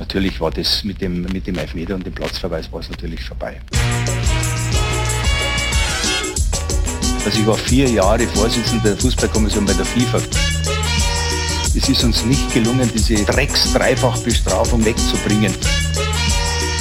Natürlich 0.00 0.40
war 0.40 0.50
das 0.50 0.82
mit 0.82 1.00
dem, 1.00 1.22
mit 1.22 1.46
dem 1.46 1.56
Elfmeter 1.58 1.94
und 1.94 2.04
dem 2.04 2.14
Platzverweis 2.14 2.72
war 2.72 2.80
es 2.80 2.88
natürlich 2.88 3.22
vorbei. 3.22 3.60
Also 7.24 7.38
ich 7.38 7.46
war 7.46 7.54
vier 7.54 7.88
Jahre 7.88 8.26
Vorsitzender 8.26 8.88
der 8.88 8.96
Fußballkommission 8.96 9.66
bei 9.66 9.74
der 9.74 9.84
FIFA. 9.84 10.18
Es 11.76 11.88
ist 11.88 12.02
uns 12.02 12.24
nicht 12.24 12.52
gelungen, 12.52 12.90
diese 12.92 13.22
Drecks-Dreifach-Bestrafung 13.26 14.82
wegzubringen. 14.84 15.54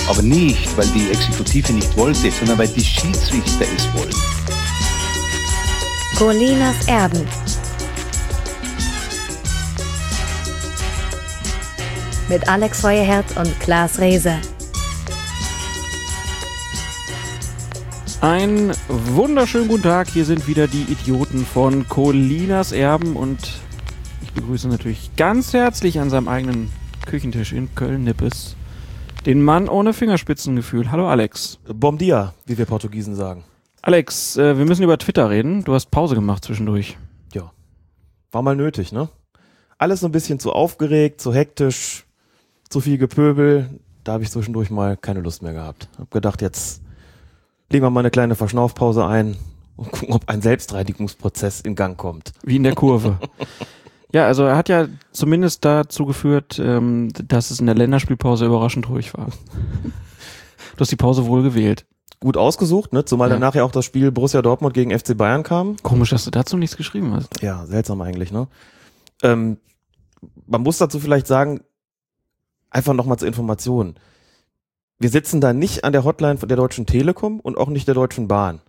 Aber 0.07 0.21
nicht, 0.21 0.75
weil 0.77 0.87
die 0.87 1.11
Exekutive 1.11 1.73
nicht 1.73 1.95
wollte, 1.97 2.31
sondern 2.31 2.57
weil 2.57 2.69
die 2.69 2.83
Schiedsrichter 2.83 3.65
es 3.75 3.85
wollen. 3.93 4.15
Colinas 6.17 6.87
Erben. 6.87 7.27
Mit 12.29 12.47
Alex 12.47 12.81
Feuerherz 12.81 13.35
und 13.37 13.59
Klaas 13.59 13.99
Reese. 13.99 14.35
Ein 18.21 18.71
wunderschönen 18.87 19.67
guten 19.67 19.81
Tag. 19.81 20.09
Hier 20.09 20.25
sind 20.25 20.47
wieder 20.47 20.67
die 20.67 20.83
Idioten 20.83 21.43
von 21.43 21.89
Colinas 21.89 22.71
Erben 22.71 23.15
und 23.15 23.39
ich 24.21 24.31
begrüße 24.33 24.67
natürlich 24.67 25.09
ganz 25.15 25.53
herzlich 25.53 25.99
an 25.99 26.11
seinem 26.11 26.27
eigenen 26.27 26.71
Küchentisch 27.07 27.51
in 27.51 27.73
Köln-Nippes 27.73 28.55
den 29.25 29.41
Mann 29.41 29.67
ohne 29.67 29.93
Fingerspitzengefühl. 29.93 30.91
Hallo 30.91 31.09
Alex. 31.09 31.57
Bom 31.67 31.97
dia, 31.97 32.35
wie 32.45 32.59
wir 32.59 32.65
Portugiesen 32.65 33.15
sagen. 33.15 33.43
Alex, 33.81 34.37
äh, 34.37 34.55
wir 34.55 34.65
müssen 34.65 34.83
über 34.83 34.99
Twitter 34.99 35.31
reden. 35.31 35.63
Du 35.63 35.73
hast 35.73 35.89
Pause 35.89 36.13
gemacht 36.13 36.45
zwischendurch. 36.45 36.95
Ja. 37.33 37.51
War 38.31 38.43
mal 38.43 38.55
nötig, 38.55 38.91
ne? 38.91 39.09
Alles 39.79 40.01
so 40.01 40.07
ein 40.07 40.11
bisschen 40.11 40.39
zu 40.39 40.51
aufgeregt, 40.51 41.21
zu 41.21 41.33
hektisch, 41.33 42.05
zu 42.69 42.81
viel 42.81 42.97
Gepöbel. 42.97 43.69
Da 44.03 44.13
habe 44.13 44.23
ich 44.23 44.31
zwischendurch 44.31 44.69
mal 44.69 44.95
keine 44.97 45.21
Lust 45.21 45.41
mehr 45.41 45.53
gehabt. 45.53 45.89
Hab 45.97 46.11
gedacht, 46.11 46.41
jetzt 46.41 46.81
legen 47.69 47.83
wir 47.83 47.89
mal 47.89 47.99
eine 48.01 48.11
kleine 48.11 48.35
Verschnaufpause 48.35 49.05
ein 49.05 49.35
und 49.75 49.91
gucken, 49.91 50.13
ob 50.13 50.27
ein 50.29 50.41
Selbstreinigungsprozess 50.41 51.61
in 51.61 51.75
Gang 51.75 51.97
kommt. 51.97 52.33
Wie 52.43 52.55
in 52.55 52.63
der 52.63 52.75
Kurve. 52.75 53.19
ja, 54.13 54.25
also 54.25 54.43
er 54.43 54.55
hat 54.55 54.69
ja 54.69 54.87
zumindest 55.11 55.65
dazu 55.65 56.05
geführt, 56.05 56.59
ähm, 56.63 57.09
dass 57.13 57.51
es 57.51 57.59
in 57.59 57.65
der 57.65 57.75
Länderspielpause 57.75 58.45
überraschend 58.45 58.89
ruhig 58.89 59.13
war. 59.13 59.27
du 60.75 60.79
hast 60.79 60.91
die 60.91 60.95
Pause 60.95 61.25
wohl 61.25 61.43
gewählt. 61.43 61.85
Gut 62.21 62.35
ausgesucht, 62.35 62.91
ne? 62.91 63.05
Zumal 63.05 63.29
Ja. 63.29 63.35
dann 63.35 63.41
nachher 63.41 63.63
auch 63.63 63.71
das 63.71 63.85
Spiel 63.85 64.11
Borussia 64.11 64.41
Dortmund 64.41 64.73
gegen 64.73 64.97
FC 64.97 65.15
Bayern 65.15 65.43
kam. 65.43 65.77
Komisch, 65.83 66.09
dass 66.09 66.25
du 66.25 66.31
dazu 66.31 66.57
nichts 66.57 66.75
geschrieben 66.75 67.13
hast. 67.13 67.41
Ja, 67.41 67.65
seltsam 67.65 68.01
eigentlich, 68.01 68.33
ne? 68.33 68.47
Ähm, 69.23 69.57
man 70.45 70.61
muss 70.61 70.77
dazu 70.79 70.99
vielleicht 70.99 71.27
sagen, 71.27 71.61
einfach 72.69 72.93
nochmal 72.93 73.17
zur 73.17 73.27
Information. 73.27 73.95
Wir 74.99 75.09
sitzen 75.09 75.41
da 75.41 75.53
nicht 75.53 75.83
an 75.83 75.93
der 75.93 76.03
Hotline 76.03 76.37
von 76.37 76.49
der 76.49 76.57
Deutschen 76.57 76.85
Telekom 76.85 77.39
und 77.39 77.57
auch 77.57 77.69
nicht 77.69 77.87
der 77.87 77.95
Deutschen 77.95 78.27
Bahn. 78.27 78.61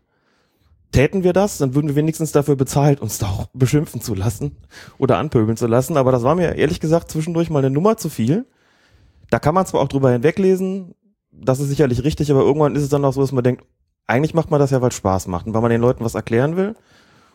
Täten 0.93 1.23
wir 1.23 1.33
das, 1.33 1.59
dann 1.59 1.75
würden 1.75 1.89
wir 1.89 1.97
wenigstens 1.97 2.33
dafür 2.33 2.56
bezahlt, 2.56 3.01
uns 3.01 3.19
da 3.19 3.27
auch 3.27 3.47
beschimpfen 3.53 4.01
zu 4.01 4.15
lassen 4.15 4.56
oder 4.98 5.19
anpöbeln 5.19 5.56
zu 5.56 5.67
lassen. 5.67 5.97
Aber 5.97 6.12
das 6.12 6.23
war 6.23 6.34
mir 6.34 6.56
ehrlich 6.56 6.81
gesagt 6.81 7.11
zwischendurch 7.11 7.51
mal 7.51 7.61
eine 7.61 7.71
Nummer 7.71 7.97
zu 7.97 8.09
viel. 8.09 8.47
Da 9.31 9.39
kann 9.39 9.55
man 9.55 9.67
zwar 9.67 9.81
auch 9.81 9.89
drüber 9.89 10.11
hinweglesen, 10.11 10.95
das 11.33 11.61
ist 11.61 11.69
sicherlich 11.69 12.05
richtig, 12.05 12.31
aber 12.31 12.41
irgendwann 12.41 12.75
ist 12.75 12.83
es 12.83 12.89
dann 12.89 13.05
auch 13.05 13.12
so, 13.12 13.21
dass 13.21 13.33
man 13.33 13.45
denkt, 13.45 13.65
eigentlich 14.06 14.34
macht 14.34 14.51
man 14.51 14.59
das 14.59 14.71
ja, 14.71 14.81
weil 14.83 14.89
es 14.89 14.97
Spaß 14.97 15.28
macht 15.28 15.47
und 15.47 15.55
weil 15.55 15.62
man 15.62 15.71
den 15.71 15.81
Leuten 15.81 16.05
was 16.05 16.15
erklären 16.17 16.56
will. 16.56 16.75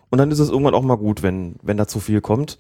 Und 0.10 0.20
dann 0.20 0.32
ist 0.32 0.40
es 0.40 0.50
irgendwann 0.50 0.76
auch 0.76 0.84
mal 0.84 0.98
gut, 0.98 1.24
wenn, 1.24 1.56
wenn 1.62 1.78
da 1.78 1.88
zu 1.88 2.00
viel 2.00 2.22
kommt. 2.22 2.58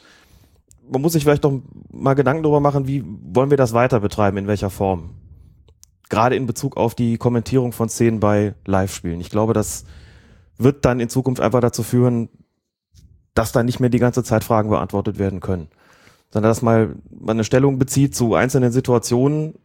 Man 0.90 1.02
muss 1.02 1.14
sich 1.14 1.24
vielleicht 1.24 1.44
doch 1.44 1.62
mal 1.92 2.14
Gedanken 2.14 2.44
darüber 2.44 2.60
machen, 2.60 2.88
wie 2.88 3.04
wollen 3.06 3.50
wir 3.50 3.58
das 3.58 3.74
weiter 3.74 4.00
betreiben, 4.00 4.38
in 4.38 4.48
welcher 4.48 4.70
Form. 4.70 5.12
Gerade 6.10 6.36
in 6.36 6.46
Bezug 6.46 6.78
auf 6.78 6.94
die 6.94 7.18
Kommentierung 7.18 7.72
von 7.72 7.90
Szenen 7.90 8.20
bei 8.20 8.54
Live-Spielen. 8.66 9.20
Ich 9.20 9.30
glaube, 9.30 9.54
das 9.54 9.86
wird 10.58 10.86
dann 10.86 11.00
in 11.00 11.10
Zukunft 11.10 11.42
einfach 11.42 11.62
dazu 11.62 11.84
führen, 11.84 12.30
dass 13.34 13.52
da 13.52 13.64
nicht 13.64 13.80
mehr 13.80 13.90
die 13.90 14.00
ganze 14.00 14.24
Zeit 14.24 14.44
Fragen 14.44 14.70
beantwortet 14.70 15.20
werden 15.20 15.42
können. 15.42 15.68
Sondern 16.32 16.50
dass 16.50 16.62
mal 16.62 16.96
man 17.10 17.38
eine 17.38 17.44
Stellung 17.44 17.78
bezieht 17.78 18.16
zu 18.16 18.34
einzelnen 18.36 18.72
Situationen, 18.72 19.56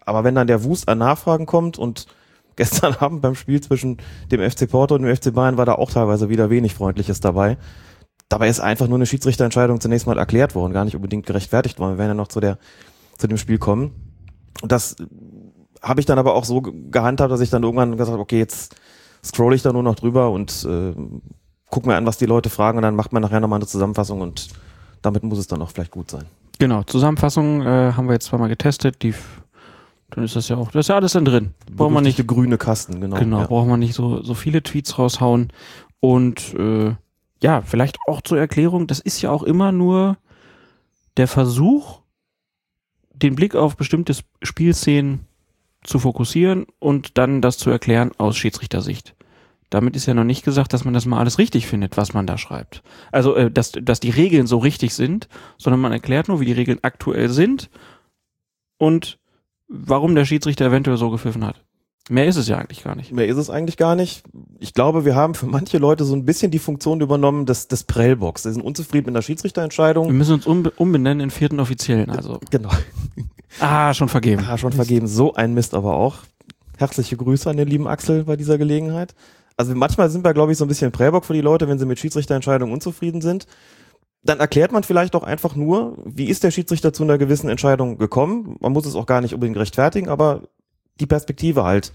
aber 0.00 0.24
wenn 0.24 0.34
dann 0.34 0.46
der 0.46 0.64
Wust 0.64 0.88
an 0.88 0.98
Nachfragen 0.98 1.46
kommt 1.46 1.78
und 1.78 2.06
gestern 2.56 2.94
Abend 2.94 3.22
beim 3.22 3.34
Spiel 3.34 3.60
zwischen 3.60 3.98
dem 4.30 4.48
FC 4.48 4.68
Porto 4.68 4.94
und 4.94 5.02
dem 5.02 5.16
FC 5.16 5.32
Bayern 5.32 5.56
war 5.56 5.66
da 5.66 5.74
auch 5.76 5.90
teilweise 5.90 6.28
wieder 6.28 6.50
wenig 6.50 6.74
Freundliches 6.74 7.20
dabei. 7.20 7.56
Dabei 8.30 8.48
ist 8.48 8.60
einfach 8.60 8.86
nur 8.88 8.96
eine 8.96 9.06
Schiedsrichterentscheidung 9.06 9.80
zunächst 9.80 10.06
mal 10.06 10.16
erklärt 10.16 10.54
worden, 10.54 10.72
gar 10.72 10.86
nicht 10.86 10.96
unbedingt 10.96 11.26
gerechtfertigt 11.26 11.78
worden. 11.78 11.94
Wir 11.94 11.98
werden 11.98 12.12
ja 12.12 12.14
noch 12.14 12.28
zu 12.28 12.40
der, 12.40 12.56
zu 13.18 13.26
dem 13.26 13.36
Spiel 13.36 13.58
kommen. 13.58 13.90
Und 14.62 14.72
das 14.72 14.96
habe 15.82 16.00
ich 16.00 16.06
dann 16.06 16.18
aber 16.18 16.34
auch 16.34 16.44
so 16.44 16.62
ge- 16.62 16.72
gehandhabt, 16.90 17.30
dass 17.32 17.40
ich 17.40 17.50
dann 17.50 17.64
irgendwann 17.64 17.90
gesagt 17.92 18.10
habe, 18.10 18.22
okay, 18.22 18.38
jetzt 18.38 18.76
scroll 19.24 19.52
ich 19.54 19.62
da 19.62 19.72
nur 19.72 19.82
noch 19.82 19.96
drüber 19.96 20.30
und 20.30 20.64
äh, 20.64 20.94
guck 21.70 21.86
mir 21.86 21.96
an, 21.96 22.06
was 22.06 22.18
die 22.18 22.26
Leute 22.26 22.50
fragen 22.50 22.78
und 22.78 22.82
dann 22.82 22.96
macht 22.96 23.12
man 23.12 23.20
nachher 23.20 23.40
nochmal 23.40 23.58
eine 23.58 23.66
Zusammenfassung 23.66 24.20
und 24.20 24.48
damit 25.02 25.22
muss 25.24 25.38
es 25.38 25.46
dann 25.46 25.60
auch 25.60 25.70
vielleicht 25.70 25.90
gut 25.90 26.10
sein. 26.10 26.24
Genau, 26.58 26.82
Zusammenfassung 26.84 27.62
äh, 27.62 27.92
haben 27.94 28.06
wir 28.06 28.12
jetzt 28.12 28.26
zweimal 28.26 28.48
getestet. 28.48 29.02
Die, 29.02 29.14
dann 30.10 30.24
ist 30.24 30.36
das 30.36 30.48
ja 30.48 30.56
auch, 30.56 30.70
das 30.70 30.84
ist 30.84 30.88
ja 30.88 30.96
alles 30.96 31.12
dann 31.12 31.24
drin. 31.24 31.54
Braucht 31.74 31.92
man 31.92 32.04
nicht, 32.04 32.24
grüne 32.28 32.58
Kasten, 32.58 33.00
genau. 33.00 33.16
genau, 33.16 33.40
ja. 33.40 33.46
braucht 33.46 33.66
man 33.66 33.80
nicht 33.80 33.94
so, 33.94 34.22
so 34.22 34.34
viele 34.34 34.62
Tweets 34.62 34.98
raushauen. 34.98 35.52
Und 36.00 36.54
äh, 36.54 36.94
ja, 37.42 37.62
vielleicht 37.62 37.98
auch 38.06 38.20
zur 38.20 38.38
Erklärung, 38.38 38.86
das 38.86 39.00
ist 39.00 39.22
ja 39.22 39.30
auch 39.30 39.42
immer 39.42 39.72
nur 39.72 40.18
der 41.16 41.28
Versuch, 41.28 42.00
den 43.12 43.34
Blick 43.34 43.54
auf 43.54 43.76
bestimmte 43.76 44.14
Spielszenen 44.42 45.26
zu 45.82 45.98
fokussieren 45.98 46.66
und 46.78 47.18
dann 47.18 47.40
das 47.40 47.58
zu 47.58 47.70
erklären 47.70 48.12
aus 48.18 48.36
Schiedsrichtersicht. 48.36 49.14
Damit 49.70 49.94
ist 49.94 50.06
ja 50.06 50.14
noch 50.14 50.24
nicht 50.24 50.44
gesagt, 50.44 50.72
dass 50.72 50.84
man 50.84 50.94
das 50.94 51.06
mal 51.06 51.20
alles 51.20 51.38
richtig 51.38 51.66
findet, 51.66 51.96
was 51.96 52.12
man 52.12 52.26
da 52.26 52.36
schreibt. 52.36 52.82
Also, 53.12 53.36
äh, 53.36 53.50
dass, 53.50 53.72
dass 53.72 54.00
die 54.00 54.10
Regeln 54.10 54.46
so 54.46 54.58
richtig 54.58 54.94
sind, 54.94 55.28
sondern 55.58 55.80
man 55.80 55.92
erklärt 55.92 56.28
nur, 56.28 56.40
wie 56.40 56.44
die 56.44 56.52
Regeln 56.52 56.80
aktuell 56.82 57.28
sind 57.28 57.70
und 58.78 59.18
warum 59.68 60.16
der 60.16 60.24
Schiedsrichter 60.24 60.66
eventuell 60.66 60.96
so 60.96 61.10
gepfiffen 61.10 61.46
hat. 61.46 61.64
Mehr 62.08 62.26
ist 62.26 62.36
es 62.36 62.48
ja 62.48 62.58
eigentlich 62.58 62.82
gar 62.82 62.96
nicht. 62.96 63.12
Mehr 63.12 63.26
ist 63.26 63.36
es 63.36 63.50
eigentlich 63.50 63.76
gar 63.76 63.94
nicht. 63.94 64.24
Ich 64.58 64.74
glaube, 64.74 65.04
wir 65.04 65.14
haben 65.14 65.34
für 65.34 65.46
manche 65.46 65.78
Leute 65.78 66.04
so 66.04 66.14
ein 66.16 66.24
bisschen 66.24 66.50
die 66.50 66.58
Funktion 66.58 67.00
übernommen 67.00 67.46
des, 67.46 67.68
des 67.68 67.84
Prellbox. 67.84 68.42
Sie 68.44 68.52
sind 68.52 68.62
unzufrieden 68.62 69.06
mit 69.06 69.14
der 69.14 69.20
Wir 69.20 69.26
Schiedsrichterentscheidung. 69.26 70.12
müssen 70.16 70.34
uns 70.34 70.46
umbe 70.46 70.70
umbenennen 70.72 71.20
in 71.20 71.30
vierten 71.30 71.60
Offiziellen, 71.60 72.10
also. 72.10 72.40
Genau. 72.50 72.70
Ah, 73.58 73.92
schon 73.94 74.08
vergeben. 74.08 74.44
Ja, 74.44 74.56
schon 74.56 74.70
vergeben. 74.72 75.08
So 75.08 75.34
ein 75.34 75.54
Mist 75.54 75.74
aber 75.74 75.94
auch. 75.96 76.18
Herzliche 76.78 77.16
Grüße 77.16 77.50
an 77.50 77.56
den 77.56 77.66
lieben 77.66 77.88
Axel 77.88 78.22
bei 78.22 78.36
dieser 78.36 78.58
Gelegenheit. 78.58 79.12
Also 79.56 79.74
manchmal 79.74 80.08
sind 80.08 80.24
wir, 80.24 80.32
glaube 80.34 80.52
ich, 80.52 80.58
so 80.58 80.64
ein 80.64 80.68
bisschen 80.68 80.92
Prellbock 80.92 81.24
für 81.24 81.32
die 81.34 81.40
Leute, 81.40 81.66
wenn 81.66 81.76
sie 81.76 81.84
mit 81.84 81.98
Schiedsrichterentscheidungen 81.98 82.72
unzufrieden 82.72 83.20
sind. 83.20 83.46
Dann 84.22 84.38
erklärt 84.38 84.70
man 84.70 84.84
vielleicht 84.84 85.16
auch 85.16 85.24
einfach 85.24 85.56
nur, 85.56 85.98
wie 86.04 86.26
ist 86.26 86.44
der 86.44 86.52
Schiedsrichter 86.52 86.92
zu 86.92 87.02
einer 87.02 87.18
gewissen 87.18 87.50
Entscheidung 87.50 87.98
gekommen. 87.98 88.56
Man 88.60 88.72
muss 88.72 88.86
es 88.86 88.94
auch 88.94 89.06
gar 89.06 89.20
nicht 89.20 89.34
unbedingt 89.34 89.58
rechtfertigen, 89.58 90.08
aber 90.08 90.42
die 91.00 91.06
Perspektive 91.06 91.64
halt 91.64 91.92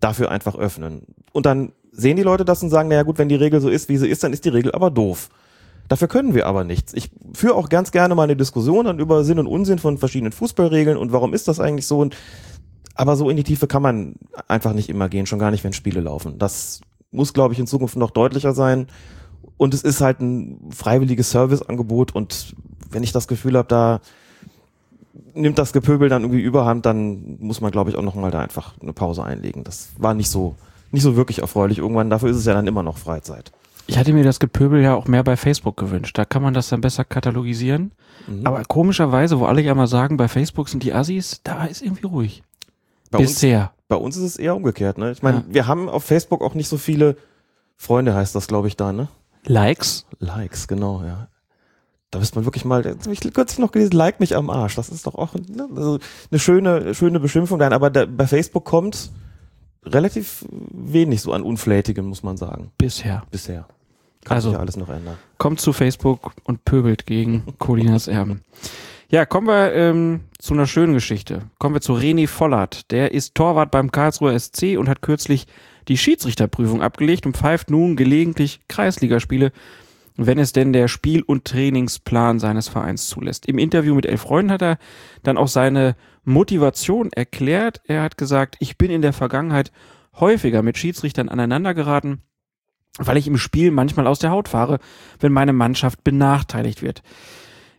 dafür 0.00 0.30
einfach 0.30 0.56
öffnen. 0.56 1.02
Und 1.32 1.46
dann 1.46 1.72
sehen 1.92 2.16
die 2.16 2.22
Leute 2.22 2.44
das 2.44 2.62
und 2.62 2.70
sagen, 2.70 2.88
naja 2.88 3.02
gut, 3.02 3.18
wenn 3.18 3.28
die 3.28 3.36
Regel 3.36 3.60
so 3.60 3.68
ist, 3.68 3.88
wie 3.88 3.98
sie 3.98 4.08
ist, 4.08 4.24
dann 4.24 4.32
ist 4.32 4.44
die 4.44 4.50
Regel 4.50 4.72
aber 4.72 4.90
doof. 4.90 5.28
Dafür 5.88 6.08
können 6.08 6.34
wir 6.34 6.46
aber 6.46 6.64
nichts. 6.64 6.94
Ich 6.94 7.10
führe 7.34 7.54
auch 7.54 7.68
ganz 7.68 7.92
gerne 7.92 8.14
mal 8.14 8.24
eine 8.24 8.36
Diskussion 8.36 8.86
dann 8.86 8.98
über 8.98 9.24
Sinn 9.24 9.38
und 9.38 9.46
Unsinn 9.46 9.78
von 9.78 9.98
verschiedenen 9.98 10.32
Fußballregeln 10.32 10.96
und 10.96 11.12
warum 11.12 11.34
ist 11.34 11.48
das 11.48 11.60
eigentlich 11.60 11.86
so. 11.86 11.98
Und, 11.98 12.16
aber 12.94 13.16
so 13.16 13.28
in 13.28 13.36
die 13.36 13.44
Tiefe 13.44 13.66
kann 13.66 13.82
man 13.82 14.14
einfach 14.48 14.72
nicht 14.72 14.88
immer 14.88 15.08
gehen, 15.08 15.26
schon 15.26 15.38
gar 15.38 15.50
nicht, 15.50 15.64
wenn 15.64 15.72
Spiele 15.72 16.00
laufen. 16.00 16.38
Das 16.38 16.80
muss, 17.10 17.34
glaube 17.34 17.52
ich, 17.52 17.60
in 17.60 17.66
Zukunft 17.66 17.96
noch 17.96 18.10
deutlicher 18.10 18.54
sein. 18.54 18.86
Und 19.58 19.74
es 19.74 19.82
ist 19.82 20.00
halt 20.00 20.20
ein 20.20 20.70
freiwilliges 20.74 21.30
Serviceangebot 21.30 22.14
und 22.14 22.54
wenn 22.90 23.02
ich 23.02 23.12
das 23.12 23.28
Gefühl 23.28 23.56
habe, 23.56 23.68
da 23.68 24.00
nimmt 25.34 25.58
das 25.58 25.72
Gepöbel 25.72 26.08
dann 26.08 26.22
irgendwie 26.22 26.40
überhand, 26.42 26.86
dann 26.86 27.36
muss 27.40 27.60
man, 27.60 27.70
glaube 27.70 27.90
ich, 27.90 27.96
auch 27.96 28.02
nochmal 28.02 28.30
da 28.30 28.40
einfach 28.40 28.74
eine 28.80 28.92
Pause 28.92 29.24
einlegen. 29.24 29.64
Das 29.64 29.90
war 29.98 30.14
nicht 30.14 30.30
so, 30.30 30.54
nicht 30.90 31.02
so 31.02 31.16
wirklich 31.16 31.40
erfreulich. 31.40 31.78
Irgendwann, 31.78 32.10
dafür 32.10 32.30
ist 32.30 32.36
es 32.36 32.44
ja 32.46 32.54
dann 32.54 32.66
immer 32.66 32.82
noch 32.82 32.98
Freizeit. 32.98 33.52
Ich 33.88 33.98
hatte 33.98 34.12
mir 34.12 34.22
das 34.24 34.38
Gepöbel 34.40 34.80
ja 34.80 34.94
auch 34.94 35.08
mehr 35.08 35.24
bei 35.24 35.36
Facebook 35.36 35.76
gewünscht. 35.76 36.16
Da 36.16 36.24
kann 36.24 36.42
man 36.42 36.54
das 36.54 36.68
dann 36.68 36.80
besser 36.80 37.04
katalogisieren. 37.04 37.92
Mhm. 38.28 38.46
Aber 38.46 38.62
komischerweise, 38.64 39.40
wo 39.40 39.44
alle 39.46 39.60
ja 39.60 39.74
mal 39.74 39.88
sagen, 39.88 40.16
bei 40.16 40.28
Facebook 40.28 40.68
sind 40.68 40.82
die 40.84 40.92
Assis, 40.94 41.40
da 41.44 41.64
ist 41.64 41.82
irgendwie 41.82 42.06
ruhig. 42.06 42.42
bei, 43.10 43.18
uns, 43.18 43.32
Bisher. 43.32 43.72
bei 43.88 43.96
uns 43.96 44.16
ist 44.16 44.22
es 44.22 44.36
eher 44.36 44.54
umgekehrt. 44.56 44.96
Ne? 44.98 45.10
Ich 45.12 45.22
meine, 45.22 45.38
Ja. 45.38 45.44
wir 45.48 45.66
haben 45.66 45.88
auf 45.88 46.04
Facebook 46.04 46.40
auch 46.42 46.54
nicht 46.54 46.68
so 46.68 46.78
viele 46.78 47.16
Freunde, 47.76 48.14
heißt 48.14 48.34
das, 48.34 48.46
glaube 48.46 48.68
ich, 48.68 48.76
da, 48.76 48.92
ne? 48.92 49.08
Likes? 49.44 50.06
Likes, 50.20 50.68
genau, 50.68 51.02
ja. 51.04 51.26
Da 52.12 52.18
müsste 52.18 52.36
man 52.36 52.44
wirklich 52.44 52.64
mal, 52.64 52.84
jetzt 52.84 53.06
hab 53.06 53.12
ich 53.12 53.20
kürzlich 53.32 53.58
noch 53.58 53.72
gelesen, 53.72 53.92
like 53.92 54.20
mich 54.20 54.36
am 54.36 54.50
Arsch. 54.50 54.74
Das 54.76 54.90
ist 54.90 55.06
doch 55.06 55.14
auch 55.16 55.34
ne, 55.34 55.66
also 55.74 55.98
eine 56.30 56.38
schöne, 56.38 56.94
schöne 56.94 57.18
Beschimpfung 57.18 57.58
dann, 57.58 57.72
aber 57.72 57.88
da, 57.90 58.04
bei 58.06 58.26
Facebook 58.26 58.64
kommt 58.64 59.10
relativ 59.84 60.44
wenig 60.50 61.22
so 61.22 61.32
an 61.32 61.42
Unflätigem, 61.42 62.04
muss 62.06 62.22
man 62.22 62.36
sagen, 62.36 62.70
Bisher. 62.78 63.22
bisher. 63.30 63.66
Kann 64.24 64.36
Also- 64.36 64.50
sich 64.50 64.54
ja 64.56 64.60
alles 64.60 64.76
noch 64.76 64.88
ändern. 64.90 65.16
Kommt 65.38 65.60
zu 65.60 65.72
Facebook 65.72 66.32
und 66.44 66.64
pöbelt 66.64 67.06
gegen 67.06 67.42
Colinas 67.58 68.06
Erben. 68.08 68.42
Ja, 69.08 69.26
kommen 69.26 69.46
wir 69.48 69.72
ähm, 69.74 70.20
zu 70.38 70.54
einer 70.54 70.66
schönen 70.66 70.94
Geschichte. 70.94 71.42
Kommen 71.58 71.74
wir 71.74 71.80
zu 71.80 71.94
René 71.94 72.28
Vollert. 72.28 72.90
Der 72.92 73.12
ist 73.12 73.34
Torwart 73.34 73.70
beim 73.70 73.90
Karlsruher 73.90 74.38
SC 74.38 74.76
und 74.78 74.88
hat 74.88 75.02
kürzlich 75.02 75.46
die 75.88 75.98
Schiedsrichterprüfung 75.98 76.80
abgelegt 76.82 77.26
und 77.26 77.36
pfeift 77.36 77.68
nun 77.70 77.96
gelegentlich 77.96 78.60
Kreisligaspiele, 78.68 79.52
wenn 80.16 80.38
es 80.38 80.52
denn 80.52 80.72
der 80.72 80.88
Spiel- 80.88 81.22
und 81.22 81.44
Trainingsplan 81.44 82.38
seines 82.38 82.68
Vereins 82.68 83.08
zulässt. 83.08 83.46
Im 83.46 83.58
Interview 83.58 83.94
mit 83.94 84.06
Elf 84.06 84.22
Freunden 84.22 84.52
hat 84.52 84.62
er 84.62 84.78
dann 85.22 85.38
auch 85.38 85.48
seine 85.48 85.96
Motivation 86.24 87.10
erklärt. 87.12 87.80
Er 87.86 88.02
hat 88.02 88.18
gesagt, 88.18 88.56
ich 88.60 88.78
bin 88.78 88.90
in 88.90 89.02
der 89.02 89.12
Vergangenheit 89.12 89.72
häufiger 90.14 90.62
mit 90.62 90.78
Schiedsrichtern 90.78 91.28
aneinandergeraten, 91.28 92.22
weil 92.98 93.16
ich 93.16 93.26
im 93.26 93.38
Spiel 93.38 93.70
manchmal 93.70 94.06
aus 94.06 94.18
der 94.18 94.30
Haut 94.30 94.48
fahre, 94.48 94.78
wenn 95.20 95.32
meine 95.32 95.52
Mannschaft 95.52 96.04
benachteiligt 96.04 96.82
wird. 96.82 97.02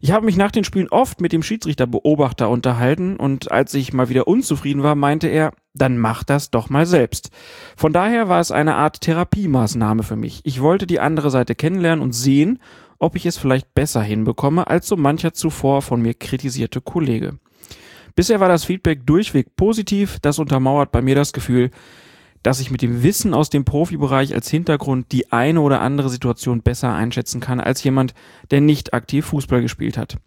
Ich 0.04 0.12
habe 0.12 0.26
mich 0.26 0.36
nach 0.36 0.52
den 0.52 0.66
Spielen 0.66 0.90
oft 0.90 1.22
mit 1.22 1.32
dem 1.32 1.44
Schiedsrichterbeobachter 1.44 2.50
unterhalten 2.50 3.16
und 3.16 3.54
als 3.54 3.74
ich 3.74 3.94
mal 3.94 4.10
wieder 4.10 4.28
unzufrieden 4.28 4.84
war, 4.84 4.96
meinte 4.96 5.30
er, 5.30 5.54
dann 5.74 5.98
mach 5.98 6.26
das 6.26 6.52
doch 6.52 6.70
mal 6.70 6.86
selbst. 6.86 7.30
Von 7.78 7.94
daher 7.94 8.28
war 8.28 8.42
es 8.42 8.52
eine 8.52 8.76
Art 8.76 9.00
Therapiemaßnahme 9.00 10.04
für 10.04 10.18
mich. 10.18 10.42
Ich 10.44 10.62
wollte 10.62 10.88
die 10.88 11.00
andere 11.00 11.32
Seite 11.32 11.56
kennenlernen 11.56 12.04
und 12.04 12.12
sehen, 12.12 12.60
ob 13.00 13.16
ich 13.16 13.26
es 13.26 13.38
vielleicht 13.38 13.74
besser 13.76 14.02
hinbekomme 14.02 14.68
als 14.68 14.88
so 14.88 14.98
mancher 14.98 15.32
zuvor 15.32 15.82
von 15.82 16.02
mir 16.02 16.16
kritisierte 16.16 16.82
Kollege. 16.82 17.40
Bisher 18.14 18.42
war 18.42 18.50
das 18.50 18.66
Feedback 18.66 19.08
durchweg 19.08 19.56
positiv, 19.56 20.20
das 20.22 20.38
untermauert 20.38 20.92
bei 20.92 21.02
mir 21.02 21.16
das 21.16 21.32
Gefühl, 21.32 21.72
dass 22.44 22.60
ich 22.60 22.70
mit 22.70 22.82
dem 22.82 23.04
Wissen 23.04 23.34
aus 23.34 23.50
dem 23.50 23.66
Profibereich 23.66 24.34
als 24.36 24.50
Hintergrund 24.50 25.12
die 25.12 25.32
eine 25.32 25.62
oder 25.62 25.82
andere 25.82 26.10
Situation 26.10 26.62
besser 26.62 26.94
einschätzen 26.94 27.40
kann 27.40 27.60
als 27.60 27.84
jemand, 27.84 28.14
der 28.52 28.62
nicht 28.62 28.94
aktiv 28.94 29.26
Fußball 29.26 29.62
gespielt 29.62 29.98
hat. 29.98 30.18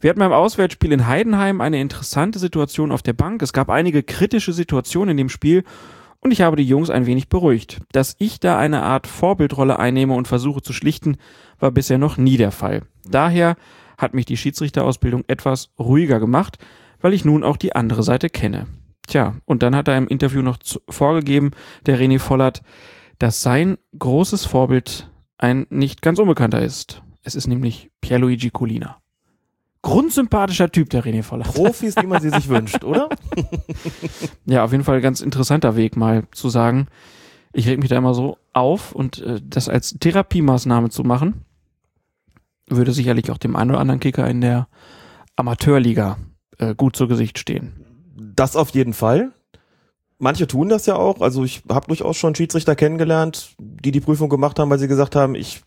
Wir 0.00 0.10
hatten 0.10 0.20
beim 0.20 0.32
Auswärtsspiel 0.32 0.92
in 0.92 1.06
Heidenheim 1.06 1.60
eine 1.60 1.80
interessante 1.80 2.38
Situation 2.38 2.92
auf 2.92 3.02
der 3.02 3.14
Bank. 3.14 3.42
Es 3.42 3.54
gab 3.54 3.70
einige 3.70 4.02
kritische 4.02 4.52
Situationen 4.52 5.12
in 5.12 5.16
dem 5.16 5.28
Spiel 5.30 5.64
und 6.20 6.30
ich 6.30 6.42
habe 6.42 6.56
die 6.56 6.64
Jungs 6.64 6.90
ein 6.90 7.06
wenig 7.06 7.28
beruhigt. 7.28 7.80
Dass 7.92 8.14
ich 8.18 8.40
da 8.40 8.58
eine 8.58 8.82
Art 8.82 9.06
Vorbildrolle 9.06 9.78
einnehme 9.78 10.14
und 10.14 10.28
versuche 10.28 10.62
zu 10.62 10.72
schlichten, 10.72 11.16
war 11.58 11.70
bisher 11.70 11.98
noch 11.98 12.18
nie 12.18 12.36
der 12.36 12.52
Fall. 12.52 12.82
Daher 13.08 13.56
hat 13.96 14.14
mich 14.14 14.26
die 14.26 14.36
Schiedsrichterausbildung 14.36 15.24
etwas 15.28 15.70
ruhiger 15.78 16.20
gemacht, 16.20 16.58
weil 17.00 17.14
ich 17.14 17.24
nun 17.24 17.44
auch 17.44 17.56
die 17.56 17.74
andere 17.74 18.02
Seite 18.02 18.28
kenne. 18.28 18.66
Tja, 19.06 19.36
und 19.44 19.62
dann 19.62 19.76
hat 19.76 19.88
er 19.88 19.98
im 19.98 20.08
Interview 20.08 20.42
noch 20.42 20.58
vorgegeben, 20.88 21.50
der 21.86 21.98
René 21.98 22.18
Vollert, 22.18 22.62
dass 23.18 23.42
sein 23.42 23.76
großes 23.98 24.44
Vorbild 24.44 25.10
ein 25.38 25.66
nicht 25.70 26.02
ganz 26.02 26.18
unbekannter 26.18 26.62
ist. 26.62 27.02
Es 27.22 27.34
ist 27.34 27.46
nämlich 27.46 27.90
Pierluigi 28.00 28.50
Colina. 28.50 29.00
Grundsympathischer 29.82 30.72
Typ, 30.72 30.88
der 30.90 31.04
René 31.04 31.22
Vollert. 31.22 31.52
Profis, 31.52 31.96
wie 31.96 32.06
man 32.06 32.22
sie 32.22 32.30
sich 32.30 32.48
wünscht, 32.48 32.84
oder? 32.84 33.10
ja, 34.46 34.64
auf 34.64 34.72
jeden 34.72 34.84
Fall 34.84 35.02
ganz 35.02 35.20
interessanter 35.20 35.76
Weg, 35.76 35.96
mal 35.96 36.24
zu 36.32 36.48
sagen, 36.48 36.88
ich 37.52 37.68
reg 37.68 37.78
mich 37.78 37.90
da 37.90 37.98
immer 37.98 38.14
so 38.14 38.38
auf 38.52 38.92
und 38.92 39.20
äh, 39.20 39.40
das 39.44 39.68
als 39.68 39.96
Therapiemaßnahme 40.00 40.88
zu 40.88 41.04
machen, 41.04 41.44
würde 42.68 42.92
sicherlich 42.92 43.30
auch 43.30 43.38
dem 43.38 43.56
einen 43.56 43.70
oder 43.70 43.80
anderen 43.80 44.00
Kicker 44.00 44.28
in 44.28 44.40
der 44.40 44.68
Amateurliga 45.36 46.16
äh, 46.58 46.74
gut 46.74 46.96
zu 46.96 47.06
Gesicht 47.06 47.38
stehen. 47.38 47.83
Das 48.34 48.56
auf 48.56 48.70
jeden 48.70 48.92
Fall. 48.92 49.32
Manche 50.18 50.46
tun 50.46 50.68
das 50.68 50.86
ja 50.86 50.96
auch. 50.96 51.20
Also 51.20 51.44
ich 51.44 51.62
habe 51.68 51.86
durchaus 51.88 52.16
schon 52.16 52.34
Schiedsrichter 52.34 52.76
kennengelernt, 52.76 53.54
die 53.58 53.90
die 53.90 54.00
Prüfung 54.00 54.28
gemacht 54.28 54.58
haben, 54.58 54.70
weil 54.70 54.78
sie 54.78 54.88
gesagt 54.88 55.16
haben, 55.16 55.34
ich 55.34 55.62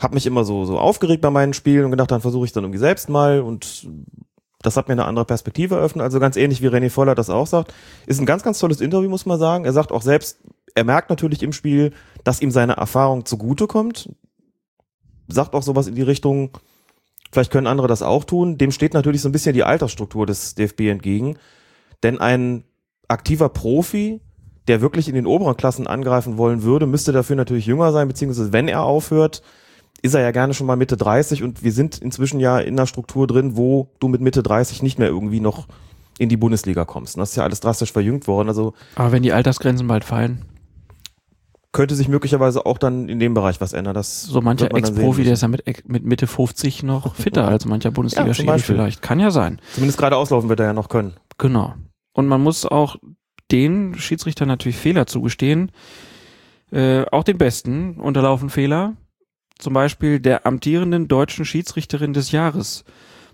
habe 0.00 0.14
mich 0.14 0.26
immer 0.26 0.44
so 0.44 0.64
so 0.64 0.78
aufgeregt 0.78 1.22
bei 1.22 1.30
meinen 1.30 1.52
Spielen 1.52 1.84
und 1.84 1.90
gedacht, 1.90 2.10
dann 2.10 2.20
versuche 2.20 2.44
ich 2.46 2.52
dann 2.52 2.64
irgendwie 2.64 2.78
selbst 2.78 3.08
mal 3.08 3.40
und 3.40 3.88
das 4.62 4.76
hat 4.76 4.88
mir 4.88 4.92
eine 4.92 5.06
andere 5.06 5.24
Perspektive 5.24 5.76
eröffnet. 5.76 6.02
Also 6.02 6.20
ganz 6.20 6.36
ähnlich 6.36 6.60
wie 6.62 6.68
René 6.68 6.90
Voller 6.90 7.14
das 7.14 7.30
auch 7.30 7.46
sagt. 7.46 7.72
Ist 8.06 8.20
ein 8.20 8.26
ganz, 8.26 8.42
ganz 8.42 8.58
tolles 8.58 8.80
Interview, 8.80 9.08
muss 9.08 9.26
man 9.26 9.38
sagen. 9.38 9.64
Er 9.64 9.72
sagt 9.72 9.90
auch 9.90 10.02
selbst, 10.02 10.38
er 10.74 10.84
merkt 10.84 11.10
natürlich 11.10 11.42
im 11.42 11.52
Spiel, 11.52 11.92
dass 12.24 12.42
ihm 12.42 12.50
seine 12.50 12.74
Erfahrung 12.74 13.24
zugutekommt. 13.24 14.10
Sagt 15.28 15.54
auch 15.54 15.62
sowas 15.62 15.86
in 15.86 15.94
die 15.94 16.02
Richtung, 16.02 16.50
Vielleicht 17.32 17.52
können 17.52 17.66
andere 17.66 17.86
das 17.86 18.02
auch 18.02 18.24
tun. 18.24 18.58
Dem 18.58 18.72
steht 18.72 18.94
natürlich 18.94 19.22
so 19.22 19.28
ein 19.28 19.32
bisschen 19.32 19.54
die 19.54 19.64
Altersstruktur 19.64 20.26
des 20.26 20.54
DFB 20.54 20.82
entgegen. 20.82 21.36
Denn 22.02 22.18
ein 22.18 22.64
aktiver 23.08 23.48
Profi, 23.48 24.20
der 24.68 24.80
wirklich 24.80 25.08
in 25.08 25.14
den 25.14 25.26
oberen 25.26 25.56
Klassen 25.56 25.86
angreifen 25.86 26.38
wollen 26.38 26.62
würde, 26.62 26.86
müsste 26.86 27.12
dafür 27.12 27.36
natürlich 27.36 27.66
jünger 27.66 27.92
sein, 27.92 28.08
beziehungsweise 28.08 28.52
wenn 28.52 28.68
er 28.68 28.82
aufhört, 28.82 29.42
ist 30.02 30.14
er 30.14 30.22
ja 30.22 30.30
gerne 30.30 30.54
schon 30.54 30.66
mal 30.66 30.76
Mitte 30.76 30.96
30 30.96 31.42
und 31.42 31.62
wir 31.62 31.72
sind 31.72 31.98
inzwischen 31.98 32.40
ja 32.40 32.58
in 32.58 32.78
einer 32.78 32.86
Struktur 32.86 33.26
drin, 33.26 33.56
wo 33.56 33.88
du 34.00 34.08
mit 34.08 34.20
Mitte 34.20 34.42
30 34.42 34.82
nicht 34.82 34.98
mehr 34.98 35.08
irgendwie 35.08 35.40
noch 35.40 35.66
in 36.18 36.28
die 36.28 36.36
Bundesliga 36.36 36.84
kommst. 36.84 37.16
Und 37.16 37.20
das 37.20 37.30
ist 37.30 37.36
ja 37.36 37.44
alles 37.44 37.60
drastisch 37.60 37.92
verjüngt 37.92 38.26
worden. 38.26 38.48
Also 38.48 38.74
Aber 38.94 39.12
wenn 39.12 39.22
die 39.22 39.32
Altersgrenzen 39.32 39.86
bald 39.86 40.04
fallen 40.04 40.44
könnte 41.72 41.94
sich 41.94 42.08
möglicherweise 42.08 42.66
auch 42.66 42.78
dann 42.78 43.08
in 43.08 43.20
dem 43.20 43.34
Bereich 43.34 43.60
was 43.60 43.72
ändern. 43.72 43.94
Das 43.94 44.22
so 44.22 44.40
mancher 44.40 44.74
Ex-Profi, 44.74 45.22
der 45.22 45.34
ist 45.34 45.42
ja 45.42 45.48
mit, 45.48 45.88
mit 45.88 46.04
Mitte 46.04 46.26
50 46.26 46.82
noch 46.82 47.14
fitter 47.16 47.46
als 47.46 47.64
mancher 47.64 47.90
Bundesliga-Spieler 47.90 48.56
ja, 48.56 48.58
vielleicht. 48.58 49.02
Kann 49.02 49.20
ja 49.20 49.30
sein. 49.30 49.60
Zumindest 49.74 49.98
gerade 49.98 50.16
auslaufen 50.16 50.48
wird 50.48 50.60
er 50.60 50.66
ja 50.66 50.72
noch 50.72 50.88
können. 50.88 51.14
Genau. 51.38 51.74
Und 52.12 52.26
man 52.26 52.42
muss 52.42 52.66
auch 52.66 52.96
den 53.52 53.94
Schiedsrichter 53.94 54.46
natürlich 54.46 54.76
Fehler 54.76 55.06
zugestehen. 55.06 55.70
Äh, 56.72 57.04
auch 57.06 57.24
den 57.24 57.38
Besten 57.38 57.94
unterlaufen 58.00 58.50
Fehler. 58.50 58.96
Zum 59.58 59.72
Beispiel 59.72 60.20
der 60.20 60.46
amtierenden 60.46 61.06
deutschen 61.06 61.44
Schiedsrichterin 61.44 62.12
des 62.12 62.32
Jahres. 62.32 62.84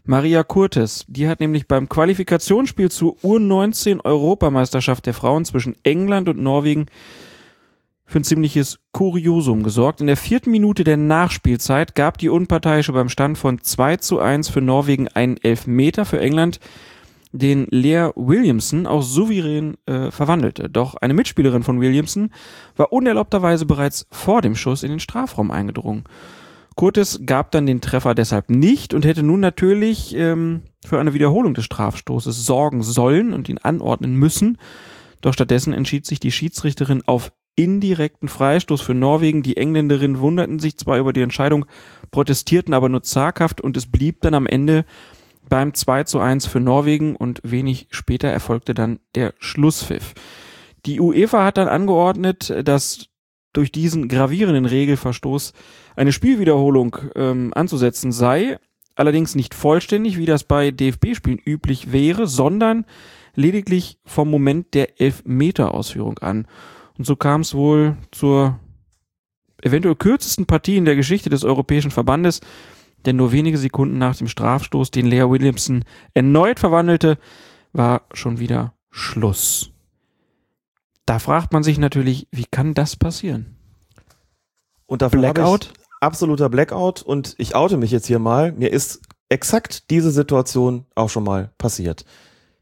Maria 0.04 0.44
Kurtes, 0.44 1.04
die 1.08 1.28
hat 1.28 1.40
nämlich 1.40 1.66
beim 1.66 1.88
Qualifikationsspiel 1.88 2.90
zur 2.90 3.16
U19 3.24 4.04
Europameisterschaft 4.04 5.06
der 5.06 5.14
Frauen 5.14 5.44
zwischen 5.44 5.74
England 5.82 6.28
und 6.28 6.38
Norwegen 6.38 6.86
für 8.06 8.20
ein 8.20 8.24
ziemliches 8.24 8.78
Kuriosum 8.92 9.62
gesorgt. 9.62 10.00
In 10.00 10.06
der 10.06 10.16
vierten 10.16 10.50
Minute 10.52 10.84
der 10.84 10.96
Nachspielzeit 10.96 11.94
gab 11.94 12.18
die 12.18 12.28
Unparteiische 12.28 12.92
beim 12.92 13.08
Stand 13.08 13.36
von 13.36 13.60
2 13.60 13.96
zu 13.96 14.20
1 14.20 14.48
für 14.48 14.60
Norwegen 14.60 15.08
einen 15.08 15.36
Elfmeter 15.36 16.04
für 16.04 16.20
England, 16.20 16.60
den 17.32 17.66
Lea 17.70 18.10
Williamson 18.14 18.86
auch 18.86 19.02
souverän 19.02 19.76
äh, 19.86 20.10
verwandelte. 20.12 20.70
Doch 20.70 20.94
eine 20.94 21.14
Mitspielerin 21.14 21.64
von 21.64 21.80
Williamson 21.80 22.30
war 22.76 22.92
unerlaubterweise 22.92 23.66
bereits 23.66 24.06
vor 24.10 24.40
dem 24.40 24.54
Schuss 24.54 24.84
in 24.84 24.90
den 24.90 25.00
Strafraum 25.00 25.50
eingedrungen. 25.50 26.04
Curtis 26.76 27.20
gab 27.24 27.50
dann 27.50 27.66
den 27.66 27.80
Treffer 27.80 28.14
deshalb 28.14 28.50
nicht 28.50 28.94
und 28.94 29.04
hätte 29.04 29.22
nun 29.22 29.40
natürlich 29.40 30.14
ähm, 30.14 30.62
für 30.84 31.00
eine 31.00 31.14
Wiederholung 31.14 31.54
des 31.54 31.64
Strafstoßes 31.64 32.46
sorgen 32.46 32.82
sollen 32.82 33.32
und 33.32 33.48
ihn 33.48 33.58
anordnen 33.58 34.14
müssen. 34.14 34.58
Doch 35.22 35.32
stattdessen 35.32 35.72
entschied 35.72 36.06
sich 36.06 36.20
die 36.20 36.30
Schiedsrichterin 36.30 37.02
auf 37.06 37.32
indirekten 37.56 38.28
Freistoß 38.28 38.80
für 38.80 38.94
Norwegen. 38.94 39.42
Die 39.42 39.56
Engländerinnen 39.56 40.20
wunderten 40.20 40.58
sich 40.58 40.76
zwar 40.76 40.98
über 40.98 41.12
die 41.12 41.22
Entscheidung, 41.22 41.66
protestierten 42.10 42.74
aber 42.74 42.88
nur 42.88 43.02
zaghaft 43.02 43.60
und 43.60 43.76
es 43.76 43.90
blieb 43.90 44.20
dann 44.20 44.34
am 44.34 44.46
Ende 44.46 44.84
beim 45.48 45.74
2 45.74 46.04
zu 46.04 46.20
1 46.20 46.46
für 46.46 46.60
Norwegen 46.60 47.16
und 47.16 47.40
wenig 47.44 47.88
später 47.90 48.28
erfolgte 48.28 48.74
dann 48.74 49.00
der 49.14 49.34
Schlusspfiff. 49.38 50.14
Die 50.84 51.00
UEFA 51.00 51.44
hat 51.44 51.56
dann 51.56 51.68
angeordnet, 51.68 52.54
dass 52.64 53.08
durch 53.52 53.72
diesen 53.72 54.08
gravierenden 54.08 54.66
Regelverstoß 54.66 55.52
eine 55.96 56.12
Spielwiederholung 56.12 56.96
ähm, 57.14 57.52
anzusetzen 57.54 58.12
sei, 58.12 58.58
allerdings 58.94 59.34
nicht 59.34 59.54
vollständig, 59.54 60.18
wie 60.18 60.26
das 60.26 60.44
bei 60.44 60.70
DFB-Spielen 60.70 61.38
üblich 61.38 61.92
wäre, 61.92 62.26
sondern 62.26 62.84
lediglich 63.34 63.98
vom 64.04 64.30
Moment 64.30 64.74
der 64.74 65.00
Elfmeter-Ausführung 65.00 66.18
an. 66.18 66.46
Und 66.98 67.04
so 67.04 67.16
kam 67.16 67.42
es 67.42 67.54
wohl 67.54 67.96
zur 68.10 68.58
eventuell 69.62 69.96
kürzesten 69.96 70.46
Partie 70.46 70.76
in 70.76 70.84
der 70.84 70.96
Geschichte 70.96 71.30
des 71.30 71.44
Europäischen 71.44 71.90
Verbandes, 71.90 72.40
denn 73.04 73.16
nur 73.16 73.32
wenige 73.32 73.58
Sekunden 73.58 73.98
nach 73.98 74.16
dem 74.16 74.28
Strafstoß, 74.28 74.90
den 74.90 75.06
Lea 75.06 75.28
Williamson 75.28 75.84
erneut 76.14 76.58
verwandelte, 76.58 77.18
war 77.72 78.02
schon 78.12 78.38
wieder 78.38 78.74
Schluss. 78.90 79.70
Da 81.04 81.18
fragt 81.18 81.52
man 81.52 81.62
sich 81.62 81.78
natürlich, 81.78 82.26
wie 82.32 82.46
kann 82.50 82.74
das 82.74 82.96
passieren? 82.96 83.56
Und 84.86 85.02
dafür 85.02 85.20
Blackout? 85.20 85.72
absoluter 86.00 86.48
Blackout 86.48 87.02
und 87.02 87.34
ich 87.38 87.54
oute 87.54 87.76
mich 87.76 87.90
jetzt 87.90 88.06
hier 88.06 88.18
mal. 88.18 88.52
Mir 88.52 88.72
ist 88.72 89.02
exakt 89.28 89.90
diese 89.90 90.10
Situation 90.10 90.86
auch 90.94 91.10
schon 91.10 91.24
mal 91.24 91.52
passiert. 91.58 92.04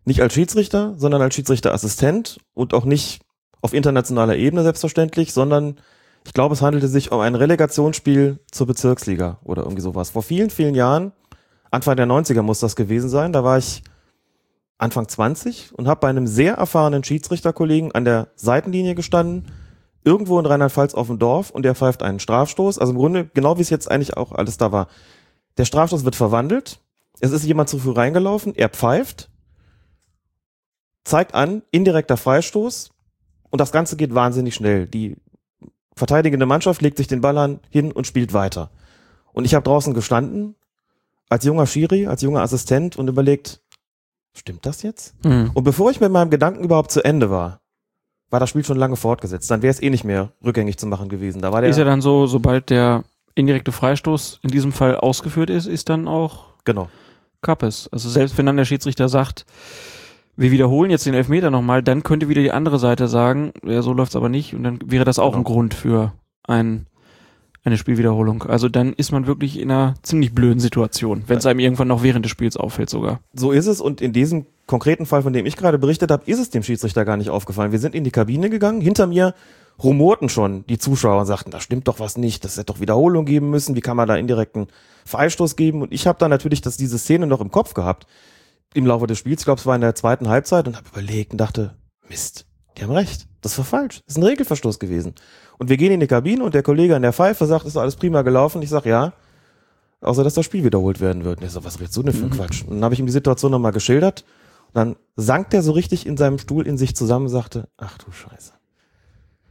Nicht 0.05 0.21
als 0.21 0.35
Schiedsrichter, 0.35 0.95
sondern 0.99 1.23
als 1.23 1.35
Schiedsrichterassistent 1.35 2.38
und 2.53 2.75
auch 2.75 2.85
nicht 2.85 3.24
auf 3.64 3.73
internationaler 3.73 4.37
Ebene 4.37 4.62
selbstverständlich, 4.62 5.33
sondern 5.33 5.78
ich 6.26 6.35
glaube, 6.35 6.52
es 6.52 6.61
handelte 6.61 6.87
sich 6.87 7.12
um 7.12 7.21
ein 7.21 7.35
Relegationsspiel 7.35 8.38
zur 8.50 8.66
Bezirksliga 8.66 9.38
oder 9.42 9.62
irgendwie 9.62 9.80
sowas. 9.80 10.11
Vor 10.11 10.23
vielen, 10.23 10.50
vielen 10.50 10.75
Jahren, 10.75 11.12
Anfang 11.71 11.97
der 11.97 12.06
90er 12.06 12.42
muss 12.42 12.61
das 12.61 12.76
gewesen 12.76 13.09
sein, 13.09 13.33
da 13.33 13.42
war 13.42 13.56
ich 13.56 13.83
Anfang 14.76 15.09
20 15.09 15.73
und 15.73 15.88
habe 15.88 16.00
bei 16.00 16.09
einem 16.11 16.26
sehr 16.26 16.56
erfahrenen 16.56 17.04
Schiedsrichterkollegen 17.04 17.92
an 17.92 18.04
der 18.04 18.28
Seitenlinie 18.37 18.94
gestanden, 18.94 19.50
irgendwo 20.04 20.38
in 20.38 20.44
Rheinland-Pfalz 20.44 20.92
auf 20.92 21.06
dem 21.06 21.18
Dorf 21.18 21.49
und 21.49 21.62
der 21.62 21.75
pfeift 21.75 22.02
einen 22.02 22.21
Strafstoß. 22.21 22.78
Also 22.78 22.92
im 22.92 22.99
Grunde 22.99 23.30
genau 23.33 23.56
wie 23.56 23.62
es 23.62 23.71
jetzt 23.71 23.90
eigentlich 23.90 24.14
auch 24.14 24.33
alles 24.33 24.59
da 24.59 24.73
war. 24.73 24.88
Der 25.56 25.64
Strafstoß 25.64 26.04
wird 26.04 26.16
verwandelt 26.16 26.80
Es 27.21 27.30
ist 27.30 27.44
jemand 27.44 27.71
zu 27.71 27.78
früh 27.78 27.92
reingelaufen, 27.92 28.54
er 28.54 28.68
pfeift, 28.68 29.30
zeigt 31.04 31.33
an, 31.33 31.62
indirekter 31.71 32.18
Freistoß 32.18 32.94
und 33.54 33.61
das 33.61 33.70
Ganze 33.70 33.94
geht 33.96 34.16
wahnsinnig 34.16 34.52
schnell. 34.56 34.88
Die 34.88 35.14
verteidigende 35.94 36.44
Mannschaft 36.44 36.82
legt 36.82 36.96
sich 36.96 37.06
den 37.06 37.20
Ball 37.20 37.38
an, 37.38 37.61
hin 37.70 37.92
und 37.92 38.04
spielt 38.04 38.32
weiter. 38.32 38.73
Und 39.32 39.44
ich 39.44 39.54
habe 39.54 39.62
draußen 39.62 39.94
gestanden, 39.94 40.56
als 41.28 41.44
junger 41.44 41.68
Schiri, 41.68 42.08
als 42.08 42.20
junger 42.23 42.42
Assistent 42.42 42.96
und 42.96 43.06
überlegt, 43.06 43.61
stimmt 44.37 44.66
das 44.66 44.82
jetzt? 44.82 45.14
Mhm. 45.25 45.52
Und 45.54 45.62
bevor 45.62 45.92
ich 45.92 46.00
mit 46.00 46.11
meinem 46.11 46.30
Gedanken 46.30 46.64
überhaupt 46.64 46.90
zu 46.90 47.04
Ende 47.04 47.30
war, 47.30 47.61
war 48.28 48.40
das 48.40 48.50
Spiel 48.50 48.64
schon 48.64 48.76
lange 48.76 48.96
fortgesetzt. 48.96 49.49
Dann 49.52 49.62
wäre 49.62 49.70
es 49.70 49.80
eh 49.80 49.88
nicht 49.88 50.02
mehr 50.02 50.32
rückgängig 50.44 50.76
zu 50.76 50.88
machen 50.88 51.08
gewesen. 51.08 51.40
Da 51.40 51.52
war 51.52 51.61
der, 51.61 51.70
Ist 51.70 51.78
ja 51.78 51.84
dann 51.84 52.02
so, 52.02 52.26
sobald 52.26 52.70
der 52.70 53.04
indirekte 53.37 53.70
Freistoß 53.70 54.40
in 54.42 54.50
diesem 54.50 54.73
Fall 54.73 54.96
ausgeführt 54.96 55.50
ist, 55.50 55.66
ist 55.66 55.88
dann 55.88 56.08
auch 56.08 56.46
genau. 56.64 56.88
Kappes. 57.40 57.88
Also 57.92 58.08
selbst 58.08 58.37
wenn 58.37 58.46
dann 58.46 58.56
der 58.56 58.64
Schiedsrichter 58.64 59.08
sagt, 59.08 59.46
wir 60.37 60.50
wiederholen 60.50 60.91
jetzt 60.91 61.07
den 61.07 61.14
Elfmeter 61.14 61.50
nochmal, 61.50 61.83
dann 61.83 62.03
könnte 62.03 62.29
wieder 62.29 62.43
die 62.43 62.50
andere 62.50 62.79
Seite 62.79 63.09
sagen, 63.09 63.53
ja, 63.64 63.83
so 63.83 63.93
läuft's 63.93 64.17
aber 64.17 64.29
nicht 64.29 64.55
und 64.55 64.64
dann 64.64 64.79
wäre 64.85 65.05
das 65.05 65.19
auch 65.19 65.33
Genau. 65.33 65.38
ein 65.41 65.45
Grund 65.45 65.75
für 65.75 66.12
ein, 66.43 66.87
eine 67.62 67.79
Spielwiederholung. 67.79 68.43
Also 68.43 68.69
dann 68.69 68.93
ist 68.93 69.12
man 69.12 69.26
wirklich 69.26 69.59
in 69.59 69.71
einer 69.71 69.95
ziemlich 70.03 70.35
blöden 70.35 70.61
Situation, 70.61 71.25
wenn 71.29 71.38
es 71.38 71.47
einem 71.47 71.61
irgendwann 71.61 71.88
noch 71.88 72.03
während 72.03 72.25
des 72.25 72.33
Spiels 72.33 72.57
auffällt 72.57 72.91
sogar. 72.91 73.21
So 73.33 73.53
ist 73.53 73.67
es 73.67 73.81
und 73.81 74.00
in 74.00 74.12
diesem 74.12 74.47
konkreten 74.67 75.07
Fall, 75.07 75.23
von 75.23 75.33
dem 75.33 75.47
ich 75.47 75.57
gerade 75.57 75.79
berichtet 75.79 76.11
habe, 76.11 76.25
ist 76.26 76.38
es 76.41 76.50
dem 76.50 76.62
Schiedsrichter 76.62 77.05
gar 77.05 77.17
nicht 77.17 77.31
aufgefallen. 77.31 77.73
Wir 77.73 77.79
sind 77.79 77.95
in 77.95 78.05
die 78.05 78.11
Kabine 78.11 78.50
gegangen, 78.50 78.81
hinter 78.81 79.07
mir 79.07 79.35
rumorten 79.83 80.29
schon 80.29 80.64
die 80.67 80.79
Zuschauer 80.79 81.21
und 81.21 81.26
sagten, 81.26 81.50
da 81.50 81.61
stimmt 81.61 81.88
doch 81.88 81.99
was 82.00 82.17
nicht, 82.17 82.45
das 82.45 82.57
hätte 82.57 82.67
doch 82.73 82.81
Wiederholung 82.81 83.25
geben 83.25 83.50
müssen, 83.50 83.75
wie 83.75 83.81
kann 83.81 83.97
man 83.97 84.07
da 84.07 84.17
indirekten 84.17 84.69
Freistoß 85.05 85.57
geben? 85.57 85.83
Und 85.83 85.93
ich 85.93 86.07
habe 86.07 86.19
dann 86.19 86.31
natürlich 86.31 86.61
das, 86.61 86.76
diese 86.76 86.99
Szene 86.99 87.26
noch 87.26 87.41
im 87.41 87.50
Kopf 87.50 87.75
gehabt 87.75 88.07
im 88.75 88.87
Laufe 88.87 89.07
des 89.07 89.19
Spiels, 89.19 89.40
ich 89.40 89.45
glaube, 89.45 89.61
es 89.61 89.66
war 89.66 89.75
in 89.75 89.81
der 89.81 89.95
zweiten 89.95 90.28
Halbzeit 90.28 90.66
und 90.69 90.76
habe 90.76 90.88
überlegt 90.93 91.33
und 91.33 91.38
dachte, 91.38 91.76
Mist, 92.09 92.47
die 92.76 92.83
haben 92.83 92.93
recht, 92.93 93.26
das 93.40 93.57
war 93.57 93.64
falsch, 93.64 94.02
das 94.07 94.16
ist 94.16 94.19
ein 94.19 94.25
Regelverstoß 94.25 94.78
gewesen. 94.78 95.14
Und 95.59 95.71
wir 95.71 95.76
gehen 95.76 95.93
in 95.93 96.00
die 96.00 96.07
Kabine 96.07 96.43
und 96.45 96.54
der 96.54 96.62
Kollege 96.62 96.97
an 96.97 97.02
der 97.02 97.12
Pfeife 97.12 97.47
sagt, 97.47 97.66
ist 97.66 97.76
alles 97.76 97.97
prima 97.97 98.23
gelaufen. 98.23 98.61
Ich 98.62 98.71
sag 98.71 98.85
ja, 98.87 99.12
außer 100.00 100.25
dass 100.25 100.35
das 100.35 100.45
Spiel 100.45 100.64
wiederholt 100.64 101.00
werden 101.00 101.25
wird. 101.25 101.40
Und 101.40 101.47
ich 101.47 101.52
so, 101.52 101.64
was 101.64 101.78
redest 101.78 101.97
du 101.97 102.02
denn 102.02 102.12
für 102.14 102.25
ein 102.25 102.31
Quatsch? 102.31 102.62
Und 102.62 102.76
dann 102.76 102.85
habe 102.85 102.95
ich 102.95 103.00
ihm 103.00 103.07
die 103.07 103.12
Situation 103.12 103.52
nochmal 103.52 103.73
geschildert. 103.73 104.25
Und 104.69 104.75
dann 104.75 104.97
sank 105.16 105.50
der 105.50 105.62
so 105.62 105.73
richtig 105.73 106.07
in 106.07 106.16
seinem 106.16 106.38
Stuhl 106.38 106.66
in 106.66 106.76
sich 106.76 106.97
zusammen 106.97 107.26
und 107.26 107.33
sagte, 107.33 107.69
ach 107.76 107.97
du 107.99 108.11
Scheiße. 108.11 108.52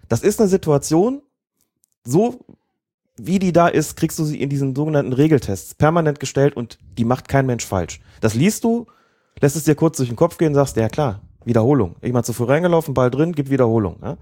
Das 0.09 0.21
ist 0.21 0.39
eine 0.41 0.49
Situation, 0.49 1.21
so 2.03 2.45
wie 3.15 3.39
die 3.39 3.53
da 3.53 3.67
ist, 3.67 3.95
kriegst 3.95 4.19
du 4.19 4.25
sie 4.25 4.41
in 4.41 4.49
diesen 4.49 4.75
sogenannten 4.75 5.13
Regeltests 5.13 5.75
permanent 5.75 6.19
gestellt 6.19 6.57
und 6.57 6.79
die 6.97 7.05
macht 7.05 7.27
kein 7.27 7.45
Mensch 7.45 7.65
falsch. 7.65 8.01
Das 8.21 8.33
liest 8.33 8.63
du, 8.63 8.87
lässt 9.41 9.55
es 9.55 9.63
dir 9.63 9.75
kurz 9.75 9.97
durch 9.97 10.09
den 10.09 10.15
Kopf 10.15 10.37
gehen, 10.37 10.53
sagst, 10.53 10.75
ja 10.77 10.89
klar, 10.89 11.21
Wiederholung. 11.45 11.95
Jemand 12.01 12.25
zu 12.25 12.33
früh 12.33 12.45
reingelaufen, 12.45 12.93
Ball 12.93 13.11
drin, 13.11 13.33
gibt 13.33 13.49
Wiederholung. 13.49 13.97
Ja? 14.01 14.17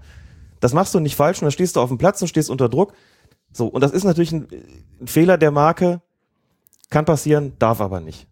Das 0.60 0.72
machst 0.72 0.94
du 0.94 1.00
nicht 1.00 1.16
falsch 1.16 1.38
und 1.38 1.46
dann 1.46 1.52
stehst 1.52 1.76
du 1.76 1.80
auf 1.80 1.88
dem 1.88 1.98
Platz 1.98 2.20
und 2.22 2.28
stehst 2.28 2.50
unter 2.50 2.68
Druck. 2.68 2.92
So, 3.52 3.66
und 3.66 3.80
das 3.82 3.92
ist 3.92 4.04
natürlich 4.04 4.32
ein, 4.32 4.48
ein 5.00 5.06
Fehler 5.06 5.38
der 5.38 5.50
Marke, 5.50 6.00
kann 6.90 7.04
passieren, 7.04 7.52
darf 7.58 7.80
aber 7.80 8.00
nicht. 8.00 8.26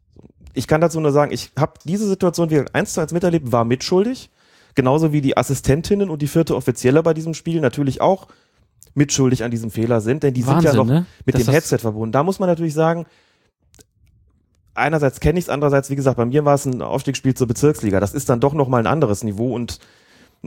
Ich 0.52 0.66
kann 0.66 0.80
dazu 0.80 1.00
nur 1.00 1.12
sagen, 1.12 1.32
ich 1.32 1.52
habe 1.58 1.74
diese 1.84 2.08
Situation 2.08 2.50
wieder 2.50 2.64
eins 2.72 2.94
zu 2.94 3.00
eins 3.00 3.12
miterlebt, 3.12 3.52
war 3.52 3.64
mitschuldig. 3.64 4.30
Genauso 4.74 5.12
wie 5.12 5.20
die 5.20 5.36
Assistentinnen 5.36 6.10
und 6.10 6.22
die 6.22 6.28
vierte 6.28 6.54
Offizielle 6.54 7.02
bei 7.02 7.14
diesem 7.14 7.34
Spiel 7.34 7.60
natürlich 7.60 8.00
auch 8.00 8.28
mitschuldig 8.94 9.44
an 9.44 9.50
diesem 9.50 9.70
Fehler 9.70 10.00
sind, 10.00 10.22
denn 10.22 10.34
die 10.34 10.42
sind 10.42 10.62
ja 10.62 10.70
Wahnsinn, 10.70 10.76
noch 10.76 10.86
ne? 10.86 11.06
mit 11.24 11.38
dem 11.38 11.48
Headset 11.48 11.78
verbunden. 11.78 12.12
Da 12.12 12.22
muss 12.22 12.38
man 12.38 12.48
natürlich 12.48 12.74
sagen, 12.74 13.06
einerseits 14.74 15.20
kenne 15.20 15.38
ich 15.38 15.46
es, 15.46 15.48
andererseits, 15.48 15.90
wie 15.90 15.96
gesagt, 15.96 16.16
bei 16.16 16.24
mir 16.24 16.44
war 16.44 16.54
es 16.54 16.66
ein 16.66 16.82
Aufstiegsspiel 16.82 17.34
zur 17.34 17.46
Bezirksliga. 17.46 18.00
Das 18.00 18.14
ist 18.14 18.28
dann 18.28 18.40
doch 18.40 18.54
nochmal 18.54 18.80
ein 18.80 18.86
anderes 18.86 19.24
Niveau 19.24 19.54
und 19.54 19.78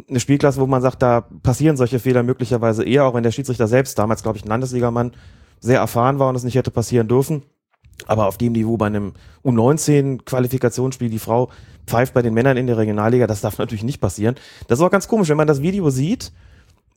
eine 0.10 0.20
Spielklasse, 0.20 0.60
wo 0.60 0.68
man 0.68 0.82
sagt, 0.82 1.02
da 1.02 1.22
passieren 1.22 1.78
solche 1.78 2.00
Fehler 2.00 2.24
möglicherweise 2.24 2.84
eher, 2.84 3.06
auch 3.06 3.14
wenn 3.14 3.24
der 3.24 3.32
Schiedsrichter 3.32 3.68
selbst, 3.68 4.00
damals 4.00 4.24
glaube 4.24 4.38
ich 4.38 4.46
ein 4.46 4.50
Landesligamann, 4.50 5.12
sehr 5.60 5.80
erfahren 5.80 6.20
war 6.20 6.30
und 6.30 6.36
es 6.36 6.44
nicht 6.44 6.56
hätte 6.56 6.72
passieren 6.72 7.08
dürfen. 7.08 7.44
Aber 8.08 8.28
auf 8.28 8.38
dem 8.38 8.54
Niveau 8.54 8.76
bei 8.76 8.88
einem 8.88 9.14
U19-Qualifikationsspiel, 9.46 11.10
die 11.10 11.20
Frau 11.20 11.50
pfeift 11.86 12.14
bei 12.14 12.22
den 12.22 12.34
Männern 12.34 12.58
in 12.58 12.68
der 12.68 12.78
Regionalliga, 12.78 13.28
das 13.28 13.42
darf 13.42 13.60
natürlich 13.60 13.84
nicht 13.84 14.02
passieren. 14.02 14.36
Das 14.68 14.80
ist 14.80 14.86
auch 14.86 14.92
ganz 14.92 15.08
komisch, 15.08 15.30
wenn 15.30 15.38
man 15.38 15.48
das 15.48 15.62
Video 15.62 15.90
sieht, 15.90 16.32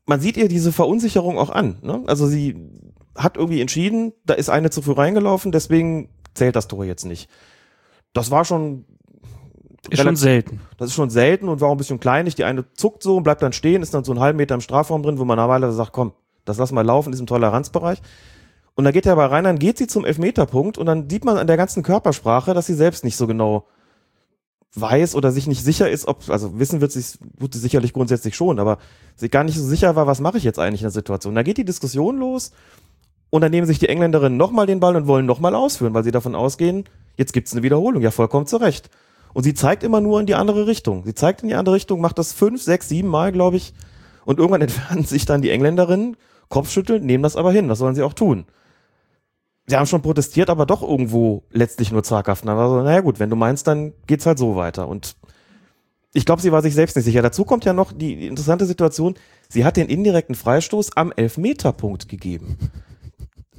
man 0.07 0.21
sieht 0.21 0.37
ihr 0.37 0.49
diese 0.49 0.73
Verunsicherung 0.73 1.39
auch 1.39 1.51
an. 1.51 1.79
Ne? 1.83 2.03
Also 2.07 2.27
sie 2.27 2.57
hat 3.15 3.37
irgendwie 3.37 3.61
entschieden, 3.61 4.13
da 4.25 4.35
ist 4.35 4.49
eine 4.49 4.71
zu 4.71 4.83
früh 4.83 4.93
reingelaufen, 4.93 5.53
deswegen 5.53 6.09
zählt 6.37 6.57
das 6.57 6.69
Tor 6.69 6.85
jetzt 6.85 7.05
nicht. 7.05 7.29
Das 8.13 8.31
war 8.31 8.45
schon 8.45 8.85
Ist 9.91 10.03
schon 10.03 10.17
selten. 10.17 10.61
das 10.79 10.89
ist 10.89 10.95
schon 10.95 11.11
selten 11.11 11.49
und 11.49 11.61
war 11.61 11.69
auch 11.69 11.73
ein 11.73 11.79
bisschen 11.79 12.01
kleinlich. 12.01 12.35
Die 12.35 12.45
eine 12.45 12.65
zuckt 12.75 13.03
so 13.03 13.17
und 13.17 13.23
bleibt 13.23 13.43
dann 13.43 13.53
stehen, 13.53 13.83
ist 13.83 13.95
dann 13.95 14.05
so 14.05 14.13
einen 14.13 14.21
halben 14.21 14.37
Meter 14.37 14.55
im 14.55 14.61
Strafraum 14.61 15.03
drin, 15.03 15.19
wo 15.19 15.25
man 15.25 15.37
normalerweise 15.37 15.77
sagt, 15.77 15.93
komm, 15.93 16.13
das 16.45 16.59
lass 16.59 16.73
mal 16.73 16.85
laufen, 16.85 17.09
in 17.09 17.13
diesem 17.13 17.27
Toleranzbereich. 17.27 18.01
Und 18.75 18.85
dann 18.85 18.93
geht 18.93 19.07
er 19.07 19.13
aber 19.13 19.31
rein, 19.31 19.45
dann 19.45 19.59
geht 19.59 19.79
sie 19.79 19.87
zum 19.87 20.05
Elfmeterpunkt 20.05 20.77
und 20.77 20.87
dann 20.87 21.09
sieht 21.09 21.25
man 21.25 21.39
an 21.39 21.47
der 21.47 21.57
ganzen 21.57 21.83
Körpersprache, 21.83 22.53
dass 22.53 22.67
sie 22.67 22.75
selbst 22.75 23.05
nicht 23.05 23.17
so 23.17 23.27
genau 23.27 23.67
weiß 24.75 25.15
oder 25.15 25.33
sich 25.33 25.47
nicht 25.47 25.65
sicher 25.65 25.89
ist, 25.89 26.07
ob, 26.07 26.29
also 26.29 26.59
wissen 26.59 26.83
wird 26.83 26.93
sie, 26.93 27.03
tut 27.41 27.55
sie 27.55 27.59
sicherlich 27.59 27.95
grundsätzlich 27.95 28.37
schon, 28.37 28.59
aber 28.59 28.77
sie 29.15 29.31
gar 29.31 29.45
nicht 29.45 29.57
so 29.57 29.65
sicher 29.65 29.97
war, 29.97 30.07
was 30.07 30.21
mache 30.21 30.37
ich 30.37 30.45
jetzt 30.45 30.59
eigentlich 30.59 30.83
in 30.83 30.87
der 30.87 30.91
Situation. 30.91 31.35
Da 31.35 31.43
geht 31.43 31.57
die 31.57 31.65
Diskussion 31.65 32.19
los 32.19 32.53
und 33.31 33.41
dann 33.41 33.51
nehmen 33.51 33.67
sich 33.67 33.79
die 33.79 33.89
Engländerinnen 33.89 34.37
nochmal 34.37 34.67
den 34.67 34.81
Ball 34.81 34.97
und 34.97 35.07
wollen 35.07 35.27
nochmal 35.27 35.55
ausführen, 35.55 35.95
weil 35.95 36.05
sie 36.05 36.13
davon 36.13 36.35
ausgehen, 36.35 36.85
jetzt 37.17 37.33
gibt's 37.33 37.53
eine 37.53 37.63
Wiederholung. 37.63 38.03
Ja, 38.03 38.11
vollkommen 38.11 38.47
zu 38.47 38.57
Recht. 38.57 38.91
Und 39.35 39.43
sie 39.43 39.55
zeigt 39.55 39.83
immer 39.83 40.01
nur 40.01 40.21
in 40.21 40.27
die 40.27 40.35
andere 40.35 40.67
Richtung. 40.67 41.05
Sie 41.05 41.15
zeigt 41.15 41.43
in 41.43 41.49
die 41.49 41.55
andere 41.55 41.75
Richtung, 41.75 42.01
macht 42.01 42.19
das 42.19 42.33
fünf, 42.33 42.63
sechs, 42.63 42.89
sieben 42.89 43.09
Mal, 43.09 43.33
glaube 43.33 43.57
ich. 43.57 43.75
Und 44.25 44.39
irgendwann 44.39 44.61
entfernen 44.63 45.05
sich 45.05 45.27
dann 45.27 45.43
die 45.43 45.51
Engländerinnen, 45.51 46.17
Kopfschütteln, 46.49 47.05
nehmen 47.05 47.23
das 47.23 47.37
aber 47.37 47.53
hin. 47.53 47.69
Das 47.69 47.79
sollen 47.79 47.95
sie 47.95 48.03
auch 48.03 48.15
tun. 48.15 48.47
Sie 49.67 49.77
haben 49.77 49.87
schon 49.87 50.03
protestiert, 50.03 50.49
aber 50.49 50.65
doch 50.65 50.81
irgendwo 50.81 51.43
letztlich 51.51 51.91
nur 51.91 52.05
zaghaft. 52.05 52.47
Dann 52.47 52.57
naja 52.57 53.01
gut, 53.01 53.19
wenn 53.19 53.31
du 53.31 53.37
meinst, 53.37 53.67
dann 53.67 53.93
geht's 54.07 54.25
halt 54.25 54.39
so 54.39 54.55
weiter. 54.55 54.87
Und 54.87 55.17
ich 56.13 56.25
glaube, 56.25 56.41
sie 56.41 56.53
war 56.53 56.63
sich 56.63 56.75
selbst 56.75 56.95
nicht 56.95 57.05
sicher. 57.05 57.21
Dazu 57.21 57.45
kommt 57.45 57.65
ja 57.65 57.73
noch 57.73 57.93
die 57.93 58.27
interessante 58.27 58.65
Situation, 58.65 59.17
sie 59.49 59.65
hat 59.65 59.77
den 59.77 59.89
indirekten 59.89 60.37
Freistoß 60.37 60.97
am 60.97 61.13
Elfmeterpunkt 61.15 62.09
gegeben. 62.09 62.57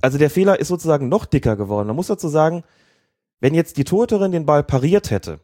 Also 0.01 0.17
der 0.17 0.29
Fehler 0.29 0.59
ist 0.59 0.67
sozusagen 0.67 1.09
noch 1.09 1.25
dicker 1.25 1.55
geworden. 1.55 1.87
Man 1.87 1.95
muss 1.95 2.07
dazu 2.07 2.27
sagen, 2.27 2.63
wenn 3.39 3.53
jetzt 3.53 3.77
die 3.77 3.83
Torhüterin 3.83 4.31
den 4.31 4.45
Ball 4.45 4.63
pariert 4.63 5.11
hätte, 5.11 5.39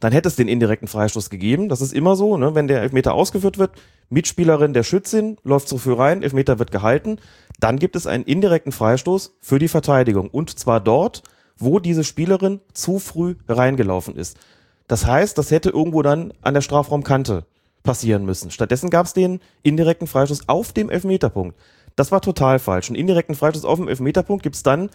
dann 0.00 0.12
hätte 0.12 0.28
es 0.28 0.36
den 0.36 0.48
indirekten 0.48 0.88
Freistoß 0.88 1.30
gegeben. 1.30 1.68
Das 1.68 1.80
ist 1.80 1.92
immer 1.92 2.14
so, 2.16 2.36
ne? 2.36 2.54
wenn 2.54 2.68
der 2.68 2.82
Elfmeter 2.82 3.14
ausgeführt 3.14 3.58
wird, 3.58 3.72
Mitspielerin 4.10 4.72
der 4.72 4.84
Schützin 4.84 5.36
läuft 5.42 5.68
so 5.68 5.78
früh 5.78 5.92
rein, 5.92 6.22
Elfmeter 6.22 6.58
wird 6.58 6.70
gehalten, 6.70 7.18
dann 7.60 7.78
gibt 7.78 7.96
es 7.96 8.06
einen 8.06 8.24
indirekten 8.24 8.72
Freistoß 8.72 9.36
für 9.40 9.58
die 9.58 9.68
Verteidigung. 9.68 10.28
Und 10.28 10.58
zwar 10.58 10.80
dort, 10.80 11.22
wo 11.56 11.80
diese 11.80 12.04
Spielerin 12.04 12.60
zu 12.72 12.98
früh 12.98 13.34
reingelaufen 13.48 14.16
ist. 14.16 14.38
Das 14.86 15.06
heißt, 15.06 15.36
das 15.36 15.50
hätte 15.50 15.70
irgendwo 15.70 16.02
dann 16.02 16.32
an 16.42 16.54
der 16.54 16.60
Strafraumkante 16.60 17.44
passieren 17.82 18.24
müssen. 18.24 18.50
Stattdessen 18.50 18.90
gab 18.90 19.06
es 19.06 19.12
den 19.12 19.40
indirekten 19.62 20.06
Freistoß 20.06 20.48
auf 20.48 20.72
dem 20.72 20.90
Elfmeterpunkt. 20.90 21.58
Das 21.96 22.12
war 22.12 22.20
total 22.20 22.58
falsch. 22.58 22.88
Einen 22.88 22.96
indirekten 22.96 23.34
Freistoß 23.34 23.64
auf 23.64 23.78
dem 23.78 23.88
Elfmeterpunkt 23.88 24.42
gibt's 24.42 24.62
dann, 24.62 24.90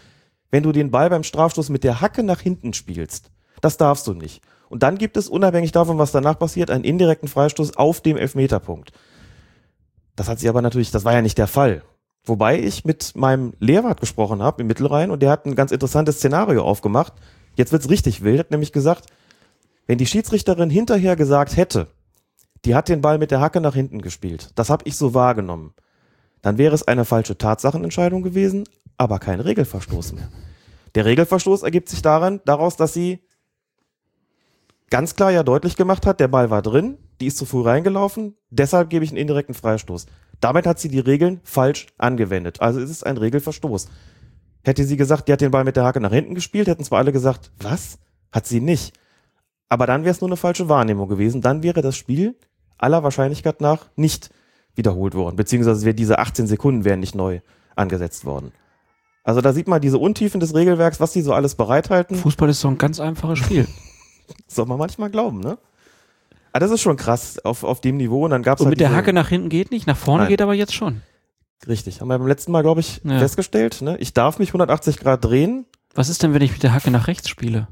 wenn 0.51 0.63
du 0.63 0.71
den 0.71 0.91
Ball 0.91 1.09
beim 1.09 1.23
Strafstoß 1.23 1.69
mit 1.69 1.83
der 1.83 2.01
Hacke 2.01 2.23
nach 2.23 2.39
hinten 2.39 2.73
spielst. 2.73 3.31
Das 3.61 3.77
darfst 3.77 4.07
du 4.07 4.13
nicht. 4.13 4.41
Und 4.69 4.83
dann 4.83 4.97
gibt 4.97 5.17
es, 5.17 5.27
unabhängig 5.27 5.71
davon, 5.71 5.97
was 5.97 6.11
danach 6.11 6.37
passiert, 6.37 6.71
einen 6.71 6.83
indirekten 6.83 7.27
Freistoß 7.27 7.77
auf 7.77 8.01
dem 8.01 8.17
Elfmeterpunkt. 8.17 8.91
Das 10.15 10.29
hat 10.29 10.39
sie 10.39 10.49
aber 10.49 10.61
natürlich, 10.61 10.91
das 10.91 11.05
war 11.05 11.13
ja 11.13 11.21
nicht 11.21 11.37
der 11.37 11.47
Fall. 11.47 11.83
Wobei 12.25 12.59
ich 12.59 12.85
mit 12.85 13.15
meinem 13.15 13.53
Lehrwart 13.59 13.99
gesprochen 13.99 14.41
habe 14.41 14.61
im 14.61 14.67
Mittelrhein 14.67 15.11
und 15.11 15.21
der 15.21 15.31
hat 15.31 15.45
ein 15.45 15.55
ganz 15.55 15.71
interessantes 15.71 16.17
Szenario 16.17 16.63
aufgemacht. 16.63 17.13
Jetzt 17.55 17.71
wird's 17.71 17.89
richtig 17.89 18.23
wild, 18.23 18.39
hat 18.39 18.51
nämlich 18.51 18.71
gesagt, 18.71 19.07
wenn 19.87 19.97
die 19.97 20.05
Schiedsrichterin 20.05 20.69
hinterher 20.69 21.15
gesagt 21.15 21.57
hätte, 21.57 21.87
die 22.63 22.75
hat 22.75 22.87
den 22.87 23.01
Ball 23.01 23.17
mit 23.17 23.31
der 23.31 23.41
Hacke 23.41 23.59
nach 23.59 23.75
hinten 23.75 24.01
gespielt, 24.01 24.51
das 24.55 24.69
habe 24.69 24.85
ich 24.87 24.95
so 24.95 25.13
wahrgenommen, 25.13 25.73
dann 26.43 26.59
wäre 26.59 26.75
es 26.75 26.87
eine 26.87 27.05
falsche 27.05 27.37
Tatsachenentscheidung 27.37 28.21
gewesen, 28.21 28.65
aber 28.97 29.17
kein 29.17 29.39
Regelverstoß 29.39 30.13
mehr. 30.13 30.29
Der 30.93 31.05
Regelverstoß 31.05 31.63
ergibt 31.63 31.89
sich 31.89 32.03
daran, 32.03 32.41
daraus, 32.45 32.75
dass 32.75 32.93
sie 32.93 33.23
ganz 34.91 35.15
klar 35.15 35.31
ja 35.31 35.41
deutlich 35.41 35.75
gemacht 35.75 36.05
hat, 36.05 36.19
der 36.19 36.27
Ball 36.27 36.51
war 36.51 36.61
drin, 36.61 36.99
die 37.19 37.27
ist 37.27 37.37
zu 37.37 37.45
früh 37.45 37.63
reingelaufen, 37.63 38.35
deshalb 38.51 38.91
gebe 38.91 39.03
ich 39.03 39.11
einen 39.11 39.17
indirekten 39.17 39.55
Freistoß. 39.55 40.05
Damit 40.39 40.67
hat 40.67 40.79
sie 40.79 40.89
die 40.89 40.99
Regeln 40.99 41.39
falsch 41.43 41.87
angewendet. 41.97 42.61
Also 42.61 42.81
ist 42.81 42.89
es 42.89 43.03
ein 43.03 43.17
Regelverstoß. 43.17 43.87
Hätte 44.65 44.83
sie 44.83 44.97
gesagt, 44.97 45.27
die 45.27 45.33
hat 45.33 45.41
den 45.41 45.51
Ball 45.51 45.63
mit 45.63 45.77
der 45.77 45.85
Hacke 45.85 46.01
nach 46.01 46.11
hinten 46.11 46.35
gespielt, 46.35 46.67
hätten 46.67 46.83
zwar 46.83 46.99
alle 46.99 47.13
gesagt, 47.13 47.51
was? 47.59 47.97
Hat 48.31 48.45
sie 48.45 48.59
nicht. 48.59 48.93
Aber 49.69 49.87
dann 49.87 50.03
wäre 50.03 50.11
es 50.11 50.21
nur 50.21 50.29
eine 50.29 50.37
falsche 50.37 50.67
Wahrnehmung 50.67 51.07
gewesen. 51.07 51.41
Dann 51.41 51.63
wäre 51.63 51.81
das 51.81 51.95
Spiel 51.95 52.35
aller 52.77 53.01
Wahrscheinlichkeit 53.01 53.61
nach 53.61 53.87
nicht 53.95 54.29
wiederholt 54.75 55.15
worden. 55.15 55.35
Beziehungsweise 55.35 55.85
wäre 55.85 55.95
diese 55.95 56.19
18 56.19 56.47
Sekunden 56.47 56.85
wären 56.85 56.99
nicht 56.99 57.15
neu 57.15 57.39
angesetzt 57.75 58.25
worden. 58.25 58.51
Also 59.23 59.41
da 59.41 59.53
sieht 59.53 59.67
man 59.67 59.81
diese 59.81 59.97
Untiefen 59.97 60.39
des 60.39 60.53
Regelwerks, 60.53 60.99
was 60.99 61.13
die 61.13 61.21
so 61.21 61.33
alles 61.33 61.55
bereithalten. 61.55 62.17
Fußball 62.17 62.49
ist 62.49 62.59
so 62.59 62.67
ein 62.67 62.77
ganz 62.77 62.99
einfaches 62.99 63.39
Spiel. 63.39 63.67
Soll 64.47 64.65
man 64.65 64.77
manchmal 64.77 65.09
glauben, 65.09 65.39
ne? 65.39 65.57
Aber 66.51 66.59
das 66.59 66.71
ist 66.71 66.81
schon 66.81 66.97
krass 66.97 67.39
auf, 67.43 67.63
auf 67.63 67.81
dem 67.81 67.97
Niveau. 67.97 68.25
Und 68.25 68.31
dann 68.31 68.43
gab's 68.43 68.61
Und 68.61 68.67
halt 68.67 68.73
mit 68.73 68.79
der 68.81 68.93
Hacke 68.93 69.11
nach 69.13 69.29
hinten 69.29 69.49
geht 69.49 69.71
nicht, 69.71 69.87
nach 69.87 69.97
vorne 69.97 70.23
Nein. 70.23 70.29
geht 70.29 70.41
aber 70.41 70.53
jetzt 70.53 70.73
schon. 70.73 71.01
Richtig, 71.67 72.01
haben 72.01 72.09
wir 72.09 72.17
beim 72.19 72.27
letzten 72.27 72.51
Mal, 72.51 72.61
glaube 72.61 72.81
ich, 72.81 73.01
Ja. 73.03 73.17
festgestellt. 73.19 73.81
Ne? 73.81 73.97
Ich 73.99 74.13
darf 74.13 74.37
mich 74.37 74.49
180 74.49 74.99
Grad 74.99 75.23
drehen. 75.23 75.65
Was 75.95 76.09
ist 76.09 76.21
denn, 76.21 76.33
wenn 76.33 76.41
ich 76.41 76.51
mit 76.51 76.61
der 76.63 76.73
Hacke 76.73 76.91
nach 76.91 77.07
rechts 77.07 77.29
spiele? 77.29 77.67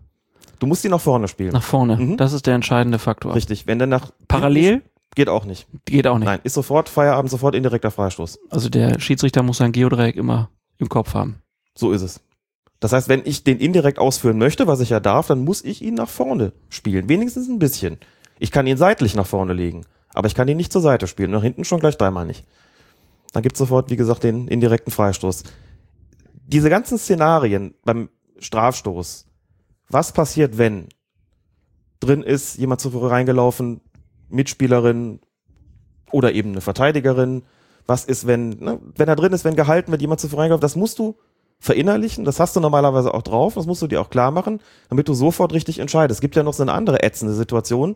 Du 0.60 0.68
musst 0.68 0.84
die 0.84 0.90
nach 0.90 1.02
vorne 1.02 1.28
spielen. 1.28 1.52
Nach 1.52 1.64
vorne. 1.64 1.98
Mhm. 1.98 2.18
Das 2.18 2.34
ist 2.34 2.48
der 2.48 2.56
entscheidende 2.56 2.98
Faktor. 3.00 3.36
Richtig. 3.36 3.68
Wenn 3.68 3.78
der 3.80 3.88
nach 3.88 4.12
Parallel 4.28 4.84
geht 5.16 5.30
auch 5.30 5.46
nicht. 5.46 5.68
geht 5.86 6.08
auch 6.08 6.18
nicht. 6.18 6.26
Nein, 6.26 6.40
ist 6.44 6.54
sofort 6.54 6.90
Feierabend, 6.90 7.30
sofort 7.30 7.56
indirekter 7.56 7.92
Freistoß. 7.92 8.40
Also 8.50 8.70
der 8.70 9.00
Schiedsrichter 9.00 9.44
muss 9.44 9.58
sein 9.58 9.72
Geodreieck 9.72 10.16
immer 10.16 10.50
im 10.78 10.90
Kopf 10.90 11.14
haben. 11.14 11.42
So 11.76 11.92
ist 11.92 12.02
es. 12.02 12.22
Das 12.80 12.94
heißt, 12.94 13.10
wenn 13.10 13.22
ich 13.26 13.44
den 13.44 13.60
indirekt 13.60 14.00
ausführen 14.00 14.40
möchte, 14.40 14.68
was 14.68 14.80
ich 14.80 14.90
ja 14.90 15.00
darf, 15.00 15.28
dann 15.28 15.44
muss 15.44 15.64
ich 15.64 15.84
ihn 15.84 15.94
nach 15.94 16.10
vorne 16.10 16.54
spielen. 16.70 17.08
Wenigstens 17.10 17.48
ein 17.48 17.60
bisschen. 17.60 18.00
Ich 18.40 18.52
kann 18.52 18.66
ihn 18.66 18.78
seitlich 18.78 19.14
nach 19.16 19.28
vorne 19.28 19.54
legen, 19.54 19.86
aber 20.14 20.28
ich 20.28 20.34
kann 20.34 20.48
ihn 20.48 20.58
nicht 20.58 20.74
zur 20.74 20.82
Seite 20.82 21.06
spielen. 21.08 21.30
Nach 21.32 21.44
hinten 21.44 21.64
schon 21.64 21.80
gleich 21.80 21.98
dreimal 21.98 22.26
nicht. 22.26 22.46
Dann 23.34 23.44
gibt 23.44 23.54
es 23.54 23.60
sofort, 23.60 23.92
wie 23.92 23.98
gesagt, 23.98 24.24
den 24.24 24.48
indirekten 24.48 24.92
Freistoß. 24.92 25.44
Diese 26.48 26.70
ganzen 26.70 26.98
Szenarien 26.98 27.76
beim 27.86 28.10
Strafstoß. 28.40 29.28
Was 29.90 30.12
passiert, 30.12 30.58
wenn 30.58 30.90
drin 32.00 32.24
ist, 32.24 32.58
jemand 32.58 32.82
zuvor 32.82 33.12
reingelaufen, 33.12 33.82
Mitspielerin 34.32 35.20
oder 36.12 36.34
eben 36.34 36.52
eine 36.52 36.62
Verteidigerin? 36.62 37.44
Was 37.88 38.06
ist, 38.06 38.28
wenn, 38.28 38.50
ne, 38.50 38.80
wenn 38.96 39.08
er 39.08 39.16
drin 39.16 39.34
ist, 39.34 39.44
wenn 39.46 39.56
gehalten 39.56 39.92
wird, 39.92 40.02
jemand 40.02 40.20
zuvor 40.20 40.40
reingelaufen? 40.40 40.62
Das 40.62 40.76
musst 40.76 41.00
du 41.00 41.16
verinnerlichen, 41.60 42.26
das 42.26 42.40
hast 42.40 42.56
du 42.56 42.60
normalerweise 42.60 43.14
auch 43.14 43.22
drauf, 43.22 43.54
das 43.54 43.68
musst 43.68 43.84
du 43.84 43.88
dir 43.88 44.02
auch 44.02 44.10
klar 44.10 44.32
machen, 44.32 44.62
damit 44.90 45.08
du 45.08 45.14
sofort 45.14 45.54
richtig 45.54 45.78
entscheidest. 45.78 46.18
Es 46.18 46.22
gibt 46.22 46.36
ja 46.36 46.42
noch 46.42 46.54
so 46.54 46.64
eine 46.64 46.74
andere 46.74 47.04
ätzende 47.04 47.36
Situation. 47.36 47.96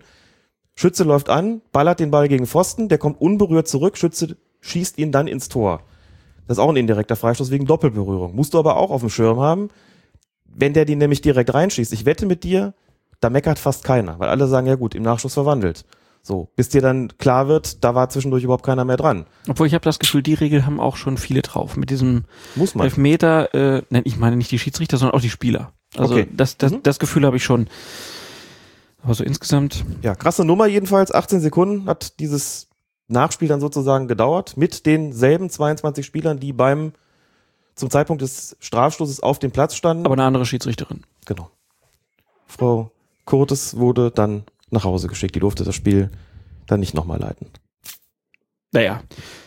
Schütze 0.75 1.03
läuft 1.03 1.29
an, 1.29 1.61
ballert 1.71 1.99
den 1.99 2.11
Ball 2.11 2.27
gegen 2.27 2.45
Pfosten, 2.45 2.89
der 2.89 2.99
kommt 2.99 3.19
unberührt 3.19 3.67
zurück, 3.67 3.97
Schütze 3.97 4.37
schießt 4.61 4.99
ihn 4.99 5.11
dann 5.11 5.27
ins 5.27 5.49
Tor. 5.49 5.81
Das 6.47 6.57
ist 6.57 6.63
auch 6.63 6.69
ein 6.69 6.75
indirekter 6.75 7.15
Freistoß 7.15 7.49
wegen 7.49 7.65
Doppelberührung. 7.65 8.35
Musst 8.35 8.53
du 8.53 8.59
aber 8.59 8.77
auch 8.77 8.91
auf 8.91 9.01
dem 9.01 9.09
Schirm 9.09 9.39
haben, 9.39 9.69
wenn 10.45 10.73
der 10.73 10.85
die 10.85 10.95
nämlich 10.95 11.21
direkt 11.21 11.53
reinschießt. 11.53 11.91
Ich 11.91 12.05
wette 12.05 12.25
mit 12.25 12.43
dir, 12.43 12.73
da 13.19 13.29
meckert 13.31 13.57
fast 13.57 13.83
keiner, 13.83 14.19
weil 14.19 14.29
alle 14.29 14.47
sagen, 14.47 14.67
ja 14.67 14.75
gut, 14.75 14.93
im 14.93 15.03
Nachschuss 15.03 15.33
verwandelt. 15.33 15.85
So, 16.27 16.49
bis 16.55 16.69
dir 16.69 16.81
dann 16.81 17.15
klar 17.19 17.47
wird, 17.47 17.83
da 17.83 17.93
war 17.93 18.09
zwischendurch 18.09 18.43
überhaupt 18.43 18.65
keiner 18.65 18.83
mehr 18.83 18.97
dran. 18.97 19.27
Obwohl 19.47 19.67
ich 19.67 19.75
habe 19.75 19.83
das 19.83 19.99
Gefühl, 19.99 20.23
die 20.23 20.33
Regel 20.33 20.65
haben 20.65 20.79
auch 20.79 20.95
schon 20.95 21.17
viele 21.19 21.43
drauf. 21.43 21.77
Mit 21.77 21.91
diesem 21.91 22.23
Muss 22.55 22.73
man. 22.73 22.85
Elfmeter, 22.85 23.53
äh, 23.53 23.83
nein, 23.91 24.01
ich 24.05 24.17
meine 24.17 24.35
nicht 24.35 24.49
die 24.49 24.57
Schiedsrichter, 24.57 24.97
sondern 24.97 25.15
auch 25.15 25.21
die 25.21 25.29
Spieler. 25.29 25.71
Also 25.95 26.15
Okay. 26.15 26.27
das, 26.35 26.57
das, 26.57 26.71
Mhm. 26.71 26.81
das 26.81 26.97
Gefühl 26.97 27.27
habe 27.27 27.37
ich 27.37 27.43
schon. 27.43 27.67
Aber 29.03 29.13
so 29.13 29.23
insgesamt, 29.23 29.85
Ja, 30.01 30.15
krasse 30.15 30.43
Nummer 30.45 30.65
jedenfalls. 30.65 31.13
18 31.13 31.41
Sekunden 31.41 31.85
hat 31.87 32.19
dieses 32.19 32.69
Nachspiel 33.07 33.47
dann 33.47 33.59
sozusagen 33.61 34.07
gedauert 34.07 34.57
mit 34.57 34.87
denselben 34.87 35.51
22 35.51 36.03
Spielern, 36.03 36.39
die 36.39 36.53
beim 36.53 36.93
zum 37.75 37.91
Zeitpunkt 37.91 38.23
des 38.23 38.57
Strafstoßes 38.61 39.19
auf 39.21 39.37
dem 39.37 39.51
Platz 39.51 39.75
standen. 39.75 40.07
aber 40.07 40.13
eine 40.13 40.23
andere 40.23 40.47
Schiedsrichterin. 40.47 41.01
genau. 41.25 41.51
Frau 42.47 42.89
Kurtes 43.25 43.77
wurde 43.77 44.09
dann 44.09 44.43
nach 44.75 44.83
Hause 44.83 45.07
geschickt. 45.07 45.35
Die 45.35 45.39
durfte 45.39 45.63
das 45.63 45.75
Spiel 45.75 46.11
dann 46.67 46.79
nicht 46.79 46.93
nochmal 46.93 47.19
leiten. 47.19 47.47
Naja, 48.71 49.01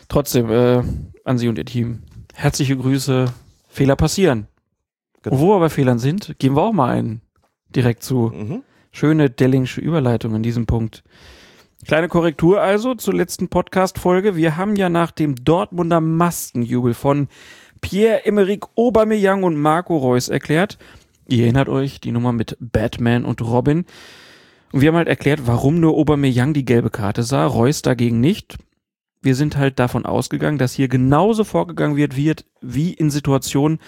trotzdem, 0.08 0.50
äh, 0.50 0.82
an 1.24 1.38
Sie 1.38 1.48
und 1.48 1.58
Ihr 1.58 1.64
Team. 1.64 2.02
Herzliche 2.34 2.76
Grüße. 2.76 3.26
Fehler 3.68 3.96
passieren. 3.96 4.48
Genau. 5.22 5.36
Und 5.36 5.42
wo 5.42 5.54
wir 5.54 5.60
bei 5.60 5.68
Fehlern 5.68 5.98
sind, 5.98 6.38
geben 6.38 6.56
wir 6.56 6.62
auch 6.62 6.72
mal 6.72 6.90
einen 6.90 7.20
direkt 7.68 8.02
zu. 8.02 8.32
Mhm. 8.34 8.62
Schöne 8.90 9.30
Dellingsche 9.30 9.80
Überleitung 9.80 10.34
in 10.34 10.42
diesem 10.42 10.66
Punkt. 10.66 11.04
Kleine 11.86 12.08
Korrektur 12.08 12.60
also 12.60 12.94
zur 12.94 13.14
letzten 13.14 13.48
Podcast-Folge. 13.48 14.34
Wir 14.34 14.56
haben 14.56 14.74
ja 14.74 14.88
nach 14.88 15.10
dem 15.10 15.36
Dortmunder 15.36 16.00
Mastenjubel 16.00 16.94
von 16.94 17.28
Pierre-Emerick 17.80 18.64
Aubameyang 18.76 19.44
und 19.44 19.56
Marco 19.56 19.96
Reus 19.96 20.28
erklärt. 20.28 20.78
Ihr 21.28 21.44
erinnert 21.44 21.68
euch, 21.68 22.00
die 22.00 22.10
Nummer 22.10 22.32
mit 22.32 22.56
Batman 22.58 23.24
und 23.24 23.42
Robin. 23.42 23.84
Und 24.72 24.80
wir 24.80 24.88
haben 24.88 24.96
halt 24.96 25.08
erklärt, 25.08 25.46
warum 25.46 25.80
nur 25.80 25.96
Aubameyang 25.96 26.52
die 26.52 26.64
gelbe 26.64 26.90
Karte 26.90 27.22
sah, 27.22 27.46
Reus 27.46 27.82
dagegen 27.82 28.20
nicht. 28.20 28.58
Wir 29.22 29.34
sind 29.34 29.56
halt 29.56 29.78
davon 29.78 30.06
ausgegangen, 30.06 30.58
dass 30.58 30.74
hier 30.74 30.88
genauso 30.88 31.44
vorgegangen 31.44 31.96
wird, 31.96 32.16
wird 32.16 32.44
wie 32.60 32.92
in 32.92 33.10
Situationen, 33.10 33.78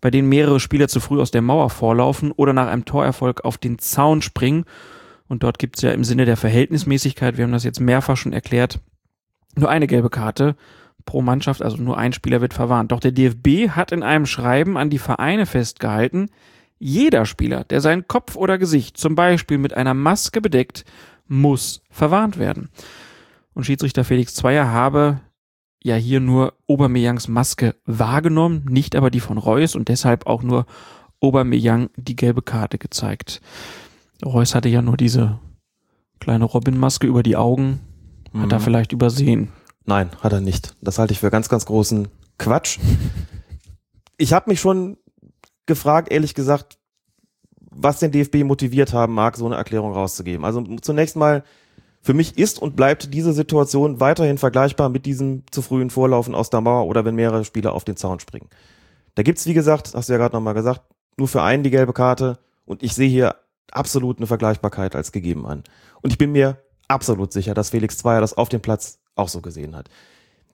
bei 0.00 0.10
denen 0.10 0.28
mehrere 0.28 0.60
Spieler 0.60 0.88
zu 0.88 1.00
früh 1.00 1.20
aus 1.20 1.30
der 1.30 1.42
Mauer 1.42 1.70
vorlaufen 1.70 2.32
oder 2.32 2.52
nach 2.52 2.66
einem 2.66 2.84
Torerfolg 2.84 3.44
auf 3.44 3.56
den 3.56 3.78
Zaun 3.78 4.20
springen. 4.20 4.64
Und 5.28 5.44
dort 5.44 5.58
gibt's 5.58 5.80
ja 5.82 5.92
im 5.92 6.04
Sinne 6.04 6.24
der 6.24 6.36
Verhältnismäßigkeit, 6.36 7.38
wir 7.38 7.44
haben 7.44 7.52
das 7.52 7.64
jetzt 7.64 7.80
mehrfach 7.80 8.16
schon 8.16 8.32
erklärt, 8.32 8.80
nur 9.56 9.70
eine 9.70 9.86
gelbe 9.86 10.10
Karte 10.10 10.56
pro 11.04 11.22
Mannschaft, 11.22 11.62
also 11.62 11.76
nur 11.76 11.96
ein 11.96 12.12
Spieler 12.12 12.40
wird 12.40 12.54
verwarnt. 12.54 12.92
Doch 12.92 13.00
der 13.00 13.12
DFB 13.12 13.70
hat 13.70 13.92
in 13.92 14.02
einem 14.02 14.26
Schreiben 14.26 14.76
an 14.76 14.90
die 14.90 14.98
Vereine 14.98 15.46
festgehalten, 15.46 16.28
jeder 16.84 17.26
Spieler, 17.26 17.62
der 17.62 17.80
seinen 17.80 18.08
Kopf 18.08 18.34
oder 18.34 18.58
Gesicht 18.58 18.96
zum 18.96 19.14
Beispiel 19.14 19.56
mit 19.56 19.72
einer 19.72 19.94
Maske 19.94 20.40
bedeckt, 20.40 20.84
muss 21.28 21.80
verwarnt 21.90 22.38
werden. 22.38 22.70
Und 23.54 23.64
Schiedsrichter 23.64 24.02
Felix 24.02 24.34
Zweier 24.34 24.66
habe 24.68 25.20
ja 25.84 25.94
hier 25.94 26.18
nur 26.18 26.54
Aubameyangs 26.66 27.28
Maske 27.28 27.76
wahrgenommen, 27.86 28.64
nicht 28.68 28.96
aber 28.96 29.10
die 29.10 29.20
von 29.20 29.38
Reus 29.38 29.76
und 29.76 29.88
deshalb 29.88 30.26
auch 30.26 30.42
nur 30.42 30.66
Aubameyang 31.20 31.90
die 31.96 32.16
gelbe 32.16 32.42
Karte 32.42 32.78
gezeigt. 32.78 33.40
Reus 34.24 34.56
hatte 34.56 34.68
ja 34.68 34.82
nur 34.82 34.96
diese 34.96 35.38
kleine 36.18 36.44
Robin-Maske 36.46 37.06
über 37.06 37.22
die 37.22 37.36
Augen, 37.36 37.78
hat 38.36 38.50
er 38.50 38.58
Mhm. 38.58 38.62
vielleicht 38.62 38.92
übersehen. 38.92 39.52
Nein, 39.84 40.10
hat 40.20 40.32
er 40.32 40.40
nicht. 40.40 40.74
Das 40.80 40.98
halte 40.98 41.12
ich 41.12 41.20
für 41.20 41.30
ganz, 41.30 41.48
ganz 41.48 41.64
großen 41.64 42.08
Quatsch. 42.38 42.78
Ich 44.16 44.32
habe 44.32 44.50
mich 44.50 44.60
schon 44.60 44.96
gefragt, 45.66 46.10
ehrlich 46.10 46.34
gesagt, 46.34 46.78
was 47.70 48.00
den 48.00 48.12
DFB 48.12 48.44
motiviert 48.44 48.92
haben 48.92 49.14
mag, 49.14 49.36
so 49.36 49.46
eine 49.46 49.56
Erklärung 49.56 49.92
rauszugeben. 49.92 50.44
Also 50.44 50.62
zunächst 50.82 51.16
mal, 51.16 51.42
für 52.02 52.14
mich 52.14 52.36
ist 52.36 52.60
und 52.60 52.74
bleibt 52.74 53.14
diese 53.14 53.32
Situation 53.32 54.00
weiterhin 54.00 54.36
vergleichbar 54.36 54.88
mit 54.88 55.06
diesem 55.06 55.44
zu 55.50 55.62
frühen 55.62 55.88
Vorlaufen 55.88 56.34
aus 56.34 56.50
der 56.50 56.60
Mauer 56.60 56.86
oder 56.86 57.04
wenn 57.04 57.14
mehrere 57.14 57.44
Spieler 57.44 57.72
auf 57.72 57.84
den 57.84 57.96
Zaun 57.96 58.18
springen. 58.18 58.48
Da 59.14 59.22
gibt's 59.22 59.46
wie 59.46 59.54
gesagt, 59.54 59.92
hast 59.94 60.08
du 60.08 60.12
ja 60.12 60.18
gerade 60.18 60.34
nochmal 60.34 60.54
gesagt, 60.54 60.82
nur 61.16 61.28
für 61.28 61.42
einen 61.42 61.62
die 61.62 61.70
gelbe 61.70 61.92
Karte 61.92 62.38
und 62.64 62.82
ich 62.82 62.94
sehe 62.94 63.08
hier 63.08 63.36
absolut 63.70 64.18
eine 64.18 64.26
Vergleichbarkeit 64.26 64.96
als 64.96 65.12
gegeben 65.12 65.46
an. 65.46 65.62
Und 66.02 66.10
ich 66.10 66.18
bin 66.18 66.32
mir 66.32 66.58
absolut 66.88 67.32
sicher, 67.32 67.54
dass 67.54 67.70
Felix 67.70 67.98
Zweier 67.98 68.20
das 68.20 68.36
auf 68.36 68.48
dem 68.48 68.60
Platz 68.60 68.98
auch 69.14 69.28
so 69.28 69.40
gesehen 69.40 69.76
hat. 69.76 69.88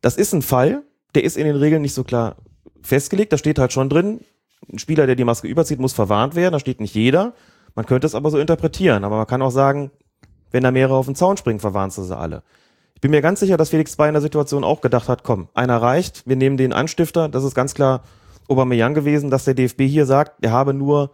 Das 0.02 0.16
ist 0.16 0.34
ein 0.34 0.42
Fall, 0.42 0.82
der 1.14 1.24
ist 1.24 1.36
in 1.36 1.46
den 1.46 1.56
Regeln 1.56 1.82
nicht 1.82 1.94
so 1.94 2.04
klar 2.04 2.36
festgelegt. 2.82 3.32
Da 3.32 3.38
steht 3.38 3.58
halt 3.58 3.72
schon 3.72 3.88
drin, 3.88 4.20
ein 4.70 4.78
Spieler, 4.78 5.06
der 5.06 5.16
die 5.16 5.24
Maske 5.24 5.48
überzieht, 5.48 5.80
muss 5.80 5.92
verwarnt 5.92 6.34
werden. 6.34 6.52
Da 6.52 6.58
steht 6.58 6.80
nicht 6.80 6.94
jeder. 6.94 7.34
Man 7.74 7.86
könnte 7.86 8.06
es 8.06 8.14
aber 8.14 8.30
so 8.30 8.38
interpretieren. 8.38 9.04
Aber 9.04 9.16
man 9.16 9.26
kann 9.26 9.42
auch 9.42 9.50
sagen, 9.50 9.90
wenn 10.50 10.62
da 10.62 10.70
mehrere 10.70 10.96
auf 10.96 11.06
den 11.06 11.14
Zaun 11.14 11.36
springen, 11.36 11.60
verwarnst 11.60 11.98
du 11.98 12.02
sie 12.02 12.16
alle. 12.16 12.42
Ich 12.94 13.00
bin 13.00 13.12
mir 13.12 13.22
ganz 13.22 13.40
sicher, 13.40 13.56
dass 13.56 13.70
Felix 13.70 13.92
Zweier 13.92 14.08
in 14.08 14.14
der 14.14 14.22
Situation 14.22 14.64
auch 14.64 14.80
gedacht 14.80 15.08
hat, 15.08 15.22
komm, 15.22 15.48
einer 15.54 15.80
reicht, 15.80 16.26
wir 16.26 16.36
nehmen 16.36 16.56
den 16.56 16.72
Anstifter. 16.72 17.28
Das 17.28 17.44
ist 17.44 17.54
ganz 17.54 17.74
klar 17.74 18.02
Aubameyang 18.48 18.94
gewesen, 18.94 19.30
dass 19.30 19.44
der 19.44 19.54
DFB 19.54 19.82
hier 19.82 20.06
sagt, 20.06 20.44
er 20.44 20.50
habe 20.50 20.74
nur 20.74 21.12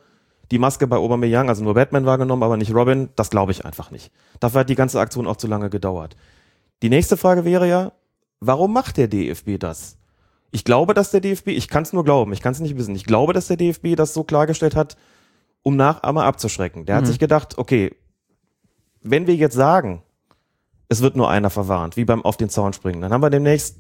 die 0.51 0.59
Maske 0.59 0.87
bei 0.87 0.97
Aubameyang, 0.97 1.49
also 1.49 1.63
nur 1.63 1.75
Batman 1.75 2.07
wahrgenommen, 2.07 2.43
aber 2.43 2.57
nicht 2.57 2.75
Robin. 2.75 3.11
Das 3.17 3.29
glaube 3.29 3.53
ich 3.53 3.67
einfach 3.67 3.91
nicht. 3.91 4.13
Dafür 4.41 4.61
hat 4.61 4.71
die 4.71 4.75
ganze 4.75 5.01
Aktion 5.01 5.27
auch 5.27 5.37
zu 5.37 5.47
lange 5.47 5.69
gedauert. 5.69 6.17
Die 6.83 6.89
nächste 6.89 7.17
Frage 7.17 7.45
wäre 7.45 7.69
ja, 7.69 7.93
warum 8.41 8.73
macht 8.73 8.97
der 8.97 9.09
DFB 9.09 9.59
das? 9.59 9.99
Ich 10.55 10.65
glaube, 10.65 10.95
dass 10.95 11.11
der 11.11 11.21
DFB, 11.21 11.49
ich 11.49 11.67
kann 11.67 11.83
es 11.83 11.93
nur 11.93 12.05
glauben, 12.05 12.33
ich 12.33 12.41
kann 12.41 12.53
es 12.53 12.61
nicht 12.61 12.77
wissen, 12.79 12.95
ich 12.95 13.05
glaube, 13.07 13.33
dass 13.33 13.49
der 13.49 13.57
DFB 13.57 13.97
das 13.97 14.15
so 14.15 14.23
klargestellt 14.23 14.77
hat, 14.77 14.97
um 15.65 15.75
Nachahmer 15.75 16.25
abzuschrecken. 16.27 16.87
Der 16.87 16.95
hat 16.95 17.03
Mhm. 17.03 17.09
sich 17.09 17.19
gedacht, 17.19 17.59
okay, 17.59 17.91
wenn 19.03 19.27
wir 19.27 19.35
jetzt 19.35 19.57
sagen, 19.57 20.05
es 20.89 21.01
wird 21.03 21.17
nur 21.17 21.29
einer 21.29 21.51
verwarnt, 21.51 21.97
wie 21.97 22.05
beim 22.05 22.23
auf 22.25 22.37
den 22.37 22.51
Zaun 22.51 22.73
springen, 22.73 23.01
dann 23.01 23.13
haben 23.13 23.21
wir 23.21 23.31
demnächst 23.31 23.79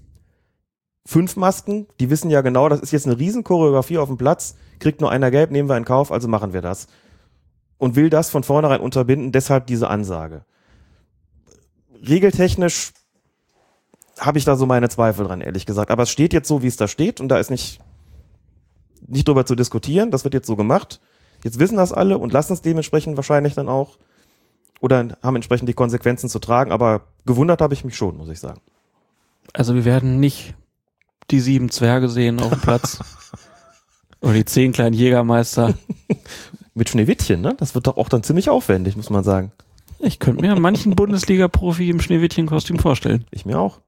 fünf 1.06 1.36
Masken, 1.36 1.86
die 2.00 2.10
wissen 2.10 2.28
ja 2.28 2.40
genau, 2.40 2.68
das 2.68 2.80
ist 2.80 2.90
jetzt 2.90 3.06
eine 3.06 3.20
riesen 3.20 3.44
Choreografie 3.44 3.98
auf 3.98 4.08
dem 4.08 4.16
Platz, 4.18 4.56
kriegt 4.80 5.00
nur 5.00 5.12
einer 5.12 5.30
gelb, 5.30 5.52
nehmen 5.52 5.68
wir 5.68 5.76
in 5.76 5.84
Kauf, 5.84 6.10
also 6.10 6.26
machen 6.26 6.52
wir 6.52 6.60
das. 6.60 6.88
Und 7.78 7.94
will 7.94 8.10
das 8.10 8.30
von 8.30 8.42
vornherein 8.42 8.80
unterbinden, 8.80 9.30
deshalb 9.30 9.68
diese 9.68 9.88
Ansage. 9.90 10.44
Regeltechnisch 12.08 12.92
habe 14.18 14.38
ich 14.38 14.44
da 14.44 14.56
so 14.56 14.66
meine 14.66 14.88
Zweifel 14.88 15.26
dran, 15.26 15.40
ehrlich 15.40 15.66
gesagt. 15.66 15.90
Aber 15.90 16.04
es 16.04 16.10
steht 16.10 16.32
jetzt 16.32 16.48
so, 16.48 16.62
wie 16.62 16.66
es 16.66 16.76
da 16.76 16.88
steht 16.88 17.20
und 17.20 17.28
da 17.28 17.38
ist 17.38 17.50
nicht, 17.50 17.80
nicht 19.06 19.28
drüber 19.28 19.46
zu 19.46 19.54
diskutieren. 19.54 20.10
Das 20.10 20.24
wird 20.24 20.34
jetzt 20.34 20.46
so 20.46 20.56
gemacht. 20.56 21.00
Jetzt 21.42 21.58
wissen 21.58 21.76
das 21.76 21.92
alle 21.92 22.18
und 22.18 22.32
lassen 22.32 22.52
es 22.52 22.62
dementsprechend 22.62 23.16
wahrscheinlich 23.16 23.54
dann 23.54 23.68
auch 23.68 23.98
oder 24.80 25.16
haben 25.22 25.36
entsprechend 25.36 25.68
die 25.68 25.74
Konsequenzen 25.74 26.28
zu 26.28 26.38
tragen. 26.38 26.72
Aber 26.72 27.02
gewundert 27.24 27.62
habe 27.62 27.74
ich 27.74 27.84
mich 27.84 27.96
schon, 27.96 28.16
muss 28.16 28.28
ich 28.28 28.38
sagen. 28.38 28.60
Also 29.52 29.74
wir 29.74 29.84
werden 29.84 30.20
nicht 30.20 30.54
die 31.30 31.40
sieben 31.40 31.70
Zwerge 31.70 32.08
sehen 32.08 32.40
auf 32.40 32.50
dem 32.50 32.60
Platz. 32.60 32.98
Oder 34.20 34.34
die 34.34 34.44
zehn 34.44 34.72
kleinen 34.72 34.94
Jägermeister. 34.94 35.74
Mit 36.74 36.88
Schneewittchen, 36.88 37.40
ne? 37.40 37.54
Das 37.58 37.74
wird 37.74 37.86
doch 37.86 37.96
auch 37.96 38.08
dann 38.08 38.22
ziemlich 38.22 38.50
aufwendig, 38.50 38.96
muss 38.96 39.08
man 39.08 39.22
sagen. 39.22 39.52
Ich 40.00 40.18
könnte 40.18 40.42
mir 40.42 40.54
manchen 40.56 40.96
Bundesliga-Profi 40.96 41.88
im 41.88 42.00
Schneewittchen-Kostüm 42.00 42.78
vorstellen. 42.78 43.26
Ich 43.30 43.46
mir 43.46 43.58
auch. 43.58 43.80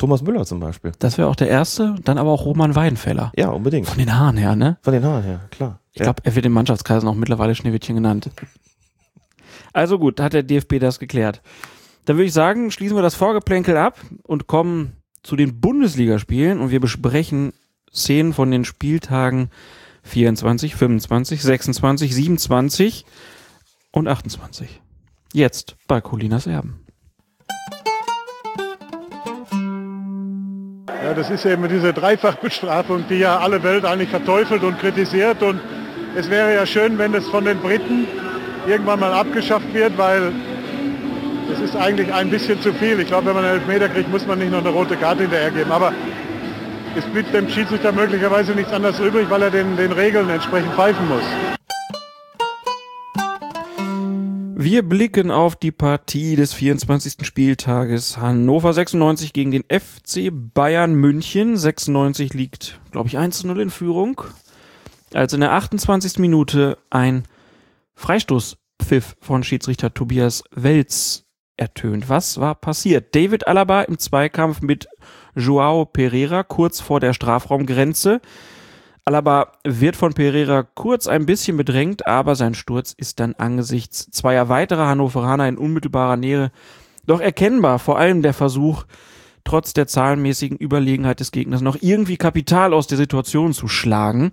Thomas 0.00 0.22
Müller 0.22 0.46
zum 0.46 0.60
Beispiel. 0.60 0.92
Das 0.98 1.18
wäre 1.18 1.28
auch 1.28 1.36
der 1.36 1.48
erste, 1.48 1.94
dann 2.04 2.16
aber 2.16 2.30
auch 2.30 2.46
Roman 2.46 2.74
Weidenfeller. 2.74 3.32
Ja, 3.36 3.50
unbedingt. 3.50 3.86
Von 3.86 3.98
den 3.98 4.18
Haaren 4.18 4.38
her, 4.38 4.56
ne? 4.56 4.78
Von 4.80 4.94
den 4.94 5.04
Haaren 5.04 5.22
her, 5.22 5.40
klar. 5.50 5.78
Ich 5.92 6.00
glaube, 6.00 6.22
er 6.24 6.34
wird 6.34 6.46
in 6.46 6.52
Mannschaftskreisen 6.52 7.06
auch 7.06 7.14
mittlerweile 7.14 7.54
Schneewittchen 7.54 7.96
genannt. 7.96 8.30
Also 9.74 9.98
gut, 9.98 10.18
hat 10.18 10.32
der 10.32 10.42
DFB 10.42 10.78
das 10.80 11.00
geklärt. 11.00 11.42
Dann 12.06 12.16
würde 12.16 12.24
ich 12.24 12.32
sagen, 12.32 12.70
schließen 12.70 12.96
wir 12.96 13.02
das 13.02 13.14
Vorgeplänkel 13.14 13.76
ab 13.76 14.00
und 14.22 14.46
kommen 14.46 14.96
zu 15.22 15.36
den 15.36 15.60
Bundesligaspielen 15.60 16.60
und 16.60 16.70
wir 16.70 16.80
besprechen 16.80 17.52
Szenen 17.92 18.32
von 18.32 18.50
den 18.50 18.64
Spieltagen 18.64 19.50
24, 20.04 20.76
25, 20.76 21.42
26, 21.42 22.14
27 22.14 23.04
und 23.92 24.08
28. 24.08 24.80
Jetzt 25.34 25.76
bei 25.86 26.00
Colinas 26.00 26.46
Erben. 26.46 26.86
Ja, 31.02 31.14
das 31.14 31.30
ist 31.30 31.46
eben 31.46 31.66
diese 31.66 31.94
Dreifachbestrafung, 31.94 33.04
die 33.08 33.20
ja 33.20 33.38
alle 33.38 33.62
Welt 33.62 33.86
eigentlich 33.86 34.10
verteufelt 34.10 34.62
und 34.62 34.78
kritisiert. 34.78 35.42
Und 35.42 35.58
es 36.14 36.28
wäre 36.28 36.54
ja 36.54 36.66
schön, 36.66 36.98
wenn 36.98 37.12
das 37.12 37.26
von 37.28 37.46
den 37.46 37.58
Briten 37.58 38.06
irgendwann 38.66 39.00
mal 39.00 39.14
abgeschafft 39.14 39.72
wird, 39.72 39.96
weil 39.96 40.30
das 41.50 41.58
ist 41.60 41.74
eigentlich 41.74 42.12
ein 42.12 42.28
bisschen 42.28 42.60
zu 42.60 42.74
viel. 42.74 43.00
Ich 43.00 43.06
glaube, 43.06 43.28
wenn 43.28 43.34
man 43.34 43.44
einen 43.46 43.60
Elfmeter 43.60 43.88
kriegt, 43.88 44.10
muss 44.10 44.26
man 44.26 44.40
nicht 44.40 44.52
noch 44.52 44.58
eine 44.58 44.68
rote 44.68 44.94
Karte 44.96 45.22
hinterhergeben. 45.22 45.72
Aber 45.72 45.92
es 46.94 47.04
blieb 47.06 47.32
dem 47.32 47.48
Schiedsrichter 47.48 47.92
möglicherweise 47.92 48.52
nichts 48.52 48.72
anderes 48.72 49.00
übrig, 49.00 49.30
weil 49.30 49.40
er 49.40 49.50
den, 49.50 49.78
den 49.78 49.92
Regeln 49.92 50.28
entsprechend 50.28 50.74
pfeifen 50.74 51.08
muss. 51.08 51.24
Wir 54.62 54.82
blicken 54.82 55.30
auf 55.30 55.56
die 55.56 55.72
Partie 55.72 56.36
des 56.36 56.52
24. 56.52 57.24
Spieltages. 57.26 58.18
Hannover 58.18 58.74
96 58.74 59.32
gegen 59.32 59.52
den 59.52 59.64
FC 59.64 60.28
Bayern 60.30 60.92
München. 60.92 61.56
96 61.56 62.34
liegt, 62.34 62.78
glaube 62.90 63.08
ich, 63.08 63.16
1-0 63.16 63.58
in 63.58 63.70
Führung. 63.70 64.20
Als 65.14 65.32
in 65.32 65.40
der 65.40 65.52
28. 65.52 66.18
Minute 66.18 66.76
ein 66.90 67.24
Freistoßpfiff 67.94 69.16
von 69.22 69.44
Schiedsrichter 69.44 69.94
Tobias 69.94 70.44
Welz 70.50 71.24
ertönt. 71.56 72.10
Was 72.10 72.38
war 72.38 72.54
passiert? 72.54 73.14
David 73.14 73.48
Alaba 73.48 73.80
im 73.80 73.98
Zweikampf 73.98 74.60
mit 74.60 74.88
Joao 75.34 75.86
Pereira 75.86 76.42
kurz 76.42 76.80
vor 76.80 77.00
der 77.00 77.14
Strafraumgrenze. 77.14 78.20
Alaba 79.10 79.54
wird 79.64 79.96
von 79.96 80.14
Pereira 80.14 80.62
kurz 80.62 81.08
ein 81.08 81.26
bisschen 81.26 81.56
bedrängt, 81.56 82.06
aber 82.06 82.36
sein 82.36 82.54
Sturz 82.54 82.92
ist 82.96 83.18
dann 83.18 83.34
angesichts 83.34 84.08
zweier 84.12 84.48
weiterer 84.48 84.86
Hannoveraner 84.86 85.48
in 85.48 85.58
unmittelbarer 85.58 86.16
Nähe 86.16 86.52
doch 87.06 87.20
erkennbar. 87.20 87.80
Vor 87.80 87.98
allem 87.98 88.22
der 88.22 88.34
Versuch, 88.34 88.84
trotz 89.42 89.72
der 89.72 89.88
zahlenmäßigen 89.88 90.56
Überlegenheit 90.58 91.18
des 91.18 91.32
Gegners 91.32 91.60
noch 91.60 91.76
irgendwie 91.80 92.18
Kapital 92.18 92.72
aus 92.72 92.86
der 92.86 92.98
Situation 92.98 93.52
zu 93.52 93.66
schlagen. 93.66 94.30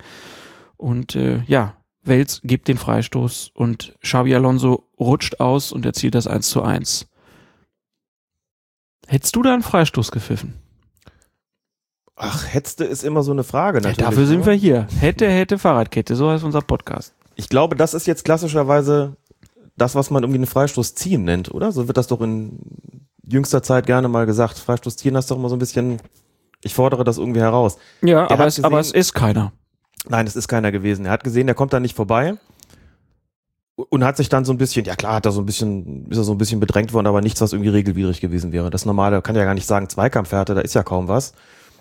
Und 0.75 1.15
äh, 1.15 1.41
ja, 1.47 1.77
Wels 2.03 2.41
gibt 2.43 2.67
den 2.67 2.77
Freistoß 2.77 3.53
und 3.55 3.95
Xabi 4.03 4.35
Alonso 4.35 4.83
rutscht 4.99 5.39
aus 5.39 5.71
und 5.71 5.87
erzielt 5.87 6.13
das 6.13 6.27
1 6.27 6.49
zu 6.49 6.61
1. 6.61 7.07
Hättest 9.07 9.35
du 9.35 9.41
da 9.41 9.55
einen 9.55 9.63
Freistoß 9.63 10.11
gepfiffen? 10.11 10.66
Ach, 12.19 12.45
hetzte 12.51 12.83
ist 12.83 13.03
immer 13.03 13.21
so 13.21 13.31
eine 13.31 13.43
Frage. 13.43 13.77
Ja, 13.77 13.89
Natürlich, 13.89 14.09
dafür 14.09 14.25
sind 14.25 14.45
wir 14.45 14.53
hier. 14.53 14.87
Hätte, 14.99 15.29
hätte 15.29 15.59
Fahrradkette, 15.59 16.15
so 16.15 16.29
heißt 16.31 16.43
unser 16.43 16.61
Podcast. 16.61 17.13
Ich 17.35 17.47
glaube, 17.47 17.75
das 17.75 17.93
ist 17.93 18.07
jetzt 18.07 18.25
klassischerweise 18.25 19.15
das, 19.77 19.93
was 19.93 20.09
man 20.09 20.23
irgendwie 20.23 20.39
einen 20.39 20.47
Freistoß 20.47 20.95
ziehen 20.95 21.23
nennt, 21.23 21.53
oder? 21.53 21.71
So 21.71 21.87
wird 21.87 21.97
das 21.97 22.07
doch 22.07 22.19
in 22.21 22.59
jüngster 23.23 23.61
Zeit 23.61 23.85
gerne 23.85 24.07
mal 24.07 24.25
gesagt. 24.25 24.57
Freistoß 24.57 24.97
ziehen, 24.97 25.13
das 25.13 25.25
ist 25.25 25.31
doch 25.31 25.37
immer 25.37 25.49
so 25.49 25.55
ein 25.55 25.59
bisschen, 25.59 26.01
ich 26.63 26.73
fordere 26.73 27.03
das 27.03 27.19
irgendwie 27.19 27.41
heraus. 27.41 27.77
Ja, 28.01 28.25
Der 28.25 28.31
aber 28.31 28.47
es, 28.47 28.63
aber 28.63 28.79
es 28.79 28.87
gesehen- 28.87 28.99
ist 28.99 29.13
keiner. 29.13 29.51
Nein, 30.09 30.25
es 30.25 30.35
ist 30.35 30.47
keiner 30.47 30.71
gewesen. 30.71 31.05
Er 31.05 31.11
hat 31.11 31.23
gesehen, 31.23 31.45
der 31.45 31.55
kommt 31.55 31.73
da 31.73 31.79
nicht 31.79 31.95
vorbei. 31.95 32.35
Und 33.89 34.03
hat 34.03 34.17
sich 34.17 34.27
dann 34.29 34.43
so 34.43 34.51
ein 34.51 34.57
bisschen, 34.57 34.85
ja 34.85 34.95
klar, 34.95 35.13
hat 35.15 35.27
er 35.27 35.31
so 35.31 35.41
ein 35.41 35.45
bisschen, 35.45 36.07
ist 36.09 36.17
er 36.17 36.23
so 36.23 36.31
ein 36.31 36.39
bisschen 36.39 36.59
bedrängt 36.59 36.93
worden, 36.93 37.05
aber 37.05 37.21
nichts, 37.21 37.41
was 37.41 37.53
irgendwie 37.53 37.69
regelwidrig 37.69 38.21
gewesen 38.21 38.51
wäre. 38.51 38.71
Das 38.71 38.85
normale, 38.87 39.21
kann 39.21 39.35
ja 39.35 39.43
gar 39.43 39.53
nicht 39.53 39.67
sagen, 39.67 39.87
Zweikampfhärte, 39.87 40.55
da 40.55 40.61
ist 40.61 40.73
ja 40.73 40.81
kaum 40.81 41.07
was. 41.07 41.33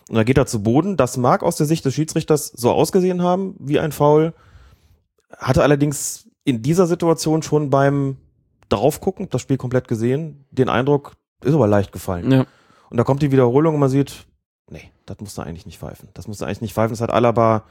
Und 0.09 0.17
dann 0.17 0.25
geht 0.25 0.39
er 0.39 0.47
zu 0.47 0.63
Boden. 0.63 0.97
Das 0.97 1.17
mag 1.17 1.43
aus 1.43 1.57
der 1.57 1.67
Sicht 1.67 1.85
des 1.85 1.95
Schiedsrichters 1.95 2.49
so 2.49 2.71
ausgesehen 2.71 3.23
haben, 3.23 3.57
wie 3.59 3.81
ein 3.81 3.93
Foul. 3.93 4.35
Hatte 5.37 5.63
allerdings 5.63 6.29
in 6.45 6.63
dieser 6.63 6.87
Situation 6.87 7.43
schon 7.43 7.71
beim 7.71 8.19
Draufgucken, 8.69 9.29
das 9.31 9.43
Spiel 9.43 9.57
komplett 9.57 9.89
gesehen, 9.89 10.45
den 10.51 10.69
Eindruck, 10.69 11.15
ist 11.45 11.55
aber 11.55 11.67
leicht 11.67 11.93
gefallen. 11.93 12.31
Ja. 12.31 12.47
Und 12.89 12.97
da 12.97 13.05
kommt 13.05 13.23
die 13.23 13.33
Wiederholung 13.33 13.75
und 13.75 13.81
man 13.81 13.91
sieht, 13.91 14.27
nee, 14.71 14.91
das 15.07 15.19
musste 15.21 15.43
eigentlich 15.43 15.67
nicht 15.67 15.79
pfeifen. 15.79 16.09
Das 16.15 16.29
musste 16.29 16.47
eigentlich 16.47 16.61
nicht 16.61 16.75
pfeifen. 16.75 16.93
Das 16.93 17.01
hat 17.01 17.11
Alaba, 17.11 17.65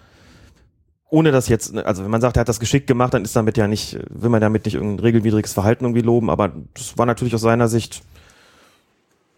ohne 1.09 1.31
das 1.31 1.47
jetzt, 1.47 1.75
also 1.77 2.03
wenn 2.03 2.11
man 2.11 2.21
sagt, 2.21 2.37
er 2.37 2.41
hat 2.41 2.49
das 2.49 2.59
geschickt 2.59 2.87
gemacht, 2.87 3.13
dann 3.13 3.23
ist 3.23 3.35
damit 3.35 3.57
ja 3.57 3.67
nicht, 3.67 3.97
will 4.09 4.29
man 4.29 4.41
damit 4.41 4.65
nicht 4.65 4.75
irgendein 4.75 4.99
regelwidriges 4.99 5.53
Verhalten 5.53 5.85
irgendwie 5.85 6.01
loben, 6.01 6.29
aber 6.29 6.51
das 6.73 6.97
war 6.97 7.05
natürlich 7.05 7.33
aus 7.35 7.41
seiner 7.41 7.67
Sicht, 7.67 8.01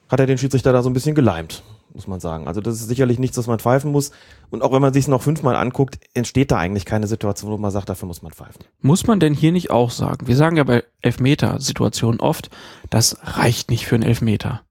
hat 0.10 0.20
er 0.20 0.26
den 0.26 0.38
Schiedsrichter 0.38 0.72
da 0.72 0.82
so 0.82 0.90
ein 0.90 0.94
bisschen 0.94 1.16
geleimt, 1.16 1.64
muss 1.98 2.08
man 2.08 2.20
sagen. 2.20 2.48
Also 2.48 2.62
das 2.62 2.76
ist 2.76 2.88
sicherlich 2.88 3.18
nichts, 3.18 3.38
was 3.38 3.48
man 3.48 3.60
pfeifen 3.60 3.92
muss. 3.92 4.12
Und 4.52 4.62
auch 4.62 4.72
wenn 4.72 4.82
man 4.82 4.94
sich 4.94 5.06
es 5.06 5.08
noch 5.08 5.22
fünfmal 5.22 5.56
anguckt, 5.56 6.00
entsteht 6.14 6.52
da 6.52 6.58
eigentlich 6.58 6.86
keine 6.86 7.08
Situation, 7.08 7.52
wo 7.52 7.58
man 7.58 7.72
sagt, 7.72 7.90
dafür 7.90 8.08
muss 8.08 8.22
man 8.22 8.32
pfeifen. 8.32 8.64
Muss 8.82 9.08
man 9.08 9.20
denn 9.20 9.34
hier 9.34 9.52
nicht 9.52 9.72
auch 9.72 9.90
sagen? 9.90 10.28
Wir 10.28 10.36
sagen 10.36 10.58
ja 10.58 10.64
bei 10.64 10.84
Elfmeter-Situationen 11.02 12.20
oft, 12.20 12.50
das 12.90 13.18
reicht 13.24 13.72
nicht 13.72 13.88
für 13.88 13.96
einen 13.96 14.04
Elfmeter. 14.04 14.62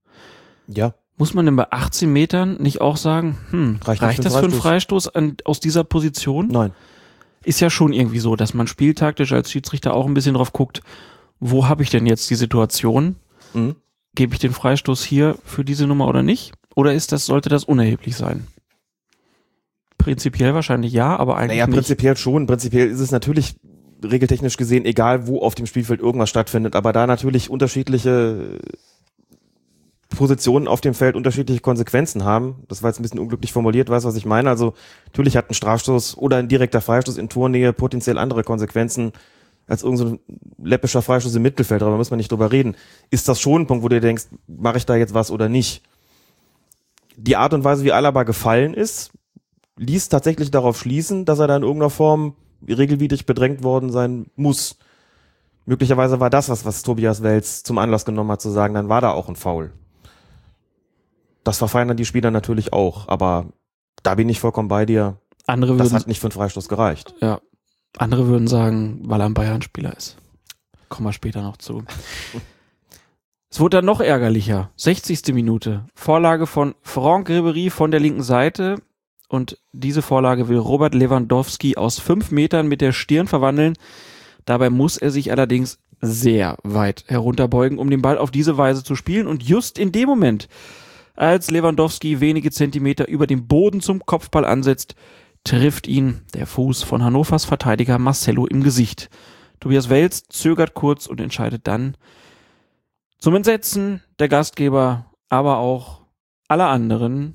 Ja. 0.68 0.94
Muss 1.18 1.34
man 1.34 1.46
denn 1.46 1.56
bei 1.56 1.70
18 1.70 2.12
Metern 2.12 2.56
nicht 2.60 2.80
auch 2.80 2.96
sagen, 2.96 3.36
hm, 3.50 3.80
Reicht 3.84 4.02
reicht, 4.02 4.24
das 4.24 4.36
für 4.36 4.44
einen 4.44 4.52
Freistoß 4.52 5.08
an, 5.08 5.36
aus 5.44 5.60
dieser 5.60 5.82
Position? 5.82 6.46
Nein. 6.48 6.72
Ist 7.42 7.60
ja 7.60 7.70
schon 7.70 7.92
irgendwie 7.92 8.20
so, 8.20 8.36
dass 8.36 8.54
man 8.54 8.66
spieltaktisch 8.66 9.32
als 9.32 9.50
Schiedsrichter 9.50 9.94
auch 9.94 10.06
ein 10.06 10.14
bisschen 10.14 10.34
drauf 10.34 10.52
guckt, 10.52 10.80
wo 11.40 11.68
habe 11.68 11.82
ich 11.82 11.90
denn 11.90 12.06
jetzt 12.06 12.30
die 12.30 12.34
Situation? 12.36 13.16
Mhm. 13.52 13.76
Gebe 14.14 14.34
ich 14.34 14.40
den 14.40 14.52
Freistoß 14.52 15.04
hier 15.04 15.36
für 15.44 15.64
diese 15.64 15.86
Nummer 15.86 16.08
oder 16.08 16.22
nicht? 16.22 16.52
Oder 16.76 16.94
ist 16.94 17.10
das, 17.10 17.26
sollte 17.26 17.48
das 17.48 17.64
unerheblich 17.64 18.16
sein? 18.16 18.46
Prinzipiell 19.98 20.54
wahrscheinlich 20.54 20.92
ja, 20.92 21.16
aber 21.16 21.36
eigentlich 21.36 21.56
Naja, 21.56 21.66
nicht. 21.66 21.74
prinzipiell 21.74 22.16
schon. 22.16 22.46
Prinzipiell 22.46 22.88
ist 22.88 23.00
es 23.00 23.10
natürlich 23.10 23.56
regeltechnisch 24.04 24.58
gesehen 24.58 24.84
egal, 24.84 25.26
wo 25.26 25.40
auf 25.40 25.54
dem 25.54 25.66
Spielfeld 25.66 26.00
irgendwas 26.00 26.28
stattfindet, 26.28 26.76
aber 26.76 26.92
da 26.92 27.06
natürlich 27.06 27.48
unterschiedliche 27.50 28.58
Positionen 30.10 30.68
auf 30.68 30.82
dem 30.82 30.92
Feld 30.94 31.16
unterschiedliche 31.16 31.60
Konsequenzen 31.60 32.24
haben. 32.24 32.62
Das 32.68 32.82
war 32.82 32.90
jetzt 32.90 33.00
ein 33.00 33.02
bisschen 33.02 33.20
unglücklich 33.20 33.52
formuliert, 33.52 33.88
weißt 33.88 34.04
du, 34.04 34.08
was 34.10 34.16
ich 34.16 34.26
meine? 34.26 34.50
Also 34.50 34.74
natürlich 35.06 35.36
hat 35.36 35.50
ein 35.50 35.54
Strafstoß 35.54 36.18
oder 36.18 36.36
ein 36.36 36.48
direkter 36.48 36.82
Freistoß 36.82 37.16
in 37.16 37.30
Tornähe 37.30 37.72
potenziell 37.72 38.18
andere 38.18 38.44
Konsequenzen 38.44 39.12
als 39.66 39.82
irgendein 39.82 40.08
so 40.08 40.18
läppischer 40.62 41.02
Freistoß 41.02 41.34
im 41.34 41.42
Mittelfeld, 41.42 41.82
aber 41.82 41.92
da 41.92 41.96
muss 41.96 42.10
man 42.10 42.18
nicht 42.18 42.30
drüber 42.30 42.52
reden. 42.52 42.76
Ist 43.10 43.28
das 43.28 43.40
schon 43.40 43.62
ein 43.62 43.66
Punkt, 43.66 43.82
wo 43.82 43.88
du 43.88 43.96
dir 43.96 44.06
denkst, 44.06 44.26
mache 44.46 44.76
ich 44.76 44.86
da 44.86 44.94
jetzt 44.94 45.14
was 45.14 45.30
oder 45.30 45.48
nicht? 45.48 45.82
Die 47.16 47.36
Art 47.36 47.54
und 47.54 47.64
Weise, 47.64 47.84
wie 47.84 47.92
Alaba 47.92 48.22
gefallen 48.24 48.74
ist, 48.74 49.10
ließ 49.78 50.08
tatsächlich 50.08 50.50
darauf 50.50 50.78
schließen, 50.78 51.24
dass 51.24 51.38
er 51.38 51.46
da 51.46 51.56
in 51.56 51.62
irgendeiner 51.62 51.90
Form 51.90 52.34
regelwidrig 52.66 53.26
bedrängt 53.26 53.62
worden 53.62 53.90
sein 53.90 54.26
muss. 54.36 54.76
Möglicherweise 55.64 56.20
war 56.20 56.30
das 56.30 56.48
was, 56.48 56.64
was 56.64 56.82
Tobias 56.82 57.22
Wels 57.22 57.62
zum 57.62 57.78
Anlass 57.78 58.04
genommen 58.04 58.30
hat, 58.30 58.40
zu 58.40 58.50
sagen, 58.50 58.74
dann 58.74 58.88
war 58.88 59.00
da 59.00 59.10
auch 59.12 59.28
ein 59.28 59.36
Foul. 59.36 59.72
Das 61.42 61.58
verfeinern 61.58 61.96
die 61.96 62.04
Spieler 62.04 62.30
natürlich 62.30 62.72
auch, 62.72 63.08
aber 63.08 63.46
da 64.02 64.14
bin 64.14 64.28
ich 64.28 64.40
vollkommen 64.40 64.68
bei 64.68 64.86
dir. 64.86 65.18
Andere 65.46 65.76
Das 65.76 65.86
würden, 65.86 66.00
hat 66.00 66.06
nicht 66.06 66.20
für 66.20 66.26
einen 66.26 66.32
Freistoß 66.32 66.68
gereicht. 66.68 67.14
ja, 67.20 67.40
andere 67.98 68.26
würden 68.26 68.48
sagen, 68.48 69.00
weil 69.04 69.20
er 69.20 69.26
ein 69.26 69.34
Bayern-Spieler 69.34 69.96
ist. 69.96 70.16
Kommen 70.88 71.08
wir 71.08 71.12
später 71.12 71.42
noch 71.42 71.56
zu. 71.56 71.82
Es 73.50 73.60
wurde 73.60 73.78
dann 73.78 73.84
noch 73.84 74.00
ärgerlicher. 74.00 74.70
60. 74.76 75.34
Minute. 75.34 75.84
Vorlage 75.94 76.46
von 76.46 76.74
Franck 76.82 77.28
Ribery 77.30 77.70
von 77.70 77.90
der 77.90 78.00
linken 78.00 78.22
Seite. 78.22 78.76
Und 79.28 79.58
diese 79.72 80.02
Vorlage 80.02 80.48
will 80.48 80.58
Robert 80.58 80.94
Lewandowski 80.94 81.76
aus 81.76 81.98
fünf 81.98 82.30
Metern 82.30 82.68
mit 82.68 82.80
der 82.80 82.92
Stirn 82.92 83.26
verwandeln. 83.26 83.74
Dabei 84.44 84.70
muss 84.70 84.96
er 84.96 85.10
sich 85.10 85.30
allerdings 85.30 85.78
sehr 86.00 86.56
weit 86.62 87.04
herunterbeugen, 87.08 87.78
um 87.78 87.90
den 87.90 88.02
Ball 88.02 88.18
auf 88.18 88.30
diese 88.30 88.56
Weise 88.58 88.84
zu 88.84 88.94
spielen. 88.94 89.26
Und 89.26 89.42
just 89.42 89.78
in 89.78 89.92
dem 89.92 90.08
Moment, 90.08 90.48
als 91.14 91.50
Lewandowski 91.50 92.20
wenige 92.20 92.50
Zentimeter 92.50 93.08
über 93.08 93.26
dem 93.26 93.46
Boden 93.46 93.80
zum 93.80 94.04
Kopfball 94.04 94.44
ansetzt, 94.44 94.94
trifft 95.44 95.86
ihn 95.86 96.22
der 96.34 96.46
Fuß 96.46 96.82
von 96.82 97.02
Hannovers 97.02 97.44
Verteidiger 97.44 97.98
Marcelo 97.98 98.46
im 98.46 98.62
Gesicht. 98.62 99.08
Tobias 99.60 99.88
Wels 99.88 100.24
zögert 100.28 100.74
kurz 100.74 101.06
und 101.06 101.20
entscheidet 101.20 101.66
dann 101.66 101.96
zum 103.18 103.34
Entsetzen 103.34 104.02
der 104.18 104.28
Gastgeber, 104.28 105.06
aber 105.28 105.58
auch 105.58 106.02
aller 106.48 106.68
anderen, 106.68 107.34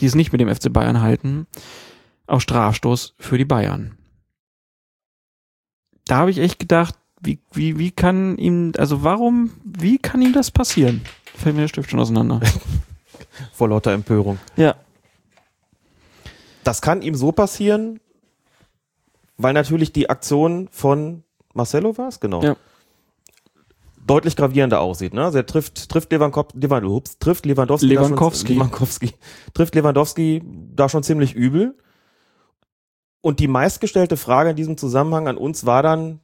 die 0.00 0.06
es 0.06 0.14
nicht 0.14 0.32
mit 0.32 0.40
dem 0.40 0.54
FC 0.54 0.72
Bayern 0.72 1.00
halten, 1.00 1.46
auf 2.26 2.42
Strafstoß 2.42 3.14
für 3.18 3.38
die 3.38 3.44
Bayern. 3.44 3.96
Da 6.06 6.16
habe 6.16 6.30
ich 6.30 6.38
echt 6.38 6.58
gedacht, 6.58 6.96
wie, 7.20 7.38
wie, 7.52 7.78
wie 7.78 7.92
kann 7.92 8.36
ihm, 8.36 8.72
also 8.76 9.04
warum, 9.04 9.52
wie 9.64 9.98
kann 9.98 10.20
ihm 10.20 10.32
das 10.32 10.50
passieren? 10.50 11.02
Fällt 11.36 11.54
mir 11.54 11.62
der 11.62 11.68
Stift 11.68 11.90
schon 11.90 12.00
auseinander. 12.00 12.40
Vor 13.52 13.68
lauter 13.68 13.92
Empörung. 13.92 14.38
Ja. 14.56 14.74
Das 16.64 16.82
kann 16.82 17.02
ihm 17.02 17.14
so 17.14 17.32
passieren, 17.32 18.00
weil 19.36 19.52
natürlich 19.52 19.92
die 19.92 20.10
Aktion 20.10 20.68
von 20.70 21.22
Marcelo 21.54 21.96
war 21.96 22.08
es, 22.08 22.20
genau. 22.20 22.42
Ja. 22.42 22.56
Deutlich 24.04 24.36
gravierender 24.36 24.80
aussieht. 24.80 25.14
Ne? 25.14 25.24
Also 25.24 25.38
er 25.38 25.46
trifft, 25.46 25.88
trifft, 25.88 26.10
Lewankowski, 26.10 26.58
Lewan, 26.58 26.84
ups, 26.84 27.18
trifft 27.18 27.46
Lewandowski, 27.46 27.88
da 27.94 28.00
Lewandowski. 28.00 28.46
Schon, 28.48 28.56
Lewandowski, 28.56 29.14
trifft 29.54 29.74
Lewandowski 29.74 30.42
da 30.74 30.88
schon 30.88 31.02
ziemlich 31.02 31.34
übel. 31.34 31.76
Und 33.20 33.38
die 33.38 33.48
meistgestellte 33.48 34.16
Frage 34.16 34.50
in 34.50 34.56
diesem 34.56 34.76
Zusammenhang 34.76 35.28
an 35.28 35.36
uns 35.36 35.64
war 35.64 35.82
dann, 35.84 36.18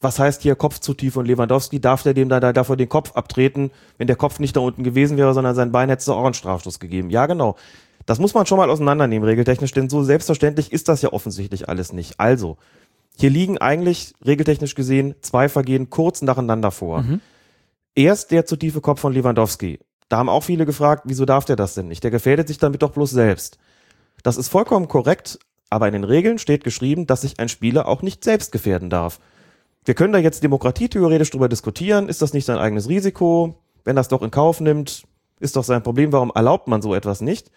was 0.00 0.18
heißt 0.18 0.42
hier 0.42 0.54
Kopf 0.54 0.78
zu 0.78 0.94
tief 0.94 1.16
und 1.16 1.26
Lewandowski, 1.26 1.80
darf 1.80 2.02
der 2.02 2.14
dem 2.14 2.28
da, 2.28 2.40
da 2.40 2.52
davor 2.52 2.76
den 2.76 2.88
Kopf 2.88 3.12
abtreten, 3.12 3.70
wenn 3.98 4.06
der 4.06 4.16
Kopf 4.16 4.38
nicht 4.38 4.56
da 4.56 4.60
unten 4.60 4.84
gewesen 4.84 5.16
wäre, 5.16 5.34
sondern 5.34 5.54
sein 5.54 5.72
Bein 5.72 5.88
hätte 5.88 6.00
es 6.00 6.08
auch 6.08 6.24
einen 6.24 6.34
Strafstoß 6.34 6.78
gegeben. 6.78 7.10
Ja, 7.10 7.26
genau. 7.26 7.56
Das 8.06 8.18
muss 8.18 8.32
man 8.32 8.46
schon 8.46 8.58
mal 8.58 8.70
auseinandernehmen, 8.70 9.28
regeltechnisch, 9.28 9.72
denn 9.72 9.90
so 9.90 10.02
selbstverständlich 10.02 10.72
ist 10.72 10.88
das 10.88 11.02
ja 11.02 11.12
offensichtlich 11.12 11.68
alles 11.68 11.92
nicht. 11.92 12.18
Also, 12.18 12.56
hier 13.16 13.30
liegen 13.30 13.58
eigentlich 13.58 14.14
regeltechnisch 14.24 14.74
gesehen 14.74 15.14
zwei 15.20 15.48
Vergehen 15.48 15.90
kurz 15.90 16.22
nacheinander 16.22 16.70
vor. 16.70 17.02
Mhm. 17.02 17.20
Erst 17.94 18.30
der 18.30 18.46
zu 18.46 18.56
tiefe 18.56 18.80
Kopf 18.80 19.00
von 19.00 19.12
Lewandowski. 19.12 19.80
Da 20.08 20.18
haben 20.18 20.28
auch 20.28 20.44
viele 20.44 20.66
gefragt, 20.66 21.02
wieso 21.06 21.24
darf 21.24 21.44
der 21.44 21.56
das 21.56 21.74
denn 21.74 21.88
nicht? 21.88 22.04
Der 22.04 22.10
gefährdet 22.10 22.48
sich 22.48 22.58
damit 22.58 22.82
doch 22.82 22.92
bloß 22.92 23.10
selbst. 23.10 23.58
Das 24.22 24.36
ist 24.36 24.48
vollkommen 24.48 24.88
korrekt, 24.88 25.38
aber 25.70 25.86
in 25.86 25.92
den 25.92 26.04
Regeln 26.04 26.38
steht 26.38 26.64
geschrieben, 26.64 27.06
dass 27.06 27.22
sich 27.22 27.38
ein 27.38 27.48
Spieler 27.48 27.88
auch 27.88 28.02
nicht 28.02 28.24
selbst 28.24 28.52
gefährden 28.52 28.88
darf. 28.88 29.20
Wir 29.84 29.94
können 29.94 30.12
da 30.12 30.18
jetzt 30.18 30.42
demokratietheoretisch 30.42 31.30
drüber 31.30 31.48
diskutieren. 31.48 32.08
Ist 32.08 32.22
das 32.22 32.32
nicht 32.32 32.44
sein 32.44 32.58
eigenes 32.58 32.88
Risiko? 32.88 33.58
Wenn 33.84 33.96
das 33.96 34.08
doch 34.08 34.22
in 34.22 34.30
Kauf 34.30 34.60
nimmt, 34.60 35.04
ist 35.40 35.56
doch 35.56 35.64
sein 35.64 35.82
Problem. 35.82 36.12
Warum 36.12 36.32
erlaubt 36.34 36.68
man 36.68 36.82
so 36.82 36.94
etwas 36.94 37.20
nicht? 37.20 37.50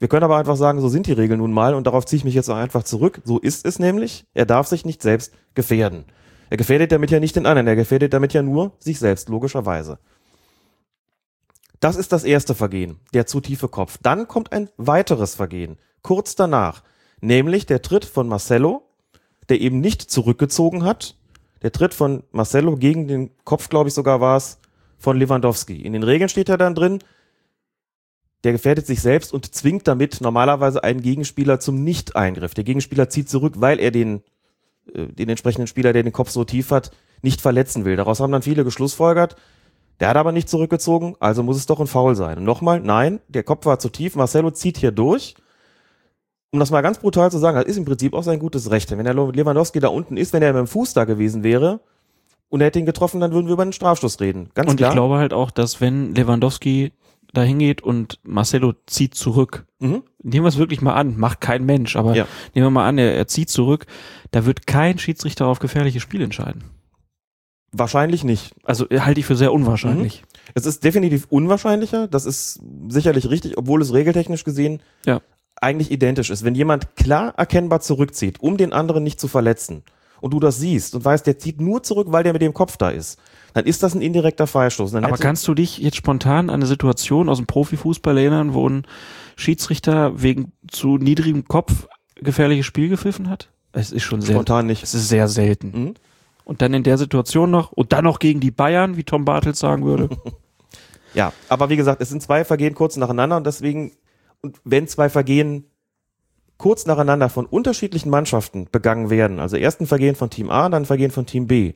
Wir 0.00 0.08
können 0.08 0.24
aber 0.24 0.38
einfach 0.38 0.56
sagen, 0.56 0.80
so 0.80 0.88
sind 0.88 1.06
die 1.06 1.12
Regeln 1.12 1.38
nun 1.38 1.52
mal 1.52 1.74
und 1.74 1.86
darauf 1.86 2.06
ziehe 2.06 2.16
ich 2.16 2.24
mich 2.24 2.34
jetzt 2.34 2.48
auch 2.48 2.56
einfach 2.56 2.82
zurück. 2.82 3.20
So 3.24 3.38
ist 3.38 3.66
es 3.66 3.78
nämlich. 3.78 4.24
Er 4.32 4.46
darf 4.46 4.66
sich 4.66 4.86
nicht 4.86 5.02
selbst 5.02 5.32
gefährden. 5.54 6.06
Er 6.48 6.56
gefährdet 6.56 6.90
damit 6.90 7.10
ja 7.10 7.20
nicht 7.20 7.36
den 7.36 7.46
anderen, 7.46 7.68
er 7.68 7.76
gefährdet 7.76 8.12
damit 8.14 8.32
ja 8.32 8.42
nur 8.42 8.72
sich 8.80 8.98
selbst, 8.98 9.28
logischerweise. 9.28 9.98
Das 11.80 11.96
ist 11.96 12.12
das 12.12 12.24
erste 12.24 12.54
Vergehen, 12.54 12.98
der 13.14 13.26
zu 13.26 13.40
tiefe 13.40 13.68
Kopf. 13.68 13.98
Dann 14.02 14.26
kommt 14.26 14.52
ein 14.52 14.68
weiteres 14.76 15.34
Vergehen, 15.34 15.78
kurz 16.02 16.34
danach, 16.34 16.82
nämlich 17.20 17.66
der 17.66 17.82
Tritt 17.82 18.04
von 18.04 18.26
Marcello, 18.26 18.82
der 19.48 19.60
eben 19.60 19.80
nicht 19.80 20.02
zurückgezogen 20.10 20.84
hat. 20.84 21.16
Der 21.62 21.72
Tritt 21.72 21.92
von 21.92 22.22
Marcello 22.32 22.76
gegen 22.76 23.06
den 23.06 23.30
Kopf, 23.44 23.68
glaube 23.68 23.88
ich 23.88 23.94
sogar 23.94 24.20
war 24.20 24.36
es, 24.36 24.58
von 24.98 25.18
Lewandowski. 25.18 25.80
In 25.80 25.92
den 25.92 26.02
Regeln 26.02 26.28
steht 26.28 26.48
ja 26.48 26.56
dann 26.56 26.74
drin, 26.74 27.00
der 28.44 28.52
gefährdet 28.52 28.86
sich 28.86 29.00
selbst 29.02 29.32
und 29.32 29.54
zwingt 29.54 29.86
damit 29.86 30.20
normalerweise 30.20 30.82
einen 30.82 31.02
Gegenspieler 31.02 31.60
zum 31.60 31.84
Nicht-Eingriff. 31.84 32.54
Der 32.54 32.64
Gegenspieler 32.64 33.10
zieht 33.10 33.28
zurück, 33.28 33.54
weil 33.58 33.78
er 33.78 33.90
den, 33.90 34.22
äh, 34.94 35.06
den 35.06 35.28
entsprechenden 35.28 35.66
Spieler, 35.66 35.92
der 35.92 36.02
den 36.02 36.12
Kopf 36.12 36.30
so 36.30 36.44
tief 36.44 36.70
hat, 36.70 36.90
nicht 37.22 37.40
verletzen 37.40 37.84
will. 37.84 37.96
Daraus 37.96 38.20
haben 38.20 38.32
dann 38.32 38.42
viele 38.42 38.64
geschlussfolgert. 38.64 39.36
Der 40.00 40.08
hat 40.08 40.16
aber 40.16 40.32
nicht 40.32 40.48
zurückgezogen, 40.48 41.14
also 41.20 41.42
muss 41.42 41.58
es 41.58 41.66
doch 41.66 41.78
ein 41.78 41.86
Foul 41.86 42.16
sein. 42.16 42.38
Und 42.38 42.44
nochmal, 42.44 42.80
nein, 42.80 43.20
der 43.28 43.42
Kopf 43.42 43.66
war 43.66 43.78
zu 43.78 43.90
tief. 43.90 44.16
Marcelo 44.16 44.50
zieht 44.50 44.78
hier 44.78 44.92
durch. 44.92 45.34
Um 46.52 46.58
das 46.58 46.70
mal 46.70 46.80
ganz 46.80 46.98
brutal 46.98 47.30
zu 47.30 47.38
sagen, 47.38 47.56
das 47.56 47.66
ist 47.66 47.76
im 47.76 47.84
Prinzip 47.84 48.14
auch 48.14 48.24
sein 48.24 48.38
gutes 48.38 48.70
Recht. 48.70 48.90
Wenn 48.90 49.04
der 49.04 49.14
Lewandowski 49.14 49.78
da 49.78 49.88
unten 49.88 50.16
ist, 50.16 50.32
wenn 50.32 50.42
er 50.42 50.52
mit 50.52 50.60
dem 50.60 50.66
Fuß 50.66 50.94
da 50.94 51.04
gewesen 51.04 51.44
wäre 51.44 51.80
und 52.48 52.60
er 52.60 52.68
hätte 52.68 52.80
ihn 52.80 52.86
getroffen, 52.86 53.20
dann 53.20 53.32
würden 53.32 53.46
wir 53.46 53.52
über 53.52 53.62
einen 53.62 53.74
Strafstoß 53.74 54.20
reden. 54.20 54.50
Ganz 54.54 54.70
Und 54.70 54.78
klar. 54.78 54.90
ich 54.90 54.94
glaube 54.94 55.18
halt 55.18 55.32
auch, 55.32 55.50
dass 55.52 55.80
wenn 55.80 56.14
Lewandowski 56.14 56.92
da 57.32 57.42
hingeht 57.42 57.82
und 57.82 58.18
Marcelo 58.22 58.74
zieht 58.86 59.14
zurück, 59.14 59.66
mhm. 59.78 60.02
nehmen 60.22 60.44
wir 60.44 60.48
es 60.48 60.58
wirklich 60.58 60.80
mal 60.82 60.94
an, 60.94 61.16
macht 61.16 61.40
kein 61.40 61.64
Mensch, 61.64 61.96
aber 61.96 62.14
Ja. 62.16 62.26
nehmen 62.54 62.66
wir 62.66 62.70
mal 62.70 62.88
an, 62.88 62.98
er, 62.98 63.14
er 63.14 63.26
zieht 63.28 63.50
zurück, 63.50 63.86
da 64.30 64.46
wird 64.46 64.66
kein 64.66 64.98
Schiedsrichter 64.98 65.46
auf 65.46 65.58
gefährliches 65.58 66.02
Spiel 66.02 66.22
entscheiden. 66.22 66.64
Wahrscheinlich 67.72 68.24
nicht. 68.24 68.52
Also 68.64 68.88
äh, 68.90 69.00
halte 69.00 69.20
ich 69.20 69.26
für 69.26 69.36
sehr 69.36 69.52
unwahrscheinlich. 69.52 70.24
Es 70.54 70.66
ist 70.66 70.82
definitiv 70.82 71.26
unwahrscheinlicher, 71.30 72.08
das 72.08 72.26
ist 72.26 72.60
sicherlich 72.88 73.30
richtig, 73.30 73.56
obwohl 73.58 73.80
es 73.80 73.92
regeltechnisch 73.92 74.42
gesehen 74.42 74.82
Ja. 75.06 75.20
eigentlich 75.60 75.92
identisch 75.92 76.30
ist. 76.30 76.44
Wenn 76.44 76.56
jemand 76.56 76.96
klar 76.96 77.34
erkennbar 77.36 77.80
zurückzieht, 77.80 78.40
um 78.40 78.56
den 78.56 78.72
anderen 78.72 79.04
nicht 79.04 79.20
zu 79.20 79.28
verletzen, 79.28 79.84
und 80.20 80.32
du 80.32 80.40
das 80.40 80.58
siehst 80.58 80.94
und 80.94 81.04
weißt, 81.04 81.26
der 81.26 81.38
zieht 81.38 81.60
nur 81.60 81.82
zurück, 81.82 82.08
weil 82.10 82.22
der 82.22 82.32
mit 82.32 82.42
dem 82.42 82.54
Kopf 82.54 82.76
da 82.76 82.90
ist, 82.90 83.18
dann 83.54 83.64
ist 83.66 83.82
das 83.82 83.94
ein 83.94 84.02
indirekter 84.02 84.46
Freistoß. 84.46 84.92
Dann 84.92 85.04
Aber 85.04 85.16
kannst 85.16 85.46
du 85.48 85.54
dich 85.54 85.78
jetzt 85.78 85.96
spontan 85.96 86.50
an 86.50 86.56
eine 86.56 86.66
Situation 86.66 87.28
aus 87.28 87.38
dem 87.38 87.46
Profifußball 87.46 88.16
erinnern, 88.16 88.54
wo 88.54 88.68
ein 88.68 88.86
Schiedsrichter 89.36 90.22
wegen 90.22 90.52
zu 90.70 90.98
niedrigem 90.98 91.46
Kopf 91.46 91.88
gefährliches 92.16 92.66
Spiel 92.66 92.88
gepfiffen 92.88 93.28
hat? 93.28 93.50
Es 93.72 93.92
ist 93.92 94.02
schon 94.02 94.20
sehr, 94.20 94.34
spontan 94.34 94.66
nicht. 94.66 94.82
es 94.82 94.94
ist 94.94 95.08
sehr 95.08 95.28
selten. 95.28 95.72
Mhm. 95.72 95.94
Und 96.44 96.62
dann 96.62 96.74
in 96.74 96.82
der 96.82 96.98
Situation 96.98 97.50
noch 97.50 97.72
und 97.72 97.92
dann 97.92 98.04
noch 98.04 98.18
gegen 98.18 98.40
die 98.40 98.50
Bayern, 98.50 98.96
wie 98.96 99.04
Tom 99.04 99.24
Bartels 99.24 99.58
sagen 99.58 99.84
würde. 99.84 100.08
Ja, 101.14 101.32
aber 101.48 101.70
wie 101.70 101.76
gesagt, 101.76 102.00
es 102.00 102.08
sind 102.08 102.22
zwei 102.22 102.44
Vergehen 102.44 102.74
kurz 102.74 102.96
nacheinander 102.96 103.36
und 103.36 103.46
deswegen, 103.46 103.92
und 104.42 104.58
wenn 104.64 104.86
zwei 104.86 105.08
Vergehen 105.08 105.64
kurz 106.60 106.84
nacheinander 106.84 107.30
von 107.30 107.46
unterschiedlichen 107.46 108.10
Mannschaften 108.10 108.68
begangen 108.70 109.08
werden, 109.08 109.40
also 109.40 109.56
erst 109.56 109.80
ein 109.80 109.86
Vergehen 109.86 110.14
von 110.14 110.28
Team 110.28 110.50
A, 110.50 110.68
dann 110.68 110.82
ein 110.82 110.86
Vergehen 110.86 111.10
von 111.10 111.24
Team 111.24 111.46
B, 111.46 111.72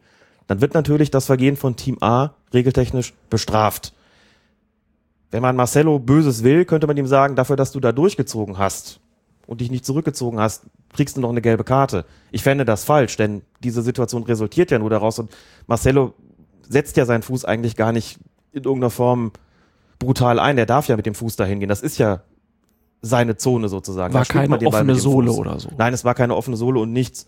dann 0.47 0.61
wird 0.61 0.75
natürlich 0.75 1.11
das 1.11 1.25
Vergehen 1.25 1.57
von 1.57 1.75
Team 1.75 1.97
A 2.03 2.35
regeltechnisch 2.53 3.15
bestraft. 3.31 3.95
Wenn 5.31 5.41
man 5.41 5.57
Marcelo 5.57 5.99
Böses 5.99 6.45
will, 6.45 6.67
könnte 6.67 6.87
man 6.87 6.99
ihm 6.99 7.07
sagen, 7.07 7.35
dafür, 7.35 7.57
dass 7.57 7.73
du 7.73 7.81
da 7.81 7.93
durchgezogen 7.93 8.59
hast 8.59 9.01
und 9.47 9.63
dich 9.63 9.71
nicht 9.71 9.87
zurückgezogen 9.87 10.39
hast, 10.39 10.65
kriegst 10.93 11.17
du 11.17 11.23
noch 11.23 11.31
eine 11.31 11.41
gelbe 11.41 11.65
Karte. 11.65 12.05
Ich 12.31 12.43
fände 12.43 12.67
das 12.67 12.85
falsch, 12.85 13.17
denn 13.17 13.41
diese 13.61 13.81
Situation 13.81 14.25
resultiert 14.25 14.71
ja 14.71 14.79
nur 14.79 14.91
daraus 14.91 15.19
und 15.19 15.31
Marcelo 15.67 16.13
setzt 16.61 16.99
ja 16.99 17.07
seinen 17.07 17.23
Fuß 17.23 17.47
eigentlich 17.47 17.77
gar 17.77 17.93
nicht 17.93 18.19
in 18.53 18.65
irgendeiner 18.65 18.91
Form 18.91 19.33
brutal 19.99 20.39
ein. 20.39 20.57
Der 20.57 20.67
darf 20.67 20.89
ja 20.89 20.97
mit 20.97 21.07
dem 21.07 21.15
Fuß 21.15 21.37
dahin 21.37 21.61
gehen. 21.61 21.71
Das 21.71 21.81
ist 21.81 21.97
ja 21.97 22.21
seine 23.05 23.37
Zone 23.37 23.69
sozusagen. 23.69 24.15
War 24.15 24.25
keine 24.25 24.59
offene 24.67 24.97
Sohle 24.97 25.33
oder 25.33 25.61
so. 25.61 25.69
Nein, 25.77 25.93
es 25.93 26.05
war 26.05 26.15
keine 26.15 26.35
offene 26.35 26.57
Sohle 26.57 26.81
und 26.81 26.93
nichts. 26.93 27.27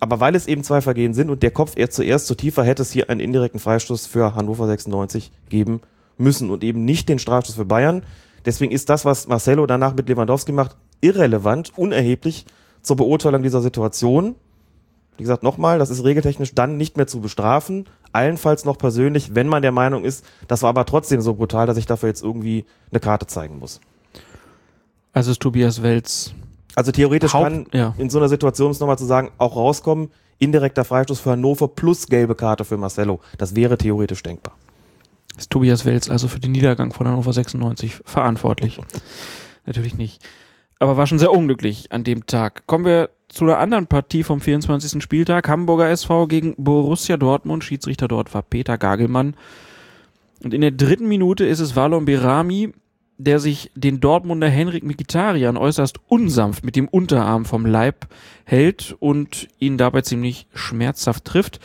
Aber 0.00 0.20
weil 0.20 0.34
es 0.34 0.46
eben 0.46 0.62
zwei 0.62 0.80
Vergehen 0.80 1.14
sind 1.14 1.30
und 1.30 1.42
der 1.42 1.50
Kopf 1.50 1.72
erst 1.76 1.94
zuerst 1.94 2.26
zu 2.26 2.34
tiefer, 2.34 2.64
hätte 2.64 2.82
es 2.82 2.92
hier 2.92 3.08
einen 3.08 3.20
indirekten 3.20 3.60
Freistoß 3.60 4.06
für 4.06 4.34
Hannover 4.34 4.66
96 4.66 5.32
geben 5.48 5.80
müssen 6.18 6.50
und 6.50 6.64
eben 6.64 6.84
nicht 6.84 7.08
den 7.08 7.18
Strafstoß 7.18 7.56
für 7.56 7.64
Bayern. 7.64 8.02
Deswegen 8.44 8.72
ist 8.72 8.88
das, 8.88 9.04
was 9.04 9.26
Marcelo 9.26 9.66
danach 9.66 9.94
mit 9.94 10.08
Lewandowski 10.08 10.52
macht, 10.52 10.76
irrelevant, 11.00 11.72
unerheblich 11.76 12.46
zur 12.82 12.96
Beurteilung 12.96 13.42
dieser 13.42 13.60
Situation. 13.60 14.36
Wie 15.16 15.22
gesagt, 15.22 15.42
nochmal, 15.42 15.78
das 15.78 15.90
ist 15.90 16.04
regeltechnisch 16.04 16.54
dann 16.54 16.76
nicht 16.76 16.96
mehr 16.96 17.06
zu 17.06 17.20
bestrafen. 17.20 17.86
Allenfalls 18.12 18.64
noch 18.64 18.76
persönlich, 18.76 19.34
wenn 19.34 19.48
man 19.48 19.62
der 19.62 19.72
Meinung 19.72 20.04
ist, 20.04 20.24
das 20.46 20.62
war 20.62 20.70
aber 20.70 20.84
trotzdem 20.84 21.22
so 21.22 21.34
brutal, 21.34 21.66
dass 21.66 21.78
ich 21.78 21.86
dafür 21.86 22.10
jetzt 22.10 22.22
irgendwie 22.22 22.66
eine 22.90 23.00
Karte 23.00 23.26
zeigen 23.26 23.58
muss. 23.58 23.80
Also 25.16 25.30
ist 25.30 25.40
Tobias 25.40 25.82
Welz. 25.82 26.34
Also 26.74 26.92
theoretisch 26.92 27.32
Haupt- 27.32 27.44
kann 27.44 27.66
ja. 27.72 27.94
in 27.96 28.10
so 28.10 28.18
einer 28.18 28.28
Situation, 28.28 28.66
um 28.66 28.72
es 28.72 28.80
nochmal 28.80 28.98
zu 28.98 29.06
sagen, 29.06 29.30
auch 29.38 29.56
rauskommen, 29.56 30.10
indirekter 30.38 30.84
Freistoß 30.84 31.20
für 31.20 31.30
Hannover 31.30 31.68
plus 31.68 32.06
gelbe 32.08 32.34
Karte 32.34 32.66
für 32.66 32.76
Marcelo. 32.76 33.20
Das 33.38 33.56
wäre 33.56 33.78
theoretisch 33.78 34.22
denkbar. 34.22 34.54
Ist 35.38 35.48
Tobias 35.48 35.86
Welz 35.86 36.10
also 36.10 36.28
für 36.28 36.38
den 36.38 36.52
Niedergang 36.52 36.92
von 36.92 37.08
Hannover 37.08 37.32
96 37.32 38.02
verantwortlich? 38.04 38.78
Natürlich 39.64 39.96
nicht. 39.96 40.20
Aber 40.80 40.98
war 40.98 41.06
schon 41.06 41.18
sehr 41.18 41.32
unglücklich 41.32 41.92
an 41.92 42.04
dem 42.04 42.26
Tag. 42.26 42.66
Kommen 42.66 42.84
wir 42.84 43.08
zu 43.30 43.44
einer 43.44 43.56
anderen 43.56 43.86
Partie 43.86 44.22
vom 44.22 44.42
24. 44.42 45.02
Spieltag. 45.02 45.48
Hamburger 45.48 45.88
SV 45.88 46.26
gegen 46.26 46.54
Borussia 46.58 47.16
Dortmund. 47.16 47.64
Schiedsrichter 47.64 48.06
dort 48.06 48.34
war 48.34 48.42
Peter 48.42 48.76
Gagelmann. 48.76 49.34
Und 50.44 50.52
in 50.52 50.60
der 50.60 50.72
dritten 50.72 51.08
Minute 51.08 51.46
ist 51.46 51.60
es 51.60 51.74
Valon 51.74 52.04
Berami, 52.04 52.74
der 53.18 53.38
sich 53.38 53.70
den 53.74 54.00
Dortmunder 54.00 54.48
Henrik 54.48 54.84
Mkhitaryan 54.84 55.56
äußerst 55.56 55.98
unsanft 56.06 56.64
mit 56.64 56.76
dem 56.76 56.88
Unterarm 56.88 57.44
vom 57.44 57.64
Leib 57.64 58.06
hält 58.44 58.96
und 58.98 59.48
ihn 59.58 59.78
dabei 59.78 60.02
ziemlich 60.02 60.46
schmerzhaft 60.54 61.24
trifft. 61.24 61.60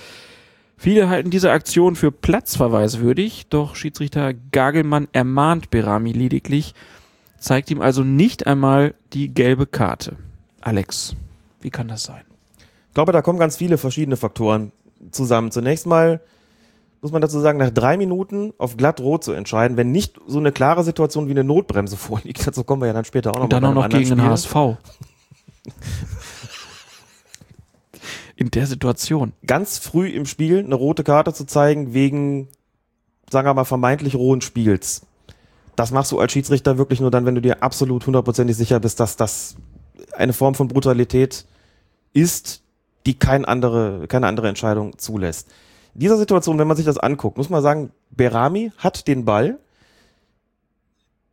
Viele 0.78 1.10
halten 1.10 1.30
diese 1.30 1.52
Aktion 1.52 1.96
für 1.96 2.12
platzverweiswürdig, 2.12 3.48
doch 3.50 3.76
Schiedsrichter 3.76 4.34
Gagelmann 4.34 5.08
ermahnt 5.12 5.70
Berami 5.70 6.12
lediglich, 6.12 6.74
zeigt 7.38 7.70
ihm 7.70 7.82
also 7.82 8.04
nicht 8.04 8.48
einmal 8.48 8.96
die 9.14 9.34
gelbe 9.34 9.68
Karte. 9.68 10.16
Alex, 10.62 11.16
wie 11.60 11.70
kann 11.70 11.88
das 11.88 12.04
sein? 12.04 12.24
Ich 12.88 12.94
glaube, 12.94 13.12
da 13.12 13.22
kommen 13.22 13.40
ganz 13.40 13.58
viele 13.58 13.78
verschiedene 13.78 14.18
Faktoren 14.18 14.72
zusammen. 15.12 15.52
Zunächst 15.52 15.86
mal 15.86 16.22
muss 17.02 17.12
man 17.12 17.22
dazu 17.22 17.40
sagen, 17.40 17.58
nach 17.58 17.72
drei 17.72 17.98
Minuten 17.98 18.54
auf 18.58 18.78
glatt 18.78 19.02
rot 19.02 19.24
zu 19.24 19.32
entscheiden, 19.34 19.76
wenn 19.76 19.92
nicht 19.92 20.20
so 20.28 20.38
eine 20.38 20.52
klare 20.52 20.84
Situation 20.84 21.28
wie 21.28 21.32
eine 21.32 21.44
Notbremse 21.44 21.98
vorliegt. 21.98 22.46
Dazu 22.46 22.64
kommen 22.64 22.82
wir 22.82 22.88
ja 22.88 22.94
dann 22.94 23.06
später 23.06 23.32
auch 23.32 23.38
noch 23.38 23.44
Und 23.44 23.54
dann 23.54 23.64
mal 23.64 23.70
auch 23.70 23.74
noch 23.74 23.90
gegen 23.90 24.10
den 24.10 24.20
anderen 24.20 24.32
HSV. 24.32 24.78
In 28.36 28.50
der 28.50 28.66
Situation. 28.66 29.34
Ganz 29.46 29.78
früh 29.78 30.08
im 30.10 30.26
Spiel 30.26 30.60
eine 30.60 30.76
rote 30.76 31.04
Karte 31.04 31.34
zu 31.34 31.46
zeigen 31.46 31.94
wegen, 31.94 32.48
sagen 33.30 33.48
wir 33.48 33.54
mal, 33.54 33.66
vermeintlich 33.66 34.16
rohen 34.16 34.42
Spiels. 34.42 35.06
Das 35.76 35.92
machst 35.92 36.12
du 36.12 36.20
als 36.20 36.32
Schiedsrichter 36.32 36.78
wirklich 36.78 37.00
nur 37.00 37.12
dann, 37.12 37.26
wenn 37.26 37.36
du 37.36 37.42
dir 37.42 37.64
absolut 37.64 38.06
hundertprozentig 38.06 38.56
sicher 38.56 38.80
bist, 38.80 39.00
dass 39.00 39.16
das 39.16 39.56
eine 40.14 40.34
Form 40.34 40.56
von 40.56 40.68
Brutalität 40.68 41.46
ist, 42.14 42.64
die 43.06 43.18
kein 43.18 43.46
andere, 43.46 44.08
keine 44.08 44.28
andere 44.28 44.50
Entscheidung 44.50 44.98
zulässt. 44.98 45.50
Dieser 45.94 46.18
Situation, 46.18 46.58
wenn 46.58 46.68
man 46.68 46.78
sich 46.78 46.86
das 46.86 46.98
anguckt, 46.98 47.38
muss 47.38 47.50
man 47.50 47.62
sagen, 47.62 47.92
Berami 48.12 48.72
hat 48.78 49.08
den 49.08 49.26
Ball. 49.26 49.60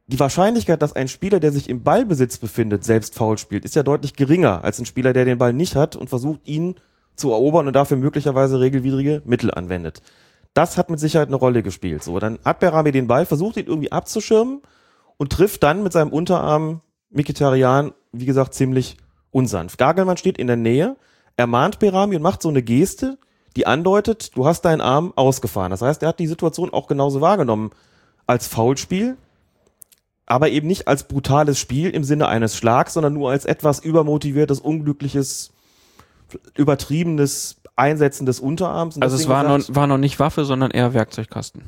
Die 0.06 0.18
Wahrscheinlichkeit, 0.18 0.80
dass 0.82 0.94
ein 0.94 1.08
Spieler, 1.08 1.38
der 1.38 1.52
sich 1.52 1.68
im 1.68 1.82
Ballbesitz 1.82 2.38
befindet, 2.38 2.82
selbst 2.82 3.14
faul 3.14 3.38
spielt, 3.38 3.64
ist 3.64 3.76
ja 3.76 3.82
deutlich 3.82 4.14
geringer 4.14 4.64
als 4.64 4.78
ein 4.78 4.86
Spieler, 4.86 5.12
der 5.12 5.24
den 5.24 5.38
Ball 5.38 5.52
nicht 5.52 5.76
hat 5.76 5.96
und 5.96 6.08
versucht, 6.08 6.40
ihn 6.44 6.76
zu 7.14 7.30
erobern 7.30 7.66
und 7.66 7.76
dafür 7.76 7.96
möglicherweise 7.96 8.58
regelwidrige 8.58 9.22
Mittel 9.24 9.52
anwendet. 9.52 10.02
Das 10.54 10.76
hat 10.76 10.90
mit 10.90 10.98
Sicherheit 10.98 11.28
eine 11.28 11.36
Rolle 11.36 11.62
gespielt. 11.62 12.02
So, 12.02 12.18
dann 12.18 12.38
hat 12.44 12.60
Berami 12.60 12.90
den 12.90 13.06
Ball, 13.06 13.26
versucht 13.26 13.58
ihn 13.58 13.66
irgendwie 13.66 13.92
abzuschirmen 13.92 14.62
und 15.18 15.32
trifft 15.32 15.62
dann 15.62 15.82
mit 15.82 15.92
seinem 15.92 16.10
Unterarm 16.10 16.80
Mikitarian, 17.10 17.92
wie 18.12 18.26
gesagt, 18.26 18.54
ziemlich 18.54 18.96
unsanft. 19.30 19.78
Gagelmann 19.78 20.16
steht 20.16 20.38
in 20.38 20.46
der 20.46 20.56
Nähe, 20.56 20.96
ermahnt 21.36 21.78
Berami 21.78 22.16
und 22.16 22.22
macht 22.22 22.42
so 22.42 22.48
eine 22.48 22.62
Geste, 22.62 23.18
die 23.56 23.66
andeutet, 23.66 24.36
du 24.36 24.46
hast 24.46 24.62
deinen 24.62 24.80
Arm 24.80 25.12
ausgefahren. 25.16 25.70
Das 25.70 25.82
heißt, 25.82 26.02
er 26.02 26.10
hat 26.10 26.18
die 26.18 26.26
Situation 26.26 26.72
auch 26.72 26.86
genauso 26.86 27.20
wahrgenommen 27.20 27.70
als 28.26 28.46
Foulspiel, 28.46 29.16
aber 30.26 30.50
eben 30.50 30.66
nicht 30.66 30.86
als 30.86 31.04
brutales 31.04 31.58
Spiel 31.58 31.90
im 31.90 32.04
Sinne 32.04 32.28
eines 32.28 32.56
Schlags, 32.56 32.94
sondern 32.94 33.14
nur 33.14 33.30
als 33.30 33.46
etwas 33.46 33.80
übermotiviertes, 33.80 34.60
unglückliches, 34.60 35.50
übertriebenes 36.54 37.56
Einsetzen 37.76 38.26
des 38.26 38.40
Unterarms. 38.40 38.96
Und 38.96 39.02
Also 39.02 39.16
es 39.16 39.28
war 39.28 39.44
gesagt, 39.44 39.70
noch, 39.70 39.76
war 39.76 39.86
noch 39.86 39.98
nicht 39.98 40.18
Waffe, 40.20 40.44
sondern 40.44 40.70
eher 40.70 40.92
Werkzeugkasten. 40.92 41.62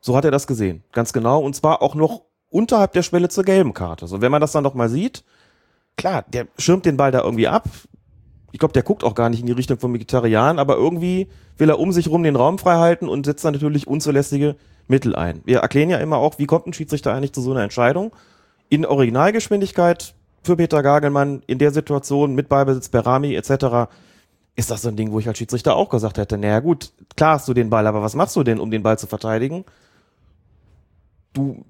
So 0.00 0.16
hat 0.16 0.24
er 0.24 0.30
das 0.30 0.46
gesehen, 0.46 0.82
ganz 0.92 1.12
genau. 1.12 1.40
Und 1.42 1.54
zwar 1.54 1.82
auch 1.82 1.94
noch 1.94 2.22
unterhalb 2.48 2.92
der 2.92 3.02
Schwelle 3.02 3.28
zur 3.28 3.44
gelben 3.44 3.74
Karte. 3.74 4.06
So, 4.06 4.20
wenn 4.20 4.32
man 4.32 4.40
das 4.40 4.52
dann 4.52 4.64
noch 4.64 4.74
mal 4.74 4.88
sieht, 4.88 5.24
klar, 5.96 6.24
der 6.28 6.46
schirmt 6.58 6.86
den 6.86 6.96
Ball 6.96 7.12
da 7.12 7.22
irgendwie 7.22 7.48
ab. 7.48 7.64
Ich 8.52 8.58
glaube, 8.58 8.72
der 8.72 8.82
guckt 8.82 9.04
auch 9.04 9.14
gar 9.14 9.30
nicht 9.30 9.40
in 9.40 9.46
die 9.46 9.52
Richtung 9.52 9.78
von 9.78 9.92
Vegetarian, 9.92 10.58
aber 10.58 10.76
irgendwie 10.76 11.28
will 11.56 11.68
er 11.68 11.78
um 11.78 11.92
sich 11.92 12.08
rum 12.08 12.22
den 12.22 12.36
Raum 12.36 12.58
frei 12.58 12.76
halten 12.76 13.08
und 13.08 13.26
setzt 13.26 13.44
dann 13.44 13.54
natürlich 13.54 13.86
unzulässige 13.86 14.56
Mittel 14.88 15.14
ein. 15.14 15.40
Wir 15.44 15.60
erklären 15.60 15.90
ja 15.90 15.98
immer 15.98 16.18
auch, 16.18 16.38
wie 16.38 16.46
kommt 16.46 16.66
ein 16.66 16.72
Schiedsrichter 16.72 17.14
eigentlich 17.14 17.32
zu 17.32 17.40
so 17.40 17.52
einer 17.52 17.62
Entscheidung? 17.62 18.12
In 18.68 18.84
Originalgeschwindigkeit 18.84 20.14
für 20.42 20.56
Peter 20.56 20.82
Gagelmann 20.82 21.42
in 21.46 21.58
der 21.58 21.70
Situation 21.70 22.34
mit 22.34 22.48
Ballbesitz 22.48 22.88
Berami 22.88 23.34
etc. 23.34 23.90
ist 24.56 24.70
das 24.70 24.82
so 24.82 24.88
ein 24.88 24.96
Ding, 24.96 25.12
wo 25.12 25.18
ich 25.18 25.28
als 25.28 25.38
Schiedsrichter 25.38 25.76
auch 25.76 25.88
gesagt 25.88 26.18
hätte, 26.18 26.38
naja 26.38 26.60
gut, 26.60 26.92
klar 27.16 27.34
hast 27.34 27.48
du 27.48 27.54
den 27.54 27.70
Ball, 27.70 27.86
aber 27.86 28.02
was 28.02 28.14
machst 28.14 28.36
du 28.36 28.42
denn, 28.42 28.58
um 28.58 28.70
den 28.70 28.82
Ball 28.82 28.98
zu 28.98 29.06
verteidigen? 29.06 29.64
Du 31.32 31.64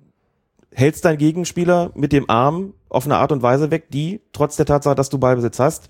hältst 0.72 1.04
deinen 1.04 1.18
Gegenspieler 1.18 1.90
mit 1.94 2.12
dem 2.12 2.30
Arm 2.30 2.74
auf 2.88 3.04
eine 3.04 3.16
Art 3.16 3.32
und 3.32 3.42
Weise 3.42 3.70
weg, 3.70 3.90
die 3.90 4.20
trotz 4.32 4.56
der 4.56 4.66
Tatsache, 4.66 4.94
dass 4.94 5.10
du 5.10 5.18
Ballbesitz 5.18 5.58
hast, 5.58 5.88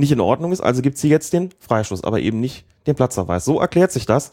nicht 0.00 0.12
in 0.12 0.20
Ordnung 0.20 0.52
ist. 0.52 0.60
Also 0.60 0.82
gibt's 0.82 1.00
hier 1.00 1.10
jetzt 1.10 1.32
den 1.32 1.50
Freistoß, 1.60 2.04
aber 2.04 2.20
eben 2.20 2.40
nicht 2.40 2.64
den 2.86 2.96
Platzverweis. 2.96 3.44
So 3.44 3.60
erklärt 3.60 3.92
sich 3.92 4.06
das. 4.06 4.32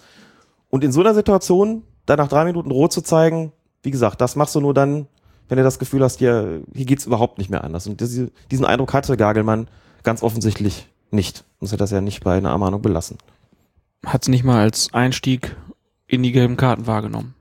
Und 0.69 0.83
in 0.83 0.91
so 0.91 1.01
einer 1.01 1.13
Situation, 1.13 1.83
dann 2.05 2.17
nach 2.17 2.27
drei 2.27 2.45
Minuten 2.45 2.71
rot 2.71 2.91
zu 2.91 3.01
zeigen, 3.01 3.51
wie 3.83 3.91
gesagt, 3.91 4.21
das 4.21 4.35
machst 4.35 4.55
du 4.55 4.61
nur 4.61 4.73
dann, 4.73 5.07
wenn 5.47 5.57
du 5.57 5.63
das 5.63 5.79
Gefühl 5.79 6.03
hast, 6.03 6.19
hier, 6.19 6.61
hier 6.73 6.85
geht's 6.85 7.05
überhaupt 7.05 7.37
nicht 7.37 7.49
mehr 7.49 7.63
anders. 7.63 7.87
Und 7.87 8.01
diese, 8.01 8.31
diesen 8.51 8.65
Eindruck 8.65 8.93
hatte 8.93 9.15
Gagelmann 9.15 9.67
ganz 10.03 10.23
offensichtlich 10.23 10.87
nicht. 11.11 11.45
Sonst 11.59 11.71
hätte 11.71 11.83
das 11.83 11.91
ja 11.91 12.01
nicht 12.01 12.23
bei 12.23 12.37
einer 12.37 12.49
Ermahnung 12.49 12.81
belassen. 12.81 13.17
Hat 14.05 14.23
es 14.23 14.27
nicht 14.27 14.43
mal 14.43 14.59
als 14.59 14.93
Einstieg 14.93 15.55
in 16.07 16.23
die 16.23 16.31
gelben 16.31 16.57
Karten 16.57 16.87
wahrgenommen. 16.87 17.33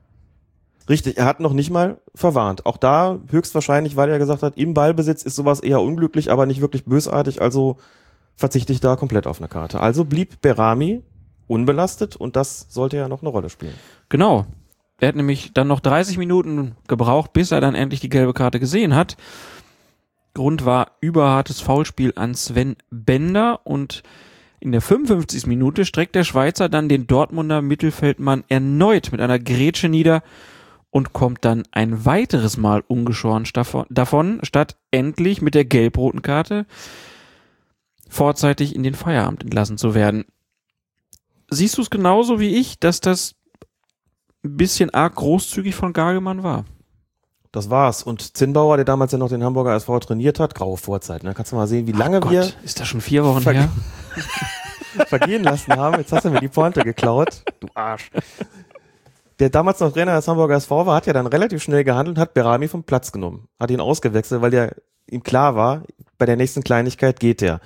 Richtig, 0.89 1.17
er 1.17 1.25
hat 1.25 1.41
noch 1.41 1.53
nicht 1.53 1.69
mal 1.69 1.99
verwarnt. 2.15 2.65
Auch 2.65 2.77
da 2.77 3.19
höchstwahrscheinlich, 3.29 3.97
weil 3.97 4.09
er 4.09 4.19
gesagt 4.19 4.41
hat, 4.41 4.57
im 4.57 4.73
Ballbesitz 4.73 5.23
ist 5.23 5.35
sowas 5.35 5.59
eher 5.59 5.81
unglücklich, 5.81 6.31
aber 6.31 6.45
nicht 6.45 6.61
wirklich 6.61 6.85
bösartig, 6.85 7.41
also 7.41 7.77
verzichte 8.37 8.71
ich 8.71 8.79
da 8.79 8.95
komplett 8.95 9.27
auf 9.27 9.39
eine 9.39 9.49
Karte. 9.49 9.81
Also 9.81 10.05
blieb 10.05 10.41
Berami 10.41 11.01
unbelastet 11.47 12.15
und 12.15 12.35
das 12.35 12.67
sollte 12.69 12.97
ja 12.97 13.09
noch 13.09 13.21
eine 13.21 13.29
Rolle 13.29 13.49
spielen. 13.49 13.73
Genau. 14.09 14.45
Er 14.99 15.09
hat 15.09 15.15
nämlich 15.15 15.53
dann 15.53 15.67
noch 15.67 15.79
30 15.79 16.17
Minuten 16.17 16.75
gebraucht, 16.87 17.33
bis 17.33 17.51
er 17.51 17.61
dann 17.61 17.75
endlich 17.75 17.99
die 17.99 18.09
gelbe 18.09 18.33
Karte 18.33 18.59
gesehen 18.59 18.95
hat. 18.95 19.15
Grund 20.33 20.65
war 20.65 20.91
überhartes 21.01 21.61
Foulspiel 21.61 22.13
an 22.15 22.35
Sven 22.35 22.75
Bender 22.89 23.61
und 23.63 24.03
in 24.59 24.71
der 24.71 24.81
55. 24.81 25.45
Minute 25.45 25.85
streckt 25.85 26.15
der 26.15 26.23
Schweizer 26.23 26.67
dann 26.67 26.89
den 26.89 27.05
Dortmunder 27.05 27.61
Mittelfeldmann 27.61 28.43
erneut 28.47 29.11
mit 29.11 29.21
einer 29.21 29.37
Grätsche 29.37 29.87
nieder 29.87 30.23
und 30.89 31.13
kommt 31.13 31.45
dann 31.45 31.63
ein 31.71 32.05
weiteres 32.05 32.57
Mal 32.57 32.83
ungeschoren 32.87 33.45
davon, 33.53 33.85
davon 33.89 34.39
statt 34.41 34.77
endlich 34.89 35.41
mit 35.41 35.53
der 35.53 35.65
gelb-roten 35.65 36.23
Karte 36.23 36.65
vorzeitig 38.09 38.75
in 38.75 38.83
den 38.83 38.93
Feierabend 38.95 39.43
entlassen 39.43 39.77
zu 39.77 39.93
werden. 39.93 40.25
Siehst 41.49 41.77
du 41.77 41.81
es 41.81 41.89
genauso 41.89 42.39
wie 42.39 42.55
ich, 42.55 42.79
dass 42.79 42.99
das 42.99 43.35
ein 44.43 44.57
bisschen 44.57 44.89
arg 44.93 45.15
großzügig 45.15 45.75
von 45.75 45.93
Gagelmann 45.93 46.43
war? 46.43 46.65
Das 47.51 47.69
war's. 47.69 48.03
Und 48.03 48.35
Zinnbauer, 48.37 48.75
der 48.75 48.85
damals 48.85 49.11
ja 49.13 49.17
noch 49.17 49.29
den 49.29 49.43
Hamburger 49.43 49.73
SV 49.75 49.99
trainiert 49.99 50.39
hat, 50.39 50.53
graue 50.53 50.77
Vorzeit. 50.77 51.23
Ne? 51.23 51.33
Kannst 51.33 51.51
du 51.51 51.55
mal 51.55 51.67
sehen, 51.67 51.87
wie 51.87 51.91
lange 51.93 52.21
wir 52.29 52.41
Gott, 52.41 52.57
ist 52.63 52.79
das 52.79 52.87
schon 52.87 53.01
vier 53.01 53.23
Wochen 53.23 53.41
Ver- 53.41 53.53
her? 53.53 53.69
vergehen 55.07 55.43
lassen 55.43 55.73
haben. 55.75 55.97
Jetzt 55.97 56.11
hast 56.11 56.25
du 56.25 56.29
mir 56.29 56.39
die 56.39 56.47
Pointe 56.49 56.81
geklaut. 56.83 57.43
Du 57.59 57.67
Arsch. 57.73 58.11
Der 59.39 59.49
damals 59.49 59.79
noch 59.79 59.91
Trainer 59.93 60.15
des 60.15 60.27
Hamburger 60.27 60.55
SV 60.55 60.85
war, 60.85 60.95
hat 60.95 61.05
ja 61.05 61.13
dann 61.13 61.27
relativ 61.27 61.61
schnell 61.61 61.83
gehandelt 61.83 62.17
und 62.17 62.21
hat 62.21 62.33
Berami 62.33 62.67
vom 62.67 62.83
Platz 62.83 63.11
genommen. 63.11 63.47
Hat 63.59 63.69
ihn 63.69 63.79
ausgewechselt, 63.79 64.41
weil 64.41 64.51
der 64.51 64.75
ihm 65.09 65.23
klar 65.23 65.55
war, 65.55 65.83
bei 66.17 66.25
der 66.25 66.35
nächsten 66.35 66.63
Kleinigkeit 66.63 67.19
geht 67.19 67.41
der. 67.41 67.59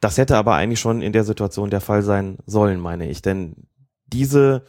Das 0.00 0.18
hätte 0.18 0.36
aber 0.36 0.54
eigentlich 0.54 0.80
schon 0.80 1.02
in 1.02 1.12
der 1.12 1.24
Situation 1.24 1.70
der 1.70 1.80
Fall 1.80 2.02
sein 2.02 2.38
sollen, 2.46 2.80
meine 2.80 3.08
ich. 3.08 3.22
Denn 3.22 3.54
diese 4.06 4.62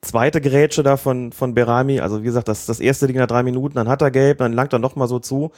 zweite 0.00 0.40
Grätsche 0.40 0.82
da 0.82 0.96
von, 0.96 1.32
von 1.32 1.54
Berami, 1.54 2.00
also 2.00 2.20
wie 2.20 2.26
gesagt, 2.26 2.48
das, 2.48 2.66
das 2.66 2.80
erste 2.80 3.06
Ding 3.06 3.16
nach 3.16 3.26
drei 3.26 3.42
Minuten, 3.42 3.74
dann 3.74 3.88
hat 3.88 4.02
er 4.02 4.10
gelb, 4.10 4.38
dann 4.38 4.52
langt 4.52 4.72
er 4.72 4.78
noch 4.78 4.96
mal 4.96 5.08
so 5.08 5.18
zu. 5.18 5.50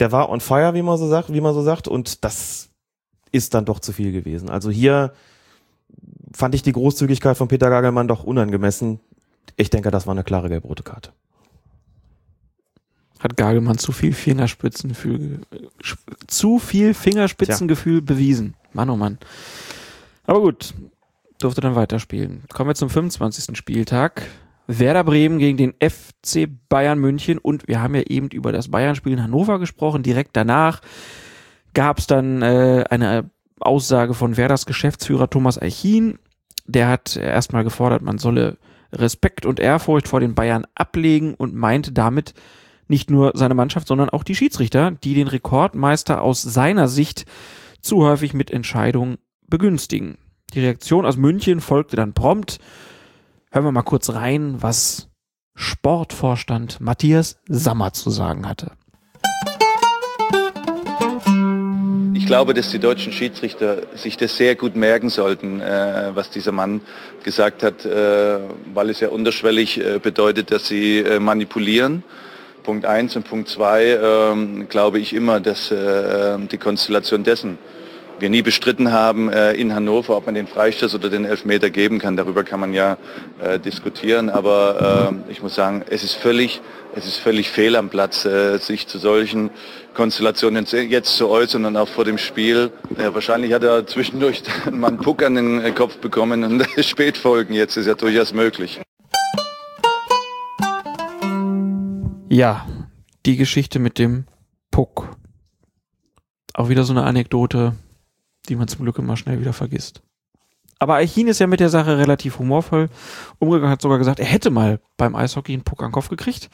Der 0.00 0.12
war 0.12 0.28
on 0.28 0.40
fire, 0.40 0.74
wie 0.74 0.82
man 0.82 0.98
so 0.98 1.08
sagt, 1.08 1.32
wie 1.32 1.40
man 1.40 1.54
so 1.54 1.62
sagt, 1.62 1.88
und 1.88 2.24
das 2.24 2.68
ist 3.32 3.54
dann 3.54 3.64
doch 3.64 3.80
zu 3.80 3.92
viel 3.92 4.12
gewesen. 4.12 4.50
Also 4.50 4.70
hier 4.70 5.12
fand 6.32 6.54
ich 6.54 6.62
die 6.62 6.72
Großzügigkeit 6.72 7.36
von 7.36 7.48
Peter 7.48 7.70
Gagelmann 7.70 8.08
doch 8.08 8.24
unangemessen. 8.24 9.00
Ich 9.56 9.70
denke, 9.70 9.90
das 9.90 10.06
war 10.06 10.12
eine 10.12 10.24
klare 10.24 10.48
gelb-rote 10.48 10.82
Karte. 10.82 11.12
Hat 13.20 13.36
Gagelmann 13.36 13.78
zu 13.78 13.92
viel 13.92 14.12
Fingerspitzengefühl, 14.12 15.40
zu 16.26 16.58
viel 16.58 16.94
Fingerspitzengefühl 16.94 18.00
bewiesen. 18.00 18.54
Mann, 18.72 18.90
oh 18.90 18.96
Mann. 18.96 19.18
Aber 20.26 20.40
gut, 20.40 20.74
durfte 21.38 21.60
dann 21.60 21.74
weiterspielen. 21.74 22.44
Kommen 22.52 22.70
wir 22.70 22.74
zum 22.74 22.90
25. 22.90 23.56
Spieltag. 23.56 24.22
Werder 24.66 25.02
Bremen 25.02 25.38
gegen 25.38 25.56
den 25.56 25.74
FC 25.80 26.46
Bayern 26.68 26.98
München 26.98 27.38
und 27.38 27.66
wir 27.68 27.80
haben 27.80 27.94
ja 27.94 28.02
eben 28.02 28.28
über 28.28 28.52
das 28.52 28.70
Bayern-Spiel 28.70 29.14
in 29.14 29.22
Hannover 29.22 29.58
gesprochen. 29.58 30.02
Direkt 30.02 30.36
danach 30.36 30.82
gab 31.72 31.98
es 31.98 32.06
dann 32.06 32.42
äh, 32.42 32.84
eine 32.90 33.30
Aussage 33.60 34.12
von 34.12 34.36
Werders 34.36 34.66
Geschäftsführer 34.66 35.30
Thomas 35.30 35.60
Eichin. 35.60 36.18
Der 36.66 36.88
hat 36.88 37.16
erstmal 37.16 37.64
gefordert, 37.64 38.02
man 38.02 38.18
solle 38.18 38.58
Respekt 38.92 39.46
und 39.46 39.58
Ehrfurcht 39.58 40.06
vor 40.06 40.20
den 40.20 40.34
Bayern 40.34 40.66
ablegen 40.74 41.34
und 41.34 41.54
meinte 41.54 41.92
damit 41.92 42.34
nicht 42.88 43.10
nur 43.10 43.32
seine 43.34 43.54
Mannschaft, 43.54 43.88
sondern 43.88 44.10
auch 44.10 44.24
die 44.24 44.34
Schiedsrichter, 44.34 44.92
die 44.92 45.14
den 45.14 45.28
Rekordmeister 45.28 46.22
aus 46.22 46.42
seiner 46.42 46.88
Sicht 46.88 47.24
zu 47.80 48.04
häufig 48.04 48.34
mit 48.34 48.50
Entscheidungen 48.50 49.18
begünstigen. 49.46 50.18
Die 50.54 50.60
Reaktion 50.60 51.04
aus 51.04 51.16
München 51.16 51.60
folgte 51.60 51.96
dann 51.96 52.14
prompt. 52.14 52.58
Hören 53.50 53.64
wir 53.64 53.72
mal 53.72 53.82
kurz 53.82 54.10
rein, 54.10 54.56
was 54.60 55.08
Sportvorstand 55.54 56.80
Matthias 56.80 57.38
Sammer 57.48 57.92
zu 57.92 58.10
sagen 58.10 58.48
hatte. 58.48 58.72
Ich 62.14 62.26
glaube, 62.26 62.52
dass 62.52 62.70
die 62.70 62.78
deutschen 62.78 63.12
Schiedsrichter 63.12 63.82
sich 63.94 64.16
das 64.16 64.36
sehr 64.36 64.54
gut 64.54 64.76
merken 64.76 65.08
sollten, 65.08 65.60
äh, 65.60 66.10
was 66.14 66.30
dieser 66.30 66.52
Mann 66.52 66.82
gesagt 67.24 67.62
hat, 67.62 67.84
äh, 67.84 68.38
weil 68.74 68.90
es 68.90 69.00
ja 69.00 69.08
unterschwellig 69.08 69.80
äh, 69.80 69.98
bedeutet, 69.98 70.50
dass 70.50 70.68
sie 70.68 70.98
äh, 70.98 71.20
manipulieren. 71.20 72.02
Punkt 72.68 72.84
eins 72.84 73.16
und 73.16 73.26
Punkt 73.26 73.48
zwei 73.48 73.98
ähm, 73.98 74.68
glaube 74.68 74.98
ich 74.98 75.14
immer, 75.14 75.40
dass 75.40 75.70
äh, 75.70 76.36
die 76.52 76.58
Konstellation 76.58 77.24
dessen 77.24 77.56
wir 78.18 78.28
nie 78.28 78.42
bestritten 78.42 78.92
haben 78.92 79.32
äh, 79.32 79.54
in 79.54 79.74
Hannover, 79.74 80.18
ob 80.18 80.26
man 80.26 80.34
den 80.34 80.46
Freistoß 80.46 80.94
oder 80.94 81.08
den 81.08 81.24
Elfmeter 81.24 81.70
geben 81.70 81.98
kann. 81.98 82.18
Darüber 82.18 82.44
kann 82.44 82.60
man 82.60 82.74
ja 82.74 82.98
äh, 83.42 83.58
diskutieren, 83.58 84.28
aber 84.28 85.14
äh, 85.28 85.32
ich 85.32 85.40
muss 85.42 85.54
sagen, 85.54 85.82
es 85.88 86.04
ist 86.04 86.16
völlig, 86.16 86.60
es 86.94 87.06
ist 87.06 87.16
völlig 87.16 87.48
fehl 87.48 87.74
am 87.74 87.88
Platz, 87.88 88.28
sich 88.58 88.86
zu 88.86 88.98
solchen 88.98 89.48
Konstellationen 89.94 90.66
jetzt 90.90 91.16
zu 91.16 91.30
äußern 91.30 91.64
und 91.64 91.74
auch 91.78 91.88
vor 91.88 92.04
dem 92.04 92.18
Spiel. 92.18 92.70
Wahrscheinlich 92.90 93.54
hat 93.54 93.62
er 93.62 93.86
zwischendurch 93.86 94.42
mal 94.70 94.88
einen 94.88 94.98
Puck 94.98 95.22
an 95.22 95.36
den 95.36 95.74
Kopf 95.74 95.96
bekommen 95.96 96.44
und 96.44 96.66
Spätfolgen 96.84 97.54
jetzt 97.54 97.78
ist 97.78 97.86
ja 97.86 97.94
durchaus 97.94 98.34
möglich. 98.34 98.78
Ja, 102.30 102.66
die 103.24 103.36
Geschichte 103.36 103.78
mit 103.78 103.98
dem 103.98 104.26
Puck. 104.70 105.16
Auch 106.52 106.68
wieder 106.68 106.84
so 106.84 106.92
eine 106.92 107.04
Anekdote, 107.04 107.74
die 108.48 108.56
man 108.56 108.68
zum 108.68 108.82
Glück 108.82 108.98
immer 108.98 109.16
schnell 109.16 109.40
wieder 109.40 109.54
vergisst. 109.54 110.02
Aber 110.78 110.94
Eichin 110.94 111.26
ist 111.26 111.40
ja 111.40 111.46
mit 111.46 111.60
der 111.60 111.70
Sache 111.70 111.98
relativ 111.98 112.38
humorvoll 112.38 112.90
umgegangen, 113.38 113.70
hat 113.70 113.82
sogar 113.82 113.98
gesagt, 113.98 114.20
er 114.20 114.26
hätte 114.26 114.50
mal 114.50 114.78
beim 114.96 115.16
Eishockey 115.16 115.54
einen 115.54 115.64
Puck 115.64 115.82
an 115.82 115.88
den 115.88 115.92
Kopf 115.92 116.08
gekriegt. 116.08 116.50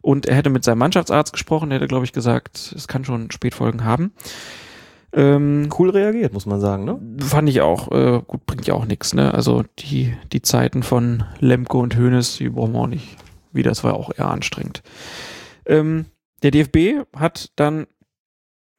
Und 0.00 0.26
er 0.26 0.36
hätte 0.36 0.48
mit 0.48 0.64
seinem 0.64 0.78
Mannschaftsarzt 0.78 1.32
gesprochen, 1.32 1.68
der 1.70 1.78
hätte, 1.78 1.88
glaube 1.88 2.04
ich, 2.06 2.12
gesagt, 2.12 2.72
es 2.74 2.88
kann 2.88 3.04
schon 3.04 3.30
Spätfolgen 3.30 3.84
haben. 3.84 4.12
Ähm, 5.12 5.68
cool 5.78 5.90
reagiert, 5.90 6.32
muss 6.32 6.46
man 6.46 6.60
sagen, 6.60 6.84
ne? 6.84 7.00
Fand 7.18 7.48
ich 7.48 7.60
auch. 7.60 7.90
Äh, 7.90 8.22
gut, 8.26 8.46
bringt 8.46 8.66
ja 8.66 8.74
auch 8.74 8.86
nichts, 8.86 9.12
ne? 9.12 9.34
Also 9.34 9.64
die, 9.80 10.16
die 10.32 10.40
Zeiten 10.40 10.82
von 10.84 11.24
Lemko 11.40 11.80
und 11.80 11.98
Hoeneß, 11.98 12.36
die 12.36 12.48
brauchen 12.48 12.72
wir 12.72 12.78
auch 12.78 12.86
nicht 12.86 13.16
wieder. 13.52 13.70
Das 13.70 13.84
war 13.84 13.94
auch 13.94 14.10
eher 14.16 14.28
anstrengend. 14.28 14.82
Ähm, 15.66 16.06
der 16.42 16.50
DFB 16.50 17.04
hat 17.16 17.50
dann 17.56 17.86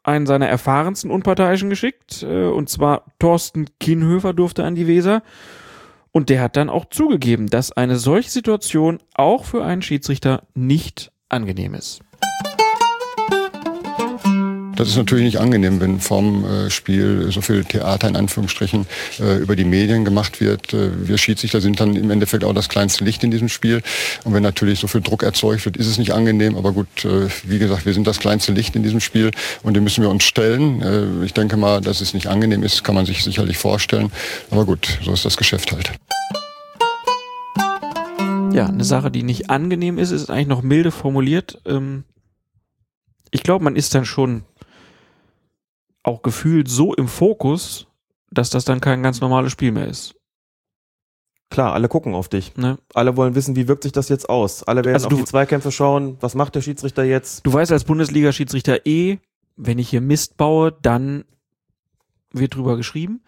einen 0.04 0.26
seiner 0.26 0.48
erfahrensten 0.48 1.12
Unparteiischen 1.12 1.70
geschickt, 1.70 2.24
äh, 2.24 2.46
und 2.46 2.70
zwar 2.70 3.06
Thorsten 3.20 3.68
Kienhöfer 3.80 4.34
durfte 4.34 4.64
an 4.64 4.76
die 4.76 4.88
Weser. 4.88 5.22
Und 6.12 6.30
der 6.30 6.42
hat 6.42 6.58
dann 6.58 6.70
auch 6.70 6.86
zugegeben, 6.86 7.48
dass 7.48 7.72
eine 7.72 7.98
solche 7.98 8.30
Situation 8.30 9.00
auch 9.14 9.46
für 9.46 9.64
einen 9.64 9.82
Schiedsrichter 9.82 10.44
nicht 10.54 11.12
angenehm 11.30 11.74
ist. 11.74 12.02
Das 14.76 14.88
ist 14.88 14.96
natürlich 14.98 15.26
nicht 15.26 15.40
angenehm, 15.40 15.80
wenn 15.80 16.00
vorm 16.00 16.46
äh, 16.46 16.70
Spiel 16.70 17.32
so 17.32 17.42
viel 17.42 17.64
Theater 17.64 18.08
in 18.08 18.16
Anführungsstrichen 18.16 18.88
äh, 19.20 19.38
über 19.38 19.56
die 19.56 19.66
Medien 19.66 20.06
gemacht 20.06 20.40
wird. 20.40 20.74
Äh, 20.74 21.08
wir 21.08 21.18
Schiedsrichter 21.18 21.62
sind 21.62 21.80
dann 21.80 21.96
im 21.96 22.10
Endeffekt 22.10 22.44
auch 22.44 22.54
das 22.54 22.70
kleinste 22.70 23.04
Licht 23.04 23.24
in 23.24 23.32
diesem 23.32 23.50
Spiel. 23.50 23.82
Und 24.24 24.34
wenn 24.34 24.44
natürlich 24.44 24.80
so 24.80 24.88
viel 24.88 25.02
Druck 25.02 25.24
erzeugt 25.24 25.66
wird, 25.66 25.78
ist 25.78 25.88
es 25.88 25.98
nicht 25.98 26.12
angenehm. 26.12 26.56
Aber 26.56 26.72
gut, 26.72 26.88
wie 27.46 27.60
gesagt, 27.60 27.86
wir 27.86 27.94
sind 27.94 28.08
das 28.08 28.20
kleinste 28.20 28.52
Licht 28.54 28.76
in 28.76 28.84
diesem 28.84 29.00
Spiel 29.00 29.32
und 29.64 29.76
dem 29.76 29.84
müssen 29.84 30.02
wir 30.02 30.10
uns 30.10 30.24
stellen. 30.24 31.24
ich 31.24 31.34
denke 31.34 31.58
mal, 31.58 31.82
dass 31.82 32.02
es 32.02 32.14
nicht 32.14 32.28
angenehm 32.28 32.64
ist, 32.64 32.84
kann 32.84 32.96
man 32.96 33.06
sich 33.06 33.24
sicherlich 33.24 33.58
vorstellen. 33.58 34.12
Aber 34.50 34.66
gut, 34.66 35.00
so 35.04 35.14
ist 35.14 35.26
das 35.26 35.38
Geschäft 35.38 35.72
halt. 35.72 35.92
Ja, 38.54 38.68
eine 38.68 38.84
Sache, 38.84 39.12
die 39.12 39.24
nicht 39.24 39.50
angenehm 39.50 39.98
ist, 39.98 40.12
ist 40.12 40.30
eigentlich 40.30 40.48
noch 40.48 40.62
milde 40.62 40.92
formuliert. 40.92 41.62
Ähm, 41.66 42.04
ich 43.32 43.44
glaube, 43.44 43.64
man 43.64 43.78
ist 43.78 43.96
dann 43.96 44.04
schon 44.04 44.44
auch 46.04 46.22
gefühlt 46.22 46.68
so 46.68 46.94
im 46.94 47.08
Fokus, 47.08 47.88
dass 48.32 48.50
das 48.50 48.66
dann 48.66 48.82
kein 48.82 49.04
ganz 49.04 49.22
normales 49.22 49.52
Spiel 49.52 49.72
mehr 49.72 49.88
ist. 49.88 50.16
Klar, 51.50 51.74
alle 51.74 51.90
gucken 51.90 52.16
auf 52.16 52.30
dich. 52.30 52.56
Ne? 52.56 52.78
Alle 52.94 53.18
wollen 53.18 53.36
wissen, 53.36 53.58
wie 53.58 53.68
wirkt 53.68 53.84
sich 53.84 53.92
das 53.92 54.08
jetzt 54.08 54.30
aus. 54.30 54.64
Alle 54.64 54.86
werden 54.86 54.96
also 54.96 55.08
auf 55.08 55.14
die 55.14 55.26
Zweikämpfe 55.26 55.72
schauen. 55.72 56.16
Was 56.22 56.34
macht 56.34 56.56
der 56.56 56.62
Schiedsrichter 56.62 57.04
jetzt? 57.04 57.46
Du 57.46 57.52
weißt 57.52 57.74
als 57.74 57.84
Bundesliga-Schiedsrichter 57.84 58.86
eh, 58.86 59.18
wenn 59.58 59.78
ich 59.78 59.90
hier 59.90 60.00
Mist 60.00 60.38
baue, 60.38 60.72
dann 60.82 61.26
wird 62.32 62.56
drüber 62.56 62.78
geschrieben. 62.78 63.22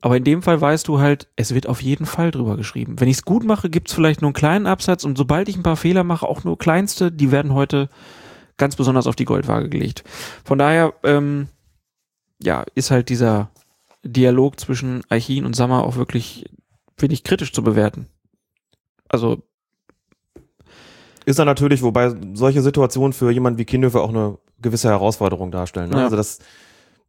Aber 0.00 0.16
in 0.16 0.24
dem 0.24 0.42
Fall 0.42 0.60
weißt 0.60 0.88
du 0.88 1.00
halt, 1.00 1.28
es 1.36 1.54
wird 1.54 1.66
auf 1.66 1.82
jeden 1.82 2.06
Fall 2.06 2.30
drüber 2.30 2.56
geschrieben. 2.56 3.00
Wenn 3.00 3.08
ich 3.08 3.18
es 3.18 3.24
gut 3.24 3.44
mache, 3.44 3.68
gibt 3.68 3.88
es 3.88 3.94
vielleicht 3.94 4.22
nur 4.22 4.28
einen 4.28 4.34
kleinen 4.34 4.66
Absatz 4.66 5.04
und 5.04 5.18
sobald 5.18 5.48
ich 5.48 5.56
ein 5.56 5.62
paar 5.62 5.76
Fehler 5.76 6.04
mache, 6.04 6.26
auch 6.26 6.44
nur 6.44 6.56
kleinste, 6.56 7.10
die 7.10 7.32
werden 7.32 7.52
heute 7.52 7.90
ganz 8.56 8.76
besonders 8.76 9.06
auf 9.06 9.16
die 9.16 9.24
Goldwaage 9.24 9.68
gelegt. 9.68 10.04
Von 10.44 10.58
daher, 10.58 10.94
ähm, 11.02 11.48
ja, 12.42 12.64
ist 12.74 12.90
halt 12.90 13.08
dieser 13.08 13.50
Dialog 14.04 14.58
zwischen 14.60 15.02
Eichin 15.08 15.44
und 15.44 15.56
Sammer 15.56 15.84
auch 15.84 15.96
wirklich, 15.96 16.44
finde 16.96 17.14
ich, 17.14 17.24
kritisch 17.24 17.52
zu 17.52 17.62
bewerten. 17.62 18.06
Also. 19.08 19.42
Ist 21.24 21.38
er 21.38 21.44
natürlich, 21.44 21.82
wobei 21.82 22.14
solche 22.34 22.62
Situationen 22.62 23.12
für 23.12 23.30
jemanden 23.30 23.58
wie 23.58 23.64
Kindhöfer 23.66 24.00
auch 24.00 24.08
eine 24.08 24.38
gewisse 24.60 24.88
Herausforderung 24.88 25.50
darstellen. 25.50 25.90
Ne? 25.90 25.98
Ja. 25.98 26.04
Also 26.04 26.16
das 26.16 26.38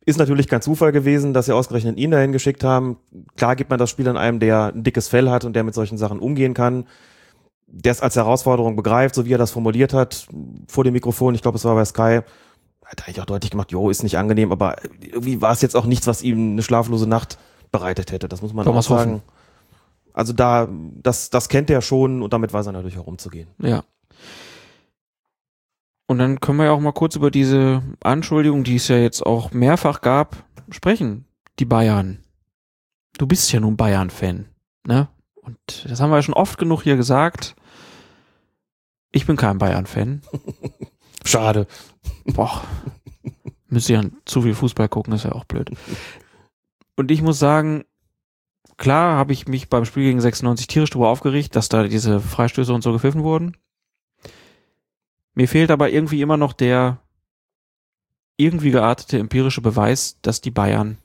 ist 0.06 0.18
natürlich 0.18 0.48
kein 0.48 0.62
Zufall 0.62 0.92
gewesen, 0.92 1.34
dass 1.34 1.46
sie 1.46 1.54
ausgerechnet 1.54 1.98
ihn 1.98 2.12
dahin 2.12 2.32
geschickt 2.32 2.64
haben. 2.64 2.98
Klar 3.38 3.56
gibt 3.56 3.70
man 3.70 3.80
das 3.80 3.90
Spiel 3.90 4.08
an 4.08 4.18
einem, 4.18 4.40
der 4.40 4.74
ein 4.74 4.84
dickes 4.84 5.08
Fell 5.08 5.30
hat 5.30 5.46
und 5.46 5.56
der 5.56 5.64
mit 5.64 5.74
solchen 5.74 5.98
Sachen 5.98 6.20
umgehen 6.20 6.54
kann, 6.54 6.86
der 7.68 7.92
es 7.92 8.02
als 8.02 8.16
Herausforderung 8.16 8.76
begreift, 8.76 9.16
so 9.16 9.26
wie 9.26 9.34
er 9.34 9.38
das 9.38 9.52
formuliert 9.52 9.94
hat 9.94 10.28
vor 10.68 10.84
dem 10.84 10.94
Mikrofon. 10.94 11.36
Ich 11.36 11.42
glaube, 11.42 11.58
es 11.58 11.66
war 11.66 11.76
bei 11.76 11.86
Sky 11.86 12.22
hat 12.90 13.08
eigentlich 13.08 13.22
auch 13.22 13.26
deutlich 13.26 13.52
gemacht, 13.52 13.72
jo, 13.72 13.90
ist 13.90 14.04
nicht 14.04 14.18
angenehm, 14.18 14.52
aber 14.52 14.78
irgendwie 15.00 15.42
war 15.42 15.52
es 15.52 15.62
jetzt 15.62 15.76
auch 15.76 15.86
nichts, 15.86 16.08
was 16.08 16.22
ihm 16.24 16.54
eine 16.54 16.64
schlaflose 16.64 17.08
Nacht 17.08 17.38
bereitet 17.72 18.12
hätte. 18.12 18.28
Das 18.28 18.42
muss 18.42 18.54
man 18.54 18.66
Thomas 18.66 18.88
auch 18.88 18.98
sagen. 18.98 19.12
Hoffen. 19.14 19.24
Also 20.14 20.34
da, 20.34 20.68
das, 20.70 21.30
das 21.30 21.50
kennt 21.50 21.70
er 21.70 21.82
schon 21.82 22.22
und 22.22 22.34
damit 22.34 22.52
weiß 22.52 22.66
er 22.66 22.72
natürlich 22.74 22.98
auch 22.98 23.08
umzugehen. 23.08 23.48
Ja. 23.60 23.84
Und 26.08 26.18
dann 26.18 26.40
können 26.40 26.58
wir 26.58 26.66
ja 26.66 26.72
auch 26.72 26.80
mal 26.80 26.92
kurz 26.92 27.16
über 27.16 27.30
diese 27.30 27.84
Anschuldigung, 28.04 28.64
die 28.64 28.78
es 28.78 28.88
ja 28.88 28.98
jetzt 28.98 29.24
auch 29.24 29.52
mehrfach 29.52 30.02
gab, 30.02 30.44
sprechen. 30.72 31.26
Die 31.60 31.66
Bayern. 31.66 32.20
Du 33.18 33.28
bist 33.28 33.52
ja 33.52 33.60
nun 33.60 33.78
Bayern-Fan, 33.78 34.46
ne? 34.88 35.10
Und 35.36 35.58
das 35.88 36.00
haben 36.00 36.10
wir 36.10 36.16
ja 36.16 36.24
schon 36.24 36.34
oft 36.34 36.58
genug 36.58 36.82
hier 36.82 36.96
gesagt. 36.96 37.56
Ich 39.12 39.28
bin 39.28 39.36
kein 39.36 39.58
Bayern-Fan. 39.60 40.22
Schade. 41.26 41.68
Boah. 42.26 42.64
Müsste 43.68 43.94
ja 43.94 44.04
zu 44.26 44.42
viel 44.42 44.56
Fußball 44.56 44.90
gucken, 44.90 45.14
ist 45.14 45.26
ja 45.26 45.32
auch 45.34 45.46
blöd. 45.46 45.70
Und 46.96 47.12
ich 47.12 47.22
muss 47.22 47.40
sagen, 47.40 47.86
klar 48.78 49.18
habe 49.18 49.34
ich 49.34 49.48
mich 49.48 49.70
beim 49.70 49.86
Spiel 49.86 50.04
gegen 50.04 50.22
96 50.22 50.68
tierisch 50.68 50.90
darüber 50.90 51.10
aufgeregt, 51.10 51.56
dass 51.56 51.70
da 51.70 51.84
diese 51.84 52.20
Freistöße 52.20 52.74
und 52.74 52.82
so 52.82 52.92
gepfiffen 52.92 53.24
wurden. 53.24 53.56
Mir 55.36 55.48
fehlt 55.48 55.72
aber 55.72 55.92
irgendwie 55.92 56.22
immer 56.22 56.38
noch 56.38 56.54
der 56.54 57.00
irgendwie 58.38 58.72
geartete 58.72 59.20
empirische 59.20 59.62
Beweis, 59.62 60.18
dass 60.22 60.42
die 60.42 60.52
Bayern 60.52 60.98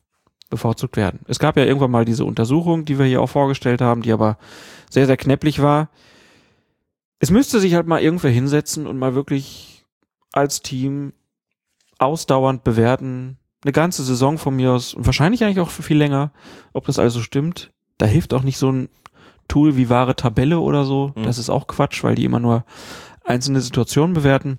bevorzugt 0.50 0.96
werden. 0.96 1.20
Es 1.26 1.38
gab 1.38 1.56
ja 1.56 1.64
irgendwann 1.64 1.90
mal 1.90 2.04
diese 2.04 2.24
Untersuchung, 2.24 2.84
die 2.84 2.98
wir 2.98 3.06
hier 3.06 3.20
auch 3.20 3.28
vorgestellt 3.28 3.80
haben, 3.80 4.02
die 4.02 4.12
aber 4.12 4.38
sehr, 4.88 5.06
sehr 5.06 5.16
knäpplich 5.16 5.60
war. 5.60 5.90
Es 7.18 7.30
müsste 7.30 7.58
sich 7.58 7.74
halt 7.74 7.86
mal 7.86 8.00
irgendwer 8.00 8.30
hinsetzen 8.30 8.86
und 8.86 8.98
mal 8.98 9.14
wirklich 9.14 9.73
als 10.34 10.62
Team 10.62 11.12
ausdauernd 11.98 12.64
bewerten, 12.64 13.38
eine 13.62 13.72
ganze 13.72 14.02
Saison 14.02 14.36
von 14.36 14.56
mir 14.56 14.72
aus 14.72 14.92
und 14.92 15.06
wahrscheinlich 15.06 15.44
eigentlich 15.44 15.60
auch 15.60 15.70
für 15.70 15.82
viel 15.82 15.96
länger, 15.96 16.32
ob 16.72 16.86
das 16.86 16.98
also 16.98 17.20
stimmt. 17.20 17.72
Da 17.98 18.06
hilft 18.06 18.34
auch 18.34 18.42
nicht 18.42 18.58
so 18.58 18.70
ein 18.70 18.88
Tool 19.48 19.76
wie 19.76 19.88
wahre 19.88 20.16
Tabelle 20.16 20.58
oder 20.58 20.84
so. 20.84 21.12
Mhm. 21.14 21.22
Das 21.22 21.38
ist 21.38 21.50
auch 21.50 21.66
Quatsch, 21.66 22.02
weil 22.02 22.16
die 22.16 22.24
immer 22.24 22.40
nur 22.40 22.64
einzelne 23.24 23.60
Situationen 23.60 24.14
bewerten. 24.14 24.58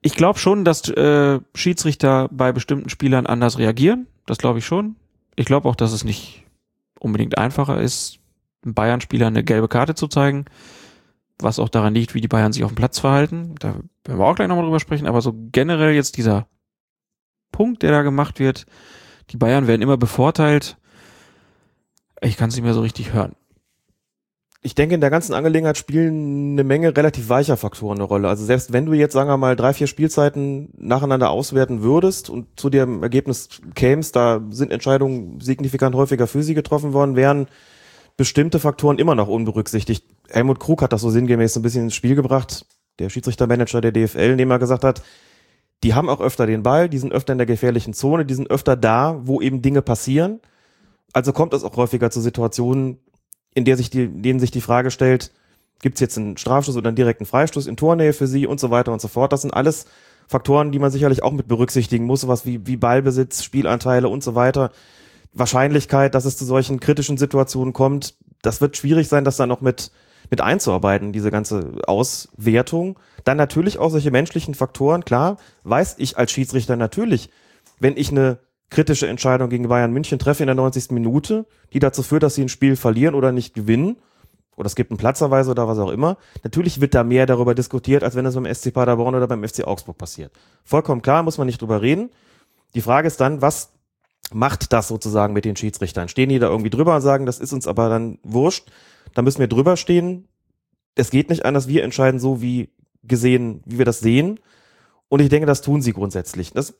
Ich 0.00 0.14
glaube 0.14 0.38
schon, 0.38 0.64
dass 0.64 0.88
äh, 0.88 1.40
Schiedsrichter 1.54 2.28
bei 2.30 2.52
bestimmten 2.52 2.88
Spielern 2.88 3.26
anders 3.26 3.58
reagieren. 3.58 4.06
Das 4.26 4.38
glaube 4.38 4.60
ich 4.60 4.64
schon. 4.64 4.96
Ich 5.36 5.44
glaube 5.44 5.68
auch, 5.68 5.76
dass 5.76 5.92
es 5.92 6.04
nicht 6.04 6.44
unbedingt 6.98 7.36
einfacher 7.36 7.80
ist, 7.80 8.20
einem 8.62 8.74
Bayern-Spieler 8.74 9.26
eine 9.26 9.44
gelbe 9.44 9.68
Karte 9.68 9.94
zu 9.94 10.06
zeigen 10.06 10.46
was 11.42 11.58
auch 11.58 11.68
daran 11.68 11.94
liegt, 11.94 12.14
wie 12.14 12.20
die 12.20 12.28
Bayern 12.28 12.52
sich 12.52 12.64
auf 12.64 12.72
dem 12.72 12.76
Platz 12.76 12.98
verhalten. 12.98 13.54
Da 13.58 13.74
werden 14.04 14.18
wir 14.18 14.26
auch 14.26 14.34
gleich 14.34 14.48
nochmal 14.48 14.64
drüber 14.64 14.80
sprechen, 14.80 15.06
aber 15.06 15.20
so 15.20 15.34
generell 15.52 15.94
jetzt 15.94 16.16
dieser 16.16 16.46
Punkt, 17.52 17.82
der 17.82 17.90
da 17.90 18.02
gemacht 18.02 18.38
wird, 18.38 18.66
die 19.30 19.36
Bayern 19.36 19.66
werden 19.66 19.82
immer 19.82 19.96
bevorteilt. 19.96 20.76
Ich 22.20 22.36
kann 22.36 22.48
es 22.48 22.56
nicht 22.56 22.64
mehr 22.64 22.74
so 22.74 22.80
richtig 22.80 23.12
hören. 23.12 23.34
Ich 24.62 24.74
denke, 24.74 24.94
in 24.94 25.00
der 25.00 25.08
ganzen 25.08 25.32
Angelegenheit 25.32 25.78
spielen 25.78 26.52
eine 26.52 26.64
Menge 26.64 26.94
relativ 26.94 27.30
weicher 27.30 27.56
Faktoren 27.56 27.96
eine 27.96 28.04
Rolle. 28.04 28.28
Also 28.28 28.44
selbst 28.44 28.74
wenn 28.74 28.84
du 28.84 28.92
jetzt, 28.92 29.14
sagen 29.14 29.30
wir 29.30 29.38
mal, 29.38 29.56
drei, 29.56 29.72
vier 29.72 29.86
Spielzeiten 29.86 30.68
nacheinander 30.76 31.30
auswerten 31.30 31.82
würdest 31.82 32.28
und 32.28 32.60
zu 32.60 32.68
dem 32.68 33.02
Ergebnis 33.02 33.48
kämst, 33.74 34.16
da 34.16 34.42
sind 34.50 34.70
Entscheidungen 34.70 35.40
signifikant 35.40 35.94
häufiger 35.94 36.26
für 36.26 36.42
sie 36.42 36.52
getroffen 36.52 36.92
worden, 36.92 37.16
wären 37.16 37.46
bestimmte 38.16 38.58
Faktoren 38.58 38.98
immer 38.98 39.14
noch 39.14 39.28
unberücksichtigt. 39.28 40.04
Helmut 40.28 40.60
Krug 40.60 40.82
hat 40.82 40.92
das 40.92 41.00
so 41.00 41.10
sinngemäß 41.10 41.56
ein 41.56 41.62
bisschen 41.62 41.84
ins 41.84 41.94
Spiel 41.94 42.14
gebracht, 42.14 42.66
der 42.98 43.08
Schiedsrichtermanager 43.08 43.80
der 43.80 43.92
DFL, 43.92 44.32
indem 44.32 44.50
er 44.50 44.58
gesagt 44.58 44.84
hat, 44.84 45.02
die 45.82 45.94
haben 45.94 46.08
auch 46.08 46.20
öfter 46.20 46.46
den 46.46 46.62
Ball, 46.62 46.88
die 46.88 46.98
sind 46.98 47.12
öfter 47.12 47.32
in 47.32 47.38
der 47.38 47.46
gefährlichen 47.46 47.94
Zone, 47.94 48.26
die 48.26 48.34
sind 48.34 48.50
öfter 48.50 48.76
da, 48.76 49.20
wo 49.24 49.40
eben 49.40 49.62
Dinge 49.62 49.80
passieren. 49.80 50.40
Also 51.12 51.32
kommt 51.32 51.54
es 51.54 51.64
auch 51.64 51.76
häufiger 51.76 52.10
zu 52.10 52.20
Situationen, 52.20 52.98
in 53.54 53.64
der 53.64 53.76
sich 53.76 53.90
die, 53.90 54.06
denen 54.06 54.40
sich 54.40 54.50
die 54.50 54.60
Frage 54.60 54.90
stellt, 54.90 55.32
gibt 55.80 55.96
es 55.96 56.00
jetzt 56.00 56.18
einen 56.18 56.36
Strafstoß 56.36 56.76
oder 56.76 56.88
einen 56.88 56.96
direkten 56.96 57.24
Freistoß 57.24 57.66
in 57.66 57.76
Tornähe 57.76 58.12
für 58.12 58.26
sie 58.26 58.46
und 58.46 58.60
so 58.60 58.70
weiter 58.70 58.92
und 58.92 59.00
so 59.00 59.08
fort. 59.08 59.32
Das 59.32 59.42
sind 59.42 59.54
alles 59.54 59.86
Faktoren, 60.28 60.70
die 60.70 60.78
man 60.78 60.90
sicherlich 60.90 61.22
auch 61.22 61.32
mit 61.32 61.48
berücksichtigen 61.48 62.04
muss, 62.04 62.20
sowas 62.20 62.44
wie, 62.46 62.66
wie 62.66 62.76
Ballbesitz, 62.76 63.42
Spielanteile 63.42 64.08
und 64.08 64.22
so 64.22 64.34
weiter. 64.34 64.70
Wahrscheinlichkeit, 65.32 66.14
dass 66.14 66.24
es 66.24 66.36
zu 66.36 66.44
solchen 66.44 66.80
kritischen 66.80 67.16
Situationen 67.16 67.72
kommt, 67.72 68.14
das 68.42 68.60
wird 68.60 68.76
schwierig 68.76 69.08
sein, 69.08 69.24
das 69.24 69.36
dann 69.36 69.48
noch 69.48 69.60
mit, 69.60 69.90
mit 70.30 70.40
einzuarbeiten, 70.40 71.12
diese 71.12 71.30
ganze 71.30 71.72
Auswertung. 71.86 72.98
Dann 73.24 73.36
natürlich 73.36 73.78
auch 73.78 73.90
solche 73.90 74.10
menschlichen 74.10 74.54
Faktoren, 74.54 75.04
klar, 75.04 75.36
weiß 75.64 75.96
ich 75.98 76.16
als 76.16 76.32
Schiedsrichter 76.32 76.76
natürlich, 76.76 77.30
wenn 77.78 77.96
ich 77.96 78.10
eine 78.10 78.38
kritische 78.70 79.08
Entscheidung 79.08 79.50
gegen 79.50 79.68
Bayern 79.68 79.92
München 79.92 80.18
treffe 80.18 80.42
in 80.42 80.46
der 80.46 80.54
90. 80.54 80.92
Minute, 80.92 81.46
die 81.72 81.80
dazu 81.80 82.02
führt, 82.02 82.22
dass 82.22 82.36
sie 82.36 82.42
ein 82.42 82.48
Spiel 82.48 82.76
verlieren 82.76 83.14
oder 83.14 83.32
nicht 83.32 83.54
gewinnen, 83.54 83.96
oder 84.56 84.66
es 84.66 84.76
gibt 84.76 84.90
einen 84.90 84.98
Platzerweise 84.98 85.50
oder 85.50 85.66
was 85.68 85.78
auch 85.78 85.90
immer, 85.90 86.18
natürlich 86.44 86.80
wird 86.80 86.94
da 86.94 87.02
mehr 87.02 87.26
darüber 87.26 87.54
diskutiert, 87.54 88.04
als 88.04 88.14
wenn 88.14 88.26
es 88.26 88.34
beim 88.34 88.52
SC 88.52 88.72
Paderborn 88.72 89.14
oder 89.14 89.26
beim 89.26 89.42
FC 89.42 89.64
Augsburg 89.66 89.96
passiert. 89.96 90.32
Vollkommen 90.64 91.02
klar, 91.02 91.22
muss 91.22 91.38
man 91.38 91.46
nicht 91.46 91.60
drüber 91.60 91.82
reden. 91.82 92.10
Die 92.74 92.82
Frage 92.82 93.08
ist 93.08 93.20
dann, 93.20 93.40
was 93.42 93.72
macht 94.32 94.72
das 94.72 94.88
sozusagen 94.88 95.32
mit 95.32 95.44
den 95.44 95.56
Schiedsrichtern? 95.56 96.08
Stehen 96.08 96.28
die 96.28 96.38
da 96.38 96.48
irgendwie 96.48 96.70
drüber 96.70 96.96
und 96.96 97.02
sagen, 97.02 97.26
das 97.26 97.38
ist 97.38 97.52
uns 97.52 97.66
aber 97.66 97.88
dann 97.88 98.18
wurscht? 98.22 98.70
Da 99.14 99.22
müssen 99.22 99.40
wir 99.40 99.48
drüber 99.48 99.76
stehen. 99.76 100.28
Es 100.94 101.10
geht 101.10 101.30
nicht 101.30 101.44
anders, 101.44 101.68
wir 101.68 101.84
entscheiden 101.84 102.20
so, 102.20 102.42
wie 102.42 102.70
gesehen, 103.02 103.62
wie 103.64 103.78
wir 103.78 103.84
das 103.84 104.00
sehen. 104.00 104.40
Und 105.08 105.20
ich 105.20 105.28
denke, 105.28 105.46
das 105.46 105.62
tun 105.62 105.82
sie 105.82 105.92
grundsätzlich. 105.92 106.52
Das 106.52 106.74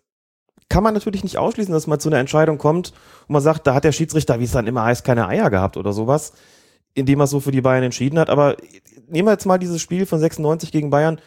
kann 0.69 0.85
man 0.85 0.95
natürlich 0.95 1.25
nicht 1.25 1.39
ausschließen, 1.39 1.73
dass 1.73 1.87
man 1.87 1.99
zu 1.99 2.09
einer 2.09 2.19
Entscheidung 2.19 2.59
kommt 2.59 2.93
und 3.27 3.33
man 3.33 3.43
sagt, 3.43 3.67
da 3.67 3.75
hat 3.75 3.85
der 3.85 3.93
Schiedsrichter, 3.93 4.39
wie 4.39 4.45
es 4.45 4.53
dann 4.53 4.67
immer 4.67 4.85
heißt, 4.85 5.05
keine 5.05 5.27
Eier 5.27 5.51
gehabt 5.51 5.77
oder 5.77 5.93
sowas, 5.93 6.33
indem 6.95 7.21
er 7.21 7.27
so 7.27 7.41
für 7.41 7.51
die 7.51 7.61
Bayern 7.61 7.83
entschieden 7.83 8.19
hat. 8.19 8.31
Aber 8.31 8.57
nehmen 9.09 9.27
wir 9.27 9.33
jetzt 9.33 9.47
mal 9.47 9.59
dieses 9.59 9.83
Spiel 9.83 10.07
von 10.07 10.21
96 10.21 10.71
gegen 10.71 10.91
Bayern, 10.91 11.21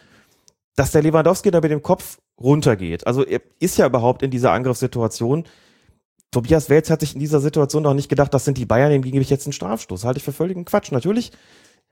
dass 0.76 0.92
der 0.92 1.02
Lewandowski 1.02 1.50
da 1.50 1.60
mit 1.60 1.70
dem 1.70 1.82
Kopf 1.82 2.18
runtergeht. 2.40 3.06
Also 3.06 3.24
er 3.24 3.42
ist 3.60 3.76
ja 3.76 3.86
überhaupt 3.86 4.22
in 4.22 4.30
dieser 4.30 4.52
Angriffssituation. 4.52 5.44
Tobias 6.34 6.68
Welz 6.68 6.90
hat 6.90 7.00
sich 7.00 7.14
in 7.14 7.20
dieser 7.20 7.40
Situation 7.40 7.84
noch 7.84 7.94
nicht 7.94 8.08
gedacht, 8.08 8.34
das 8.34 8.44
sind 8.44 8.58
die 8.58 8.66
Bayern, 8.66 8.90
dem 8.90 9.02
gebe 9.02 9.20
ich 9.20 9.30
jetzt 9.30 9.46
einen 9.46 9.52
Strafstoß. 9.52 10.04
Halte 10.04 10.18
ich 10.18 10.24
für 10.24 10.32
völligen 10.32 10.64
Quatsch. 10.64 10.90
Natürlich 10.90 11.30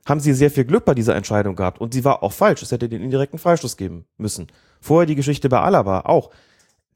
haben 0.05 0.18
sie 0.18 0.34
sehr 0.34 0.51
viel 0.51 0.64
Glück 0.64 0.84
bei 0.84 0.95
dieser 0.95 1.14
Entscheidung 1.14 1.55
gehabt 1.55 1.80
und 1.80 1.95
sie 1.95 2.05
war 2.05 2.24
auch 2.24 2.32
falsch. 2.32 2.61
Es 2.61 2.72
hätte 2.72 2.88
den 2.88 3.03
indirekten 3.03 3.38
Freistoß 3.38 3.76
geben 3.76 4.05
müssen. 4.16 4.49
Vorher 4.80 5.07
die 5.07 5.14
Geschichte 5.14 5.49
bei 5.49 5.61
Alaba 5.61 6.01
auch. 6.01 6.30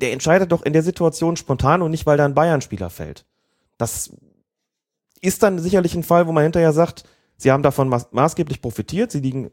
Der 0.00 0.12
entscheidet 0.12 0.50
doch 0.50 0.62
in 0.62 0.72
der 0.72 0.82
Situation 0.82 1.36
spontan 1.36 1.82
und 1.82 1.92
nicht, 1.92 2.04
weil 2.04 2.16
da 2.16 2.24
ein 2.24 2.34
Bayern-Spieler 2.34 2.90
fällt. 2.90 3.24
Das 3.78 4.10
ist 5.20 5.44
dann 5.44 5.60
sicherlich 5.60 5.94
ein 5.94 6.02
Fall, 6.02 6.26
wo 6.26 6.32
man 6.32 6.42
hinterher 6.42 6.72
sagt, 6.72 7.04
sie 7.36 7.52
haben 7.52 7.62
davon 7.62 7.88
ma 7.88 8.04
maßgeblich 8.10 8.60
profitiert, 8.60 9.12
sie 9.12 9.20
liegen 9.20 9.52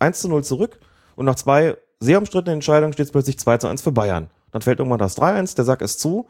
1 0.00 0.20
zu 0.20 0.28
0 0.28 0.42
zurück 0.42 0.80
und 1.14 1.24
nach 1.24 1.36
zwei 1.36 1.76
sehr 2.00 2.18
umstrittenen 2.18 2.54
Entscheidungen 2.54 2.92
steht 2.92 3.06
es 3.06 3.12
plötzlich 3.12 3.38
2 3.38 3.58
zu 3.58 3.68
1 3.68 3.80
für 3.80 3.92
Bayern. 3.92 4.28
Dann 4.50 4.62
fällt 4.62 4.80
irgendwann 4.80 4.98
das 4.98 5.16
3-1, 5.16 5.54
der 5.54 5.64
Sack 5.64 5.82
ist 5.82 6.00
zu 6.00 6.28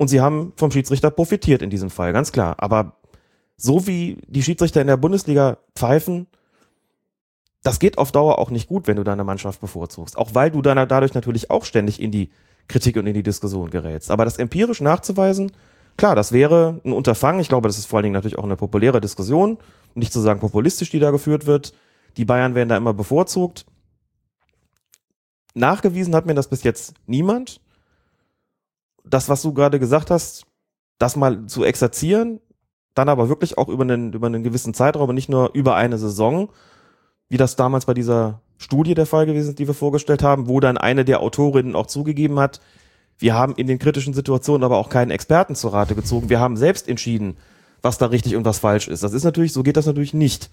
und 0.00 0.08
sie 0.08 0.22
haben 0.22 0.54
vom 0.56 0.70
Schiedsrichter 0.70 1.10
profitiert 1.10 1.60
in 1.60 1.68
diesem 1.68 1.90
Fall, 1.90 2.14
ganz 2.14 2.32
klar. 2.32 2.54
Aber 2.56 2.96
so 3.58 3.86
wie 3.86 4.16
die 4.26 4.42
Schiedsrichter 4.42 4.80
in 4.80 4.86
der 4.86 4.96
Bundesliga 4.96 5.58
pfeifen, 5.74 6.26
das 7.62 7.78
geht 7.78 7.98
auf 7.98 8.10
Dauer 8.10 8.38
auch 8.38 8.48
nicht 8.48 8.66
gut, 8.66 8.86
wenn 8.86 8.96
du 8.96 9.04
deine 9.04 9.24
Mannschaft 9.24 9.60
bevorzugst. 9.60 10.16
Auch 10.16 10.34
weil 10.34 10.50
du 10.50 10.62
dann 10.62 10.88
dadurch 10.88 11.12
natürlich 11.12 11.50
auch 11.50 11.66
ständig 11.66 12.00
in 12.00 12.10
die 12.10 12.30
Kritik 12.66 12.96
und 12.96 13.06
in 13.08 13.12
die 13.12 13.22
Diskussion 13.22 13.68
gerätst. 13.68 14.10
Aber 14.10 14.24
das 14.24 14.38
empirisch 14.38 14.80
nachzuweisen, 14.80 15.52
klar, 15.98 16.14
das 16.14 16.32
wäre 16.32 16.80
ein 16.82 16.94
Unterfangen. 16.94 17.42
Ich 17.42 17.50
glaube, 17.50 17.68
das 17.68 17.76
ist 17.76 17.84
vor 17.84 17.98
allen 17.98 18.04
Dingen 18.04 18.14
natürlich 18.14 18.38
auch 18.38 18.44
eine 18.44 18.56
populäre 18.56 19.02
Diskussion. 19.02 19.58
Nicht 19.94 20.14
zu 20.14 20.20
sagen 20.20 20.40
populistisch, 20.40 20.88
die 20.88 20.98
da 20.98 21.10
geführt 21.10 21.44
wird. 21.44 21.74
Die 22.16 22.24
Bayern 22.24 22.54
werden 22.54 22.70
da 22.70 22.78
immer 22.78 22.94
bevorzugt. 22.94 23.66
Nachgewiesen 25.52 26.14
hat 26.14 26.24
mir 26.24 26.34
das 26.34 26.48
bis 26.48 26.62
jetzt 26.62 26.94
niemand. 27.04 27.60
Das, 29.04 29.28
was 29.28 29.42
du 29.42 29.52
gerade 29.52 29.78
gesagt 29.78 30.10
hast, 30.10 30.46
das 30.98 31.16
mal 31.16 31.46
zu 31.46 31.64
exerzieren, 31.64 32.40
dann 32.94 33.08
aber 33.08 33.28
wirklich 33.28 33.58
auch 33.58 33.68
über 33.68 33.84
einen, 33.84 34.12
über 34.12 34.26
einen 34.26 34.42
gewissen 34.42 34.74
Zeitraum 34.74 35.08
und 35.08 35.14
nicht 35.14 35.28
nur 35.28 35.50
über 35.54 35.76
eine 35.76 35.98
Saison, 35.98 36.50
wie 37.28 37.36
das 37.36 37.56
damals 37.56 37.86
bei 37.86 37.94
dieser 37.94 38.40
Studie 38.58 38.94
der 38.94 39.06
Fall 39.06 39.26
gewesen 39.26 39.50
ist, 39.50 39.58
die 39.58 39.66
wir 39.66 39.74
vorgestellt 39.74 40.22
haben, 40.22 40.48
wo 40.48 40.60
dann 40.60 40.76
eine 40.76 41.04
der 41.04 41.20
Autorinnen 41.20 41.76
auch 41.76 41.86
zugegeben 41.86 42.38
hat, 42.38 42.60
wir 43.20 43.34
haben 43.34 43.54
in 43.56 43.66
den 43.66 43.78
kritischen 43.78 44.14
Situationen 44.14 44.64
aber 44.64 44.78
auch 44.78 44.88
keinen 44.88 45.10
Experten 45.10 45.54
zur 45.54 45.74
Rate 45.74 45.94
gezogen. 45.94 46.30
Wir 46.30 46.40
haben 46.40 46.56
selbst 46.56 46.88
entschieden, 46.88 47.36
was 47.82 47.98
da 47.98 48.06
richtig 48.06 48.34
und 48.34 48.46
was 48.46 48.58
falsch 48.58 48.88
ist. 48.88 49.02
Das 49.02 49.12
ist 49.12 49.24
natürlich, 49.24 49.52
so 49.52 49.62
geht 49.62 49.76
das 49.76 49.86
natürlich 49.86 50.14
nicht. 50.14 50.50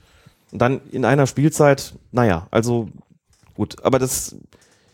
Und 0.51 0.61
dann 0.61 0.81
in 0.91 1.05
einer 1.05 1.27
Spielzeit, 1.27 1.93
naja, 2.11 2.47
also 2.51 2.89
gut, 3.55 3.83
aber 3.83 3.99
das, 3.99 4.35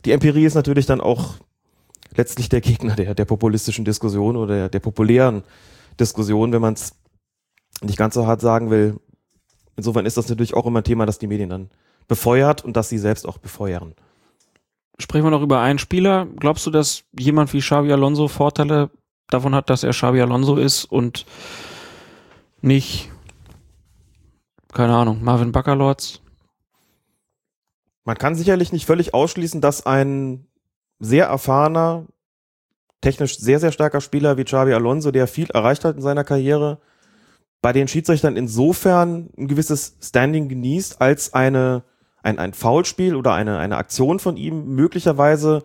die 0.06 0.12
Empirie 0.12 0.46
ist 0.46 0.54
natürlich 0.54 0.86
dann 0.86 1.02
auch 1.02 1.36
letztlich 2.16 2.50
der 2.50 2.62
Gegner 2.62 2.96
der, 2.96 3.16
der 3.16 3.26
populistischen 3.26 3.86
Diskussion 3.86 4.36
oder 4.36 4.56
der, 4.56 4.70
der 4.70 4.80
populären 4.80 5.44
Diskussion, 6.00 6.52
wenn 6.52 6.62
man 6.62 6.74
es 6.74 6.96
nicht 7.82 7.98
ganz 7.98 8.14
so 8.16 8.28
hart 8.28 8.42
sagen 8.42 8.70
will. 8.70 9.00
Insofern 9.76 10.06
ist 10.06 10.18
das 10.18 10.30
natürlich 10.30 10.54
auch 10.54 10.66
immer 10.66 10.82
ein 10.82 10.86
Thema, 10.86 11.06
das 11.06 11.20
die 11.20 11.28
Medien 11.28 11.50
dann 11.50 11.70
befeuert 12.08 12.64
und 12.64 12.78
das 12.78 12.90
sie 12.90 12.98
selbst 12.98 13.28
auch 13.28 13.38
befeuern 13.38 13.96
sprechen 15.00 15.26
wir 15.26 15.32
noch 15.32 15.42
über 15.42 15.60
einen 15.60 15.80
Spieler. 15.80 16.28
Glaubst 16.38 16.66
du, 16.66 16.72
dass 16.72 17.04
jemand 17.18 17.54
wie 17.54 17.60
Xavi 17.60 17.92
Alonso 17.92 18.28
Vorteile 18.28 18.90
davon 19.30 19.56
hat, 19.56 19.70
dass 19.70 19.84
er 19.84 19.92
Xavi 19.92 20.22
Alonso 20.22 20.56
ist 20.58 20.86
und 20.86 21.26
nicht, 22.62 23.12
keine 24.74 24.96
Ahnung, 24.96 25.24
Marvin 25.24 25.52
Baccalords? 25.52 26.22
Man 28.06 28.18
kann 28.18 28.36
sicherlich 28.36 28.72
nicht 28.72 28.86
völlig 28.86 29.14
ausschließen, 29.14 29.62
dass 29.62 29.86
ein 29.86 30.46
sehr 31.00 31.26
erfahrener, 31.26 32.06
technisch 33.02 33.38
sehr, 33.38 33.60
sehr 33.60 33.72
starker 33.72 34.02
Spieler 34.02 34.38
wie 34.38 34.44
Xavi 34.44 34.74
Alonso, 34.74 35.12
der 35.12 35.28
viel 35.28 35.50
erreicht 35.50 35.84
hat 35.86 35.96
in 35.96 36.02
seiner 36.02 36.24
Karriere, 36.24 36.80
bei 37.62 37.74
den 37.74 37.88
Schiedsrichtern 37.88 38.38
insofern 38.38 39.30
ein 39.38 39.48
gewisses 39.48 39.98
Standing 40.02 40.50
genießt, 40.50 41.02
als 41.02 41.34
eine 41.34 41.84
ein, 42.24 42.40
ein 42.40 42.54
Foulspiel 42.54 43.16
oder 43.16 43.34
eine, 43.34 43.60
eine 43.60 43.78
Aktion 43.78 44.18
von 44.18 44.38
ihm 44.38 44.74
möglicherweise 44.74 45.64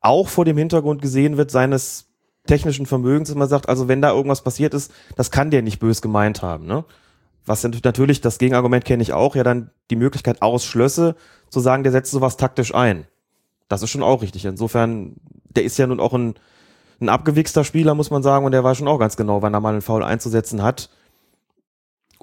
auch 0.00 0.28
vor 0.28 0.44
dem 0.44 0.56
Hintergrund 0.56 1.02
gesehen 1.02 1.36
wird 1.36 1.50
seines 1.50 2.06
technischen 2.46 2.86
Vermögens, 2.86 3.28
dass 3.28 3.36
man 3.36 3.48
sagt, 3.48 3.68
also 3.68 3.86
wenn 3.88 4.00
da 4.00 4.12
irgendwas 4.12 4.42
passiert 4.42 4.72
ist, 4.72 4.92
das 5.16 5.30
kann 5.30 5.50
der 5.50 5.62
nicht 5.62 5.78
bös 5.78 6.00
gemeint 6.00 6.42
haben. 6.42 6.66
Ne? 6.66 6.84
Was 7.44 7.62
natürlich, 7.62 8.20
das 8.20 8.38
Gegenargument 8.38 8.84
kenne 8.84 9.02
ich 9.02 9.12
auch, 9.12 9.36
ja 9.36 9.44
dann 9.44 9.70
die 9.90 9.96
Möglichkeit 9.96 10.42
ausschlösse, 10.42 11.16
zu 11.50 11.60
sagen, 11.60 11.82
der 11.82 11.92
setzt 11.92 12.10
sowas 12.10 12.36
taktisch 12.36 12.74
ein. 12.74 13.06
Das 13.68 13.82
ist 13.82 13.90
schon 13.90 14.02
auch 14.02 14.22
richtig. 14.22 14.44
Insofern, 14.44 15.16
der 15.50 15.64
ist 15.64 15.78
ja 15.78 15.86
nun 15.86 16.00
auch 16.00 16.12
ein, 16.12 16.34
ein 17.00 17.08
abgewichster 17.08 17.64
Spieler, 17.64 17.94
muss 17.94 18.10
man 18.10 18.22
sagen, 18.22 18.46
und 18.46 18.52
der 18.52 18.64
weiß 18.64 18.78
schon 18.78 18.88
auch 18.88 18.98
ganz 18.98 19.16
genau, 19.16 19.42
wann 19.42 19.54
er 19.54 19.60
mal 19.60 19.72
einen 19.72 19.82
Foul 19.82 20.02
einzusetzen 20.02 20.62
hat 20.62 20.88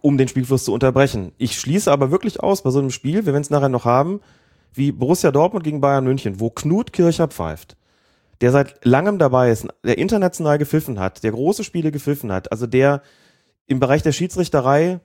um 0.03 0.17
den 0.17 0.27
Spielfluss 0.27 0.65
zu 0.65 0.73
unterbrechen. 0.73 1.31
Ich 1.37 1.57
schließe 1.57 1.89
aber 1.89 2.11
wirklich 2.11 2.41
aus 2.41 2.61
bei 2.61 2.71
so 2.71 2.79
einem 2.79 2.91
Spiel, 2.91 3.25
wir 3.25 3.31
werden 3.31 3.41
es 3.41 3.49
nachher 3.49 3.69
noch 3.69 3.85
haben, 3.85 4.19
wie 4.73 4.91
Borussia 4.91 5.31
Dortmund 5.31 5.63
gegen 5.63 5.79
Bayern 5.79 6.03
München, 6.03 6.41
wo 6.41 6.49
Knut 6.49 6.91
Kircher 6.91 7.29
pfeift, 7.29 7.77
der 8.41 8.51
seit 8.51 8.83
langem 8.83 9.17
dabei 9.17 9.49
ist, 9.49 9.65
der 9.81 9.97
international 9.97 10.57
gepfiffen 10.57 10.99
hat, 10.99 11.23
der 11.23 11.31
große 11.31 11.63
Spiele 11.63 11.89
gepfiffen 11.89 12.33
hat, 12.33 12.51
also 12.51 12.67
der 12.67 13.01
im 13.65 13.79
Bereich 13.79 14.03
der 14.03 14.11
Schiedsrichterei 14.11 14.99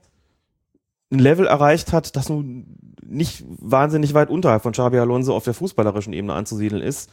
ein 1.11 1.19
Level 1.19 1.47
erreicht 1.47 1.91
hat, 1.91 2.15
das 2.15 2.29
nun 2.29 2.93
nicht 3.03 3.43
wahnsinnig 3.47 4.13
weit 4.13 4.29
unterhalb 4.29 4.61
von 4.61 4.73
Xabi 4.73 4.99
Alonso 4.99 5.35
auf 5.35 5.43
der 5.43 5.53
fußballerischen 5.53 6.13
Ebene 6.13 6.33
anzusiedeln 6.33 6.81
ist, 6.81 7.09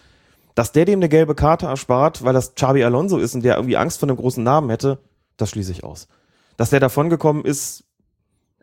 dass 0.54 0.72
der 0.72 0.84
dem 0.84 0.98
eine 0.98 1.08
gelbe 1.08 1.34
Karte 1.34 1.66
erspart, 1.66 2.22
weil 2.24 2.34
das 2.34 2.54
Xabi 2.54 2.84
Alonso 2.84 3.18
ist 3.18 3.34
und 3.34 3.42
der 3.42 3.56
irgendwie 3.56 3.76
Angst 3.76 4.00
vor 4.00 4.08
einem 4.08 4.18
großen 4.18 4.44
Namen 4.44 4.70
hätte, 4.70 4.98
das 5.36 5.50
schließe 5.50 5.72
ich 5.72 5.84
aus 5.84 6.08
dass 6.56 6.70
der 6.70 6.80
davongekommen 6.80 7.44
ist, 7.44 7.84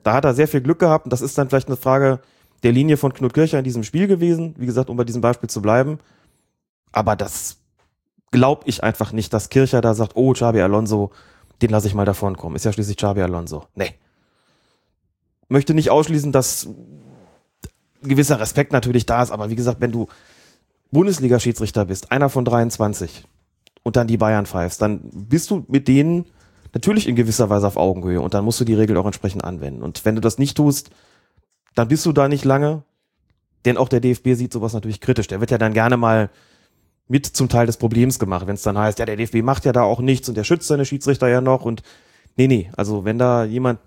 da 0.03 0.13
hat 0.13 0.25
er 0.25 0.33
sehr 0.33 0.47
viel 0.47 0.61
Glück 0.61 0.79
gehabt 0.79 1.05
und 1.05 1.13
das 1.13 1.21
ist 1.21 1.37
dann 1.37 1.49
vielleicht 1.49 1.67
eine 1.67 1.77
Frage 1.77 2.19
der 2.63 2.71
Linie 2.71 2.97
von 2.97 3.13
Knut 3.13 3.33
Kircher 3.33 3.59
in 3.59 3.63
diesem 3.63 3.83
Spiel 3.83 4.07
gewesen, 4.07 4.55
wie 4.57 4.65
gesagt, 4.65 4.89
um 4.89 4.97
bei 4.97 5.03
diesem 5.03 5.21
Beispiel 5.21 5.49
zu 5.49 5.61
bleiben. 5.61 5.99
Aber 6.91 7.15
das 7.15 7.57
glaube 8.31 8.63
ich 8.65 8.83
einfach 8.83 9.11
nicht, 9.11 9.33
dass 9.33 9.49
Kircher 9.49 9.81
da 9.81 9.93
sagt, 9.93 10.13
oh, 10.15 10.33
Xabi 10.33 10.61
Alonso, 10.61 11.11
den 11.61 11.69
lasse 11.69 11.87
ich 11.87 11.93
mal 11.93 12.05
davon 12.05 12.37
kommen. 12.37 12.55
Ist 12.55 12.65
ja 12.65 12.73
schließlich 12.73 12.97
Xabi 12.97 13.21
Alonso. 13.21 13.65
Nee. 13.75 13.95
Möchte 15.49 15.73
nicht 15.73 15.89
ausschließen, 15.89 16.31
dass 16.31 16.67
gewisser 18.01 18.39
Respekt 18.39 18.73
natürlich 18.73 19.05
da 19.05 19.21
ist, 19.23 19.31
aber 19.31 19.49
wie 19.49 19.55
gesagt, 19.55 19.81
wenn 19.81 19.91
du 19.91 20.07
Bundesliga-Schiedsrichter 20.91 21.85
bist, 21.85 22.11
einer 22.11 22.29
von 22.29 22.45
23 22.45 23.25
und 23.83 23.95
dann 23.95 24.07
die 24.07 24.17
Bayern 24.17 24.45
pfeifst, 24.45 24.81
dann 24.81 25.01
bist 25.11 25.49
du 25.49 25.65
mit 25.67 25.87
denen 25.87 26.25
natürlich 26.73 27.07
in 27.07 27.15
gewisser 27.15 27.49
Weise 27.49 27.67
auf 27.67 27.77
Augenhöhe 27.77 28.21
und 28.21 28.33
dann 28.33 28.45
musst 28.45 28.59
du 28.59 28.65
die 28.65 28.73
Regel 28.73 28.97
auch 28.97 29.05
entsprechend 29.05 29.43
anwenden. 29.43 29.83
Und 29.83 30.05
wenn 30.05 30.15
du 30.15 30.21
das 30.21 30.37
nicht 30.37 30.57
tust, 30.57 30.89
dann 31.75 31.87
bist 31.87 32.05
du 32.05 32.11
da 32.11 32.27
nicht 32.27 32.45
lange, 32.45 32.83
denn 33.65 33.77
auch 33.77 33.89
der 33.89 33.99
DFB 33.99 34.33
sieht 34.33 34.53
sowas 34.53 34.73
natürlich 34.73 35.01
kritisch. 35.01 35.27
Der 35.27 35.39
wird 35.39 35.51
ja 35.51 35.57
dann 35.57 35.73
gerne 35.73 35.97
mal 35.97 36.29
mit 37.07 37.25
zum 37.25 37.49
Teil 37.49 37.65
des 37.65 37.77
Problems 37.77 38.19
gemacht, 38.19 38.47
wenn 38.47 38.55
es 38.55 38.63
dann 38.63 38.77
heißt, 38.77 38.99
ja, 38.99 39.05
der 39.05 39.17
DFB 39.17 39.37
macht 39.43 39.65
ja 39.65 39.71
da 39.71 39.83
auch 39.83 39.99
nichts 39.99 40.29
und 40.29 40.35
der 40.35 40.43
schützt 40.43 40.67
seine 40.67 40.85
Schiedsrichter 40.85 41.27
ja 41.27 41.41
noch 41.41 41.65
und 41.65 41.83
nee, 42.37 42.47
nee, 42.47 42.71
also 42.77 43.05
wenn 43.05 43.17
da 43.17 43.43
jemand 43.43 43.79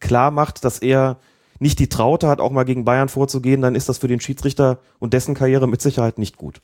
klar 0.00 0.30
macht, 0.30 0.64
dass 0.64 0.78
er 0.78 1.18
nicht 1.58 1.78
die 1.78 1.88
Traute 1.88 2.28
hat, 2.28 2.40
auch 2.40 2.50
mal 2.50 2.64
gegen 2.64 2.84
Bayern 2.84 3.08
vorzugehen, 3.08 3.62
dann 3.62 3.74
ist 3.74 3.88
das 3.88 3.98
für 3.98 4.08
den 4.08 4.20
Schiedsrichter 4.20 4.78
und 4.98 5.14
dessen 5.14 5.34
Karriere 5.34 5.66
mit 5.66 5.80
Sicherheit 5.80 6.18
nicht 6.18 6.36
gut. 6.36 6.60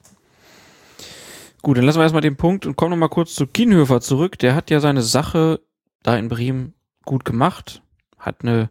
Gut, 1.62 1.78
dann 1.78 1.84
lassen 1.84 1.98
wir 1.98 2.02
erstmal 2.02 2.22
den 2.22 2.36
Punkt 2.36 2.66
und 2.66 2.76
kommen 2.76 2.90
nochmal 2.90 3.08
kurz 3.08 3.34
zu 3.34 3.46
Kienhöfer 3.46 4.00
zurück. 4.00 4.38
Der 4.38 4.54
hat 4.54 4.70
ja 4.70 4.80
seine 4.80 5.02
Sache 5.02 5.60
da 6.02 6.16
in 6.16 6.28
Bremen 6.28 6.74
gut 7.04 7.24
gemacht, 7.24 7.82
hat 8.18 8.42
eine 8.42 8.68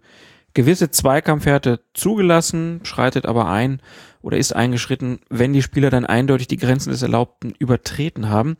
gewisse 0.53 0.91
Zweikampfhärte 0.91 1.79
zugelassen, 1.93 2.81
schreitet 2.83 3.25
aber 3.25 3.47
ein 3.47 3.81
oder 4.21 4.37
ist 4.37 4.53
eingeschritten, 4.53 5.19
wenn 5.29 5.53
die 5.53 5.61
Spieler 5.61 5.89
dann 5.89 6.05
eindeutig 6.05 6.47
die 6.47 6.57
Grenzen 6.57 6.91
des 6.91 7.01
Erlaubten 7.01 7.53
übertreten 7.57 8.29
haben. 8.29 8.57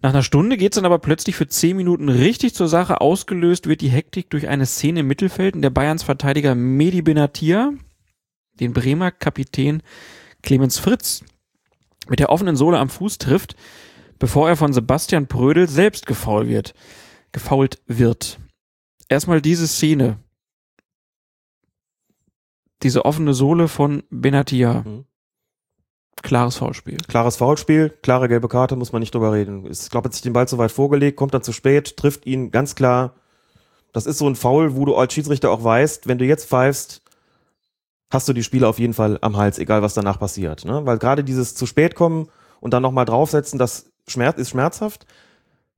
Nach 0.00 0.10
einer 0.10 0.22
Stunde 0.22 0.56
geht's 0.56 0.76
dann 0.76 0.84
aber 0.84 1.00
plötzlich 1.00 1.34
für 1.34 1.48
zehn 1.48 1.76
Minuten 1.76 2.08
richtig 2.08 2.54
zur 2.54 2.68
Sache. 2.68 3.00
Ausgelöst 3.00 3.66
wird 3.66 3.80
die 3.80 3.88
Hektik 3.88 4.30
durch 4.30 4.46
eine 4.46 4.66
Szene 4.66 5.00
im 5.00 5.08
Mittelfeld, 5.08 5.56
in 5.56 5.62
der 5.62 5.70
Bayerns 5.70 6.04
Verteidiger 6.04 6.54
Medi 6.54 7.02
Benatia 7.02 7.72
den 8.60 8.72
Bremer 8.72 9.10
Kapitän 9.10 9.82
Clemens 10.42 10.78
Fritz 10.78 11.24
mit 12.08 12.20
der 12.20 12.30
offenen 12.30 12.56
Sohle 12.56 12.78
am 12.78 12.88
Fuß 12.88 13.18
trifft, 13.18 13.56
bevor 14.18 14.48
er 14.48 14.56
von 14.56 14.72
Sebastian 14.72 15.26
Prödel 15.26 15.68
selbst 15.68 16.06
gefault 16.06 16.48
wird. 16.48 16.74
Gefault 17.32 17.80
wird. 17.86 18.38
Erstmal 19.08 19.42
diese 19.42 19.66
Szene. 19.66 20.18
Diese 22.82 23.04
offene 23.04 23.34
Sohle 23.34 23.68
von 23.68 24.04
Benatia. 24.10 24.84
Mhm. 24.86 25.04
Klares 26.22 26.56
Foulspiel. 26.56 26.98
Klares 27.08 27.36
Foulspiel, 27.36 27.90
klare 28.02 28.28
gelbe 28.28 28.48
Karte, 28.48 28.76
muss 28.76 28.92
man 28.92 29.00
nicht 29.00 29.14
drüber 29.14 29.32
reden. 29.32 29.66
Ich 29.70 29.90
glaube, 29.90 30.06
hat 30.06 30.14
sich 30.14 30.22
den 30.22 30.32
Ball 30.32 30.48
zu 30.48 30.58
weit 30.58 30.72
vorgelegt, 30.72 31.16
kommt 31.16 31.34
dann 31.34 31.42
zu 31.42 31.52
spät, 31.52 31.96
trifft 31.96 32.26
ihn 32.26 32.50
ganz 32.50 32.74
klar. 32.74 33.14
Das 33.92 34.06
ist 34.06 34.18
so 34.18 34.28
ein 34.28 34.36
Foul, 34.36 34.76
wo 34.76 34.84
du 34.84 34.96
als 34.96 35.12
Schiedsrichter 35.12 35.50
auch 35.50 35.64
weißt, 35.64 36.06
wenn 36.08 36.18
du 36.18 36.24
jetzt 36.24 36.48
pfeifst, 36.48 37.02
hast 38.10 38.28
du 38.28 38.32
die 38.32 38.42
Spieler 38.42 38.68
auf 38.68 38.78
jeden 38.78 38.94
Fall 38.94 39.18
am 39.20 39.36
Hals, 39.36 39.58
egal 39.58 39.82
was 39.82 39.94
danach 39.94 40.18
passiert. 40.18 40.64
Ne? 40.64 40.84
Weil 40.84 40.98
gerade 40.98 41.24
dieses 41.24 41.54
zu 41.54 41.66
spät 41.66 41.94
kommen 41.94 42.28
und 42.60 42.72
dann 42.72 42.82
nochmal 42.82 43.04
draufsetzen, 43.04 43.58
das 43.58 43.90
Schmerz 44.06 44.38
ist 44.38 44.50
schmerzhaft. 44.50 45.06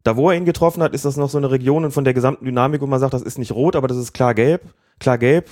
Da, 0.03 0.17
wo 0.17 0.31
er 0.31 0.37
ihn 0.37 0.47
getroffen 0.47 0.83
hat, 0.83 0.95
ist 0.95 1.05
das 1.05 1.17
noch 1.17 1.29
so 1.29 1.39
eine 1.39 1.51
Region 1.51 1.91
von 1.91 2.05
der 2.05 2.15
gesamten 2.15 2.45
Dynamik, 2.45 2.81
wo 2.81 2.87
man 2.87 3.01
sagt, 3.01 3.13
das 3.13 3.23
ist 3.23 3.39
nicht 3.39 3.53
rot, 3.53 3.77
aber 3.77 3.89
das 3.89 3.99
ist 3.99 4.15
klar 4.15 4.35
gelb, 4.35 4.63
klar 4.99 5.19
gelb 5.19 5.51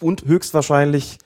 und 0.00 0.24
höchstwahrscheinlich 0.24 1.18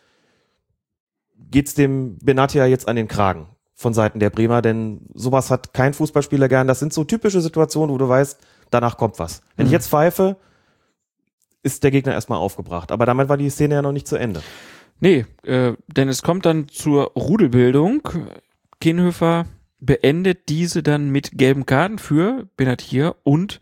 geht's 1.52 1.74
dem 1.74 2.18
Benatia 2.18 2.66
jetzt 2.66 2.88
an 2.88 2.96
den 2.96 3.06
Kragen 3.06 3.46
von 3.74 3.94
Seiten 3.94 4.18
der 4.18 4.30
Bremer, 4.30 4.62
denn 4.62 5.02
sowas 5.14 5.50
hat 5.50 5.72
kein 5.74 5.94
Fußballspieler 5.94 6.48
gern. 6.48 6.66
Das 6.66 6.80
sind 6.80 6.92
so 6.92 7.04
typische 7.04 7.40
Situationen, 7.40 7.92
wo 7.94 7.98
du 7.98 8.08
weißt, 8.08 8.38
danach 8.70 8.96
kommt 8.96 9.18
was. 9.20 9.42
Wenn 9.56 9.66
ich 9.66 9.70
Mhm. 9.70 9.74
jetzt 9.76 9.88
pfeife, 9.88 10.36
ist 11.62 11.84
der 11.84 11.90
Gegner 11.92 12.12
erstmal 12.12 12.38
aufgebracht. 12.38 12.90
Aber 12.90 13.06
damit 13.06 13.28
war 13.28 13.36
die 13.36 13.50
Szene 13.50 13.74
ja 13.76 13.82
noch 13.82 13.92
nicht 13.92 14.08
zu 14.08 14.16
Ende. 14.16 14.42
Nee, 15.00 15.26
äh, 15.44 15.74
denn 15.88 16.08
es 16.08 16.22
kommt 16.22 16.46
dann 16.46 16.68
zur 16.68 17.12
Rudelbildung. 17.14 18.02
Kienhöfer 18.80 19.46
beendet 19.80 20.48
diese 20.48 20.82
dann 20.82 21.10
mit 21.10 21.32
gelben 21.38 21.66
Karten 21.66 21.98
für 21.98 22.48
Benatir 22.56 23.16
und 23.24 23.60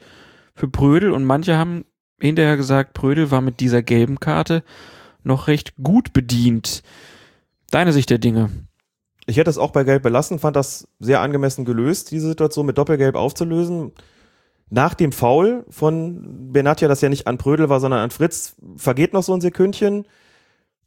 für 0.55 0.69
Prödel 0.69 1.13
und 1.13 1.25
manche 1.25 1.57
haben 1.57 1.85
hinterher 2.21 2.59
gesagt, 2.59 2.93
Prödel 2.93 3.31
war 3.31 3.41
mit 3.41 3.61
dieser 3.61 3.83
gelben 3.83 4.21
Karte 4.21 4.63
noch 5.23 5.47
recht 5.49 5.75
gut 5.83 6.13
bedient. 6.13 6.83
Deine 7.71 7.93
Sicht 7.93 8.11
der 8.11 8.19
Dinge. 8.19 8.51
Ich 9.27 9.37
hätte 9.37 9.51
es 9.51 9.59
auch 9.59 9.71
bei 9.71 9.85
Gelb 9.85 10.03
belassen, 10.03 10.39
fand 10.39 10.57
das 10.57 10.89
sehr 10.99 11.21
angemessen 11.21 11.65
gelöst, 11.65 12.11
diese 12.11 12.29
Situation 12.29 12.67
mit 12.67 12.79
Doppelgelb 12.79 13.15
aufzulösen. 13.15 13.93
Nach 14.71 14.95
dem 14.95 15.13
Foul 15.13 15.65
von 15.69 16.53
Benatia, 16.53 16.89
das 16.89 17.01
ja 17.01 17.09
nicht 17.09 17.27
an 17.27 17.39
Prödel 17.39 17.69
war, 17.69 17.81
sondern 17.81 18.01
an 18.01 18.11
Fritz, 18.11 18.57
vergeht 18.77 19.13
noch 19.13 19.23
so 19.23 19.33
ein 19.35 19.41
Sekündchen, 19.41 20.07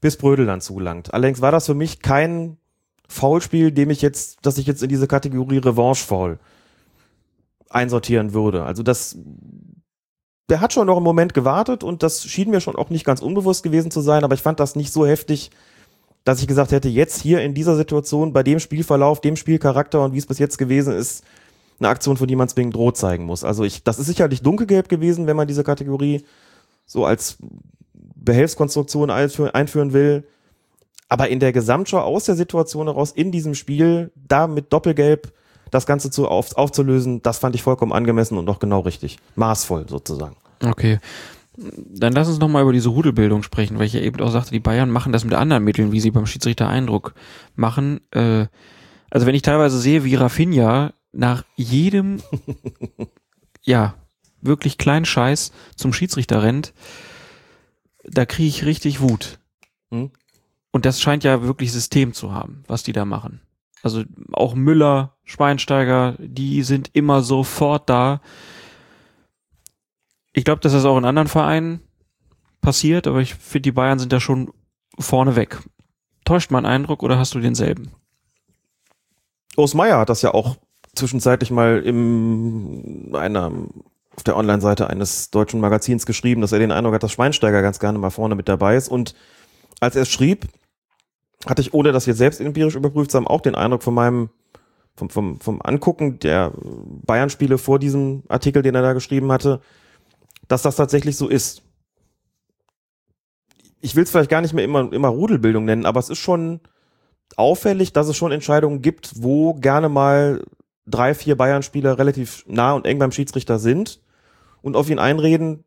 bis 0.02 0.18
Prödel 0.18 0.46
dann 0.46 0.62
zulangt. 0.62 1.14
Allerdings 1.14 1.42
war 1.42 1.52
das 1.52 1.66
für 1.66 1.74
mich 1.74 2.02
kein 2.02 2.58
Foulspiel, 3.08 3.72
dem 3.72 3.90
ich 3.90 4.02
jetzt, 4.02 4.40
dass 4.46 4.58
ich 4.58 4.68
jetzt 4.68 4.84
in 4.84 4.90
diese 4.90 5.08
Kategorie 5.08 5.60
Revanche-Foul 5.60 6.40
einsortieren 7.70 8.34
würde. 8.34 8.64
Also 8.64 8.84
das, 8.84 9.18
der 10.50 10.60
hat 10.60 10.74
schon 10.74 10.88
noch 10.88 10.98
einen 10.98 11.06
Moment 11.06 11.34
gewartet 11.34 11.84
und 11.84 12.04
das 12.04 12.26
schien 12.26 12.50
mir 12.50 12.62
schon 12.62 12.76
auch 12.76 12.90
nicht 12.90 13.06
ganz 13.06 13.22
unbewusst 13.22 13.64
gewesen 13.64 13.92
zu 13.92 14.02
sein, 14.02 14.24
aber 14.24 14.36
ich 14.36 14.42
fand 14.42 14.60
das 14.60 14.76
nicht 14.76 14.92
so 14.92 15.06
heftig, 15.06 15.52
dass 16.24 16.42
ich 16.42 16.48
gesagt 16.48 16.72
hätte, 16.72 16.90
jetzt 16.90 17.22
hier 17.22 17.42
in 17.42 17.54
dieser 17.54 17.76
Situation, 17.76 18.34
bei 18.34 18.44
dem 18.44 18.60
Spielverlauf, 18.60 19.22
dem 19.22 19.36
Spielcharakter 19.36 20.04
und 20.04 20.14
wie 20.14 20.20
es 20.20 20.26
bis 20.26 20.40
jetzt 20.40 20.58
gewesen 20.58 20.94
ist, 20.94 21.24
eine 21.80 21.90
Aktion, 21.90 22.18
für 22.18 22.28
die 22.28 22.36
man 22.36 22.48
zwingend 22.48 22.76
rot 22.76 22.98
zeigen 22.98 23.26
muss. 23.26 23.44
Also 23.44 23.64
ich, 23.64 23.84
das 23.84 24.00
ist 24.00 24.08
sicherlich 24.08 24.42
dunkelgelb 24.42 24.88
gewesen, 24.88 25.28
wenn 25.28 25.36
man 25.36 25.48
diese 25.48 25.64
Kategorie 25.64 26.24
so 26.86 27.06
als 27.06 27.38
Behelfskonstruktion 28.16 29.10
einführen, 29.10 29.94
will. 29.94 30.24
Aber 31.10 31.28
in 31.28 31.40
der 31.40 31.52
Gesamtschau 31.52 32.00
aus 32.00 32.26
der 32.26 32.36
Situation 32.36 32.88
heraus, 32.88 33.12
in 33.12 33.32
diesem 33.32 33.54
Spiel, 33.54 34.12
da 34.16 34.48
mit 34.48 34.72
Doppelgelb 34.72 35.34
das 35.72 35.86
Ganze 35.86 36.10
zu 36.10 36.28
auf, 36.28 36.56
aufzulösen, 36.56 37.22
das 37.22 37.40
fand 37.40 37.56
ich 37.56 37.64
vollkommen 37.64 37.92
angemessen 37.92 38.38
und 38.38 38.50
auch 38.50 38.60
genau 38.60 38.80
richtig. 38.80 39.18
Maßvoll 39.36 39.90
sozusagen. 39.90 40.36
Okay. 40.64 41.00
Dann 41.56 42.14
lass 42.14 42.28
uns 42.28 42.40
nochmal 42.40 42.64
über 42.64 42.74
diese 42.74 42.90
Rudelbildung 42.90 43.44
sprechen, 43.44 43.78
weil 43.78 43.86
ich 43.86 43.94
ja 43.94 44.02
eben 44.02 44.20
auch 44.22 44.32
sagte, 44.32 44.52
die 44.52 44.60
Bayern 44.60 44.90
machen 44.90 45.14
das 45.14 45.24
mit 45.24 45.34
anderen 45.34 45.64
Mitteln, 45.64 45.92
wie 45.92 46.00
sie 46.00 46.12
beim 46.12 46.26
Schiedsrichter 46.26 46.68
Eindruck 46.68 47.14
machen. 47.56 48.02
Äh, 48.12 48.48
also 49.12 49.28
wenn 49.28 49.36
ich 49.36 49.44
teilweise 49.44 49.80
sehe, 49.80 50.04
wie 50.04 50.16
Rafinha 50.16 50.94
nach 51.12 51.46
jedem, 51.56 52.22
ja, 53.62 53.94
wirklich 54.42 54.78
kleinen 54.78 55.06
Scheiß 55.06 55.52
zum 55.76 55.94
Schiedsrichter 55.94 56.42
rennt, 56.42 56.74
da 58.04 58.26
kriege 58.26 58.50
ich 58.50 58.66
richtig 58.66 59.00
Wut. 59.02 59.40
Hm? 59.92 60.12
Und 60.72 60.86
das 60.86 61.00
scheint 61.00 61.24
ja 61.24 61.44
wirklich 61.44 61.72
System 61.72 62.14
zu 62.14 62.34
haben, 62.34 62.64
was 62.68 62.82
die 62.82 62.94
da 62.94 63.06
machen. 63.06 63.42
Also 63.84 64.04
auch 64.32 64.56
Müller, 64.56 65.16
Schweinsteiger, 65.24 66.16
die 66.18 66.64
sind 66.64 66.90
immer 66.94 67.22
sofort 67.22 67.90
da. 67.90 68.22
Ich 70.34 70.44
glaube, 70.44 70.62
dass 70.62 70.74
das 70.74 70.86
auch 70.86 70.98
in 70.98 71.06
anderen 71.06 71.28
Vereinen 71.28 71.82
passiert, 72.62 73.08
aber 73.08 73.22
ich 73.22 73.36
finde, 73.36 73.62
die 73.62 73.72
Bayern 73.72 74.00
sind 74.00 74.12
da 74.12 74.20
schon 74.20 74.52
vorne 74.98 75.36
weg. 75.36 75.60
Täuscht 76.26 76.52
mein 76.52 76.66
Eindruck 76.66 77.04
oder 77.04 77.18
hast 77.20 77.36
du 77.36 77.40
denselben? 77.40 77.92
Urs 79.56 79.74
Meier 79.74 80.00
hat 80.00 80.10
das 80.10 80.22
ja 80.22 80.34
auch 80.34 80.58
zwischenzeitlich 80.96 81.52
mal 81.52 81.80
im 81.80 83.14
einer 83.14 83.52
auf 84.16 84.24
der 84.24 84.38
Online-Seite 84.38 84.90
eines 84.90 85.32
deutschen 85.32 85.60
Magazins 85.60 86.06
geschrieben, 86.06 86.42
dass 86.42 86.52
er 86.52 86.60
den 86.60 86.72
Eindruck 86.72 86.96
hat, 86.96 87.04
dass 87.04 87.12
Schweinsteiger 87.12 87.62
ganz 87.62 87.80
gerne 87.80 87.98
mal 87.98 88.12
vorne 88.12 88.36
mit 88.36 88.48
dabei 88.48 88.76
ist. 88.76 88.90
Und 88.90 89.16
als 89.80 89.96
er 89.96 90.04
es 90.04 90.10
schrieb, 90.10 90.48
hatte 91.46 91.62
ich, 91.62 91.74
ohne 91.74 91.92
das 91.92 92.06
jetzt 92.06 92.18
selbst 92.18 92.40
empirisch 92.40 92.76
überprüft 92.76 93.12
zu 93.12 93.18
haben, 93.18 93.28
auch 93.28 93.42
den 93.42 93.56
Eindruck 93.56 93.84
von 93.84 93.94
meinem, 93.94 94.30
vom, 94.96 95.10
vom, 95.10 95.40
vom 95.40 95.62
Angucken 95.64 96.20
der 96.20 96.54
Bayern-Spiele 97.06 97.58
vor 97.58 97.80
diesem 97.80 98.24
Artikel, 98.30 98.62
den 98.62 98.76
er 98.76 98.84
da 98.84 98.94
geschrieben 98.94 99.32
hatte, 99.32 99.62
dass 100.48 100.62
das 100.62 100.76
tatsächlich 100.76 101.18
so 101.18 101.28
ist. 101.28 101.64
Ich 103.82 103.96
will 103.96 104.04
es 104.04 104.12
vielleicht 104.12 104.30
gar 104.30 104.42
nicht 104.42 104.54
mehr 104.54 104.64
immer, 104.64 104.92
immer 104.94 105.10
Rudelbildung 105.10 105.66
nennen, 105.66 105.86
aber 105.86 106.00
es 106.00 106.10
ist 106.10 106.20
schon 106.20 106.62
auffällig, 107.36 107.94
dass 107.94 108.08
es 108.08 108.16
schon 108.16 108.32
Entscheidungen 108.32 108.82
gibt, 108.82 109.12
wo 109.22 109.54
gerne 109.56 109.90
mal 109.90 110.44
drei, 110.86 111.14
vier 111.14 111.36
Bayern-Spieler 111.36 111.98
relativ 111.98 112.46
nah 112.48 112.74
und 112.74 112.86
eng 112.86 113.00
beim 113.00 113.12
Schiedsrichter 113.12 113.60
sind 113.60 114.02
und 114.62 114.76
auf 114.76 114.90
ihn 114.90 115.00
einreden. 115.00 115.64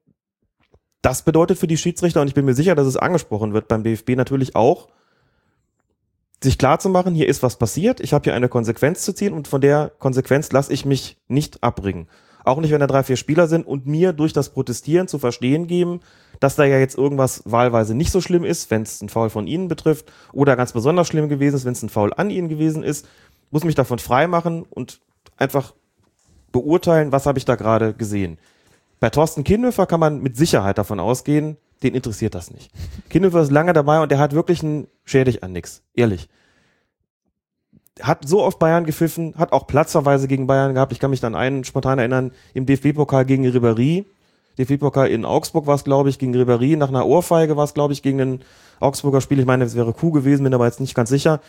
Das 1.03 1.22
bedeutet 1.22 1.59
für 1.59 1.66
die 1.66 1.77
Schiedsrichter, 1.77 2.20
und 2.20 2.29
ich 2.29 2.35
bin 2.35 2.45
mir 2.45 2.55
sicher, 2.55 2.74
dass 2.74 2.87
es 2.87 2.97
angesprochen 2.97 3.53
wird 3.53 3.68
beim 3.68 3.85
DFB 3.85 4.11
natürlich 4.11 4.57
auch, 4.57 4.89
sich 6.43 6.59
klar 6.59 6.79
zu 6.79 6.89
machen, 6.89 7.14
hier 7.14 7.29
ist 7.29 7.43
was 7.43 7.57
passiert, 7.57 8.01
ich 8.01 8.12
habe 8.12 8.24
hier 8.24 8.35
eine 8.35 8.49
Konsequenz 8.49 9.03
zu 9.03 9.14
ziehen 9.14 9.33
und 9.33 9.49
von 9.49 9.61
der 9.61 9.91
Konsequenz 9.99 10.53
lasse 10.53 10.72
ich 10.72 10.85
mich 10.85 11.16
nicht 11.29 11.62
abbringen. 11.62 12.09
Auch 12.47 12.61
nicht, 12.61 12.70
wenn 12.70 12.78
da 12.78 12.86
drei, 12.86 13.03
vier 13.03 13.16
Spieler 13.16 13.49
sind 13.49 13.66
und 13.66 13.86
mir 13.86 14.12
durch 14.12 14.32
das 14.32 14.51
Protestieren 14.51 15.09
zu 15.09 15.18
verstehen 15.18 15.66
geben, 15.66 15.99
dass 16.38 16.55
da 16.55 16.64
ja 16.64 16.78
jetzt 16.78 16.97
irgendwas 16.97 17.42
wahlweise 17.44 17.92
nicht 17.97 18.12
so 18.12 18.20
schlimm 18.20 18.44
ist, 18.44 18.70
wenn 18.70 18.82
es 18.82 19.03
ein 19.03 19.09
Foul 19.09 19.30
von 19.30 19.49
ihnen 19.49 19.66
betrifft 19.66 20.12
oder 20.32 20.55
ganz 20.55 20.72
besonders 20.72 21.09
schlimm 21.09 21.28
gewesen 21.28 21.57
ist, 21.57 21.64
wenn 21.64 21.72
es 21.72 21.82
ein 21.82 21.88
Foul 21.88 22.12
an 22.14 22.30
ihnen 22.30 22.49
gewesen 22.49 22.84
ist, 22.84 23.09
muss 23.51 23.64
mich 23.64 23.74
davon 23.74 23.99
frei 23.99 24.28
machen 24.28 24.62
und 24.62 25.01
einfach 25.36 25.74
beurteilen, 26.53 27.11
was 27.11 27.26
habe 27.26 27.38
ich 27.38 27.44
da 27.47 27.57
gerade 27.57 27.94
gesehen. 27.94 28.38
Bei 29.01 29.11
Thorsten 29.11 29.42
Kinnhöfer 29.42 29.86
kann 29.86 29.99
man 29.99 30.22
mit 30.22 30.36
Sicherheit 30.36 30.78
davon 30.78 31.01
ausgehen, 31.01 31.57
den 31.82 31.97
interessiert 31.97 32.36
das 32.36 32.53
nicht. 32.53 32.70
Kinnhöfer 33.09 33.42
ist 33.42 33.51
lange 33.51 33.72
dabei 33.72 34.01
und 34.01 34.12
der 34.12 34.20
hat 34.20 34.34
wirklich 34.34 34.62
einen 34.62 34.86
schädig 35.05 35.42
an 35.42 35.53
nix. 35.53 35.82
Ehrlich. 35.94 36.28
Hat 38.01 38.28
so 38.28 38.42
oft 38.42 38.59
Bayern 38.59 38.84
gepfiffen, 38.84 39.34
hat 39.36 39.53
auch 39.53 39.66
Platzverweise 39.66 40.28
gegen 40.28 40.47
Bayern 40.47 40.74
gehabt. 40.74 40.92
Ich 40.92 41.01
kann 41.01 41.11
mich 41.11 41.24
an 41.24 41.34
einen 41.34 41.64
spontan 41.64 41.99
erinnern, 41.99 42.32
im 42.53 42.66
DFB-Pokal 42.66 43.24
gegen 43.24 43.47
Ribéry. 43.47 44.05
DFB-Pokal 44.59 45.09
in 45.09 45.24
Augsburg 45.24 45.66
war 45.66 45.74
es, 45.74 45.84
glaube 45.84 46.11
ich, 46.11 46.18
gegen 46.18 46.34
Ribéry. 46.34 46.76
Nach 46.76 46.88
einer 46.88 47.07
Ohrfeige 47.07 47.57
war 47.57 47.64
es, 47.64 47.74
glaube 47.74 47.92
ich, 47.92 48.03
gegen 48.03 48.20
ein 48.20 48.40
Augsburger 48.80 49.20
Spiel. 49.20 49.38
Ich 49.38 49.47
meine, 49.47 49.64
es 49.64 49.74
wäre 49.74 49.92
Kuh 49.92 50.11
gewesen, 50.11 50.44
bin 50.44 50.55
aber 50.55 50.66
jetzt 50.66 50.80
nicht 50.80 50.94
ganz 50.94 51.09
sicher. 51.09 51.40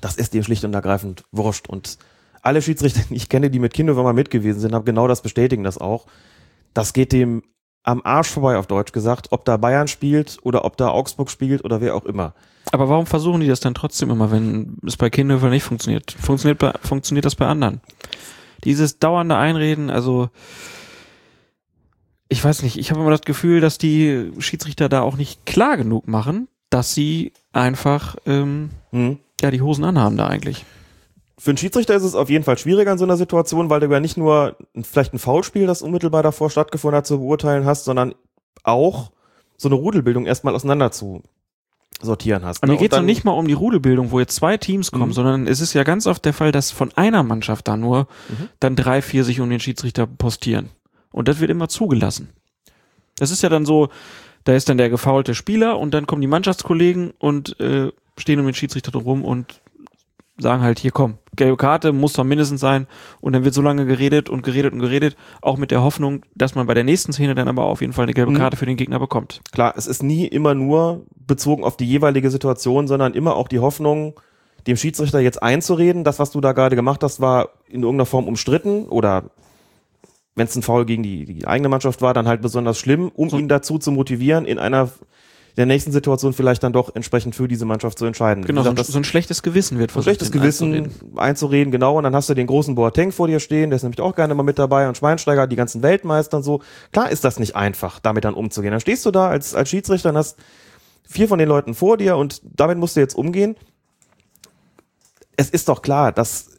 Das 0.00 0.16
ist 0.16 0.34
dem 0.34 0.42
schlicht 0.42 0.64
und 0.64 0.74
ergreifend 0.74 1.24
wurscht. 1.32 1.68
Und 1.68 1.98
alle 2.42 2.62
Schiedsrichter, 2.62 3.02
die 3.08 3.16
ich 3.16 3.28
kenne, 3.28 3.50
die 3.50 3.58
mit 3.58 3.74
Kinnhöfer 3.74 4.02
mal 4.02 4.12
mit 4.12 4.30
gewesen 4.30 4.60
sind, 4.60 4.74
haben 4.74 4.84
genau 4.84 5.06
das 5.06 5.22
bestätigen 5.22 5.64
das 5.64 5.78
auch. 5.78 6.06
Das 6.74 6.92
geht 6.92 7.12
dem 7.12 7.42
am 7.84 8.00
Arsch 8.04 8.28
vorbei 8.28 8.56
auf 8.56 8.66
Deutsch 8.66 8.92
gesagt, 8.92 9.28
ob 9.30 9.44
da 9.44 9.56
Bayern 9.56 9.88
spielt 9.88 10.38
oder 10.42 10.64
ob 10.64 10.76
da 10.76 10.88
Augsburg 10.88 11.30
spielt 11.30 11.64
oder 11.64 11.80
wer 11.80 11.94
auch 11.94 12.04
immer. 12.04 12.34
Aber 12.70 12.88
warum 12.88 13.06
versuchen 13.06 13.40
die 13.40 13.48
das 13.48 13.60
dann 13.60 13.74
trotzdem 13.74 14.10
immer, 14.10 14.30
wenn 14.30 14.78
es 14.86 14.96
bei 14.96 15.10
Kindhöfer 15.10 15.48
nicht 15.50 15.64
funktioniert? 15.64 16.12
Funktioniert, 16.12 16.58
bei, 16.58 16.72
funktioniert 16.82 17.24
das 17.24 17.34
bei 17.34 17.46
anderen? 17.46 17.80
Dieses 18.64 18.98
dauernde 18.98 19.36
Einreden, 19.36 19.90
also 19.90 20.30
ich 22.28 22.42
weiß 22.42 22.62
nicht, 22.62 22.78
ich 22.78 22.90
habe 22.90 23.00
immer 23.00 23.10
das 23.10 23.22
Gefühl, 23.22 23.60
dass 23.60 23.78
die 23.78 24.32
Schiedsrichter 24.38 24.88
da 24.88 25.02
auch 25.02 25.16
nicht 25.16 25.44
klar 25.44 25.76
genug 25.76 26.06
machen, 26.08 26.48
dass 26.70 26.94
sie 26.94 27.32
einfach 27.52 28.16
ähm, 28.24 28.70
Hm. 28.90 29.18
ja 29.40 29.50
die 29.50 29.60
Hosen 29.60 29.84
anhaben 29.84 30.16
da 30.16 30.28
eigentlich. 30.28 30.64
Für 31.38 31.50
einen 31.50 31.56
Schiedsrichter 31.58 31.94
ist 31.94 32.02
es 32.02 32.14
auf 32.14 32.28
jeden 32.30 32.44
Fall 32.44 32.58
schwieriger 32.58 32.92
in 32.92 32.98
so 32.98 33.04
einer 33.04 33.16
Situation, 33.16 33.70
weil 33.70 33.80
du 33.80 33.86
ja 33.88 34.00
nicht 34.00 34.16
nur 34.16 34.56
vielleicht 34.82 35.14
ein 35.14 35.18
Foulspiel, 35.18 35.66
das 35.66 35.82
unmittelbar 35.82 36.22
davor 36.22 36.50
stattgefunden 36.50 36.98
hat, 36.98 37.06
zu 37.06 37.18
beurteilen 37.18 37.64
hast, 37.64 37.84
sondern 37.84 38.14
auch 38.64 39.10
so 39.56 39.68
eine 39.68 39.76
Rudelbildung 39.76 40.26
erstmal 40.26 40.54
auseinander 40.54 40.92
zu 40.92 41.22
sortieren 42.00 42.44
hast. 42.44 42.62
Und 42.62 42.68
ne? 42.68 42.74
hier 42.74 42.88
geht 42.88 42.92
es 42.92 43.02
nicht 43.02 43.24
mal 43.24 43.32
um 43.32 43.46
die 43.46 43.52
Rudelbildung, 43.54 44.10
wo 44.10 44.20
jetzt 44.20 44.34
zwei 44.34 44.56
Teams 44.56 44.90
kommen, 44.90 45.08
Mhm. 45.08 45.12
sondern 45.12 45.46
es 45.46 45.60
ist 45.60 45.72
ja 45.72 45.84
ganz 45.84 46.06
oft 46.06 46.24
der 46.24 46.32
Fall, 46.32 46.52
dass 46.52 46.70
von 46.70 46.92
einer 46.96 47.22
Mannschaft 47.22 47.68
da 47.68 47.76
nur 47.76 48.08
Mhm. 48.28 48.48
dann 48.60 48.76
drei, 48.76 49.02
vier 49.02 49.24
sich 49.24 49.40
um 49.40 49.48
den 49.50 49.60
Schiedsrichter 49.60 50.06
postieren. 50.06 50.70
Und 51.12 51.28
das 51.28 51.40
wird 51.40 51.50
immer 51.50 51.68
zugelassen. 51.68 52.30
Das 53.16 53.30
ist 53.30 53.42
ja 53.42 53.48
dann 53.48 53.64
so, 53.66 53.88
da 54.44 54.54
ist 54.54 54.68
dann 54.68 54.78
der 54.78 54.90
gefaulte 54.90 55.34
Spieler 55.34 55.78
und 55.78 55.92
dann 55.94 56.06
kommen 56.06 56.22
die 56.22 56.26
Mannschaftskollegen 56.28 57.12
und 57.18 57.58
äh, 57.60 57.92
stehen 58.18 58.40
um 58.40 58.46
den 58.46 58.54
Schiedsrichter 58.54 58.90
drum 58.90 59.24
und 59.24 59.60
sagen 60.38 60.62
halt, 60.62 60.78
hier 60.80 60.90
komm, 60.90 61.18
gelbe 61.36 61.56
Karte 61.56 61.92
muss 61.92 62.12
doch 62.12 62.24
mindestens 62.24 62.60
sein 62.60 62.86
und 63.20 63.32
dann 63.32 63.44
wird 63.44 63.54
so 63.54 63.62
lange 63.62 63.86
geredet 63.86 64.28
und 64.28 64.42
geredet 64.42 64.72
und 64.74 64.80
geredet, 64.80 65.16
auch 65.40 65.56
mit 65.56 65.70
der 65.70 65.82
Hoffnung, 65.82 66.22
dass 66.34 66.54
man 66.54 66.66
bei 66.66 66.74
der 66.74 66.84
nächsten 66.84 67.12
Szene 67.12 67.34
dann 67.34 67.48
aber 67.48 67.64
auf 67.64 67.80
jeden 67.80 67.92
Fall 67.92 68.04
eine 68.04 68.12
gelbe 68.14 68.32
Mhm. 68.32 68.36
Karte 68.36 68.56
für 68.56 68.66
den 68.66 68.76
Gegner 68.76 68.98
bekommt. 68.98 69.40
Klar, 69.52 69.74
es 69.76 69.86
ist 69.86 70.02
nie 70.02 70.26
immer 70.26 70.54
nur 70.54 71.06
bezogen 71.26 71.64
auf 71.64 71.76
die 71.76 71.86
jeweilige 71.86 72.30
Situation, 72.30 72.86
sondern 72.86 73.14
immer 73.14 73.34
auch 73.36 73.48
die 73.48 73.60
Hoffnung, 73.60 74.20
dem 74.66 74.76
Schiedsrichter 74.76 75.20
jetzt 75.20 75.42
einzureden, 75.42 76.04
das, 76.04 76.18
was 76.18 76.30
du 76.30 76.40
da 76.40 76.52
gerade 76.52 76.76
gemacht 76.76 77.02
hast, 77.02 77.20
war 77.20 77.48
in 77.66 77.82
irgendeiner 77.82 78.06
Form 78.06 78.28
umstritten 78.28 78.84
oder 78.88 79.24
wenn 80.34 80.46
es 80.46 80.56
ein 80.56 80.62
Foul 80.62 80.86
gegen 80.86 81.02
die, 81.02 81.24
die 81.26 81.46
eigene 81.46 81.68
Mannschaft 81.68 82.00
war, 82.00 82.14
dann 82.14 82.26
halt 82.28 82.40
besonders 82.42 82.78
schlimm, 82.78 83.10
um 83.14 83.28
So- 83.28 83.38
ihn 83.38 83.48
dazu 83.48 83.78
zu 83.78 83.90
motivieren, 83.90 84.44
in 84.46 84.58
einer 84.58 84.88
der 85.56 85.66
nächsten 85.66 85.92
Situation 85.92 86.32
vielleicht 86.32 86.62
dann 86.62 86.72
doch 86.72 86.94
entsprechend 86.94 87.34
für 87.34 87.46
diese 87.46 87.64
Mannschaft 87.66 87.98
zu 87.98 88.06
entscheiden. 88.06 88.44
Genau, 88.44 88.60
Wie 88.60 88.64
so 88.64 88.70
ein, 88.70 88.76
gesagt, 88.76 88.92
so 88.92 88.98
ein 88.98 89.04
schlechtes 89.04 89.42
Gewissen 89.42 89.78
wird 89.78 89.90
ein 89.90 89.92
versucht. 89.92 90.04
schlechtes 90.08 90.30
den 90.30 90.40
Gewissen 90.40 90.74
einzureden. 90.74 91.18
einzureden. 91.18 91.70
genau. 91.72 91.98
Und 91.98 92.04
dann 92.04 92.14
hast 92.14 92.28
du 92.28 92.34
den 92.34 92.46
großen 92.46 92.74
Boateng 92.74 93.12
vor 93.12 93.26
dir 93.26 93.38
stehen, 93.40 93.70
der 93.70 93.76
ist 93.76 93.82
nämlich 93.82 94.00
auch 94.00 94.14
gerne 94.14 94.34
mal 94.34 94.42
mit 94.42 94.58
dabei 94.58 94.88
und 94.88 94.96
Schweinsteiger, 94.96 95.46
die 95.46 95.56
ganzen 95.56 95.82
Weltmeister 95.82 96.38
und 96.38 96.42
so. 96.42 96.62
Klar 96.92 97.10
ist 97.10 97.24
das 97.24 97.38
nicht 97.38 97.54
einfach, 97.56 98.00
damit 98.00 98.24
dann 98.24 98.34
umzugehen. 98.34 98.72
Dann 98.72 98.80
stehst 98.80 99.04
du 99.04 99.10
da 99.10 99.28
als, 99.28 99.54
als 99.54 99.68
Schiedsrichter 99.68 100.10
und 100.10 100.16
hast 100.16 100.38
vier 101.06 101.28
von 101.28 101.38
den 101.38 101.48
Leuten 101.48 101.74
vor 101.74 101.96
dir 101.98 102.16
und 102.16 102.40
damit 102.44 102.78
musst 102.78 102.96
du 102.96 103.00
jetzt 103.00 103.14
umgehen. 103.14 103.56
Es 105.36 105.50
ist 105.50 105.68
doch 105.68 105.82
klar, 105.82 106.12
dass 106.12 106.50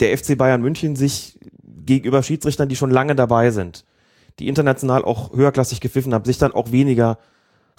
der 0.00 0.16
FC 0.16 0.36
Bayern 0.36 0.60
München 0.60 0.96
sich 0.96 1.38
gegenüber 1.84 2.22
Schiedsrichtern, 2.22 2.68
die 2.68 2.76
schon 2.76 2.90
lange 2.90 3.14
dabei 3.14 3.50
sind, 3.50 3.84
die 4.38 4.48
international 4.48 5.04
auch 5.04 5.32
höherklassig 5.32 5.80
gepfiffen 5.80 6.14
haben, 6.14 6.24
sich 6.24 6.38
dann 6.38 6.52
auch 6.52 6.72
weniger 6.72 7.18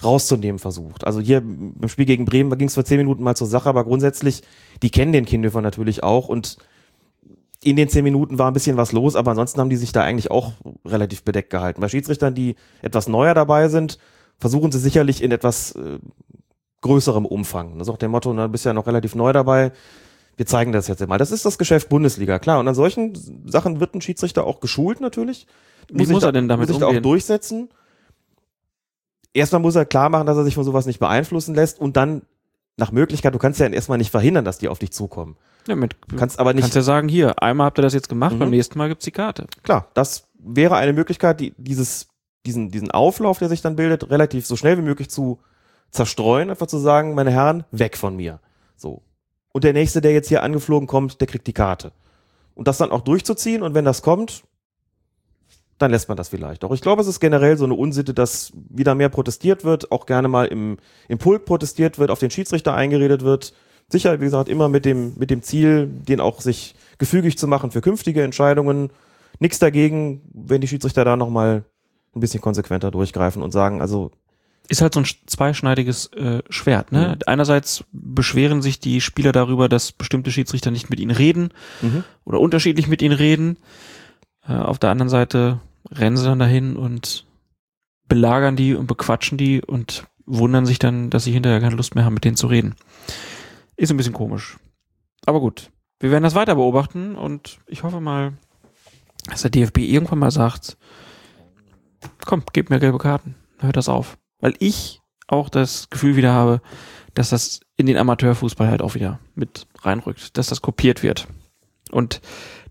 rauszunehmen 0.02 0.58
versucht. 0.58 1.06
Also 1.06 1.20
hier 1.20 1.38
im 1.38 1.88
Spiel 1.88 2.04
gegen 2.04 2.24
Bremen 2.24 2.56
ging 2.58 2.68
es 2.68 2.74
vor 2.74 2.84
zehn 2.84 2.98
Minuten 2.98 3.22
mal 3.22 3.34
zur 3.34 3.46
Sache, 3.46 3.68
aber 3.68 3.84
grundsätzlich, 3.84 4.42
die 4.82 4.90
kennen 4.90 5.12
den 5.12 5.24
Kindhöfer 5.24 5.62
natürlich 5.62 6.02
auch 6.02 6.28
und 6.28 6.58
in 7.62 7.76
den 7.76 7.88
zehn 7.88 8.04
Minuten 8.04 8.38
war 8.38 8.50
ein 8.50 8.54
bisschen 8.54 8.76
was 8.76 8.92
los, 8.92 9.16
aber 9.16 9.30
ansonsten 9.30 9.60
haben 9.60 9.70
die 9.70 9.76
sich 9.76 9.92
da 9.92 10.02
eigentlich 10.02 10.30
auch 10.30 10.52
relativ 10.84 11.24
bedeckt 11.24 11.50
gehalten. 11.50 11.80
Bei 11.80 11.88
Schiedsrichtern, 11.88 12.34
die 12.34 12.56
etwas 12.82 13.08
neuer 13.08 13.34
dabei 13.34 13.68
sind, 13.68 13.98
versuchen 14.38 14.70
sie 14.70 14.78
sicherlich 14.78 15.22
in 15.22 15.32
etwas 15.32 15.72
äh, 15.72 15.98
größerem 16.82 17.24
Umfang. 17.24 17.78
Das 17.78 17.88
ist 17.88 17.94
auch 17.94 17.98
der 17.98 18.10
Motto, 18.10 18.32
na, 18.32 18.46
bist 18.46 18.66
ja 18.66 18.74
noch 18.74 18.86
relativ 18.86 19.14
neu 19.14 19.32
dabei. 19.32 19.72
Wir 20.36 20.46
zeigen 20.46 20.72
das 20.72 20.86
jetzt 20.88 21.06
mal. 21.06 21.18
Das 21.18 21.30
ist 21.32 21.44
das 21.46 21.56
Geschäft 21.58 21.88
Bundesliga, 21.88 22.38
klar. 22.38 22.60
Und 22.60 22.68
an 22.68 22.74
solchen 22.74 23.14
Sachen 23.48 23.80
wird 23.80 23.94
ein 23.94 24.00
Schiedsrichter 24.02 24.44
auch 24.46 24.60
geschult 24.60 25.00
natürlich. 25.00 25.46
Wie 25.90 26.06
muss 26.06 26.20
da, 26.22 26.28
er 26.28 26.32
denn 26.32 26.48
damit 26.48 26.68
muss 26.68 26.74
sich 26.74 26.80
da 26.80 26.86
auch 26.86 26.90
umgehen? 26.90 27.02
durchsetzen. 27.02 27.68
Erstmal 29.32 29.60
muss 29.60 29.74
er 29.76 29.84
klar 29.84 30.08
machen, 30.08 30.26
dass 30.26 30.36
er 30.36 30.44
sich 30.44 30.54
von 30.54 30.64
sowas 30.64 30.86
nicht 30.86 30.98
beeinflussen 30.98 31.54
lässt 31.54 31.78
und 31.80 31.96
dann 31.96 32.22
nach 32.78 32.92
Möglichkeit, 32.92 33.34
du 33.34 33.38
kannst 33.38 33.60
ja 33.60 33.66
erstmal 33.66 33.98
nicht 33.98 34.10
verhindern, 34.10 34.44
dass 34.44 34.58
die 34.58 34.68
auf 34.68 34.78
dich 34.78 34.92
zukommen. 34.92 35.36
Ja, 35.66 35.74
mit, 35.76 35.96
Du 36.08 36.16
kannst 36.16 36.38
aber 36.38 36.52
nicht, 36.52 36.62
kannst 36.62 36.76
ja 36.76 36.82
sagen, 36.82 37.08
hier, 37.08 37.42
einmal 37.42 37.66
habt 37.66 37.78
ihr 37.78 37.82
das 37.82 37.94
jetzt 37.94 38.08
gemacht, 38.08 38.34
Mhm. 38.34 38.38
beim 38.40 38.50
nächsten 38.50 38.78
Mal 38.78 38.88
gibt's 38.88 39.04
die 39.04 39.10
Karte. 39.10 39.46
klar, 39.62 39.88
das 39.94 40.28
wäre 40.38 40.76
eine 40.76 40.92
Möglichkeit, 40.92 41.40
die, 41.40 41.54
dieses, 41.56 42.08
diesen, 42.44 42.70
diesen 42.70 42.90
Auflauf, 42.90 43.38
der 43.38 43.48
sich 43.48 43.62
dann 43.62 43.76
bildet, 43.76 44.10
relativ 44.10 44.46
so 44.46 44.56
schnell 44.56 44.76
wie 44.78 44.82
möglich 44.82 45.08
zu 45.10 45.38
zerstreuen, 45.90 46.50
einfach 46.50 46.66
zu 46.66 46.78
sagen, 46.78 47.14
meine 47.14 47.30
Herren, 47.30 47.64
weg 47.70 47.96
von 47.96 48.14
mir. 48.16 48.40
So. 48.76 49.02
Und 49.56 49.64
der 49.64 49.72
nächste, 49.72 50.02
der 50.02 50.12
jetzt 50.12 50.28
hier 50.28 50.42
angeflogen 50.42 50.86
kommt, 50.86 51.18
der 51.22 51.26
kriegt 51.26 51.46
die 51.46 51.54
Karte. 51.54 51.92
Und 52.54 52.68
das 52.68 52.76
dann 52.76 52.90
auch 52.90 53.00
durchzuziehen 53.00 53.62
und 53.62 53.72
wenn 53.72 53.86
das 53.86 54.02
kommt, 54.02 54.42
dann 55.78 55.90
lässt 55.90 56.08
man 56.08 56.18
das 56.18 56.28
vielleicht. 56.28 56.62
Doch 56.62 56.72
ich 56.72 56.82
glaube, 56.82 57.00
es 57.00 57.08
ist 57.08 57.20
generell 57.20 57.56
so 57.56 57.64
eine 57.64 57.72
Unsitte, 57.72 58.12
dass 58.12 58.52
wieder 58.68 58.94
mehr 58.94 59.08
protestiert 59.08 59.64
wird, 59.64 59.90
auch 59.90 60.04
gerne 60.04 60.28
mal 60.28 60.44
im, 60.44 60.76
im 61.08 61.16
Pulk 61.16 61.46
protestiert 61.46 61.98
wird, 61.98 62.10
auf 62.10 62.18
den 62.18 62.30
Schiedsrichter 62.30 62.74
eingeredet 62.74 63.22
wird. 63.22 63.54
Sicher, 63.88 64.20
wie 64.20 64.26
gesagt, 64.26 64.50
immer 64.50 64.68
mit 64.68 64.84
dem, 64.84 65.14
mit 65.16 65.30
dem 65.30 65.40
Ziel, 65.40 65.86
den 65.86 66.20
auch 66.20 66.42
sich 66.42 66.74
gefügig 66.98 67.38
zu 67.38 67.48
machen 67.48 67.70
für 67.70 67.80
künftige 67.80 68.22
Entscheidungen. 68.22 68.90
Nichts 69.38 69.58
dagegen, 69.58 70.20
wenn 70.34 70.60
die 70.60 70.68
Schiedsrichter 70.68 71.06
da 71.06 71.16
nochmal 71.16 71.64
ein 72.14 72.20
bisschen 72.20 72.42
konsequenter 72.42 72.90
durchgreifen 72.90 73.42
und 73.42 73.52
sagen, 73.52 73.80
also 73.80 74.10
Ist 74.68 74.82
halt 74.82 74.94
so 74.94 75.00
ein 75.00 75.06
sch- 75.06 75.18
zweischneidiges 75.26 76.06
äh, 76.14 76.42
Schwert. 76.50 76.90
Ne? 76.90 77.18
Einerseits 77.26 77.84
beschweren 77.92 78.62
sich 78.62 78.80
die 78.80 79.00
Spieler 79.00 79.30
darüber, 79.32 79.68
dass 79.68 79.92
bestimmte 79.92 80.32
Schiedsrichter 80.32 80.70
nicht 80.72 80.90
mit 80.90 80.98
ihnen 80.98 81.12
reden 81.14 81.50
Mhm. 81.82 82.02
oder 82.24 82.40
unterschiedlich 82.40 82.88
mit 82.88 83.00
ihnen 83.02 83.14
reden. 83.14 83.58
Äh, 84.48 84.54
auf 84.54 84.78
der 84.80 84.90
anderen 84.90 85.08
Seite 85.08 85.60
rennen 85.90 86.16
sie 86.16 86.24
dann 86.24 86.40
dahin 86.40 86.76
und 86.76 87.26
belagern 88.08 88.56
die 88.56 88.74
und 88.74 88.86
bequatschen 88.88 89.38
die 89.38 89.62
und 89.62 90.06
wundern 90.26 90.66
sich 90.66 90.80
dann, 90.80 91.10
dass 91.10 91.22
sie 91.24 91.32
hinterher 91.32 91.60
keine 91.60 91.76
Lust 91.76 91.94
mehr 91.94 92.04
haben, 92.04 92.14
mit 92.14 92.24
denen 92.24 92.36
zu 92.36 92.48
reden. 92.48 92.74
Ist 93.76 93.90
ein 93.90 93.96
bisschen 93.96 94.12
komisch. 94.12 94.56
Aber 95.26 95.38
gut, 95.40 95.70
wir 96.00 96.10
werden 96.10 96.24
das 96.24 96.34
weiter 96.34 96.56
beobachten 96.56 97.14
und 97.14 97.58
ich 97.68 97.84
hoffe 97.84 98.00
mal, 98.00 98.32
dass 99.28 99.42
der 99.42 99.50
DFB 99.50 99.78
irgendwann 99.78 100.18
mal 100.18 100.30
sagt, 100.32 100.76
komm, 102.24 102.42
gib 102.52 102.70
mir 102.70 102.80
gelbe 102.80 102.98
Karten, 102.98 103.34
hört 103.60 103.76
das 103.76 103.88
auf. 103.88 104.16
Weil 104.40 104.54
ich 104.58 105.00
auch 105.28 105.48
das 105.48 105.90
Gefühl 105.90 106.16
wieder 106.16 106.32
habe, 106.32 106.60
dass 107.14 107.30
das 107.30 107.60
in 107.76 107.86
den 107.86 107.96
Amateurfußball 107.96 108.68
halt 108.68 108.82
auch 108.82 108.94
wieder 108.94 109.18
mit 109.34 109.66
reinrückt, 109.82 110.36
dass 110.36 110.48
das 110.48 110.62
kopiert 110.62 111.02
wird. 111.02 111.26
Und 111.90 112.20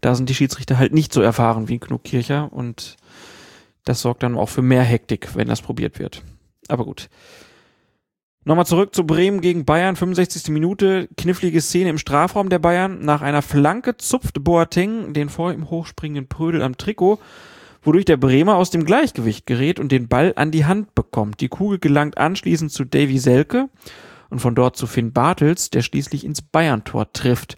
da 0.01 0.15
sind 0.15 0.29
die 0.29 0.35
Schiedsrichter 0.35 0.77
halt 0.77 0.93
nicht 0.93 1.13
so 1.13 1.21
erfahren 1.21 1.67
wie 1.67 1.79
Knut 1.79 2.03
Kircher 2.03 2.51
und 2.51 2.97
das 3.85 4.01
sorgt 4.01 4.23
dann 4.23 4.35
auch 4.35 4.49
für 4.49 4.61
mehr 4.61 4.83
Hektik, 4.83 5.35
wenn 5.35 5.47
das 5.47 5.61
probiert 5.61 5.99
wird. 5.99 6.23
Aber 6.67 6.85
gut. 6.85 7.09
Nochmal 8.43 8.67
zurück 8.67 8.93
zu 8.93 9.07
Bremen 9.07 9.41
gegen 9.41 9.65
Bayern, 9.65 9.95
65. 9.95 10.49
Minute, 10.49 11.09
knifflige 11.17 11.61
Szene 11.61 11.89
im 11.89 11.97
Strafraum 11.97 12.49
der 12.49 12.59
Bayern. 12.59 13.03
Nach 13.03 13.23
einer 13.23 13.41
Flanke 13.41 13.97
zupft 13.97 14.43
Boateng 14.43 15.13
den 15.13 15.29
vor 15.29 15.51
ihm 15.51 15.71
hochspringenden 15.71 16.27
Prödel 16.27 16.61
am 16.61 16.77
Trikot, 16.77 17.19
wodurch 17.85 18.05
der 18.05 18.17
Bremer 18.17 18.55
aus 18.55 18.71
dem 18.71 18.83
Gleichgewicht 18.83 19.45
gerät 19.45 19.79
und 19.79 19.91
den 19.91 20.07
Ball 20.07 20.33
an 20.35 20.51
die 20.51 20.65
Hand 20.65 20.95
bekommt. 20.95 21.39
Die 21.39 21.47
Kugel 21.47 21.79
gelangt 21.79 22.17
anschließend 22.17 22.71
zu 22.71 22.83
Davy 22.83 23.19
Selke 23.19 23.69
und 24.29 24.39
von 24.39 24.55
dort 24.55 24.75
zu 24.75 24.87
Finn 24.87 25.13
Bartels, 25.13 25.69
der 25.69 25.83
schließlich 25.83 26.25
ins 26.25 26.41
Bayern-Tor 26.41 27.13
trifft. 27.13 27.57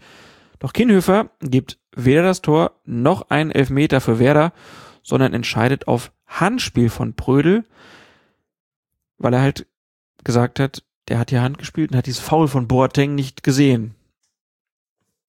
Doch 0.59 0.73
Kinhöfer 0.73 1.31
gibt 1.41 1.79
weder 1.95 2.23
das 2.23 2.41
Tor 2.41 2.79
noch 2.85 3.29
einen 3.29 3.51
Elfmeter 3.51 4.01
für 4.01 4.19
Werder, 4.19 4.53
sondern 5.01 5.33
entscheidet 5.33 5.87
auf 5.87 6.11
Handspiel 6.27 6.89
von 6.89 7.13
Prödel, 7.13 7.63
weil 9.17 9.33
er 9.33 9.41
halt 9.41 9.65
gesagt 10.23 10.59
hat, 10.59 10.83
der 11.07 11.19
hat 11.19 11.29
hier 11.29 11.41
Hand 11.41 11.57
gespielt 11.57 11.91
und 11.91 11.97
hat 11.97 12.05
dieses 12.05 12.19
Foul 12.19 12.49
von 12.49 12.67
Boateng 12.67 13.15
nicht 13.15 13.43
gesehen. 13.43 13.95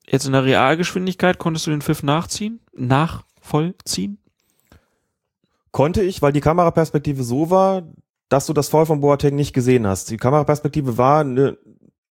Jetzt 0.06 0.26
in 0.26 0.32
der 0.32 0.44
Realgeschwindigkeit 0.44 1.38
konntest 1.38 1.66
du 1.66 1.70
den 1.70 1.82
Pfiff 1.82 2.02
nachziehen? 2.02 2.60
Nachvollziehen? 2.72 4.18
Konnte 5.72 6.02
ich, 6.02 6.22
weil 6.22 6.32
die 6.32 6.40
Kameraperspektive 6.40 7.22
so 7.22 7.50
war, 7.50 7.82
dass 8.28 8.46
du 8.46 8.52
das 8.52 8.68
Foul 8.68 8.86
von 8.86 9.00
Boateng 9.00 9.34
nicht 9.34 9.52
gesehen 9.52 9.86
hast. 9.86 10.10
Die 10.10 10.16
Kameraperspektive 10.16 10.98
war 10.98 11.20
eine, 11.20 11.58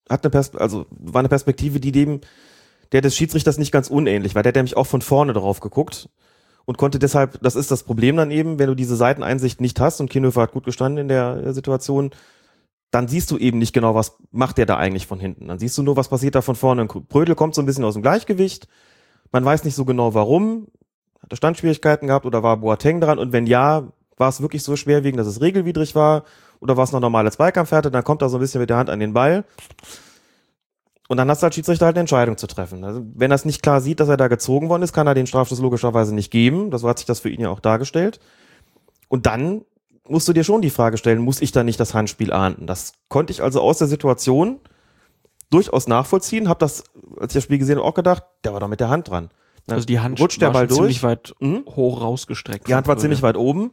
hat 0.09 0.25
eine 0.25 0.31
Pers 0.31 0.55
also 0.55 0.87
war 0.91 1.21
eine 1.21 1.29
Perspektive, 1.29 1.81
die 1.81 1.93
dem 1.93 2.21
der 2.93 3.01
des 3.01 3.17
Schiedsrichters 3.17 3.59
nicht 3.59 3.73
ganz 3.73 3.89
unähnlich 3.91 4.35
war. 4.35 4.43
Der 4.43 4.51
hat 4.51 4.57
nämlich 4.57 4.77
auch 4.77 4.87
von 4.87 5.03
vorne 5.03 5.33
drauf 5.33 5.61
geguckt 5.61 6.09
und 6.67 6.79
konnte 6.79 6.99
deshalb, 6.99 7.41
das 7.43 7.57
ist 7.57 7.71
das 7.71 7.83
Problem 7.83 8.17
dann 8.17 8.31
eben, 8.31 8.59
wenn 8.59 8.69
du 8.69 8.75
diese 8.75 8.97
Seiteneinsicht 8.97 9.61
nicht 9.61 9.81
hast 9.81 10.01
und 10.01 10.11
Kinhöfer 10.11 10.43
hat 10.43 10.53
gut 10.53 10.65
gestanden 10.65 11.03
in 11.03 11.09
der 11.09 11.43
äh, 11.45 11.53
Situation, 11.53 12.11
dann 12.91 13.09
siehst 13.09 13.31
du 13.31 13.39
eben 13.39 13.59
nicht 13.59 13.73
genau, 13.73 13.95
was 13.95 14.19
macht 14.31 14.59
der 14.59 14.67
da 14.67 14.77
eigentlich 14.77 15.07
von 15.07 15.19
hinten. 15.19 15.49
Dann 15.49 15.59
siehst 15.59 15.77
du 15.77 15.83
nur, 15.83 15.97
was 15.97 16.09
passiert 16.09 16.35
da 16.35 16.43
von 16.43 16.55
vorne. 16.55 16.87
Brödel 16.87 17.35
kommt 17.35 17.55
so 17.55 17.63
ein 17.63 17.67
bisschen 17.67 17.85
aus 17.85 17.95
dem 17.95 18.03
Gleichgewicht. 18.03 18.69
Man 19.33 19.45
weiß 19.45 19.65
nicht 19.65 19.75
so 19.75 19.85
genau 19.85 20.15
warum. 20.15 20.69
Hat 21.27 21.33
er 21.33 21.37
Standschwierigkeiten 21.37 22.07
gehabt 22.07 22.24
oder 22.24 22.43
war 22.43 22.57
Boateng 22.57 23.01
dran? 23.01 23.18
Und 23.18 23.33
wenn 23.33 23.47
ja, 23.47 23.89
War 24.16 24.31
es 24.31 24.41
wirklich 24.41 24.62
so 24.62 24.77
schwerwiegend, 24.77 25.20
dass 25.20 25.27
es 25.27 25.41
regelwidrig 25.41 25.95
war? 25.95 26.24
Oder 26.61 26.77
war 26.77 26.85
es 26.85 26.93
noch 26.93 27.01
normale 27.01 27.31
Zweikampfhärte? 27.31 27.91
Dann 27.91 28.03
kommt 28.03 28.22
er 28.22 28.31
so 28.31 28.39
ein 28.39 28.41
bisschen 28.41 28.61
mit 28.61 28.70
der 28.70 28.79
Hand 28.79 28.89
an 28.89 28.99
den 28.99 29.12
Ball. 29.12 29.45
Und 31.09 31.18
dann 31.18 31.29
hast 31.29 31.43
du 31.43 31.47
als 31.47 31.55
Schiedsrichter 31.55 31.85
halt 31.85 31.97
eine 31.97 32.01
Entscheidung 32.01 32.37
zu 32.37 32.47
treffen. 32.47 32.83
Also 32.83 33.03
wenn 33.14 33.31
er 33.31 33.35
es 33.35 33.45
nicht 33.45 33.62
klar 33.62 33.81
sieht, 33.81 34.01
dass 34.01 34.09
er 34.09 34.16
da 34.16 34.29
gezogen 34.29 34.68
worden 34.68 34.83
ist, 34.83 34.93
kann 34.93 35.07
er 35.07 35.14
den 35.14 35.27
Strafstoß 35.27 35.61
logischerweise 35.61 36.14
nicht 36.14 36.31
geben. 36.31 36.77
So 36.77 36.89
hat 36.89 36.99
sich 36.99 37.07
das 37.07 37.20
für 37.20 37.29
ihn 37.29 37.43
ja 37.43 37.51
auch 37.51 37.61
dargestellt. 37.61 38.20
Und 39.09 39.27
dann 39.27 39.64
musst 40.09 40.27
du 40.27 40.33
dir 40.33 40.45
schon 40.45 40.62
die 40.62 40.70
Frage 40.70 40.97
stellen, 40.97 41.20
muss 41.20 41.43
ich 41.43 41.53
da 41.53 41.62
nicht 41.62 41.79
das 41.79 41.95
Handspiel 41.95 42.33
ahnden? 42.33 42.66
Das 42.66 42.95
konnte 43.09 43.33
ich 43.33 43.43
also 43.43 43.61
aus 43.61 43.79
der 43.79 43.87
Situation 43.87 44.61
durchaus 45.51 45.87
nachvollziehen. 45.87 46.49
Hab 46.49 46.59
das, 46.59 46.85
als 47.20 47.33
ich 47.33 47.35
das 47.35 47.45
Spiel 47.45 47.59
gesehen 47.59 47.77
habe, 47.79 47.87
auch 47.87 47.95
gedacht, 47.95 48.24
der 48.45 48.55
war 48.55 48.61
doch 48.61 48.68
mit 48.68 48.81
der 48.81 48.89
Hand 48.89 49.11
dran. 49.11 49.31
Dann 49.67 49.75
Also 49.77 49.87
die 49.87 49.99
Hand 50.01 50.21
rutscht 50.21 50.41
der 50.41 50.51
Ball 50.51 50.67
durch. 50.67 50.79
ziemlich 50.79 51.03
weit 51.03 51.35
Mhm. 51.41 51.64
hoch 51.67 52.01
rausgestreckt. 52.01 52.69
Die 52.69 52.75
Hand 52.75 52.87
war 52.87 52.99
ziemlich 52.99 53.23
weit 53.23 53.37
oben. 53.37 53.73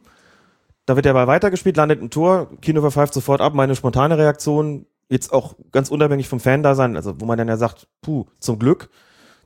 Da 0.86 0.96
wird 0.96 1.06
der 1.06 1.12
Ball 1.14 1.26
weitergespielt, 1.26 1.76
landet 1.76 2.00
im 2.00 2.10
Tor. 2.10 2.50
Kino 2.60 2.88
pfeift 2.90 3.14
sofort 3.14 3.40
ab. 3.40 3.54
Meine 3.54 3.74
spontane 3.76 4.18
Reaktion, 4.18 4.86
jetzt 5.08 5.32
auch 5.32 5.54
ganz 5.72 5.90
unabhängig 5.90 6.28
vom 6.28 6.40
Fan 6.40 6.62
da 6.62 6.74
sein, 6.74 6.96
also 6.96 7.20
wo 7.20 7.24
man 7.26 7.38
dann 7.38 7.48
ja 7.48 7.56
sagt, 7.56 7.86
puh, 8.02 8.26
zum 8.40 8.58
Glück 8.58 8.90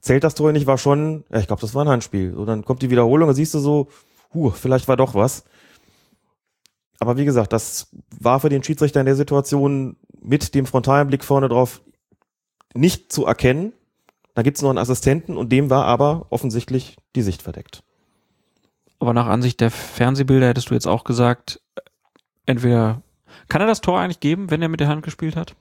zählt 0.01 0.24
das 0.24 0.34
Tor 0.34 0.53
nicht, 0.53 0.66
war 0.66 0.78
schon, 0.78 1.24
ja, 1.30 1.38
ich 1.38 1.46
glaube, 1.49 1.61
das 1.61 1.74
war 1.74 1.84
ein 1.84 1.88
Handspiel. 1.88 2.32
So, 2.34 2.44
dann 2.44 2.64
kommt 2.64 2.82
die 2.82 2.90
Wiederholung, 2.90 3.28
da 3.28 3.34
siehst 3.34 3.53
du 3.55 3.59
so, 3.59 3.88
huh, 4.32 4.51
vielleicht 4.51 4.88
war 4.88 4.96
doch 4.96 5.14
was. 5.14 5.44
Aber 7.01 7.16
wie 7.16 7.24
gesagt, 7.24 7.53
das 7.53 7.88
war 8.18 8.40
für 8.40 8.49
den 8.49 8.62
Schiedsrichter 8.62 9.01
in 9.01 9.07
der 9.07 9.14
Situation 9.16 9.96
mit 10.20 10.55
dem 10.55 10.66
frontalen 10.66 11.09
Blick 11.09 11.24
vorne 11.24 11.49
drauf 11.49 11.82
nicht 12.74 13.12
zu 13.12 13.24
erkennen. 13.26 13.72
Da 14.39 14.43
gibt's 14.43 14.62
noch 14.62 14.68
einen 14.70 14.78
Assistenten 14.78 15.36
und 15.36 15.51
dem 15.51 15.68
war 15.68 15.84
aber 15.86 16.26
offensichtlich 16.30 16.97
die 17.16 17.22
Sicht 17.22 17.43
verdeckt. 17.43 17.82
Aber 19.01 19.12
nach 19.12 19.26
Ansicht 19.26 19.61
der 19.61 19.72
Fernsehbilder 19.72 20.47
hättest 20.47 20.70
du 20.70 20.74
jetzt 20.74 20.86
auch 20.86 21.03
gesagt, 21.03 21.61
äh, 21.74 21.80
entweder 22.47 23.03
kann 23.49 23.62
er 23.62 23.66
das 23.66 23.80
Tor 23.80 23.99
eigentlich 23.99 24.20
geben, 24.20 24.49
wenn 24.53 24.62
er 24.62 24.68
mit 24.68 24.78
der 24.78 24.86
Hand 24.86 25.03
gespielt 25.03 25.34
hat? 25.34 25.57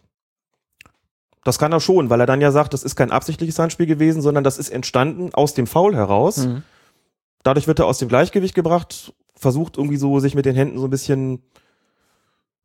Das 1.44 1.58
kann 1.58 1.72
er 1.72 1.80
schon, 1.80 2.12
weil 2.12 2.20
er 2.20 2.28
dann 2.28 2.40
ja 2.40 2.52
sagt, 2.52 2.72
das 2.72 2.84
ist 2.84 2.96
kein 2.96 3.10
absichtliches 3.10 3.58
Handspiel 3.58 3.88
gewesen, 3.88 4.22
sondern 4.22 4.44
das 4.44 4.60
ist 4.60 4.70
entstanden 4.70 5.34
aus 5.34 5.56
dem 5.56 5.66
Foul 5.66 5.96
heraus. 5.96 6.46
Mhm. 6.46 6.62
Dadurch 7.42 7.66
wird 7.66 7.80
er 7.80 7.88
aus 7.88 7.98
dem 7.98 8.10
Gleichgewicht 8.10 8.54
gebracht, 8.54 9.12
versucht 9.34 9.78
irgendwie 9.78 9.98
so, 9.98 10.20
sich 10.20 10.36
mit 10.36 10.46
den 10.46 10.56
Händen 10.56 10.78
so 10.78 10.84
ein 10.86 10.92
bisschen 10.92 11.42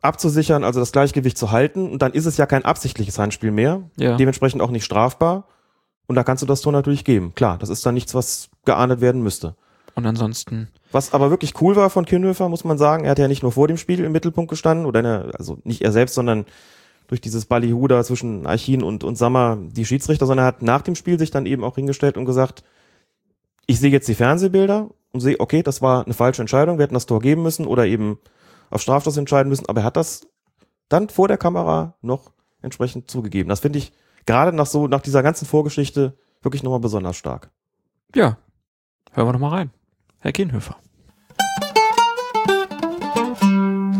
abzusichern, 0.02 0.62
also 0.62 0.78
das 0.78 0.92
Gleichgewicht 0.92 1.38
zu 1.38 1.52
halten. 1.52 1.90
Und 1.90 2.02
dann 2.02 2.12
ist 2.12 2.26
es 2.26 2.36
ja 2.36 2.44
kein 2.44 2.66
absichtliches 2.66 3.18
Handspiel 3.18 3.50
mehr, 3.50 3.88
Ja. 3.96 4.18
dementsprechend 4.18 4.60
auch 4.60 4.70
nicht 4.70 4.84
strafbar. 4.84 5.48
Und 6.12 6.16
da 6.16 6.24
kannst 6.24 6.42
du 6.42 6.46
das 6.46 6.60
Tor 6.60 6.72
natürlich 6.72 7.06
geben. 7.06 7.34
Klar, 7.34 7.56
das 7.56 7.70
ist 7.70 7.86
dann 7.86 7.94
nichts, 7.94 8.14
was 8.14 8.50
geahndet 8.66 9.00
werden 9.00 9.22
müsste. 9.22 9.54
Und 9.94 10.04
ansonsten, 10.04 10.68
Was 10.90 11.14
aber 11.14 11.30
wirklich 11.30 11.58
cool 11.62 11.74
war 11.74 11.88
von 11.88 12.04
Kienhöfer, 12.04 12.50
muss 12.50 12.64
man 12.64 12.76
sagen, 12.76 13.06
er 13.06 13.12
hat 13.12 13.18
ja 13.18 13.28
nicht 13.28 13.42
nur 13.42 13.50
vor 13.50 13.66
dem 13.66 13.78
Spiel 13.78 14.04
im 14.04 14.12
Mittelpunkt 14.12 14.50
gestanden, 14.50 14.84
oder 14.84 15.00
ne, 15.00 15.30
also 15.38 15.56
nicht 15.64 15.80
er 15.80 15.90
selbst, 15.90 16.14
sondern 16.14 16.44
durch 17.06 17.22
dieses 17.22 17.46
Ballyhu 17.46 17.88
da 17.88 18.04
zwischen 18.04 18.46
Archin 18.46 18.82
und, 18.82 19.04
und 19.04 19.16
Sammer 19.16 19.56
die 19.58 19.86
Schiedsrichter, 19.86 20.26
sondern 20.26 20.44
er 20.44 20.48
hat 20.48 20.60
nach 20.60 20.82
dem 20.82 20.96
Spiel 20.96 21.18
sich 21.18 21.30
dann 21.30 21.46
eben 21.46 21.64
auch 21.64 21.76
hingestellt 21.76 22.18
und 22.18 22.26
gesagt, 22.26 22.62
ich 23.66 23.80
sehe 23.80 23.90
jetzt 23.90 24.06
die 24.06 24.14
Fernsehbilder 24.14 24.90
und 25.12 25.20
sehe, 25.20 25.40
okay, 25.40 25.62
das 25.62 25.80
war 25.80 26.04
eine 26.04 26.12
falsche 26.12 26.42
Entscheidung, 26.42 26.76
wir 26.76 26.82
hätten 26.82 26.92
das 26.92 27.06
Tor 27.06 27.20
geben 27.20 27.42
müssen 27.42 27.66
oder 27.66 27.86
eben 27.86 28.18
auf 28.68 28.82
Strafstoß 28.82 29.16
entscheiden 29.16 29.48
müssen, 29.48 29.64
aber 29.66 29.80
er 29.80 29.84
hat 29.84 29.96
das 29.96 30.26
dann 30.90 31.08
vor 31.08 31.26
der 31.26 31.38
Kamera 31.38 31.94
noch 32.02 32.32
entsprechend 32.60 33.10
zugegeben. 33.10 33.48
Das 33.48 33.60
finde 33.60 33.78
ich 33.78 33.92
gerade 34.26 34.56
nach 34.56 34.66
so, 34.66 34.86
nach 34.86 35.00
dieser 35.00 35.22
ganzen 35.22 35.46
Vorgeschichte 35.46 36.16
wirklich 36.42 36.62
nochmal 36.62 36.80
besonders 36.80 37.16
stark. 37.16 37.50
ja, 38.14 38.36
hören 39.12 39.28
wir 39.28 39.32
doch 39.32 39.40
mal 39.40 39.48
rein. 39.48 39.70
Herr 40.20 40.32
Kienhöfer. 40.32 40.76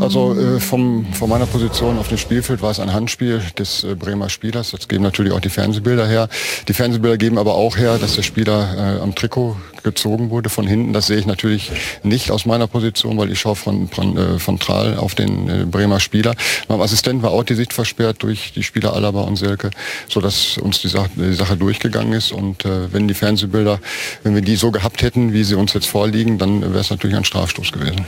Also 0.03 0.34
äh, 0.34 0.59
vom, 0.59 1.07
von 1.12 1.28
meiner 1.28 1.46
Position 1.46 1.96
auf 1.96 2.09
dem 2.09 2.18
Spielfeld 2.18 2.61
war 2.61 2.72
es 2.72 2.80
ein 2.80 2.92
Handspiel 2.92 3.40
des 3.57 3.84
äh, 3.84 3.94
Bremer 3.94 4.28
Spielers. 4.28 4.72
Das 4.72 4.88
geben 4.88 5.05
natürlich 5.05 5.32
auch 5.32 5.40
die 5.40 5.48
Fernsehbilder 5.48 6.09
her. 6.09 6.28
Die 6.66 6.74
Fernsehbilder 6.74 7.16
geben 7.16 7.38
aber 7.38 7.55
auch 7.55 7.76
her, 7.76 7.98
dass 7.98 8.16
der 8.16 8.22
Spieler 8.22 8.98
äh, 8.98 9.00
am 9.00 9.14
Trikot 9.14 9.57
gezogen 9.84 10.30
wurde 10.30 10.50
von 10.50 10.66
hinten. 10.66 10.92
Das 10.92 11.07
sehe 11.07 11.18
ich 11.18 11.26
natürlich 11.26 11.70
nicht 12.03 12.32
aus 12.32 12.46
meiner 12.46 12.66
Position, 12.66 13.16
weil 13.16 13.30
ich 13.30 13.38
schaue 13.38 13.55
von, 13.55 13.88
von 13.88 14.16
äh, 14.16 14.38
frontal 14.40 14.96
auf 14.96 15.14
den 15.14 15.48
äh, 15.48 15.64
Bremer 15.66 16.00
Spieler. 16.00 16.34
Meinem 16.68 16.80
Assistenten 16.80 17.22
war 17.22 17.30
auch 17.30 17.44
die 17.44 17.55
Sicht 17.55 17.72
versperrt 17.72 18.24
durch 18.24 18.53
die 18.53 18.64
Spieler 18.64 18.94
Alaba 18.94 19.22
und 19.22 19.36
Selke, 19.36 19.70
so 20.09 20.20
dass 20.20 20.59
uns 20.59 20.80
die 20.80 20.88
Sache, 20.88 21.11
die 21.14 21.34
Sache 21.34 21.57
durchgegangen 21.57 22.12
ist. 22.12 22.32
Und 22.32 22.64
äh, 22.64 22.92
wenn 22.92 23.07
die 23.07 23.14
Fernsehbilder, 23.14 23.78
wenn 24.24 24.34
wir 24.34 24.42
die 24.42 24.57
so 24.57 24.72
gehabt 24.72 25.03
hätten, 25.03 25.32
wie 25.32 25.44
sie 25.44 25.55
uns 25.55 25.74
jetzt 25.74 25.86
vorliegen, 25.86 26.38
dann 26.38 26.61
wäre 26.61 26.80
es 26.80 26.90
natürlich 26.90 27.16
ein 27.16 27.24
Strafstoß 27.24 27.70
gewesen. 27.70 28.05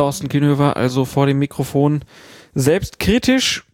Thorsten 0.00 0.30
Kienhöfer 0.30 0.78
also 0.78 1.04
vor 1.04 1.26
dem 1.26 1.38
Mikrofon 1.38 2.06
selbstkritisch. 2.54 3.66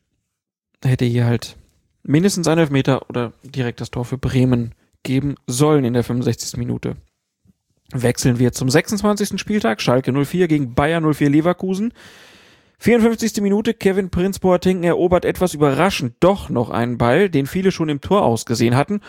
Hätte 0.83 1.05
hier 1.05 1.25
halt 1.25 1.57
mindestens 2.03 2.49
einen 2.49 2.63
Elfmeter 2.63 3.09
oder 3.09 3.33
direkt 3.45 3.81
das 3.81 3.93
Tor 3.93 4.05
für 4.05 4.19
Bremen 4.19 4.75
geben 5.05 5.37
sollen 5.47 5.85
in 5.85 5.93
der 5.93 6.03
65. 6.03 6.57
Minute. 6.57 6.97
Wechseln 7.93 8.41
wir 8.41 8.51
zum 8.51 8.69
26. 8.69 9.41
Spieltag. 9.41 9.81
Schalke 9.81 10.13
04 10.13 10.49
gegen 10.49 10.75
Bayer 10.75 11.01
04 11.01 11.31
Leverkusen. 11.31 11.93
54. 12.81 13.41
Minute, 13.41 13.73
Kevin 13.73 14.11
Prinz 14.11 14.41
Boateng 14.41 14.83
erobert 14.83 15.25
etwas 15.25 15.55
überraschend 15.55 16.17
doch 16.19 16.49
noch 16.49 16.71
einen 16.71 16.99
Ball, 16.99 17.31
den 17.31 17.47
viele 17.47 17.71
schon 17.71 17.89
im 17.89 18.01
Tor 18.01 18.23
ausgesehen 18.23 18.75
hatten, 18.75 19.01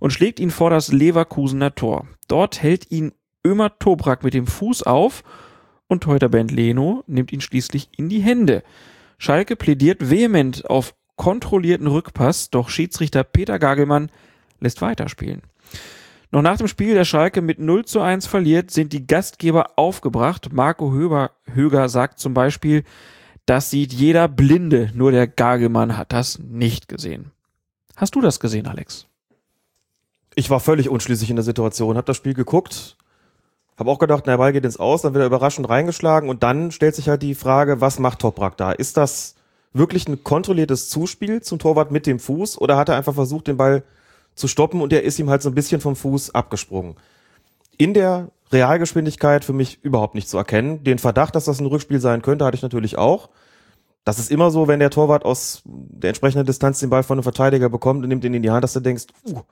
und 0.00 0.12
schlägt 0.12 0.38
ihn 0.38 0.50
vor 0.50 0.68
das 0.68 0.92
Leverkusener 0.92 1.74
Tor. 1.74 2.06
Dort 2.28 2.62
hält 2.62 2.90
ihn 2.90 3.12
Ömer 3.42 3.78
Tobrak 3.78 4.22
mit 4.22 4.34
dem 4.34 4.46
Fuß 4.46 4.82
auf 4.82 5.24
und 5.88 6.02
Teuter 6.02 6.28
Band 6.28 6.52
Leno 6.52 7.02
nimmt 7.06 7.32
ihn 7.32 7.40
schließlich 7.40 7.88
in 7.96 8.08
die 8.08 8.20
Hände. 8.20 8.62
Schalke 9.18 9.56
plädiert 9.56 10.10
vehement 10.10 10.68
auf 10.70 10.94
kontrollierten 11.16 11.88
Rückpass, 11.88 12.50
doch 12.50 12.68
Schiedsrichter 12.68 13.24
Peter 13.24 13.58
Gagelmann 13.58 14.10
lässt 14.60 14.80
weiterspielen. 14.80 15.42
Noch 16.30 16.42
nach 16.42 16.58
dem 16.58 16.68
Spiel, 16.68 16.94
der 16.94 17.04
Schalke 17.04 17.40
mit 17.40 17.58
0 17.58 17.86
zu 17.86 18.00
1 18.00 18.26
verliert, 18.26 18.70
sind 18.70 18.92
die 18.92 19.06
Gastgeber 19.06 19.72
aufgebracht. 19.76 20.52
Marco 20.52 20.92
Höber, 20.92 21.32
Höger 21.52 21.88
sagt 21.88 22.18
zum 22.18 22.34
Beispiel, 22.34 22.84
das 23.46 23.70
sieht 23.70 23.94
jeder 23.94 24.28
Blinde, 24.28 24.92
nur 24.94 25.10
der 25.10 25.26
Gagelmann 25.26 25.96
hat 25.96 26.12
das 26.12 26.38
nicht 26.38 26.86
gesehen. 26.86 27.30
Hast 27.96 28.14
du 28.14 28.20
das 28.20 28.40
gesehen, 28.40 28.66
Alex? 28.66 29.06
Ich 30.34 30.50
war 30.50 30.60
völlig 30.60 30.90
unschlüssig 30.90 31.30
in 31.30 31.36
der 31.36 31.44
Situation, 31.44 31.96
habe 31.96 32.06
das 32.06 32.18
Spiel 32.18 32.34
geguckt, 32.34 32.96
habe 33.78 33.90
auch 33.90 33.98
gedacht, 33.98 34.24
na, 34.26 34.32
der 34.32 34.38
Ball 34.38 34.52
geht 34.52 34.64
ins 34.64 34.78
Aus, 34.78 35.02
dann 35.02 35.14
wird 35.14 35.22
er 35.22 35.26
überraschend 35.26 35.68
reingeschlagen 35.68 36.28
und 36.28 36.42
dann 36.42 36.72
stellt 36.72 36.94
sich 36.94 37.08
halt 37.08 37.22
die 37.22 37.34
Frage, 37.34 37.80
was 37.80 37.98
macht 37.98 38.18
Toprak 38.20 38.56
da? 38.56 38.72
Ist 38.72 38.96
das 38.96 39.36
wirklich 39.72 40.08
ein 40.08 40.24
kontrolliertes 40.24 40.88
Zuspiel 40.88 41.42
zum 41.42 41.58
Torwart 41.58 41.90
mit 41.90 42.06
dem 42.06 42.18
Fuß 42.18 42.60
oder 42.60 42.76
hat 42.76 42.88
er 42.88 42.96
einfach 42.96 43.14
versucht, 43.14 43.46
den 43.46 43.56
Ball 43.56 43.84
zu 44.34 44.48
stoppen 44.48 44.80
und 44.80 44.90
der 44.90 45.04
ist 45.04 45.18
ihm 45.18 45.30
halt 45.30 45.42
so 45.42 45.48
ein 45.48 45.54
bisschen 45.54 45.80
vom 45.80 45.94
Fuß 45.94 46.34
abgesprungen? 46.34 46.96
In 47.76 47.94
der 47.94 48.28
Realgeschwindigkeit 48.52 49.44
für 49.44 49.52
mich 49.52 49.78
überhaupt 49.82 50.14
nicht 50.14 50.28
zu 50.28 50.38
erkennen. 50.38 50.82
Den 50.82 50.98
Verdacht, 50.98 51.34
dass 51.34 51.44
das 51.44 51.60
ein 51.60 51.66
Rückspiel 51.66 52.00
sein 52.00 52.22
könnte, 52.22 52.44
hatte 52.44 52.56
ich 52.56 52.62
natürlich 52.62 52.98
auch. 52.98 53.28
Das 54.04 54.18
ist 54.18 54.30
immer 54.30 54.50
so, 54.50 54.68
wenn 54.68 54.80
der 54.80 54.90
Torwart 54.90 55.24
aus 55.24 55.62
der 55.66 56.08
entsprechenden 56.08 56.46
Distanz 56.46 56.80
den 56.80 56.90
Ball 56.90 57.02
von 57.02 57.18
einem 57.18 57.24
Verteidiger 57.24 57.68
bekommt 57.68 58.02
und 58.02 58.08
nimmt 58.08 58.24
ihn 58.24 58.34
in 58.34 58.42
die 58.42 58.50
Hand, 58.50 58.64
dass 58.64 58.72
du 58.72 58.80
denkst, 58.80 59.06
uh, 59.26 59.42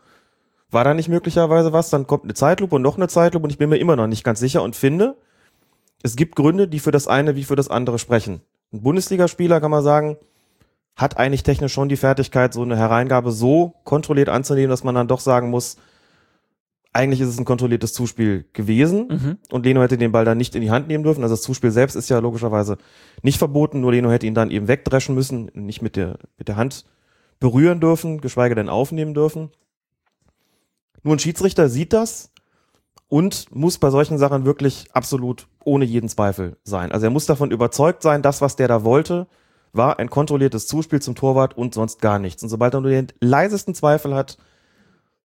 war 0.71 0.85
da 0.85 0.95
nicht 0.95 1.09
möglicherweise 1.09 1.73
was? 1.73 1.91
Dann 1.91 2.07
kommt 2.07 2.25
eine 2.25 2.35
Zeitlupe 2.35 2.77
und 2.77 2.83
noch 2.83 2.97
eine 2.97 3.09
Zeitlupe 3.09 3.45
und 3.45 3.51
ich 3.51 3.59
bin 3.59 3.71
mir 3.71 3.77
immer 3.79 3.97
noch 3.97 4.07
nicht 4.07 4.25
ganz 4.25 4.41
sicher 4.41 4.63
und 4.63 4.77
finde, 4.77 5.17
es 6.03 6.17
gibt 6.17 6.37
Gründe, 6.37 6.69
die 6.69 6.79
für 6.81 6.91
das 6.91 7.09
eine 7.09 7.37
wie 7.37 7.45
für 7.45 7.57
das 7.57 7.69
andere 7.71 7.99
sprechen. 7.99 8.41
Ein 8.73 8.83
Bundesligaspieler 8.83 9.61
kann 9.61 9.71
man 9.71 9.83
sagen, 9.83 10.17
hat 10.97 11.19
eigentlich 11.19 11.43
technisch 11.43 11.73
schon 11.73 11.89
die 11.89 11.97
Fertigkeit, 11.97 12.53
so 12.55 12.63
eine 12.63 12.77
Hereingabe 12.77 13.31
so 13.31 13.75
kontrolliert 13.85 14.29
anzunehmen, 14.29 14.71
dass 14.71 14.83
man 14.85 14.95
dann 14.95 15.09
doch 15.09 15.21
sagen 15.21 15.51
muss, 15.51 15.77
eigentlich 16.93 17.21
ist 17.21 17.29
es 17.29 17.39
ein 17.39 17.45
kontrolliertes 17.45 17.93
Zuspiel 17.93 18.47
gewesen 18.55 19.09
Mhm. 19.09 19.39
und 19.51 19.67
Leno 19.67 19.83
hätte 19.83 19.99
den 19.99 20.13
Ball 20.13 20.25
dann 20.25 20.39
nicht 20.39 20.55
in 20.55 20.63
die 20.63 20.71
Hand 20.71 20.89
nehmen 20.89 21.05
dürfen. 21.05 21.23
Also 21.23 21.35
das 21.35 21.43
Zuspiel 21.43 21.71
selbst 21.71 21.95
ist 21.95 22.09
ja 22.09 22.19
logischerweise 22.19 22.79
nicht 23.23 23.37
verboten, 23.37 23.81
nur 23.83 23.93
Leno 23.93 24.11
hätte 24.11 24.27
ihn 24.27 24.35
dann 24.35 24.51
eben 24.51 24.67
wegdreschen 24.69 25.15
müssen, 25.15 25.51
nicht 25.53 25.83
mit 25.83 25.97
der, 25.97 26.19
mit 26.39 26.49
der 26.49 26.57
Hand 26.57 26.87
berühren 27.39 27.81
dürfen, 27.81 28.23
geschweige 28.23 28.55
denn 28.55 28.71
aufnehmen 28.71 29.13
dürfen. 29.13 29.51
Nur 31.07 31.15
ein 31.15 31.21
Schiedsrichter 31.21 31.69
sieht 31.69 31.93
das 31.93 32.33
und 33.07 33.55
muss 33.55 33.79
bei 33.79 33.91
solchen 33.91 34.19
Sachen 34.19 34.45
wirklich 34.45 34.87
absolut 34.93 35.47
ohne 35.63 35.85
jeden 35.85 36.09
Zweifel 36.09 36.57
sein. 36.65 36.91
Also 36.91 37.07
er 37.07 37.11
muss 37.11 37.27
davon 37.27 37.53
überzeugt 37.53 38.03
sein, 38.03 38.23
das, 38.23 38.41
was 38.41 38.57
der 38.57 38.67
da 38.67 38.83
wollte, 38.83 39.29
war 39.73 40.01
ein 40.01 40.11
kontrolliertes 40.11 40.67
Zuspiel 40.67 41.01
zum 41.01 41.15
Torwart 41.15 41.57
und 41.57 41.75
sonst 41.75 42.01
gar 42.01 42.19
nichts. 42.19 42.43
Und 42.43 42.49
sobald 42.49 42.75
er 42.75 42.81
nur 42.81 42.91
den 42.91 43.07
leisesten 43.21 43.73
Zweifel 43.73 44.17
hat, 44.17 44.37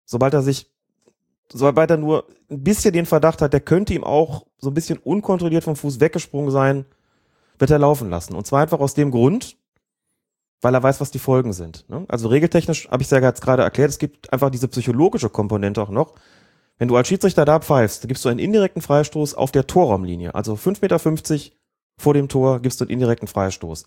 sobald 0.05 0.35
er 0.35 0.43
sich, 0.43 0.71
sobald 1.51 1.91
er 1.91 1.97
nur 1.97 2.27
ein 2.51 2.63
bisschen 2.63 2.93
den 2.93 3.07
Verdacht 3.07 3.41
hat, 3.41 3.55
der 3.55 3.61
könnte 3.61 3.95
ihm 3.95 4.05
auch 4.05 4.45
so 4.59 4.69
ein 4.69 4.75
bisschen 4.75 4.99
unkontrolliert 4.99 5.65
vom 5.65 5.77
Fuß 5.77 6.01
weggesprungen 6.01 6.51
sein, 6.51 6.85
wird 7.59 7.71
er 7.71 7.79
laufen 7.79 8.11
lassen. 8.11 8.35
Und 8.35 8.47
zwar 8.47 8.61
einfach 8.61 8.81
aus 8.81 8.93
dem 8.93 9.11
Grund, 9.11 9.57
weil 10.63 10.75
er 10.75 10.83
weiß, 10.83 11.01
was 11.01 11.11
die 11.11 11.19
Folgen 11.19 11.53
sind. 11.53 11.85
Ne? 11.89 12.07
Also 12.09 12.29
regeltechnisch 12.29 12.89
habe 12.89 13.03
ich 13.03 13.09
es 13.09 13.11
ja 13.11 13.19
jetzt 13.19 13.43
gerade 13.43 13.63
erklärt, 13.63 13.91
es 13.91 13.99
gibt 13.99 14.33
einfach 14.33 14.49
diese 14.49 14.69
psychologische 14.69 15.29
Komponente 15.29 15.83
auch 15.83 15.91
noch. 15.91 16.15
Wenn 16.79 16.89
du 16.89 16.97
als 16.97 17.09
Schiedsrichter 17.09 17.45
da 17.45 17.61
pfeifst, 17.61 18.09
gibst 18.09 18.25
du 18.25 18.29
einen 18.29 18.39
indirekten 18.39 18.81
Freistoß 18.81 19.35
auf 19.35 19.53
der 19.53 19.67
Torraumlinie. 19.67 20.35
Also 20.35 20.55
5,50 20.55 20.81
Meter 20.81 21.57
vor 21.99 22.15
dem 22.15 22.29
Tor 22.29 22.61
gibst 22.61 22.81
du 22.81 22.85
einen 22.85 22.91
indirekten 22.91 23.29
Freistoß. 23.29 23.85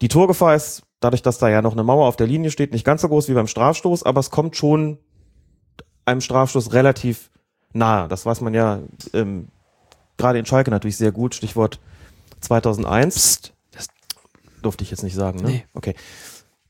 Die 0.00 0.08
Torgefahr 0.08 0.54
ist, 0.54 0.84
dadurch, 1.00 1.22
dass 1.22 1.38
da 1.38 1.48
ja 1.48 1.60
noch 1.60 1.72
eine 1.72 1.82
Mauer 1.82 2.06
auf 2.06 2.16
der 2.16 2.28
Linie 2.28 2.50
steht, 2.50 2.72
nicht 2.72 2.84
ganz 2.84 3.02
so 3.02 3.08
groß 3.08 3.28
wie 3.28 3.34
beim 3.34 3.48
Strafstoß, 3.48 4.04
aber 4.04 4.20
es 4.20 4.30
kommt 4.30 4.56
schon 4.56 4.98
einem 6.04 6.20
Strafstoß 6.20 6.72
relativ 6.72 7.30
nahe. 7.72 8.08
Das 8.08 8.24
weiß 8.24 8.40
man 8.40 8.54
ja 8.54 8.80
ähm, 9.12 9.48
gerade 10.16 10.38
in 10.38 10.46
Schalke 10.46 10.70
natürlich 10.70 10.96
sehr 10.96 11.12
gut. 11.12 11.34
Stichwort 11.34 11.80
2001. 12.40 13.14
Psst, 13.14 13.57
durfte 14.62 14.84
ich 14.84 14.90
jetzt 14.90 15.02
nicht 15.02 15.14
sagen, 15.14 15.40
ne? 15.40 15.48
Nee. 15.48 15.64
Okay. 15.74 15.94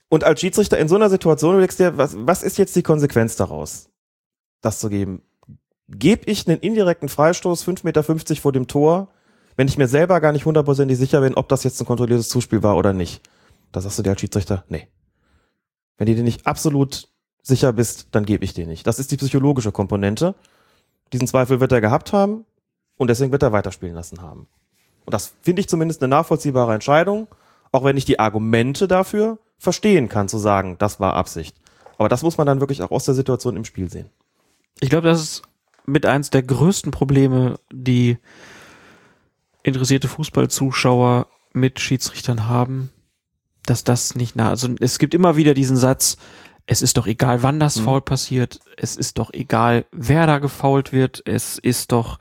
Und 0.08 0.24
als 0.24 0.40
Schiedsrichter 0.40 0.78
in 0.78 0.88
so 0.88 0.96
einer 0.96 1.10
Situation 1.10 1.54
überlegst 1.54 1.78
du 1.78 1.84
dir, 1.84 1.98
was, 1.98 2.14
was 2.16 2.42
ist 2.42 2.58
jetzt 2.58 2.74
die 2.76 2.82
Konsequenz 2.82 3.36
daraus, 3.36 3.90
das 4.60 4.80
zu 4.80 4.88
geben? 4.88 5.22
Gebe 5.88 6.30
ich 6.30 6.46
einen 6.46 6.60
indirekten 6.60 7.08
Freistoß 7.08 7.66
5,50 7.66 7.84
Meter 7.84 8.02
vor 8.36 8.52
dem 8.52 8.66
Tor, 8.66 9.08
wenn 9.56 9.68
ich 9.68 9.78
mir 9.78 9.88
selber 9.88 10.20
gar 10.20 10.32
nicht 10.32 10.44
hundertprozentig 10.44 10.96
sicher 10.96 11.20
bin, 11.20 11.34
ob 11.34 11.48
das 11.48 11.64
jetzt 11.64 11.80
ein 11.80 11.86
kontrolliertes 11.86 12.28
Zuspiel 12.28 12.62
war 12.62 12.76
oder 12.76 12.92
nicht? 12.92 13.22
Da 13.72 13.80
sagst 13.80 13.98
du 13.98 14.02
dir 14.02 14.10
als 14.10 14.20
Schiedsrichter, 14.20 14.64
nee. 14.68 14.88
Wenn 15.96 16.06
du 16.06 16.14
dir 16.14 16.22
nicht 16.22 16.46
absolut 16.46 17.08
sicher 17.42 17.72
bist, 17.72 18.08
dann 18.12 18.24
gebe 18.24 18.44
ich 18.44 18.54
dir 18.54 18.66
nicht. 18.66 18.86
Das 18.86 18.98
ist 18.98 19.10
die 19.10 19.16
psychologische 19.16 19.72
Komponente. 19.72 20.34
Diesen 21.12 21.26
Zweifel 21.26 21.60
wird 21.60 21.72
er 21.72 21.80
gehabt 21.80 22.12
haben 22.12 22.44
und 22.96 23.08
deswegen 23.08 23.32
wird 23.32 23.42
er 23.42 23.52
weiterspielen 23.52 23.94
lassen 23.94 24.20
haben. 24.22 24.46
Und 25.04 25.14
das 25.14 25.32
finde 25.40 25.60
ich 25.60 25.68
zumindest 25.68 26.02
eine 26.02 26.10
nachvollziehbare 26.10 26.74
Entscheidung, 26.74 27.28
auch 27.72 27.84
wenn 27.84 27.96
ich 27.96 28.04
die 28.04 28.18
Argumente 28.18 28.88
dafür 28.88 29.38
verstehen 29.58 30.08
kann, 30.08 30.28
zu 30.28 30.38
sagen, 30.38 30.76
das 30.78 31.00
war 31.00 31.14
Absicht. 31.14 31.56
Aber 31.98 32.08
das 32.08 32.22
muss 32.22 32.38
man 32.38 32.46
dann 32.46 32.60
wirklich 32.60 32.82
auch 32.82 32.90
aus 32.90 33.04
der 33.04 33.14
Situation 33.14 33.56
im 33.56 33.64
Spiel 33.64 33.90
sehen. 33.90 34.10
Ich 34.80 34.90
glaube, 34.90 35.08
das 35.08 35.20
ist 35.20 35.42
mit 35.86 36.06
eins 36.06 36.30
der 36.30 36.42
größten 36.42 36.92
Probleme, 36.92 37.58
die 37.72 38.18
interessierte 39.62 40.08
Fußballzuschauer 40.08 41.26
mit 41.52 41.80
Schiedsrichtern 41.80 42.48
haben, 42.48 42.90
dass 43.64 43.84
das 43.84 44.14
nicht 44.14 44.36
nah, 44.36 44.50
also 44.50 44.68
es 44.80 44.98
gibt 44.98 45.14
immer 45.14 45.36
wieder 45.36 45.54
diesen 45.54 45.76
Satz, 45.76 46.16
es 46.66 46.82
ist 46.82 46.96
doch 46.96 47.06
egal, 47.06 47.42
wann 47.42 47.58
das 47.58 47.76
mhm. 47.76 47.84
Foul 47.84 48.00
passiert, 48.02 48.60
es 48.76 48.96
ist 48.96 49.18
doch 49.18 49.32
egal, 49.32 49.86
wer 49.90 50.26
da 50.26 50.38
gefault 50.38 50.92
wird, 50.92 51.22
es 51.26 51.58
ist 51.58 51.92
doch 51.92 52.18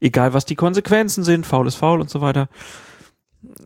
egal, 0.00 0.34
was 0.34 0.44
die 0.44 0.54
Konsequenzen 0.54 1.24
sind, 1.24 1.46
faul 1.46 1.66
ist 1.66 1.76
faul 1.76 2.00
und 2.00 2.10
so 2.10 2.20
weiter. 2.20 2.48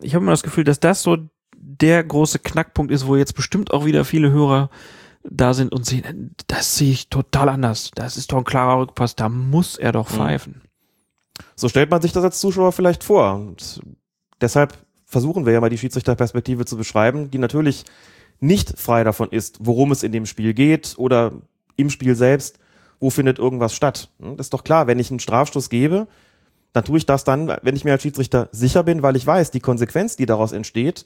Ich 0.01 0.13
habe 0.13 0.23
immer 0.23 0.31
das 0.31 0.43
Gefühl, 0.43 0.63
dass 0.63 0.79
das 0.79 1.03
so 1.03 1.17
der 1.55 2.03
große 2.03 2.39
Knackpunkt 2.39 2.91
ist, 2.91 3.07
wo 3.07 3.15
jetzt 3.15 3.35
bestimmt 3.35 3.71
auch 3.71 3.85
wieder 3.85 4.05
viele 4.05 4.31
Hörer 4.31 4.69
da 5.23 5.53
sind 5.53 5.71
und 5.71 5.85
sehen, 5.85 6.35
das 6.47 6.77
sehe 6.77 6.91
ich 6.91 7.09
total 7.09 7.49
anders. 7.49 7.91
Das 7.93 8.17
ist 8.17 8.31
doch 8.31 8.39
ein 8.39 8.43
klarer 8.43 8.81
Rückpass, 8.81 9.15
da 9.15 9.29
muss 9.29 9.77
er 9.77 9.91
doch 9.91 10.09
mhm. 10.09 10.15
pfeifen. 10.15 10.61
So 11.55 11.69
stellt 11.69 11.91
man 11.91 12.01
sich 12.01 12.11
das 12.11 12.23
als 12.23 12.39
Zuschauer 12.39 12.71
vielleicht 12.71 13.03
vor. 13.03 13.35
Und 13.35 13.81
deshalb 14.39 14.77
versuchen 15.05 15.45
wir 15.45 15.53
ja 15.53 15.61
mal 15.61 15.69
die 15.69 15.77
Schiedsrichterperspektive 15.77 16.65
zu 16.65 16.77
beschreiben, 16.77 17.29
die 17.31 17.37
natürlich 17.37 17.85
nicht 18.39 18.79
frei 18.79 19.03
davon 19.03 19.29
ist, 19.29 19.57
worum 19.61 19.91
es 19.91 20.03
in 20.03 20.11
dem 20.11 20.25
Spiel 20.25 20.53
geht 20.53 20.95
oder 20.97 21.33
im 21.75 21.89
Spiel 21.89 22.15
selbst, 22.15 22.59
wo 22.99 23.09
findet 23.09 23.39
irgendwas 23.39 23.75
statt. 23.75 24.09
Das 24.19 24.47
ist 24.47 24.53
doch 24.53 24.63
klar, 24.63 24.87
wenn 24.87 24.99
ich 24.99 25.11
einen 25.11 25.19
Strafstoß 25.19 25.69
gebe, 25.69 26.07
dann 26.73 26.83
tue 26.83 26.97
ich 26.97 27.05
das 27.05 27.23
dann, 27.23 27.53
wenn 27.61 27.75
ich 27.75 27.83
mir 27.83 27.91
als 27.91 28.01
Schiedsrichter 28.01 28.49
sicher 28.51 28.83
bin, 28.83 29.03
weil 29.03 29.15
ich 29.15 29.27
weiß, 29.27 29.51
die 29.51 29.59
Konsequenz, 29.59 30.15
die 30.15 30.25
daraus 30.25 30.51
entsteht, 30.51 31.05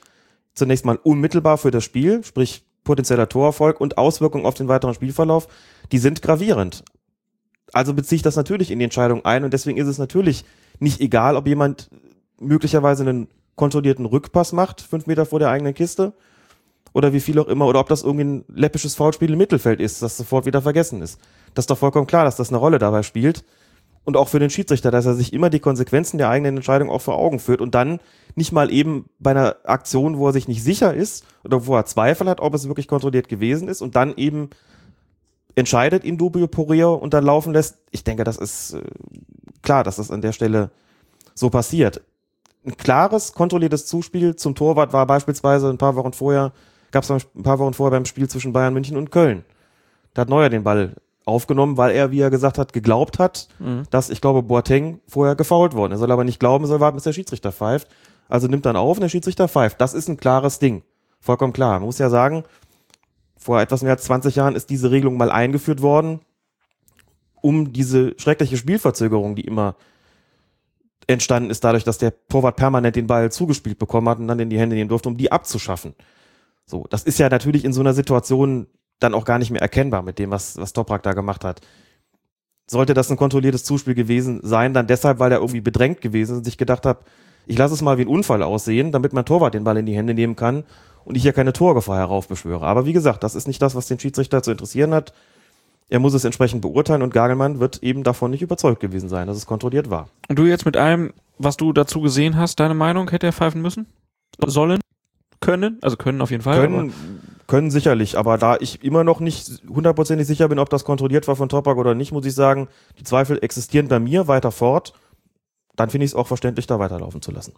zunächst 0.53 0.86
mal 0.86 0.99
unmittelbar 1.01 1.57
für 1.57 1.72
das 1.72 1.84
Spiel, 1.84 2.24
sprich 2.24 2.63
potenzieller 2.84 3.28
Torerfolg 3.28 3.82
und 3.82 3.97
Auswirkungen 3.97 4.45
auf 4.45 4.53
den 4.53 4.68
weiteren 4.68 4.93
Spielverlauf, 4.93 5.47
die 5.91 5.97
sind 5.97 6.22
gravierend. 6.22 6.84
Also 7.74 7.93
beziehe 7.93 8.18
ich 8.18 8.22
das 8.22 8.36
natürlich 8.36 8.72
in 8.72 8.80
die 8.80 8.86
Entscheidung 8.86 9.26
ein 9.26 9.43
und 9.43 9.53
deswegen 9.53 9.78
ist 9.78 9.88
es 9.88 9.97
natürlich 9.97 10.45
nicht 10.80 11.01
egal, 11.01 11.36
ob 11.36 11.47
jemand 11.47 11.89
möglicherweise 12.39 13.03
einen 13.03 13.28
kontrollierten 13.55 14.05
Rückpass 14.05 14.53
macht, 14.53 14.82
fünf 14.82 15.07
Meter 15.07 15.26
vor 15.26 15.39
der 15.39 15.49
eigenen 15.49 15.74
Kiste, 15.74 16.13
oder 16.93 17.11
wie 17.11 17.20
viel 17.20 17.39
auch 17.39 17.47
immer, 17.47 17.66
oder 17.66 17.82
ob 17.82 17.89
das 17.89 18.03
irgendwie 18.03 18.26
ein 18.26 18.45
läppisches 18.47 18.95
Foulspiel 18.95 19.32
im 19.34 19.38
Mittelfeld 19.38 19.82
ist, 19.82 20.01
das 20.01 20.16
sofort 20.16 20.45
wieder 20.45 20.61
vergessen 20.61 21.01
ist. 21.01 21.20
Das 21.53 21.63
ist 21.63 21.70
doch 21.70 21.78
vollkommen 21.78 22.07
klar, 22.07 22.24
dass 22.24 22.38
das 22.38 22.49
eine 22.49 22.57
Rolle 22.57 22.80
dabei 22.80 23.03
spielt. 23.03 23.43
Und 24.05 24.17
auch 24.17 24.27
für 24.27 24.39
den 24.39 24.49
Schiedsrichter, 24.49 24.91
dass 24.91 25.05
er 25.05 25.15
sich 25.15 25.33
immer 25.33 25.49
die 25.49 25.59
Konsequenzen 25.59 26.17
der 26.17 26.29
eigenen 26.29 26.57
Entscheidung 26.57 26.89
auch 26.89 27.01
vor 27.01 27.17
Augen 27.17 27.39
führt 27.39 27.59
und 27.59 27.75
dann 27.75 27.99
nicht 28.35 28.51
mal 28.51 28.71
eben 28.71 29.09
bei 29.19 29.31
einer 29.31 29.55
Aktion, 29.63 30.17
wo 30.17 30.27
er 30.27 30.33
sich 30.33 30.47
nicht 30.47 30.63
sicher 30.63 30.93
ist 30.93 31.25
oder 31.43 31.65
wo 31.65 31.75
er 31.75 31.85
Zweifel 31.85 32.29
hat, 32.29 32.39
ob 32.39 32.53
es 32.53 32.67
wirklich 32.67 32.87
kontrolliert 32.87 33.27
gewesen 33.27 33.67
ist 33.67 33.81
und 33.81 33.95
dann 33.95 34.15
eben 34.15 34.51
entscheidet 35.55 36.03
in 36.03 36.17
dubio 36.17 36.47
porio 36.47 36.93
und 36.93 37.13
dann 37.13 37.25
laufen 37.25 37.53
lässt. 37.53 37.79
Ich 37.91 38.03
denke, 38.03 38.23
das 38.23 38.37
ist 38.37 38.73
äh, 38.73 38.81
klar, 39.63 39.83
dass 39.83 39.95
das 39.95 40.11
an 40.11 40.21
der 40.21 40.33
Stelle 40.33 40.69
so 41.33 41.49
passiert. 41.49 42.01
Ein 42.63 42.77
klares, 42.77 43.33
kontrolliertes 43.33 43.87
Zuspiel 43.87 44.35
zum 44.35 44.53
Torwart 44.53 44.93
war 44.93 45.07
beispielsweise 45.07 45.69
ein 45.69 45.77
paar 45.77 45.95
Wochen 45.95 46.13
vorher 46.13 46.51
gab 46.95 47.03
es 47.03 47.11
ein 47.11 47.43
paar 47.43 47.59
Wochen 47.59 47.73
vorher 47.73 47.91
beim 47.91 48.05
Spiel 48.05 48.29
zwischen 48.29 48.53
Bayern 48.53 48.73
München 48.73 48.95
und 48.95 49.11
Köln. 49.11 49.43
Da 50.13 50.21
hat 50.21 50.29
Neuer 50.29 50.49
den 50.49 50.63
Ball 50.63 50.93
aufgenommen, 51.26 51.78
weil 51.78 51.95
er, 51.95 52.11
wie 52.11 52.19
er 52.19 52.30
gesagt 52.30 52.57
hat, 52.57 52.71
geglaubt 52.71 53.19
hat, 53.19 53.47
mhm. 53.59 53.84
dass, 53.89 54.09
ich 54.09 54.21
glaube, 54.21 54.43
Boateng 54.43 55.01
vorher 55.07 55.36
gefault 55.36 55.73
worden. 55.73 55.91
Er 55.91 55.97
soll 55.97 56.11
aber 56.11 56.23
nicht 56.23 56.39
glauben, 56.39 56.65
er 56.65 56.67
soll 56.67 56.80
warten, 56.80 56.95
bis 56.95 57.03
der 57.03 57.13
Schiedsrichter 57.13 57.51
pfeift. 57.51 57.88
Also 58.30 58.47
nimmt 58.47 58.65
dann 58.65 58.76
auf 58.76 58.97
und 58.97 59.01
der 59.01 59.09
Schiedsrichter 59.09 59.47
pfeift. 59.47 59.82
Das 59.82 59.93
ist 59.93 60.07
ein 60.07 60.17
klares 60.17 60.59
Ding. 60.59 60.84
Vollkommen 61.19 61.53
klar. 61.53 61.80
Man 61.80 61.88
muss 61.88 61.97
ja 61.97 62.09
sagen, 62.09 62.43
vor 63.38 63.59
etwas 63.59 63.82
mehr 63.82 63.91
als 63.91 64.03
20 64.03 64.36
Jahren 64.36 64.55
ist 64.55 64.69
diese 64.69 64.91
Regelung 64.91 65.17
mal 65.17 65.32
eingeführt 65.32 65.82
worden, 65.82 66.21
um 67.41 67.73
diese 67.73 68.13
schreckliche 68.17 68.57
Spielverzögerung, 68.57 69.36
die 69.36 69.45
immer 69.45 69.76
entstanden 71.07 71.51
ist, 71.51 71.63
dadurch, 71.63 71.84
dass 71.84 71.99
der 71.99 72.13
Torwart 72.28 72.55
permanent 72.55 72.95
den 72.95 73.07
Ball 73.07 73.32
zugespielt 73.32 73.78
bekommen 73.78 74.09
hat 74.09 74.19
und 74.19 74.28
dann 74.28 74.39
in 74.39 74.49
die 74.49 74.59
Hände 74.59 74.76
nehmen 74.76 74.89
durfte, 74.89 75.09
um 75.09 75.17
die 75.17 75.32
abzuschaffen. 75.32 75.93
So, 76.65 76.86
das 76.89 77.03
ist 77.03 77.19
ja 77.19 77.30
natürlich 77.30 77.63
in 77.63 77.73
so 77.73 77.82
einer 77.82 77.93
Situation 77.93 78.67
dann 78.99 79.13
auch 79.13 79.25
gar 79.25 79.39
nicht 79.39 79.51
mehr 79.51 79.61
erkennbar 79.61 80.01
mit 80.01 80.19
dem, 80.19 80.31
was, 80.31 80.57
was 80.57 80.73
Toprak 80.73 81.03
da 81.03 81.13
gemacht 81.13 81.43
hat. 81.43 81.61
Sollte 82.67 82.93
das 82.93 83.11
ein 83.11 83.17
kontrolliertes 83.17 83.63
Zuspiel 83.63 83.93
gewesen 83.93 84.39
sein, 84.43 84.73
dann 84.73 84.87
deshalb, 84.87 85.19
weil 85.19 85.31
er 85.31 85.39
irgendwie 85.39 85.61
bedrängt 85.61 86.01
gewesen 86.01 86.33
ist 86.33 86.37
und 86.39 86.43
sich 86.45 86.57
gedacht 86.57 86.85
hat, 86.85 86.99
ich 87.45 87.57
lasse 87.57 87.75
es 87.75 87.81
mal 87.81 87.97
wie 87.97 88.03
ein 88.03 88.07
Unfall 88.07 88.41
aussehen, 88.41 88.91
damit 88.91 89.13
mein 89.13 89.25
Torwart 89.25 89.53
den 89.53 89.63
Ball 89.63 89.77
in 89.77 89.85
die 89.85 89.95
Hände 89.95 90.15
nehmen 90.15 90.35
kann 90.35 90.63
und 91.03 91.15
ich 91.15 91.21
hier 91.21 91.33
keine 91.33 91.53
Torgefahr 91.53 91.97
heraufbeschwöre. 91.97 92.65
Aber 92.65 92.85
wie 92.87 92.93
gesagt, 92.93 93.23
das 93.23 93.35
ist 93.35 93.47
nicht 93.47 93.61
das, 93.61 93.75
was 93.75 93.87
den 93.87 93.99
Schiedsrichter 93.99 94.41
zu 94.41 94.51
interessieren 94.51 94.93
hat. 94.93 95.13
Er 95.87 95.99
muss 95.99 96.15
es 96.15 96.25
entsprechend 96.25 96.63
beurteilen 96.63 97.03
und 97.03 97.13
Gagelmann 97.13 97.59
wird 97.59 97.83
eben 97.83 98.03
davon 98.03 98.31
nicht 98.31 98.41
überzeugt 98.41 98.79
gewesen 98.79 99.09
sein, 99.09 99.27
dass 99.27 99.37
es 99.37 99.45
kontrolliert 99.45 99.91
war. 99.91 100.09
Und 100.27 100.39
du 100.39 100.45
jetzt 100.45 100.65
mit 100.65 100.75
allem, 100.75 101.13
was 101.37 101.57
du 101.57 101.71
dazu 101.73 102.01
gesehen 102.01 102.37
hast, 102.37 102.59
deine 102.59 102.73
Meinung, 102.73 103.11
hätte 103.11 103.27
er 103.27 103.33
pfeifen 103.33 103.61
müssen? 103.61 103.85
Sollen? 104.47 104.79
können, 105.45 105.77
also 105.81 105.95
können 105.95 106.21
auf 106.21 106.31
jeden 106.31 106.43
Fall. 106.43 106.59
Können, 106.59 106.93
können 107.47 107.69
sicherlich, 107.69 108.17
aber 108.17 108.37
da 108.37 108.57
ich 108.59 108.83
immer 108.83 109.03
noch 109.03 109.19
nicht 109.19 109.61
hundertprozentig 109.69 110.27
sicher 110.27 110.47
bin, 110.47 110.59
ob 110.59 110.69
das 110.69 110.83
kontrolliert 110.83 111.27
war 111.27 111.35
von 111.35 111.49
Topak 111.49 111.77
oder 111.77 111.93
nicht, 111.93 112.11
muss 112.11 112.25
ich 112.25 112.33
sagen, 112.33 112.67
die 112.99 113.03
Zweifel 113.03 113.37
existieren 113.41 113.87
bei 113.87 113.99
mir 113.99 114.27
weiter 114.27 114.51
fort. 114.51 114.93
Dann 115.75 115.89
finde 115.89 116.05
ich 116.05 116.11
es 116.11 116.15
auch 116.15 116.27
verständlich, 116.27 116.67
da 116.67 116.79
weiterlaufen 116.79 117.21
zu 117.21 117.31
lassen. 117.31 117.53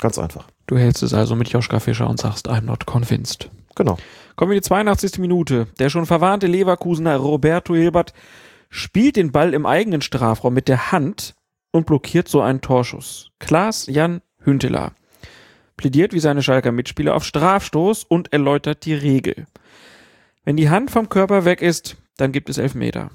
Ganz 0.00 0.18
einfach. 0.18 0.48
Du 0.66 0.76
hältst 0.76 1.02
es 1.02 1.14
also 1.14 1.36
mit 1.36 1.48
Joschka 1.50 1.78
Fischer 1.78 2.08
und 2.08 2.18
sagst, 2.18 2.48
I'm 2.48 2.62
not 2.62 2.86
convinced. 2.86 3.50
Genau. 3.76 3.98
Kommen 4.36 4.50
wir 4.50 4.56
in 4.56 4.62
die 4.62 4.68
82. 4.68 5.18
Minute. 5.18 5.68
Der 5.78 5.90
schon 5.90 6.06
verwarnte 6.06 6.46
Leverkusener 6.46 7.16
Roberto 7.16 7.74
Hilbert 7.74 8.12
spielt 8.70 9.16
den 9.16 9.32
Ball 9.32 9.54
im 9.54 9.66
eigenen 9.66 10.00
Strafraum 10.00 10.54
mit 10.54 10.68
der 10.68 10.92
Hand 10.92 11.34
und 11.70 11.86
blockiert 11.86 12.28
so 12.28 12.40
einen 12.40 12.60
Torschuss. 12.60 13.30
Klaas 13.38 13.86
Jan 13.86 14.22
Hünteler 14.44 14.92
plädiert 15.80 16.12
wie 16.12 16.20
seine 16.20 16.42
Schalker 16.42 16.72
Mitspieler 16.72 17.14
auf 17.14 17.24
Strafstoß 17.24 18.04
und 18.04 18.34
erläutert 18.34 18.84
die 18.84 18.92
Regel. 18.92 19.46
Wenn 20.44 20.58
die 20.58 20.68
Hand 20.68 20.90
vom 20.90 21.08
Körper 21.08 21.46
weg 21.46 21.62
ist, 21.62 21.96
dann 22.18 22.32
gibt 22.32 22.50
es 22.50 22.58
Elfmeter. 22.58 23.10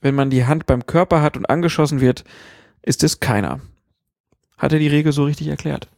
Wenn 0.00 0.14
man 0.14 0.30
die 0.30 0.44
Hand 0.44 0.66
beim 0.66 0.86
Körper 0.86 1.20
hat 1.20 1.36
und 1.36 1.50
angeschossen 1.50 2.00
wird, 2.00 2.22
ist 2.82 3.02
es 3.02 3.18
keiner. 3.18 3.58
Hat 4.56 4.72
er 4.72 4.78
die 4.78 4.86
Regel 4.86 5.10
so 5.10 5.24
richtig 5.24 5.48
erklärt? 5.48 5.88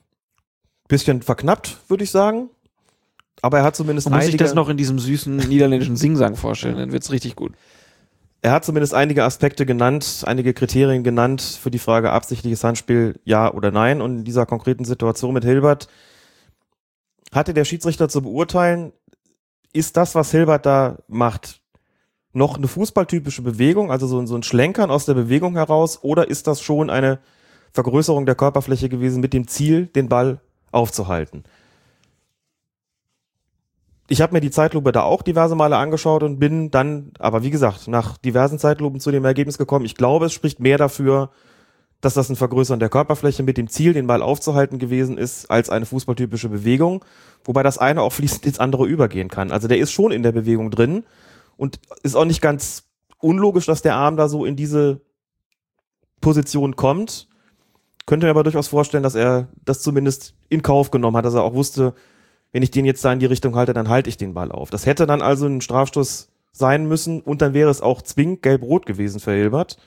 Bisschen 0.88 1.20
verknappt, 1.20 1.76
würde 1.88 2.04
ich 2.04 2.10
sagen. 2.10 2.48
Aber 3.42 3.58
er 3.58 3.64
hat 3.64 3.76
zumindest 3.76 4.08
Man 4.08 4.18
muss 4.18 4.26
sich 4.26 4.38
das 4.38 4.54
noch 4.54 4.70
in 4.70 4.78
diesem 4.78 4.98
süßen 4.98 5.36
niederländischen 5.36 5.96
Singsang 5.96 6.36
vorstellen, 6.36 6.78
dann 6.78 6.90
wird's 6.90 7.12
richtig 7.12 7.36
gut. 7.36 7.52
Er 8.40 8.52
hat 8.52 8.64
zumindest 8.64 8.94
einige 8.94 9.24
Aspekte 9.24 9.66
genannt, 9.66 10.22
einige 10.24 10.54
Kriterien 10.54 11.02
genannt 11.02 11.42
für 11.42 11.72
die 11.72 11.80
Frage 11.80 12.12
absichtliches 12.12 12.62
Handspiel, 12.62 13.18
ja 13.24 13.52
oder 13.52 13.72
nein. 13.72 14.00
Und 14.00 14.18
in 14.18 14.24
dieser 14.24 14.46
konkreten 14.46 14.84
Situation 14.84 15.34
mit 15.34 15.44
Hilbert 15.44 15.88
hatte 17.32 17.52
der 17.52 17.64
Schiedsrichter 17.64 18.08
zu 18.08 18.22
beurteilen, 18.22 18.92
ist 19.72 19.96
das, 19.96 20.14
was 20.14 20.30
Hilbert 20.30 20.66
da 20.66 20.98
macht, 21.08 21.60
noch 22.32 22.56
eine 22.56 22.68
fußballtypische 22.68 23.42
Bewegung, 23.42 23.90
also 23.90 24.06
so, 24.06 24.36
ein 24.36 24.42
Schlenkern 24.42 24.90
aus 24.90 25.04
der 25.04 25.14
Bewegung 25.14 25.54
heraus, 25.54 26.02
oder 26.02 26.28
ist 26.28 26.46
das 26.46 26.60
schon 26.60 26.90
eine 26.90 27.18
Vergrößerung 27.72 28.24
der 28.24 28.34
Körperfläche 28.34 28.88
gewesen 28.88 29.20
mit 29.20 29.32
dem 29.32 29.48
Ziel, 29.48 29.86
den 29.86 30.08
Ball 30.08 30.40
aufzuhalten? 30.70 31.44
Ich 34.08 34.22
habe 34.22 34.32
mir 34.32 34.40
die 34.40 34.50
Zeitlupe 34.50 34.90
da 34.90 35.02
auch 35.02 35.22
diverse 35.22 35.54
Male 35.54 35.76
angeschaut 35.76 36.22
und 36.22 36.38
bin 36.38 36.70
dann, 36.70 37.12
aber 37.18 37.42
wie 37.42 37.50
gesagt, 37.50 37.88
nach 37.88 38.16
diversen 38.16 38.58
Zeitlupen 38.58 39.00
zu 39.00 39.10
dem 39.10 39.24
Ergebnis 39.24 39.58
gekommen. 39.58 39.84
Ich 39.84 39.96
glaube, 39.96 40.26
es 40.26 40.32
spricht 40.32 40.60
mehr 40.60 40.78
dafür, 40.78 41.30
dass 42.00 42.14
das 42.14 42.30
ein 42.30 42.36
Vergrößern 42.36 42.80
der 42.80 42.88
Körperfläche 42.88 43.42
mit 43.42 43.58
dem 43.58 43.68
Ziel, 43.68 43.92
den 43.92 44.06
Ball 44.06 44.22
aufzuhalten 44.22 44.78
gewesen 44.78 45.18
ist, 45.18 45.50
als 45.50 45.68
eine 45.68 45.84
fußballtypische 45.84 46.48
Bewegung. 46.48 47.04
Wobei 47.44 47.62
das 47.62 47.76
eine 47.76 48.00
auch 48.02 48.12
fließend 48.12 48.46
ins 48.46 48.58
andere 48.58 48.86
übergehen 48.86 49.28
kann. 49.28 49.50
Also 49.50 49.68
der 49.68 49.78
ist 49.78 49.92
schon 49.92 50.10
in 50.10 50.22
der 50.22 50.32
Bewegung 50.32 50.70
drin 50.70 51.04
und 51.56 51.78
ist 52.02 52.16
auch 52.16 52.24
nicht 52.24 52.40
ganz 52.40 52.84
unlogisch, 53.18 53.66
dass 53.66 53.82
der 53.82 53.96
Arm 53.96 54.16
da 54.16 54.28
so 54.28 54.46
in 54.46 54.56
diese 54.56 55.02
Position 56.22 56.76
kommt. 56.76 57.28
Könnte 58.06 58.26
mir 58.26 58.30
aber 58.30 58.44
durchaus 58.44 58.68
vorstellen, 58.68 59.02
dass 59.02 59.14
er 59.14 59.48
das 59.64 59.82
zumindest 59.82 60.34
in 60.48 60.62
Kauf 60.62 60.90
genommen 60.90 61.16
hat, 61.16 61.26
dass 61.26 61.34
er 61.34 61.42
auch 61.42 61.54
wusste, 61.54 61.94
wenn 62.52 62.62
ich 62.62 62.70
den 62.70 62.84
jetzt 62.84 63.04
da 63.04 63.12
in 63.12 63.18
die 63.18 63.26
Richtung 63.26 63.54
halte, 63.56 63.74
dann 63.74 63.88
halte 63.88 64.08
ich 64.08 64.16
den 64.16 64.34
Ball 64.34 64.50
auf. 64.52 64.70
Das 64.70 64.86
hätte 64.86 65.06
dann 65.06 65.22
also 65.22 65.46
ein 65.46 65.60
Strafstoß 65.60 66.28
sein 66.52 66.86
müssen 66.86 67.20
und 67.20 67.42
dann 67.42 67.54
wäre 67.54 67.70
es 67.70 67.80
auch 67.80 68.02
zwingend 68.02 68.42
gelb-rot 68.42 68.86
gewesen 68.86 69.20
für 69.20 69.32
Hilbert. 69.32 69.78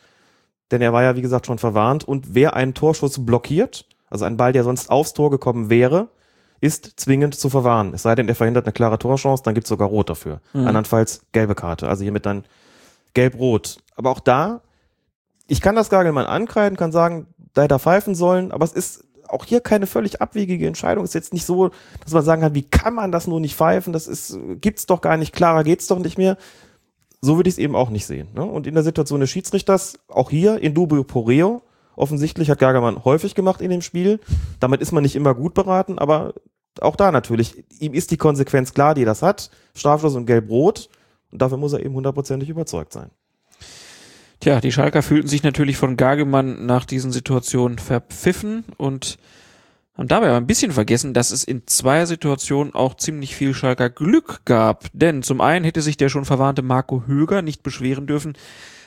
Denn 0.72 0.82
er 0.82 0.94
war 0.94 1.04
ja, 1.04 1.16
wie 1.16 1.22
gesagt, 1.22 1.48
schon 1.48 1.58
verwarnt. 1.58 2.04
Und 2.04 2.34
wer 2.34 2.56
einen 2.56 2.74
Torschuss 2.74 3.26
blockiert, 3.26 3.86
also 4.10 4.26
ein 4.26 4.38
Ball, 4.38 4.54
der 4.54 4.64
sonst 4.64 4.90
aufs 4.90 5.14
Tor 5.14 5.30
gekommen 5.30 5.70
wäre, 5.70 6.10
ist 6.62 7.00
zwingend 7.00 7.36
zu 7.36 7.50
verwahren. 7.50 7.94
Es 7.94 8.04
sei 8.04 8.16
denn, 8.16 8.30
er 8.30 8.36
verhindert 8.36 8.66
eine 8.66 8.74
klare 8.74 9.00
Torchance, 9.00 9.44
dann 9.44 9.56
gibt's 9.56 9.70
sogar 9.70 9.90
Rot 9.90 10.10
dafür. 10.10 10.40
Mhm. 10.54 10.68
Andernfalls 10.68 11.24
gelbe 11.32 11.56
Karte. 11.56 11.90
Also 11.90 12.04
hiermit 12.04 12.26
dann 12.26 12.46
gelb-rot. 13.14 13.80
Aber 13.96 14.12
auch 14.12 14.20
da, 14.20 14.62
ich 15.48 15.60
kann 15.60 15.76
das 15.76 15.90
Gagelmann 15.90 16.28
ankreiden, 16.28 16.78
kann 16.78 16.92
sagen, 16.92 17.28
da 17.54 17.64
hätte 17.64 17.76
er 17.76 17.80
pfeifen 17.80 18.16
sollen, 18.16 18.52
aber 18.52 18.64
es 18.64 18.72
ist 18.72 19.04
auch 19.32 19.46
hier 19.46 19.62
keine 19.62 19.88
völlig 19.88 20.22
abwegige 20.22 20.68
Entscheidung. 20.68 21.04
Ist 21.04 21.14
jetzt 21.14 21.34
nicht 21.34 21.46
so, 21.46 21.72
dass 22.04 22.14
man 22.14 22.24
sagen 22.24 22.42
kann, 22.42 22.56
wie 22.56 22.64
kann 22.64 22.94
man 22.94 23.12
das 23.12 23.28
nur 23.28 23.40
nicht 23.40 23.56
pfeifen? 23.56 23.94
Das 23.94 24.08
ist, 24.08 24.38
gibt's 24.60 24.86
doch 24.86 25.02
gar 25.02 25.18
nicht, 25.18 25.34
klarer 25.34 25.64
geht's 25.64 25.88
doch 25.88 26.00
nicht 26.00 26.18
mehr. 26.18 26.38
So 27.22 27.38
würde 27.38 27.50
ich 27.50 27.56
es 27.56 27.60
eben 27.60 27.76
auch 27.76 27.90
nicht 27.90 28.06
sehen. 28.06 28.30
Ne? 28.34 28.44
Und 28.44 28.68
in 28.68 28.74
der 28.74 28.84
Situation 28.84 29.20
des 29.20 29.30
Schiedsrichters, 29.30 30.00
auch 30.08 30.30
hier 30.30 30.60
in 30.60 30.74
dubio 30.74 31.04
poreo, 31.04 31.62
offensichtlich 31.96 32.50
hat 32.50 32.60
Gagermann 32.60 33.06
häufig 33.06 33.36
gemacht 33.36 33.62
in 33.62 33.70
dem 33.70 33.82
Spiel. 33.82 34.20
Damit 34.60 34.82
ist 34.82 34.92
man 34.92 35.04
nicht 35.04 35.16
immer 35.16 35.36
gut 35.36 35.54
beraten, 35.54 36.00
aber 36.00 36.34
auch 36.80 36.96
da 36.96 37.12
natürlich, 37.12 37.64
ihm 37.80 37.94
ist 37.94 38.12
die 38.12 38.18
Konsequenz 38.18 38.74
klar, 38.74 38.96
die 38.96 39.06
das 39.06 39.22
hat. 39.22 39.52
Strafschluss 39.76 40.16
und 40.16 40.26
Gelb-Rot. 40.26 40.90
Und 41.32 41.42
dafür 41.42 41.58
muss 41.58 41.74
er 41.74 41.86
eben 41.86 41.94
hundertprozentig 41.94 42.50
überzeugt 42.50 42.92
sein. 42.94 43.12
Tja, 44.42 44.60
die 44.60 44.72
Schalker 44.72 45.04
fühlten 45.04 45.28
sich 45.28 45.44
natürlich 45.44 45.78
von 45.78 45.98
Gagemann 45.98 46.66
nach 46.66 46.86
diesen 46.86 47.12
Situationen 47.12 47.78
verpfiffen 47.78 48.66
und 48.76 49.20
haben 49.96 50.08
dabei 50.08 50.30
aber 50.30 50.38
ein 50.38 50.48
bisschen 50.48 50.72
vergessen, 50.72 51.14
dass 51.14 51.30
es 51.30 51.44
in 51.44 51.68
zwei 51.68 52.08
Situationen 52.08 52.74
auch 52.74 52.96
ziemlich 52.96 53.36
viel 53.36 53.54
Schalker 53.54 53.92
Glück 53.92 54.42
gab. 54.46 54.88
Denn 54.94 55.22
zum 55.22 55.42
einen 55.42 55.64
hätte 55.64 55.84
sich 55.84 55.96
der 55.96 56.10
schon 56.10 56.26
verwarnte 56.26 56.64
Marco 56.64 57.04
Höger 57.06 57.44
nicht 57.44 57.62
beschweren 57.62 58.08
dürfen, 58.08 58.34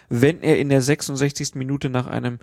wenn 0.09 0.43
er 0.43 0.59
in 0.59 0.71
der 0.71 0.83
66. 0.83 1.55
Minute 1.55 1.89
nach 1.89 2.09
einem 2.09 2.41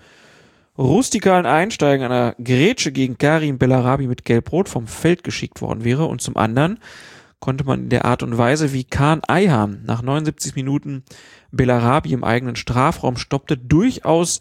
rustikalen 0.78 1.46
Einsteigen 1.46 2.06
einer 2.06 2.34
Grätsche 2.42 2.94
gegen 2.94 3.18
Karim 3.18 3.58
Bellarabi 3.58 4.08
mit 4.08 4.24
Gelb-Rot 4.24 4.70
vom 4.70 4.88
Feld 4.88 5.26
geschickt 5.26 5.62
worden 5.62 5.84
wäre. 5.84 6.06
Und 6.06 6.22
zum 6.22 6.38
anderen 6.38 6.80
konnte 7.42 7.66
man 7.66 7.82
in 7.82 7.90
der 7.90 8.06
Art 8.06 8.24
und 8.24 8.38
Weise, 8.38 8.72
wie 8.72 8.86
Kahn 8.86 9.22
Eiham 9.28 9.84
nach 9.84 10.02
79 10.02 10.56
Minuten 10.56 11.04
Bellarabi 11.52 12.14
im 12.14 12.24
eigenen 12.24 12.56
Strafraum 12.56 13.18
stoppte, 13.18 13.58
durchaus 13.58 14.40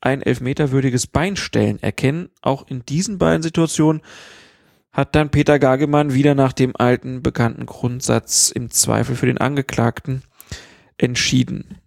ein 0.00 0.22
elfmeterwürdiges 0.22 1.06
Beinstellen 1.08 1.82
erkennen. 1.82 2.28
Auch 2.42 2.68
in 2.68 2.84
diesen 2.84 3.18
beiden 3.18 3.42
Situationen 3.42 4.02
hat 4.92 5.14
dann 5.14 5.30
Peter 5.30 5.58
Gagemann 5.58 6.12
wieder 6.12 6.34
nach 6.34 6.52
dem 6.52 6.76
alten 6.76 7.22
bekannten 7.22 7.64
Grundsatz 7.64 8.50
im 8.50 8.70
Zweifel 8.70 9.16
für 9.16 9.26
den 9.26 9.38
Angeklagten 9.38 10.22
entschieden. 10.98 11.78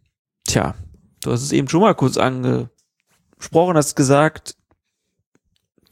Tja, 0.45 0.73
du 1.21 1.31
hast 1.31 1.43
es 1.43 1.51
eben 1.51 1.69
schon 1.69 1.81
mal 1.81 1.93
kurz 1.93 2.17
angesprochen, 2.17 3.77
hast 3.77 3.95
gesagt, 3.95 4.55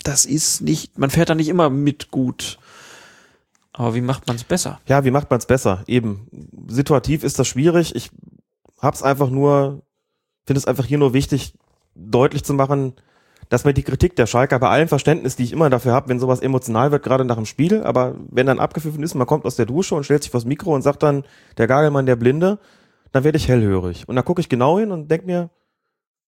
das 0.04 0.26
ist 0.26 0.62
nicht, 0.62 0.98
man 0.98 1.12
fährt 1.12 1.30
da 1.30 1.36
nicht 1.36 1.50
immer 1.50 1.70
mit 1.70 2.10
gut. 2.10 2.58
Aber 3.74 3.96
wie 3.96 4.02
macht 4.02 4.28
man 4.28 4.36
es 4.36 4.44
besser? 4.44 4.80
Ja, 4.88 5.04
wie 5.04 5.12
macht 5.12 5.30
man 5.30 5.40
es 5.40 5.48
besser? 5.48 5.84
Eben, 5.88 6.28
situativ 6.68 7.24
ist 7.24 7.40
das 7.40 7.48
schwierig. 7.48 7.96
Ich 7.96 8.12
hab's 8.80 9.02
einfach 9.02 9.30
nur, 9.30 9.82
finde 10.46 10.60
es 10.60 10.68
einfach 10.68 10.86
hier 10.86 11.00
nur 11.00 11.14
wichtig, 11.14 11.56
deutlich 11.96 12.44
zu 12.44 12.54
machen, 12.54 12.94
dass 13.50 13.66
mir 13.66 13.74
die 13.74 13.84
Kritik 13.84 14.16
der 14.16 14.26
Schalker 14.26 14.60
bei 14.60 14.70
allem 14.70 14.88
Verständnis, 14.88 15.36
die 15.36 15.44
ich 15.44 15.54
immer 15.54 15.70
dafür 15.70 15.94
habe, 15.94 16.10
wenn 16.10 16.20
sowas 16.20 16.40
emotional 16.40 16.92
wird, 16.92 17.04
gerade 17.04 17.26
nach 17.26 17.36
dem 17.36 17.46
Spiel, 17.46 17.84
aber 17.84 18.16
wenn 18.30 18.46
dann 18.46 18.60
abgepfiffen 18.60 19.04
ist, 19.04 19.16
man 19.16 19.28
kommt 19.28 19.46
aus 19.46 19.56
der 19.56 19.66
Dusche 19.66 19.96
und 19.96 20.04
stellt 20.04 20.24
sich 20.24 20.32
vors 20.32 20.46
Mikro 20.46 20.74
und 20.74 20.82
sagt 20.82 21.04
dann, 21.04 21.24
der 21.58 21.68
Gagelmann, 21.68 22.06
der 22.06 22.16
Blinde, 22.16 22.60
dann 23.12 23.24
werde 23.24 23.38
ich 23.38 23.48
hellhörig. 23.48 24.08
Und 24.08 24.16
da 24.16 24.22
gucke 24.22 24.42
ich 24.42 24.50
genau 24.50 24.80
hin 24.80 24.92
und 24.92 25.10
denke 25.10 25.26
mir, 25.26 25.50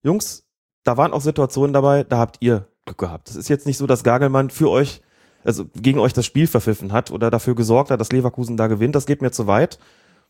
Jungs, 0.03 0.45
da 0.83 0.97
waren 0.97 1.13
auch 1.13 1.21
Situationen 1.21 1.73
dabei, 1.73 2.03
da 2.03 2.17
habt 2.17 2.37
ihr 2.41 2.67
Glück 2.85 2.99
gehabt. 2.99 3.29
Das 3.29 3.35
ist 3.35 3.49
jetzt 3.49 3.65
nicht 3.65 3.77
so, 3.77 3.87
dass 3.87 4.03
Gagelmann 4.03 4.51
für 4.51 4.69
euch 4.69 5.01
also 5.45 5.65
gegen 5.75 5.99
euch 5.99 6.13
das 6.13 6.25
Spiel 6.25 6.47
verpfiffen 6.47 6.91
hat 6.91 7.11
oder 7.11 7.31
dafür 7.31 7.55
gesorgt 7.55 7.91
hat, 7.91 8.01
dass 8.01 8.11
Leverkusen 8.11 8.57
da 8.57 8.67
gewinnt, 8.67 8.95
das 8.95 9.05
geht 9.05 9.21
mir 9.21 9.31
zu 9.31 9.47
weit. 9.47 9.79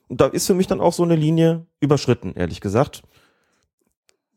Und 0.07 0.21
da 0.21 0.27
ist 0.27 0.45
für 0.45 0.53
mich 0.53 0.67
dann 0.67 0.81
auch 0.81 0.93
so 0.93 1.03
eine 1.03 1.15
Linie 1.15 1.65
überschritten, 1.79 2.33
ehrlich 2.35 2.61
gesagt. 2.61 3.03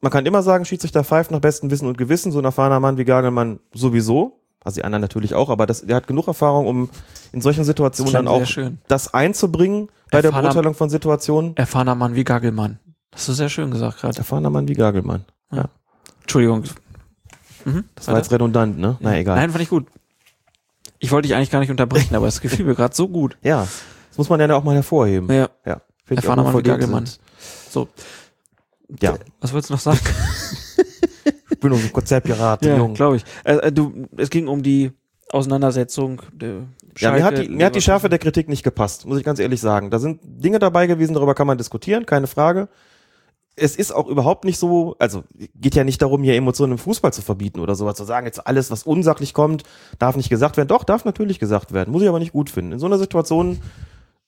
Man 0.01 0.13
kann 0.13 0.25
immer 0.27 0.43
sagen, 0.43 0.65
Schiedsrichter 0.65 1.05
pfeift 1.05 1.31
nach 1.31 1.41
bestem 1.41 1.71
Wissen 1.71 1.89
und 1.89 1.99
Gewissen, 1.99 2.33
so 2.33 2.39
ein 2.39 2.45
erfahrener 2.45 2.81
Mann 2.81 2.97
wie 2.97 3.05
Gagelmann 3.05 3.59
sowieso. 3.75 4.41
Also 4.65 4.81
die 4.81 4.85
anderen 4.85 5.03
natürlich 5.03 5.35
auch, 5.35 5.51
aber 5.51 5.67
das, 5.67 5.83
der 5.83 5.97
hat 5.97 6.07
genug 6.07 6.27
Erfahrung, 6.27 6.67
um 6.67 6.91
in 7.33 7.41
solchen 7.41 7.65
Situationen 7.65 8.13
dann 8.13 8.29
auch 8.29 8.45
das 8.87 9.15
einzubringen 9.15 9.89
bei 10.11 10.19
Erfahrener, 10.19 10.23
der 10.23 10.43
Beurteilung 10.43 10.75
von 10.75 10.91
Situationen. 10.91 11.57
Erfahrener 11.57 11.95
Mann 11.95 12.15
wie 12.15 12.25
Gagelmann. 12.25 12.79
Das 13.11 13.29
ist 13.29 13.37
sehr 13.37 13.49
schön 13.49 13.71
gesagt 13.71 14.01
gerade. 14.01 14.19
Erfahrener 14.19 14.51
Mann 14.51 14.69
wie 14.69 14.75
Gagelmann. 14.75 15.25
Ja. 15.53 15.67
Entschuldigung. 16.23 16.65
Mhm, 17.65 17.85
das 17.95 18.09
war 18.09 18.17
jetzt 18.17 18.33
redundant, 18.33 18.79
ne? 18.79 18.97
Na 19.01 19.17
egal. 19.17 19.37
Nein, 19.37 19.51
fand 19.51 19.63
ich 19.63 19.71
gut. 19.71 19.87
Ich 20.99 21.13
wollte 21.13 21.29
dich 21.29 21.37
eigentlich 21.37 21.51
gar 21.51 21.61
nicht 21.61 21.71
unterbrechen, 21.71 22.15
aber 22.15 22.27
es 22.27 22.41
gefiel 22.41 22.65
mir 22.65 22.75
gerade 22.75 22.95
so 22.95 23.09
gut. 23.09 23.37
Ja, 23.43 23.67
das 24.09 24.19
muss 24.19 24.29
man 24.29 24.41
ja 24.41 24.55
auch 24.55 24.65
mal 24.65 24.75
hervorheben. 24.75 25.33
Ja. 25.33 25.49
ja. 25.65 25.81
Erfahrener 26.09 26.51
Mann 26.51 26.63
Gagelmann. 26.63 27.09
So. 27.71 27.89
Ja. 29.01 29.17
Was 29.41 29.53
wolltest 29.53 29.71
du 29.71 29.75
noch 29.75 29.81
sagen? 29.81 29.99
ich 31.51 31.61
bin 31.61 31.73
ein 31.73 31.93
Konzertpirat, 31.93 32.65
ja, 32.65 32.87
glaube 32.89 33.17
ich. 33.17 33.25
Äh, 33.45 33.57
äh, 33.57 33.73
du, 33.73 34.07
es 34.17 34.31
ging 34.31 34.49
um 34.49 34.63
die 34.63 34.93
Auseinandersetzung. 35.31 36.23
Der 36.33 36.63
ja, 36.97 37.13
mir 37.13 37.23
hat, 37.23 37.39
die, 37.39 37.49
mir 37.49 37.67
hat 37.67 37.75
die 37.75 37.83
Schärfe 37.83 38.09
der 38.09 38.19
Kritik 38.19 38.49
nicht 38.49 38.63
gepasst, 38.63 39.07
muss 39.07 39.19
ich 39.19 39.25
ganz 39.25 39.39
ehrlich 39.39 39.61
sagen. 39.61 39.91
Da 39.91 39.99
sind 39.99 40.21
Dinge 40.23 40.59
dabei 40.59 40.87
gewesen, 40.87 41.15
darüber 41.15 41.35
kann 41.35 41.47
man 41.47 41.59
diskutieren, 41.59 42.07
keine 42.07 42.27
Frage 42.27 42.69
es 43.61 43.77
ist 43.77 43.93
auch 43.93 44.07
überhaupt 44.07 44.45
nicht 44.45 44.59
so, 44.59 44.97
also 44.99 45.25
geht 45.55 45.75
ja 45.75 45.85
nicht 45.85 46.01
darum, 46.01 46.23
hier 46.23 46.35
Emotionen 46.35 46.73
im 46.73 46.79
Fußball 46.79 47.13
zu 47.13 47.23
verbieten 47.23 47.61
oder 47.61 47.75
sowas, 47.75 47.97
zu 47.97 48.05
sagen, 48.05 48.27
jetzt 48.27 48.47
alles, 48.47 48.71
was 48.71 48.85
unsachlich 48.85 49.35
kommt, 49.35 49.65
darf 49.99 50.17
nicht 50.17 50.29
gesagt 50.29 50.57
werden. 50.57 50.69
Doch, 50.69 50.85
darf 50.85 51.05
natürlich 51.05 51.39
gesagt 51.39 51.73
werden, 51.73 51.91
muss 51.93 52.03
ich 52.03 52.09
aber 52.09 52.19
nicht 52.19 52.33
gut 52.33 52.51
finden. 52.51 52.73
In 52.73 52.79
so 52.79 52.87
einer 52.87 52.99
Situation 52.99 53.61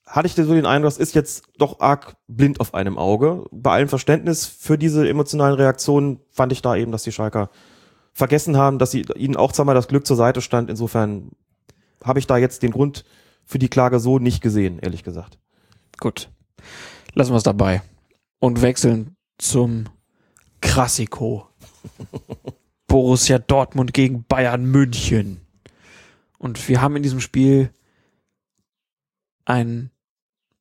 hatte 0.07 0.26
ich 0.26 0.35
so 0.35 0.55
den 0.55 0.66
Eindruck, 0.66 0.89
das 0.89 0.99
ist 0.99 1.14
jetzt 1.14 1.45
doch 1.57 1.80
arg 1.80 2.17
blind 2.26 2.61
auf 2.61 2.75
einem 2.75 2.99
Auge. 2.99 3.45
Bei 3.53 3.72
allem 3.72 3.88
Verständnis 3.88 4.45
für 4.46 4.76
diese 4.76 5.09
emotionalen 5.09 5.55
Reaktionen 5.55 6.21
fand 6.30 6.53
ich 6.53 6.63
da 6.63 6.75
eben, 6.75 6.91
dass 6.91 7.05
die 7.05 7.13
Schalker 7.13 7.50
vergessen 8.13 8.57
haben, 8.57 8.79
dass 8.79 8.91
sie 8.91 9.03
ihnen 9.14 9.37
auch 9.37 9.53
zweimal 9.53 9.75
das 9.75 9.88
Glück 9.88 10.07
zur 10.07 10.17
Seite 10.17 10.41
stand. 10.42 10.68
Insofern 10.68 11.30
habe 12.03 12.18
ich 12.18 12.26
da 12.26 12.37
jetzt 12.37 12.63
den 12.63 12.72
Grund 12.72 13.05
für 13.45 13.59
die 13.59 13.68
Klage 13.68 14.00
so 14.00 14.18
nicht 14.18 14.42
gesehen, 14.42 14.79
ehrlich 14.80 15.05
gesagt. 15.05 15.38
Gut. 16.00 16.29
Lassen 17.14 17.33
wir 17.33 17.37
es 17.37 17.42
dabei 17.42 17.83
und 18.41 18.63
wechseln 18.63 19.17
zum 19.41 19.84
Krassiko. 20.61 21.49
Borussia 22.87 23.38
Dortmund 23.38 23.95
gegen 23.95 24.25
Bayern 24.25 24.64
München. 24.64 25.41
Und 26.38 26.68
wir 26.68 26.80
haben 26.80 26.96
in 26.96 27.03
diesem 27.03 27.21
Spiel 27.21 27.71
ein 29.45 29.91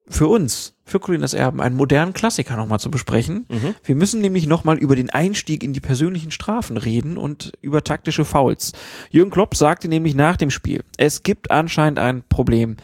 für 0.07 0.27
uns, 0.27 0.75
für 0.85 0.99
Colinas 0.99 1.33
Erben, 1.33 1.61
einen 1.61 1.75
modernen 1.75 2.13
Klassiker 2.13 2.55
nochmal 2.55 2.79
zu 2.79 2.89
besprechen. 2.89 3.45
Mhm. 3.47 3.75
Wir 3.83 3.95
müssen 3.95 4.21
nämlich 4.21 4.47
nochmal 4.47 4.77
über 4.77 4.95
den 4.95 5.09
Einstieg 5.11 5.63
in 5.63 5.73
die 5.73 5.79
persönlichen 5.79 6.31
Strafen 6.31 6.77
reden 6.77 7.17
und 7.17 7.53
über 7.61 7.83
taktische 7.83 8.25
Fouls. 8.25 8.73
Jürgen 9.11 9.31
Klopp 9.31 9.55
sagte 9.55 9.87
nämlich 9.87 10.15
nach 10.15 10.37
dem 10.37 10.49
Spiel, 10.49 10.83
es 10.97 11.23
gibt 11.23 11.51
anscheinend 11.51 11.99
ein 11.99 12.23
Problem, 12.27 12.77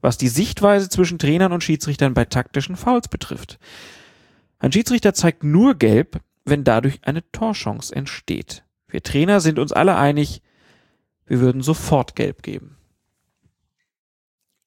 was 0.00 0.18
die 0.18 0.28
Sichtweise 0.28 0.88
zwischen 0.88 1.18
Trainern 1.18 1.52
und 1.52 1.62
Schiedsrichtern 1.62 2.14
bei 2.14 2.24
taktischen 2.24 2.76
Fouls 2.76 3.08
betrifft. 3.08 3.58
Ein 4.62 4.70
Schiedsrichter 4.70 5.12
zeigt 5.12 5.42
nur 5.42 5.74
gelb, 5.74 6.20
wenn 6.44 6.62
dadurch 6.62 7.00
eine 7.02 7.28
Torchance 7.32 7.94
entsteht. 7.94 8.64
Wir 8.86 9.02
Trainer 9.02 9.40
sind 9.40 9.58
uns 9.58 9.72
alle 9.72 9.96
einig, 9.96 10.40
wir 11.26 11.40
würden 11.40 11.62
sofort 11.62 12.14
gelb 12.14 12.44
geben. 12.44 12.76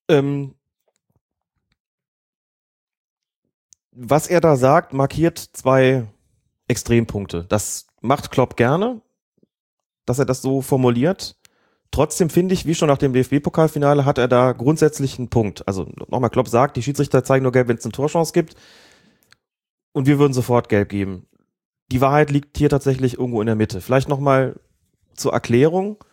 Ähm, 0.10 0.54
was 3.92 4.28
er 4.28 4.42
da 4.42 4.58
sagt, 4.58 4.92
markiert 4.92 5.40
zwei 5.40 6.06
Extrempunkte. 6.68 7.46
Das 7.48 7.88
macht 8.02 8.32
Klopp 8.32 8.58
gerne, 8.58 9.02
dass 10.06 10.20
er 10.20 10.26
das 10.26 10.42
so 10.42 10.62
formuliert. 10.62 11.38
Trotzdem 11.92 12.30
finde 12.30 12.54
ich, 12.54 12.66
wie 12.66 12.76
schon 12.76 12.90
nach 12.90 12.98
dem 12.98 13.14
DFB-Pokalfinale, 13.14 14.04
hat 14.04 14.18
er 14.18 14.28
da 14.28 14.52
grundsätzlich 14.52 15.18
einen 15.20 15.30
Punkt. 15.30 15.66
Also 15.70 15.90
nochmal, 16.10 16.32
Klopp 16.32 16.50
sagt, 16.50 16.76
die 16.76 16.84
Schiedsrichter 16.84 17.24
zeigen 17.24 17.44
nur 17.44 17.54
gelb, 17.54 17.70
wenn 17.70 17.78
es 17.78 17.86
eine 17.86 17.94
Torchance 17.94 18.34
gibt. 18.34 18.58
Und 19.96 20.08
wir 20.08 20.20
würden 20.20 20.34
sofort 20.34 20.68
gelb 20.68 20.90
geben. 20.90 21.26
Die 21.90 22.02
Wahrheit 22.02 22.30
liegt 22.30 22.58
hier 22.58 22.70
tatsächlich 22.70 23.18
irgendwo 23.18 23.40
in 23.40 23.46
der 23.46 23.56
Mitte. 23.56 23.80
Vielleicht 23.80 24.10
nochmal 24.10 24.60
zur 25.14 25.32
Erklärung. 25.32 26.04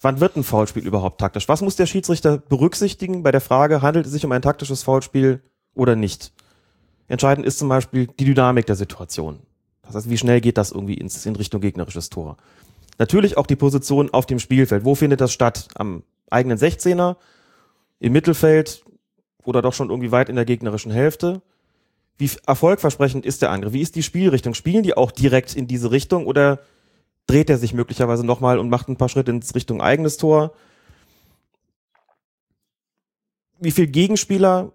Wann 0.00 0.20
wird 0.20 0.36
ein 0.36 0.44
Foulspiel 0.44 0.86
überhaupt 0.86 1.20
taktisch? 1.20 1.48
Was 1.48 1.60
muss 1.60 1.74
der 1.74 1.86
Schiedsrichter 1.86 2.38
berücksichtigen 2.38 3.24
bei 3.24 3.32
der 3.32 3.40
Frage, 3.40 3.82
handelt 3.82 4.06
es 4.06 4.12
sich 4.12 4.24
um 4.24 4.30
ein 4.30 4.42
taktisches 4.42 4.84
Foulspiel 4.84 5.42
oder 5.74 5.96
nicht? 5.96 6.32
Entscheidend 7.08 7.44
ist 7.44 7.58
zum 7.58 7.68
Beispiel 7.68 8.06
die 8.06 8.26
Dynamik 8.26 8.66
der 8.66 8.76
Situation. 8.76 9.40
Das 9.82 9.96
heißt, 9.96 10.08
wie 10.08 10.16
schnell 10.16 10.40
geht 10.40 10.56
das 10.56 10.70
irgendwie 10.70 10.94
in 10.94 11.08
Richtung 11.34 11.60
gegnerisches 11.60 12.10
Tor? 12.10 12.36
Natürlich 12.98 13.36
auch 13.36 13.48
die 13.48 13.56
Position 13.56 14.08
auf 14.10 14.26
dem 14.26 14.38
Spielfeld. 14.38 14.84
Wo 14.84 14.94
findet 14.94 15.20
das 15.20 15.32
statt? 15.32 15.66
Am 15.74 16.04
eigenen 16.30 16.58
16er, 16.58 17.16
im 17.98 18.12
Mittelfeld 18.12 18.84
oder 19.42 19.62
doch 19.62 19.74
schon 19.74 19.90
irgendwie 19.90 20.12
weit 20.12 20.28
in 20.28 20.36
der 20.36 20.44
gegnerischen 20.44 20.92
Hälfte? 20.92 21.42
Wie 22.16 22.30
erfolgversprechend 22.46 23.26
ist 23.26 23.42
der 23.42 23.50
Angriff? 23.50 23.72
Wie 23.72 23.80
ist 23.80 23.96
die 23.96 24.02
Spielrichtung? 24.02 24.54
Spielen 24.54 24.82
die 24.82 24.96
auch 24.96 25.10
direkt 25.10 25.56
in 25.56 25.66
diese 25.66 25.90
Richtung 25.90 26.26
oder 26.26 26.60
dreht 27.26 27.50
er 27.50 27.58
sich 27.58 27.74
möglicherweise 27.74 28.24
nochmal 28.24 28.58
und 28.58 28.68
macht 28.68 28.88
ein 28.88 28.96
paar 28.96 29.08
Schritte 29.08 29.30
in 29.30 29.42
Richtung 29.54 29.80
eigenes 29.80 30.16
Tor. 30.16 30.52
Wie 33.58 33.70
viel 33.70 33.86
Gegenspieler 33.86 34.72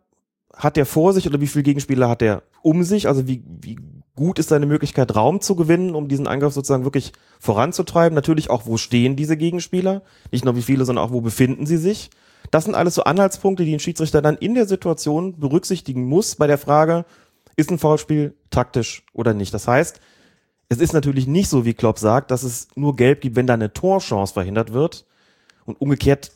hat 0.54 0.78
er 0.78 0.86
vor 0.86 1.14
sich 1.14 1.28
oder 1.28 1.40
wie 1.40 1.48
viel 1.48 1.64
Gegenspieler 1.64 2.10
hat 2.10 2.22
er 2.22 2.44
um 2.62 2.84
sich? 2.84 3.08
Also 3.08 3.28
wie, 3.28 3.44
wie 3.62 3.78
gut 4.16 4.40
ist 4.40 4.50
seine 4.50 4.66
Möglichkeit, 4.66 5.16
Raum 5.16 5.40
zu 5.40 5.56
gewinnen, 5.56 5.96
um 5.96 6.08
diesen 6.10 6.28
Angriff 6.28 6.54
sozusagen 6.54 6.84
wirklich 6.84 7.14
voranzutreiben? 7.40 8.16
Natürlich 8.16 8.50
auch, 8.50 8.66
wo 8.66 8.78
stehen 8.78 9.16
diese 9.16 9.38
Gegenspieler? 9.38 10.02
Nicht 10.32 10.44
nur 10.44 10.56
wie 10.56 10.62
viele, 10.62 10.84
sondern 10.86 11.06
auch, 11.06 11.12
wo 11.12 11.22
befinden 11.22 11.66
sie 11.66 11.78
sich? 11.78 12.10
Das 12.52 12.66
sind 12.66 12.76
alles 12.76 12.96
so 12.96 13.04
Anhaltspunkte, 13.04 13.64
die 13.64 13.74
ein 13.74 13.80
Schiedsrichter 13.80 14.22
dann 14.22 14.38
in 14.38 14.56
der 14.56 14.66
Situation 14.66 15.40
berücksichtigen 15.40 16.06
muss 16.06 16.36
bei 16.36 16.48
der 16.48 16.58
Frage, 16.58 17.06
ist 17.60 17.72
ein 17.72 17.78
Foulspiel 17.78 18.36
taktisch 18.50 19.06
oder 19.14 19.34
nicht? 19.34 19.54
Das 19.54 19.68
heißt, 19.68 20.00
es 20.70 20.80
ist 20.80 20.94
natürlich 20.94 21.28
nicht 21.28 21.50
so, 21.50 21.66
wie 21.66 21.74
Klopp 21.74 22.00
sagt, 22.00 22.32
dass 22.32 22.44
es 22.44 22.70
nur 22.76 22.96
gelb 22.96 23.22
gibt, 23.22 23.36
wenn 23.36 23.48
da 23.48 23.56
eine 23.56 23.74
Torchance 23.74 24.34
verhindert 24.34 24.72
wird. 24.72 25.06
Und 25.66 25.82
umgekehrt, 25.82 26.32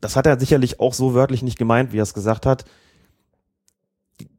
das 0.00 0.14
hat 0.14 0.26
er 0.26 0.38
sicherlich 0.38 0.80
auch 0.80 0.94
so 0.94 1.14
wörtlich 1.14 1.42
nicht 1.42 1.58
gemeint, 1.58 1.92
wie 1.92 1.98
er 1.98 2.02
es 2.02 2.14
gesagt 2.14 2.44
hat. 2.44 2.64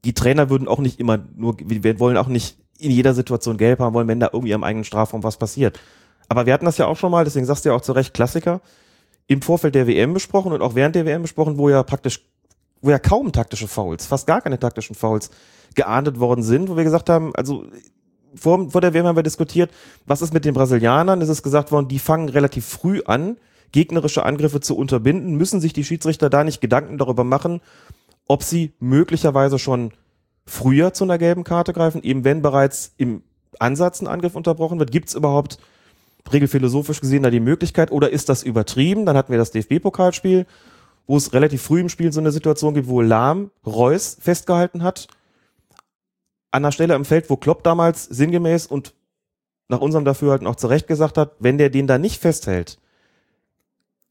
Die 0.04 0.14
Trainer 0.14 0.50
würden 0.50 0.68
auch 0.68 0.80
nicht 0.80 1.00
immer 1.00 1.18
nur, 1.36 1.58
wir 1.60 2.00
wollen 2.00 2.18
auch 2.18 2.28
nicht 2.28 2.58
in 2.78 2.92
jeder 2.92 3.14
Situation 3.14 3.58
gelb 3.58 3.80
haben 3.80 3.94
wollen, 3.94 4.08
wenn 4.08 4.20
da 4.20 4.30
irgendwie 4.32 4.54
am 4.54 4.64
eigenen 4.64 4.86
Strafraum 4.86 5.24
was 5.24 5.38
passiert. 5.38 5.80
Aber 6.28 6.46
wir 6.46 6.54
hatten 6.54 6.66
das 6.66 6.78
ja 6.78 6.86
auch 6.86 6.98
schon 6.98 7.12
mal, 7.12 7.26
deswegen 7.26 7.46
sagst 7.46 7.66
du 7.66 7.70
ja 7.70 7.76
auch 7.76 7.82
zu 7.82 7.94
Recht 7.94 8.14
Klassiker, 8.14 8.62
im 9.28 9.42
Vorfeld 9.42 9.76
der 9.76 9.88
WM 9.88 10.14
besprochen 10.14 10.54
und 10.54 10.62
auch 10.62 10.76
während 10.76 10.96
der 10.96 11.06
WM 11.06 11.22
besprochen, 11.22 11.58
wo 11.58 11.70
ja 11.70 11.84
praktisch, 11.84 12.26
wo 12.82 12.90
ja 12.90 13.00
kaum 13.00 13.32
taktische 13.32 13.68
Fouls, 13.68 14.06
fast 14.06 14.28
gar 14.28 14.42
keine 14.42 14.60
taktischen 14.60 14.96
Fouls 14.96 15.30
geahndet 15.76 16.20
worden 16.20 16.44
sind, 16.44 16.70
wo 16.70 16.78
wir 16.78 16.84
gesagt 16.84 17.10
haben, 17.10 17.36
also 17.36 17.66
vor, 18.36 18.70
vor 18.70 18.82
der 18.82 18.94
WM 18.94 19.06
haben 19.06 19.16
wir 19.16 19.24
diskutiert, 19.24 19.72
was 20.06 20.22
ist 20.22 20.34
mit 20.34 20.46
den 20.46 20.54
Brasilianern? 20.54 21.22
Es 21.22 21.30
ist 21.30 21.44
gesagt 21.44 21.72
worden, 21.72 21.88
die 21.88 22.00
fangen 22.00 22.30
relativ 22.30 22.66
früh 22.66 23.02
an, 23.06 23.38
gegnerische 23.72 24.24
Angriffe 24.24 24.60
zu 24.60 24.76
unterbinden. 24.76 25.36
Müssen 25.36 25.62
sich 25.62 25.74
die 25.74 25.84
Schiedsrichter 25.84 26.30
da 26.30 26.44
nicht 26.44 26.62
Gedanken 26.62 26.98
darüber 26.98 27.24
machen, 27.24 27.62
ob 28.28 28.44
sie 28.44 28.74
möglicherweise 28.80 29.60
schon 29.60 29.92
früher 30.46 30.94
zu 30.94 31.04
einer 31.04 31.18
gelben 31.18 31.44
Karte 31.44 31.74
greifen, 31.74 32.04
eben 32.04 32.24
wenn 32.24 32.42
bereits 32.42 32.94
im 32.98 33.24
Ansatz 33.60 34.02
ein 34.02 34.08
Angriff 34.08 34.36
unterbrochen 34.36 34.80
wird? 34.80 34.92
Gibt 34.92 35.10
es 35.10 35.16
überhaupt 35.16 35.60
regelphilosophisch 36.32 37.02
gesehen 37.02 37.24
da 37.24 37.30
die 37.30 37.40
Möglichkeit 37.40 37.92
oder 37.92 38.10
ist 38.12 38.30
das 38.30 38.44
übertrieben? 38.44 39.06
Dann 39.06 39.18
hatten 39.18 39.32
wir 39.32 39.40
das 39.40 39.52
DFB-Pokalspiel, 39.52 40.46
wo 41.08 41.18
es 41.18 41.34
relativ 41.34 41.62
früh 41.62 41.80
im 41.80 41.90
Spiel 41.90 42.12
so 42.12 42.20
eine 42.20 42.32
Situation 42.32 42.74
gibt, 42.74 42.88
wo 42.88 43.02
Lahm 43.02 43.52
Reus 43.66 44.18
festgehalten 44.20 44.84
hat 44.84 45.08
an 46.52 46.64
der 46.64 46.72
Stelle 46.72 46.96
im 46.96 47.06
Feld, 47.06 47.30
wo 47.30 47.38
Klopp 47.38 47.64
damals 47.64 48.06
sinngemäß 48.06 48.68
und 48.68 48.94
nach 49.68 49.82
unserem 49.82 50.06
Dafürhalten 50.06 50.48
auch 50.48 50.56
zurecht 50.56 50.88
gesagt 50.88 51.18
hat, 51.18 51.34
wenn 51.40 51.58
der 51.58 51.70
den 51.70 51.88
da 51.88 51.98
nicht 51.98 52.22
festhält, 52.22 52.80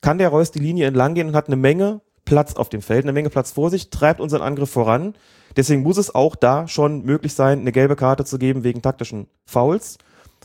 kann 0.01 0.19
der 0.19 0.29
Reus 0.29 0.53
die 0.53 0.61
Linie 0.61 0.87
entlang 0.87 1.15
gehen 1.15 1.29
und 1.29 1.37
hat 1.37 1.49
eine 1.49 1.57
Menge 1.57 2.01
Platz 2.25 2.55
auf 2.55 2.69
dem 2.69 2.83
Feld, 2.83 3.05
eine 3.05 3.13
Menge 3.13 3.31
Platz 3.31 3.53
vor 3.53 3.71
sich, 3.71 3.91
treibt 3.91 4.21
unseren 4.21 4.43
Angriff 4.43 4.71
voran. 4.71 5.15
Deswegen 5.57 5.83
muss 5.83 5.97
es 5.97 6.15
auch 6.15 6.37
da 6.37 6.69
schon 6.69 7.05
möglich 7.05 7.35
sein, 7.35 7.61
eine 7.61 7.73
gelbe 7.73 7.97
Karte 7.97 8.25
zu 8.25 8.39
geben 8.39 8.65
wegen 8.65 8.83
taktischen 8.83 9.27
Fouls. 9.47 9.99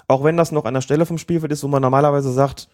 Auch 0.08 0.24
wenn 0.24 0.38
das 0.38 0.52
noch 0.52 0.66
an 0.66 0.74
der 0.74 0.82
Stelle 0.82 1.06
vom 1.06 1.18
Spielfeld 1.18 1.52
ist, 1.52 1.64
wo 1.64 1.68
man 1.68 1.82
normalerweise 1.82 2.32
sagt, 2.32 2.68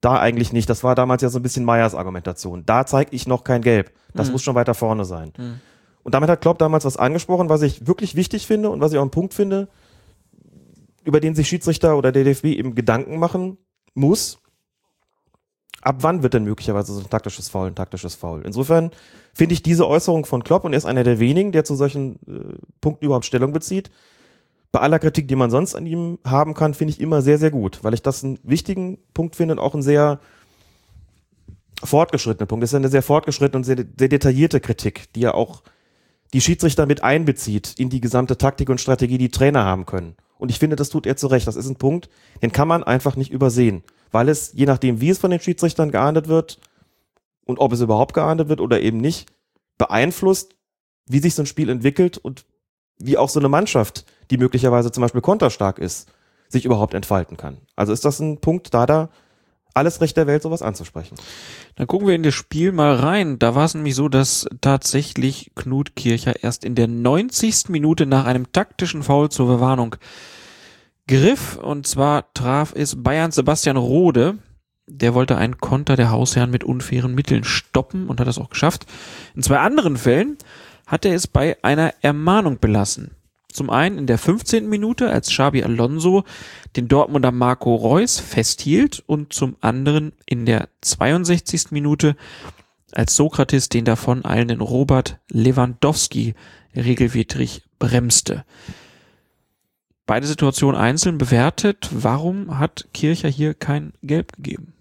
da 0.00 0.18
eigentlich 0.18 0.52
nicht. 0.52 0.70
Das 0.70 0.84
war 0.84 0.94
damals 0.94 1.22
ja 1.22 1.28
so 1.28 1.38
ein 1.38 1.42
bisschen 1.42 1.64
Meyers 1.64 1.94
Argumentation. 1.94 2.64
Da 2.64 2.86
zeige 2.86 3.14
ich 3.14 3.26
noch 3.26 3.44
kein 3.44 3.62
Gelb. 3.62 3.92
Das 4.14 4.28
mhm. 4.28 4.32
muss 4.32 4.42
schon 4.42 4.54
weiter 4.54 4.74
vorne 4.74 5.04
sein. 5.04 5.32
Mhm. 5.36 5.60
Und 6.02 6.14
damit 6.14 6.30
hat 6.30 6.40
Klopp 6.40 6.58
damals 6.58 6.84
was 6.84 6.96
angesprochen, 6.96 7.48
was 7.48 7.62
ich 7.62 7.86
wirklich 7.86 8.14
wichtig 8.16 8.46
finde 8.46 8.70
und 8.70 8.80
was 8.80 8.92
ich 8.92 8.98
auch 8.98 9.02
einen 9.02 9.10
Punkt 9.10 9.34
finde, 9.34 9.68
über 11.04 11.20
den 11.20 11.34
sich 11.34 11.48
Schiedsrichter 11.48 11.96
oder 11.96 12.12
der 12.12 12.24
DFB 12.24 12.46
eben 12.46 12.74
Gedanken 12.74 13.18
machen 13.18 13.58
muss. 13.94 14.38
Ab 15.82 15.96
wann 16.00 16.22
wird 16.22 16.34
denn 16.34 16.44
möglicherweise 16.44 16.92
so 16.92 17.00
ein 17.00 17.08
taktisches 17.08 17.48
Foul 17.48 17.68
ein 17.68 17.74
taktisches 17.74 18.14
Foul? 18.14 18.42
Insofern 18.44 18.90
finde 19.32 19.54
ich 19.54 19.62
diese 19.62 19.86
Äußerung 19.86 20.26
von 20.26 20.44
Klopp 20.44 20.64
und 20.64 20.74
er 20.74 20.78
ist 20.78 20.84
einer 20.84 21.04
der 21.04 21.18
wenigen, 21.18 21.52
der 21.52 21.64
zu 21.64 21.74
solchen 21.74 22.16
äh, 22.26 22.56
Punkten 22.80 23.06
überhaupt 23.06 23.24
Stellung 23.24 23.52
bezieht. 23.52 23.90
Bei 24.72 24.80
aller 24.80 24.98
Kritik, 24.98 25.26
die 25.26 25.36
man 25.36 25.50
sonst 25.50 25.74
an 25.74 25.86
ihm 25.86 26.18
haben 26.24 26.54
kann, 26.54 26.74
finde 26.74 26.92
ich 26.92 27.00
immer 27.00 27.22
sehr, 27.22 27.38
sehr 27.38 27.50
gut, 27.50 27.82
weil 27.82 27.94
ich 27.94 28.02
das 28.02 28.22
einen 28.22 28.38
wichtigen 28.42 28.98
Punkt 29.14 29.36
finde 29.36 29.54
und 29.54 29.58
auch 29.58 29.72
einen 29.72 29.82
sehr 29.82 30.20
fortgeschrittenen 31.82 32.46
Punkt. 32.46 32.62
Das 32.62 32.70
ist 32.70 32.74
eine 32.74 32.88
sehr 32.88 33.02
fortgeschrittene 33.02 33.58
und 33.58 33.64
sehr, 33.64 33.76
sehr 33.98 34.08
detaillierte 34.08 34.60
Kritik, 34.60 35.12
die 35.14 35.20
ja 35.20 35.34
auch 35.34 35.62
die 36.32 36.40
Schiedsrichter 36.40 36.86
mit 36.86 37.02
einbezieht 37.02 37.74
in 37.78 37.90
die 37.90 38.00
gesamte 38.00 38.38
Taktik 38.38 38.68
und 38.68 38.80
Strategie, 38.80 39.18
die 39.18 39.30
Trainer 39.30 39.64
haben 39.64 39.86
können. 39.86 40.16
Und 40.38 40.50
ich 40.50 40.58
finde, 40.58 40.76
das 40.76 40.88
tut 40.88 41.06
er 41.06 41.16
zu 41.16 41.26
Recht. 41.26 41.46
Das 41.46 41.56
ist 41.56 41.68
ein 41.68 41.76
Punkt, 41.76 42.08
den 42.40 42.52
kann 42.52 42.68
man 42.68 42.82
einfach 42.82 43.16
nicht 43.16 43.30
übersehen, 43.30 43.82
weil 44.10 44.28
es, 44.28 44.52
je 44.54 44.66
nachdem, 44.66 45.00
wie 45.00 45.10
es 45.10 45.18
von 45.18 45.30
den 45.30 45.40
Schiedsrichtern 45.40 45.90
geahndet 45.90 46.28
wird 46.28 46.58
und 47.44 47.58
ob 47.58 47.72
es 47.72 47.80
überhaupt 47.80 48.14
geahndet 48.14 48.48
wird 48.48 48.60
oder 48.60 48.80
eben 48.80 48.98
nicht, 48.98 49.28
beeinflusst, 49.76 50.54
wie 51.06 51.18
sich 51.18 51.34
so 51.34 51.42
ein 51.42 51.46
Spiel 51.46 51.68
entwickelt 51.68 52.16
und 52.18 52.44
wie 52.98 53.16
auch 53.16 53.28
so 53.28 53.40
eine 53.40 53.48
Mannschaft, 53.48 54.04
die 54.30 54.36
möglicherweise 54.36 54.92
zum 54.92 55.02
Beispiel 55.02 55.20
konterstark 55.22 55.78
ist, 55.78 56.10
sich 56.48 56.64
überhaupt 56.64 56.94
entfalten 56.94 57.36
kann. 57.36 57.58
Also 57.76 57.92
ist 57.92 58.04
das 58.04 58.20
ein 58.20 58.40
Punkt, 58.40 58.74
da 58.74 58.86
da 58.86 59.10
alles 59.74 60.00
Recht 60.00 60.16
der 60.16 60.26
Welt, 60.26 60.42
sowas 60.42 60.62
anzusprechen. 60.62 61.16
Dann 61.76 61.86
gucken 61.86 62.06
wir 62.06 62.14
in 62.14 62.22
das 62.22 62.34
Spiel 62.34 62.72
mal 62.72 62.94
rein. 62.94 63.38
Da 63.38 63.54
war 63.54 63.64
es 63.64 63.74
nämlich 63.74 63.94
so, 63.94 64.08
dass 64.08 64.46
tatsächlich 64.60 65.52
Knut 65.54 65.96
Kircher 65.96 66.42
erst 66.42 66.64
in 66.64 66.74
der 66.74 66.88
90. 66.88 67.68
Minute 67.68 68.06
nach 68.06 68.24
einem 68.24 68.52
taktischen 68.52 69.02
Foul 69.02 69.30
zur 69.30 69.46
Verwarnung 69.46 69.96
griff. 71.06 71.56
Und 71.56 71.86
zwar 71.86 72.32
traf 72.34 72.72
es 72.74 73.02
Bayern 73.02 73.32
Sebastian 73.32 73.76
Rode. 73.76 74.38
Der 74.86 75.14
wollte 75.14 75.36
einen 75.36 75.58
Konter 75.58 75.96
der 75.96 76.10
Hausherren 76.10 76.50
mit 76.50 76.64
unfairen 76.64 77.14
Mitteln 77.14 77.44
stoppen 77.44 78.08
und 78.08 78.20
hat 78.20 78.26
das 78.26 78.38
auch 78.38 78.50
geschafft. 78.50 78.86
In 79.34 79.42
zwei 79.42 79.58
anderen 79.58 79.96
Fällen 79.96 80.36
hat 80.86 81.04
er 81.04 81.14
es 81.14 81.28
bei 81.28 81.56
einer 81.62 81.94
Ermahnung 82.00 82.58
belassen. 82.58 83.12
Zum 83.52 83.70
einen 83.70 83.98
in 83.98 84.06
der 84.06 84.18
15. 84.18 84.68
Minute, 84.68 85.10
als 85.10 85.28
Xabi 85.28 85.62
Alonso 85.62 86.24
den 86.76 86.88
Dortmunder 86.88 87.32
Marco 87.32 87.74
Reus 87.74 88.18
festhielt 88.18 89.02
und 89.06 89.32
zum 89.32 89.56
anderen 89.60 90.12
in 90.26 90.46
der 90.46 90.68
62. 90.82 91.70
Minute, 91.70 92.16
als 92.92 93.16
Sokrates 93.16 93.68
den 93.68 93.84
davon 93.84 94.24
eilenden 94.24 94.60
Robert 94.60 95.18
Lewandowski 95.28 96.34
regelwidrig 96.74 97.62
bremste. 97.78 98.44
Beide 100.06 100.26
Situationen 100.26 100.80
einzeln 100.80 101.18
bewertet. 101.18 101.88
Warum 101.92 102.58
hat 102.58 102.88
Kircher 102.92 103.28
hier 103.28 103.54
kein 103.54 103.92
Gelb 104.02 104.32
gegeben? 104.32 104.72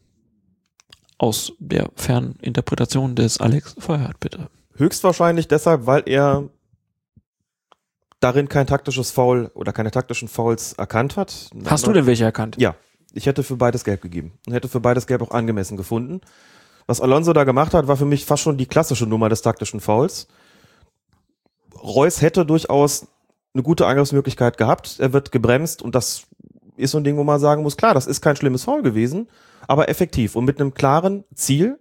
Aus 1.19 1.53
der 1.59 1.91
Ferninterpretation 1.95 3.15
des 3.15 3.39
Alex 3.39 3.75
Feuerhardt, 3.77 4.19
bitte. 4.19 4.49
Höchstwahrscheinlich 4.75 5.47
deshalb, 5.47 5.85
weil 5.85 6.03
er 6.05 6.49
darin 8.19 8.49
kein 8.49 8.67
taktisches 8.67 9.11
Foul 9.11 9.51
oder 9.53 9.71
keine 9.73 9.91
taktischen 9.91 10.27
Fouls 10.27 10.73
erkannt 10.73 11.17
hat. 11.17 11.49
Hast 11.65 11.87
du 11.87 11.93
denn 11.93 12.05
welche 12.05 12.25
erkannt? 12.25 12.57
Ja, 12.57 12.75
ich 13.13 13.25
hätte 13.25 13.43
für 13.43 13.55
beides 13.55 13.83
Gelb 13.83 14.01
gegeben 14.01 14.33
und 14.45 14.53
hätte 14.53 14.67
für 14.67 14.79
beides 14.79 15.07
Gelb 15.07 15.21
auch 15.21 15.31
angemessen 15.31 15.77
gefunden. 15.77 16.21
Was 16.85 17.01
Alonso 17.01 17.33
da 17.33 17.43
gemacht 17.43 17.73
hat, 17.73 17.87
war 17.87 17.97
für 17.97 18.05
mich 18.05 18.25
fast 18.25 18.43
schon 18.43 18.57
die 18.57 18.65
klassische 18.65 19.05
Nummer 19.05 19.29
des 19.29 19.41
taktischen 19.41 19.79
Fouls. 19.79 20.27
Reus 21.81 22.21
hätte 22.21 22.45
durchaus 22.45 23.07
eine 23.53 23.63
gute 23.63 23.87
Angriffsmöglichkeit 23.87 24.57
gehabt. 24.57 24.99
Er 24.99 25.13
wird 25.13 25.31
gebremst 25.31 25.81
und 25.81 25.95
das 25.95 26.23
ist 26.77 26.91
so 26.91 26.97
ein 26.97 27.03
Ding, 27.03 27.17
wo 27.17 27.23
man 27.23 27.39
sagen 27.39 27.63
muss, 27.63 27.77
klar, 27.77 27.93
das 27.93 28.07
ist 28.07 28.21
kein 28.21 28.35
schlimmes 28.35 28.63
Foul 28.63 28.81
gewesen, 28.81 29.27
aber 29.67 29.89
effektiv 29.89 30.35
und 30.35 30.45
mit 30.45 30.59
einem 30.59 30.73
klaren 30.73 31.23
Ziel. 31.33 31.79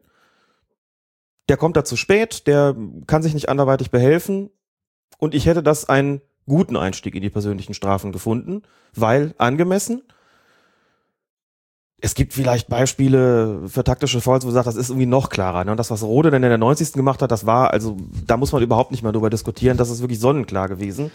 Der 1.48 1.56
kommt 1.56 1.76
da 1.76 1.84
zu 1.84 1.96
spät, 1.96 2.46
der 2.46 2.76
kann 3.06 3.22
sich 3.22 3.32
nicht 3.32 3.48
anderweitig 3.48 3.90
behelfen 3.90 4.50
und 5.18 5.34
ich 5.34 5.46
hätte 5.46 5.62
das 5.62 5.88
einen 5.88 6.20
guten 6.48 6.76
Einstieg 6.76 7.14
in 7.14 7.22
die 7.22 7.30
persönlichen 7.30 7.74
Strafen 7.74 8.12
gefunden, 8.12 8.62
weil 8.94 9.34
angemessen. 9.38 10.02
es 12.00 12.14
gibt 12.14 12.32
vielleicht 12.32 12.68
Beispiele 12.68 13.62
für 13.66 13.82
taktische 13.82 14.20
Fouls, 14.20 14.44
wo 14.44 14.48
du 14.48 14.54
sagst, 14.54 14.68
das 14.68 14.76
ist 14.76 14.90
irgendwie 14.90 15.06
noch 15.06 15.30
klarer. 15.30 15.64
Ne? 15.64 15.72
Und 15.72 15.78
das, 15.78 15.90
was 15.90 16.02
Rode 16.02 16.30
dann 16.30 16.42
in 16.42 16.48
der 16.48 16.58
90. 16.58 16.92
gemacht 16.92 17.22
hat, 17.22 17.30
das 17.30 17.44
war, 17.44 17.72
also 17.72 17.96
da 18.26 18.36
muss 18.36 18.52
man 18.52 18.62
überhaupt 18.62 18.92
nicht 18.92 19.02
mehr 19.02 19.12
drüber 19.12 19.30
diskutieren, 19.30 19.76
das 19.76 19.90
ist 19.90 20.00
wirklich 20.00 20.20
sonnenklar 20.20 20.68
gewesen. 20.68 21.10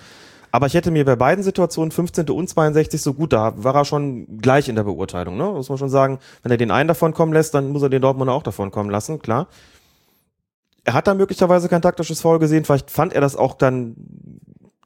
Aber 0.52 0.68
ich 0.68 0.76
hätte 0.76 0.92
mir 0.92 1.04
bei 1.04 1.16
beiden 1.16 1.44
Situationen 1.44 1.92
15. 1.92 2.30
und 2.30 2.48
62 2.48 3.02
so 3.02 3.14
gut, 3.14 3.34
da 3.34 3.54
war 3.56 3.74
er 3.74 3.86
schon 3.86 4.38
gleich 4.38 4.70
in 4.70 4.76
der 4.76 4.84
Beurteilung. 4.84 5.36
Ne? 5.36 5.46
Muss 5.46 5.70
man 5.70 5.80
schon 5.80 5.90
sagen, 5.90 6.20
wenn 6.44 6.52
er 6.52 6.58
den 6.58 6.70
einen 6.70 6.88
davon 6.88 7.14
kommen 7.14 7.34
lässt, 7.34 7.56
dann 7.56 7.70
muss 7.70 7.82
er 7.82 7.90
den 7.90 8.04
Dortmunder 8.04 8.34
auch 8.34 8.44
davon 8.44 8.70
kommen 8.70 8.92
lassen, 8.92 9.20
klar. 9.20 9.48
Er 10.84 10.94
hat 10.94 11.08
da 11.08 11.16
möglicherweise 11.16 11.70
kein 11.70 11.82
taktisches 11.82 12.22
Foul 12.22 12.40
gesehen, 12.40 12.66
vielleicht 12.66 12.92
fand 12.92 13.14
er 13.14 13.22
das 13.22 13.36
auch 13.36 13.56
dann 13.56 13.96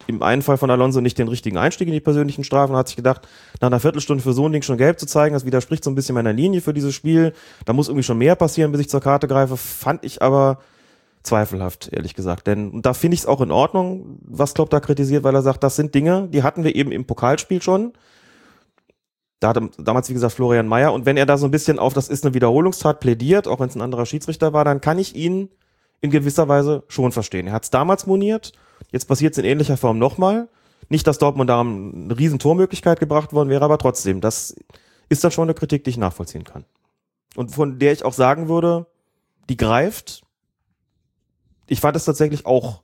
im 0.08 0.22
einen 0.24 0.42
Fall 0.42 0.58
von 0.58 0.70
Alonso 0.70 1.02
nicht 1.02 1.18
den 1.18 1.28
richtigen 1.28 1.58
Einstieg 1.58 1.88
in 1.88 1.94
die 1.94 2.00
persönlichen 2.00 2.44
Strafen 2.44 2.72
und 2.74 2.78
hat 2.78 2.88
sich 2.88 2.96
gedacht, 2.96 3.28
nach 3.62 3.68
einer 3.68 3.80
Viertelstunde 3.80 4.24
für 4.24 4.34
so 4.34 4.48
ein 4.48 4.52
Ding 4.52 4.62
schon 4.62 4.78
gelb 4.78 5.00
zu 5.00 5.06
zeigen, 5.06 5.34
das 5.34 5.46
widerspricht 5.46 5.84
so 5.84 5.92
ein 5.92 5.96
bisschen 5.96 6.16
meiner 6.16 6.34
Linie 6.34 6.62
für 6.62 6.74
dieses 6.74 6.96
Spiel. 6.96 7.34
Da 7.66 7.74
muss 7.74 7.88
irgendwie 7.88 8.04
schon 8.04 8.18
mehr 8.18 8.36
passieren, 8.36 8.72
bis 8.72 8.82
ich 8.82 8.90
zur 8.90 9.02
Karte 9.02 9.28
greife. 9.28 9.58
Fand 9.58 10.04
ich 10.04 10.22
aber 10.22 10.60
zweifelhaft, 11.24 11.90
ehrlich 11.92 12.16
gesagt. 12.16 12.48
Denn 12.48 12.82
da 12.82 12.94
finde 12.94 13.16
ich 13.16 13.22
es 13.22 13.26
auch 13.26 13.42
in 13.42 13.52
Ordnung, 13.52 14.20
was 14.22 14.54
Klopp 14.54 14.70
da 14.70 14.80
kritisiert, 14.80 15.24
weil 15.24 15.36
er 15.36 15.42
sagt, 15.42 15.64
das 15.64 15.76
sind 15.76 15.94
Dinge, 15.94 16.28
die 16.32 16.44
hatten 16.44 16.64
wir 16.64 16.76
eben 16.76 16.92
im 16.92 17.06
Pokalspiel 17.06 17.62
schon. 17.62 17.94
Da 19.40 19.50
hatte 19.50 19.70
damals, 19.78 20.10
wie 20.10 20.14
gesagt, 20.14 20.34
Florian 20.34 20.68
Mayer. 20.68 20.94
Und 20.94 21.06
wenn 21.06 21.18
er 21.18 21.28
da 21.28 21.38
so 21.38 21.46
ein 21.46 21.52
bisschen 21.52 21.78
auf 21.78 21.94
das 21.94 22.10
ist 22.10 22.26
eine 22.26 22.34
Wiederholungstat 22.34 23.00
plädiert, 23.00 23.48
auch 23.48 23.60
wenn 23.60 23.70
es 23.70 23.76
ein 23.76 23.82
anderer 23.82 24.06
Schiedsrichter 24.06 24.54
war, 24.54 24.66
dann 24.66 24.82
kann 24.82 24.98
ich 24.98 25.16
ihn 25.16 25.50
in 26.02 26.10
gewisser 26.10 26.48
Weise 26.48 26.84
schon 26.88 27.12
verstehen. 27.12 27.48
Er 27.48 27.54
hat 27.54 27.64
es 27.64 27.70
damals 27.70 28.08
moniert 28.08 28.54
Jetzt 28.92 29.06
passiert 29.06 29.34
es 29.34 29.38
in 29.38 29.46
ähnlicher 29.46 29.78
Form 29.78 30.00
nochmal. 30.00 30.50
Nicht, 30.90 31.06
dass 31.08 31.18
Dortmund 31.18 31.50
da 31.50 31.62
eine 31.62 32.18
riesen 32.18 32.40
Tormöglichkeit 32.40 33.00
gebracht 33.00 33.34
worden 33.34 33.50
wäre, 33.50 33.66
aber 33.66 33.78
trotzdem, 33.78 34.22
das 34.22 34.56
ist 35.10 35.24
dann 35.24 35.32
schon 35.32 35.44
eine 35.44 35.54
Kritik, 35.54 35.84
die 35.84 35.90
ich 35.90 35.98
nachvollziehen 35.98 36.44
kann. 36.44 36.66
Und 37.36 37.52
von 37.52 37.80
der 37.80 37.92
ich 37.92 38.06
auch 38.06 38.14
sagen 38.14 38.48
würde, 38.48 38.88
die 39.50 39.58
greift. 39.58 40.24
Ich 41.68 41.82
fand 41.82 41.96
es 41.98 42.06
tatsächlich 42.06 42.46
auch 42.46 42.84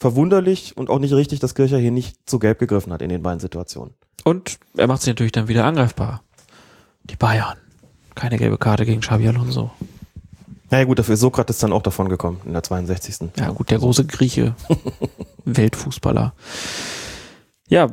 verwunderlich 0.00 0.76
und 0.76 0.90
auch 0.90 0.98
nicht 0.98 1.14
richtig, 1.14 1.40
dass 1.40 1.54
Kircher 1.54 1.78
hier 1.78 1.92
nicht 1.92 2.28
zu 2.28 2.38
gelb 2.38 2.58
gegriffen 2.58 2.92
hat 2.92 3.02
in 3.02 3.08
den 3.08 3.22
beiden 3.22 3.40
Situationen. 3.40 3.94
Und 4.24 4.58
er 4.76 4.86
macht 4.86 5.02
sich 5.02 5.08
natürlich 5.08 5.32
dann 5.32 5.48
wieder 5.48 5.64
angreifbar. 5.64 6.22
Die 7.04 7.16
Bayern. 7.16 7.58
Keine 8.14 8.38
gelbe 8.38 8.58
Karte 8.58 8.84
gegen 8.84 9.00
Xabi 9.00 9.28
Alonso. 9.28 9.70
Naja 10.74 10.86
gut, 10.86 10.98
dafür 10.98 11.14
ist 11.14 11.20
Sokrates 11.20 11.58
dann 11.58 11.72
auch 11.72 11.82
davon 11.82 12.08
gekommen 12.08 12.40
in 12.44 12.52
der 12.52 12.64
62. 12.64 13.30
Ja 13.36 13.50
gut, 13.50 13.70
der 13.70 13.78
große 13.78 14.06
Grieche. 14.06 14.56
Weltfußballer. 15.44 16.34
Ja, 17.68 17.90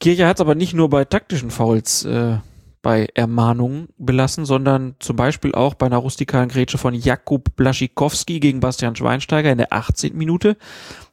Kirche 0.00 0.26
hat 0.26 0.38
es 0.38 0.40
aber 0.40 0.56
nicht 0.56 0.74
nur 0.74 0.90
bei 0.90 1.04
taktischen 1.04 1.52
Fouls 1.52 2.04
äh, 2.04 2.38
bei 2.82 3.06
Ermahnungen 3.14 3.86
belassen, 3.98 4.46
sondern 4.46 4.96
zum 4.98 5.14
Beispiel 5.14 5.54
auch 5.54 5.74
bei 5.74 5.86
einer 5.86 5.98
rustikalen 5.98 6.48
Grätsche 6.48 6.76
von 6.76 6.92
Jakub 6.92 7.54
Blaschikowski 7.54 8.40
gegen 8.40 8.58
Bastian 8.58 8.96
Schweinsteiger 8.96 9.52
in 9.52 9.58
der 9.58 9.72
18. 9.72 10.18
Minute, 10.18 10.56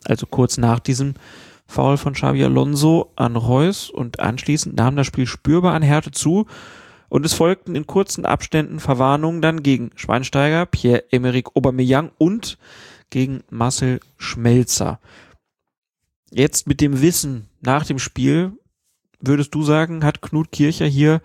also 0.05 0.25
kurz 0.25 0.57
nach 0.57 0.79
diesem 0.79 1.13
Foul 1.67 1.97
von 1.97 2.13
Xavi 2.13 2.43
Alonso 2.43 3.11
an 3.15 3.35
Reus 3.35 3.91
und 3.91 4.19
anschließend 4.19 4.75
nahm 4.75 4.95
das 4.95 5.05
Spiel 5.05 5.27
spürbar 5.27 5.75
an 5.75 5.83
Härte 5.83 6.09
zu 6.09 6.47
und 7.13 7.27
es 7.27 7.33
folgten 7.33 7.75
in 7.75 7.85
kurzen 7.85 8.25
Abständen 8.25 8.79
Verwarnungen 8.79 9.39
dann 9.39 9.61
gegen 9.61 9.91
Schweinsteiger, 9.93 10.65
Pierre-Emerick 10.65 11.55
Aubameyang 11.55 12.11
und 12.17 12.57
gegen 13.11 13.43
Marcel 13.51 13.99
Schmelzer. 14.17 14.99
Jetzt 16.31 16.65
mit 16.65 16.81
dem 16.81 17.01
Wissen 17.03 17.49
nach 17.61 17.85
dem 17.85 17.99
Spiel, 17.99 18.53
würdest 19.19 19.53
du 19.53 19.61
sagen, 19.61 20.03
hat 20.03 20.23
Knut 20.23 20.51
Kircher 20.51 20.87
hier 20.87 21.21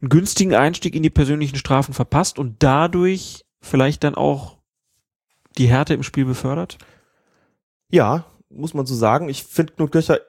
einen 0.00 0.08
günstigen 0.08 0.54
Einstieg 0.54 0.94
in 0.94 1.02
die 1.02 1.10
persönlichen 1.10 1.56
Strafen 1.56 1.92
verpasst 1.92 2.38
und 2.38 2.62
dadurch 2.62 3.44
vielleicht 3.60 4.04
dann 4.04 4.14
auch 4.14 4.56
die 5.58 5.68
Härte 5.68 5.92
im 5.92 6.02
Spiel 6.02 6.24
befördert? 6.24 6.78
Ja, 7.90 8.24
muss 8.48 8.72
man 8.72 8.86
so 8.86 8.94
sagen. 8.94 9.28
Ich 9.28 9.44
finde 9.44 9.74
Knut 9.74 9.92
Kircher 9.92 10.20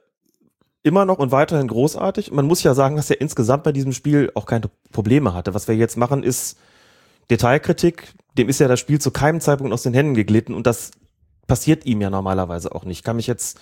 immer 0.85 1.05
noch 1.05 1.17
und 1.17 1.31
weiterhin 1.31 1.67
großartig. 1.67 2.31
Man 2.31 2.45
muss 2.45 2.63
ja 2.63 2.73
sagen, 2.73 2.95
dass 2.95 3.09
er 3.09 3.19
insgesamt 3.19 3.63
bei 3.63 3.71
diesem 3.71 3.91
Spiel 3.91 4.31
auch 4.35 4.45
keine 4.45 4.69
Probleme 4.91 5.33
hatte. 5.33 5.53
Was 5.53 5.67
wir 5.67 5.75
jetzt 5.75 5.97
machen, 5.97 6.23
ist 6.23 6.57
Detailkritik. 7.29 8.13
Dem 8.37 8.49
ist 8.49 8.59
ja 8.59 8.67
das 8.67 8.79
Spiel 8.79 9.01
zu 9.01 9.11
keinem 9.11 9.41
Zeitpunkt 9.41 9.73
aus 9.73 9.83
den 9.83 9.93
Händen 9.93 10.13
geglitten 10.13 10.53
und 10.53 10.67
das 10.67 10.91
passiert 11.47 11.85
ihm 11.85 12.01
ja 12.01 12.09
normalerweise 12.09 12.73
auch 12.73 12.85
nicht. 12.85 12.99
Ich 12.99 13.03
kann 13.03 13.15
mich 13.15 13.27
jetzt 13.27 13.59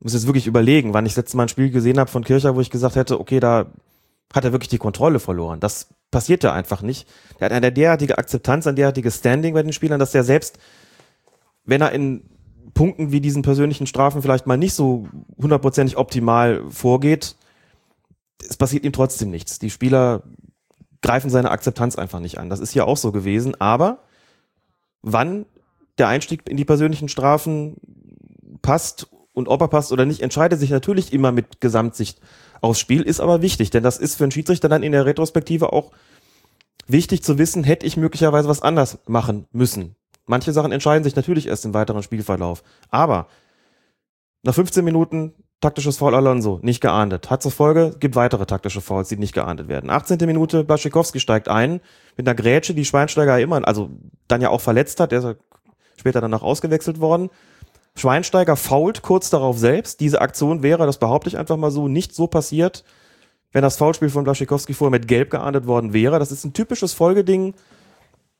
muss 0.00 0.12
jetzt 0.12 0.26
wirklich 0.26 0.46
überlegen, 0.46 0.92
wann 0.92 1.06
ich 1.06 1.12
das 1.12 1.24
letzte 1.24 1.36
Mal 1.38 1.44
ein 1.44 1.48
Spiel 1.48 1.70
gesehen 1.70 1.98
habe 1.98 2.10
von 2.10 2.24
Kircher, 2.24 2.54
wo 2.54 2.60
ich 2.60 2.70
gesagt 2.70 2.94
hätte, 2.94 3.18
okay, 3.18 3.40
da 3.40 3.66
hat 4.34 4.44
er 4.44 4.52
wirklich 4.52 4.68
die 4.68 4.78
Kontrolle 4.78 5.18
verloren. 5.18 5.60
Das 5.60 5.88
passiert 6.10 6.44
ja 6.44 6.52
einfach 6.52 6.82
nicht. 6.82 7.08
Er 7.38 7.46
hat 7.46 7.52
eine 7.52 7.72
derartige 7.72 8.18
Akzeptanz, 8.18 8.66
ein 8.66 8.76
derartiges 8.76 9.16
Standing 9.16 9.54
bei 9.54 9.62
den 9.62 9.72
Spielern, 9.72 9.98
dass 9.98 10.14
er 10.14 10.24
selbst, 10.24 10.58
wenn 11.64 11.80
er 11.80 11.92
in 11.92 12.28
Punkten 12.72 13.12
wie 13.12 13.20
diesen 13.20 13.42
persönlichen 13.42 13.86
Strafen 13.86 14.22
vielleicht 14.22 14.46
mal 14.46 14.56
nicht 14.56 14.74
so 14.74 15.06
hundertprozentig 15.36 15.96
optimal 15.96 16.64
vorgeht, 16.70 17.36
es 18.48 18.56
passiert 18.56 18.84
ihm 18.84 18.92
trotzdem 18.92 19.30
nichts. 19.30 19.58
Die 19.58 19.70
Spieler 19.70 20.22
greifen 21.02 21.30
seine 21.30 21.50
Akzeptanz 21.50 21.96
einfach 21.96 22.20
nicht 22.20 22.38
an. 22.38 22.48
Das 22.48 22.60
ist 22.60 22.72
hier 22.72 22.86
auch 22.86 22.96
so 22.96 23.12
gewesen. 23.12 23.60
Aber 23.60 23.98
wann 25.02 25.46
der 25.98 26.08
Einstieg 26.08 26.48
in 26.48 26.56
die 26.56 26.64
persönlichen 26.64 27.08
Strafen 27.08 27.76
passt 28.62 29.08
und 29.32 29.48
ob 29.48 29.60
er 29.60 29.68
passt 29.68 29.92
oder 29.92 30.06
nicht, 30.06 30.22
entscheidet 30.22 30.58
sich 30.58 30.70
natürlich 30.70 31.12
immer 31.12 31.32
mit 31.32 31.60
Gesamtsicht 31.60 32.20
aufs 32.60 32.80
Spiel, 32.80 33.02
ist 33.02 33.20
aber 33.20 33.42
wichtig, 33.42 33.70
denn 33.70 33.82
das 33.82 33.98
ist 33.98 34.14
für 34.14 34.24
einen 34.24 34.30
Schiedsrichter 34.30 34.68
dann 34.68 34.82
in 34.82 34.92
der 34.92 35.06
Retrospektive 35.06 35.72
auch 35.72 35.92
wichtig 36.86 37.22
zu 37.22 37.36
wissen, 37.38 37.64
hätte 37.64 37.86
ich 37.86 37.96
möglicherweise 37.96 38.48
was 38.48 38.62
anders 38.62 38.98
machen 39.06 39.46
müssen. 39.52 39.96
Manche 40.26 40.52
Sachen 40.52 40.72
entscheiden 40.72 41.04
sich 41.04 41.16
natürlich 41.16 41.48
erst 41.48 41.64
im 41.64 41.74
weiteren 41.74 42.02
Spielverlauf. 42.02 42.62
Aber 42.90 43.26
nach 44.42 44.54
15 44.54 44.84
Minuten 44.84 45.34
taktisches 45.60 45.96
Foul 45.96 46.14
Alonso, 46.14 46.60
nicht 46.62 46.82
geahndet. 46.82 47.30
Hat 47.30 47.42
zur 47.42 47.50
Folge, 47.50 47.96
gibt 47.98 48.16
weitere 48.16 48.44
taktische 48.44 48.82
Fouls, 48.82 49.08
die 49.08 49.16
nicht 49.16 49.32
geahndet 49.32 49.68
werden. 49.68 49.88
18. 49.88 50.18
Minute, 50.26 50.62
Blaschikowski 50.62 51.20
steigt 51.20 51.48
ein 51.48 51.80
mit 52.16 52.28
einer 52.28 52.34
Grätsche, 52.34 52.74
die 52.74 52.84
Schweinsteiger 52.84 53.40
immer, 53.40 53.66
also 53.66 53.90
dann 54.28 54.42
ja 54.42 54.50
auch 54.50 54.60
verletzt 54.60 55.00
hat, 55.00 55.12
der 55.12 55.20
ist 55.20 55.36
später 55.96 56.20
danach 56.20 56.42
ausgewechselt 56.42 57.00
worden. 57.00 57.30
Schweinsteiger 57.96 58.56
fault 58.56 59.02
kurz 59.02 59.30
darauf 59.30 59.56
selbst. 59.56 60.00
Diese 60.00 60.20
Aktion 60.20 60.62
wäre, 60.62 60.84
das 60.84 60.98
behaupte 60.98 61.28
ich 61.28 61.38
einfach 61.38 61.56
mal 61.56 61.70
so, 61.70 61.88
nicht 61.88 62.14
so 62.14 62.26
passiert, 62.26 62.84
wenn 63.52 63.62
das 63.62 63.76
Foulspiel 63.76 64.10
von 64.10 64.24
Blaschikowski 64.24 64.74
vorher 64.74 64.90
mit 64.90 65.08
Gelb 65.08 65.30
geahndet 65.30 65.66
worden 65.66 65.92
wäre. 65.92 66.18
Das 66.18 66.32
ist 66.32 66.44
ein 66.44 66.52
typisches 66.52 66.92
Folgeding. 66.92 67.54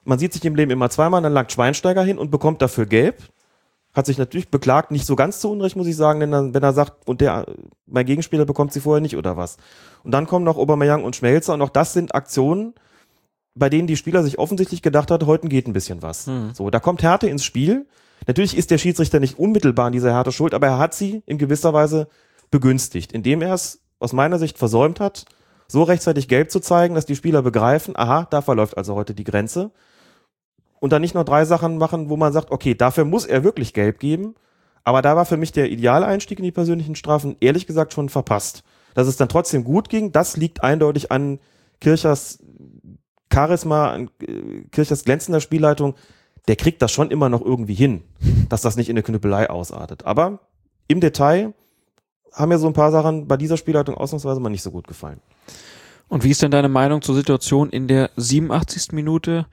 Man 0.04 0.18
sieht 0.18 0.32
sich 0.32 0.44
im 0.44 0.54
Leben 0.54 0.70
immer 0.70 0.90
zweimal, 0.90 1.22
dann 1.22 1.32
langt 1.32 1.52
Schweinsteiger 1.52 2.02
hin 2.02 2.18
und 2.18 2.30
bekommt 2.30 2.62
dafür 2.62 2.86
Gelb. 2.86 3.22
Hat 3.92 4.06
sich 4.06 4.18
natürlich 4.18 4.50
beklagt, 4.50 4.90
nicht 4.90 5.06
so 5.06 5.14
ganz 5.14 5.40
zu 5.40 5.50
Unrecht, 5.50 5.76
muss 5.76 5.86
ich 5.86 5.96
sagen, 5.96 6.20
denn 6.20 6.32
dann, 6.32 6.52
wenn 6.52 6.62
er 6.62 6.72
sagt, 6.72 7.06
und 7.06 7.20
der, 7.20 7.46
mein 7.86 8.04
Gegenspieler 8.04 8.44
bekommt 8.44 8.72
sie 8.72 8.80
vorher 8.80 9.00
nicht 9.00 9.16
oder 9.16 9.36
was. 9.36 9.56
Und 10.02 10.10
dann 10.10 10.26
kommen 10.26 10.44
noch 10.44 10.56
Obermeier 10.56 11.02
und 11.02 11.14
Schmelzer 11.14 11.54
und 11.54 11.62
auch 11.62 11.70
das 11.70 11.92
sind 11.92 12.14
Aktionen, 12.14 12.74
bei 13.54 13.68
denen 13.70 13.86
die 13.86 13.96
Spieler 13.96 14.22
sich 14.22 14.38
offensichtlich 14.38 14.82
gedacht 14.82 15.10
hat, 15.10 15.24
heute 15.26 15.48
geht 15.48 15.68
ein 15.68 15.72
bisschen 15.72 16.02
was. 16.02 16.26
Hm. 16.26 16.50
So, 16.54 16.70
da 16.70 16.80
kommt 16.80 17.02
Härte 17.02 17.28
ins 17.28 17.44
Spiel. 17.44 17.86
Natürlich 18.26 18.56
ist 18.56 18.70
der 18.70 18.78
Schiedsrichter 18.78 19.20
nicht 19.20 19.38
unmittelbar 19.38 19.86
an 19.86 19.92
dieser 19.92 20.12
Härte 20.12 20.32
schuld, 20.32 20.54
aber 20.54 20.66
er 20.66 20.78
hat 20.78 20.94
sie 20.94 21.22
in 21.26 21.38
gewisser 21.38 21.72
Weise 21.72 22.08
begünstigt, 22.50 23.12
indem 23.12 23.42
er 23.42 23.54
es 23.54 23.80
aus 24.00 24.12
meiner 24.12 24.38
Sicht 24.38 24.58
versäumt 24.58 24.98
hat, 24.98 25.24
so 25.68 25.82
rechtzeitig 25.82 26.28
gelb 26.28 26.50
zu 26.50 26.60
zeigen, 26.60 26.94
dass 26.94 27.06
die 27.06 27.16
Spieler 27.16 27.42
begreifen, 27.42 27.96
aha, 27.96 28.26
da 28.28 28.42
verläuft 28.42 28.76
also 28.76 28.94
heute 28.94 29.14
die 29.14 29.24
Grenze. 29.24 29.70
Und 30.80 30.92
dann 30.92 31.02
nicht 31.02 31.14
nur 31.14 31.24
drei 31.24 31.44
Sachen 31.44 31.78
machen, 31.78 32.10
wo 32.10 32.16
man 32.16 32.32
sagt, 32.32 32.50
okay, 32.50 32.74
dafür 32.74 33.04
muss 33.04 33.24
er 33.24 33.44
wirklich 33.44 33.72
gelb 33.72 33.98
geben. 34.00 34.34
Aber 34.82 35.00
da 35.00 35.16
war 35.16 35.24
für 35.24 35.36
mich 35.36 35.52
der 35.52 35.70
Idealeinstieg 35.70 36.38
in 36.38 36.44
die 36.44 36.52
persönlichen 36.52 36.94
Strafen 36.94 37.36
ehrlich 37.40 37.66
gesagt 37.66 37.92
schon 37.92 38.08
verpasst. 38.08 38.64
Dass 38.94 39.08
es 39.08 39.16
dann 39.16 39.28
trotzdem 39.28 39.64
gut 39.64 39.88
ging, 39.88 40.12
das 40.12 40.36
liegt 40.36 40.62
eindeutig 40.62 41.10
an 41.10 41.40
Kirchers 41.80 42.38
Charisma, 43.32 43.92
an 43.92 44.10
äh, 44.20 44.64
Kirchers 44.70 45.04
glänzender 45.04 45.40
Spielleitung 45.40 45.94
der 46.48 46.56
kriegt 46.56 46.82
das 46.82 46.92
schon 46.92 47.10
immer 47.10 47.28
noch 47.28 47.42
irgendwie 47.42 47.74
hin, 47.74 48.02
dass 48.48 48.62
das 48.62 48.76
nicht 48.76 48.88
in 48.88 48.94
eine 48.96 49.02
Knüppelei 49.02 49.48
ausartet. 49.48 50.04
Aber 50.04 50.40
im 50.88 51.00
Detail 51.00 51.54
haben 52.32 52.48
mir 52.48 52.58
so 52.58 52.66
ein 52.66 52.72
paar 52.72 52.90
Sachen 52.90 53.28
bei 53.28 53.36
dieser 53.36 53.56
Spielleitung 53.56 53.94
ausnahmsweise 53.94 54.40
mal 54.40 54.50
nicht 54.50 54.62
so 54.62 54.70
gut 54.70 54.86
gefallen. 54.86 55.20
Und 56.08 56.24
wie 56.24 56.30
ist 56.30 56.42
denn 56.42 56.50
deine 56.50 56.68
Meinung 56.68 57.00
zur 57.00 57.14
Situation 57.14 57.70
in 57.70 57.88
der 57.88 58.10
87. 58.16 58.92
Minute, 58.92 59.46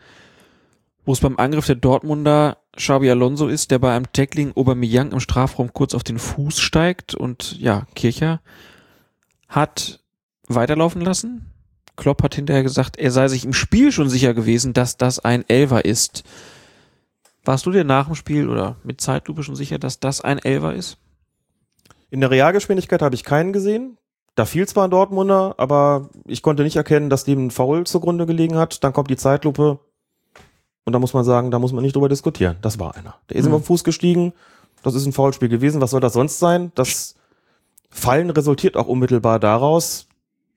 wo 1.06 1.14
es 1.14 1.20
beim 1.20 1.38
Angriff 1.38 1.66
der 1.66 1.76
Dortmunder 1.76 2.58
Xabi 2.76 3.10
Alonso 3.10 3.48
ist, 3.48 3.72
der 3.72 3.80
bei 3.80 3.96
einem 3.96 4.12
Tackling 4.12 4.54
Aubameyang 4.56 5.12
im 5.12 5.20
Strafraum 5.20 5.74
kurz 5.74 5.94
auf 5.94 6.04
den 6.04 6.20
Fuß 6.20 6.60
steigt 6.60 7.16
und 7.16 7.60
ja, 7.60 7.86
Kircher 7.96 8.42
hat 9.48 10.00
weiterlaufen 10.48 11.02
lassen. 11.02 11.48
Klopp 11.98 12.24
hat 12.24 12.36
hinterher 12.36 12.64
gesagt, 12.64 12.98
er 12.98 13.12
sei 13.12 13.28
sich 13.28 13.46
im 13.46 13.54
Spiel 13.54 13.92
schon 13.92 14.10
sicher 14.10 14.34
gewesen, 14.34 14.74
dass 14.74 14.98
das 14.98 15.20
ein 15.20 15.48
Elver 15.48 15.86
ist. 15.86 16.24
Warst 17.44 17.66
du 17.66 17.72
dir 17.72 17.84
nach 17.84 18.06
dem 18.06 18.16
Spiel 18.16 18.50
oder 18.50 18.78
mit 18.84 19.02
Zeitlupe 19.02 19.44
schon 19.44 19.56
sicher, 19.56 19.80
dass 19.80 20.00
das 20.00 20.22
ein 20.22 20.40
Elver 20.40 20.74
ist? 20.74 20.98
In 22.10 22.22
der 22.22 22.32
Realgeschwindigkeit 22.32 23.02
habe 23.02 23.16
ich 23.16 23.24
keinen 23.24 23.54
gesehen. 23.54 23.98
Da 24.36 24.46
fiel 24.46 24.68
zwar 24.68 24.86
ein 24.86 24.92
Dortmunder, 24.92 25.56
aber 25.58 26.10
ich 26.26 26.42
konnte 26.42 26.64
nicht 26.64 26.76
erkennen, 26.76 27.10
dass 27.10 27.26
dem 27.26 27.48
ein 27.48 27.52
Foul 27.52 27.86
zugrunde 27.86 28.26
gelegen 28.26 28.56
hat. 28.56 28.84
Dann 28.84 28.94
kommt 28.94 29.10
die 29.10 29.18
Zeitlupe 29.18 29.80
und 30.86 30.94
da 30.94 31.00
muss 31.00 31.14
man 31.14 31.24
sagen, 31.24 31.52
da 31.52 31.60
muss 31.60 31.74
man 31.74 31.84
nicht 31.84 31.96
drüber 31.96 32.10
diskutieren. 32.10 32.58
Das 32.62 32.80
war 32.80 32.96
einer. 32.96 33.16
Der 33.30 33.38
ist 33.38 33.46
Mhm. 33.46 33.52
ihm 33.52 33.56
auf 33.56 33.62
den 33.62 33.66
Fuß 33.68 33.84
gestiegen. 33.84 34.34
Das 34.84 34.96
ist 34.96 35.06
ein 35.06 35.14
Foulspiel 35.14 35.50
gewesen. 35.50 35.80
Was 35.82 35.92
soll 35.92 36.02
das 36.02 36.14
sonst 36.14 36.40
sein? 36.40 36.72
Das 36.76 37.16
Fallen 37.90 38.30
resultiert 38.30 38.78
auch 38.78 38.88
unmittelbar 38.88 39.40
daraus. 39.40 40.08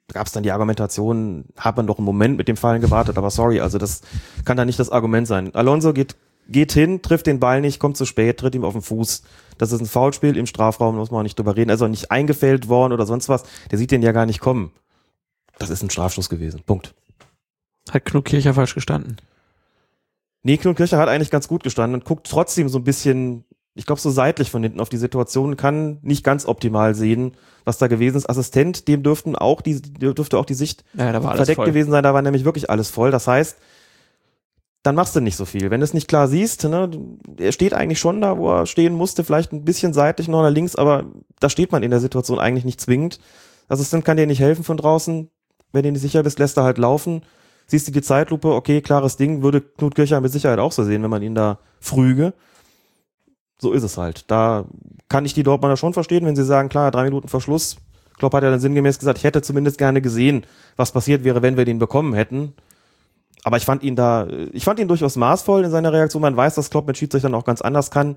Da 0.08 0.14
gab 0.18 0.26
es 0.26 0.32
dann 0.32 0.42
die 0.42 0.52
Argumentation, 0.52 1.46
hat 1.56 1.76
man 1.76 1.86
doch 1.86 1.98
einen 1.98 2.04
Moment 2.04 2.36
mit 2.36 2.46
dem 2.48 2.56
Fallen 2.56 2.80
gewartet, 2.80 3.16
aber 3.18 3.30
sorry, 3.30 3.60
also 3.60 3.78
das 3.78 4.02
kann 4.44 4.56
da 4.56 4.64
nicht 4.64 4.78
das 4.78 4.90
Argument 4.90 5.26
sein. 5.26 5.54
Alonso 5.54 5.92
geht, 5.94 6.14
geht 6.46 6.72
hin, 6.72 7.00
trifft 7.00 7.26
den 7.26 7.40
Ball 7.40 7.60
nicht, 7.62 7.80
kommt 7.80 7.96
zu 7.96 8.04
spät, 8.04 8.38
tritt 8.38 8.54
ihm 8.54 8.64
auf 8.64 8.74
den 8.74 8.82
Fuß. 8.82 9.22
Das 9.56 9.72
ist 9.72 9.80
ein 9.80 9.86
Foulspiel 9.86 10.36
im 10.36 10.46
Strafraum, 10.46 10.96
muss 10.96 11.10
man 11.10 11.20
auch 11.20 11.22
nicht 11.22 11.38
drüber 11.38 11.56
reden. 11.56 11.70
Also 11.70 11.88
nicht 11.88 12.10
eingefällt 12.10 12.68
worden 12.68 12.92
oder 12.92 13.06
sonst 13.06 13.28
was. 13.30 13.44
Der 13.70 13.78
sieht 13.78 13.90
den 13.90 14.02
ja 14.02 14.12
gar 14.12 14.26
nicht 14.26 14.40
kommen. 14.40 14.72
Das 15.58 15.70
ist 15.70 15.82
ein 15.82 15.90
Strafstoß 15.90 16.28
gewesen. 16.28 16.62
Punkt. 16.66 16.94
Hat 17.90 18.04
Knut 18.04 18.26
Kircher 18.26 18.54
falsch 18.54 18.74
gestanden. 18.74 19.16
Nee, 20.44 20.58
Knut 20.58 20.76
Kircher 20.76 20.98
hat 20.98 21.08
eigentlich 21.08 21.30
ganz 21.30 21.48
gut 21.48 21.64
gestanden 21.64 21.98
und 21.98 22.04
guckt 22.04 22.26
trotzdem 22.28 22.68
so 22.68 22.78
ein 22.78 22.84
bisschen, 22.84 23.44
ich 23.74 23.86
glaube, 23.86 24.00
so 24.00 24.10
seitlich 24.10 24.50
von 24.50 24.62
hinten 24.62 24.78
auf 24.78 24.90
die 24.90 24.98
Situation, 24.98 25.56
kann 25.56 25.98
nicht 26.02 26.22
ganz 26.22 26.46
optimal 26.46 26.94
sehen, 26.94 27.32
was 27.64 27.78
da 27.78 27.86
gewesen 27.86 28.18
ist. 28.18 28.28
Assistent, 28.28 28.86
dem 28.86 29.02
dürften 29.02 29.36
auch 29.36 29.62
die, 29.62 29.80
dürfte 29.80 30.38
auch 30.38 30.44
die 30.44 30.54
Sicht 30.54 30.84
Ja, 30.92 31.18
verdeckt 31.20 31.64
gewesen 31.64 31.90
sein, 31.90 32.02
da 32.04 32.14
war 32.14 32.22
nämlich 32.22 32.44
wirklich 32.44 32.68
alles 32.68 32.90
voll. 32.90 33.10
Das 33.10 33.26
heißt, 33.26 33.56
dann 34.82 34.94
machst 34.94 35.16
du 35.16 35.20
nicht 35.20 35.36
so 35.36 35.46
viel. 35.46 35.70
Wenn 35.70 35.80
du 35.80 35.84
es 35.84 35.94
nicht 35.94 36.08
klar 36.08 36.28
siehst, 36.28 36.64
ne, 36.64 36.90
er 37.38 37.52
steht 37.52 37.72
eigentlich 37.72 37.98
schon 37.98 38.20
da, 38.20 38.36
wo 38.36 38.50
er 38.50 38.66
stehen 38.66 38.92
musste, 38.92 39.24
vielleicht 39.24 39.50
ein 39.50 39.64
bisschen 39.64 39.94
seitlich 39.94 40.28
noch 40.28 40.42
nach 40.42 40.50
links, 40.50 40.76
aber 40.76 41.06
da 41.40 41.48
steht 41.48 41.72
man 41.72 41.82
in 41.82 41.90
der 41.90 42.00
Situation 42.00 42.38
eigentlich 42.38 42.66
nicht 42.66 42.82
zwingend. 42.82 43.18
Assistent 43.68 44.04
kann 44.04 44.18
dir 44.18 44.26
nicht 44.26 44.40
helfen 44.40 44.62
von 44.62 44.76
draußen. 44.76 45.30
Wenn 45.72 45.82
du 45.84 45.90
nicht 45.90 46.02
sicher 46.02 46.22
bist, 46.22 46.38
lässt 46.38 46.58
er 46.58 46.64
halt 46.64 46.76
laufen. 46.76 47.22
Siehst 47.66 47.88
du 47.88 47.92
die 47.92 48.02
Zeitlupe, 48.02 48.52
okay, 48.52 48.80
klares 48.80 49.16
Ding, 49.16 49.42
würde 49.42 49.60
Knut 49.60 49.94
Kircher 49.94 50.20
mit 50.20 50.32
Sicherheit 50.32 50.58
auch 50.58 50.72
so 50.72 50.84
sehen, 50.84 51.02
wenn 51.02 51.10
man 51.10 51.22
ihn 51.22 51.34
da 51.34 51.58
früge. 51.80 52.34
So 53.58 53.72
ist 53.72 53.82
es 53.82 53.96
halt. 53.96 54.30
Da 54.30 54.64
kann 55.08 55.24
ich 55.24 55.34
die 55.34 55.42
Dortmunder 55.42 55.76
schon 55.76 55.94
verstehen, 55.94 56.26
wenn 56.26 56.36
sie 56.36 56.44
sagen, 56.44 56.68
klar, 56.68 56.90
drei 56.90 57.04
Minuten 57.04 57.28
Verschluss. 57.28 57.76
Klopp 58.18 58.34
hat 58.34 58.42
ja 58.42 58.50
dann 58.50 58.60
sinngemäß 58.60 58.98
gesagt, 58.98 59.18
ich 59.18 59.24
hätte 59.24 59.42
zumindest 59.42 59.78
gerne 59.78 60.00
gesehen, 60.00 60.44
was 60.76 60.92
passiert 60.92 61.24
wäre, 61.24 61.42
wenn 61.42 61.56
wir 61.56 61.64
den 61.64 61.78
bekommen 61.78 62.14
hätten. 62.14 62.52
Aber 63.42 63.56
ich 63.56 63.64
fand 63.64 63.82
ihn 63.82 63.96
da, 63.96 64.26
ich 64.52 64.64
fand 64.64 64.80
ihn 64.80 64.88
durchaus 64.88 65.16
maßvoll 65.16 65.64
in 65.64 65.70
seiner 65.70 65.92
Reaktion. 65.92 66.22
Man 66.22 66.36
weiß, 66.36 66.54
dass 66.54 66.70
Klopp 66.70 66.86
mit 66.86 66.96
Schiedsrichtern 66.96 67.34
auch 67.34 67.44
ganz 67.44 67.60
anders 67.60 67.90
kann. 67.90 68.16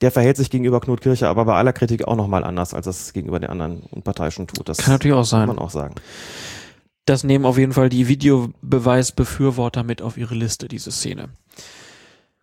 Der 0.00 0.10
verhält 0.10 0.36
sich 0.36 0.50
gegenüber 0.50 0.80
Knut 0.80 1.02
Kircher 1.02 1.28
aber 1.28 1.44
bei 1.44 1.54
aller 1.54 1.72
Kritik 1.72 2.08
auch 2.08 2.16
nochmal 2.16 2.44
anders, 2.44 2.72
als 2.72 2.86
es 2.86 3.12
gegenüber 3.12 3.38
den 3.38 3.50
anderen 3.50 3.82
Unparteiischen 3.90 4.46
tut. 4.46 4.68
Das 4.68 4.78
Kann 4.78 4.94
natürlich 4.94 5.16
auch 5.16 5.24
sein. 5.24 5.46
man 5.46 5.58
auch 5.58 5.70
sagen. 5.70 5.94
Das 7.06 7.24
nehmen 7.24 7.44
auf 7.44 7.58
jeden 7.58 7.72
Fall 7.72 7.88
die 7.88 8.08
Videobeweisbefürworter 8.08 9.82
mit 9.82 10.02
auf 10.02 10.16
ihre 10.16 10.34
Liste, 10.34 10.68
diese 10.68 10.90
Szene. 10.92 11.30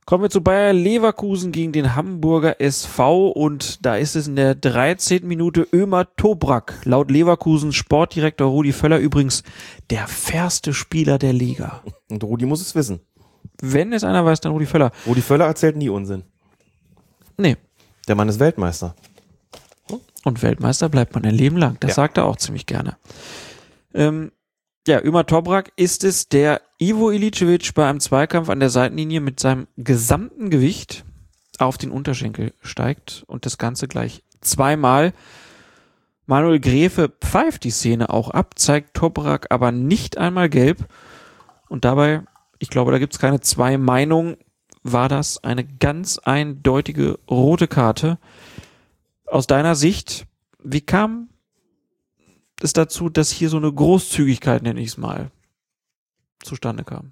Kommen 0.05 0.23
wir 0.23 0.29
zu 0.29 0.41
Bayer 0.41 0.71
Leverkusen 0.71 1.51
gegen 1.51 1.73
den 1.73 1.93
Hamburger 1.95 2.61
SV 2.61 3.27
und 3.27 3.85
da 3.85 3.97
ist 3.97 4.15
es 4.15 4.27
in 4.27 4.37
der 4.37 4.55
13. 4.55 5.27
Minute 5.27 5.67
Ömer 5.73 6.07
Tobrak, 6.15 6.75
laut 6.85 7.11
Leverkusens 7.11 7.75
Sportdirektor 7.75 8.47
Rudi 8.47 8.71
Völler 8.71 8.99
übrigens 8.99 9.43
der 9.89 10.07
fairste 10.07 10.73
Spieler 10.73 11.17
der 11.17 11.33
Liga. 11.33 11.83
Und 12.09 12.23
Rudi 12.23 12.45
muss 12.45 12.61
es 12.61 12.73
wissen. 12.73 13.01
Wenn 13.61 13.91
es 13.91 14.05
einer 14.05 14.23
weiß, 14.23 14.39
dann 14.39 14.53
Rudi 14.53 14.65
Völler. 14.65 14.91
Rudi 15.05 15.21
Völler 15.21 15.45
erzählt 15.45 15.75
nie 15.75 15.89
Unsinn. 15.89 16.23
Nee. 17.37 17.57
Der 18.07 18.15
Mann 18.15 18.29
ist 18.29 18.39
Weltmeister. 18.39 18.95
Und 20.23 20.41
Weltmeister 20.41 20.87
bleibt 20.87 21.13
man 21.15 21.25
ein 21.25 21.35
Leben 21.35 21.57
lang. 21.57 21.77
Das 21.81 21.89
Ja. 21.91 21.95
sagt 21.95 22.17
er 22.17 22.25
auch 22.25 22.37
ziemlich 22.37 22.65
gerne. 22.65 22.97
Ähm, 23.93 24.31
ja, 24.87 25.01
Ömer 25.03 25.25
Tobrak 25.25 25.71
ist 25.75 26.03
es, 26.03 26.29
der 26.29 26.61
Ivo 26.79 27.11
Ilicevic 27.11 27.73
bei 27.73 27.87
einem 27.87 27.99
Zweikampf 27.99 28.49
an 28.49 28.59
der 28.59 28.69
Seitenlinie 28.69 29.21
mit 29.21 29.39
seinem 29.39 29.67
gesamten 29.77 30.49
Gewicht 30.49 31.05
auf 31.59 31.77
den 31.77 31.91
Unterschenkel 31.91 32.53
steigt 32.61 33.23
und 33.27 33.45
das 33.45 33.57
Ganze 33.57 33.87
gleich 33.87 34.23
zweimal. 34.41 35.13
Manuel 36.25 36.59
Gräfe 36.59 37.09
pfeift 37.21 37.63
die 37.63 37.71
Szene 37.71 38.09
auch 38.09 38.29
ab, 38.29 38.59
zeigt 38.59 38.93
Tobrak 38.93 39.47
aber 39.49 39.71
nicht 39.71 40.17
einmal 40.17 40.49
gelb. 40.49 40.85
Und 41.69 41.85
dabei, 41.85 42.23
ich 42.59 42.69
glaube, 42.69 42.91
da 42.91 42.99
gibt 42.99 43.13
es 43.13 43.19
keine 43.19 43.41
zwei 43.41 43.77
Meinungen, 43.77 44.37
war 44.83 45.09
das 45.09 45.43
eine 45.43 45.65
ganz 45.65 46.17
eindeutige 46.17 47.19
rote 47.29 47.67
Karte. 47.67 48.19
Aus 49.25 49.47
deiner 49.47 49.75
Sicht, 49.75 50.25
wie 50.63 50.81
kam 50.81 51.29
es 52.61 52.73
dazu, 52.73 53.09
dass 53.09 53.31
hier 53.31 53.49
so 53.49 53.57
eine 53.57 53.71
Großzügigkeit, 53.71 54.63
nenne 54.63 54.79
ich 54.81 54.89
es 54.89 54.97
mal, 54.97 55.31
zustande 56.43 56.83
kam? 56.83 57.11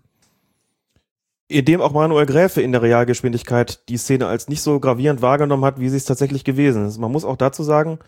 Indem 1.47 1.81
auch 1.81 1.91
Manuel 1.91 2.25
Gräfe 2.25 2.61
in 2.61 2.71
der 2.71 2.81
Realgeschwindigkeit 2.81 3.87
die 3.89 3.97
Szene 3.97 4.27
als 4.27 4.47
nicht 4.47 4.61
so 4.61 4.79
gravierend 4.79 5.21
wahrgenommen 5.21 5.65
hat, 5.65 5.79
wie 5.79 5.89
sie 5.89 5.97
es 5.97 6.05
tatsächlich 6.05 6.43
gewesen 6.43 6.87
ist. 6.87 6.97
Man 6.97 7.11
muss 7.11 7.25
auch 7.25 7.37
dazu 7.37 7.63
sagen, 7.63 7.99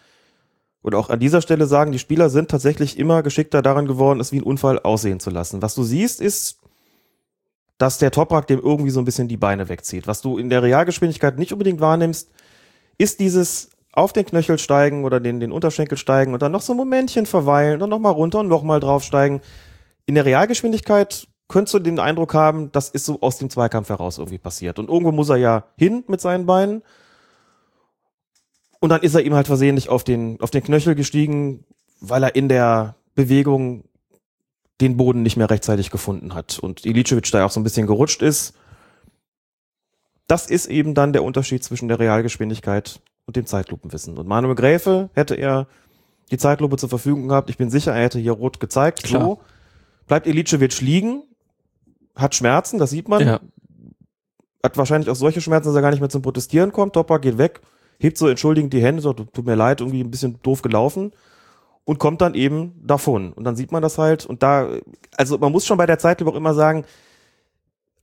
oder 0.82 0.98
auch 0.98 1.10
an 1.10 1.20
dieser 1.20 1.42
Stelle 1.42 1.68
sagen, 1.68 1.92
die 1.92 2.00
Spieler 2.00 2.30
sind 2.30 2.50
tatsächlich 2.50 2.98
immer 2.98 3.22
geschickter 3.22 3.62
daran 3.62 3.88
geworden, 3.88 4.20
es 4.20 4.32
wie 4.32 4.38
ein 4.38 4.44
Unfall 4.44 4.80
aussehen 4.80 5.20
zu 5.20 5.30
lassen. 5.30 5.62
Was 5.62 5.76
du 5.76 5.84
siehst, 5.84 6.22
ist, 6.22 6.60
dass 7.78 8.00
der 8.00 8.12
Toprak 8.12 8.48
dem 8.48 8.60
irgendwie 8.60 8.90
so 8.90 9.00
ein 9.00 9.06
bisschen 9.06 9.28
die 9.28 9.38
Beine 9.38 9.70
wegzieht. 9.70 10.08
Was 10.08 10.22
du 10.22 10.38
in 10.38 10.50
der 10.50 10.64
Realgeschwindigkeit 10.64 11.38
nicht 11.38 11.52
unbedingt 11.52 11.80
wahrnimmst, 11.80 12.32
ist 12.98 13.20
dieses 13.20 13.70
auf 13.98 14.14
den 14.14 14.26
Knöchel 14.26 14.60
steigen 14.60 15.06
oder 15.06 15.20
den, 15.20 15.40
den 15.40 15.52
Unterschenkel 15.52 15.98
steigen 15.98 16.34
und 16.34 16.42
dann 16.44 16.52
noch 16.52 16.62
so 16.62 16.74
ein 16.74 16.78
Momentchen 16.78 17.26
verweilen 17.26 17.82
und 17.82 17.90
nochmal 17.90 18.14
runter 18.14 18.42
und 18.42 18.48
nochmal 18.48 18.80
draufsteigen. 18.80 19.42
In 20.06 20.14
der 20.14 20.26
Realgeschwindigkeit 20.26 21.28
könntest 21.48 21.74
du 21.74 21.80
den 21.80 21.98
Eindruck 21.98 22.36
haben, 22.36 22.72
das 22.72 22.90
ist 22.90 23.06
so 23.06 23.22
aus 23.22 23.40
dem 23.40 23.50
Zweikampf 23.50 23.90
heraus 23.90 24.20
irgendwie 24.20 24.38
passiert. 24.38 24.78
Und 24.78 24.90
irgendwo 24.90 25.12
muss 25.12 25.30
er 25.30 25.38
ja 25.38 25.64
hin 25.78 26.04
mit 26.08 26.22
seinen 26.22 26.46
Beinen. 26.46 26.84
Und 28.80 28.90
dann 28.90 29.02
ist 29.02 29.16
er 29.16 29.22
ihm 29.22 29.34
halt 29.34 29.48
versehentlich 29.48 29.90
auf 29.90 30.04
den, 30.04 30.40
auf 30.42 30.52
den 30.52 30.64
Knöchel 30.64 30.94
gestiegen, 30.94 31.66
weil 32.00 32.22
er 32.22 32.36
in 32.36 32.50
der 32.50 32.96
Bewegung 33.16 33.86
den 34.80 34.96
Boden 34.96 35.24
nicht 35.24 35.38
mehr 35.38 35.50
rechtzeitig 35.50 35.90
gefunden 35.90 36.36
hat. 36.36 36.60
Und 36.60 36.86
Ilicevic 36.86 37.32
da 37.32 37.46
auch 37.46 37.52
so 37.52 37.60
ein 37.60 37.64
bisschen 37.64 37.88
gerutscht 37.88 38.22
ist. 38.22 38.54
Das 40.28 40.46
ist 40.46 40.68
eben 40.68 40.94
dann 40.94 41.14
der 41.14 41.24
Unterschied 41.24 41.64
zwischen 41.64 41.88
der 41.88 41.98
Realgeschwindigkeit 41.98 43.02
und 43.28 43.36
dem 43.36 43.46
Zeitlupenwissen. 43.46 44.18
Und 44.18 44.28
Manuel 44.28 44.56
Gräfe 44.56 45.10
hätte 45.14 45.36
er 45.36 45.68
die 46.32 46.38
Zeitlupe 46.38 46.78
zur 46.78 46.90
Verfügung 46.90 47.28
gehabt. 47.28 47.50
Ich 47.50 47.58
bin 47.58 47.70
sicher, 47.70 47.94
er 47.94 48.04
hätte 48.04 48.20
hier 48.20 48.32
rot 48.32 48.60
gezeigt. 48.60 49.04
Klar. 49.04 49.22
So 49.22 49.40
bleibt 50.08 50.26
Ilicevic 50.26 50.82
liegen, 50.82 51.24
hat 52.16 52.34
Schmerzen, 52.34 52.80
das 52.80 52.90
sieht 52.90 53.08
man. 53.08 53.22
Ja. 53.22 53.40
Hat 54.64 54.78
wahrscheinlich 54.78 55.10
auch 55.10 55.16
solche 55.16 55.42
Schmerzen, 55.42 55.68
dass 55.68 55.76
er 55.76 55.82
gar 55.82 55.92
nicht 55.92 56.00
mehr 56.00 56.10
zum 56.10 56.22
Protestieren 56.22 56.72
kommt. 56.72 56.94
Topper 56.94 57.20
geht 57.20 57.38
weg, 57.38 57.62
hebt 58.00 58.18
so 58.18 58.28
entschuldigend 58.28 58.74
die 58.74 58.82
Hände, 58.82 59.02
sagt, 59.02 59.22
tut 59.34 59.46
mir 59.46 59.56
leid, 59.56 59.82
irgendwie 59.82 60.02
ein 60.02 60.10
bisschen 60.12 60.40
doof 60.42 60.62
gelaufen 60.62 61.12
und 61.84 62.00
kommt 62.00 62.22
dann 62.22 62.34
eben 62.34 62.82
davon. 62.84 63.34
Und 63.34 63.44
dann 63.44 63.56
sieht 63.56 63.72
man 63.72 63.82
das 63.82 63.98
halt. 63.98 64.26
Und 64.26 64.42
da, 64.42 64.70
also 65.16 65.38
man 65.38 65.52
muss 65.52 65.66
schon 65.66 65.78
bei 65.78 65.86
der 65.86 66.00
Zeitlupe 66.00 66.32
auch 66.32 66.38
immer 66.38 66.54
sagen, 66.54 66.86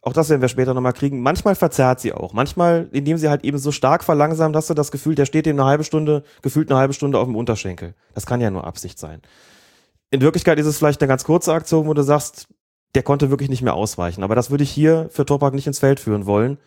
auch 0.05 0.13
das 0.13 0.29
werden 0.29 0.43
wir 0.43 0.49
später 0.49 0.75
nochmal 0.75 0.93
kriegen, 0.93 1.21
manchmal 1.21 1.55
verzerrt 1.55 1.99
sie 1.99 2.13
auch. 2.13 2.35
Manchmal, 2.35 2.89
indem 2.93 3.17
sie 3.17 3.31
halt 3.31 3.43
eben 3.43 3.57
so 3.57 3.73
stark 3.73 4.05
verlangsamt, 4.05 4.55
hast 4.55 4.69
du 4.69 4.75
das 4.75 4.91
Gefühl, 4.91 5.15
der 5.15 5.25
steht 5.25 5.47
ihm 5.47 5.59
eine 5.59 5.65
halbe 5.65 5.83
Stunde, 5.83 6.25
gefühlt 6.43 6.71
eine 6.71 6.79
halbe 6.79 6.93
Stunde 6.93 7.19
auf 7.19 7.27
dem 7.27 7.37
Unterschenkel. 7.37 7.95
Das 8.13 8.27
kann 8.27 8.43
ja 8.43 8.51
nur 8.51 8.65
Absicht 8.65 8.99
sein. 8.99 9.23
In 10.11 10.21
Wirklichkeit 10.21 10.59
ist 10.59 10.67
es 10.67 10.77
vielleicht 10.77 11.01
eine 11.01 11.09
ganz 11.09 11.25
kurze 11.25 11.55
Aktion, 11.55 11.87
wo 11.87 11.95
du 11.95 12.03
sagst, 12.03 12.49
der 12.95 13.03
konnte 13.03 13.31
wirklich 13.31 13.49
nicht 13.49 13.63
mehr 13.63 13.75
ausweichen. 13.75 14.23
Aber 14.23 14.35
das 14.35 14.51
würde 14.51 14.63
ich 14.63 14.71
hier 14.71 15.09
für 15.11 15.25
Topak 15.25 15.55
nicht 15.55 15.67
ins 15.67 15.79
Feld 15.79 15.99
führen 16.01 16.27
wollen. 16.27 16.59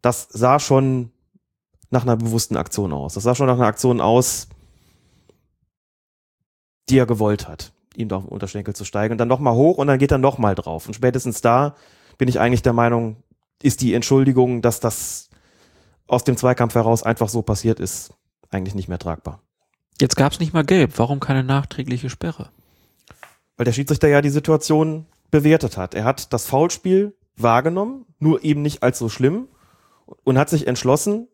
Das 0.00 0.28
sah 0.30 0.58
schon 0.58 1.10
nach 1.90 2.04
einer 2.04 2.16
bewussten 2.16 2.56
Aktion 2.56 2.94
aus. 2.94 3.14
Das 3.14 3.22
sah 3.22 3.34
schon 3.34 3.48
nach 3.48 3.56
einer 3.56 3.66
Aktion 3.66 4.00
aus, 4.00 4.48
die 6.88 6.98
er 6.98 7.06
gewollt 7.06 7.46
hat, 7.46 7.72
ihm 7.96 8.08
da 8.08 8.16
auf 8.16 8.24
den 8.24 8.32
Unterschenkel 8.32 8.74
zu 8.74 8.86
steigen 8.86 9.12
und 9.12 9.18
dann 9.18 9.28
nochmal 9.28 9.54
hoch 9.54 9.76
und 9.76 9.88
dann 9.88 9.98
geht 9.98 10.10
er 10.10 10.18
nochmal 10.18 10.54
drauf. 10.54 10.86
Und 10.86 10.94
spätestens 10.94 11.42
da 11.42 11.76
bin 12.18 12.28
ich 12.28 12.40
eigentlich 12.40 12.62
der 12.62 12.72
Meinung, 12.72 13.16
ist 13.62 13.80
die 13.80 13.94
Entschuldigung, 13.94 14.62
dass 14.62 14.80
das 14.80 15.30
aus 16.06 16.24
dem 16.24 16.36
Zweikampf 16.36 16.74
heraus 16.74 17.02
einfach 17.02 17.28
so 17.28 17.42
passiert 17.42 17.80
ist, 17.80 18.12
eigentlich 18.50 18.74
nicht 18.74 18.88
mehr 18.88 18.98
tragbar. 18.98 19.40
Jetzt 20.00 20.16
gab 20.16 20.32
es 20.32 20.40
nicht 20.40 20.52
mal 20.52 20.64
gelb. 20.64 20.92
Warum 20.96 21.20
keine 21.20 21.44
nachträgliche 21.44 22.10
Sperre? 22.10 22.50
Weil 23.56 23.64
der 23.64 23.72
Schiedsrichter 23.72 24.08
ja 24.08 24.20
die 24.20 24.30
Situation 24.30 25.06
bewertet 25.30 25.76
hat. 25.76 25.94
Er 25.94 26.04
hat 26.04 26.32
das 26.32 26.46
Foulspiel 26.46 27.14
wahrgenommen, 27.36 28.04
nur 28.18 28.44
eben 28.44 28.62
nicht 28.62 28.82
als 28.82 28.98
so 28.98 29.08
schlimm 29.08 29.48
und 30.24 30.38
hat 30.38 30.50
sich 30.50 30.66
entschlossen, 30.66 31.28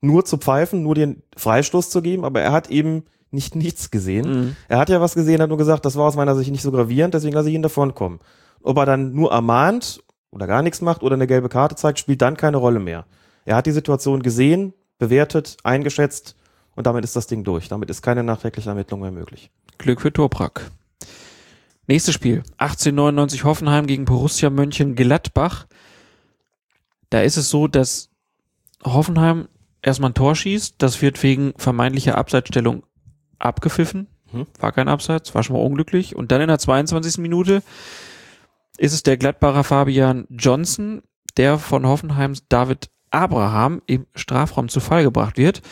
nur 0.00 0.24
zu 0.24 0.38
pfeifen, 0.38 0.82
nur 0.82 0.94
den 0.94 1.22
Freistoß 1.36 1.90
zu 1.90 2.02
geben, 2.02 2.24
aber 2.24 2.40
er 2.40 2.52
hat 2.52 2.70
eben 2.70 3.04
nicht 3.30 3.54
nichts 3.56 3.90
gesehen. 3.90 4.30
Mhm. 4.30 4.56
Er 4.68 4.78
hat 4.78 4.88
ja 4.88 5.00
was 5.00 5.14
gesehen, 5.14 5.42
hat 5.42 5.48
nur 5.48 5.58
gesagt, 5.58 5.84
das 5.84 5.96
war 5.96 6.06
aus 6.06 6.16
meiner 6.16 6.36
Sicht 6.36 6.50
nicht 6.50 6.62
so 6.62 6.72
gravierend, 6.72 7.14
deswegen 7.14 7.34
lasse 7.34 7.48
ich 7.48 7.54
ihn 7.54 7.62
davonkommen. 7.62 8.20
Ob 8.62 8.76
er 8.78 8.86
dann 8.86 9.12
nur 9.12 9.32
ermahnt 9.32 10.02
oder 10.34 10.46
gar 10.46 10.62
nichts 10.62 10.80
macht 10.80 11.02
oder 11.02 11.14
eine 11.14 11.26
gelbe 11.26 11.48
Karte 11.48 11.76
zeigt, 11.76 12.00
spielt 12.00 12.20
dann 12.20 12.36
keine 12.36 12.56
Rolle 12.56 12.80
mehr. 12.80 13.06
Er 13.44 13.56
hat 13.56 13.66
die 13.66 13.72
Situation 13.72 14.22
gesehen, 14.22 14.74
bewertet, 14.98 15.56
eingeschätzt 15.62 16.34
und 16.74 16.86
damit 16.86 17.04
ist 17.04 17.14
das 17.14 17.26
Ding 17.26 17.44
durch. 17.44 17.68
Damit 17.68 17.88
ist 17.88 18.02
keine 18.02 18.24
nachträgliche 18.24 18.68
Ermittlung 18.68 19.00
mehr 19.00 19.12
möglich. 19.12 19.50
Glück 19.78 20.00
für 20.00 20.12
Toprak. 20.12 20.70
Nächstes 21.86 22.14
Spiel. 22.14 22.42
1899 22.58 23.44
Hoffenheim 23.44 23.86
gegen 23.86 24.06
Borussia 24.06 24.50
Mönchengladbach. 24.50 25.66
Da 27.10 27.20
ist 27.20 27.36
es 27.36 27.50
so, 27.50 27.68
dass 27.68 28.08
Hoffenheim 28.82 29.48
erstmal 29.82 30.10
ein 30.10 30.14
Tor 30.14 30.34
schießt. 30.34 30.76
Das 30.78 31.00
wird 31.00 31.22
wegen 31.22 31.52
vermeintlicher 31.56 32.16
Abseitsstellung 32.18 32.82
abgepfiffen. 33.38 34.08
Mhm. 34.32 34.46
War 34.58 34.72
kein 34.72 34.88
Abseits, 34.88 35.34
war 35.34 35.42
schon 35.42 35.56
mal 35.56 35.62
unglücklich. 35.62 36.16
Und 36.16 36.32
dann 36.32 36.40
in 36.40 36.48
der 36.48 36.58
22. 36.58 37.18
Minute 37.18 37.62
ist 38.78 38.92
es 38.92 39.02
der 39.02 39.16
Gladbacher 39.16 39.64
Fabian 39.64 40.26
Johnson, 40.30 41.02
der 41.36 41.58
von 41.58 41.86
Hoffenheims 41.86 42.46
David 42.48 42.90
Abraham 43.10 43.82
im 43.86 44.06
Strafraum 44.14 44.68
zu 44.68 44.80
Fall 44.80 45.04
gebracht 45.04 45.36
wird. 45.36 45.62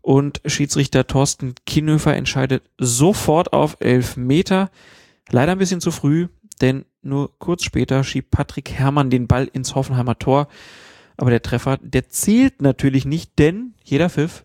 Und 0.00 0.40
Schiedsrichter 0.46 1.06
Thorsten 1.06 1.54
Kienhöfer 1.66 2.14
entscheidet 2.14 2.62
sofort 2.78 3.52
auf 3.52 3.76
elf 3.80 4.16
Meter. 4.16 4.70
Leider 5.28 5.52
ein 5.52 5.58
bisschen 5.58 5.80
zu 5.80 5.90
früh, 5.90 6.28
denn 6.60 6.84
nur 7.02 7.36
kurz 7.38 7.64
später 7.64 8.04
schiebt 8.04 8.30
Patrick 8.30 8.70
Herrmann 8.70 9.10
den 9.10 9.26
Ball 9.26 9.50
ins 9.52 9.74
Hoffenheimer 9.74 10.18
Tor. 10.18 10.48
Aber 11.16 11.30
der 11.30 11.42
Treffer, 11.42 11.78
der 11.78 12.08
zählt 12.08 12.62
natürlich 12.62 13.04
nicht, 13.04 13.38
denn 13.38 13.74
jeder 13.82 14.08
Pfiff 14.08 14.44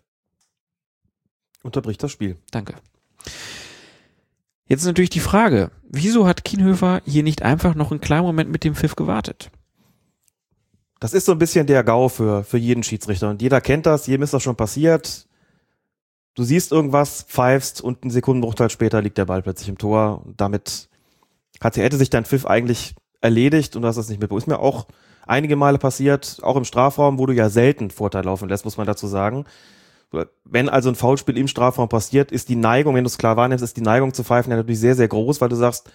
Unterbricht 1.64 2.02
das 2.02 2.11
Spiel. 2.11 2.38
Danke. 2.52 2.76
Jetzt 4.72 4.84
ist 4.84 4.88
natürlich 4.88 5.10
die 5.10 5.19
Frage, 5.19 5.69
wieso 5.89 6.26
hat 6.26 6.45
Kienhöfer 6.45 7.02
hier 7.06 7.23
nicht 7.23 7.41
einfach 7.41 7.76
noch 7.76 7.91
einen 7.91 7.99
kleinen 7.99 8.23
Moment 8.23 8.49
mit 8.49 8.64
dem 8.64 8.73
Pfiff 8.73 8.95
gewartet? 8.95 9.52
Das 11.02 11.14
ist 11.14 11.26
so 11.26 11.34
ein 11.34 11.39
bisschen 11.39 11.68
der 11.68 11.84
GAU 11.84 12.07
für, 12.07 12.45
für 12.45 12.57
jeden 12.57 12.81
Schiedsrichter. 12.81 13.30
Und 13.30 13.41
jeder 13.41 13.60
kennt 13.60 13.85
das, 13.85 14.07
jedem 14.07 14.23
ist 14.23 14.34
das 14.34 14.41
schon 14.41 14.56
passiert. 14.56 15.27
Du 16.35 16.43
siehst 16.43 16.72
irgendwas, 16.72 17.23
pfeifst 17.23 17.81
und 17.81 18.03
einen 18.03 18.11
Sekundenbruchteil 18.11 18.69
später 18.69 19.02
liegt 19.02 19.18
der 19.18 19.26
Ball 19.26 19.41
plötzlich 19.41 19.68
im 19.68 19.77
Tor. 19.77 20.22
Und 20.26 20.39
damit 20.39 20.88
hat, 21.60 21.76
hätte 21.76 21.98
sich 21.98 22.10
dein 22.10 22.23
Pfiff 22.23 22.45
eigentlich 22.45 22.95
erledigt 23.19 23.76
und 23.76 23.81
du 23.81 23.89
hast 23.89 23.98
das 23.98 24.07
nicht 24.07 24.22
mitbekommen. 24.22 24.41
Ist 24.41 24.48
mir 24.48 24.60
auch 24.60 24.88
einige 25.27 25.57
Male 25.57 25.80
passiert, 25.80 26.38
auch 26.43 26.56
im 26.56 26.64
Strafraum, 26.64 27.19
wo 27.19 27.26
du 27.26 27.34
ja 27.34 27.49
selten 27.49 27.91
Vorteil 27.91 28.23
laufen 28.23 28.48
lässt, 28.48 28.64
muss 28.64 28.77
man 28.77 28.88
dazu 28.88 29.07
sagen. 29.07 29.43
Wenn 30.44 30.70
also 30.70 30.90
ein 30.90 30.96
Foulspiel 30.96 31.38
im 31.38 31.48
Strafraum 31.48 31.88
passiert, 31.88 32.32
ist 32.32 32.50
die 32.50 32.56
Neigung, 32.56 32.96
wenn 32.96 33.04
du 33.04 33.08
es 33.08 33.18
klar 33.18 33.38
wahrnimmst, 33.38 33.64
ist 33.64 33.78
die 33.78 33.82
Neigung 33.82 34.14
zu 34.14 34.24
pfeifen 34.24 34.52
ja 34.52 34.58
natürlich 34.58 34.80
sehr, 34.80 34.96
sehr 34.96 35.08
groß, 35.08 35.40
weil 35.40 35.50
du 35.50 35.56
sagst, 35.56 35.90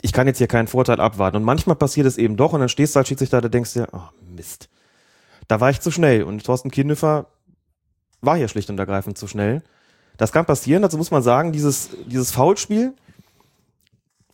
ich 0.00 0.12
kann 0.12 0.26
jetzt 0.26 0.38
hier 0.38 0.46
keinen 0.46 0.68
Vorteil 0.68 1.00
abwarten. 1.00 1.38
Und 1.38 1.42
manchmal 1.44 1.76
passiert 1.76 2.06
es 2.06 2.18
eben 2.18 2.36
doch 2.36 2.52
und 2.52 2.60
dann 2.60 2.68
stehst 2.68 2.94
du 2.94 3.00
als 3.00 3.08
Schiedsrichter, 3.08 3.40
da 3.40 3.48
denkst 3.48 3.72
dir, 3.72 3.88
oh 3.92 4.08
Mist. 4.34 4.68
Da 5.48 5.60
war 5.60 5.70
ich 5.70 5.80
zu 5.80 5.90
schnell 5.90 6.22
und 6.22 6.44
Thorsten 6.44 6.70
Kindhöfer 6.70 7.26
war 8.20 8.36
hier 8.36 8.48
schlicht 8.48 8.70
und 8.70 8.78
ergreifend 8.78 9.18
zu 9.18 9.26
schnell. 9.26 9.62
Das 10.16 10.32
kann 10.32 10.46
passieren, 10.46 10.82
dazu 10.82 10.96
muss 10.96 11.10
man 11.10 11.22
sagen, 11.22 11.52
dieses, 11.52 11.90
dieses 12.06 12.30
Foulspiel, 12.30 12.94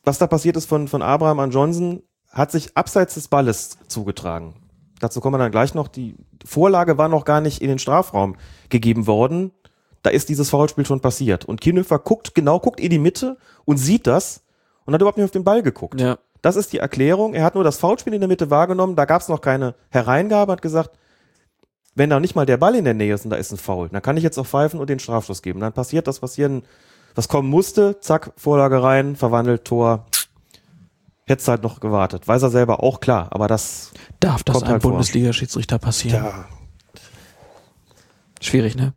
was 0.05 0.19
da 0.19 0.27
passiert 0.27 0.57
ist 0.57 0.67
von, 0.67 0.89
von 0.89 1.03
Abraham 1.03 1.41
an 1.41 1.51
Johnson, 1.51 2.03
hat 2.31 2.51
sich 2.51 2.77
abseits 2.77 3.15
des 3.15 3.29
Balles 3.29 3.79
zugetragen. 3.89 4.55
Dazu 5.01 5.21
kommen 5.21 5.35
wir 5.35 5.39
dann 5.39 5.53
gleich 5.53 5.75
noch. 5.75 5.89
Die 5.89 6.17
Vorlage 6.45 6.99
war 6.99 7.09
noch 7.09 7.25
gar 7.25 7.41
nicht 7.41 7.63
in 7.63 7.69
den 7.69 7.79
Strafraum 7.79 8.37
gegeben 8.69 9.07
worden. 9.07 9.53
Da 10.03 10.11
ist 10.11 10.29
dieses 10.29 10.51
Foulspiel 10.51 10.87
schon 10.87 11.01
passiert. 11.01 11.45
Und 11.45 11.61
Kienhöfer 11.61 11.99
guckt 11.99 12.35
genau, 12.35 12.61
guckt 12.61 12.81
in 12.81 12.91
die 12.91 12.99
Mitte 12.99 13.37
und 13.65 13.79
sieht 13.79 14.07
das 14.07 14.43
und 14.85 14.95
hat 14.95 15.01
überhaupt 15.01 15.19
nicht 15.19 15.25
auf 15.25 15.31
den 15.31 15.45
Ball 15.45 15.63
geguckt. 15.63 16.01
Ja. 16.01 16.19
Das 16.41 16.57
ist 16.57 16.73
die 16.73 16.79
Erklärung. 16.79 17.35
Er 17.35 17.45
hat 17.45 17.55
nur 17.55 17.65
das 17.65 17.79
Foulspiel 17.79 18.15
in 18.15 18.21
der 18.21 18.29
Mitte 18.29 18.51
wahrgenommen. 18.51 18.97
Da 18.97 19.05
gab 19.05 19.21
es 19.21 19.29
noch 19.29 19.41
keine 19.41 19.75
Hereingabe. 19.91 20.53
Hat 20.53 20.63
gesagt, 20.63 20.91
wenn 21.95 22.11
da 22.11 22.21
nicht 22.21 22.37
mal 22.37 22.47
der 22.47 22.57
Ball 22.57 22.77
in 22.77 22.85
der 22.85 22.95
Nähe 22.95 23.15
ist 23.15 23.25
und 23.25 23.31
da 23.31 23.37
ist 23.37 23.51
ein 23.51 23.59
Foul, 23.59 23.89
dann 23.89 24.03
kann 24.03 24.17
ich 24.17 24.23
jetzt 24.23 24.39
auch 24.39 24.47
pfeifen 24.47 24.79
und 24.79 24.89
den 24.89 25.01
Strafstoß 25.01 25.43
geben. 25.43 25.59
Dann 25.61 25.73
passiert 25.73 26.07
das, 26.07 26.23
was 26.23 26.37
hier, 26.37 26.63
was 27.17 27.29
kommen 27.29 27.51
musste. 27.51 27.99
Zack, 28.01 28.33
Vorlage 28.37 28.83
rein, 28.83 29.17
verwandelt, 29.17 29.65
Tor. 29.65 30.07
Hättest 31.29 31.49
halt 31.49 31.63
noch 31.63 31.81
gewartet. 31.81 32.27
Weiß 32.27 32.43
er 32.43 32.51
selber 32.51 32.83
auch 32.83 33.01
klar, 33.01 33.29
aber 33.31 33.49
das, 33.49 33.93
Darf 34.19 34.43
das 34.43 34.63
einem 34.63 34.73
halt. 34.73 34.83
Bundesliga-Schiedsrichter 34.83 35.79
passieren? 35.79 36.25
ja. 36.25 36.47
Schwierig, 38.41 38.77
ne? 38.77 38.95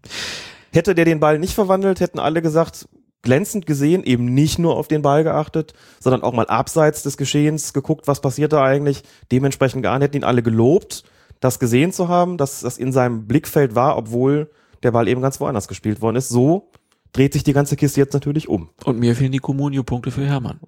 Hätte 0.72 0.96
der 0.96 1.04
den 1.04 1.20
Ball 1.20 1.40
nicht 1.40 1.54
verwandelt, 1.54 2.00
hätten 2.00 2.20
alle 2.20 2.42
gesagt, 2.42 2.88
glänzend 3.22 3.66
gesehen, 3.66 4.04
eben 4.04 4.26
nicht 4.26 4.60
nur 4.60 4.78
auf 4.78 4.88
den 4.88 5.02
Ball 5.02 5.24
geachtet, 5.24 5.74
sondern 6.00 6.24
auch 6.24 6.34
mal 6.34 6.48
abseits 6.48 7.04
des 7.04 7.18
Geschehens 7.18 7.74
geguckt, 7.74 8.08
was 8.08 8.22
passiert 8.22 8.54
da 8.54 8.64
eigentlich, 8.64 9.04
dementsprechend 9.32 9.84
geahnt, 9.84 10.04
hätten 10.04 10.18
ihn 10.18 10.24
alle 10.24 10.44
gelobt, 10.44 11.04
das 11.40 11.60
gesehen 11.60 11.92
zu 11.92 12.08
haben, 12.08 12.38
dass 12.38 12.62
das 12.62 12.78
in 12.78 12.92
seinem 12.92 13.28
Blickfeld 13.28 13.76
war, 13.76 13.98
obwohl 13.98 14.50
der 14.84 14.92
Ball 14.92 15.08
eben 15.08 15.22
ganz 15.22 15.40
woanders 15.40 15.68
gespielt 15.68 16.02
worden 16.02 16.16
ist. 16.16 16.30
So 16.30 16.72
dreht 17.14 17.34
sich 17.34 17.44
die 17.44 17.54
ganze 17.54 17.76
Kiste 17.76 18.00
jetzt 18.00 18.14
natürlich 18.14 18.48
um. 18.48 18.70
Und 18.86 19.00
mir 19.00 19.16
fehlen 19.16 19.32
die 19.32 19.40
Kommunio-Punkte 19.40 20.12
für 20.12 20.26
Hermann. 20.26 20.60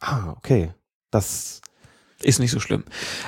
Ah, 0.00 0.34
okay. 0.36 0.72
Das, 1.10 1.60
Ist 2.22 2.40
nicht 2.40 2.50
so 2.50 2.60
schlimm. 2.60 2.84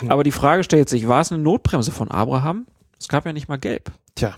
Aber 0.09 0.25
die 0.25 0.33
Frage 0.33 0.65
stellt 0.65 0.89
sich, 0.89 1.09
war 1.09 1.21
es 1.21 1.31
eine 1.31 1.43
Notbremse 1.43 1.93
von 1.93 2.11
Abraham? 2.11 2.67
Es 2.99 3.09
gab 3.09 3.27
ja 3.27 3.33
nicht 3.33 3.49
mal 3.49 3.59
gelb. 3.59 3.93
tja. 4.15 4.35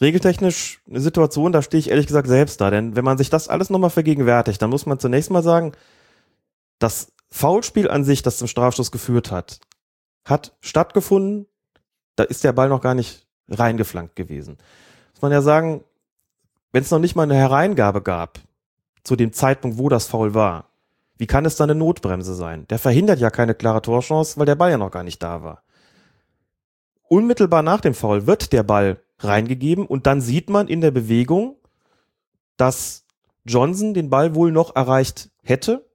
Regeltechnisch 0.00 0.82
eine 0.88 1.00
Situation, 1.00 1.52
da 1.52 1.62
stehe 1.62 1.78
ich 1.78 1.88
ehrlich 1.88 2.06
gesagt 2.06 2.28
selbst 2.28 2.60
da, 2.60 2.70
denn 2.70 2.96
wenn 2.96 3.04
man 3.04 3.16
sich 3.16 3.30
das 3.30 3.48
alles 3.48 3.70
nochmal 3.70 3.88
vergegenwärtigt, 3.88 4.60
dann 4.60 4.68
muss 4.68 4.84
man 4.84 4.98
zunächst 4.98 5.30
mal 5.30 5.42
sagen, 5.42 5.72
das 6.78 7.12
Foulspiel 7.30 7.88
an 7.88 8.04
sich, 8.04 8.20
das 8.20 8.36
zum 8.36 8.46
Strafstoß 8.46 8.92
geführt 8.92 9.30
hat, 9.30 9.58
hat 10.26 10.54
stattgefunden, 10.60 11.46
da 12.14 12.24
ist 12.24 12.44
der 12.44 12.52
Ball 12.52 12.68
noch 12.68 12.82
gar 12.82 12.94
nicht 12.94 13.26
reingeflankt 13.48 14.16
gewesen. 14.16 14.58
Muss 15.14 15.22
man 15.22 15.32
ja 15.32 15.40
sagen, 15.40 15.82
wenn 16.72 16.82
es 16.82 16.90
noch 16.90 16.98
nicht 16.98 17.16
mal 17.16 17.22
eine 17.22 17.36
Hereingabe 17.36 18.02
gab, 18.02 18.40
zu 19.02 19.16
dem 19.16 19.32
Zeitpunkt, 19.32 19.78
wo 19.78 19.88
das 19.88 20.08
Foul 20.08 20.34
war, 20.34 20.68
wie 21.18 21.26
kann 21.26 21.44
es 21.44 21.56
dann 21.56 21.70
eine 21.70 21.78
Notbremse 21.78 22.34
sein? 22.34 22.66
Der 22.68 22.78
verhindert 22.78 23.20
ja 23.20 23.30
keine 23.30 23.54
klare 23.54 23.82
Torchance, 23.82 24.38
weil 24.38 24.46
der 24.46 24.54
Ball 24.54 24.70
ja 24.70 24.78
noch 24.78 24.90
gar 24.90 25.02
nicht 25.02 25.22
da 25.22 25.42
war. 25.42 25.62
Unmittelbar 27.08 27.62
nach 27.62 27.80
dem 27.80 27.94
Foul 27.94 28.26
wird 28.26 28.52
der 28.52 28.62
Ball 28.62 29.00
reingegeben 29.18 29.86
und 29.86 30.06
dann 30.06 30.20
sieht 30.20 30.50
man 30.50 30.68
in 30.68 30.80
der 30.80 30.90
Bewegung, 30.90 31.56
dass 32.56 33.04
Johnson 33.44 33.94
den 33.94 34.10
Ball 34.10 34.34
wohl 34.34 34.52
noch 34.52 34.74
erreicht 34.74 35.30
hätte, 35.42 35.86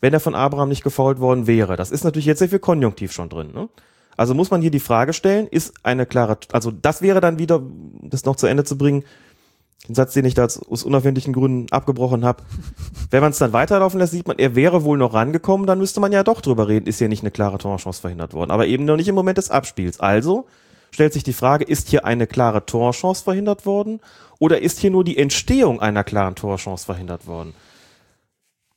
wenn 0.00 0.12
er 0.12 0.20
von 0.20 0.34
Abraham 0.34 0.68
nicht 0.68 0.84
gefoult 0.84 1.18
worden 1.18 1.46
wäre. 1.46 1.76
Das 1.76 1.90
ist 1.90 2.04
natürlich 2.04 2.26
jetzt 2.26 2.38
sehr 2.38 2.50
viel 2.50 2.58
Konjunktiv 2.58 3.12
schon 3.12 3.30
drin. 3.30 3.52
Ne? 3.52 3.68
Also 4.16 4.34
muss 4.34 4.50
man 4.50 4.60
hier 4.60 4.70
die 4.70 4.80
Frage 4.80 5.12
stellen, 5.12 5.46
ist 5.46 5.74
eine 5.82 6.06
klare, 6.06 6.38
also 6.52 6.70
das 6.70 7.02
wäre 7.02 7.20
dann 7.20 7.38
wieder, 7.38 7.62
das 8.02 8.24
noch 8.24 8.36
zu 8.36 8.46
Ende 8.46 8.64
zu 8.64 8.78
bringen, 8.78 9.04
den 9.88 9.94
Satz, 9.94 10.14
den 10.14 10.24
ich 10.24 10.34
da 10.34 10.44
aus 10.44 10.82
unerfindlichen 10.82 11.32
Gründen 11.32 11.70
abgebrochen 11.70 12.24
habe. 12.24 12.42
Wenn 13.10 13.20
man 13.20 13.32
es 13.32 13.38
dann 13.38 13.52
weiterlaufen 13.52 13.98
lässt, 14.00 14.12
sieht 14.12 14.26
man, 14.26 14.38
er 14.38 14.54
wäre 14.54 14.84
wohl 14.84 14.96
noch 14.98 15.14
rangekommen, 15.14 15.66
dann 15.66 15.78
müsste 15.78 16.00
man 16.00 16.12
ja 16.12 16.22
doch 16.24 16.40
drüber 16.40 16.68
reden, 16.68 16.86
ist 16.86 16.98
hier 16.98 17.08
nicht 17.08 17.22
eine 17.22 17.30
klare 17.30 17.58
Torchance 17.58 18.00
verhindert 18.00 18.32
worden. 18.32 18.50
Aber 18.50 18.66
eben 18.66 18.84
noch 18.84 18.96
nicht 18.96 19.08
im 19.08 19.14
Moment 19.14 19.38
des 19.38 19.50
Abspiels. 19.50 20.00
Also 20.00 20.46
stellt 20.90 21.12
sich 21.12 21.24
die 21.24 21.32
Frage, 21.32 21.64
ist 21.64 21.88
hier 21.88 22.04
eine 22.04 22.26
klare 22.26 22.64
Torchance 22.64 23.22
verhindert 23.24 23.66
worden 23.66 24.00
oder 24.38 24.62
ist 24.62 24.78
hier 24.78 24.90
nur 24.90 25.04
die 25.04 25.18
Entstehung 25.18 25.80
einer 25.80 26.04
klaren 26.04 26.34
Torchance 26.34 26.86
verhindert 26.86 27.26
worden? 27.26 27.54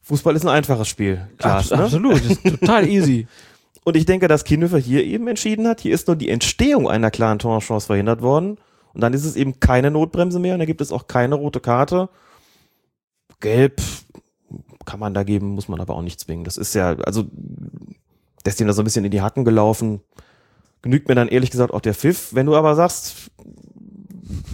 Fußball 0.01 0.35
ist 0.35 0.43
ein 0.45 0.49
einfaches 0.49 0.88
Spiel. 0.88 1.27
Klaas, 1.38 1.71
Abs- 1.71 1.77
ne? 1.77 1.84
Absolut, 1.85 2.15
das 2.15 2.38
ist 2.38 2.59
total 2.59 2.88
easy. 2.88 3.27
Und 3.84 3.95
ich 3.95 4.05
denke, 4.05 4.27
dass 4.27 4.43
Kienhöfer 4.43 4.77
hier 4.77 5.05
eben 5.05 5.27
entschieden 5.27 5.65
hat, 5.67 5.79
hier 5.79 5.93
ist 5.93 6.07
nur 6.07 6.17
die 6.17 6.27
Entstehung 6.29 6.89
einer 6.89 7.09
klaren 7.11 7.39
Torchance 7.39 7.88
verhindert 7.88 8.21
worden. 8.21 8.57
Und 8.97 9.01
dann 9.01 9.13
ist 9.13 9.25
es 9.25 9.35
eben 9.35 9.59
keine 9.59 9.91
Notbremse 9.91 10.39
mehr 10.39 10.55
und 10.55 10.59
da 10.59 10.65
gibt 10.65 10.81
es 10.81 10.91
auch 10.91 11.05
keine 11.05 11.35
rote 11.35 11.59
Karte. 11.59 12.09
Gelb 13.41 13.79
kann 14.85 14.99
man 14.99 15.13
da 15.13 15.21
geben, 15.21 15.49
muss 15.49 15.67
man 15.67 15.79
aber 15.79 15.93
auch 15.93 16.01
nicht 16.01 16.19
zwingen. 16.19 16.43
Das 16.43 16.57
ist 16.57 16.73
ja, 16.73 16.95
also, 17.05 17.25
der 18.43 18.53
ist 18.53 18.59
ihm 18.59 18.65
da 18.65 18.73
so 18.73 18.81
ein 18.81 18.85
bisschen 18.85 19.05
in 19.05 19.11
die 19.11 19.21
Hacken 19.21 19.45
gelaufen. 19.45 20.01
Genügt 20.81 21.07
mir 21.09 21.13
dann 21.13 21.27
ehrlich 21.27 21.51
gesagt 21.51 21.75
auch 21.75 21.81
der 21.81 21.93
Pfiff. 21.93 22.33
Wenn 22.33 22.47
du 22.47 22.55
aber 22.55 22.73
sagst, 22.73 23.29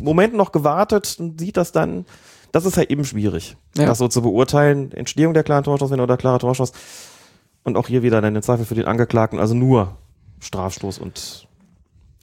Moment 0.02 0.34
noch 0.34 0.52
gewartet 0.52 1.16
und 1.22 1.40
sieht 1.40 1.56
das 1.56 1.72
dann, 1.72 2.06
das 2.52 2.66
ist 2.66 2.76
halt 2.76 2.92
eben 2.92 3.06
schwierig, 3.06 3.56
Ja. 3.78 3.86
das 3.86 3.98
so 4.00 4.10
zu 4.10 4.22
beurteilen. 4.22 4.92
Entstehung 4.92 5.34
der 5.34 5.44
klaren 5.46 5.64
Torchance, 5.64 5.94
wenn 5.94 6.02
oder 6.02 6.18
klare 6.18 6.40
Torchance. 6.40 6.74
Und 7.64 7.78
auch 7.78 7.88
hier 7.88 8.04
wieder 8.04 8.20
dann 8.20 8.34
der 8.34 8.44
Zweifel 8.44 8.66
für 8.66 8.76
den 8.76 8.88
Angeklagten, 8.88 9.40
also 9.40 9.54
nur 9.54 9.96
Strafstoß 10.42 11.00
und 11.00 11.48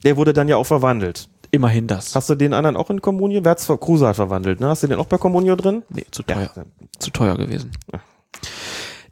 der 0.03 0.17
wurde 0.17 0.33
dann 0.33 0.47
ja 0.47 0.57
auch 0.57 0.67
verwandelt. 0.67 1.29
Immerhin 1.51 1.87
das. 1.87 2.15
Hast 2.15 2.29
du 2.29 2.35
den 2.35 2.53
anderen 2.53 2.77
auch 2.77 2.89
in 2.89 3.01
Kommunio? 3.01 3.43
Wer 3.43 3.51
hat's 3.51 3.65
ver 3.65 3.77
Kruse 3.77 4.07
hat 4.07 4.15
verwandelt, 4.15 4.59
ne? 4.61 4.67
Hast 4.69 4.83
du 4.83 4.87
den 4.87 4.97
auch 4.97 5.05
bei 5.05 5.17
Kommunio 5.17 5.55
drin? 5.57 5.83
Nee, 5.89 6.05
zu 6.11 6.23
teuer. 6.23 6.49
Ja. 6.55 6.63
Zu 6.97 7.11
teuer 7.11 7.35
gewesen. 7.37 7.71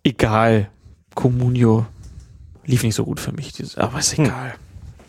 Egal. 0.04 0.70
Comunio 1.16 1.86
lief 2.66 2.84
nicht 2.84 2.96
so 2.96 3.04
gut 3.04 3.20
für 3.20 3.34
mich. 3.34 3.52
Dieses, 3.52 3.78
aber 3.78 4.00
ist 4.00 4.18
egal. 4.18 4.56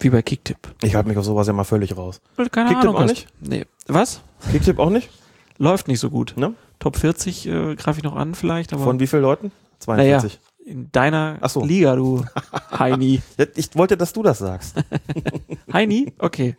Wie 0.00 0.10
bei 0.10 0.22
Kicktipp. 0.22 0.56
Ich 0.82 0.94
halte 0.94 1.08
mich 1.08 1.18
auf 1.18 1.24
sowas 1.24 1.46
ja 1.46 1.52
mal 1.52 1.64
völlig 1.64 1.96
raus. 1.96 2.20
Keine 2.36 2.70
Kicktipp 2.70 2.76
Ahnung. 2.90 2.96
auch 2.96 3.04
nicht? 3.06 3.28
Nee. 3.40 3.66
Was? 3.86 4.22
Kicktipp 4.50 4.78
auch 4.78 4.90
nicht? 4.90 5.10
Läuft 5.58 5.88
nicht 5.88 6.00
so 6.00 6.10
gut. 6.10 6.34
Ne? 6.36 6.54
Top 6.78 6.96
40 6.96 7.46
äh, 7.46 7.74
greife 7.76 7.98
ich 7.98 8.04
noch 8.04 8.16
an 8.16 8.34
vielleicht, 8.34 8.72
aber 8.72 8.82
Von 8.82 8.98
wie 8.98 9.06
vielen 9.06 9.22
Leuten? 9.22 9.52
naja, 9.86 10.18
42. 10.18 10.40
In 10.64 10.92
deiner 10.92 11.38
so. 11.48 11.64
Liga, 11.64 11.96
du 11.96 12.24
Heini. 12.78 13.22
Ich 13.56 13.74
wollte, 13.74 13.96
dass 13.96 14.12
du 14.12 14.22
das 14.22 14.38
sagst. 14.38 14.76
Heini? 15.72 16.12
Okay. 16.18 16.56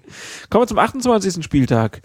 Kommen 0.50 0.64
wir 0.64 0.68
zum 0.68 0.80
28. 0.80 1.44
Spieltag. 1.44 2.02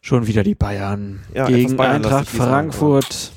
Schon 0.00 0.26
wieder 0.26 0.44
die 0.44 0.54
Bayern 0.54 1.20
Ja, 1.34 1.46
gegen 1.46 1.76
Bayernlastig 1.76 2.12
Eintracht 2.12 2.28
Frankfurt. 2.28 3.32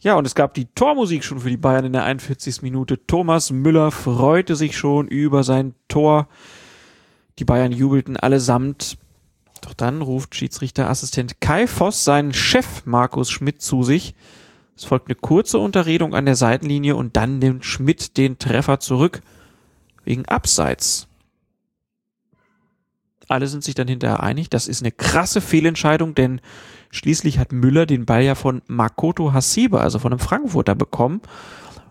Ja, 0.00 0.14
und 0.14 0.26
es 0.26 0.34
gab 0.34 0.54
die 0.54 0.66
Tormusik 0.66 1.24
schon 1.24 1.40
für 1.40 1.50
die 1.50 1.56
Bayern 1.56 1.84
in 1.84 1.92
der 1.92 2.04
41. 2.04 2.62
Minute. 2.62 3.06
Thomas 3.06 3.50
Müller 3.50 3.90
freute 3.90 4.56
sich 4.56 4.76
schon 4.78 5.08
über 5.08 5.42
sein 5.44 5.74
Tor. 5.88 6.28
Die 7.38 7.44
Bayern 7.44 7.72
jubelten 7.72 8.16
allesamt. 8.16 8.98
Doch 9.62 9.74
dann 9.74 10.02
ruft 10.02 10.34
Schiedsrichterassistent 10.34 11.40
Kai 11.40 11.66
Voss 11.66 12.04
seinen 12.04 12.32
Chef 12.32 12.86
Markus 12.86 13.30
Schmidt 13.30 13.60
zu 13.60 13.82
sich. 13.82 14.14
Es 14.76 14.84
folgt 14.84 15.08
eine 15.08 15.14
kurze 15.14 15.58
Unterredung 15.58 16.14
an 16.14 16.26
der 16.26 16.36
Seitenlinie 16.36 16.96
und 16.96 17.16
dann 17.16 17.38
nimmt 17.38 17.64
Schmidt 17.64 18.16
den 18.16 18.38
Treffer 18.38 18.78
zurück. 18.78 19.22
Wegen 20.04 20.26
Abseits. 20.26 21.08
Alle 23.28 23.48
sind 23.48 23.64
sich 23.64 23.74
dann 23.74 23.88
hinterher 23.88 24.22
einig, 24.22 24.50
das 24.50 24.68
ist 24.68 24.82
eine 24.82 24.92
krasse 24.92 25.40
Fehlentscheidung, 25.40 26.14
denn 26.14 26.40
schließlich 26.90 27.40
hat 27.40 27.50
Müller 27.50 27.84
den 27.84 28.06
Ball 28.06 28.22
ja 28.22 28.36
von 28.36 28.62
Makoto 28.68 29.32
Hasebe, 29.32 29.80
also 29.80 29.98
von 29.98 30.12
einem 30.12 30.20
Frankfurter, 30.20 30.76
bekommen. 30.76 31.22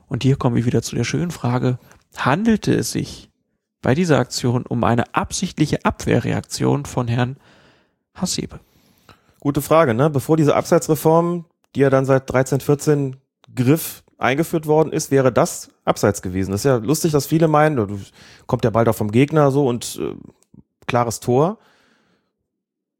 Und 0.07 0.23
hier 0.23 0.37
kommen 0.37 0.55
wir 0.55 0.65
wieder 0.65 0.81
zu 0.81 0.95
der 0.95 1.03
schönen 1.03 1.31
Frage, 1.31 1.77
handelte 2.15 2.73
es 2.73 2.91
sich 2.91 3.29
bei 3.81 3.95
dieser 3.95 4.19
Aktion 4.19 4.65
um 4.65 4.83
eine 4.85 5.13
absichtliche 5.13 5.83
Abwehrreaktion 5.83 6.85
von 6.85 7.09
Herrn 7.09 7.35
Hasebe? 8.13 8.61
Gute 9.41 9.61
Frage, 9.61 9.93
ne? 9.93 10.09
Bevor 10.09 10.37
diese 10.37 10.55
Abseitsreform, 10.55 11.45
die 11.75 11.81
ja 11.81 11.89
dann 11.89 12.05
seit 12.05 12.31
13, 12.31 12.61
14 12.61 13.17
Griff 13.53 14.03
eingeführt 14.17 14.65
worden 14.65 14.91
ist, 14.91 15.11
wäre 15.11 15.31
das 15.31 15.69
abseits 15.83 16.21
gewesen. 16.21 16.51
Das 16.51 16.61
ist 16.61 16.65
ja 16.65 16.77
lustig, 16.77 17.11
dass 17.11 17.25
viele 17.25 17.47
meinen, 17.47 17.75
du 17.75 17.99
kommt 18.47 18.63
der 18.63 18.71
Ball 18.71 18.85
doch 18.85 18.95
vom 18.95 19.11
Gegner 19.11 19.51
so 19.51 19.67
und 19.67 19.99
äh, 20.01 20.15
klares 20.87 21.19
Tor. 21.19 21.57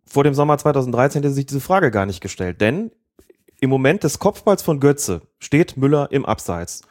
Vor 0.06 0.24
dem 0.24 0.34
Sommer 0.34 0.58
2013 0.58 1.24
hätte 1.24 1.34
sich 1.34 1.46
diese 1.46 1.62
Frage 1.62 1.90
gar 1.90 2.06
nicht 2.06 2.22
gestellt, 2.22 2.62
denn 2.62 2.92
im 3.62 3.70
Moment 3.70 4.04
des 4.04 4.20
Kopfballs 4.20 4.62
von 4.62 4.80
Götze 4.80 5.22
steht 5.40 5.78
Müller 5.78 6.12
im 6.12 6.26
Abseits. 6.26 6.82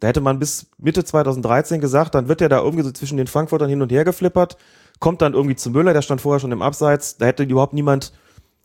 Da 0.00 0.08
hätte 0.08 0.20
man 0.20 0.38
bis 0.38 0.66
Mitte 0.78 1.04
2013 1.04 1.80
gesagt, 1.80 2.14
dann 2.14 2.28
wird 2.28 2.40
er 2.40 2.48
da 2.48 2.58
irgendwie 2.58 2.84
so 2.84 2.90
zwischen 2.90 3.18
den 3.18 3.26
Frankfurtern 3.26 3.68
hin 3.68 3.82
und 3.82 3.92
her 3.92 4.04
geflippert, 4.04 4.56
kommt 4.98 5.22
dann 5.22 5.34
irgendwie 5.34 5.56
zu 5.56 5.70
Müller, 5.70 5.92
der 5.92 6.02
stand 6.02 6.20
vorher 6.20 6.40
schon 6.40 6.52
im 6.52 6.62
Abseits, 6.62 7.16
da 7.18 7.26
hätte 7.26 7.44
überhaupt 7.44 7.74
niemand 7.74 8.12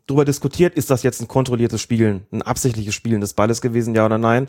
drüber 0.07 0.25
diskutiert, 0.25 0.75
ist 0.75 0.89
das 0.89 1.03
jetzt 1.03 1.21
ein 1.21 1.27
kontrolliertes 1.27 1.81
Spielen, 1.81 2.25
ein 2.31 2.41
absichtliches 2.41 2.93
Spielen 2.93 3.21
des 3.21 3.33
Balles 3.33 3.61
gewesen, 3.61 3.95
ja 3.95 4.05
oder 4.05 4.17
nein. 4.17 4.47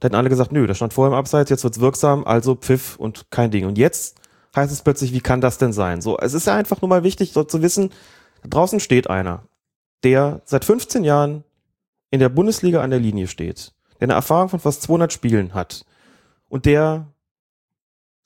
Da 0.00 0.06
hätten 0.06 0.16
alle 0.16 0.28
gesagt, 0.28 0.52
nö, 0.52 0.66
der 0.66 0.74
stand 0.74 0.92
vorher 0.92 1.12
im 1.12 1.18
Abseits, 1.18 1.50
jetzt 1.50 1.64
wird's 1.64 1.80
wirksam, 1.80 2.24
also 2.24 2.54
Pfiff 2.54 2.96
und 2.96 3.30
kein 3.30 3.50
Ding. 3.50 3.66
Und 3.66 3.78
jetzt 3.78 4.20
heißt 4.54 4.72
es 4.72 4.82
plötzlich, 4.82 5.12
wie 5.12 5.20
kann 5.20 5.40
das 5.40 5.58
denn 5.58 5.72
sein? 5.72 6.00
So, 6.00 6.18
es 6.18 6.34
ist 6.34 6.46
ja 6.46 6.54
einfach 6.54 6.80
nur 6.82 6.88
mal 6.88 7.02
wichtig, 7.02 7.32
so 7.32 7.42
zu 7.44 7.62
wissen, 7.62 7.90
da 8.42 8.48
draußen 8.48 8.80
steht 8.80 9.08
einer, 9.08 9.44
der 10.02 10.42
seit 10.44 10.64
15 10.64 11.04
Jahren 11.04 11.44
in 12.10 12.20
der 12.20 12.28
Bundesliga 12.28 12.82
an 12.82 12.90
der 12.90 13.00
Linie 13.00 13.26
steht, 13.26 13.72
der 14.00 14.06
eine 14.06 14.12
Erfahrung 14.14 14.48
von 14.48 14.60
fast 14.60 14.82
200 14.82 15.12
Spielen 15.12 15.54
hat 15.54 15.84
und 16.48 16.66
der 16.66 17.08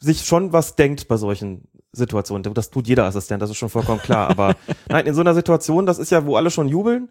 sich 0.00 0.24
schon 0.24 0.52
was 0.52 0.76
denkt 0.76 1.09
bei 1.09 1.16
solchen 1.16 1.67
Situationen. 1.93 2.55
Das 2.55 2.70
tut 2.70 2.86
jeder 2.86 3.05
Assistent, 3.05 3.43
das 3.43 3.51
ist 3.51 3.56
schon 3.56 3.70
vollkommen 3.70 4.01
klar. 4.01 4.28
Aber 4.28 4.55
nein, 4.89 5.06
in 5.06 5.15
so 5.15 5.20
einer 5.20 5.35
Situation, 5.35 5.86
das 5.86 5.98
ist 5.98 6.10
ja, 6.10 6.27
wo 6.27 6.36
alle 6.36 6.51
schon 6.51 6.69
jubeln 6.69 7.10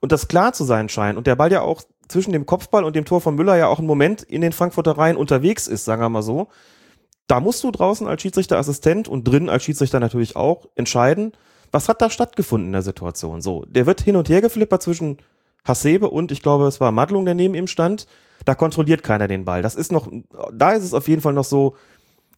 und 0.00 0.12
das 0.12 0.28
klar 0.28 0.52
zu 0.52 0.64
sein 0.64 0.88
scheint 0.88 1.16
und 1.16 1.26
der 1.26 1.36
Ball 1.36 1.50
ja 1.50 1.62
auch 1.62 1.82
zwischen 2.08 2.32
dem 2.32 2.46
Kopfball 2.46 2.84
und 2.84 2.94
dem 2.96 3.04
Tor 3.04 3.20
von 3.20 3.34
Müller 3.34 3.56
ja 3.56 3.66
auch 3.66 3.78
einen 3.78 3.86
Moment 3.86 4.22
in 4.22 4.40
den 4.40 4.52
Frankfurter 4.52 4.98
Reihen 4.98 5.16
unterwegs 5.16 5.66
ist, 5.66 5.84
sagen 5.84 6.02
wir 6.02 6.08
mal 6.08 6.22
so. 6.22 6.48
Da 7.26 7.40
musst 7.40 7.64
du 7.64 7.70
draußen 7.70 8.06
als 8.06 8.20
Schiedsrichterassistent 8.20 9.08
und 9.08 9.24
drin 9.24 9.48
als 9.48 9.64
Schiedsrichter 9.64 9.98
natürlich 9.98 10.36
auch 10.36 10.66
entscheiden, 10.74 11.32
was 11.72 11.88
hat 11.88 12.02
da 12.02 12.10
stattgefunden 12.10 12.68
in 12.68 12.72
der 12.72 12.82
Situation. 12.82 13.40
So, 13.40 13.64
der 13.66 13.86
wird 13.86 14.02
hin 14.02 14.16
und 14.16 14.28
her 14.28 14.42
geflippert 14.42 14.82
zwischen 14.82 15.18
Hasebe 15.66 16.10
und 16.10 16.30
ich 16.30 16.42
glaube, 16.42 16.66
es 16.66 16.80
war 16.80 16.92
Madlung, 16.92 17.24
der 17.24 17.34
neben 17.34 17.54
ihm 17.54 17.66
stand. 17.66 18.06
Da 18.44 18.54
kontrolliert 18.54 19.02
keiner 19.02 19.26
den 19.26 19.46
Ball. 19.46 19.62
Das 19.62 19.74
ist 19.74 19.90
noch, 19.90 20.10
da 20.52 20.72
ist 20.72 20.84
es 20.84 20.92
auf 20.92 21.08
jeden 21.08 21.22
Fall 21.22 21.32
noch 21.32 21.44
so, 21.44 21.76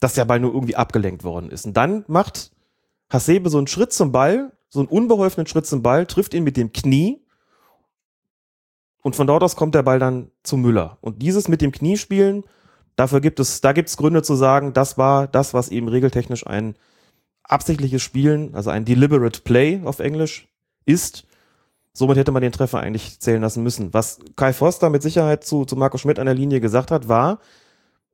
dass 0.00 0.14
der 0.14 0.24
Ball 0.24 0.40
nur 0.40 0.52
irgendwie 0.52 0.76
abgelenkt 0.76 1.24
worden 1.24 1.50
ist. 1.50 1.66
Und 1.66 1.76
dann 1.76 2.04
macht 2.08 2.52
Hasebe 3.10 3.50
so 3.50 3.58
einen 3.58 3.66
Schritt 3.66 3.92
zum 3.92 4.12
Ball, 4.12 4.52
so 4.68 4.80
einen 4.80 4.88
unbeholfenen 4.88 5.46
Schritt 5.46 5.66
zum 5.66 5.82
Ball, 5.82 6.06
trifft 6.06 6.34
ihn 6.34 6.44
mit 6.44 6.56
dem 6.56 6.72
Knie 6.72 7.22
und 9.02 9.14
von 9.14 9.26
dort 9.26 9.44
aus 9.44 9.54
kommt 9.54 9.74
der 9.74 9.84
Ball 9.84 10.00
dann 10.00 10.32
zu 10.42 10.56
Müller. 10.56 10.98
Und 11.00 11.22
dieses 11.22 11.46
mit 11.46 11.60
dem 11.60 11.70
Knie 11.70 11.96
spielen, 11.96 12.42
dafür 12.96 13.20
gibt 13.20 13.38
es, 13.38 13.60
da 13.60 13.72
gibt 13.72 13.88
es 13.88 13.96
Gründe 13.96 14.22
zu 14.22 14.34
sagen, 14.34 14.72
das 14.72 14.98
war 14.98 15.28
das, 15.28 15.54
was 15.54 15.68
eben 15.68 15.86
regeltechnisch 15.86 16.46
ein 16.46 16.74
absichtliches 17.44 18.02
Spielen, 18.02 18.54
also 18.54 18.70
ein 18.70 18.84
deliberate 18.84 19.42
play 19.42 19.80
auf 19.84 20.00
Englisch 20.00 20.48
ist. 20.84 21.24
Somit 21.92 22.16
hätte 22.18 22.32
man 22.32 22.42
den 22.42 22.50
Treffer 22.50 22.80
eigentlich 22.80 23.20
zählen 23.20 23.40
lassen 23.40 23.62
müssen. 23.62 23.94
Was 23.94 24.18
Kai 24.34 24.52
Foster 24.52 24.90
mit 24.90 25.02
Sicherheit 25.02 25.44
zu, 25.44 25.64
zu 25.64 25.76
Marco 25.76 25.98
Schmidt 25.98 26.18
an 26.18 26.26
der 26.26 26.34
Linie 26.34 26.60
gesagt 26.60 26.90
hat, 26.90 27.08
war, 27.08 27.38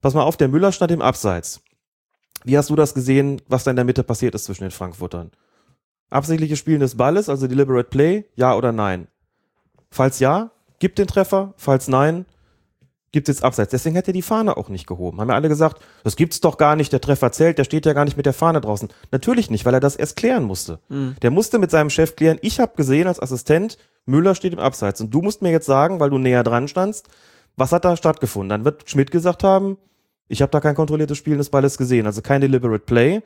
pass 0.03 0.13
mal 0.13 0.25
auf, 0.25 0.37
der 0.37 0.49
Müller 0.49 0.73
stand 0.73 0.93
im 0.93 1.01
Abseits. 1.01 1.63
Wie 2.45 2.59
hast 2.59 2.71
du 2.71 2.77
das 2.77 2.95
gesehen, 2.95 3.41
was 3.49 3.65
da 3.65 3.71
in 3.71 3.77
der 3.77 3.85
Mitte 3.85 4.03
passiert 4.03 4.35
ist 4.35 4.45
zwischen 4.45 4.65
den 4.65 4.71
Frankfurtern? 4.71 5.31
Absichtliches 6.11 6.59
Spielen 6.59 6.81
des 6.81 6.97
Balles, 6.97 7.29
also 7.29 7.47
deliberate 7.47 7.89
play, 7.89 8.25
ja 8.35 8.55
oder 8.55 8.73
nein? 8.73 9.09
Falls 9.91 10.19
ja, 10.19 10.51
gibt 10.79 10.99
den 10.99 11.07
Treffer, 11.07 11.55
falls 11.57 11.89
nein, 11.89 12.27
gibt 13.13 13.29
es 13.29 13.37
jetzt 13.37 13.45
Abseits. 13.45 13.71
Deswegen 13.71 13.95
hätte 13.95 14.11
er 14.11 14.15
die 14.15 14.23
Fahne 14.23 14.57
auch 14.57 14.69
nicht 14.69 14.87
gehoben. 14.87 15.21
Haben 15.21 15.29
ja 15.29 15.35
alle 15.35 15.49
gesagt, 15.49 15.83
das 16.03 16.17
gibt's 16.17 16.41
doch 16.41 16.57
gar 16.57 16.77
nicht, 16.77 16.93
der 16.93 17.01
Treffer 17.01 17.31
zählt, 17.31 17.59
der 17.59 17.65
steht 17.65 17.87
ja 17.87 17.93
gar 17.93 18.05
nicht 18.05 18.17
mit 18.17 18.27
der 18.27 18.33
Fahne 18.33 18.61
draußen. 18.61 18.89
Natürlich 19.11 19.51
nicht, 19.51 19.65
weil 19.65 19.75
er 19.75 19.81
das 19.81 19.97
erst 19.97 20.17
klären 20.17 20.45
musste. 20.45 20.81
Mhm. 20.89 21.17
Der 21.21 21.31
musste 21.31 21.59
mit 21.59 21.71
seinem 21.71 21.91
Chef 21.91 22.17
klären, 22.17 22.39
ich 22.43 22.59
habe 22.59 22.73
gesehen 22.75 23.07
als 23.07 23.21
Assistent, 23.21 23.77
Müller 24.07 24.35
steht 24.35 24.55
im 24.55 24.59
Abseits. 24.59 25.01
Und 25.01 25.11
du 25.13 25.21
musst 25.21 25.43
mir 25.43 25.51
jetzt 25.51 25.67
sagen, 25.67 26.01
weil 26.01 26.11
du 26.11 26.19
näher 26.19 26.43
dran 26.43 26.69
standst, 26.69 27.09
was 27.57 27.73
hat 27.73 27.85
da 27.85 27.97
stattgefunden? 27.97 28.49
Dann 28.49 28.65
wird 28.65 28.89
Schmidt 28.89 29.11
gesagt 29.11 29.45
haben, 29.45 29.77
ich 30.29 30.43
habe 30.43 30.51
da 30.51 30.61
kein 30.61 30.75
kontrolliertes 30.75 31.19
Spielen 31.19 31.39
des 31.39 31.51
Balles 31.51 31.79
gesehen, 31.79 32.07
also 32.07 32.23
kein 32.23 32.41
deliberate 32.41 32.85
play. 32.85 33.23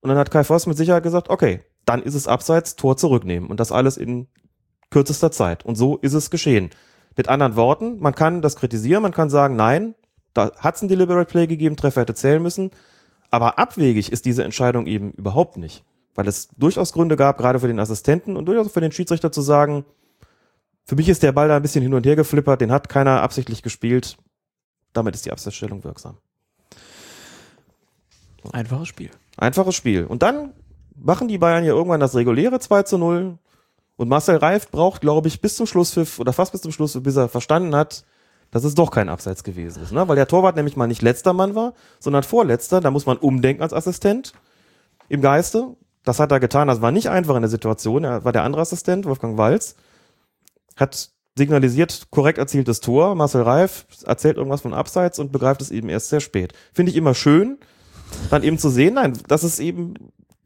Und 0.00 0.08
dann 0.08 0.18
hat 0.18 0.30
Kai 0.30 0.44
Voss 0.44 0.66
mit 0.66 0.76
Sicherheit 0.76 1.02
gesagt, 1.02 1.28
okay, 1.28 1.60
dann 1.84 2.02
ist 2.02 2.14
es 2.14 2.26
Abseits, 2.26 2.76
Tor 2.76 2.96
zurücknehmen. 2.96 3.50
Und 3.50 3.60
das 3.60 3.72
alles 3.72 3.96
in 3.96 4.28
kürzester 4.90 5.30
Zeit. 5.30 5.64
Und 5.64 5.76
so 5.76 5.96
ist 5.98 6.14
es 6.14 6.30
geschehen. 6.30 6.70
Mit 7.16 7.28
anderen 7.28 7.56
Worten, 7.56 7.98
man 8.00 8.14
kann 8.14 8.42
das 8.42 8.56
kritisieren, 8.56 9.02
man 9.02 9.12
kann 9.12 9.30
sagen, 9.30 9.56
nein, 9.56 9.94
da 10.32 10.52
hat 10.58 10.76
es 10.76 10.82
ein 10.82 10.88
Deliberate 10.88 11.30
Play 11.30 11.46
gegeben, 11.46 11.76
Treffer 11.76 12.02
hätte 12.02 12.14
zählen 12.14 12.42
müssen. 12.42 12.70
Aber 13.30 13.58
abwegig 13.58 14.10
ist 14.10 14.24
diese 14.24 14.44
Entscheidung 14.44 14.86
eben 14.86 15.12
überhaupt 15.12 15.56
nicht. 15.56 15.84
Weil 16.14 16.28
es 16.28 16.48
durchaus 16.56 16.92
Gründe 16.92 17.16
gab, 17.16 17.38
gerade 17.38 17.60
für 17.60 17.68
den 17.68 17.78
Assistenten 17.78 18.36
und 18.36 18.46
durchaus 18.46 18.72
für 18.72 18.80
den 18.80 18.92
Schiedsrichter 18.92 19.30
zu 19.30 19.42
sagen, 19.42 19.84
für 20.84 20.96
mich 20.96 21.08
ist 21.08 21.22
der 21.22 21.32
Ball 21.32 21.48
da 21.48 21.56
ein 21.56 21.62
bisschen 21.62 21.82
hin 21.82 21.94
und 21.94 22.04
her 22.06 22.16
geflippert, 22.16 22.60
den 22.60 22.72
hat 22.72 22.88
keiner 22.88 23.22
absichtlich 23.22 23.62
gespielt. 23.62 24.16
Damit 24.92 25.14
ist 25.14 25.26
die 25.26 25.32
Abseitsstellung 25.32 25.84
wirksam. 25.84 26.18
Einfaches 28.52 28.88
Spiel. 28.88 29.10
Einfaches 29.36 29.74
Spiel. 29.74 30.04
Und 30.04 30.22
dann 30.22 30.52
machen 30.96 31.28
die 31.28 31.38
Bayern 31.38 31.64
ja 31.64 31.72
irgendwann 31.72 32.00
das 32.00 32.14
reguläre 32.14 32.58
2 32.58 32.82
zu 32.84 32.98
0. 32.98 33.38
Und 33.96 34.08
Marcel 34.08 34.36
Reif 34.36 34.70
braucht, 34.70 35.02
glaube 35.02 35.28
ich, 35.28 35.40
bis 35.40 35.56
zum 35.56 35.66
Schlusspfiff 35.66 36.18
oder 36.18 36.32
fast 36.32 36.52
bis 36.52 36.62
zum 36.62 36.72
Schluss, 36.72 36.98
bis 37.02 37.16
er 37.16 37.28
verstanden 37.28 37.74
hat, 37.76 38.04
dass 38.50 38.64
es 38.64 38.74
doch 38.74 38.90
kein 38.90 39.08
Abseits 39.08 39.44
gewesen 39.44 39.82
ist. 39.82 39.92
Ne? 39.92 40.08
Weil 40.08 40.16
der 40.16 40.26
Torwart 40.26 40.56
nämlich 40.56 40.76
mal 40.76 40.86
nicht 40.86 41.02
letzter 41.02 41.32
Mann 41.32 41.54
war, 41.54 41.74
sondern 41.98 42.22
vorletzter. 42.22 42.80
Da 42.80 42.90
muss 42.90 43.06
man 43.06 43.18
umdenken 43.18 43.62
als 43.62 43.72
Assistent 43.72 44.32
im 45.08 45.20
Geiste. 45.20 45.76
Das 46.02 46.18
hat 46.18 46.32
er 46.32 46.40
getan. 46.40 46.68
Das 46.68 46.80
war 46.80 46.92
nicht 46.92 47.10
einfach 47.10 47.36
in 47.36 47.42
der 47.42 47.50
Situation. 47.50 48.04
Er 48.04 48.24
war 48.24 48.32
der 48.32 48.42
andere 48.42 48.62
Assistent, 48.62 49.04
Wolfgang 49.04 49.36
Walz, 49.36 49.76
hat 50.76 51.10
signalisiert, 51.36 52.08
korrekt 52.10 52.38
erzieltes 52.38 52.80
Tor. 52.80 53.14
Marcel 53.14 53.42
Reif 53.42 53.86
erzählt 54.04 54.36
irgendwas 54.36 54.60
von 54.60 54.74
Abseits 54.74 55.18
und 55.18 55.32
begreift 55.32 55.62
es 55.62 55.70
eben 55.70 55.88
erst 55.88 56.08
sehr 56.08 56.20
spät. 56.20 56.52
Finde 56.72 56.90
ich 56.90 56.96
immer 56.96 57.14
schön, 57.14 57.58
dann 58.30 58.42
eben 58.42 58.58
zu 58.58 58.68
sehen, 58.68 58.94
nein, 58.94 59.18
das 59.28 59.44
ist 59.44 59.60
eben 59.60 59.94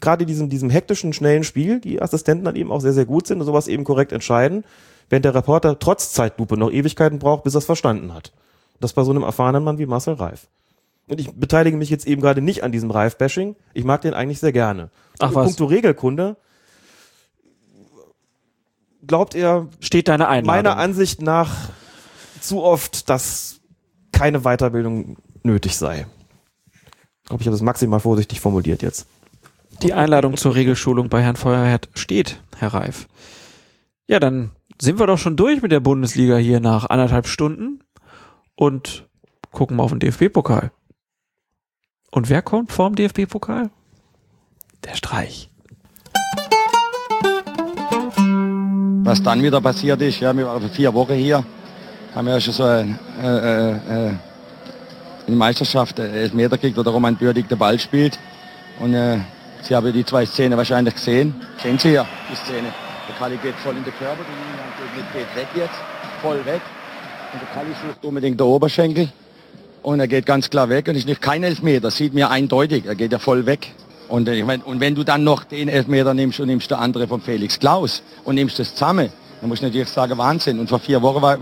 gerade 0.00 0.24
in 0.24 0.28
diesem, 0.28 0.48
diesem 0.50 0.70
hektischen, 0.70 1.12
schnellen 1.12 1.44
Spiel, 1.44 1.80
die 1.80 2.00
Assistenten 2.00 2.44
dann 2.44 2.56
eben 2.56 2.70
auch 2.70 2.80
sehr, 2.80 2.92
sehr 2.92 3.06
gut 3.06 3.26
sind 3.26 3.40
und 3.40 3.46
sowas 3.46 3.68
eben 3.68 3.84
korrekt 3.84 4.12
entscheiden, 4.12 4.64
während 5.08 5.24
der 5.24 5.34
Reporter 5.34 5.78
trotz 5.78 6.12
Zeitlupe 6.12 6.56
noch 6.56 6.70
Ewigkeiten 6.70 7.18
braucht, 7.18 7.44
bis 7.44 7.54
er 7.54 7.58
es 7.58 7.64
verstanden 7.64 8.12
hat. 8.14 8.32
Das 8.80 8.92
bei 8.92 9.02
so 9.02 9.10
einem 9.12 9.22
erfahrenen 9.22 9.64
Mann 9.64 9.78
wie 9.78 9.86
Marcel 9.86 10.14
Reif. 10.14 10.48
Und 11.08 11.20
ich 11.20 11.32
beteilige 11.32 11.76
mich 11.76 11.90
jetzt 11.90 12.06
eben 12.06 12.22
gerade 12.22 12.40
nicht 12.40 12.64
an 12.64 12.72
diesem 12.72 12.90
Reif-Bashing. 12.90 13.56
Ich 13.74 13.84
mag 13.84 14.00
den 14.02 14.14
eigentlich 14.14 14.40
sehr 14.40 14.52
gerne. 14.52 14.90
Ach 15.18 15.34
was. 15.34 15.46
Puncto 15.46 15.66
Regelkunde 15.66 16.36
glaubt 19.06 19.34
er 19.34 19.68
Steht 19.80 20.08
deine 20.08 20.28
Einladung. 20.28 20.64
meiner 20.64 20.76
Ansicht 20.76 21.22
nach 21.22 21.70
zu 22.40 22.62
oft, 22.62 23.08
dass 23.08 23.60
keine 24.12 24.40
Weiterbildung 24.40 25.16
nötig 25.42 25.76
sei. 25.76 26.06
Ich 27.22 27.28
glaube, 27.28 27.42
ich 27.42 27.46
habe 27.46 27.54
das 27.54 27.62
maximal 27.62 28.00
vorsichtig 28.00 28.40
formuliert 28.40 28.82
jetzt. 28.82 29.06
Die 29.82 29.92
Einladung 29.92 30.36
zur 30.36 30.54
Regelschulung 30.54 31.08
bei 31.08 31.22
Herrn 31.22 31.36
Feuerherd 31.36 31.88
steht, 31.94 32.40
Herr 32.58 32.74
Reif. 32.74 33.08
Ja, 34.06 34.20
dann 34.20 34.50
sind 34.80 34.98
wir 34.98 35.06
doch 35.06 35.18
schon 35.18 35.36
durch 35.36 35.62
mit 35.62 35.72
der 35.72 35.80
Bundesliga 35.80 36.36
hier 36.36 36.60
nach 36.60 36.86
anderthalb 36.90 37.26
Stunden. 37.26 37.80
und 38.56 39.08
gucken 39.50 39.76
mal 39.76 39.84
auf 39.84 39.90
den 39.90 40.00
DFB-Pokal. 40.00 40.70
Und 42.10 42.28
wer 42.28 42.42
kommt 42.42 42.72
vorm 42.72 42.94
DFB-Pokal? 42.94 43.70
Der 44.84 44.94
Streich. 44.94 45.50
Was 49.04 49.22
dann 49.22 49.42
wieder 49.42 49.60
passiert 49.60 50.00
ist, 50.00 50.20
ja, 50.20 50.34
wir 50.34 50.46
waren 50.46 50.70
vier 50.70 50.94
Wochen 50.94 51.12
hier, 51.12 51.44
haben 52.14 52.26
ja 52.26 52.40
schon 52.40 52.54
so 52.54 52.62
eine, 52.64 52.98
äh, 53.22 53.26
äh, 53.26 53.70
äh, 53.72 54.12
eine 55.26 55.36
Meisterschaft, 55.36 55.98
äh, 55.98 56.22
Elfmeter 56.22 56.56
gekriegt, 56.56 56.78
wo 56.78 56.82
der 56.82 56.90
Roman 56.90 57.14
Bürdig 57.14 57.46
den 57.46 57.58
Ball 57.58 57.78
spielt. 57.78 58.18
Und 58.80 58.94
äh, 58.94 59.18
Sie 59.60 59.76
haben 59.76 59.92
die 59.92 60.06
zwei 60.06 60.24
Szenen 60.24 60.56
wahrscheinlich 60.56 60.94
gesehen. 60.94 61.34
Sehen 61.62 61.78
Sie 61.78 61.90
ja, 61.90 62.06
die 62.32 62.36
Szene. 62.36 62.72
Der 63.06 63.16
Kali 63.18 63.36
geht 63.36 63.54
voll 63.56 63.76
in 63.76 63.84
den 63.84 63.92
Körper, 63.92 64.24
der 64.24 65.22
geht 65.22 65.36
weg 65.36 65.48
jetzt, 65.54 65.74
voll 66.22 66.38
weg. 66.46 66.62
Und 67.34 67.42
der 67.42 67.48
Kali 67.52 67.74
sucht 67.86 68.02
unbedingt 68.06 68.40
der 68.40 68.46
Oberschenkel. 68.46 69.10
Und 69.82 70.00
er 70.00 70.08
geht 70.08 70.24
ganz 70.24 70.48
klar 70.48 70.70
weg 70.70 70.88
und 70.88 70.94
ist 70.94 71.06
nicht 71.06 71.20
kein 71.20 71.42
Elfmeter, 71.42 71.90
sieht 71.90 72.14
mir 72.14 72.30
eindeutig, 72.30 72.86
er 72.86 72.94
geht 72.94 73.12
ja 73.12 73.18
voll 73.18 73.44
weg. 73.44 73.68
Und, 74.08 74.28
äh, 74.28 74.34
ich 74.34 74.44
mein, 74.44 74.62
und 74.62 74.80
wenn 74.80 74.94
du 74.94 75.04
dann 75.04 75.24
noch 75.24 75.44
den 75.44 75.68
Elfmeter 75.68 76.14
nimmst 76.14 76.40
und 76.40 76.46
nimmst 76.46 76.70
der 76.70 76.78
andere 76.78 77.06
von 77.06 77.20
Felix 77.20 77.58
Klaus 77.58 78.02
und 78.24 78.34
nimmst 78.34 78.58
das 78.58 78.74
zusammen, 78.74 79.10
dann 79.40 79.48
musst 79.48 79.62
du 79.62 79.66
natürlich 79.66 79.88
sagen, 79.88 80.16
Wahnsinn. 80.16 80.58
Und 80.58 80.68
vor 80.68 80.78
vier 80.78 81.00
Wochen 81.02 81.20
war, 81.20 81.36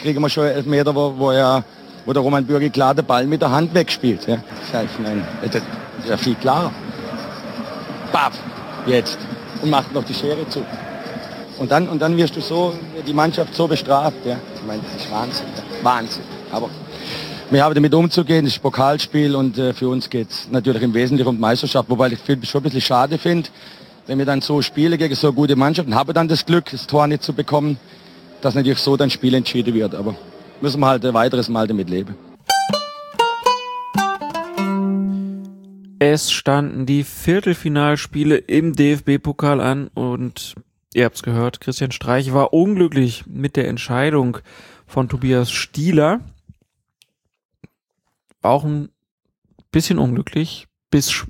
kriegen 0.00 0.20
wir 0.20 0.28
schon 0.28 0.46
Elfmeter, 0.46 0.94
wo, 0.94 1.14
wo, 1.16 1.30
er, 1.30 1.64
wo 2.04 2.12
der 2.12 2.22
Roman 2.22 2.44
Bürgi 2.44 2.70
klar 2.70 2.94
den 2.94 3.04
Ball 3.04 3.26
mit 3.26 3.40
der 3.40 3.50
Hand 3.50 3.74
wegspielt. 3.74 4.26
Ja. 4.26 4.36
Das, 4.36 4.80
heißt, 4.80 4.94
ich 4.94 5.02
mein, 5.02 5.24
das 5.42 5.54
ist 5.54 5.62
ja 6.08 6.16
viel 6.16 6.34
klarer. 6.34 6.72
Baff, 8.12 8.32
jetzt. 8.86 9.18
Und 9.62 9.70
macht 9.70 9.92
noch 9.94 10.04
die 10.04 10.14
Schere 10.14 10.48
zu. 10.48 10.64
Und 11.58 11.70
dann, 11.70 11.88
und 11.88 12.02
dann 12.02 12.16
wirst 12.16 12.36
du 12.36 12.40
so, 12.40 12.74
die 13.06 13.14
Mannschaft 13.14 13.54
so 13.54 13.66
bestraft. 13.66 14.16
Ja. 14.24 14.36
Ich 14.54 14.66
meine, 14.66 14.82
das 14.92 15.04
ist 15.04 15.10
Wahnsinn. 15.10 15.46
Ja. 15.56 15.84
Wahnsinn. 15.84 16.22
Aber 16.52 16.68
wir 17.50 17.62
haben 17.62 17.74
damit 17.74 17.94
umzugehen, 17.94 18.44
das 18.44 18.54
ist 18.54 18.62
Pokalspiel 18.62 19.36
und 19.36 19.56
äh, 19.56 19.72
für 19.72 19.88
uns 19.88 20.10
geht 20.10 20.30
es 20.30 20.48
natürlich 20.50 20.82
im 20.82 20.92
Wesentlichen 20.94 21.28
um 21.28 21.36
die 21.36 21.40
Meisterschaft, 21.40 21.88
wobei 21.88 22.08
ich 22.08 22.18
es 22.28 22.48
schon 22.48 22.60
ein 22.60 22.64
bisschen 22.64 22.80
schade 22.80 23.18
finde, 23.18 23.48
wenn 24.06 24.18
wir 24.18 24.26
dann 24.26 24.40
so 24.40 24.62
spielen 24.62 24.98
gegen 24.98 25.14
so 25.14 25.32
gute 25.32 25.54
Mannschaften, 25.54 25.94
habe 25.94 26.12
dann 26.12 26.26
das 26.26 26.44
Glück, 26.44 26.70
das 26.72 26.86
Tor 26.86 27.06
nicht 27.06 27.22
zu 27.22 27.32
bekommen, 27.32 27.78
dass 28.40 28.54
natürlich 28.54 28.78
so 28.78 28.96
dann 28.96 29.10
Spiel 29.10 29.34
entschieden 29.34 29.74
wird. 29.74 29.94
Aber 29.94 30.16
müssen 30.60 30.80
wir 30.80 30.88
halt 30.88 31.04
ein 31.04 31.14
weiteres 31.14 31.48
Mal 31.48 31.68
damit 31.68 31.88
leben. 31.88 32.16
Es 35.98 36.30
standen 36.30 36.84
die 36.84 37.04
Viertelfinalspiele 37.04 38.36
im 38.36 38.74
DFB-Pokal 38.74 39.60
an 39.60 39.88
und 39.94 40.54
ihr 40.94 41.04
habt's 41.04 41.22
gehört, 41.22 41.60
Christian 41.60 41.92
Streich 41.92 42.32
war 42.34 42.52
unglücklich 42.52 43.24
mit 43.26 43.56
der 43.56 43.68
Entscheidung 43.68 44.38
von 44.86 45.08
Tobias 45.08 45.50
Stieler 45.50 46.20
auch 48.48 48.64
ein 48.64 48.90
bisschen 49.70 49.98
unglücklich, 49.98 50.66
bis 50.90 51.10
sch 51.10 51.26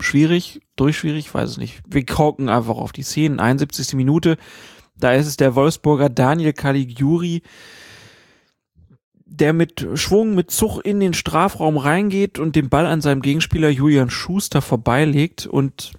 schwierig, 0.00 0.60
durchschwierig, 0.76 1.32
weiß 1.34 1.50
es 1.50 1.56
nicht. 1.56 1.82
Wir 1.88 2.06
gucken 2.06 2.48
einfach 2.48 2.76
auf 2.76 2.92
die 2.92 3.02
Szenen. 3.02 3.40
71. 3.40 3.94
Minute, 3.94 4.36
da 4.96 5.12
ist 5.12 5.26
es 5.26 5.36
der 5.36 5.54
Wolfsburger 5.54 6.08
Daniel 6.08 6.52
Caligiuri, 6.52 7.42
der 9.24 9.52
mit 9.52 9.86
Schwung, 9.94 10.34
mit 10.34 10.50
Zug 10.50 10.80
in 10.84 11.00
den 11.00 11.14
Strafraum 11.14 11.76
reingeht 11.76 12.38
und 12.38 12.56
den 12.56 12.68
Ball 12.68 12.86
an 12.86 13.00
seinem 13.00 13.22
Gegenspieler 13.22 13.68
Julian 13.68 14.10
Schuster 14.10 14.62
vorbeilegt 14.62 15.46
und 15.46 15.92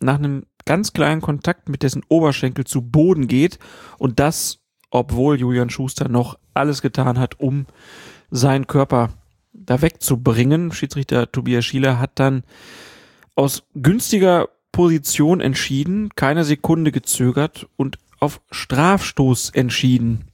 nach 0.00 0.18
einem 0.18 0.46
ganz 0.66 0.92
kleinen 0.92 1.20
Kontakt 1.20 1.68
mit 1.68 1.82
dessen 1.82 2.02
Oberschenkel 2.08 2.64
zu 2.64 2.82
Boden 2.82 3.26
geht 3.26 3.58
und 3.98 4.20
das, 4.20 4.60
obwohl 4.90 5.38
Julian 5.38 5.70
Schuster 5.70 6.08
noch 6.08 6.38
alles 6.52 6.82
getan 6.82 7.18
hat, 7.18 7.40
um 7.40 7.66
seinen 8.30 8.66
Körper 8.66 9.10
da 9.66 9.82
wegzubringen. 9.82 10.72
Schiedsrichter 10.72 11.30
Tobias 11.30 11.64
Schieler 11.64 11.98
hat 11.98 12.12
dann 12.14 12.44
aus 13.34 13.64
günstiger 13.74 14.48
Position 14.72 15.40
entschieden, 15.40 16.10
keine 16.16 16.44
Sekunde 16.44 16.92
gezögert 16.92 17.68
und 17.76 17.98
auf 18.20 18.40
Strafstoß 18.50 19.50
entschieden. 19.50 20.28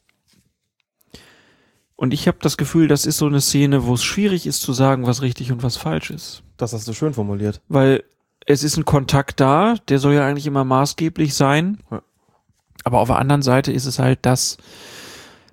Und 1.96 2.14
ich 2.14 2.26
habe 2.26 2.38
das 2.40 2.56
Gefühl, 2.56 2.88
das 2.88 3.04
ist 3.04 3.18
so 3.18 3.26
eine 3.26 3.42
Szene, 3.42 3.84
wo 3.84 3.92
es 3.92 4.02
schwierig 4.02 4.46
ist 4.46 4.62
zu 4.62 4.72
sagen, 4.72 5.06
was 5.06 5.20
richtig 5.20 5.52
und 5.52 5.62
was 5.62 5.76
falsch 5.76 6.10
ist. 6.10 6.42
Das 6.56 6.72
hast 6.72 6.88
du 6.88 6.94
schön 6.94 7.12
formuliert. 7.12 7.60
Weil 7.68 8.04
es 8.46 8.62
ist 8.62 8.78
ein 8.78 8.86
Kontakt 8.86 9.38
da, 9.38 9.74
der 9.88 9.98
soll 9.98 10.14
ja 10.14 10.26
eigentlich 10.26 10.46
immer 10.46 10.64
maßgeblich 10.64 11.34
sein. 11.34 11.78
Ja. 11.90 12.02
Aber 12.84 13.00
auf 13.00 13.08
der 13.08 13.18
anderen 13.18 13.42
Seite 13.42 13.70
ist 13.70 13.84
es 13.84 13.98
halt 13.98 14.20
das, 14.22 14.56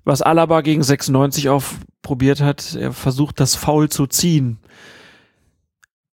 was 0.07 0.21
Alaba 0.21 0.61
gegen 0.61 0.83
96 0.83 1.49
aufprobiert 1.49 2.41
hat. 2.41 2.75
Er 2.75 2.93
versucht, 2.93 3.39
das 3.39 3.55
Foul 3.55 3.89
zu 3.89 4.07
ziehen. 4.07 4.57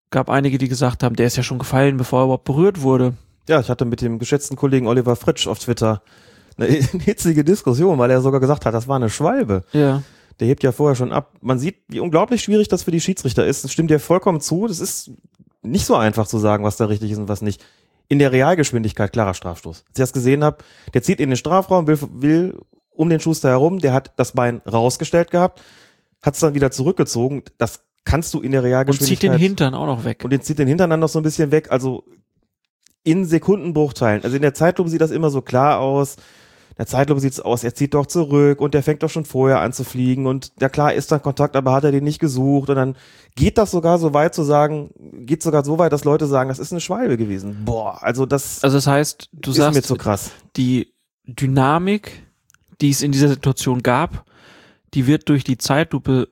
Gab 0.09 0.29
einige, 0.29 0.57
die 0.57 0.67
gesagt 0.67 1.03
haben, 1.03 1.15
der 1.15 1.27
ist 1.27 1.37
ja 1.37 1.43
schon 1.43 1.59
gefallen, 1.59 1.97
bevor 1.97 2.21
er 2.21 2.23
überhaupt 2.25 2.45
berührt 2.45 2.81
wurde. 2.81 3.13
Ja, 3.47 3.59
ich 3.59 3.69
hatte 3.69 3.85
mit 3.85 4.01
dem 4.01 4.19
geschätzten 4.19 4.57
Kollegen 4.57 4.87
Oliver 4.87 5.15
Fritsch 5.15 5.47
auf 5.47 5.59
Twitter 5.59 6.01
eine 6.57 6.67
hitzige 7.03 7.43
Diskussion, 7.43 7.97
weil 7.97 8.11
er 8.11 8.21
sogar 8.21 8.39
gesagt 8.39 8.65
hat, 8.65 8.73
das 8.73 8.87
war 8.87 8.95
eine 8.95 9.09
Schwalbe. 9.09 9.63
Ja. 9.73 10.03
Der 10.39 10.47
hebt 10.47 10.63
ja 10.63 10.71
vorher 10.71 10.95
schon 10.95 11.11
ab. 11.11 11.33
Man 11.41 11.59
sieht, 11.59 11.77
wie 11.87 11.99
unglaublich 11.99 12.41
schwierig 12.41 12.67
das 12.67 12.83
für 12.83 12.91
die 12.91 13.01
Schiedsrichter 13.01 13.45
ist. 13.45 13.63
Das 13.63 13.71
stimmt 13.71 13.91
dir 13.91 13.99
vollkommen 13.99 14.41
zu. 14.41 14.67
Das 14.67 14.79
ist 14.79 15.11
nicht 15.61 15.85
so 15.85 15.95
einfach 15.95 16.27
zu 16.27 16.39
sagen, 16.39 16.63
was 16.63 16.77
da 16.77 16.85
richtig 16.85 17.11
ist 17.11 17.19
und 17.19 17.29
was 17.29 17.41
nicht. 17.41 17.63
In 18.07 18.19
der 18.19 18.31
Realgeschwindigkeit 18.31 19.13
klarer 19.13 19.33
Strafstoß. 19.33 19.77
Als 19.79 19.89
ich 19.89 20.01
das 20.01 20.13
gesehen 20.13 20.43
habe, 20.43 20.57
der 20.93 21.03
zieht 21.03 21.19
in 21.19 21.29
den 21.29 21.37
Strafraum, 21.37 21.87
will, 21.87 21.99
will 22.11 22.57
um 22.91 23.09
den 23.09 23.19
Schuster 23.19 23.49
herum, 23.49 23.79
der 23.79 23.93
hat 23.93 24.11
das 24.17 24.33
Bein 24.33 24.61
rausgestellt 24.71 25.31
gehabt, 25.31 25.61
hat 26.21 26.35
es 26.35 26.39
dann 26.39 26.53
wieder 26.53 26.71
zurückgezogen. 26.71 27.43
Das 27.57 27.81
kannst 28.03 28.33
du 28.33 28.41
in 28.41 28.51
der 28.51 28.61
Und 28.61 28.67
Realgeschwindigkeit. 28.67 29.19
zieht 29.19 29.31
den 29.31 29.37
Hintern 29.39 29.73
auch 29.73 29.85
noch 29.85 30.03
weg. 30.03 30.23
Und 30.23 30.31
den 30.31 30.41
zieht 30.41 30.59
den 30.59 30.67
Hintern 30.67 30.89
dann 30.89 30.99
noch 30.99 31.09
so 31.09 31.19
ein 31.19 31.23
bisschen 31.23 31.51
weg. 31.51 31.71
Also 31.71 32.03
in 33.03 33.25
Sekundenbruchteilen. 33.25 34.23
Also 34.23 34.35
in 34.35 34.41
der 34.41 34.53
Zeitlupe 34.53 34.89
sieht 34.89 35.01
das 35.01 35.11
immer 35.11 35.29
so 35.29 35.41
klar 35.41 35.79
aus. 35.79 36.15
In 36.69 36.75
der 36.77 36.85
Zeitlupe 36.87 37.19
sieht 37.19 37.33
es 37.33 37.39
aus, 37.39 37.63
er 37.63 37.75
zieht 37.75 37.93
doch 37.93 38.05
zurück 38.05 38.61
und 38.61 38.73
der 38.73 38.81
fängt 38.81 39.03
doch 39.03 39.09
schon 39.09 39.25
vorher 39.25 39.59
an 39.59 39.73
zu 39.73 39.83
fliegen 39.83 40.25
und 40.25 40.53
ja 40.59 40.69
klar 40.69 40.93
ist 40.93 41.11
da 41.11 41.19
Kontakt, 41.19 41.55
aber 41.55 41.73
hat 41.73 41.83
er 41.83 41.91
den 41.91 42.03
nicht 42.05 42.19
gesucht 42.19 42.69
und 42.69 42.75
dann 42.77 42.95
geht 43.35 43.57
das 43.57 43.71
sogar 43.71 43.99
so 43.99 44.13
weit 44.13 44.33
zu 44.33 44.43
sagen, 44.43 44.89
geht 45.25 45.43
sogar 45.43 45.65
so 45.65 45.77
weit, 45.79 45.91
dass 45.91 46.05
Leute 46.05 46.27
sagen, 46.27 46.47
das 46.47 46.59
ist 46.59 46.71
eine 46.71 46.79
Schwalbe 46.79 47.17
gewesen. 47.17 47.63
Boah, 47.65 48.01
also 48.01 48.25
das 48.25 48.63
Also 48.63 48.77
das 48.77 48.87
heißt, 48.87 49.29
du 49.33 49.51
ist 49.51 49.57
mir 49.57 49.63
sagst, 49.73 49.85
zu 49.85 49.95
krass. 49.95 50.31
die 50.55 50.93
Dynamik, 51.27 52.23
die 52.81 52.89
es 52.89 53.01
in 53.01 53.11
dieser 53.11 53.29
Situation 53.29 53.83
gab, 53.83 54.25
die 54.93 55.07
wird 55.07 55.29
durch 55.29 55.43
die 55.43 55.57
Zeitlupe 55.57 56.29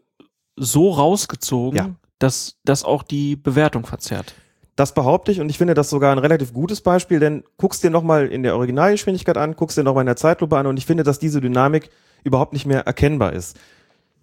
so 0.56 0.90
rausgezogen, 0.92 1.78
Ja. 1.78 1.96
dass 2.18 2.58
das 2.66 2.84
auch 2.84 3.04
die 3.04 3.36
Bewertung 3.36 3.86
verzerrt. 3.86 4.34
Das 4.76 4.94
behaupte 4.94 5.32
ich 5.32 5.42
und 5.42 5.50
ich 5.50 5.58
finde 5.58 5.74
das 5.74 5.90
sogar 5.90 6.12
ein 6.14 6.18
relativ 6.20 6.54
gutes 6.54 6.82
Beispiel, 6.82 7.20
denn 7.20 7.44
guckst 7.58 7.84
dir 7.84 7.90
nochmal 7.90 8.28
in 8.28 8.44
der 8.44 8.56
Originalgeschwindigkeit 8.56 9.38
an, 9.38 9.56
guckst 9.56 9.78
dir 9.78 9.84
nochmal 9.84 10.04
in 10.04 10.08
der 10.08 10.16
Zeitlupe 10.16 10.58
an 10.58 10.68
und 10.68 10.78
ich 10.78 10.86
finde, 10.86 11.04
dass 11.04 11.20
diese 11.20 11.42
Dynamik 11.42 11.90
überhaupt 12.24 12.54
nicht 12.54 12.66
mehr 12.66 12.82
erkennbar 12.86 13.34
ist. 13.34 13.58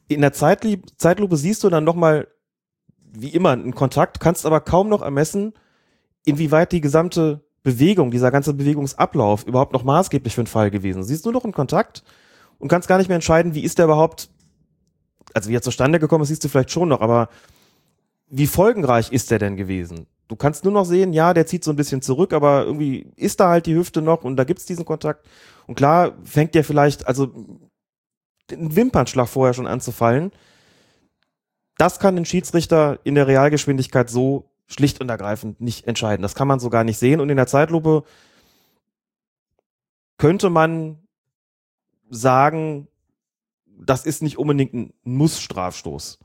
In 0.09 0.21
der 0.21 0.33
Zeitli 0.33 0.83
Zeitlupe 0.97 1.37
siehst 1.37 1.63
du 1.65 1.69
dann 1.69 1.85
nochmal, 1.85 2.29
wie 3.13 3.29
immer, 3.31 3.51
einen 3.51 3.75
Kontakt, 3.75 4.21
kannst 4.21 4.47
aber 4.47 4.61
kaum 4.61 4.89
noch 4.89 5.03
ermessen, 5.03 5.53
inwieweit 6.25 6.73
die 6.73 6.81
gesamte 6.81 7.46
Bewegung, 7.67 8.13
dieser 8.13 8.31
ganze 8.31 8.55
Bewegungsablauf 8.55 9.45
überhaupt 9.45 9.73
noch 9.73 9.83
maßgeblich 9.83 10.37
für 10.37 10.45
den 10.45 10.47
Fall 10.47 10.71
gewesen 10.71 11.01
ist. 11.01 11.09
Siehst 11.09 11.25
nur 11.25 11.35
noch 11.35 11.43
einen 11.43 11.53
Kontakt 11.53 12.05
und 12.61 12.69
kannst 12.69 12.87
gar 12.87 12.97
nicht 12.97 13.09
mehr 13.09 13.17
entscheiden, 13.17 13.57
wie 13.57 13.65
ist 13.65 13.79
der 13.79 13.87
überhaupt, 13.87 14.31
also 15.35 15.51
wie 15.51 15.57
er 15.57 15.63
zustande 15.63 15.99
gekommen 15.99 16.23
ist, 16.23 16.29
siehst 16.29 16.45
du 16.45 16.49
vielleicht 16.49 16.71
schon 16.71 16.89
noch, 16.89 17.01
aber 17.01 17.29
wie 18.29 18.47
folgenreich 18.47 19.11
ist 19.11 19.33
der 19.33 19.41
denn 19.41 19.57
gewesen? 19.57 20.07
Du 20.29 20.37
kannst 20.37 20.63
nur 20.63 20.73
noch 20.73 20.85
sehen, 20.85 21.13
ja, 21.13 21.35
der 21.35 21.47
zieht 21.47 21.65
so 21.65 21.73
ein 21.73 21.77
bisschen 21.77 22.03
zurück, 22.03 22.33
aber 22.33 22.67
irgendwie 22.67 23.11
ist 23.17 23.41
da 23.41 23.49
halt 23.49 23.67
die 23.67 23.75
Hüfte 23.75 24.01
noch 24.01 24.23
und 24.23 24.37
da 24.37 24.45
gibt's 24.45 24.67
diesen 24.67 24.85
Kontakt. 24.85 25.27
Und 25.67 25.75
klar 25.75 26.13
fängt 26.23 26.55
der 26.55 26.63
vielleicht, 26.63 27.09
also 27.09 27.33
den 28.49 28.77
Wimpernschlag 28.77 29.27
vorher 29.27 29.55
schon 29.55 29.67
anzufallen. 29.67 30.31
Das 31.79 31.99
kann 31.99 32.17
ein 32.17 32.27
Schiedsrichter 32.27 33.01
in 33.03 33.17
der 33.17 33.27
Realgeschwindigkeit 33.27 34.09
so 34.09 34.45
schlicht 34.67 35.01
und 35.01 35.09
ergreifend 35.09 35.61
nicht 35.61 35.87
entscheiden. 35.87 36.23
Das 36.23 36.35
kann 36.35 36.49
man 36.49 36.61
so 36.61 36.71
gar 36.71 36.85
nicht 36.85 36.99
sehen. 36.99 37.21
Und 37.21 37.31
in 37.31 37.37
der 37.37 37.47
Zeitlupe 37.47 38.05
könnte 40.19 40.51
man 40.51 40.99
sagen, 42.11 42.89
das 43.67 44.07
ist 44.07 44.23
nicht 44.23 44.39
unbedingt 44.39 44.75
ein 44.75 44.93
Muss-Strafstoß. 45.05 46.19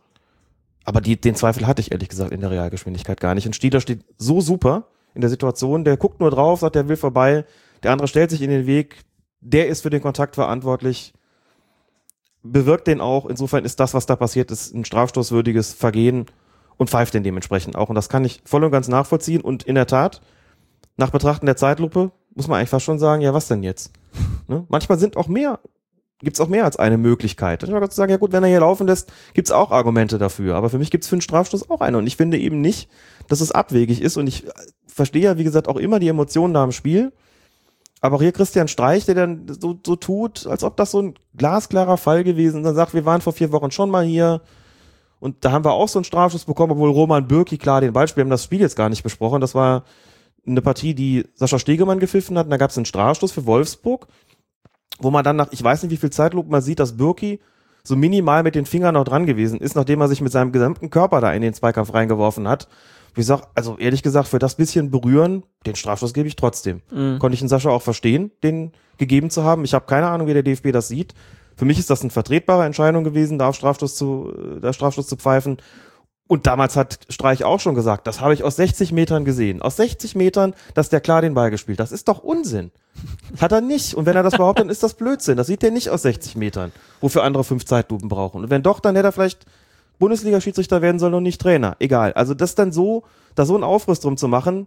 Aber 0.83 1.01
die, 1.01 1.19
den 1.19 1.35
Zweifel 1.35 1.67
hatte 1.67 1.81
ich 1.81 1.91
ehrlich 1.91 2.09
gesagt 2.09 2.31
in 2.31 2.41
der 2.41 2.51
Realgeschwindigkeit 2.51 3.19
gar 3.19 3.35
nicht. 3.35 3.45
Und 3.45 3.55
Stieler 3.55 3.81
steht 3.81 4.03
so 4.17 4.41
super 4.41 4.87
in 5.13 5.21
der 5.21 5.29
Situation, 5.29 5.83
der 5.83 5.97
guckt 5.97 6.19
nur 6.19 6.31
drauf, 6.31 6.61
sagt, 6.61 6.75
der 6.75 6.87
will 6.87 6.95
vorbei, 6.95 7.45
der 7.83 7.91
andere 7.91 8.07
stellt 8.07 8.31
sich 8.31 8.41
in 8.41 8.49
den 8.49 8.65
Weg, 8.65 9.03
der 9.41 9.67
ist 9.67 9.81
für 9.81 9.89
den 9.89 10.01
Kontakt 10.01 10.35
verantwortlich, 10.35 11.13
bewirkt 12.43 12.87
den 12.87 13.01
auch. 13.01 13.25
Insofern 13.25 13.65
ist 13.65 13.79
das, 13.79 13.93
was 13.93 14.05
da 14.05 14.15
passiert 14.15 14.51
ist, 14.51 14.73
ein 14.73 14.85
strafstoßwürdiges 14.85 15.73
Vergehen 15.73 16.27
und 16.81 16.89
pfeift 16.89 17.13
den 17.13 17.21
dementsprechend 17.21 17.75
auch. 17.75 17.89
Und 17.89 17.95
das 17.95 18.09
kann 18.09 18.25
ich 18.25 18.41
voll 18.43 18.63
und 18.63 18.71
ganz 18.71 18.87
nachvollziehen. 18.87 19.41
Und 19.41 19.61
in 19.61 19.75
der 19.75 19.85
Tat, 19.85 20.19
nach 20.97 21.11
Betrachten 21.11 21.45
der 21.45 21.55
Zeitlupe, 21.55 22.11
muss 22.33 22.47
man 22.47 22.57
eigentlich 22.57 22.71
fast 22.71 22.85
schon 22.85 22.97
sagen, 22.97 23.21
ja, 23.21 23.35
was 23.35 23.47
denn 23.47 23.61
jetzt? 23.61 23.91
Ne? 24.47 24.65
Manchmal 24.67 24.97
sind 24.97 25.15
auch 25.15 25.27
mehr 25.27 25.59
gibt 26.23 26.35
es 26.35 26.41
auch 26.41 26.47
mehr 26.47 26.65
als 26.65 26.77
eine 26.77 26.97
Möglichkeit. 26.97 27.63
Dann 27.63 27.69
kann 27.69 27.79
man 27.79 27.89
sagen, 27.89 28.11
ja 28.11 28.17
gut, 28.17 28.31
wenn 28.31 28.43
er 28.43 28.49
hier 28.49 28.59
laufen 28.59 28.85
lässt, 28.85 29.11
gibt 29.33 29.47
es 29.47 29.51
auch 29.51 29.71
Argumente 29.71 30.17
dafür. 30.17 30.55
Aber 30.55 30.69
für 30.69 30.77
mich 30.77 30.91
gibt 30.91 31.03
es 31.03 31.09
für 31.09 31.15
einen 31.15 31.21
Strafstoß 31.21 31.69
auch 31.69 31.81
eine. 31.81 31.97
Und 31.97 32.05
ich 32.05 32.17
finde 32.17 32.37
eben 32.37 32.61
nicht, 32.61 32.89
dass 33.27 33.41
es 33.41 33.51
abwegig 33.51 34.01
ist. 34.01 34.17
Und 34.17 34.27
ich 34.27 34.45
verstehe 34.87 35.23
ja, 35.23 35.37
wie 35.37 35.43
gesagt, 35.43 35.67
auch 35.67 35.77
immer 35.77 35.99
die 35.99 36.09
Emotionen 36.09 36.53
da 36.53 36.63
im 36.63 36.71
Spiel. 36.71 37.11
Aber 38.01 38.17
auch 38.17 38.21
hier 38.21 38.33
Christian 38.33 38.67
Streich, 38.67 39.05
der 39.05 39.15
dann 39.15 39.47
so, 39.47 39.79
so 39.85 39.95
tut, 39.95 40.45
als 40.47 40.63
ob 40.63 40.77
das 40.77 40.91
so 40.91 41.01
ein 41.01 41.15
glasklarer 41.37 41.97
Fall 41.97 42.23
gewesen 42.23 42.55
ist. 42.55 42.57
Und 42.57 42.63
dann 42.63 42.75
sagt, 42.75 42.93
wir 42.93 43.05
waren 43.05 43.21
vor 43.21 43.33
vier 43.33 43.51
Wochen 43.51 43.71
schon 43.71 43.89
mal 43.89 44.03
hier. 44.03 44.41
Und 45.21 45.45
da 45.45 45.51
haben 45.51 45.63
wir 45.63 45.71
auch 45.71 45.87
so 45.87 45.99
einen 45.99 46.03
Strafschuss 46.03 46.45
bekommen, 46.45 46.73
obwohl 46.73 46.89
Roman 46.89 47.27
Bürki 47.27 47.59
klar 47.59 47.79
den 47.79 47.93
Ball 47.93 48.07
spielt. 48.07 48.17
Wir 48.17 48.23
haben 48.23 48.31
das 48.31 48.43
Spiel 48.43 48.59
jetzt 48.59 48.75
gar 48.75 48.89
nicht 48.89 49.03
besprochen. 49.03 49.39
Das 49.39 49.53
war 49.53 49.83
eine 50.47 50.61
Partie, 50.63 50.95
die 50.95 51.27
Sascha 51.35 51.59
Stegemann 51.59 51.99
gepfiffen 51.99 52.37
hat. 52.39 52.47
Und 52.47 52.49
da 52.49 52.57
gab 52.57 52.71
es 52.71 52.77
einen 52.77 52.87
Strafstoß 52.87 53.31
für 53.31 53.45
Wolfsburg, 53.45 54.07
wo 54.99 55.11
man 55.11 55.23
dann 55.23 55.35
nach, 55.35 55.51
ich 55.51 55.63
weiß 55.63 55.83
nicht 55.83 55.91
wie 55.91 55.97
viel 55.97 56.09
Zeitlupe 56.09 56.49
man 56.49 56.63
sieht, 56.63 56.79
dass 56.79 56.97
Bürki 56.97 57.39
so 57.83 57.95
minimal 57.95 58.41
mit 58.41 58.55
den 58.55 58.65
Fingern 58.65 58.95
noch 58.95 59.03
dran 59.03 59.27
gewesen 59.27 59.59
ist, 59.59 59.75
nachdem 59.75 60.01
er 60.01 60.07
sich 60.07 60.21
mit 60.21 60.31
seinem 60.31 60.51
gesamten 60.51 60.89
Körper 60.89 61.21
da 61.21 61.31
in 61.33 61.43
den 61.43 61.53
Zweikampf 61.53 61.93
reingeworfen 61.93 62.47
hat. 62.47 62.67
Wie 63.13 63.21
gesagt, 63.21 63.49
also 63.53 63.77
ehrlich 63.77 64.03
gesagt, 64.03 64.27
für 64.27 64.39
das 64.39 64.55
bisschen 64.55 64.89
berühren, 64.89 65.43
den 65.65 65.75
Strafstoß 65.75 66.13
gebe 66.13 66.27
ich 66.27 66.35
trotzdem. 66.35 66.81
Mhm. 66.91 67.19
Konnte 67.19 67.35
ich 67.35 67.41
den 67.41 67.49
Sascha 67.49 67.69
auch 67.69 67.81
verstehen, 67.81 68.31
den 68.43 68.71
gegeben 68.97 69.29
zu 69.29 69.43
haben. 69.43 69.65
Ich 69.65 69.73
habe 69.75 69.85
keine 69.85 70.07
Ahnung, 70.07 70.27
wie 70.27 70.33
der 70.33 70.43
DFB 70.43 70.71
das 70.71 70.87
sieht. 70.87 71.13
Für 71.61 71.65
mich 71.65 71.77
ist 71.77 71.91
das 71.91 72.01
eine 72.01 72.09
vertretbare 72.09 72.65
Entscheidung 72.65 73.03
gewesen, 73.03 73.37
da 73.37 73.49
auf 73.49 73.55
Strafstoß 73.55 73.93
zu, 73.93 74.33
da 74.59 74.73
Strafstoß 74.73 75.05
zu 75.05 75.15
pfeifen. 75.15 75.57
Und 76.27 76.47
damals 76.47 76.75
hat 76.75 77.01
Streich 77.09 77.43
auch 77.43 77.59
schon 77.59 77.75
gesagt, 77.75 78.07
das 78.07 78.19
habe 78.19 78.33
ich 78.33 78.43
aus 78.43 78.55
60 78.55 78.91
Metern 78.91 79.25
gesehen. 79.25 79.61
Aus 79.61 79.75
60 79.75 80.15
Metern, 80.15 80.55
dass 80.73 80.89
der 80.89 81.01
klar 81.01 81.21
den 81.21 81.35
Ball 81.35 81.51
gespielt. 81.51 81.79
Das 81.79 81.91
ist 81.91 82.07
doch 82.07 82.23
Unsinn. 82.23 82.71
Hat 83.39 83.51
er 83.51 83.61
nicht. 83.61 83.93
Und 83.93 84.07
wenn 84.07 84.15
er 84.15 84.23
das 84.23 84.37
behauptet, 84.37 84.63
dann 84.63 84.71
ist 84.71 84.81
das 84.81 84.95
Blödsinn. 84.95 85.37
Das 85.37 85.45
sieht 85.45 85.63
er 85.63 85.69
nicht 85.69 85.91
aus 85.91 86.01
60 86.01 86.35
Metern, 86.35 86.71
wofür 86.99 87.21
andere 87.21 87.43
fünf 87.43 87.63
Zeitlupen 87.63 88.09
brauchen. 88.09 88.41
Und 88.41 88.49
wenn 88.49 88.63
doch, 88.63 88.79
dann 88.79 88.95
hätte 88.95 89.09
er 89.09 89.11
vielleicht 89.11 89.45
Bundesliga-Schiedsrichter 89.99 90.81
werden 90.81 90.97
sollen 90.97 91.13
und 91.13 91.21
nicht 91.21 91.39
Trainer. 91.39 91.75
Egal. 91.77 92.13
Also 92.13 92.33
das 92.33 92.55
dann 92.55 92.71
so, 92.71 93.03
da 93.35 93.45
so 93.45 93.53
einen 93.53 93.63
Aufriss 93.63 93.99
drum 93.99 94.17
zu 94.17 94.27
machen, 94.27 94.65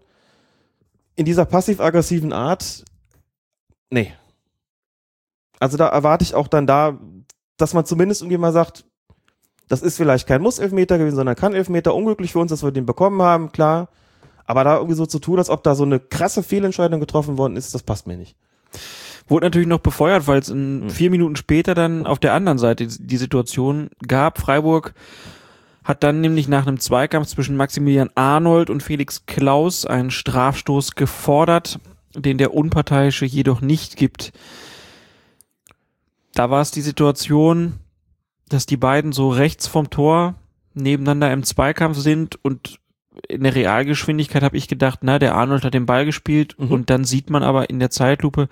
in 1.16 1.24
dieser 1.24 1.44
passiv-aggressiven 1.44 2.32
Art, 2.32 2.84
nee. 3.90 4.12
Also 5.64 5.78
da 5.78 5.88
erwarte 5.88 6.22
ich 6.22 6.34
auch 6.34 6.46
dann 6.46 6.66
da, 6.66 6.98
dass 7.56 7.72
man 7.72 7.86
zumindest 7.86 8.20
irgendwie 8.20 8.36
mal 8.36 8.52
sagt, 8.52 8.84
das 9.66 9.80
ist 9.80 9.96
vielleicht 9.96 10.28
kein 10.28 10.42
Muss-Elfmeter 10.42 10.98
gewesen, 10.98 11.16
sondern 11.16 11.36
kann 11.36 11.54
Elfmeter. 11.54 11.94
Unglücklich 11.94 12.32
für 12.32 12.40
uns, 12.40 12.50
dass 12.50 12.62
wir 12.62 12.70
den 12.70 12.84
bekommen 12.84 13.22
haben, 13.22 13.50
klar. 13.50 13.88
Aber 14.44 14.62
da 14.62 14.76
irgendwie 14.76 14.94
so 14.94 15.06
zu 15.06 15.20
tun, 15.20 15.38
als 15.38 15.48
ob 15.48 15.62
da 15.62 15.74
so 15.74 15.84
eine 15.84 16.00
krasse 16.00 16.42
Fehlentscheidung 16.42 17.00
getroffen 17.00 17.38
worden 17.38 17.56
ist, 17.56 17.74
das 17.74 17.82
passt 17.82 18.06
mir 18.06 18.18
nicht. 18.18 18.36
Wurde 19.26 19.46
natürlich 19.46 19.66
noch 19.66 19.78
befeuert, 19.78 20.26
weil 20.26 20.40
es 20.40 20.50
in 20.50 20.82
Hm. 20.82 20.90
vier 20.90 21.10
Minuten 21.10 21.36
später 21.36 21.74
dann 21.74 22.04
auf 22.04 22.18
der 22.18 22.34
anderen 22.34 22.58
Seite 22.58 22.86
die 22.86 23.16
Situation 23.16 23.88
gab. 24.06 24.38
Freiburg 24.38 24.92
hat 25.82 26.02
dann 26.02 26.20
nämlich 26.20 26.46
nach 26.46 26.66
einem 26.66 26.78
Zweikampf 26.78 27.28
zwischen 27.28 27.56
Maximilian 27.56 28.10
Arnold 28.16 28.68
und 28.68 28.82
Felix 28.82 29.24
Klaus 29.24 29.86
einen 29.86 30.10
Strafstoß 30.10 30.94
gefordert, 30.94 31.78
den 32.14 32.36
der 32.36 32.52
Unparteiische 32.52 33.24
jedoch 33.24 33.62
nicht 33.62 33.96
gibt. 33.96 34.34
Da 36.34 36.50
war 36.50 36.60
es 36.60 36.70
die 36.70 36.80
Situation, 36.80 37.74
dass 38.48 38.66
die 38.66 38.76
beiden 38.76 39.12
so 39.12 39.30
rechts 39.30 39.66
vom 39.66 39.90
Tor 39.90 40.34
nebeneinander 40.74 41.32
im 41.32 41.44
Zweikampf 41.44 41.98
sind 41.98 42.42
und 42.44 42.80
in 43.28 43.44
der 43.44 43.54
Realgeschwindigkeit 43.54 44.42
habe 44.42 44.56
ich 44.56 44.66
gedacht, 44.66 45.00
na, 45.02 45.20
der 45.20 45.36
Arnold 45.36 45.64
hat 45.64 45.74
den 45.74 45.86
Ball 45.86 46.04
gespielt 46.04 46.56
Mhm. 46.58 46.70
und 46.72 46.90
dann 46.90 47.04
sieht 47.04 47.30
man 47.30 47.44
aber 47.44 47.70
in 47.70 47.78
der 47.78 47.90
Zeitlupe, 47.90 48.48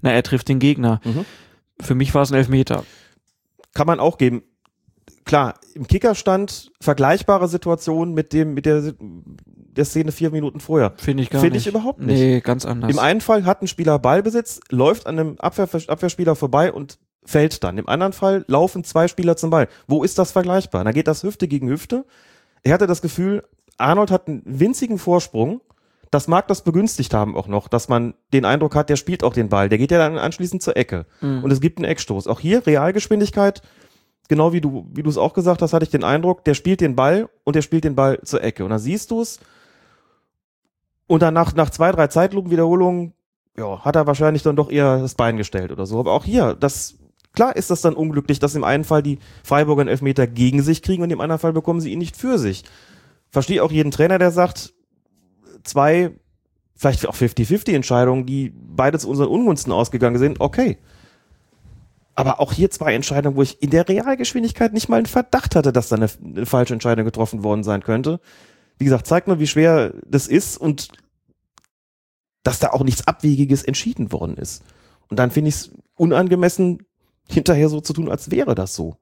na, 0.00 0.10
er 0.12 0.22
trifft 0.22 0.48
den 0.48 0.58
Gegner. 0.58 1.00
Mhm. 1.04 1.24
Für 1.80 1.94
mich 1.94 2.14
war 2.14 2.22
es 2.22 2.30
ein 2.32 2.38
Elfmeter. 2.38 2.84
Kann 3.74 3.86
man 3.86 4.00
auch 4.00 4.16
geben. 4.16 4.42
Klar, 5.26 5.54
im 5.74 5.86
Kickerstand 5.86 6.72
vergleichbare 6.80 7.48
Situation 7.48 8.14
mit 8.14 8.32
dem, 8.32 8.54
mit 8.54 8.64
der, 8.64 8.94
der 8.98 9.84
Szene 9.84 10.10
vier 10.10 10.30
Minuten 10.30 10.58
vorher. 10.58 10.94
Finde 10.96 11.22
ich 11.22 11.28
gar 11.28 11.42
Finde 11.42 11.56
nicht. 11.58 11.66
ich 11.66 11.72
überhaupt 11.74 12.00
nicht. 12.00 12.18
Nee, 12.18 12.40
ganz 12.40 12.64
anders. 12.64 12.90
Im 12.90 12.98
einen 12.98 13.20
Fall 13.20 13.44
hat 13.44 13.60
ein 13.60 13.68
Spieler 13.68 13.98
Ballbesitz, 13.98 14.60
läuft 14.70 15.06
an 15.06 15.18
einem 15.18 15.36
Abwehr, 15.38 15.68
Abwehrspieler 15.86 16.34
vorbei 16.34 16.72
und 16.72 16.98
fällt 17.28 17.62
dann. 17.62 17.76
Im 17.76 17.88
anderen 17.88 18.14
Fall 18.14 18.44
laufen 18.48 18.84
zwei 18.84 19.06
Spieler 19.06 19.36
zum 19.36 19.50
Ball. 19.50 19.68
Wo 19.86 20.02
ist 20.02 20.18
das 20.18 20.32
vergleichbar? 20.32 20.82
Da 20.84 20.92
geht 20.92 21.06
das 21.06 21.22
Hüfte 21.22 21.46
gegen 21.46 21.68
Hüfte. 21.68 22.06
Er 22.62 22.72
hatte 22.72 22.86
das 22.86 23.02
Gefühl, 23.02 23.44
Arnold 23.76 24.10
hat 24.10 24.28
einen 24.28 24.42
winzigen 24.46 24.98
Vorsprung. 24.98 25.60
Das 26.10 26.26
mag 26.26 26.48
das 26.48 26.64
begünstigt 26.64 27.12
haben 27.12 27.36
auch 27.36 27.46
noch, 27.46 27.68
dass 27.68 27.90
man 27.90 28.14
den 28.32 28.46
Eindruck 28.46 28.74
hat, 28.74 28.88
der 28.88 28.96
spielt 28.96 29.22
auch 29.22 29.34
den 29.34 29.50
Ball. 29.50 29.68
Der 29.68 29.76
geht 29.76 29.90
ja 29.90 29.98
dann 29.98 30.16
anschließend 30.16 30.62
zur 30.62 30.78
Ecke. 30.78 31.04
Mhm. 31.20 31.44
Und 31.44 31.50
es 31.50 31.60
gibt 31.60 31.78
einen 31.78 31.84
Eckstoß. 31.84 32.26
Auch 32.28 32.40
hier 32.40 32.66
Realgeschwindigkeit, 32.66 33.60
genau 34.28 34.54
wie 34.54 34.62
du, 34.62 34.88
wie 34.94 35.02
du 35.02 35.10
es 35.10 35.18
auch 35.18 35.34
gesagt 35.34 35.60
hast, 35.60 35.74
hatte 35.74 35.84
ich 35.84 35.90
den 35.90 36.04
Eindruck, 36.04 36.44
der 36.44 36.54
spielt 36.54 36.80
den 36.80 36.96
Ball 36.96 37.28
und 37.44 37.56
der 37.56 37.62
spielt 37.62 37.84
den 37.84 37.94
Ball 37.94 38.20
zur 38.22 38.42
Ecke. 38.42 38.64
Und 38.64 38.70
dann 38.70 38.78
siehst 38.78 39.10
du 39.10 39.20
es. 39.20 39.38
Und 41.06 41.20
dann 41.20 41.34
nach, 41.34 41.54
nach 41.54 41.68
zwei, 41.68 41.92
drei 41.92 42.06
Zeitlupenwiederholungen, 42.06 43.12
ja, 43.58 43.84
hat 43.84 43.96
er 43.96 44.06
wahrscheinlich 44.06 44.42
dann 44.42 44.56
doch 44.56 44.70
eher 44.70 44.98
das 45.00 45.14
Bein 45.14 45.36
gestellt 45.36 45.72
oder 45.72 45.84
so. 45.84 46.00
Aber 46.00 46.12
auch 46.12 46.24
hier, 46.24 46.54
das, 46.54 46.97
klar 47.34 47.56
ist 47.56 47.70
das 47.70 47.80
dann 47.80 47.94
unglücklich, 47.94 48.38
dass 48.38 48.54
im 48.54 48.64
einen 48.64 48.84
Fall 48.84 49.02
die 49.02 49.18
Freiburger 49.44 49.82
einen 49.82 49.90
Elfmeter 49.90 50.26
gegen 50.26 50.62
sich 50.62 50.82
kriegen 50.82 51.02
und 51.02 51.10
im 51.10 51.20
anderen 51.20 51.40
Fall 51.40 51.52
bekommen 51.52 51.80
sie 51.80 51.92
ihn 51.92 51.98
nicht 51.98 52.16
für 52.16 52.38
sich. 52.38 52.64
Verstehe 53.30 53.62
auch 53.62 53.72
jeden 53.72 53.90
Trainer, 53.90 54.18
der 54.18 54.30
sagt, 54.30 54.74
zwei, 55.64 56.12
vielleicht 56.74 57.06
auch 57.06 57.14
50-50 57.14 57.74
Entscheidungen, 57.74 58.26
die 58.26 58.52
beide 58.54 58.98
zu 58.98 59.08
unseren 59.08 59.28
Ungunsten 59.28 59.72
ausgegangen 59.72 60.18
sind, 60.18 60.40
okay. 60.40 60.78
Aber 62.14 62.40
auch 62.40 62.52
hier 62.52 62.70
zwei 62.70 62.94
Entscheidungen, 62.94 63.36
wo 63.36 63.42
ich 63.42 63.62
in 63.62 63.70
der 63.70 63.88
Realgeschwindigkeit 63.88 64.72
nicht 64.72 64.88
mal 64.88 64.96
einen 64.96 65.06
Verdacht 65.06 65.54
hatte, 65.54 65.72
dass 65.72 65.88
da 65.88 65.96
eine, 65.96 66.08
eine 66.24 66.46
falsche 66.46 66.72
Entscheidung 66.72 67.04
getroffen 67.04 67.44
worden 67.44 67.62
sein 67.62 67.82
könnte. 67.82 68.20
Wie 68.78 68.84
gesagt, 68.84 69.06
zeigt 69.06 69.28
nur, 69.28 69.38
wie 69.38 69.46
schwer 69.46 69.94
das 70.06 70.26
ist 70.26 70.56
und 70.56 70.88
dass 72.42 72.58
da 72.58 72.70
auch 72.70 72.82
nichts 72.82 73.06
Abwegiges 73.06 73.62
entschieden 73.62 74.10
worden 74.10 74.36
ist. 74.36 74.64
Und 75.08 75.18
dann 75.18 75.30
finde 75.30 75.48
ich 75.48 75.54
es 75.54 75.70
unangemessen, 75.96 76.86
hinterher 77.30 77.68
so 77.68 77.80
zu 77.80 77.92
tun, 77.92 78.10
als 78.10 78.30
wäre 78.30 78.54
das 78.54 78.74
so. 78.74 78.96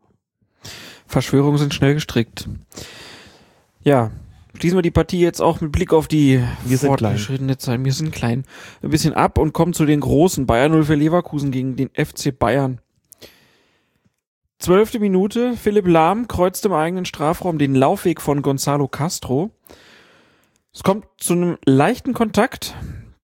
Verschwörungen 1.06 1.58
sind 1.58 1.74
schnell 1.74 1.94
gestrickt. 1.94 2.48
Ja, 3.82 4.10
schließen 4.56 4.76
wir 4.76 4.82
die 4.82 4.90
Partie 4.90 5.20
jetzt 5.20 5.40
auch 5.40 5.60
mit 5.60 5.72
Blick 5.72 5.92
auf 5.92 6.08
die 6.08 6.42
Wir 6.64 6.78
fortgeschrittene 6.78 7.58
Zeit. 7.58 7.84
Wir 7.84 7.92
sind 7.92 8.12
klein. 8.12 8.44
Ein 8.82 8.90
bisschen 8.90 9.14
ab 9.14 9.38
und 9.38 9.52
kommen 9.52 9.72
zu 9.72 9.86
den 9.86 10.00
großen. 10.00 10.46
Bayern 10.46 10.72
0 10.72 10.84
für 10.84 10.94
Leverkusen 10.94 11.52
gegen 11.52 11.76
den 11.76 11.90
FC 11.90 12.36
Bayern. 12.36 12.80
Zwölfte 14.58 14.98
Minute. 14.98 15.56
Philipp 15.56 15.86
Lahm 15.86 16.26
kreuzt 16.26 16.64
im 16.66 16.72
eigenen 16.72 17.04
Strafraum 17.04 17.58
den 17.58 17.74
Laufweg 17.74 18.20
von 18.20 18.42
Gonzalo 18.42 18.88
Castro. 18.88 19.50
Es 20.74 20.82
kommt 20.82 21.06
zu 21.18 21.34
einem 21.34 21.58
leichten 21.64 22.12
Kontakt. 22.12 22.74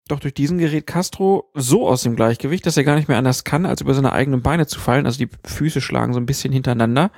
Doch 0.08 0.20
durch 0.20 0.34
diesen 0.34 0.58
gerät 0.58 0.88
Castro 0.88 1.50
so 1.54 1.88
aus 1.88 2.04
dem 2.04 2.16
Gleichgewicht, 2.16 2.66
dass 2.66 2.78
er 2.78 2.84
gar 2.84 2.96
nicht 2.96 3.08
mehr 3.08 3.18
anders 3.18 3.44
kann, 3.44 3.66
als 3.66 3.82
über 3.82 3.94
seine 3.94 4.12
eigenen 4.12 4.42
Beine 4.42 4.68
zu 4.68 4.80
fallen. 4.80 5.06
Also 5.06 5.20
die 5.20 5.30
Füße 5.46 5.80
schlagen 5.80 6.14
so 6.14 6.20
ein 6.20 6.26
bisschen 6.26 6.52
hintereinander. 6.52 7.12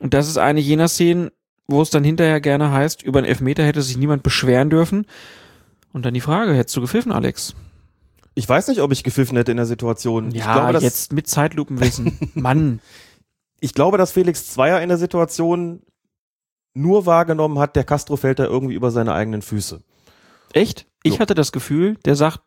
Und 0.00 0.14
das 0.14 0.28
ist 0.28 0.38
eine 0.38 0.60
jener 0.60 0.88
Szenen, 0.88 1.30
wo 1.66 1.82
es 1.82 1.90
dann 1.90 2.04
hinterher 2.04 2.40
gerne 2.40 2.70
heißt, 2.70 3.02
über 3.02 3.18
einen 3.18 3.28
Elfmeter 3.28 3.64
hätte 3.64 3.82
sich 3.82 3.96
niemand 3.96 4.22
beschweren 4.22 4.70
dürfen. 4.70 5.06
Und 5.92 6.04
dann 6.04 6.14
die 6.14 6.20
Frage, 6.20 6.54
hättest 6.54 6.76
du 6.76 6.80
gepfiffen, 6.80 7.12
Alex? 7.12 7.54
Ich 8.34 8.48
weiß 8.48 8.68
nicht, 8.68 8.80
ob 8.80 8.92
ich 8.92 9.02
gepfiffen 9.02 9.36
hätte 9.36 9.50
in 9.50 9.56
der 9.56 9.66
Situation. 9.66 10.28
ich 10.28 10.36
Ja, 10.36 10.54
glaube, 10.54 10.72
dass, 10.72 10.82
jetzt 10.82 11.12
mit 11.12 11.28
Zeitlupenwissen. 11.28 12.18
Mann. 12.34 12.80
ich 13.60 13.74
glaube, 13.74 13.98
dass 13.98 14.12
Felix 14.12 14.50
Zweier 14.50 14.80
in 14.80 14.88
der 14.88 14.98
Situation 14.98 15.82
nur 16.72 17.06
wahrgenommen 17.06 17.58
hat, 17.58 17.74
der 17.76 17.84
Castro 17.84 18.16
fällt 18.16 18.38
da 18.38 18.44
irgendwie 18.44 18.74
über 18.74 18.90
seine 18.90 19.12
eigenen 19.12 19.42
Füße. 19.42 19.82
Echt? 20.52 20.86
Ich 21.02 21.14
So. 21.14 21.18
hatte 21.20 21.34
das 21.34 21.52
Gefühl, 21.52 21.96
der 22.04 22.16
sagt, 22.16 22.40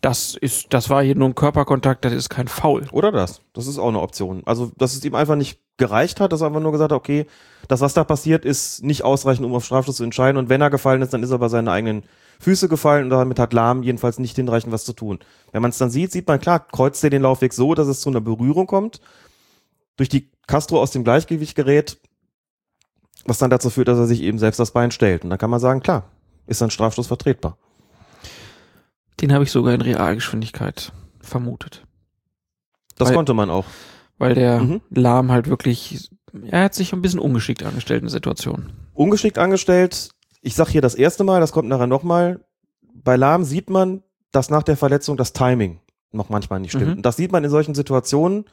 das 0.00 0.36
ist, 0.38 0.66
das 0.70 0.90
war 0.90 1.02
hier 1.02 1.14
nur 1.14 1.28
ein 1.28 1.34
Körperkontakt, 1.34 2.04
das 2.04 2.12
ist 2.12 2.28
kein 2.28 2.48
Foul. 2.48 2.86
Oder 2.92 3.10
das. 3.10 3.40
Das 3.54 3.66
ist 3.66 3.78
auch 3.78 3.88
eine 3.88 4.00
Option. 4.00 4.42
Also, 4.44 4.70
dass 4.76 4.94
es 4.94 5.04
ihm 5.04 5.14
einfach 5.14 5.36
nicht 5.36 5.60
gereicht 5.76 6.20
hat, 6.20 6.32
dass 6.32 6.42
er 6.42 6.48
einfach 6.48 6.60
nur 6.60 6.72
gesagt 6.72 6.92
hat, 6.92 6.96
okay, 6.96 7.26
das, 7.68 7.80
was 7.80 7.94
da 7.94 8.04
passiert, 8.04 8.44
ist 8.44 8.84
nicht 8.84 9.02
ausreichend, 9.02 9.46
um 9.46 9.54
auf 9.54 9.64
Strafstoß 9.64 9.96
zu 9.96 10.04
entscheiden. 10.04 10.36
Und 10.36 10.48
wenn 10.50 10.60
er 10.60 10.70
gefallen 10.70 11.00
ist, 11.00 11.14
dann 11.14 11.22
ist 11.22 11.30
er 11.30 11.38
bei 11.38 11.48
seinen 11.48 11.68
eigenen 11.68 12.04
Füße 12.40 12.68
gefallen 12.68 13.04
und 13.04 13.10
damit 13.10 13.38
hat 13.38 13.52
Lahm 13.52 13.82
jedenfalls 13.82 14.18
nicht 14.18 14.36
hinreichend 14.36 14.72
was 14.72 14.84
zu 14.84 14.92
tun. 14.92 15.20
Wenn 15.52 15.62
man 15.62 15.70
es 15.70 15.78
dann 15.78 15.90
sieht, 15.90 16.12
sieht 16.12 16.28
man 16.28 16.40
klar, 16.40 16.60
kreuzt 16.60 17.02
er 17.02 17.10
den 17.10 17.22
Laufweg 17.22 17.52
so, 17.54 17.74
dass 17.74 17.88
es 17.88 18.00
zu 18.00 18.10
einer 18.10 18.20
Berührung 18.20 18.66
kommt, 18.66 19.00
durch 19.96 20.08
die 20.08 20.30
Castro 20.46 20.80
aus 20.80 20.90
dem 20.90 21.04
Gleichgewicht 21.04 21.54
gerät, 21.54 21.98
was 23.24 23.38
dann 23.38 23.50
dazu 23.50 23.70
führt, 23.70 23.88
dass 23.88 23.98
er 23.98 24.06
sich 24.06 24.20
eben 24.20 24.38
selbst 24.38 24.60
das 24.60 24.72
Bein 24.72 24.90
stellt. 24.90 25.24
Und 25.24 25.30
dann 25.30 25.38
kann 25.38 25.50
man 25.50 25.60
sagen, 25.60 25.80
klar, 25.80 26.10
ist 26.46 26.62
ein 26.62 26.70
Strafstoß 26.70 27.06
vertretbar. 27.06 27.56
Den 29.20 29.32
habe 29.32 29.44
ich 29.44 29.50
sogar 29.50 29.74
in 29.74 29.80
Realgeschwindigkeit 29.80 30.92
vermutet. 31.20 31.84
Das 32.96 33.08
Weil- 33.08 33.14
konnte 33.16 33.34
man 33.34 33.50
auch. 33.50 33.64
Weil 34.18 34.34
der 34.34 34.60
Mhm. 34.60 34.80
Lahm 34.90 35.32
halt 35.32 35.48
wirklich, 35.48 36.10
er 36.46 36.64
hat 36.64 36.74
sich 36.74 36.92
ein 36.92 37.02
bisschen 37.02 37.18
ungeschickt 37.20 37.62
angestellt 37.64 38.00
in 38.00 38.06
der 38.06 38.12
Situation. 38.12 38.72
ungeschickt 38.92 39.38
angestellt. 39.38 40.10
Ich 40.40 40.54
sag 40.54 40.68
hier 40.68 40.80
das 40.82 40.94
erste 40.94 41.24
Mal, 41.24 41.40
das 41.40 41.50
kommt 41.52 41.68
nachher 41.68 41.86
nochmal. 41.88 42.44
Bei 42.92 43.16
Lahm 43.16 43.42
sieht 43.44 43.70
man, 43.70 44.02
dass 44.30 44.50
nach 44.50 44.62
der 44.62 44.76
Verletzung 44.76 45.16
das 45.16 45.32
Timing 45.32 45.80
noch 46.12 46.28
manchmal 46.28 46.60
nicht 46.60 46.70
stimmt. 46.70 46.86
Mhm. 46.90 46.96
Und 46.98 47.02
das 47.06 47.16
sieht 47.16 47.32
man 47.32 47.42
in 47.42 47.50
solchen 47.50 47.74
Situationen, 47.74 48.44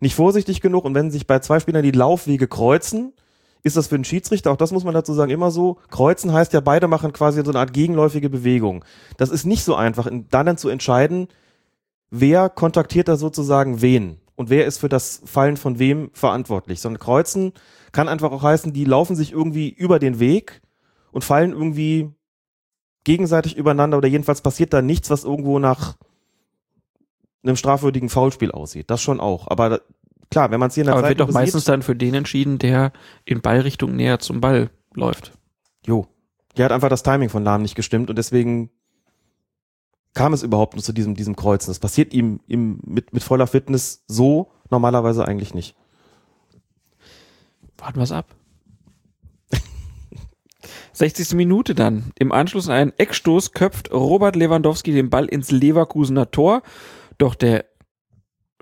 nicht 0.00 0.14
vorsichtig 0.14 0.60
genug 0.62 0.84
und 0.86 0.94
wenn 0.94 1.10
sich 1.10 1.26
bei 1.26 1.38
zwei 1.40 1.60
Spielern 1.60 1.82
die 1.82 1.90
Laufwege 1.90 2.48
kreuzen, 2.48 3.12
ist 3.62 3.76
das 3.76 3.88
für 3.88 3.96
den 3.96 4.04
Schiedsrichter, 4.04 4.52
auch 4.52 4.56
das 4.56 4.72
muss 4.72 4.84
man 4.84 4.94
dazu 4.94 5.12
sagen, 5.12 5.30
immer 5.30 5.50
so. 5.50 5.78
Kreuzen 5.90 6.32
heißt 6.32 6.52
ja, 6.52 6.60
beide 6.60 6.88
machen 6.88 7.12
quasi 7.12 7.42
so 7.44 7.50
eine 7.50 7.58
Art 7.58 7.72
gegenläufige 7.72 8.30
Bewegung. 8.30 8.84
Das 9.16 9.30
ist 9.30 9.44
nicht 9.44 9.64
so 9.64 9.74
einfach, 9.74 10.08
da 10.30 10.44
dann 10.44 10.58
zu 10.58 10.68
entscheiden, 10.68 11.28
wer 12.10 12.48
kontaktiert 12.48 13.08
da 13.08 13.16
sozusagen 13.16 13.82
wen 13.82 14.18
und 14.36 14.50
wer 14.50 14.66
ist 14.66 14.78
für 14.78 14.88
das 14.88 15.22
Fallen 15.24 15.56
von 15.56 15.78
wem 15.78 16.10
verantwortlich. 16.12 16.80
Sondern 16.80 17.00
Kreuzen 17.00 17.52
kann 17.92 18.08
einfach 18.08 18.30
auch 18.30 18.42
heißen, 18.42 18.72
die 18.72 18.84
laufen 18.84 19.16
sich 19.16 19.32
irgendwie 19.32 19.68
über 19.68 19.98
den 19.98 20.20
Weg 20.20 20.60
und 21.10 21.24
fallen 21.24 21.52
irgendwie 21.52 22.12
gegenseitig 23.04 23.56
übereinander 23.56 23.98
oder 23.98 24.08
jedenfalls 24.08 24.42
passiert 24.42 24.72
da 24.72 24.82
nichts, 24.82 25.10
was 25.10 25.24
irgendwo 25.24 25.58
nach 25.58 25.96
einem 27.42 27.56
strafwürdigen 27.56 28.08
Foulspiel 28.08 28.50
aussieht. 28.50 28.90
Das 28.90 29.00
schon 29.00 29.20
auch. 29.20 29.48
Aber 29.48 29.80
klar, 30.30 30.50
wenn 30.50 30.60
man 30.60 30.68
es 30.68 30.74
hier 30.74 30.82
in 30.82 30.86
der 30.86 30.94
Aber 30.94 31.02
Zeit 31.02 31.18
wird 31.18 31.20
doch 31.20 31.32
meistens 31.32 31.64
dann 31.64 31.82
für 31.82 31.96
den 31.96 32.14
entschieden, 32.14 32.58
der 32.58 32.92
in 33.24 33.40
Ballrichtung 33.40 33.96
näher 33.96 34.18
zum 34.18 34.40
Ball 34.40 34.70
läuft. 34.94 35.32
Jo. 35.84 36.06
Hier 36.54 36.64
hat 36.64 36.72
einfach 36.72 36.88
das 36.88 37.02
Timing 37.02 37.28
von 37.28 37.44
Lahm 37.44 37.62
nicht 37.62 37.74
gestimmt 37.74 38.08
und 38.10 38.16
deswegen 38.16 38.70
kam 40.14 40.32
es 40.32 40.42
überhaupt 40.42 40.74
nur 40.74 40.82
zu 40.82 40.94
diesem, 40.94 41.14
diesem 41.14 41.36
Kreuzen. 41.36 41.70
Das 41.70 41.78
passiert 41.78 42.14
ihm, 42.14 42.40
ihm 42.46 42.80
mit, 42.84 43.12
mit 43.12 43.22
voller 43.22 43.46
Fitness 43.46 44.02
so 44.08 44.50
normalerweise 44.70 45.28
eigentlich 45.28 45.52
nicht. 45.52 45.76
Warten 47.76 47.98
wir 47.98 48.04
es 48.04 48.12
ab. 48.12 48.34
60. 50.94 51.34
Minute 51.34 51.74
dann. 51.74 52.12
Im 52.18 52.32
Anschluss 52.32 52.68
an 52.68 52.74
einen 52.74 52.92
Eckstoß 52.96 53.52
köpft 53.52 53.92
Robert 53.92 54.36
Lewandowski 54.36 54.92
den 54.92 55.10
Ball 55.10 55.26
ins 55.26 55.50
Leverkusener 55.50 56.30
Tor. 56.30 56.62
Doch 57.18 57.34
der 57.34 57.66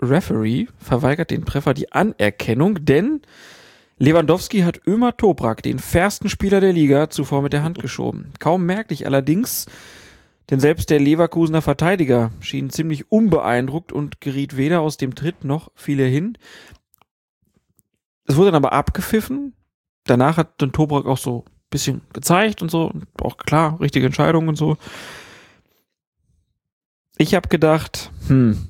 Referee 0.05 0.67
verweigert 0.79 1.31
den 1.31 1.45
Treffer 1.45 1.75
die 1.75 1.93
Anerkennung, 1.93 2.85
denn 2.85 3.23
Lewandowski 3.99 4.61
hat 4.61 4.81
Ömer 4.87 5.17
Toprak, 5.17 5.63
den 5.63 5.79
fairsten 5.79 6.29
Spieler 6.29 6.61
der 6.61 6.73
Liga, 6.73 7.11
zuvor 7.11 7.43
mit 7.43 7.53
der 7.53 7.63
Hand 7.63 7.79
geschoben. 7.79 8.33
Kaum 8.41 8.67
merklich 8.67 9.07
allerdings, 9.07 9.67
denn 10.51 10.61
selbst 10.61 10.91
der 10.91 11.01
Leverkusener 11.01 11.63
Verteidiger 11.63 12.33
schien 12.41 12.71
ziemlich 12.71 13.11
unbeeindruckt 13.11 13.93
und 13.93 14.21
geriet 14.21 14.57
weder 14.57 14.81
aus 14.81 14.97
dem 14.97 15.15
Tritt 15.15 15.45
noch 15.45 15.71
fiel 15.75 16.01
er 16.01 16.09
hin. 16.09 16.37
Es 18.27 18.37
wurde 18.37 18.51
dann 18.51 18.65
aber 18.65 18.73
abgepfiffen. 18.73 19.55
Danach 20.05 20.37
hat 20.37 20.61
dann 20.61 20.73
Toprak 20.73 21.07
auch 21.07 21.19
so 21.19 21.45
ein 21.47 21.53
bisschen 21.71 22.01
gezeigt 22.13 22.63
und 22.63 22.71
so. 22.71 22.93
Auch 23.21 23.37
klar, 23.37 23.81
richtige 23.81 24.07
Entscheidung 24.07 24.49
und 24.49 24.57
so. 24.57 24.77
Ich 27.17 27.35
habe 27.35 27.49
gedacht, 27.49 28.11
hm, 28.27 28.69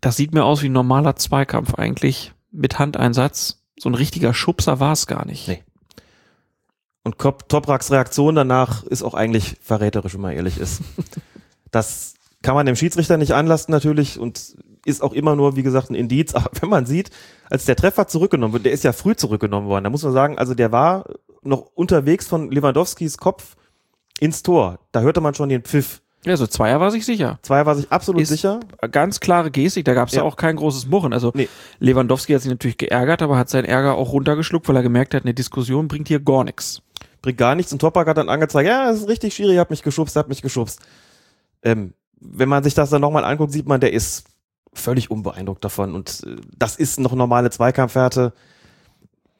das 0.00 0.16
sieht 0.16 0.32
mir 0.34 0.44
aus 0.44 0.62
wie 0.62 0.68
ein 0.68 0.72
normaler 0.72 1.16
Zweikampf 1.16 1.74
eigentlich 1.74 2.32
mit 2.50 2.78
Handeinsatz. 2.78 3.62
So 3.78 3.88
ein 3.88 3.94
richtiger 3.94 4.34
Schubser 4.34 4.80
war 4.80 4.92
es 4.92 5.06
gar 5.06 5.24
nicht. 5.26 5.48
Nee. 5.48 5.62
Und 7.04 7.16
Kop- 7.18 7.48
Topraks 7.48 7.90
Reaktion 7.90 8.34
danach 8.34 8.82
ist 8.84 9.02
auch 9.02 9.14
eigentlich 9.14 9.56
verräterisch, 9.62 10.14
wenn 10.14 10.20
man 10.20 10.32
ehrlich 10.32 10.58
ist. 10.58 10.82
das 11.70 12.14
kann 12.42 12.54
man 12.54 12.66
dem 12.66 12.76
Schiedsrichter 12.76 13.16
nicht 13.16 13.32
anlasten 13.32 13.72
natürlich 13.72 14.18
und 14.18 14.56
ist 14.84 15.02
auch 15.02 15.12
immer 15.12 15.34
nur, 15.36 15.56
wie 15.56 15.62
gesagt, 15.62 15.90
ein 15.90 15.94
Indiz. 15.94 16.34
Aber 16.34 16.50
wenn 16.60 16.68
man 16.68 16.86
sieht, 16.86 17.10
als 17.50 17.64
der 17.64 17.76
Treffer 17.76 18.08
zurückgenommen 18.08 18.52
wird, 18.52 18.64
der 18.66 18.72
ist 18.72 18.84
ja 18.84 18.92
früh 18.92 19.16
zurückgenommen 19.16 19.68
worden, 19.68 19.84
da 19.84 19.90
muss 19.90 20.02
man 20.02 20.12
sagen, 20.12 20.38
also 20.38 20.54
der 20.54 20.72
war 20.72 21.04
noch 21.42 21.60
unterwegs 21.74 22.26
von 22.26 22.50
Lewandowskis 22.50 23.16
Kopf 23.18 23.56
ins 24.20 24.42
Tor. 24.42 24.80
Da 24.92 25.00
hörte 25.00 25.20
man 25.20 25.34
schon 25.34 25.48
den 25.48 25.62
Pfiff. 25.62 26.02
Ja, 26.24 26.36
so 26.36 26.46
Zweier 26.46 26.80
war 26.80 26.90
sich 26.90 27.04
sicher. 27.06 27.38
Zweier 27.42 27.64
war 27.64 27.76
sich 27.76 27.90
absolut 27.92 28.22
Ist- 28.22 28.30
sicher. 28.30 28.60
Ganz 28.90 29.20
klare 29.20 29.50
Gestik, 29.50 29.84
da 29.84 29.94
gab 29.94 30.08
es 30.08 30.14
ja. 30.14 30.22
Ja. 30.22 30.28
auch 30.28 30.36
kein 30.36 30.56
großes 30.56 30.86
Murren. 30.88 31.12
Also 31.12 31.30
Nee. 31.34 31.48
Lewandowski 31.78 32.32
hat 32.32 32.42
sich 32.42 32.50
natürlich 32.50 32.76
geärgert, 32.76 33.22
aber 33.22 33.36
hat 33.38 33.48
seinen 33.48 33.64
Ärger 33.66 33.94
auch 33.94 34.12
runtergeschluckt, 34.12 34.68
weil 34.68 34.76
er 34.76 34.82
gemerkt 34.82 35.14
hat, 35.14 35.22
eine 35.22 35.34
Diskussion 35.34 35.86
bringt 35.88 36.08
hier 36.08 36.20
gar 36.20 36.44
nichts. 36.44 36.82
bringt 37.22 37.38
gar 37.38 37.54
nichts. 37.54 37.72
Und 37.72 37.80
Toprak 37.80 38.06
hat 38.08 38.16
dann 38.16 38.28
angezeigt, 38.28 38.68
ja, 38.68 38.86
das 38.90 39.00
ist 39.00 39.08
richtig, 39.08 39.34
Schiri 39.34 39.56
hat 39.56 39.70
mich 39.70 39.82
geschubst, 39.82 40.14
hat 40.16 40.28
mich 40.28 40.40
geschubst. 40.42 40.80
Ähm, 41.62 41.92
wenn 42.20 42.48
man 42.48 42.62
sich 42.64 42.74
das 42.74 42.90
dann 42.90 43.00
nochmal 43.00 43.24
anguckt, 43.24 43.52
sieht 43.52 43.66
man, 43.66 43.80
der 43.80 43.92
ist 43.92 44.24
völlig 44.72 45.10
unbeeindruckt 45.10 45.64
davon. 45.64 45.94
Und 45.94 46.22
äh, 46.26 46.36
das 46.56 46.76
ist 46.76 47.00
noch 47.00 47.12
normale 47.14 47.50
Zweikampfwerte. 47.50 48.32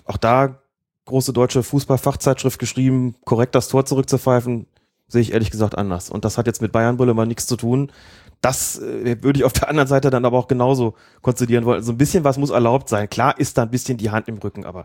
Auch 0.05 0.16
da 0.16 0.59
große 1.06 1.32
deutsche 1.32 1.62
Fußballfachzeitschrift 1.62 2.59
geschrieben, 2.59 3.14
korrekt 3.24 3.55
das 3.55 3.68
Tor 3.68 3.84
zurückzupfeifen, 3.86 4.66
sehe 5.09 5.22
ich 5.22 5.32
ehrlich 5.32 5.51
gesagt 5.51 5.76
anders. 5.76 6.10
Und 6.10 6.24
das 6.24 6.39
hat 6.39 6.47
jetzt 6.47 6.62
mit 6.62 6.72
Bayern-Brille 6.72 7.14
mal 7.14 7.26
nichts 7.26 7.47
zu 7.47 7.56
tun. 7.56 7.90
Das 8.40 8.78
äh, 8.78 9.22
würde 9.22 9.39
ich 9.40 9.44
auf 9.44 9.52
der 9.52 9.68
anderen 9.68 9.89
Seite 9.89 10.10
dann 10.10 10.24
aber 10.24 10.39
auch 10.39 10.47
genauso 10.48 10.94
konzidieren 11.22 11.64
wollen. 11.64 11.82
So 11.82 11.93
ein 11.93 11.98
bisschen 11.98 12.24
was 12.24 12.39
muss 12.39 12.51
erlaubt 12.51 12.89
sein. 12.89 13.09
Klar 13.10 13.39
ist 13.39 13.59
da 13.59 13.62
ein 13.62 13.70
bisschen 13.70 13.98
die 13.98 14.10
Hand 14.10 14.28
im 14.28 14.39
Rücken, 14.39 14.64
aber 14.64 14.85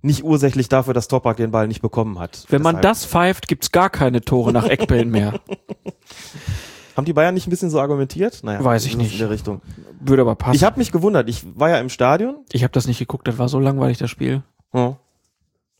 nicht 0.00 0.24
ursächlich 0.24 0.68
dafür, 0.68 0.94
dass 0.94 1.08
Toprak 1.08 1.36
den 1.36 1.50
Ball 1.50 1.68
nicht 1.68 1.82
bekommen 1.82 2.18
hat. 2.18 2.46
Wenn 2.48 2.62
man 2.62 2.76
Deshalb- 2.76 2.82
das 2.94 3.04
pfeift, 3.06 3.48
gibt's 3.48 3.72
gar 3.72 3.90
keine 3.90 4.20
Tore 4.22 4.52
nach 4.52 4.64
Eckbällen 4.66 5.10
mehr. 5.10 5.40
Haben 6.96 7.04
die 7.04 7.12
Bayern 7.12 7.34
nicht 7.34 7.46
ein 7.46 7.50
bisschen 7.50 7.70
so 7.70 7.80
argumentiert? 7.80 8.40
Naja, 8.42 8.64
Weiß 8.64 8.84
ich 8.86 8.96
nicht. 8.96 9.12
In 9.12 9.18
der 9.20 9.30
Richtung. 9.30 9.60
Würde 10.00 10.22
aber 10.22 10.34
passen. 10.34 10.56
Ich 10.56 10.64
habe 10.64 10.78
mich 10.78 10.90
gewundert. 10.90 11.28
Ich 11.28 11.44
war 11.58 11.68
ja 11.68 11.78
im 11.78 11.90
Stadion. 11.90 12.38
ich 12.50 12.64
habe 12.64 12.72
das 12.72 12.86
nicht 12.88 12.98
geguckt, 12.98 13.28
das 13.28 13.38
war 13.38 13.48
so 13.48 13.60
langweilig, 13.60 13.98
das 13.98 14.10
Spiel. 14.10 14.42
Ja. 14.72 14.96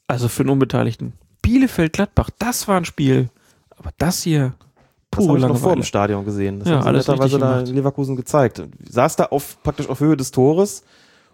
Also 0.06 0.28
für 0.28 0.42
einen 0.42 0.50
Unbeteiligten. 0.50 1.14
Bielefeld-Gladbach, 1.42 2.30
das 2.38 2.68
war 2.68 2.76
ein 2.76 2.84
Spiel. 2.84 3.30
Aber 3.78 3.90
das 3.98 4.22
hier, 4.22 4.54
Das 5.10 5.26
habe 5.26 5.38
ich 5.38 5.44
noch 5.44 5.56
vor 5.56 5.74
dem 5.74 5.82
Stadion 5.84 6.24
gesehen. 6.24 6.60
Das 6.60 6.68
Ja, 6.68 6.74
haben 6.76 6.82
sie 6.82 6.88
alles 6.88 7.08
netterweise 7.08 7.38
da 7.38 7.60
in 7.60 7.66
Leverkusen 7.74 8.16
gezeigt. 8.16 8.62
Ich 8.84 8.92
saß 8.92 9.16
da 9.16 9.24
auf, 9.26 9.62
praktisch 9.62 9.88
auf 9.88 10.00
Höhe 10.00 10.16
des 10.16 10.30
Tores. 10.30 10.82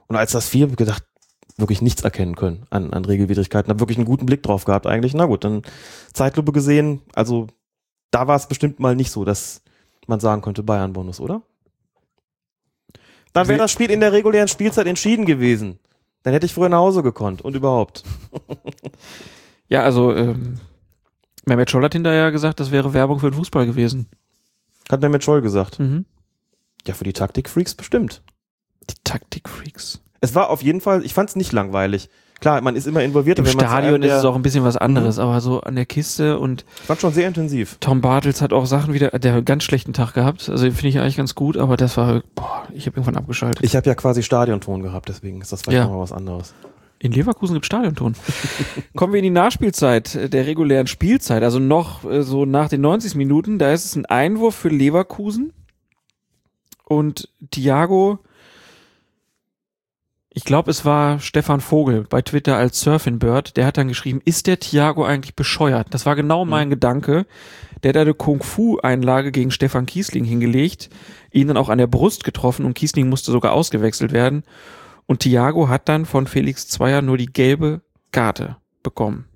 Und 0.07 0.17
als 0.17 0.33
das 0.33 0.49
fiel, 0.49 0.69
gedacht, 0.77 1.05
wirklich 1.57 1.83
nichts 1.83 2.03
erkennen 2.03 2.37
können 2.37 2.67
an, 2.71 2.93
an 2.93 3.05
Regelwidrigkeiten. 3.05 3.71
Hab 3.71 3.81
wirklich 3.81 3.99
einen 3.99 4.07
guten 4.07 4.27
Blick 4.27 4.43
drauf 4.43 4.65
gehabt 4.65 4.87
eigentlich. 4.87 5.15
Na 5.15 5.27
gut, 5.27 5.45
dann 5.45 5.63
Zeitlupe 6.13 6.53
gesehen. 6.53 7.01
Also 7.15 7.47
da 8.11 8.27
war 8.27 8.37
es 8.37 8.47
bestimmt 8.47 8.81
mal 8.81 8.95
nicht 8.95 9.11
so, 9.11 9.25
dass 9.25 9.63
man 10.07 10.21
sagen 10.21 10.43
könnte 10.43 10.63
Bayern-Bonus, 10.63 11.21
oder? 11.21 11.43
Dann 13.33 13.49
wäre 13.49 13.59
das 13.59 13.73
Spiel 13.73 13.91
in 13.91 14.01
der 14.01 14.13
regulären 14.13 14.47
Spielzeit 14.49 14.87
entschieden 14.87 15.25
gewesen. 15.27 15.81
Dann 16.23 16.33
hätte 16.33 16.47
ich 16.47 16.55
früher 16.55 16.69
nach 16.69 16.79
Hause 16.79 17.03
gekonnt 17.03 17.43
und 17.43 17.57
überhaupt. 17.57 18.05
Ja, 19.67 19.83
also 19.83 20.15
ähm, 20.15 20.61
Mehmet 21.47 21.71
Scholl 21.71 21.85
hat 21.85 21.93
hinterher 21.93 22.31
gesagt, 22.33 22.61
das 22.61 22.71
wäre 22.71 22.95
Werbung 22.95 23.19
für 23.21 23.31
den 23.31 23.37
Fußball 23.37 23.67
gewesen. 23.67 24.07
Hat 24.91 25.01
mir 25.01 25.09
mit 25.09 25.25
Scholl 25.25 25.43
gesagt. 25.43 25.79
Mhm. 25.79 26.05
Ja, 26.87 26.95
für 26.95 27.05
die 27.05 27.13
Taktikfreaks 27.13 27.75
bestimmt. 27.75 28.23
Die 28.91 28.95
Taktikfreaks. 29.05 30.01
Es 30.21 30.35
war 30.35 30.51
auf 30.51 30.63
jeden 30.63 30.81
Fall, 30.81 31.05
ich 31.05 31.15
fand 31.15 31.31
es 31.31 31.37
nicht 31.37 31.53
langweilig. 31.53 32.09
Klar, 32.41 32.61
man 32.61 32.77
ist 32.77 32.87
immer 32.87 33.03
involviert. 33.03 33.39
Im 33.39 33.47
Stadion 33.47 34.03
ist 34.03 34.13
es 34.13 34.25
auch 34.25 34.35
ein 34.35 34.43
bisschen 34.43 34.65
was 34.65 34.77
anderes, 34.77 35.19
aber 35.19 35.41
so 35.41 35.61
an 35.61 35.77
der 35.77 35.87
Kiste 35.87 36.39
und 36.39 36.65
Ich 36.81 36.87
fand 36.87 37.01
schon 37.01 37.13
sehr 37.13 37.29
intensiv. 37.29 37.79
Tom 37.81 38.01
Bartels 38.01 38.43
hat 38.43 38.53
auch 38.53 38.67
Sachen 38.67 38.93
wieder, 38.93 39.11
der 39.11 39.33
hat 39.33 39.37
einen 39.39 39.45
ganz 39.45 39.65
schlechten 39.65 39.93
Tag 39.93 40.13
gehabt. 40.15 40.49
Also 40.51 40.65
den 40.65 40.75
finde 40.75 40.89
ich 40.89 40.99
eigentlich 40.99 41.17
ganz 41.17 41.35
gut, 41.35 41.57
aber 41.57 41.77
das 41.77 41.97
war, 41.97 42.23
boah, 42.35 42.67
ich 42.75 42.87
habe 42.87 42.97
irgendwann 42.97 43.17
abgeschaltet. 43.17 43.65
Ich 43.65 43.77
habe 43.77 43.87
ja 43.89 43.95
quasi 43.95 44.23
Stadionton 44.23 44.83
gehabt, 44.83 45.09
deswegen 45.09 45.41
ist 45.41 45.53
das 45.53 45.63
vielleicht 45.63 45.79
Ja. 45.79 45.85
noch 45.85 45.93
mal 45.95 46.01
was 46.01 46.13
anderes. 46.13 46.53
In 47.05 47.13
Leverkusen 47.13 47.53
gibt 47.53 47.67
Stadionton. 47.67 48.15
Kommen 48.97 49.13
wir 49.13 49.19
in 49.19 49.25
die 49.25 49.31
Nachspielzeit 49.31 50.15
äh, 50.15 50.31
der 50.31 50.47
regulären 50.47 50.87
Spielzeit, 50.87 51.43
also 51.43 51.59
noch 51.59 52.03
äh, 52.11 52.23
so 52.23 52.47
nach 52.47 52.71
den 52.71 52.81
90 52.81 53.15
Minuten. 53.15 53.59
Da 53.59 53.75
ist 53.75 53.85
es 53.85 53.95
ein 53.95 54.07
Einwurf 54.07 54.55
für 54.55 54.71
Leverkusen 54.71 55.53
und 56.85 57.29
Thiago, 57.51 58.21
ich 60.37 60.45
glaube, 60.45 60.71
es 60.71 60.87
war 60.87 61.21
Stefan 61.21 61.61
Vogel 61.61 62.07
bei 62.09 62.23
Twitter 62.23 62.57
als 62.57 62.81
Surfing 62.81 63.19
Bird, 63.19 63.59
der 63.59 63.67
hat 63.67 63.77
dann 63.77 63.87
geschrieben, 63.87 64.23
ist 64.25 64.47
der 64.47 64.59
Thiago 64.59 65.05
eigentlich 65.05 65.37
bescheuert? 65.37 65.89
Das 65.91 66.07
war 66.07 66.17
genau 66.17 66.47
mein 66.47 66.71
Gedanke. 66.71 67.27
Der 67.83 67.91
hat 67.91 67.99
eine 67.99 68.15
Kung-Fu-Einlage 68.15 69.31
gegen 69.31 69.51
Stefan 69.51 69.85
Kiesling 69.85 70.25
hingelegt, 70.25 70.89
ihn 71.31 71.49
dann 71.49 71.59
auch 71.59 71.69
an 71.69 71.79
der 71.79 71.87
Brust 71.87 72.25
getroffen 72.25 72.65
und 72.65 72.75
Kiesling 72.75 73.11
musste 73.11 73.31
sogar 73.31 73.53
ausgewechselt 73.53 74.13
werden. 74.13 74.43
Und 75.07 75.21
Thiago 75.21 75.69
hat 75.69 75.89
dann 75.89 76.07
von 76.07 76.27
Felix 76.27 76.69
Zweier 76.69 77.03
nur 77.03 77.19
die 77.19 77.27
gelbe 77.27 77.83
Karte 78.13 78.57
bekommen. 78.83 79.27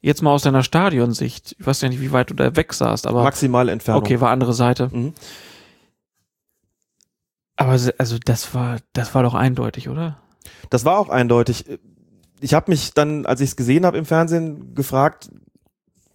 Jetzt 0.00 0.22
mal 0.22 0.32
aus 0.32 0.42
deiner 0.42 0.62
Stadionsicht. 0.62 1.56
Ich 1.58 1.66
weiß 1.66 1.80
ja 1.80 1.88
nicht, 1.88 2.00
wie 2.00 2.12
weit 2.12 2.30
du 2.30 2.34
da 2.34 2.54
weg 2.54 2.72
saßt, 2.72 3.06
aber 3.06 3.24
Maximale 3.24 3.72
Entfernung. 3.72 4.02
okay, 4.02 4.20
war 4.20 4.30
andere 4.30 4.54
Seite. 4.54 4.90
Mhm. 4.92 5.12
Aber 7.56 7.72
also 7.72 8.18
das 8.24 8.54
war, 8.54 8.78
das 8.92 9.14
war 9.14 9.24
doch 9.24 9.34
eindeutig, 9.34 9.88
oder? 9.88 10.18
Das 10.70 10.84
war 10.84 10.98
auch 10.98 11.08
eindeutig. 11.08 11.64
Ich 12.40 12.54
habe 12.54 12.70
mich 12.70 12.94
dann, 12.94 13.26
als 13.26 13.40
ich 13.40 13.50
es 13.50 13.56
gesehen 13.56 13.84
habe 13.84 13.98
im 13.98 14.04
Fernsehen, 14.04 14.76
gefragt, 14.76 15.30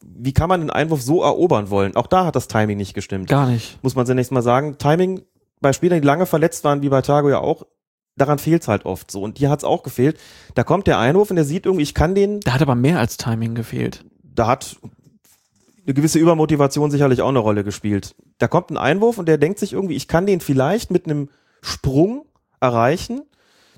wie 0.02 0.32
kann 0.32 0.48
man 0.48 0.62
den 0.62 0.70
Einwurf 0.70 1.02
so 1.02 1.22
erobern 1.22 1.70
wollen? 1.70 1.98
Auch 1.98 2.08
da 2.08 2.26
hat 2.26 2.38
das 2.38 2.48
Timing 2.48 2.78
nicht 2.78 2.94
gestimmt. 2.94 3.28
Gar 3.28 3.48
nicht. 3.48 3.84
Muss 3.84 3.96
man 3.96 4.06
zunächst 4.06 4.32
mal 4.32 4.42
sagen. 4.42 4.78
Timing 4.78 5.24
bei 5.64 5.74
Spielern, 5.74 6.00
die 6.00 6.06
lange 6.08 6.28
verletzt 6.28 6.64
waren, 6.64 6.84
wie 6.84 6.90
bei 6.90 7.02
Tago 7.02 7.30
ja 7.30 7.40
auch, 7.40 7.66
daran 8.16 8.38
fehlt's 8.38 8.68
halt 8.68 8.86
oft 8.86 9.10
so. 9.10 9.24
Und 9.24 9.40
hier 9.40 9.50
hat's 9.50 9.64
auch 9.64 9.82
gefehlt. 9.82 10.20
Da 10.54 10.64
kommt 10.64 10.86
der 10.86 11.00
Einwurf 11.00 11.32
und 11.32 11.38
der 11.38 11.46
sieht 11.46 11.66
irgendwie, 11.66 11.82
ich 11.82 11.96
kann 11.96 12.14
den, 12.14 12.40
Da 12.42 12.54
hat 12.54 12.62
aber 12.62 12.76
mehr 12.76 13.00
als 13.00 13.18
Timing 13.18 13.56
gefehlt. 13.56 14.06
da 14.22 14.46
hat 14.46 14.78
eine 15.86 15.94
gewisse 15.94 16.20
Übermotivation 16.20 16.92
sicherlich 16.92 17.22
auch 17.22 17.30
eine 17.30 17.40
Rolle 17.40 17.64
gespielt. 17.64 18.16
Da 18.38 18.48
kommt 18.48 18.70
ein 18.70 18.78
Einwurf 18.78 19.18
und 19.18 19.26
der 19.26 19.38
denkt 19.38 19.60
sich 19.60 19.74
irgendwie, 19.74 19.96
ich 19.96 20.08
kann 20.08 20.26
den 20.26 20.40
vielleicht 20.40 20.92
mit 20.92 21.06
einem 21.06 21.30
Sprung 21.62 22.26
erreichen. 22.62 23.24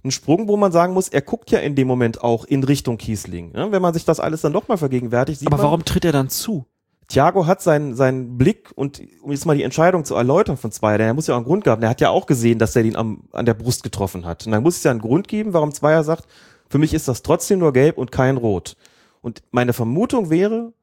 Ein 0.04 0.12
Sprung, 0.12 0.48
wo 0.48 0.56
man 0.56 0.72
sagen 0.72 0.94
muss, 0.94 1.08
er 1.08 1.22
guckt 1.22 1.50
ja 1.50 1.60
in 1.60 1.74
dem 1.74 1.88
Moment 1.88 2.22
auch 2.22 2.46
in 2.46 2.64
Richtung 2.64 3.00
Kiesling. 3.00 3.54
Ne? 3.54 3.72
Wenn 3.72 3.82
man 3.82 3.94
sich 3.96 4.06
das 4.06 4.20
alles 4.20 4.42
dann 4.42 4.52
nochmal 4.52 4.78
vergegenwärtigt, 4.78 5.40
sieht 5.40 5.48
Aber 5.48 5.58
man, 5.58 5.66
warum 5.66 5.86
tritt 5.86 6.06
er 6.06 6.12
dann 6.12 6.30
zu? 6.30 6.66
Thiago 7.08 7.46
hat 7.46 7.62
seinen, 7.62 7.96
seinen 7.96 8.38
Blick 8.38 8.72
und 8.76 9.02
um 9.22 9.32
jetzt 9.32 9.46
mal 9.46 9.56
die 9.56 9.64
Entscheidung 9.64 10.06
zu 10.06 10.16
erläutern 10.16 10.58
von 10.58 10.72
Zweier, 10.72 10.98
denn 10.98 11.08
er 11.08 11.14
muss 11.14 11.28
ja 11.28 11.36
auch 11.36 11.40
einen 11.40 11.46
Grund 11.46 11.64
gehabt, 11.64 11.84
der 11.84 11.90
hat 11.90 12.02
ja 12.02 12.10
auch 12.10 12.26
gesehen, 12.26 12.58
dass 12.58 12.76
er 12.76 12.84
ihn 12.84 12.96
am, 12.96 13.24
an 13.32 13.46
der 13.46 13.54
Brust 13.54 13.84
getroffen 13.84 14.26
hat. 14.26 14.46
Und 14.46 14.52
dann 14.52 14.64
muss 14.64 14.78
es 14.78 14.84
ja 14.84 14.92
einen 14.92 15.02
Grund 15.02 15.28
geben, 15.28 15.54
warum 15.54 15.72
Zweier 15.72 16.04
sagt, 16.04 16.26
für 16.70 16.80
mich 16.80 16.94
ist 16.94 17.08
das 17.08 17.22
trotzdem 17.22 17.60
nur 17.60 17.74
gelb 17.74 17.98
und 17.98 18.12
kein 18.12 18.38
rot. 18.38 18.76
Und 19.22 19.44
meine 19.52 19.74
Vermutung 19.74 20.30
wäre, 20.30 20.74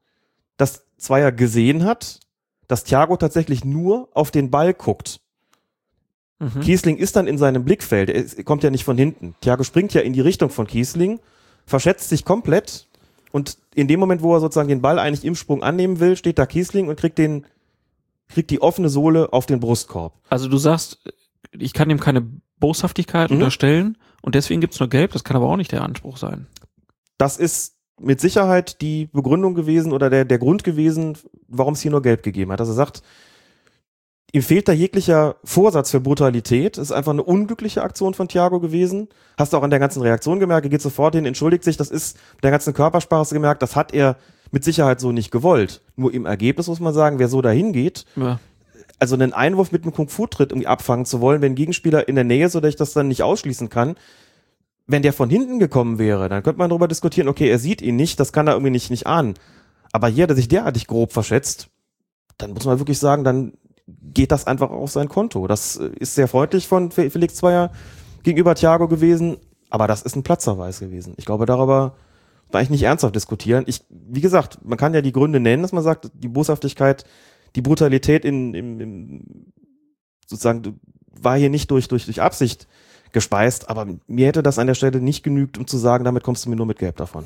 dass 0.57 0.85
Zweier 0.97 1.31
gesehen 1.31 1.83
hat, 1.83 2.19
dass 2.67 2.85
Thiago 2.85 3.17
tatsächlich 3.17 3.65
nur 3.65 4.09
auf 4.13 4.31
den 4.31 4.49
Ball 4.49 4.73
guckt. 4.73 5.19
Mhm. 6.39 6.61
Kiesling 6.61 6.97
ist 6.97 7.15
dann 7.15 7.27
in 7.27 7.37
seinem 7.37 7.65
Blickfeld, 7.65 8.09
er 8.09 8.43
kommt 8.43 8.63
ja 8.63 8.69
nicht 8.69 8.85
von 8.85 8.97
hinten. 8.97 9.35
Thiago 9.41 9.63
springt 9.63 9.93
ja 9.93 10.01
in 10.01 10.13
die 10.13 10.21
Richtung 10.21 10.49
von 10.49 10.67
Kiesling, 10.67 11.19
verschätzt 11.65 12.09
sich 12.09 12.23
komplett 12.23 12.87
und 13.33 13.57
in 13.73 13.87
dem 13.87 13.99
Moment, 13.99 14.21
wo 14.21 14.35
er 14.35 14.39
sozusagen 14.39 14.69
den 14.69 14.81
Ball 14.83 14.99
eigentlich 14.99 15.25
im 15.25 15.33
Sprung 15.35 15.63
annehmen 15.63 15.99
will, 15.99 16.15
steht 16.15 16.37
da 16.37 16.45
Kiesling 16.45 16.87
und 16.87 16.97
kriegt 16.99 17.17
den, 17.17 17.45
kriegt 18.29 18.51
die 18.51 18.61
offene 18.61 18.89
Sohle 18.89 19.33
auf 19.33 19.47
den 19.47 19.59
Brustkorb. 19.59 20.13
Also 20.29 20.47
du 20.47 20.57
sagst, 20.57 20.99
ich 21.51 21.73
kann 21.73 21.89
ihm 21.89 21.99
keine 21.99 22.25
Boshaftigkeit 22.59 23.31
Mhm. 23.31 23.37
unterstellen 23.37 23.97
und 24.21 24.35
deswegen 24.35 24.61
gibt's 24.61 24.79
nur 24.79 24.87
gelb. 24.87 25.11
Das 25.13 25.23
kann 25.23 25.35
aber 25.35 25.47
auch 25.49 25.57
nicht 25.57 25.71
der 25.71 25.81
Anspruch 25.81 26.17
sein. 26.17 26.45
Das 27.17 27.37
ist 27.37 27.75
mit 27.99 28.21
Sicherheit 28.21 28.81
die 28.81 29.07
Begründung 29.07 29.55
gewesen 29.55 29.91
oder 29.93 30.09
der, 30.11 30.25
der 30.25 30.37
Grund 30.37 30.63
gewesen, 30.63 31.17
warum 31.47 31.73
es 31.73 31.81
hier 31.81 31.91
nur 31.91 32.01
gelb 32.03 32.21
gegeben 32.21 32.51
hat. 32.51 32.59
Dass 32.59 32.67
er 32.67 32.73
sagt, 32.75 33.01
ihm 34.33 34.41
fehlt 34.41 34.67
da 34.67 34.73
jeglicher 34.73 35.35
Vorsatz 35.43 35.91
für 35.91 35.99
Brutalität. 36.01 36.77
Es 36.77 36.89
ist 36.89 36.91
einfach 36.91 37.11
eine 37.11 37.23
unglückliche 37.23 37.83
Aktion 37.83 38.13
von 38.15 38.27
Thiago 38.27 38.59
gewesen. 38.59 39.07
Hast 39.37 39.53
du 39.53 39.57
auch 39.57 39.63
an 39.63 39.69
der 39.69 39.79
ganzen 39.79 40.01
Reaktion 40.01 40.39
gemerkt. 40.39 40.65
Er 40.65 40.69
geht 40.69 40.81
sofort 40.81 41.15
hin, 41.15 41.25
entschuldigt 41.25 41.63
sich. 41.63 41.77
Das 41.77 41.89
ist 41.91 42.17
der 42.41 42.51
ganzen 42.51 42.73
Körpersprache 42.73 43.33
gemerkt. 43.33 43.61
Das 43.61 43.75
hat 43.75 43.93
er 43.93 44.17
mit 44.51 44.63
Sicherheit 44.63 44.99
so 44.99 45.11
nicht 45.11 45.31
gewollt. 45.31 45.81
Nur 45.95 46.13
im 46.13 46.25
Ergebnis 46.25 46.67
muss 46.67 46.79
man 46.79 46.93
sagen, 46.93 47.19
wer 47.19 47.27
so 47.29 47.41
dahin 47.41 47.73
geht, 47.73 48.05
Ja. 48.15 48.39
also 48.99 49.13
einen 49.15 49.33
Einwurf 49.33 49.71
mit 49.71 49.83
einem 49.83 49.93
Kung-Fu-Tritt 49.93 50.51
irgendwie 50.51 50.67
abfangen 50.67 51.05
zu 51.05 51.21
wollen, 51.21 51.41
wenn 51.41 51.53
ein 51.53 51.55
Gegenspieler 51.55 52.07
in 52.07 52.15
der 52.15 52.23
Nähe 52.23 52.47
ist 52.47 52.55
oder 52.55 52.67
ich 52.67 52.75
das 52.75 52.93
dann 52.93 53.07
nicht 53.07 53.21
ausschließen 53.23 53.69
kann. 53.69 53.95
Wenn 54.87 55.01
der 55.03 55.13
von 55.13 55.29
hinten 55.29 55.59
gekommen 55.59 55.97
wäre, 55.99 56.27
dann 56.27 56.43
könnte 56.43 56.57
man 56.59 56.69
darüber 56.69 56.87
diskutieren, 56.87 57.27
okay, 57.29 57.49
er 57.49 57.59
sieht 57.59 57.81
ihn 57.81 57.95
nicht, 57.95 58.19
das 58.19 58.33
kann 58.33 58.47
er 58.47 58.53
irgendwie 58.53 58.71
nicht, 58.71 58.89
nicht 58.89 59.07
ahnen. 59.07 59.35
Aber 59.91 60.07
hier, 60.07 60.25
der 60.27 60.35
sich 60.35 60.47
derartig 60.47 60.87
grob 60.87 61.13
verschätzt, 61.13 61.67
dann 62.37 62.51
muss 62.53 62.65
man 62.65 62.79
wirklich 62.79 62.99
sagen, 62.99 63.23
dann 63.23 63.53
geht 63.87 64.31
das 64.31 64.47
einfach 64.47 64.71
auf 64.71 64.91
sein 64.91 65.09
Konto. 65.09 65.47
Das 65.47 65.77
äh, 65.77 65.91
ist 65.99 66.15
sehr 66.15 66.27
freundlich 66.27 66.67
von 66.67 66.91
Fe- 66.91 67.09
Felix 67.09 67.35
Zweier 67.35 67.71
gegenüber 68.23 68.55
Thiago 68.55 68.87
gewesen, 68.87 69.37
aber 69.69 69.87
das 69.87 70.01
ist 70.01 70.15
ein 70.15 70.23
Platzverweis 70.23 70.79
gewesen. 70.79 71.13
Ich 71.17 71.25
glaube, 71.25 71.45
darüber 71.45 71.95
war 72.51 72.61
ich 72.61 72.69
nicht 72.69 72.83
ernsthaft 72.83 73.15
diskutieren. 73.15 73.63
Ich, 73.67 73.83
wie 73.89 74.21
gesagt, 74.21 74.59
man 74.63 74.77
kann 74.77 74.93
ja 74.93 75.01
die 75.01 75.11
Gründe 75.11 75.39
nennen, 75.39 75.63
dass 75.63 75.71
man 75.71 75.83
sagt, 75.83 76.11
die 76.13 76.27
Boshaftigkeit, 76.27 77.03
die 77.55 77.61
Brutalität 77.61 78.25
in, 78.25 78.53
im, 78.53 78.79
im 78.79 79.45
sozusagen 80.27 80.79
war 81.07 81.37
hier 81.37 81.49
nicht 81.49 81.71
durch, 81.71 81.87
durch, 81.87 82.05
durch 82.05 82.21
Absicht 82.21 82.67
gespeist, 83.11 83.69
aber 83.69 83.87
mir 84.07 84.27
hätte 84.27 84.43
das 84.43 84.59
an 84.59 84.67
der 84.67 84.73
Stelle 84.73 85.01
nicht 85.01 85.23
genügt, 85.23 85.57
um 85.57 85.67
zu 85.67 85.77
sagen, 85.77 86.03
damit 86.03 86.23
kommst 86.23 86.45
du 86.45 86.49
mir 86.49 86.55
nur 86.55 86.65
mit 86.65 86.79
Gelb 86.79 86.97
davon. 86.97 87.25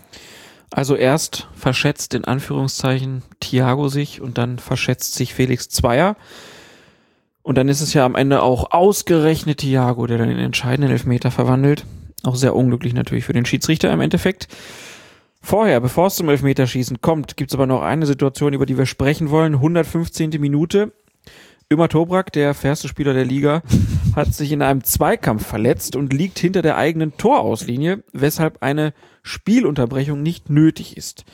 Also 0.71 0.95
erst 0.95 1.47
verschätzt 1.55 2.13
in 2.13 2.25
Anführungszeichen 2.25 3.23
Thiago 3.39 3.87
sich 3.87 4.21
und 4.21 4.37
dann 4.37 4.59
verschätzt 4.59 5.15
sich 5.15 5.33
Felix 5.33 5.69
Zweier. 5.69 6.17
Und 7.41 7.57
dann 7.57 7.69
ist 7.69 7.81
es 7.81 7.93
ja 7.93 8.05
am 8.05 8.15
Ende 8.15 8.41
auch 8.41 8.71
ausgerechnet 8.71 9.59
Thiago, 9.59 10.05
der 10.07 10.17
dann 10.17 10.27
den 10.27 10.39
entscheidenden 10.39 10.91
Elfmeter 10.91 11.31
verwandelt. 11.31 11.85
Auch 12.23 12.35
sehr 12.35 12.55
unglücklich 12.55 12.93
natürlich 12.93 13.23
für 13.23 13.33
den 13.33 13.45
Schiedsrichter 13.45 13.91
im 13.93 14.01
Endeffekt. 14.01 14.49
Vorher, 15.41 15.79
bevor 15.79 16.07
es 16.07 16.15
zum 16.15 16.27
Elfmeterschießen 16.27 16.99
kommt, 16.99 17.37
gibt 17.37 17.51
es 17.51 17.55
aber 17.55 17.67
noch 17.67 17.81
eine 17.81 18.05
Situation, 18.05 18.51
über 18.51 18.65
die 18.65 18.77
wir 18.77 18.85
sprechen 18.85 19.29
wollen. 19.29 19.53
115. 19.53 20.31
Minute. 20.41 20.91
Ömer 21.71 21.89
Tobrak, 21.89 22.33
der 22.33 22.53
fairste 22.53 22.87
Spieler 22.87 23.13
der 23.13 23.25
Liga, 23.25 23.61
hat 24.15 24.33
sich 24.33 24.51
in 24.51 24.61
einem 24.61 24.83
Zweikampf 24.83 25.45
verletzt 25.45 25.95
und 25.95 26.11
liegt 26.11 26.39
hinter 26.39 26.61
der 26.61 26.77
eigenen 26.77 27.15
Torauslinie, 27.15 28.03
weshalb 28.13 28.61
eine 28.61 28.93
Spielunterbrechung 29.27 30.21
nicht 30.23 30.49
nötig 30.49 30.97
ist. 30.97 31.25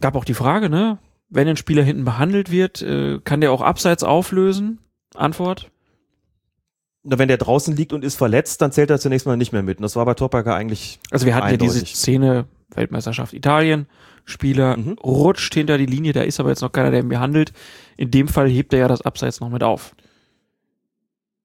Gab 0.00 0.14
auch 0.14 0.24
die 0.24 0.34
Frage, 0.34 0.68
ne? 0.68 0.98
Wenn 1.28 1.48
ein 1.48 1.56
Spieler 1.56 1.82
hinten 1.82 2.04
behandelt 2.04 2.50
wird, 2.50 2.82
äh, 2.82 3.18
kann 3.24 3.40
der 3.40 3.50
auch 3.50 3.62
abseits 3.62 4.04
auflösen? 4.04 4.78
Antwort? 5.14 5.70
Na, 7.02 7.18
wenn 7.18 7.28
der 7.28 7.38
draußen 7.38 7.74
liegt 7.74 7.92
und 7.92 8.04
ist 8.04 8.16
verletzt, 8.16 8.60
dann 8.62 8.72
zählt 8.72 8.90
er 8.90 8.98
zunächst 8.98 9.26
mal 9.26 9.36
nicht 9.36 9.52
mehr 9.52 9.62
mit. 9.62 9.78
Und 9.78 9.82
das 9.82 9.96
war 9.96 10.04
bei 10.04 10.14
Topaka 10.14 10.54
eigentlich 10.54 10.98
Also 11.10 11.26
wir 11.26 11.34
hatten 11.34 11.48
ja 11.50 11.56
diese 11.56 11.74
Eindeutig. 11.78 11.96
Szene, 11.96 12.46
Weltmeisterschaft 12.74 13.32
Italien, 13.32 13.86
Spieler 14.24 14.76
Mhm. 14.76 14.98
rutscht 15.04 15.54
hinter 15.54 15.78
die 15.78 15.86
Linie, 15.86 16.12
da 16.12 16.22
ist 16.22 16.40
aber 16.40 16.50
jetzt 16.50 16.62
noch 16.62 16.72
keiner, 16.72 16.90
der 16.90 17.00
ihn 17.00 17.08
behandelt. 17.08 17.52
In 17.96 18.10
dem 18.10 18.28
Fall 18.28 18.48
hebt 18.48 18.72
er 18.72 18.80
ja 18.80 18.88
das 18.88 19.02
Abseits 19.02 19.40
noch 19.40 19.50
mit 19.50 19.62
auf. 19.62 19.94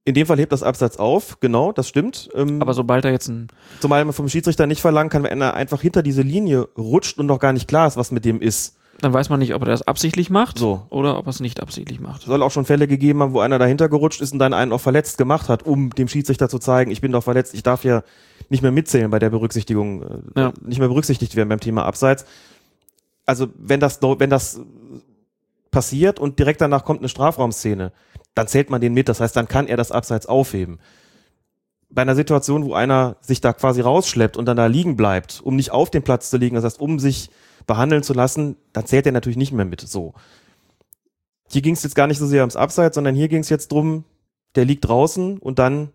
In 0.04 0.14
dem 0.16 0.26
Fall 0.26 0.38
hebt 0.40 0.52
das 0.52 0.64
Abseits 0.64 0.98
auf, 0.98 1.40
genau, 1.40 1.72
das 1.72 1.88
stimmt. 1.88 2.30
Ähm, 2.36 2.62
Aber 2.62 2.74
sobald 2.74 3.06
er 3.06 3.12
jetzt 3.12 3.28
ein, 3.28 3.48
zumal 3.82 4.04
man 4.04 4.14
vom 4.14 4.28
Schiedsrichter 4.30 4.66
nicht 4.68 4.82
verlangen 4.82 5.10
kann, 5.10 5.24
wenn 5.24 5.42
er 5.42 5.54
einfach 5.54 5.82
hinter 5.82 6.02
diese 6.02 6.24
Linie 6.24 6.68
rutscht 6.78 7.20
und 7.20 7.28
noch 7.28 7.40
gar 7.40 7.54
nicht 7.54 7.68
klar 7.68 7.88
ist, 7.88 7.98
was 7.98 8.12
mit 8.12 8.26
dem 8.26 8.42
ist. 8.42 8.78
dann 9.02 9.14
weiß 9.14 9.30
man 9.30 9.40
nicht, 9.40 9.54
ob 9.54 9.62
er 9.62 9.68
das 9.68 9.84
absichtlich 9.88 10.30
macht 10.32 10.58
So. 10.58 10.86
oder 10.90 11.18
ob 11.20 11.28
er 11.28 11.30
es 11.30 11.40
nicht 11.40 11.60
absichtlich 11.62 12.00
macht. 12.00 12.24
soll 12.24 12.42
auch 12.42 12.50
schon 12.52 12.66
Fälle 12.66 12.88
gegeben 12.88 13.22
haben, 13.22 13.34
wo 13.34 13.40
einer 13.42 13.60
dahinter 13.60 13.90
gerutscht 13.90 14.22
ist 14.22 14.34
und 14.34 14.40
dann 14.40 14.54
einen 14.54 14.74
auch 14.74 14.82
verletzt 14.82 15.18
gemacht 15.20 15.50
hat, 15.50 15.64
um 15.68 15.92
dem 15.92 16.08
Schiedsrichter 16.08 16.50
zu 16.50 16.58
zeigen, 16.60 16.90
ich 16.92 17.02
bin 17.02 17.12
doch 17.12 17.24
verletzt, 17.24 17.54
ich 17.54 17.62
darf 17.64 17.84
ja 17.84 18.04
nicht 18.50 18.64
mehr 18.64 18.72
mitzählen 18.72 19.10
bei 19.12 19.20
der 19.20 19.30
Berücksichtigung, 19.30 20.02
äh, 20.36 20.40
Ja. 20.40 20.54
nicht 20.62 20.80
mehr 20.80 20.88
berücksichtigt 20.88 21.36
werden 21.36 21.50
beim 21.50 21.60
Thema 21.60 21.86
Abseits. 21.86 22.26
Also 23.28 23.48
wenn 23.58 23.80
das, 23.80 24.00
wenn 24.02 24.30
das 24.32 24.60
passiert 25.70 26.20
und 26.20 26.38
direkt 26.40 26.60
danach 26.60 26.84
kommt 26.84 27.00
eine 27.00 27.08
Strafraumszene, 27.10 27.94
dann 28.36 28.48
zählt 28.48 28.70
man 28.70 28.82
den 28.82 28.94
mit, 28.94 29.10
das 29.10 29.20
heißt, 29.20 29.36
dann 29.36 29.48
kann 29.48 29.68
er 29.68 29.78
das 29.78 29.92
Abseits 29.92 30.26
aufheben. 30.26 30.80
Bei 31.90 32.02
einer 32.04 32.16
Situation, 32.16 32.64
wo 32.66 32.74
einer 32.74 33.18
sich 33.22 33.42
da 33.42 33.52
quasi 33.52 33.82
rausschleppt 33.82 34.38
und 34.38 34.46
dann 34.46 34.56
da 34.58 34.68
liegen 34.68 34.96
bleibt, 34.96 35.42
um 35.44 35.56
nicht 35.58 35.72
auf 35.72 35.90
dem 35.90 36.04
Platz 36.04 36.30
zu 36.30 36.38
liegen, 36.38 36.56
das 36.56 36.64
heißt, 36.64 36.80
um 36.80 37.00
sich 37.00 37.30
behandeln 37.68 38.04
zu 38.04 38.14
lassen, 38.14 38.56
dann 38.74 38.86
zählt 38.86 39.06
er 39.06 39.12
natürlich 39.12 39.38
nicht 39.38 39.52
mehr 39.52 39.66
mit. 39.66 39.82
So. 39.82 40.14
Hier 41.50 41.62
ging 41.62 41.74
es 41.74 41.84
jetzt 41.84 41.96
gar 41.96 42.08
nicht 42.08 42.18
so 42.20 42.26
sehr 42.26 42.42
ums 42.44 42.56
Abseits, 42.56 42.96
sondern 42.96 43.14
hier 43.16 43.28
ging 43.28 43.42
es 43.42 43.50
jetzt 43.50 43.72
drum, 43.74 44.06
der 44.56 44.64
liegt 44.66 44.88
draußen 44.88 45.38
und 45.38 45.60
dann 45.60 45.90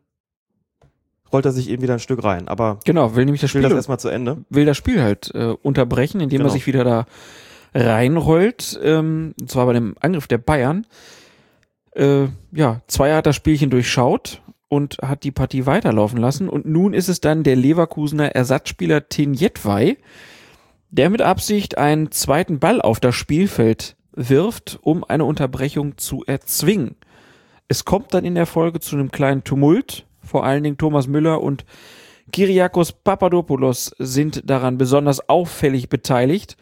rollt 1.33 1.47
er 1.47 1.53
sich 1.53 1.69
eben 1.71 1.83
wieder 1.83 1.95
ein 1.95 1.99
Stück 2.01 2.23
rein. 2.23 2.47
Aber 2.47 2.79
Genau, 2.85 3.17
will 3.17 3.25
nämlich 3.25 3.41
das 3.41 3.51
Spiel, 3.51 3.63
das 3.63 3.73
erstmal 3.73 3.99
zu 3.99 4.09
Ende. 4.09 4.45
will 4.51 4.65
das 4.67 4.77
Spiel 4.77 5.03
halt 5.03 5.35
äh, 5.35 5.55
unterbrechen, 5.63 6.21
indem 6.21 6.41
er 6.41 6.45
Genau. 6.45 6.53
sich 6.53 6.67
wieder 6.67 6.85
da 6.85 7.07
reinrollt, 7.75 8.79
ähm, 8.83 9.35
und 9.41 9.51
zwar 9.51 9.67
bei 9.67 9.73
dem 9.73 9.95
Angriff 10.01 10.27
der 10.29 10.39
Bayern. 10.39 10.87
Äh, 11.97 12.28
ja, 12.52 12.82
Zweier 12.86 13.16
hat 13.16 13.27
das 13.27 13.36
Spielchen 13.36 13.70
durchschaut 13.70 14.43
und 14.68 14.98
hat 15.02 15.24
die 15.24 15.32
Partie 15.32 15.64
weiterlaufen 15.64 16.18
lassen 16.18 16.48
und 16.48 16.66
nun 16.66 16.93
ist 16.93 17.09
es 17.09 17.20
dann 17.20 17.43
der 17.43 17.56
Leverkusener 17.56 18.32
Ersatzspieler 18.32 19.09
Tinjetwei, 19.09 19.97
der 20.90 21.09
mit 21.09 21.23
Absicht 21.23 21.78
einen 21.78 22.10
zweiten 22.10 22.59
Ball 22.59 22.82
auf 22.82 23.01
das 23.01 23.14
Spielfeld 23.14 23.97
wirft, 24.12 24.78
um 24.82 25.05
eine 25.05 25.24
Unterbrechung 25.24 25.97
zu 25.97 26.23
erzwingen. 26.27 26.97
Es 27.68 27.85
kommt 27.85 28.12
dann 28.12 28.24
in 28.24 28.35
der 28.35 28.47
Folge 28.47 28.81
zu 28.81 28.97
einem 28.97 29.10
kleinen 29.10 29.44
Tumult. 29.44 30.06
Vor 30.20 30.44
allen 30.44 30.62
Dingen 30.62 30.78
Thomas 30.78 31.06
Müller 31.06 31.40
und 31.40 31.64
Kyriakos 32.32 32.93
Papadopoulos 32.93 33.94
sind 33.98 34.48
daran 34.48 34.78
besonders 34.78 35.28
auffällig 35.28 35.89
beteiligt, 35.89 36.56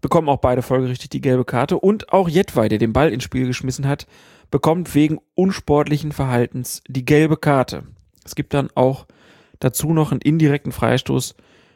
bekommen 0.00 0.28
auch 0.28 0.38
beide 0.38 0.62
folgerichtig 0.62 1.10
die 1.10 1.20
gelbe 1.20 1.44
Karte 1.44 1.78
und 1.78 2.12
auch 2.12 2.28
Jedwai, 2.28 2.68
der 2.68 2.78
den 2.78 2.92
Ball 2.92 3.12
ins 3.12 3.24
Spiel 3.24 3.46
geschmissen 3.46 3.86
hat, 3.86 4.06
bekommt 4.50 4.94
wegen 4.94 5.18
unsportlichen 5.34 6.12
Verhaltens 6.12 6.82
die 6.88 7.04
gelbe 7.04 7.36
Karte. 7.36 7.84
Es 8.24 8.34
gibt 8.34 8.54
dann 8.54 8.70
auch 8.74 9.06
dazu 9.60 9.92
noch 9.92 10.12
einen 10.12 10.20
indirekten 10.20 10.72
Freistoß 10.72 11.34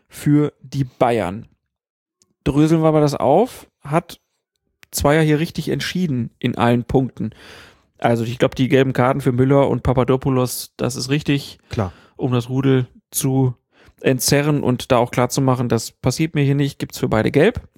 für 0.09 0.53
die 0.63 0.85
Bayern. 0.85 1.49
Dröseln 2.45 2.83
wir 2.83 2.93
mal 2.93 3.01
das 3.01 3.15
auf, 3.15 3.69
hat 3.81 4.21
Zweier 4.91 5.23
hier 5.23 5.39
richtig 5.39 5.69
entschieden 5.69 6.31
in 6.39 6.59
allen 6.59 6.85
Punkten. 6.85 7.31
Also 7.99 8.25
ich 8.25 8.39
glaube, 8.39 8.55
die 8.55 8.69
gelben 8.69 8.93
Karten 8.93 9.21
für 9.21 9.33
Müller 9.33 9.69
und 9.69 9.83
Papadopoulos, 9.83 10.73
das 10.77 10.97
ist 10.97 11.11
richtig 11.11 11.59
Klar. 11.69 11.93
um 12.17 12.33
das 12.33 12.49
Rudel 12.49 12.89
zu 13.11 13.55
entzerren 14.01 14.63
und 14.63 14.91
da 14.91 14.97
auch 14.97 15.11
klar 15.11 15.29
zu 15.29 15.41
machen, 15.41 15.69
das 15.69 15.93
passiert 15.93 16.35
mir 16.35 16.43
hier 16.43 16.55
nicht, 16.55 16.79
gibt's 16.79 16.99
für 16.99 17.09
beide 17.09 17.31
gelb. 17.31 17.69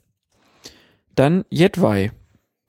Dann 1.15 1.45
Jedwai. 1.51 2.13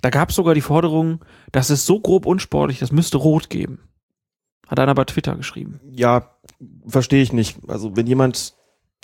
Da 0.04 0.10
gab 0.10 0.32
es 0.32 0.36
sogar 0.36 0.54
die 0.54 0.60
Forderung, 0.60 1.24
das 1.54 1.70
ist 1.70 1.86
so 1.86 2.02
grob 2.02 2.26
unsportlich, 2.26 2.80
das 2.80 2.92
müsste 2.92 3.18
rot 3.18 3.50
geben. 3.50 3.80
Hat 4.68 4.78
einer 4.78 4.94
bei 4.96 5.06
Twitter 5.06 5.34
geschrieben. 5.34 5.80
Ja, 5.92 6.36
verstehe 6.86 7.24
ich 7.24 7.32
nicht. 7.32 7.58
Also 7.70 7.96
wenn 7.96 8.06
jemand, 8.06 8.54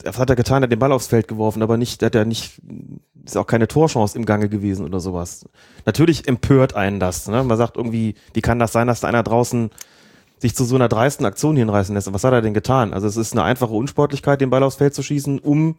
was 0.04 0.20
hat 0.20 0.30
er 0.30 0.36
getan, 0.36 0.62
er 0.62 0.64
hat 0.64 0.74
den 0.74 0.80
Ball 0.80 0.92
aufs 0.92 1.08
Feld 1.08 1.30
geworfen, 1.30 1.64
aber 1.64 1.78
nicht, 1.78 2.04
hat 2.04 2.16
ja 2.16 2.26
nicht, 2.26 2.62
ist 3.24 3.38
auch 3.38 3.48
keine 3.48 3.70
Torchance 3.70 4.18
im 4.18 4.26
Gange 4.26 4.50
gewesen 4.50 4.86
oder 4.86 5.00
sowas. 5.00 5.48
Natürlich 5.86 6.28
empört 6.28 6.76
einen 6.76 7.00
das. 7.00 7.30
Ne? 7.30 7.46
Man 7.46 7.58
sagt 7.58 7.78
irgendwie, 7.78 8.16
wie 8.34 8.42
kann 8.42 8.60
das 8.60 8.74
sein, 8.74 8.88
dass 8.88 9.00
da 9.00 9.08
einer 9.08 9.24
draußen 9.24 9.70
sich 10.38 10.54
zu 10.54 10.66
so 10.66 10.76
einer 10.76 10.90
dreisten 10.90 11.26
Aktion 11.26 11.56
hinreißen 11.56 11.96
lässt. 11.96 12.12
Was 12.14 12.26
hat 12.26 12.34
er 12.34 12.42
denn 12.42 12.54
getan? 12.54 12.94
Also 12.94 13.08
es 13.08 13.16
ist 13.16 13.32
eine 13.32 13.44
einfache 13.44 13.74
Unsportlichkeit, 13.74 14.42
den 14.42 14.50
Ball 14.50 14.64
aufs 14.64 14.76
Feld 14.76 14.94
zu 14.94 15.02
schießen, 15.02 15.40
um 15.40 15.78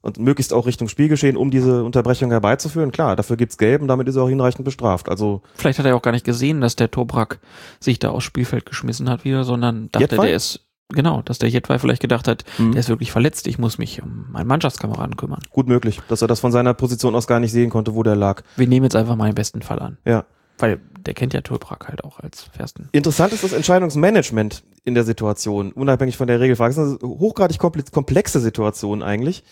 und 0.00 0.18
möglichst 0.18 0.52
auch 0.52 0.66
Richtung 0.66 0.88
Spielgeschehen, 0.88 1.36
um 1.36 1.50
diese 1.50 1.82
Unterbrechung 1.84 2.30
herbeizuführen. 2.30 2.92
Klar, 2.92 3.16
dafür 3.16 3.36
gibt's 3.36 3.58
Gelb 3.58 3.82
und 3.82 3.88
damit 3.88 4.08
ist 4.08 4.16
er 4.16 4.22
auch 4.22 4.28
hinreichend 4.28 4.64
bestraft. 4.64 5.08
Also 5.08 5.42
Vielleicht 5.54 5.78
hat 5.78 5.86
er 5.86 5.96
auch 5.96 6.02
gar 6.02 6.12
nicht 6.12 6.24
gesehen, 6.24 6.60
dass 6.60 6.76
der 6.76 6.90
Tobrak 6.90 7.40
sich 7.80 7.98
da 7.98 8.10
aufs 8.10 8.24
Spielfeld 8.24 8.64
geschmissen 8.66 9.08
hat 9.10 9.24
wieder, 9.24 9.44
sondern 9.44 9.90
dachte, 9.90 10.04
Jedwai? 10.12 10.26
der 10.28 10.36
ist, 10.36 10.60
genau, 10.88 11.22
dass 11.22 11.38
der 11.38 11.48
Jedwai 11.48 11.78
vielleicht 11.78 12.00
gedacht 12.00 12.28
hat, 12.28 12.44
Mhm. 12.58 12.72
der 12.72 12.80
ist 12.80 12.88
wirklich 12.88 13.10
verletzt, 13.12 13.46
ich 13.48 13.58
muss 13.58 13.78
mich 13.78 14.02
um 14.02 14.26
meinen 14.30 14.46
Mannschaftskameraden 14.46 15.16
kümmern. 15.16 15.40
gut 15.50 15.66
möglich, 15.68 16.00
dass 16.08 16.22
er 16.22 16.28
das 16.28 16.40
von 16.40 16.52
seiner 16.52 16.74
Position 16.74 17.14
aus 17.14 17.26
gar 17.26 17.40
nicht 17.40 17.52
sehen 17.52 17.68
konnte, 17.70 17.94
wo 17.94 18.02
der 18.02 18.16
lag. 18.16 18.42
Wir 18.56 18.68
nehmen 18.68 18.84
jetzt 18.84 18.96
einfach 18.96 19.16
mal 19.16 19.26
den 19.30 19.34
besten 19.34 19.62
Fall 19.62 19.80
an. 19.80 19.98
Ja. 20.04 20.24
Weil 20.60 20.80
der 21.06 21.14
kennt 21.14 21.34
ja 21.34 21.40
Tobrak 21.40 21.86
halt 21.88 22.02
auch 22.02 22.18
als 22.18 22.42
Fersten. 22.42 22.88
Interessant 22.92 23.32
ist 23.32 23.44
das 23.44 23.52
Entscheidungsmanagement 23.52 24.64
in 24.84 24.94
der 24.94 25.04
Situation, 25.04 25.70
unabhängig 25.72 26.16
von 26.16 26.26
der 26.26 26.40
Regelfrage. 26.40 26.74
Das 26.74 26.88
ist 26.92 27.02
eine 27.04 27.10
hochgradig 27.18 27.58
komple- 27.60 27.90
komplexe 27.92 28.40
Situation 28.40 29.02
eigentlich. 29.02 29.44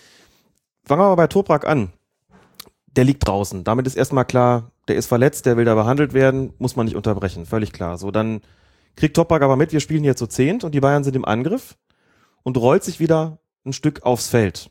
Fangen 0.86 1.00
wir 1.00 1.08
mal 1.08 1.16
bei 1.16 1.26
Toprak 1.26 1.66
an. 1.66 1.92
Der 2.86 3.02
liegt 3.02 3.26
draußen. 3.26 3.64
Damit 3.64 3.88
ist 3.88 3.96
erstmal 3.96 4.24
klar, 4.24 4.70
der 4.86 4.94
ist 4.94 5.06
verletzt, 5.06 5.44
der 5.44 5.56
will 5.56 5.64
da 5.64 5.74
behandelt 5.74 6.14
werden, 6.14 6.54
muss 6.58 6.76
man 6.76 6.86
nicht 6.86 6.94
unterbrechen. 6.94 7.44
Völlig 7.44 7.72
klar. 7.72 7.98
So, 7.98 8.12
dann 8.12 8.40
kriegt 8.94 9.16
Toprak 9.16 9.42
aber 9.42 9.56
mit, 9.56 9.72
wir 9.72 9.80
spielen 9.80 10.04
hier 10.04 10.16
zu 10.16 10.28
zehnt 10.28 10.62
und 10.62 10.74
die 10.74 10.80
Bayern 10.80 11.02
sind 11.02 11.16
im 11.16 11.24
Angriff 11.24 11.76
und 12.44 12.56
rollt 12.56 12.84
sich 12.84 13.00
wieder 13.00 13.38
ein 13.64 13.72
Stück 13.72 14.04
aufs 14.04 14.28
Feld. 14.28 14.70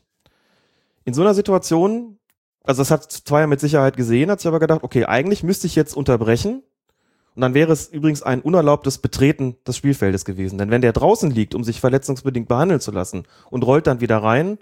In 1.04 1.12
so 1.12 1.20
einer 1.20 1.34
Situation, 1.34 2.18
also 2.64 2.80
das 2.80 2.90
hat 2.90 3.12
Zweier 3.12 3.46
mit 3.46 3.60
Sicherheit 3.60 3.98
gesehen, 3.98 4.30
hat 4.30 4.40
sich 4.40 4.48
aber 4.48 4.58
gedacht, 4.58 4.82
okay, 4.82 5.04
eigentlich 5.04 5.42
müsste 5.42 5.66
ich 5.66 5.76
jetzt 5.76 5.94
unterbrechen 5.94 6.62
und 7.34 7.42
dann 7.42 7.52
wäre 7.52 7.72
es 7.72 7.88
übrigens 7.88 8.22
ein 8.22 8.40
unerlaubtes 8.40 8.98
Betreten 8.98 9.56
des 9.66 9.76
Spielfeldes 9.76 10.24
gewesen. 10.24 10.56
Denn 10.56 10.70
wenn 10.70 10.80
der 10.80 10.94
draußen 10.94 11.30
liegt, 11.30 11.54
um 11.54 11.62
sich 11.62 11.80
verletzungsbedingt 11.80 12.48
behandeln 12.48 12.80
zu 12.80 12.90
lassen 12.90 13.24
und 13.50 13.66
rollt 13.66 13.86
dann 13.86 14.00
wieder 14.00 14.16
rein, 14.16 14.58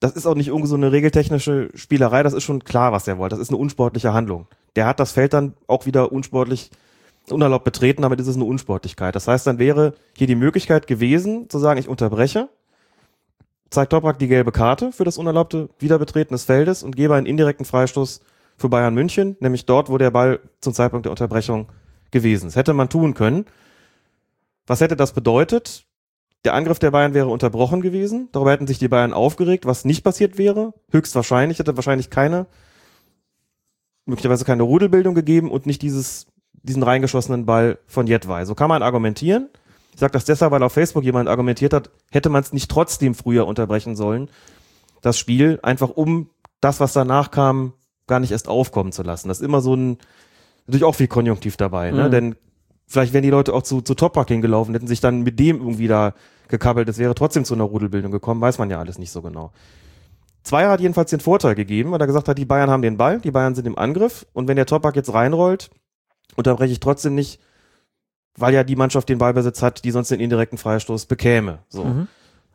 das 0.00 0.12
ist 0.12 0.26
auch 0.26 0.34
nicht 0.34 0.48
irgendwie 0.48 0.68
so 0.68 0.76
eine 0.76 0.92
regeltechnische 0.92 1.70
Spielerei, 1.74 2.22
das 2.22 2.34
ist 2.34 2.44
schon 2.44 2.64
klar, 2.64 2.92
was 2.92 3.04
der 3.04 3.18
wollte. 3.18 3.36
Das 3.36 3.42
ist 3.42 3.50
eine 3.50 3.58
unsportliche 3.58 4.12
Handlung. 4.12 4.46
Der 4.76 4.86
hat 4.86 5.00
das 5.00 5.12
Feld 5.12 5.32
dann 5.32 5.54
auch 5.66 5.86
wieder 5.86 6.12
unsportlich, 6.12 6.70
unerlaubt 7.30 7.64
betreten, 7.64 8.02
damit 8.02 8.20
ist 8.20 8.26
es 8.26 8.36
eine 8.36 8.44
Unsportlichkeit. 8.44 9.16
Das 9.16 9.26
heißt, 9.26 9.46
dann 9.46 9.58
wäre 9.58 9.94
hier 10.16 10.26
die 10.26 10.34
Möglichkeit 10.34 10.86
gewesen, 10.86 11.48
zu 11.48 11.58
sagen, 11.58 11.80
ich 11.80 11.88
unterbreche, 11.88 12.48
zeigt 13.70 13.90
Toprak 13.90 14.18
die 14.18 14.28
gelbe 14.28 14.52
Karte 14.52 14.92
für 14.92 15.04
das 15.04 15.18
unerlaubte 15.18 15.70
Wiederbetreten 15.78 16.34
des 16.34 16.44
Feldes 16.44 16.82
und 16.82 16.94
gebe 16.94 17.14
einen 17.14 17.26
indirekten 17.26 17.64
Freistoß 17.64 18.20
für 18.58 18.68
Bayern 18.68 18.94
München, 18.94 19.36
nämlich 19.40 19.66
dort, 19.66 19.88
wo 19.88 19.98
der 19.98 20.10
Ball 20.10 20.40
zum 20.60 20.72
Zeitpunkt 20.72 21.06
der 21.06 21.10
Unterbrechung 21.10 21.68
gewesen 22.10 22.48
ist. 22.48 22.56
Hätte 22.56 22.74
man 22.74 22.88
tun 22.88 23.14
können. 23.14 23.46
Was 24.66 24.80
hätte 24.80 24.96
das 24.96 25.12
bedeutet? 25.12 25.85
Der 26.46 26.54
Angriff 26.54 26.78
der 26.78 26.92
Bayern 26.92 27.12
wäre 27.12 27.26
unterbrochen 27.26 27.80
gewesen. 27.80 28.28
Darüber 28.30 28.52
hätten 28.52 28.68
sich 28.68 28.78
die 28.78 28.86
Bayern 28.86 29.12
aufgeregt, 29.12 29.66
was 29.66 29.84
nicht 29.84 30.04
passiert 30.04 30.38
wäre. 30.38 30.74
Höchstwahrscheinlich 30.92 31.58
hätte 31.58 31.74
wahrscheinlich 31.74 32.08
keine, 32.08 32.46
möglicherweise 34.04 34.44
keine 34.44 34.62
Rudelbildung 34.62 35.16
gegeben 35.16 35.50
und 35.50 35.66
nicht 35.66 35.82
dieses, 35.82 36.28
diesen 36.52 36.84
reingeschossenen 36.84 37.46
Ball 37.46 37.80
von 37.88 38.06
Jedwai. 38.06 38.44
So 38.44 38.54
kann 38.54 38.68
man 38.68 38.84
argumentieren. 38.84 39.48
Ich 39.92 39.98
sage 39.98 40.12
das 40.12 40.24
deshalb, 40.24 40.52
weil 40.52 40.62
auf 40.62 40.72
Facebook 40.72 41.02
jemand 41.02 41.28
argumentiert 41.28 41.72
hat, 41.72 41.90
hätte 42.12 42.28
man 42.28 42.44
es 42.44 42.52
nicht 42.52 42.70
trotzdem 42.70 43.16
früher 43.16 43.44
unterbrechen 43.48 43.96
sollen, 43.96 44.30
das 45.02 45.18
Spiel, 45.18 45.58
einfach 45.64 45.90
um 45.90 46.30
das, 46.60 46.78
was 46.78 46.92
danach 46.92 47.32
kam, 47.32 47.72
gar 48.06 48.20
nicht 48.20 48.30
erst 48.30 48.46
aufkommen 48.46 48.92
zu 48.92 49.02
lassen. 49.02 49.26
Das 49.26 49.40
ist 49.40 49.44
immer 49.44 49.60
so 49.60 49.74
ein, 49.74 49.98
natürlich 50.68 50.84
auch 50.84 50.94
viel 50.94 51.08
Konjunktiv 51.08 51.56
dabei, 51.56 51.90
ne? 51.90 52.04
Mhm. 52.04 52.10
Denn 52.12 52.36
vielleicht 52.86 53.12
wären 53.12 53.22
die 53.22 53.30
Leute 53.30 53.52
auch 53.52 53.62
zu, 53.62 53.80
zu 53.80 53.94
Toprak 53.94 54.28
hingelaufen, 54.28 54.74
hätten 54.74 54.86
sich 54.86 55.00
dann 55.00 55.22
mit 55.22 55.38
dem 55.38 55.58
irgendwie 55.58 55.88
da 55.88 56.14
gekabbelt, 56.48 56.88
es 56.88 56.98
wäre 56.98 57.14
trotzdem 57.14 57.44
zu 57.44 57.54
einer 57.54 57.64
Rudelbildung 57.64 58.12
gekommen, 58.12 58.40
weiß 58.40 58.58
man 58.58 58.70
ja 58.70 58.78
alles 58.78 58.98
nicht 58.98 59.10
so 59.10 59.22
genau. 59.22 59.52
Zweier 60.44 60.70
hat 60.70 60.80
jedenfalls 60.80 61.10
den 61.10 61.18
Vorteil 61.18 61.56
gegeben, 61.56 61.90
weil 61.90 62.00
er 62.00 62.06
gesagt 62.06 62.28
hat, 62.28 62.38
die 62.38 62.44
Bayern 62.44 62.70
haben 62.70 62.82
den 62.82 62.96
Ball, 62.96 63.20
die 63.20 63.32
Bayern 63.32 63.56
sind 63.56 63.66
im 63.66 63.76
Angriff 63.76 64.26
und 64.32 64.46
wenn 64.46 64.56
der 64.56 64.66
Toprak 64.66 64.94
jetzt 64.94 65.12
reinrollt, 65.12 65.70
unterbreche 66.36 66.72
ich 66.72 66.80
trotzdem 66.80 67.16
nicht, 67.16 67.40
weil 68.36 68.54
ja 68.54 68.62
die 68.62 68.76
Mannschaft 68.76 69.08
den 69.08 69.18
Ballbesitz 69.18 69.62
hat, 69.62 69.84
die 69.84 69.90
sonst 69.90 70.10
den 70.10 70.20
indirekten 70.20 70.58
Freistoß 70.58 71.06
bekäme. 71.06 71.58
So. 71.68 71.84
Mhm. 71.84 72.08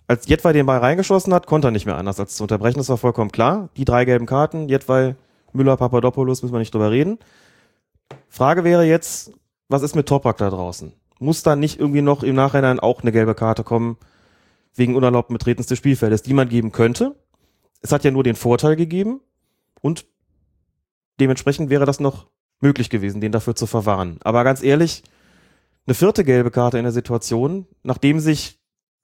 Als 0.07 0.27
Jedwai 0.27 0.53
den 0.53 0.65
Ball 0.65 0.79
reingeschossen 0.79 1.33
hat, 1.33 1.47
konnte 1.47 1.67
er 1.67 1.71
nicht 1.71 1.85
mehr 1.85 1.97
anders 1.97 2.19
als 2.19 2.35
zu 2.35 2.43
unterbrechen, 2.43 2.77
das 2.77 2.89
war 2.89 2.97
vollkommen 2.97 3.31
klar. 3.31 3.69
Die 3.75 3.85
drei 3.85 4.05
gelben 4.05 4.25
Karten, 4.25 4.69
Jedwai, 4.69 5.15
Müller, 5.51 5.75
Papadopoulos, 5.75 6.41
müssen 6.43 6.53
wir 6.53 6.59
nicht 6.59 6.73
drüber 6.73 6.91
reden. 6.91 7.19
Frage 8.29 8.63
wäre 8.63 8.85
jetzt, 8.85 9.33
was 9.71 9.81
ist 9.81 9.95
mit 9.95 10.07
Toprak 10.07 10.37
da 10.37 10.49
draußen? 10.49 10.93
Muss 11.19 11.43
da 11.43 11.55
nicht 11.55 11.79
irgendwie 11.79 12.01
noch 12.01 12.23
im 12.23 12.35
Nachhinein 12.35 12.79
auch 12.79 13.01
eine 13.01 13.11
gelbe 13.11 13.35
Karte 13.35 13.63
kommen, 13.63 13.97
wegen 14.75 14.95
unerlaubten 14.95 15.33
Betretens 15.37 15.67
des 15.67 15.77
Spielfeldes, 15.77 16.23
die 16.23 16.33
man 16.33 16.49
geben 16.49 16.71
könnte? 16.71 17.15
Es 17.81 17.91
hat 17.91 18.03
ja 18.03 18.11
nur 18.11 18.23
den 18.23 18.35
Vorteil 18.35 18.75
gegeben 18.75 19.21
und 19.81 20.05
dementsprechend 21.19 21.69
wäre 21.69 21.85
das 21.85 21.99
noch 21.99 22.27
möglich 22.59 22.89
gewesen, 22.89 23.21
den 23.21 23.31
dafür 23.31 23.55
zu 23.55 23.65
verwahren. 23.65 24.19
Aber 24.23 24.43
ganz 24.43 24.61
ehrlich, 24.63 25.03
eine 25.87 25.95
vierte 25.95 26.23
gelbe 26.23 26.51
Karte 26.51 26.77
in 26.77 26.83
der 26.83 26.91
Situation, 26.91 27.67
nachdem 27.83 28.19
sich 28.19 28.59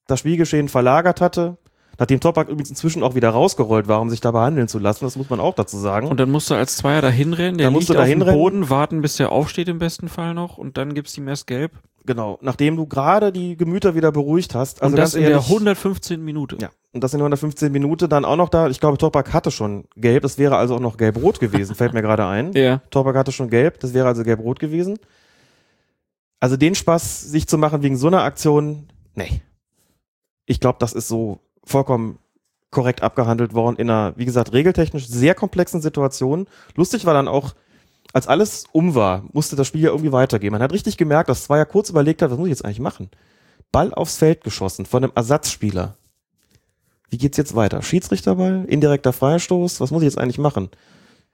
das 0.05 0.19
Spielgeschehen 0.19 0.69
verlagert 0.69 1.21
hatte, 1.21 1.57
nachdem 1.97 2.19
Toprak 2.19 2.49
übrigens 2.49 2.69
inzwischen 2.69 3.03
auch 3.03 3.15
wieder 3.15 3.29
rausgerollt 3.29 3.87
war, 3.87 4.01
um 4.01 4.09
sich 4.09 4.21
da 4.21 4.31
behandeln 4.31 4.67
zu 4.67 4.79
lassen, 4.79 5.05
das 5.05 5.15
muss 5.15 5.29
man 5.29 5.39
auch 5.39 5.55
dazu 5.55 5.77
sagen. 5.77 6.07
Und 6.07 6.19
dann 6.19 6.29
musst 6.29 6.49
du 6.49 6.55
als 6.55 6.77
Zweier 6.77 7.01
da 7.01 7.09
hinrennen, 7.09 7.57
der 7.57 7.67
Dann 7.67 7.73
musst 7.73 7.89
liegt 7.89 7.99
du 7.99 8.01
auf 8.01 8.07
dem. 8.07 8.19
Boden, 8.19 8.69
warten, 8.69 9.01
bis 9.01 9.17
der 9.17 9.31
aufsteht 9.31 9.67
im 9.67 9.79
besten 9.79 10.09
Fall 10.09 10.33
noch 10.33 10.57
und 10.57 10.77
dann 10.77 10.93
gibt's 10.93 11.17
ihm 11.17 11.27
erst 11.27 11.47
gelb. 11.47 11.71
Genau, 12.07 12.39
nachdem 12.41 12.77
du 12.77 12.85
gerade 12.85 13.33
die 13.33 13.57
Gemüter 13.57 13.93
wieder 13.93 14.13
beruhigt 14.13 14.55
hast. 14.55 14.81
Also 14.81 14.93
und 14.93 14.97
das 14.97 15.11
ganz 15.11 15.15
in 15.15 15.21
der 15.23 15.31
ehrlich, 15.31 15.47
115. 15.47 16.23
Minute. 16.23 16.57
Ja, 16.61 16.69
und 16.93 17.03
das 17.03 17.13
in 17.13 17.19
115 17.19 17.69
Minuten 17.69 18.07
dann 18.09 18.23
auch 18.23 18.37
noch 18.37 18.47
da. 18.47 18.69
Ich 18.69 18.79
glaube, 18.79 18.97
Toprak 18.97 19.33
hatte 19.33 19.51
schon 19.51 19.83
gelb. 19.97 20.23
Das 20.23 20.37
wäre 20.37 20.55
also 20.55 20.75
auch 20.75 20.79
noch 20.79 20.95
gelb-rot 20.95 21.41
gewesen, 21.41 21.75
fällt 21.75 21.93
mir 21.93 22.01
gerade 22.01 22.25
ein. 22.25 22.51
Ja. 22.57 22.81
Toprak 22.91 23.15
hatte 23.17 23.33
schon 23.33 23.49
gelb. 23.49 23.81
Das 23.81 23.93
wäre 23.93 24.07
also 24.07 24.23
gelb-rot 24.23 24.59
gewesen. 24.59 24.97
Also 26.39 26.55
den 26.55 26.75
Spaß, 26.75 27.23
sich 27.23 27.45
zu 27.47 27.57
machen 27.57 27.83
wegen 27.83 27.97
so 27.97 28.07
einer 28.07 28.21
Aktion, 28.23 28.87
nee. 29.15 29.41
Ich 30.45 30.61
glaube, 30.61 30.77
das 30.79 30.93
ist 30.93 31.09
so 31.09 31.39
vollkommen 31.67 32.19
korrekt 32.71 33.01
abgehandelt 33.01 33.53
worden 33.53 33.77
in 33.77 33.89
einer, 33.89 34.13
wie 34.17 34.25
gesagt, 34.25 34.53
regeltechnisch 34.53 35.07
sehr 35.07 35.35
komplexen 35.35 35.81
Situation. 35.81 36.47
Lustig 36.75 37.05
war 37.05 37.13
dann 37.13 37.27
auch, 37.27 37.55
als 38.13 38.27
alles 38.27 38.65
um 38.71 38.95
war, 38.95 39.23
musste 39.31 39.55
das 39.55 39.67
Spiel 39.67 39.81
ja 39.81 39.89
irgendwie 39.89 40.11
weitergehen. 40.11 40.51
Man 40.51 40.61
hat 40.61 40.73
richtig 40.73 40.97
gemerkt, 40.97 41.29
dass 41.29 41.43
Zweier 41.43 41.65
kurz 41.65 41.89
überlegt 41.89 42.21
hat, 42.21 42.31
was 42.31 42.37
muss 42.37 42.47
ich 42.47 42.51
jetzt 42.51 42.65
eigentlich 42.65 42.79
machen? 42.79 43.09
Ball 43.71 43.93
aufs 43.93 44.17
Feld 44.17 44.43
geschossen 44.43 44.85
von 44.85 45.03
einem 45.03 45.13
Ersatzspieler. 45.15 45.97
Wie 47.09 47.17
geht's 47.17 47.37
jetzt 47.37 47.55
weiter? 47.55 47.81
Schiedsrichterball, 47.81 48.65
indirekter 48.67 49.13
Freistoß, 49.13 49.79
was 49.79 49.91
muss 49.91 50.01
ich 50.01 50.07
jetzt 50.07 50.17
eigentlich 50.17 50.39
machen? 50.39 50.69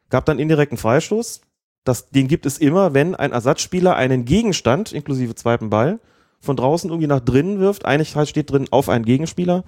Gab 0.10 0.26
dann 0.26 0.40
indirekten 0.40 0.78
Freistoß. 0.78 1.42
Das, 1.84 2.10
den 2.10 2.28
gibt 2.28 2.46
es 2.46 2.60
immer, 2.60 2.94
wenn 2.94 3.16
ein 3.16 3.32
Ersatzspieler 3.32 3.96
einen 3.96 4.26
Gegenstand, 4.26 4.94
inklusive 4.94 5.36
zweiten 5.36 5.70
Ball, 5.70 6.00
von 6.40 6.56
draußen 6.56 6.90
irgendwie 6.90 7.08
nach 7.08 7.20
drinnen 7.20 7.60
wirft. 7.60 7.86
Eigentlich 7.86 8.16
steht 8.30 8.52
drin 8.52 8.68
auf 8.70 8.90
einen 8.90 9.06
Gegenspieler. 9.06 9.64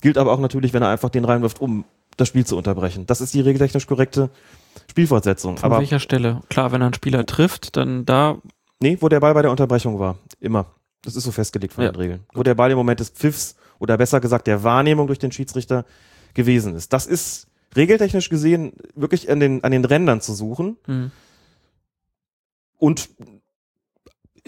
Gilt 0.00 0.18
aber 0.18 0.32
auch 0.32 0.40
natürlich, 0.40 0.72
wenn 0.72 0.82
er 0.82 0.88
einfach 0.88 1.10
den 1.10 1.24
reinwirft, 1.24 1.60
um 1.60 1.84
das 2.16 2.28
Spiel 2.28 2.44
zu 2.46 2.56
unterbrechen. 2.56 3.06
Das 3.06 3.20
ist 3.20 3.34
die 3.34 3.40
regeltechnisch 3.40 3.86
korrekte 3.86 4.30
Spielfortsetzung. 4.90 5.56
Von 5.56 5.64
aber 5.64 5.78
welcher 5.80 6.00
Stelle? 6.00 6.40
Klar, 6.48 6.72
wenn 6.72 6.80
er 6.82 6.86
einen 6.86 6.94
Spieler 6.94 7.26
trifft, 7.26 7.76
dann 7.76 8.04
da 8.04 8.38
Nee, 8.80 8.96
wo 9.00 9.08
der 9.08 9.18
Ball 9.20 9.34
bei 9.34 9.42
der 9.42 9.50
Unterbrechung 9.50 9.98
war. 9.98 10.18
Immer. 10.38 10.66
Das 11.02 11.16
ist 11.16 11.24
so 11.24 11.32
festgelegt 11.32 11.72
von 11.74 11.82
Ja. 11.84 11.90
den 11.90 11.96
Regeln. 12.00 12.20
Wo 12.32 12.42
der 12.44 12.54
Ball 12.54 12.70
im 12.70 12.76
Moment 12.76 13.00
des 13.00 13.10
Pfiffs 13.10 13.56
oder 13.80 13.96
besser 13.96 14.20
gesagt 14.20 14.46
der 14.46 14.62
Wahrnehmung 14.62 15.08
durch 15.08 15.18
den 15.18 15.32
Schiedsrichter 15.32 15.84
gewesen 16.34 16.76
ist. 16.76 16.92
Das 16.92 17.06
ist 17.06 17.48
regeltechnisch 17.74 18.28
gesehen 18.28 18.72
wirklich 18.94 19.30
an 19.30 19.40
den, 19.40 19.64
an 19.64 19.72
den 19.72 19.84
Rändern 19.84 20.20
zu 20.20 20.32
suchen. 20.32 20.76
hm. 20.86 21.10
Und 22.78 23.08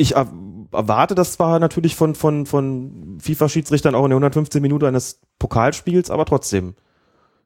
ich 0.00 0.16
er- 0.16 0.32
erwarte 0.72 1.14
das 1.14 1.32
zwar 1.32 1.58
natürlich 1.58 1.96
von, 1.96 2.14
von, 2.14 2.46
von 2.46 3.18
FIFA-Schiedsrichtern 3.20 3.94
auch 3.94 4.04
in 4.04 4.10
der 4.10 4.16
115 4.16 4.62
Minuten 4.62 4.86
eines 4.86 5.20
Pokalspiels, 5.38 6.10
aber 6.10 6.24
trotzdem. 6.24 6.74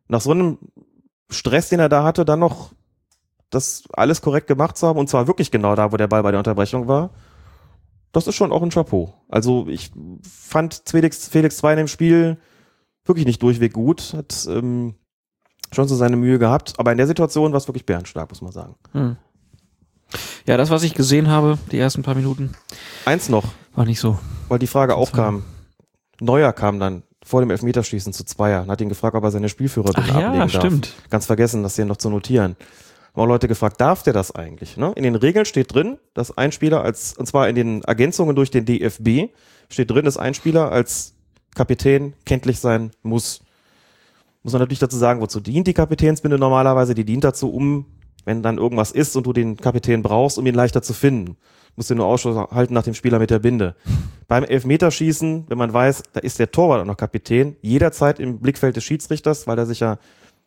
Nach 0.08 0.20
so 0.20 0.30
einem 0.32 0.58
Stress, 1.30 1.70
den 1.70 1.80
er 1.80 1.88
da 1.88 2.04
hatte, 2.04 2.24
dann 2.24 2.40
noch 2.40 2.72
das 3.50 3.84
alles 3.92 4.20
korrekt 4.20 4.46
gemacht 4.46 4.76
zu 4.76 4.86
haben 4.86 4.98
und 4.98 5.08
zwar 5.08 5.26
wirklich 5.26 5.50
genau 5.50 5.74
da, 5.74 5.92
wo 5.92 5.96
der 5.96 6.08
Ball 6.08 6.22
bei 6.22 6.30
der 6.32 6.38
Unterbrechung 6.40 6.88
war, 6.88 7.10
das 8.12 8.26
ist 8.26 8.34
schon 8.34 8.52
auch 8.52 8.62
ein 8.62 8.70
Chapeau. 8.70 9.14
Also 9.28 9.66
ich 9.68 9.90
fand 10.22 10.82
Felix, 10.86 11.28
Felix 11.28 11.56
2 11.58 11.72
in 11.72 11.78
dem 11.78 11.88
Spiel 11.88 12.38
wirklich 13.04 13.26
nicht 13.26 13.42
durchweg 13.42 13.72
gut, 13.72 14.14
hat 14.14 14.46
ähm, 14.48 14.94
schon 15.72 15.88
so 15.88 15.96
seine 15.96 16.16
Mühe 16.16 16.38
gehabt, 16.38 16.74
aber 16.78 16.92
in 16.92 16.98
der 16.98 17.06
Situation 17.06 17.52
war 17.52 17.58
es 17.58 17.68
wirklich 17.68 17.86
bärenstark, 17.86 18.30
muss 18.30 18.42
man 18.42 18.52
sagen. 18.52 18.74
Hm. 18.92 19.16
Ja, 20.46 20.56
das, 20.56 20.70
was 20.70 20.82
ich 20.82 20.94
gesehen 20.94 21.28
habe, 21.28 21.58
die 21.72 21.78
ersten 21.78 22.02
paar 22.02 22.14
Minuten, 22.14 22.54
Eins 23.04 23.28
noch, 23.28 23.44
war 23.74 23.84
nicht 23.84 24.00
so. 24.00 24.18
weil 24.48 24.58
die 24.58 24.66
Frage 24.66 24.96
auch 24.96 25.10
Das 25.10 25.18
war- 25.18 25.24
kam. 25.26 25.44
Neuer 26.20 26.52
kam 26.52 26.78
dann 26.78 27.02
vor 27.24 27.40
dem 27.40 27.50
Elfmeterschießen 27.50 28.12
zu 28.12 28.24
Zweier 28.24 28.62
und 28.62 28.70
hat 28.70 28.80
ihn 28.80 28.88
gefragt, 28.88 29.16
ob 29.16 29.24
er 29.24 29.30
seine 29.30 29.48
Spielführer 29.48 29.90
Ach 29.94 30.06
ja, 30.08 30.14
ablegen 30.14 30.38
darf. 30.38 30.50
stimmt. 30.50 30.92
Ganz 31.10 31.26
vergessen, 31.26 31.62
das 31.62 31.76
hier 31.76 31.84
noch 31.86 31.96
zu 31.96 32.10
notieren. 32.10 32.56
Haben 33.14 33.22
auch 33.22 33.26
Leute 33.26 33.48
gefragt, 33.48 33.80
darf 33.80 34.02
der 34.02 34.12
das 34.12 34.32
eigentlich? 34.34 34.76
Ne? 34.76 34.92
In 34.96 35.02
den 35.04 35.14
Regeln 35.14 35.44
steht 35.46 35.72
drin, 35.74 35.98
dass 36.14 36.36
ein 36.36 36.52
Spieler 36.52 36.82
als, 36.82 37.16
und 37.16 37.26
zwar 37.26 37.48
in 37.48 37.54
den 37.54 37.82
Ergänzungen 37.82 38.36
durch 38.36 38.50
den 38.50 38.64
DFB, 38.66 39.30
steht 39.70 39.90
drin, 39.90 40.04
dass 40.04 40.16
ein 40.16 40.34
Spieler 40.34 40.70
als 40.70 41.14
Kapitän 41.54 42.14
kenntlich 42.26 42.58
sein 42.60 42.90
muss. 43.02 43.40
Muss 44.42 44.52
man 44.52 44.60
natürlich 44.60 44.80
dazu 44.80 44.96
sagen, 44.98 45.20
wozu 45.20 45.40
dient 45.40 45.66
die 45.66 45.74
Kapitänsbinde 45.74 46.38
normalerweise? 46.38 46.94
Die 46.94 47.04
dient 47.04 47.24
dazu, 47.24 47.50
um, 47.50 47.86
wenn 48.24 48.42
dann 48.42 48.58
irgendwas 48.58 48.90
ist 48.90 49.16
und 49.16 49.26
du 49.26 49.32
den 49.32 49.56
Kapitän 49.56 50.02
brauchst, 50.02 50.38
um 50.38 50.46
ihn 50.46 50.54
leichter 50.54 50.82
zu 50.82 50.92
finden. 50.92 51.36
Musst 51.76 51.90
du 51.90 51.94
nur 51.94 52.06
Ausschau 52.06 52.50
halten 52.50 52.74
nach 52.74 52.84
dem 52.84 52.94
Spieler 52.94 53.18
mit 53.18 53.30
der 53.30 53.40
Binde. 53.40 53.74
Beim 54.28 54.44
Elfmeterschießen, 54.44 55.46
wenn 55.48 55.58
man 55.58 55.72
weiß, 55.72 56.04
da 56.12 56.20
ist 56.20 56.38
der 56.38 56.52
Torwart 56.52 56.80
auch 56.80 56.86
noch 56.86 56.96
Kapitän, 56.96 57.56
jederzeit 57.62 58.20
im 58.20 58.38
Blickfeld 58.38 58.76
des 58.76 58.84
Schiedsrichters, 58.84 59.46
weil 59.46 59.58
er 59.58 59.66
sich 59.66 59.80
ja, 59.80 59.98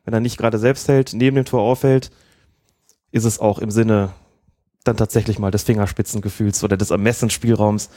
wenn 0.05 0.13
er 0.13 0.21
nicht 0.21 0.37
gerade 0.37 0.57
selbst 0.57 0.87
hält, 0.87 1.13
neben 1.13 1.35
dem 1.35 1.45
Tor 1.45 1.61
auffällt, 1.61 2.11
ist 3.11 3.25
es 3.25 3.39
auch 3.39 3.59
im 3.59 3.71
Sinne 3.71 4.11
dann 4.85 4.97
tatsächlich 4.97 5.37
mal 5.37 5.51
des 5.51 5.63
Fingerspitzengefühls 5.63 6.63
oder 6.63 6.77
des 6.77 6.91
Ermessensspielraums 6.91 7.89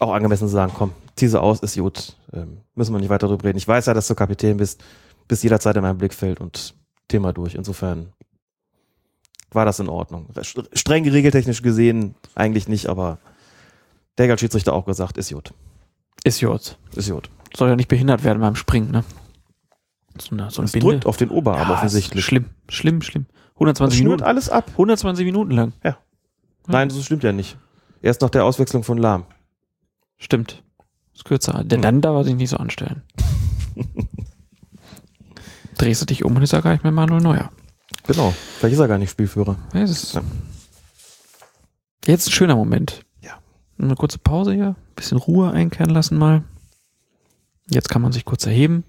auch 0.00 0.12
angemessen 0.12 0.48
zu 0.48 0.52
sagen, 0.52 0.72
komm, 0.76 0.92
zieh 1.16 1.28
sie 1.28 1.40
aus, 1.40 1.60
ist 1.60 1.76
gut, 1.76 2.16
ähm, 2.32 2.58
müssen 2.74 2.92
wir 2.92 3.00
nicht 3.00 3.08
weiter 3.08 3.28
drüber 3.28 3.44
reden. 3.44 3.58
Ich 3.58 3.66
weiß 3.66 3.86
ja, 3.86 3.94
dass 3.94 4.08
du 4.08 4.14
Kapitän 4.14 4.56
bist, 4.56 4.82
bist 5.26 5.42
jederzeit 5.42 5.76
in 5.76 5.82
meinem 5.82 5.98
Blickfeld 5.98 6.40
und 6.40 6.74
Thema 7.08 7.32
durch. 7.32 7.54
Insofern 7.54 8.12
war 9.50 9.64
das 9.64 9.80
in 9.80 9.88
Ordnung. 9.88 10.26
Streng 10.42 11.08
regeltechnisch 11.08 11.62
gesehen 11.62 12.14
eigentlich 12.34 12.68
nicht, 12.68 12.86
aber 12.88 13.18
der 14.18 14.36
Schiedsrichter 14.36 14.72
auch 14.72 14.84
gesagt, 14.84 15.16
ist 15.16 15.32
gut. 15.32 15.52
Ist 16.24 16.40
gut. 16.40 16.76
Ist 16.94 17.10
gut. 17.10 17.30
Soll 17.56 17.68
ja 17.68 17.76
nicht 17.76 17.88
behindert 17.88 18.24
werden 18.24 18.40
beim 18.40 18.56
Springen, 18.56 18.90
ne? 18.90 19.04
So 20.20 20.32
eine, 20.34 20.50
so 20.50 20.60
eine 20.60 20.66
Es 20.66 20.72
Binde. 20.72 20.86
drückt 20.88 21.06
auf 21.06 21.16
den 21.16 21.30
Oberarm 21.30 21.68
Ja, 21.68 21.74
offensichtlich. 21.74 22.24
Schlimm, 22.24 22.46
schlimm, 22.68 23.00
schlimm. 23.02 23.26
Das 23.28 23.54
120 23.60 23.98
schnürt 23.98 24.08
Minuten. 24.10 24.24
alles 24.24 24.50
ab. 24.50 24.66
120 24.72 25.24
Minuten 25.24 25.50
lang. 25.52 25.72
Nein, 26.66 26.88
das 26.88 27.02
stimmt 27.04 27.22
ja 27.22 27.32
nicht. 27.32 27.56
Erst 28.02 28.20
nach 28.20 28.30
der 28.30 28.44
Auswechslung 28.44 28.82
von 28.84 28.98
Lahm. 28.98 29.24
Stimmt. 30.16 30.62
Ist 31.14 31.24
kürzer. 31.24 31.64
Denn 31.64 31.80
dann 31.82 32.00
darf 32.00 32.14
er 32.16 32.24
sich 32.24 32.34
nicht 32.34 32.50
so 32.50 32.56
anstellen. 32.58 33.02
Drehst 35.78 36.02
du 36.02 36.06
dich 36.06 36.24
um 36.24 36.34
und 36.36 36.42
ist 36.42 36.52
ja 36.52 36.60
gar 36.60 36.72
nicht 36.72 36.82
mehr 36.82 36.92
Manuel 36.92 37.20
Neuer. 37.22 37.50
Genau. 38.08 38.34
Vielleicht 38.58 38.72
ist 38.74 38.80
er 38.80 38.88
gar 38.88 38.98
nicht 38.98 39.10
Spielführer. 39.10 39.56
Ja, 39.74 39.84
Ja. 39.84 40.22
Jetzt 42.06 42.26
ein 42.26 42.32
schöner 42.32 42.56
Moment. 42.56 43.04
Ja. 43.22 43.38
Eine 43.78 43.94
kurze 43.96 44.18
Pause 44.18 44.54
hier. 44.54 44.76
Bisschen 44.96 45.18
Ruhe 45.18 45.50
einkehren 45.52 45.90
lassen 45.90 46.16
mal. 46.16 46.42
Jetzt 47.68 47.90
kann 47.90 48.00
man 48.02 48.12
sich 48.12 48.24
kurz 48.24 48.46
erheben. 48.46 48.82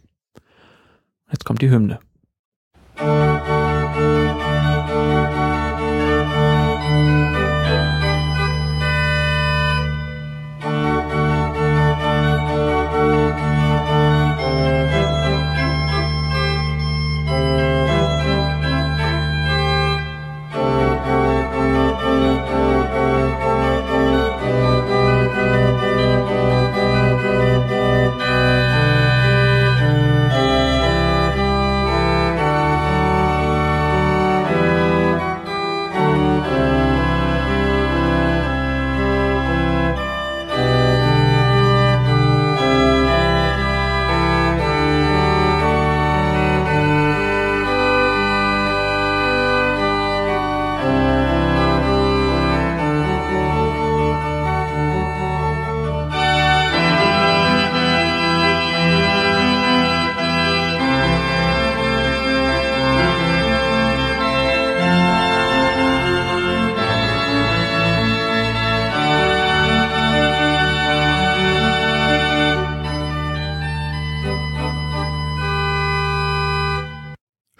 Jetzt 1.29 1.43
kommt 1.43 1.61
die 1.61 1.69
Hymne. 1.69 1.99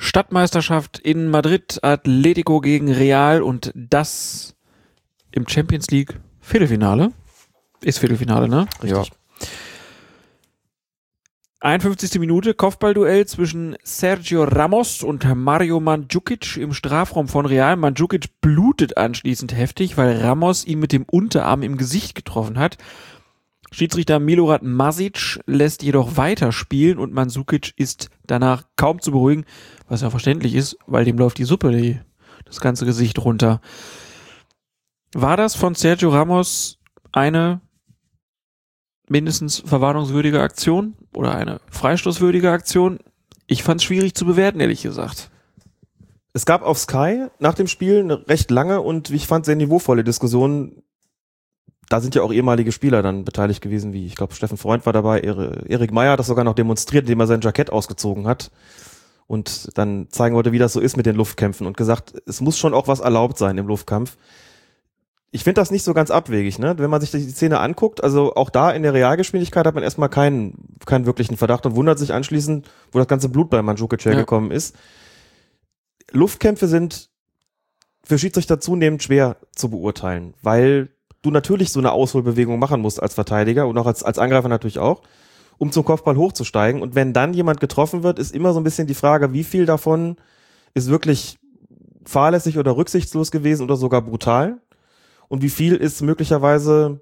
Stadtmeisterschaft 0.10 0.98
in 0.98 1.30
Madrid, 1.30 1.77
Atletico 1.84 2.61
gegen 2.61 2.91
Real 2.91 3.44
und 3.44 3.72
das 3.76 4.56
im 5.31 5.48
Champions 5.48 5.91
League 5.91 6.19
Viertelfinale. 6.41 7.11
Ist 7.81 7.99
Viertelfinale, 7.99 8.49
ne? 8.49 8.65
Richtig. 8.81 9.11
51. 11.61 12.19
Minute, 12.19 12.56
Kopfballduell 12.56 13.27
zwischen 13.27 13.77
Sergio 13.84 14.45
Ramos 14.45 15.03
und 15.03 15.26
Mario 15.36 15.80
Mandzukic 15.80 16.57
im 16.57 16.73
Strafraum 16.73 17.27
von 17.27 17.45
Real. 17.45 17.76
Mandzukic 17.76 18.41
blutet 18.41 18.98
anschließend 18.98 19.56
heftig, 19.56 19.95
weil 19.95 20.18
Ramos 20.18 20.65
ihn 20.65 20.80
mit 20.80 20.91
dem 20.91 21.03
Unterarm 21.03 21.61
im 21.61 21.77
Gesicht 21.77 22.15
getroffen 22.15 22.57
hat. 22.57 22.80
Schiedsrichter 23.72 24.20
Milorad 24.20 24.64
Masic 24.64 25.40
lässt 25.46 25.84
jedoch 25.84 26.18
weiterspielen 26.18 26.98
und 26.98 27.14
Mandzukic 27.14 27.74
ist 27.78 28.10
danach 28.26 28.64
kaum 28.76 29.02
zu 29.02 29.12
beruhigen, 29.12 29.46
was 29.88 30.02
ja 30.02 30.10
verständlich 30.10 30.56
ist, 30.56 30.78
weil 30.88 31.06
dem 31.06 31.18
läuft 31.18 31.38
die 31.38 31.44
Suppe 31.44 31.72
die, 31.72 32.00
das 32.46 32.62
ganze 32.62 32.86
Gesicht 32.86 33.20
runter. 33.20 33.62
War 35.14 35.38
das 35.38 35.56
von 35.56 35.76
Sergio 35.76 36.10
Ramos 36.10 36.80
eine 37.12 37.62
mindestens 39.08 39.60
verwarnungswürdige 39.66 40.41
Aktion 40.41 40.96
oder 41.14 41.36
eine 41.36 41.62
freistoßwürdige 41.72 42.52
Aktion? 42.52 43.00
Ich 43.48 43.64
fand 43.64 43.82
es 43.82 43.86
schwierig 43.86 44.14
zu 44.14 44.26
bewerten, 44.26 44.60
ehrlich 44.60 44.84
gesagt. 44.84 45.32
Es 46.34 46.46
gab 46.46 46.62
auf 46.62 46.78
Sky 46.78 47.28
nach 47.40 47.56
dem 47.56 47.68
Spiel 47.68 48.00
eine 48.00 48.28
recht 48.28 48.52
lange 48.52 48.82
und 48.82 49.10
wie 49.10 49.16
ich 49.16 49.28
fand 49.28 49.46
sehr 49.46 49.56
niveauvolle 49.56 50.04
Diskussion. 50.04 50.84
Da 51.90 52.02
sind 52.02 52.14
ja 52.16 52.22
auch 52.22 52.32
ehemalige 52.32 52.72
Spieler 52.72 53.02
dann 53.02 53.26
beteiligt 53.26 53.61
gewesen, 53.61 53.94
wie 53.94 54.06
ich 54.06 54.16
glaube 54.16 54.36
Steffen 54.36 54.57
Freund 54.57 54.86
war 54.86 54.94
dabei, 54.94 55.22
Erik 55.22 55.91
Meyer 55.91 56.11
hat 56.11 56.20
das 56.20 56.28
sogar 56.28 56.44
noch 56.45 56.53
demonstriert, 56.53 57.03
indem 57.03 57.20
er 57.20 57.28
sein 57.28 57.41
Jackett 57.41 57.72
ausgezogen 57.72 58.28
hat 58.28 58.52
und 59.26 59.70
dann 59.78 60.07
zeigen 60.10 60.36
wollte, 60.36 60.52
wie 60.52 60.60
das 60.60 60.74
so 60.74 60.80
ist 60.80 60.98
mit 60.98 61.06
den 61.07 61.16
Luftkämpfen 61.16 61.66
und 61.68 61.78
gesagt, 61.78 62.14
es 62.28 62.41
muss 62.41 62.57
schon 62.57 62.74
auch 62.74 62.88
was 62.88 62.99
erlaubt 62.99 63.38
sein 63.38 63.57
im 63.57 63.68
Luftkampf. 63.68 64.18
Ich 65.32 65.44
finde 65.44 65.61
das 65.61 65.70
nicht 65.70 65.84
so 65.84 65.94
ganz 65.94 66.10
abwegig, 66.10 66.57
ne? 66.57 66.76
Wenn 66.80 66.90
man 66.90 67.02
sich 67.02 67.11
die 67.11 67.22
Szene 67.22 67.60
anguckt, 67.60 68.03
also 68.03 68.34
auch 68.34 68.49
da 68.49 68.72
in 68.72 68.82
der 68.82 68.95
Realgeschwindigkeit 68.95 69.66
hat 69.68 69.76
man 69.76 69.84
erstmal 69.84 70.10
keinen, 70.10 70.78
keinen 70.86 71.06
wirklichen 71.06 71.38
Verdacht 71.38 71.66
und 71.68 71.76
wundert 71.76 71.99
sich 71.99 72.14
anschließend, 72.14 72.68
wo 72.91 72.98
das 72.98 73.07
ganze 73.07 73.30
Blut 73.30 73.52
bei 73.52 73.61
Mandzukic 73.61 74.03
Ja. 74.06 74.11
hergekommen 74.11 74.49
ist. 74.49 74.76
Luftkämpfe 76.11 76.68
sind 76.68 77.10
für 78.03 78.18
Schiedsrichter 78.18 78.60
zunehmend 78.60 79.03
schwer 79.03 79.38
zu 79.56 79.70
beurteilen, 79.70 80.34
weil 80.41 80.90
du 81.22 81.32
natürlich 81.32 81.72
so 81.72 81.80
eine 81.80 81.91
Ausholbewegung 81.91 82.60
machen 82.60 82.82
musst 82.82 83.02
als 83.02 83.14
Verteidiger 83.14 83.68
und 83.68 83.78
auch 83.78 83.86
als, 83.86 84.04
als 84.04 84.20
Angreifer 84.20 84.50
natürlich 84.50 84.80
auch, 84.80 85.02
um 85.58 85.72
zum 85.72 85.84
Kopfball 85.84 86.16
hochzusteigen. 86.16 86.82
Und 86.82 86.96
wenn 86.96 87.14
dann 87.14 87.34
jemand 87.34 87.60
getroffen 87.60 88.04
wird, 88.04 88.20
ist 88.20 88.34
immer 88.34 88.54
so 88.54 88.60
ein 88.60 88.64
bisschen 88.64 88.88
die 88.88 88.94
Frage, 88.94 89.34
wie 89.34 89.44
viel 89.44 89.66
davon 89.66 90.16
ist 90.74 90.90
wirklich 90.90 91.38
fahrlässig 92.06 92.58
oder 92.58 92.76
rücksichtslos 92.76 93.32
gewesen 93.32 93.64
oder 93.64 93.76
sogar 93.76 94.02
brutal 94.02 94.62
und 95.28 95.41
wie 95.41 95.50
viel 95.50 95.76
ist 95.76 96.02
möglicherweise 96.02 97.02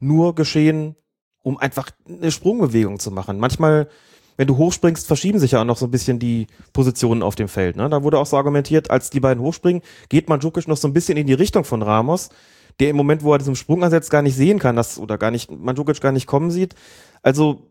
nur 0.00 0.34
geschehen, 0.34 0.96
um 1.42 1.58
einfach 1.58 1.90
eine 2.08 2.30
Sprungbewegung 2.30 2.98
zu 2.98 3.10
machen. 3.10 3.38
Manchmal, 3.38 3.88
wenn 4.36 4.46
du 4.46 4.56
hochspringst, 4.56 5.06
verschieben 5.06 5.38
sich 5.38 5.52
ja 5.52 5.60
auch 5.60 5.66
noch 5.66 5.76
so 5.76 5.86
ein 5.86 5.90
bisschen 5.90 6.18
die 6.18 6.46
Positionen 6.72 7.22
auf 7.22 7.34
dem 7.34 7.48
Feld. 7.48 7.76
Ne? 7.76 7.88
Da 7.88 8.02
wurde 8.02 8.18
auch 8.18 8.26
so 8.26 8.36
argumentiert, 8.36 8.90
als 8.90 9.10
die 9.10 9.20
beiden 9.20 9.42
hochspringen, 9.42 9.82
geht 10.08 10.28
Mandzukic 10.28 10.66
noch 10.68 10.76
so 10.76 10.88
ein 10.88 10.94
bisschen 10.94 11.18
in 11.18 11.26
die 11.26 11.34
Richtung 11.34 11.64
von 11.64 11.82
Ramos, 11.82 12.30
der 12.80 12.90
im 12.90 12.96
Moment, 12.96 13.22
wo 13.22 13.32
er 13.32 13.38
diesen 13.38 13.56
Sprung 13.56 13.84
ansetzt, 13.84 14.10
gar 14.10 14.22
nicht 14.22 14.36
sehen 14.36 14.58
kann, 14.58 14.76
dass, 14.76 14.98
oder 14.98 15.18
gar 15.18 15.30
nicht, 15.30 15.50
Mandzukic 15.50 16.00
gar 16.00 16.12
nicht 16.12 16.26
kommen 16.26 16.50
sieht. 16.50 16.74
Also 17.22 17.70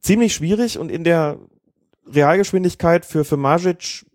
ziemlich 0.00 0.34
schwierig 0.34 0.78
und 0.78 0.90
in 0.90 1.04
der 1.04 1.38
Realgeschwindigkeit 2.06 3.04
für, 3.04 3.24
für 3.24 3.36
Majic 3.36 4.06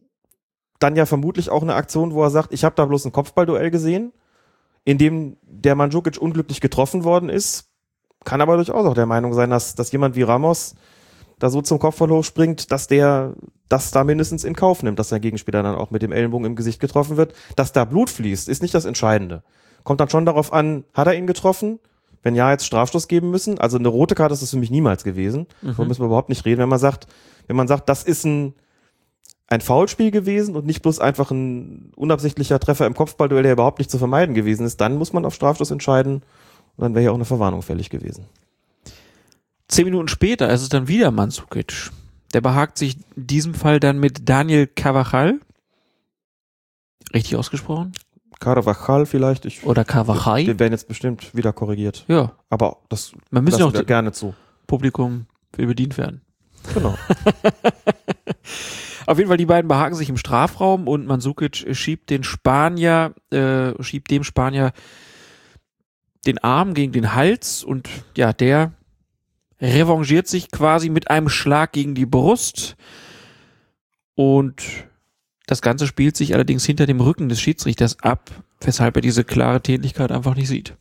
dann 0.80 0.96
ja 0.96 1.06
vermutlich 1.06 1.50
auch 1.50 1.62
eine 1.62 1.76
Aktion, 1.76 2.14
wo 2.14 2.24
er 2.24 2.30
sagt, 2.30 2.54
ich 2.54 2.64
habe 2.64 2.76
da 2.76 2.86
bloß 2.86 3.06
ein 3.06 3.12
Kopfballduell 3.12 3.70
gesehen, 3.72 4.14
in 4.84 4.98
dem 4.98 5.38
der 5.44 5.76
Mandzukic 5.76 6.20
unglücklich 6.20 6.62
getroffen 6.62 7.04
worden 7.04 7.30
ist. 7.30 7.70
Kann 8.24 8.42
aber 8.42 8.56
durchaus 8.56 8.86
auch 8.86 8.94
der 8.94 9.06
Meinung 9.06 9.34
sein, 9.34 9.50
dass, 9.50 9.76
dass 9.76 9.92
jemand 9.92 10.16
wie 10.16 10.24
Ramos 10.24 10.76
da 11.42 11.50
so 11.50 11.62
zum 11.62 11.80
Kopfball 11.80 12.10
hochspringt, 12.10 12.72
dass 12.72 12.88
der 12.88 13.34
das 13.68 13.92
da 13.92 14.04
mindestens 14.04 14.44
in 14.44 14.56
Kauf 14.56 14.84
nimmt, 14.84 15.00
dass 15.00 15.10
sein 15.10 15.22
Gegenspieler 15.22 15.64
dann 15.64 15.76
auch 15.76 15.92
mit 15.92 16.02
dem 16.02 16.12
Ellenbogen 16.12 16.46
im 16.46 16.56
Gesicht 16.56 16.80
getroffen 16.80 17.18
wird. 17.18 17.34
Dass 17.56 17.72
da 17.72 17.86
Blut 17.86 18.10
fließt, 18.10 18.48
ist 18.48 18.62
nicht 18.62 18.74
das 18.74 18.86
Entscheidende. 18.86 19.44
Kommt 19.84 20.00
dann 20.00 20.10
schon 20.10 20.26
darauf 20.26 20.54
an, 20.54 20.84
hat 20.94 21.08
er 21.08 21.16
ihn 21.16 21.26
getroffen? 21.26 21.80
Wenn 22.22 22.36
ja, 22.36 22.52
jetzt 22.52 22.68
Strafstoß 22.68 23.08
geben 23.08 23.32
müssen. 23.32 23.58
Also 23.58 23.80
eine 23.80 23.88
rote 23.88 24.14
Karte 24.14 24.34
ist 24.34 24.44
es 24.44 24.52
für 24.52 24.58
mich 24.58 24.70
niemals 24.70 25.04
gewesen. 25.04 25.48
Mhm. 25.62 25.68
Darüber 25.68 25.86
müssen 25.86 26.02
wir 26.02 26.06
überhaupt 26.08 26.30
nicht 26.30 26.46
reden. 26.46 26.62
Wenn 26.62 26.70
man 26.70 26.78
sagt, 26.78 27.08
wenn 27.48 27.56
man 27.56 27.68
sagt, 27.68 27.90
das 27.90 28.04
ist 28.04 28.24
ein, 28.24 28.54
ein 29.48 29.62
Foulspiel 29.62 30.12
gewesen 30.12 30.56
und 30.56 30.68
nicht 30.68 30.84
bloß 30.84 31.00
einfach 31.00 31.32
ein 31.32 31.92
unabsichtlicher 31.96 32.60
Treffer 32.60 32.86
im 32.86 32.94
Kopfballduell, 32.94 33.44
der 33.44 33.54
überhaupt 33.54 33.80
nicht 33.80 33.90
zu 33.90 33.98
vermeiden 33.98 34.36
gewesen 34.36 34.66
ist, 34.66 34.80
dann 34.80 34.98
muss 34.98 35.14
man 35.14 35.26
auf 35.26 35.34
Strafstoß 35.34 35.72
entscheiden. 35.72 36.22
Und 36.78 36.84
dann 36.84 36.94
wäre 36.94 37.06
ja 37.06 37.12
auch 37.12 37.16
eine 37.16 37.26
Verwarnung 37.26 37.64
fällig 37.64 37.90
gewesen. 37.90 38.26
Zehn 39.72 39.86
Minuten 39.86 40.10
später 40.10 40.50
ist 40.50 40.62
es 40.62 40.70
dann 40.70 40.90
wieder 40.90 41.12
Mandzukic. 41.12 41.92
Der 42.34 42.42
behagt 42.42 42.78
sich 42.78 42.98
in 43.16 43.28
diesem 43.28 43.54
Fall 43.54 43.80
dann 43.80 44.00
mit 44.00 44.28
Daniel 44.28 44.68
Cavachal. 44.68 45.40
Richtig 47.14 47.38
ausgesprochen? 47.38 47.94
Carvajal 48.40 49.06
vielleicht. 49.06 49.46
Ich, 49.46 49.64
Oder 49.66 49.86
Cavachai? 49.86 50.46
wir 50.46 50.60
werden 50.60 50.74
jetzt 50.74 50.88
bestimmt 50.88 51.34
wieder 51.36 51.54
korrigiert. 51.54 52.06
Ja, 52.08 52.34
Aber 52.50 52.78
das 52.90 53.14
man 53.30 53.46
müssen 53.46 53.64
auch 53.64 53.86
gerne 53.86 54.12
zu. 54.12 54.34
Publikum 54.68 55.28
will 55.56 55.68
bedient 55.68 55.98
werden. 55.98 56.22
Genau. 56.74 56.98
Auf 59.06 59.18
jeden 59.18 59.30
Fall, 59.30 59.38
die 59.38 59.46
beiden 59.46 59.68
behaken 59.68 59.96
sich 59.96 60.10
im 60.10 60.18
Strafraum 60.18 60.88
und 60.88 61.08
Mandzukic 61.08 61.76
schiebt 61.76 62.10
den 62.10 62.24
Spanier, 62.24 63.14
äh, 63.32 63.72
schiebt 63.82 64.12
dem 64.12 64.24
Spanier 64.24 64.74
den 66.26 66.40
Arm 66.40 66.74
gegen 66.74 66.92
den 66.92 67.14
Hals 67.14 67.64
und 67.64 67.90
ja, 68.16 68.34
der 68.34 68.74
revanchiert 69.62 70.28
sich 70.28 70.52
quasi 70.52 70.90
mit 70.90 71.10
einem 71.10 71.30
Schlag 71.30 71.72
gegen 71.72 71.96
die 71.96 72.06
Brust. 72.06 72.76
Und 74.16 74.62
das 75.48 75.62
Ganze 75.62 75.88
spielt 75.88 76.18
sich 76.18 76.34
allerdings 76.34 76.66
hinter 76.66 76.86
dem 76.86 77.00
Rücken 77.00 77.30
des 77.30 77.40
Schiedsrichters 77.40 78.00
ab, 78.02 78.32
weshalb 78.62 78.96
er 78.96 79.02
diese 79.02 79.24
klare 79.24 79.62
Tätigkeit 79.62 80.12
einfach 80.12 80.36
nicht 80.36 80.48
sieht. 80.48 80.76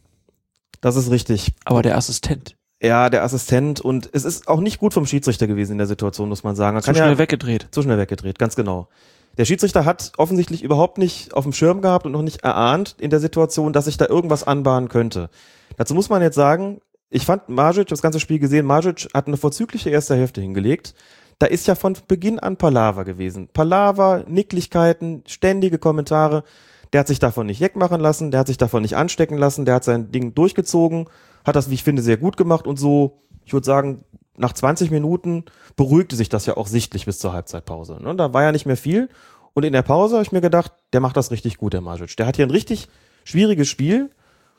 Das 0.80 0.96
ist 0.96 1.10
richtig. 1.10 1.52
Aber 1.64 1.82
der 1.82 1.96
Assistent, 1.96 2.56
Ja, 2.82 3.10
der 3.10 3.22
Assistent 3.22 3.80
und 3.80 4.08
es 4.12 4.24
ist 4.24 4.48
auch 4.48 4.60
nicht 4.60 4.78
gut 4.78 4.94
vom 4.94 5.06
Schiedsrichter 5.06 5.46
gewesen 5.46 5.72
in 5.72 5.78
der 5.78 5.86
Situation, 5.86 6.28
muss 6.28 6.42
man 6.44 6.56
sagen. 6.56 6.76
Er 6.76 6.82
zu 6.82 6.86
kann 6.86 6.96
schnell 6.96 7.10
ja 7.10 7.18
weggedreht. 7.18 7.68
zu 7.70 7.82
schnell 7.82 7.98
weggedreht, 7.98 8.38
ganz 8.38 8.56
genau. 8.56 8.88
Der 9.36 9.44
Schiedsrichter 9.44 9.84
hat 9.84 10.12
offensichtlich 10.16 10.62
überhaupt 10.62 10.98
nicht 10.98 11.34
auf 11.34 11.44
dem 11.44 11.52
Schirm 11.52 11.82
gehabt 11.82 12.04
und 12.06 12.12
noch 12.12 12.22
nicht 12.22 12.42
erahnt 12.42 12.96
in 12.98 13.10
der 13.10 13.20
Situation, 13.20 13.72
dass 13.72 13.84
sich 13.84 13.96
da 13.96 14.06
irgendwas 14.06 14.44
anbahnen 14.44 14.88
könnte. 14.88 15.30
Dazu 15.76 15.94
muss 15.94 16.08
man 16.08 16.20
jetzt 16.20 16.34
sagen, 16.34 16.80
ich 17.10 17.26
fand 17.26 17.48
Margic, 17.48 17.88
das 17.88 18.02
ganze 18.02 18.20
Spiel 18.20 18.38
gesehen, 18.38 18.66
Margic 18.66 19.08
hat 19.12 19.26
eine 19.26 19.36
vorzügliche 19.36 19.90
erste 19.90 20.14
Hälfte 20.14 20.40
hingelegt. 20.40 20.94
Da 21.40 21.46
ist 21.46 21.66
ja 21.66 21.74
von 21.74 21.96
Beginn 22.06 22.38
an 22.38 22.56
Palaver 22.56 23.04
gewesen. 23.04 23.48
Palaver, 23.52 24.24
Nicklichkeiten, 24.28 25.24
ständige 25.26 25.78
Kommentare. 25.78 26.44
Der 26.92 27.00
hat 27.00 27.08
sich 27.08 27.18
davon 27.18 27.46
nicht 27.46 27.60
wegmachen 27.60 28.00
lassen, 28.00 28.30
der 28.30 28.40
hat 28.40 28.46
sich 28.46 28.58
davon 28.58 28.82
nicht 28.82 28.96
anstecken 28.96 29.38
lassen, 29.38 29.64
der 29.64 29.76
hat 29.76 29.84
sein 29.84 30.10
Ding 30.10 30.34
durchgezogen, 30.34 31.08
hat 31.44 31.56
das, 31.56 31.70
wie 31.70 31.74
ich 31.74 31.84
finde, 31.84 32.02
sehr 32.02 32.16
gut 32.16 32.36
gemacht 32.36 32.66
und 32.66 32.78
so, 32.78 33.22
ich 33.44 33.52
würde 33.52 33.64
sagen, 33.64 34.04
nach 34.36 34.52
20 34.52 34.90
Minuten 34.90 35.44
beruhigte 35.76 36.16
sich 36.16 36.28
das 36.28 36.46
ja 36.46 36.56
auch 36.56 36.66
sichtlich 36.66 37.06
bis 37.06 37.18
zur 37.18 37.32
Halbzeitpause. 37.32 37.98
Ne? 38.02 38.14
Da 38.16 38.32
war 38.32 38.42
ja 38.42 38.52
nicht 38.52 38.66
mehr 38.66 38.76
viel. 38.76 39.08
Und 39.52 39.64
in 39.64 39.72
der 39.72 39.82
Pause 39.82 40.14
habe 40.14 40.22
ich 40.22 40.32
mir 40.32 40.40
gedacht, 40.40 40.72
der 40.92 41.00
macht 41.00 41.16
das 41.16 41.30
richtig 41.30 41.58
gut, 41.58 41.72
der 41.72 41.80
Margic. 41.80 42.16
Der 42.16 42.26
hat 42.26 42.36
hier 42.36 42.46
ein 42.46 42.50
richtig 42.50 42.88
schwieriges 43.24 43.68
Spiel. 43.68 44.10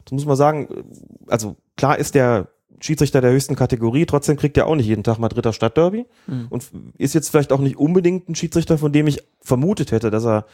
Das 0.06 0.11
muss 0.11 0.26
man 0.26 0.36
sagen, 0.36 0.68
also 1.28 1.56
klar 1.78 1.98
ist 1.98 2.15
der 2.15 2.48
Schiedsrichter 2.80 3.22
der 3.22 3.32
höchsten 3.32 3.56
Kategorie, 3.56 4.06
trotzdem 4.06 4.38
kriegt 4.38 4.57
er 4.57 4.68
auch 4.68 4.76
nicht 4.76 4.88
jeden 4.88 5.03
Tag 5.03 5.19
mal 5.19 5.30
dritter 5.30 5.53
Stadtderby. 5.53 6.06
Mhm. 6.28 6.48
Und 6.49 6.72
ist 6.98 7.14
jetzt 7.14 7.30
vielleicht 7.30 7.52
auch 7.52 7.60
nicht 7.60 7.78
unbedingt 7.78 8.28
ein 8.30 8.36
Schiedsrichter, 8.36 8.78
von 8.78 8.91
dem 8.91 9.07
ich 9.07 9.23
vermutet 9.41 9.91
hätte, 9.91 10.10
dass 10.10 10.26
er 10.26 10.45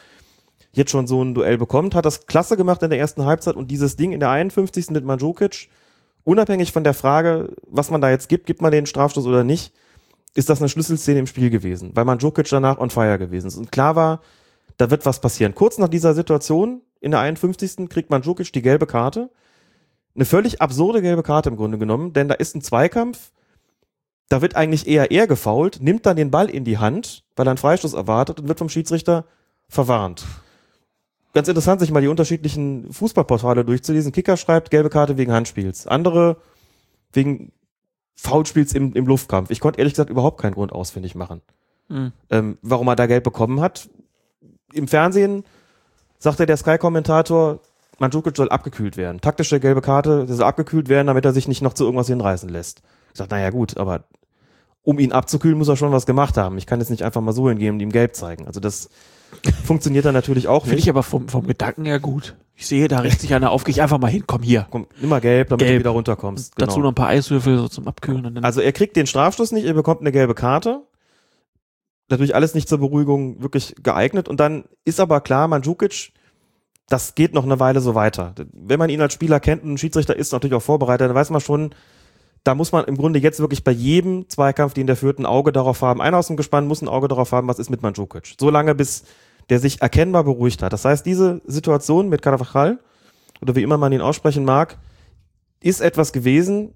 jetzt 0.72 0.90
schon 0.90 1.06
so 1.06 1.22
ein 1.22 1.34
Duell 1.34 1.58
bekommt. 1.58 1.94
Hat 1.94 2.04
das 2.04 2.26
klasse 2.26 2.56
gemacht 2.56 2.82
in 2.82 2.90
der 2.90 2.98
ersten 2.98 3.24
Halbzeit 3.24 3.56
und 3.56 3.70
dieses 3.70 3.96
Ding 3.96 4.12
in 4.12 4.20
der 4.20 4.30
51. 4.30 4.90
mit 4.90 5.04
Mandzukic, 5.04 5.68
unabhängig 6.24 6.72
von 6.72 6.84
der 6.84 6.94
Frage, 6.94 7.54
was 7.66 7.90
man 7.90 8.00
da 8.00 8.10
jetzt 8.10 8.28
gibt, 8.28 8.46
gibt 8.46 8.60
man 8.60 8.72
den 8.72 8.86
Strafstoß 8.86 9.26
oder 9.26 9.44
nicht, 9.44 9.72
ist 10.34 10.50
das 10.50 10.60
eine 10.60 10.68
Schlüsselszene 10.68 11.18
im 11.20 11.26
Spiel 11.26 11.50
gewesen, 11.50 11.92
weil 11.94 12.04
Mandzukic 12.04 12.48
danach 12.50 12.78
on 12.78 12.90
fire 12.90 13.18
gewesen 13.18 13.48
ist. 13.48 13.56
Und 13.56 13.72
klar 13.72 13.96
war, 13.96 14.20
da 14.76 14.90
wird 14.90 15.06
was 15.06 15.20
passieren. 15.20 15.54
Kurz 15.54 15.78
nach 15.78 15.88
dieser 15.88 16.14
Situation, 16.14 16.82
in 17.00 17.10
der 17.12 17.20
51. 17.20 17.88
kriegt 17.88 18.10
Mandzukic 18.10 18.52
die 18.52 18.62
gelbe 18.62 18.86
Karte. 18.86 19.30
Eine 20.14 20.24
völlig 20.24 20.60
absurde 20.60 21.00
gelbe 21.02 21.22
Karte 21.22 21.48
im 21.48 21.56
Grunde 21.56 21.78
genommen, 21.78 22.12
denn 22.12 22.28
da 22.28 22.34
ist 22.34 22.56
ein 22.56 22.60
Zweikampf, 22.60 23.30
da 24.28 24.42
wird 24.42 24.56
eigentlich 24.56 24.86
eher 24.86 25.10
er 25.10 25.26
gefault, 25.26 25.80
nimmt 25.80 26.04
dann 26.06 26.16
den 26.16 26.30
Ball 26.30 26.50
in 26.50 26.64
die 26.64 26.78
Hand, 26.78 27.24
weil 27.36 27.46
er 27.46 27.52
einen 27.52 27.58
Freistoß 27.58 27.94
erwartet 27.94 28.40
und 28.40 28.48
wird 28.48 28.58
vom 28.58 28.68
Schiedsrichter 28.68 29.24
verwarnt. 29.68 30.26
Ganz 31.34 31.48
interessant, 31.48 31.80
sich 31.80 31.90
mal 31.92 32.00
die 32.00 32.08
unterschiedlichen 32.08 32.92
Fußballportale 32.92 33.64
durchzulesen. 33.64 34.12
Kicker 34.12 34.36
schreibt 34.36 34.70
gelbe 34.70 34.90
Karte 34.90 35.16
wegen 35.18 35.32
Handspiels. 35.32 35.86
Andere 35.86 36.38
wegen 37.12 37.52
Foulspiels 38.16 38.72
im, 38.74 38.92
im 38.94 39.06
Luftkampf. 39.06 39.50
Ich 39.50 39.60
konnte 39.60 39.78
ehrlich 39.78 39.92
gesagt 39.94 40.10
überhaupt 40.10 40.40
keinen 40.40 40.54
Grund 40.54 40.72
ausfindig 40.72 41.14
machen, 41.14 41.40
Mhm. 41.88 42.12
ähm, 42.30 42.58
warum 42.60 42.88
er 42.88 42.96
da 42.96 43.06
gelb 43.06 43.24
bekommen 43.24 43.60
hat. 43.60 43.88
Im 44.72 44.88
Fernsehen 44.88 45.44
sagte 46.18 46.46
der 46.46 46.56
Sky-Kommentator, 46.56 47.60
Mandzukic 47.98 48.36
soll 48.36 48.48
abgekühlt 48.48 48.96
werden. 48.96 49.20
Taktische 49.20 49.60
gelbe 49.60 49.80
Karte, 49.80 50.26
der 50.26 50.36
soll 50.36 50.46
abgekühlt 50.46 50.88
werden, 50.88 51.08
damit 51.08 51.24
er 51.24 51.32
sich 51.32 51.48
nicht 51.48 51.62
noch 51.62 51.74
zu 51.74 51.84
irgendwas 51.84 52.06
hinreißen 52.06 52.48
lässt. 52.48 52.82
Ich 53.12 53.18
dachte, 53.18 53.34
naja 53.34 53.50
gut, 53.50 53.76
aber 53.76 54.04
um 54.82 54.98
ihn 54.98 55.12
abzukühlen, 55.12 55.58
muss 55.58 55.68
er 55.68 55.76
schon 55.76 55.92
was 55.92 56.06
gemacht 56.06 56.36
haben. 56.36 56.56
Ich 56.56 56.66
kann 56.66 56.80
jetzt 56.80 56.90
nicht 56.90 57.02
einfach 57.02 57.20
mal 57.20 57.32
so 57.32 57.48
hingehen 57.48 57.74
und 57.74 57.80
ihm 57.80 57.90
gelb 57.90 58.14
zeigen. 58.14 58.46
Also 58.46 58.60
das 58.60 58.88
funktioniert 59.64 60.04
dann 60.04 60.14
natürlich 60.14 60.48
auch 60.48 60.62
Finde 60.62 60.76
nicht. 60.76 60.84
ich 60.84 60.90
aber 60.90 61.02
vom, 61.02 61.28
vom 61.28 61.46
Gedanken 61.46 61.84
her 61.84 62.00
gut. 62.00 62.36
Ich 62.54 62.66
sehe, 62.66 62.88
da 62.88 63.00
regt 63.00 63.20
sich 63.20 63.34
einer 63.34 63.50
auf, 63.50 63.64
geh 63.64 63.70
ich 63.70 63.82
einfach 63.82 63.98
mal 63.98 64.10
hin, 64.10 64.24
komm 64.26 64.42
hier. 64.42 64.66
Komm, 64.70 64.86
nimm 65.00 65.10
mal 65.10 65.20
gelb, 65.20 65.50
damit 65.50 65.66
Gelb. 65.66 65.76
du 65.76 65.80
wieder 65.80 65.90
runterkommst. 65.90 66.56
Genau. 66.56 66.66
Dazu 66.66 66.80
noch 66.80 66.88
ein 66.88 66.94
paar 66.94 67.08
Eiswürfel 67.08 67.58
so 67.58 67.68
zum 67.68 67.86
Abkühlen 67.86 68.26
und 68.26 68.34
dann. 68.34 68.44
Also 68.44 68.60
er 68.60 68.72
kriegt 68.72 68.96
den 68.96 69.06
Strafstoß 69.06 69.52
nicht, 69.52 69.64
er 69.64 69.74
bekommt 69.74 70.00
eine 70.00 70.10
gelbe 70.10 70.34
Karte. 70.34 70.82
Natürlich 72.08 72.34
alles 72.34 72.54
nicht 72.54 72.68
zur 72.68 72.78
Beruhigung 72.78 73.42
wirklich 73.42 73.74
geeignet. 73.82 74.28
Und 74.28 74.40
dann 74.40 74.64
ist 74.84 75.00
aber 75.00 75.20
klar, 75.20 75.48
Mandzukic, 75.48 76.12
das 76.88 77.14
geht 77.14 77.34
noch 77.34 77.44
eine 77.44 77.60
Weile 77.60 77.80
so 77.80 77.94
weiter. 77.94 78.34
Wenn 78.52 78.78
man 78.78 78.88
ihn 78.88 79.02
als 79.02 79.12
Spieler 79.12 79.40
kennt 79.40 79.62
und 79.62 79.74
ein 79.74 79.78
Schiedsrichter 79.78 80.16
ist 80.16 80.32
natürlich 80.32 80.54
auch 80.54 80.62
vorbereitet, 80.62 81.08
dann 81.08 81.14
weiß 81.14 81.30
man 81.30 81.40
schon, 81.40 81.74
da 82.44 82.54
muss 82.54 82.72
man 82.72 82.86
im 82.86 82.96
Grunde 82.96 83.18
jetzt 83.18 83.40
wirklich 83.40 83.62
bei 83.62 83.72
jedem 83.72 84.28
Zweikampf, 84.28 84.72
den 84.72 84.86
der 84.86 84.96
führt, 84.96 85.18
ein 85.18 85.26
Auge 85.26 85.52
darauf 85.52 85.82
haben. 85.82 86.00
Einer 86.00 86.16
aus 86.16 86.28
dem 86.28 86.36
Gespann 86.36 86.66
muss 86.66 86.80
ein 86.80 86.88
Auge 86.88 87.08
darauf 87.08 87.32
haben, 87.32 87.48
was 87.48 87.58
ist 87.58 87.68
mit 87.68 87.82
Mandzukic. 87.82 88.34
So 88.40 88.48
lange, 88.48 88.74
bis 88.74 89.04
der 89.50 89.58
sich 89.58 89.82
erkennbar 89.82 90.24
beruhigt 90.24 90.62
hat. 90.62 90.72
Das 90.72 90.84
heißt, 90.84 91.04
diese 91.04 91.42
Situation 91.44 92.08
mit 92.08 92.22
Carvajal, 92.22 92.78
oder 93.40 93.54
wie 93.54 93.62
immer 93.62 93.76
man 93.76 93.92
ihn 93.92 94.00
aussprechen 94.00 94.44
mag, 94.44 94.78
ist 95.60 95.80
etwas 95.80 96.12
gewesen, 96.12 96.74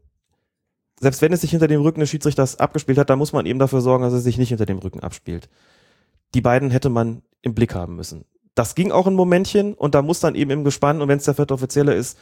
selbst 1.03 1.21
wenn 1.21 1.33
es 1.33 1.41
sich 1.41 1.51
hinter 1.51 1.67
dem 1.67 1.81
Rücken 1.81 1.99
des 1.99 2.11
Schiedsrichters 2.11 2.61
abgespielt 2.61 2.97
hat, 2.97 3.11
dann 3.11 3.19
muss 3.19 3.33
man 3.33 3.45
eben 3.45 3.59
dafür 3.59 3.81
sorgen, 3.81 4.05
dass 4.05 4.13
es 4.13 4.23
sich 4.23 4.39
nicht 4.39 4.51
hinter 4.51 4.67
dem 4.67 4.79
Rücken 4.79 5.01
abspielt. 5.01 5.49
Die 6.33 6.41
beiden 6.41 6.71
hätte 6.71 6.91
man 6.91 7.23
im 7.43 7.55
Blick 7.55 7.75
haben 7.75 7.97
müssen. 7.97 8.25
Das 8.55 8.77
ging 8.77 8.93
auch 8.93 9.09
ein 9.09 9.15
Momentchen 9.15 9.75
und 9.75 9.97
da 9.97 10.03
muss 10.03 10.21
dann 10.21 10.37
eben 10.37 10.53
im 10.53 10.63
Gespann, 10.63 11.03
und 11.03 11.09
wenn 11.09 11.19
es 11.19 11.25
der 11.25 11.35
vierte 11.35 11.55
Offizielle 11.55 11.93
ist, 11.93 12.17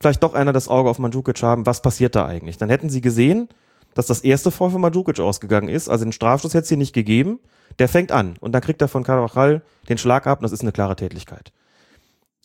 vielleicht 0.00 0.22
doch 0.22 0.34
einer 0.34 0.52
das 0.52 0.68
Auge 0.68 0.90
auf 0.90 1.00
Mandzukic 1.00 1.42
haben, 1.42 1.66
was 1.66 1.82
passiert 1.82 2.14
da 2.14 2.24
eigentlich? 2.24 2.56
Dann 2.56 2.70
hätten 2.70 2.88
sie 2.88 3.00
gesehen, 3.00 3.48
dass 3.94 4.06
das 4.06 4.20
erste 4.20 4.52
Vor 4.52 4.70
für 4.70 4.78
Mandzukic 4.78 5.18
ausgegangen 5.18 5.68
ist, 5.68 5.88
also 5.88 6.04
den 6.04 6.12
Strafstoß 6.12 6.54
hätte 6.54 6.62
es 6.62 6.68
hier 6.68 6.78
nicht 6.78 6.92
gegeben, 6.92 7.40
der 7.80 7.88
fängt 7.88 8.12
an 8.12 8.36
und 8.38 8.52
dann 8.52 8.62
kriegt 8.62 8.80
er 8.80 8.86
von 8.86 9.02
Carvajal 9.02 9.62
den 9.88 9.98
Schlag 9.98 10.28
ab 10.28 10.38
und 10.38 10.44
das 10.44 10.52
ist 10.52 10.60
eine 10.60 10.70
klare 10.70 10.94
Tätlichkeit. 10.94 11.52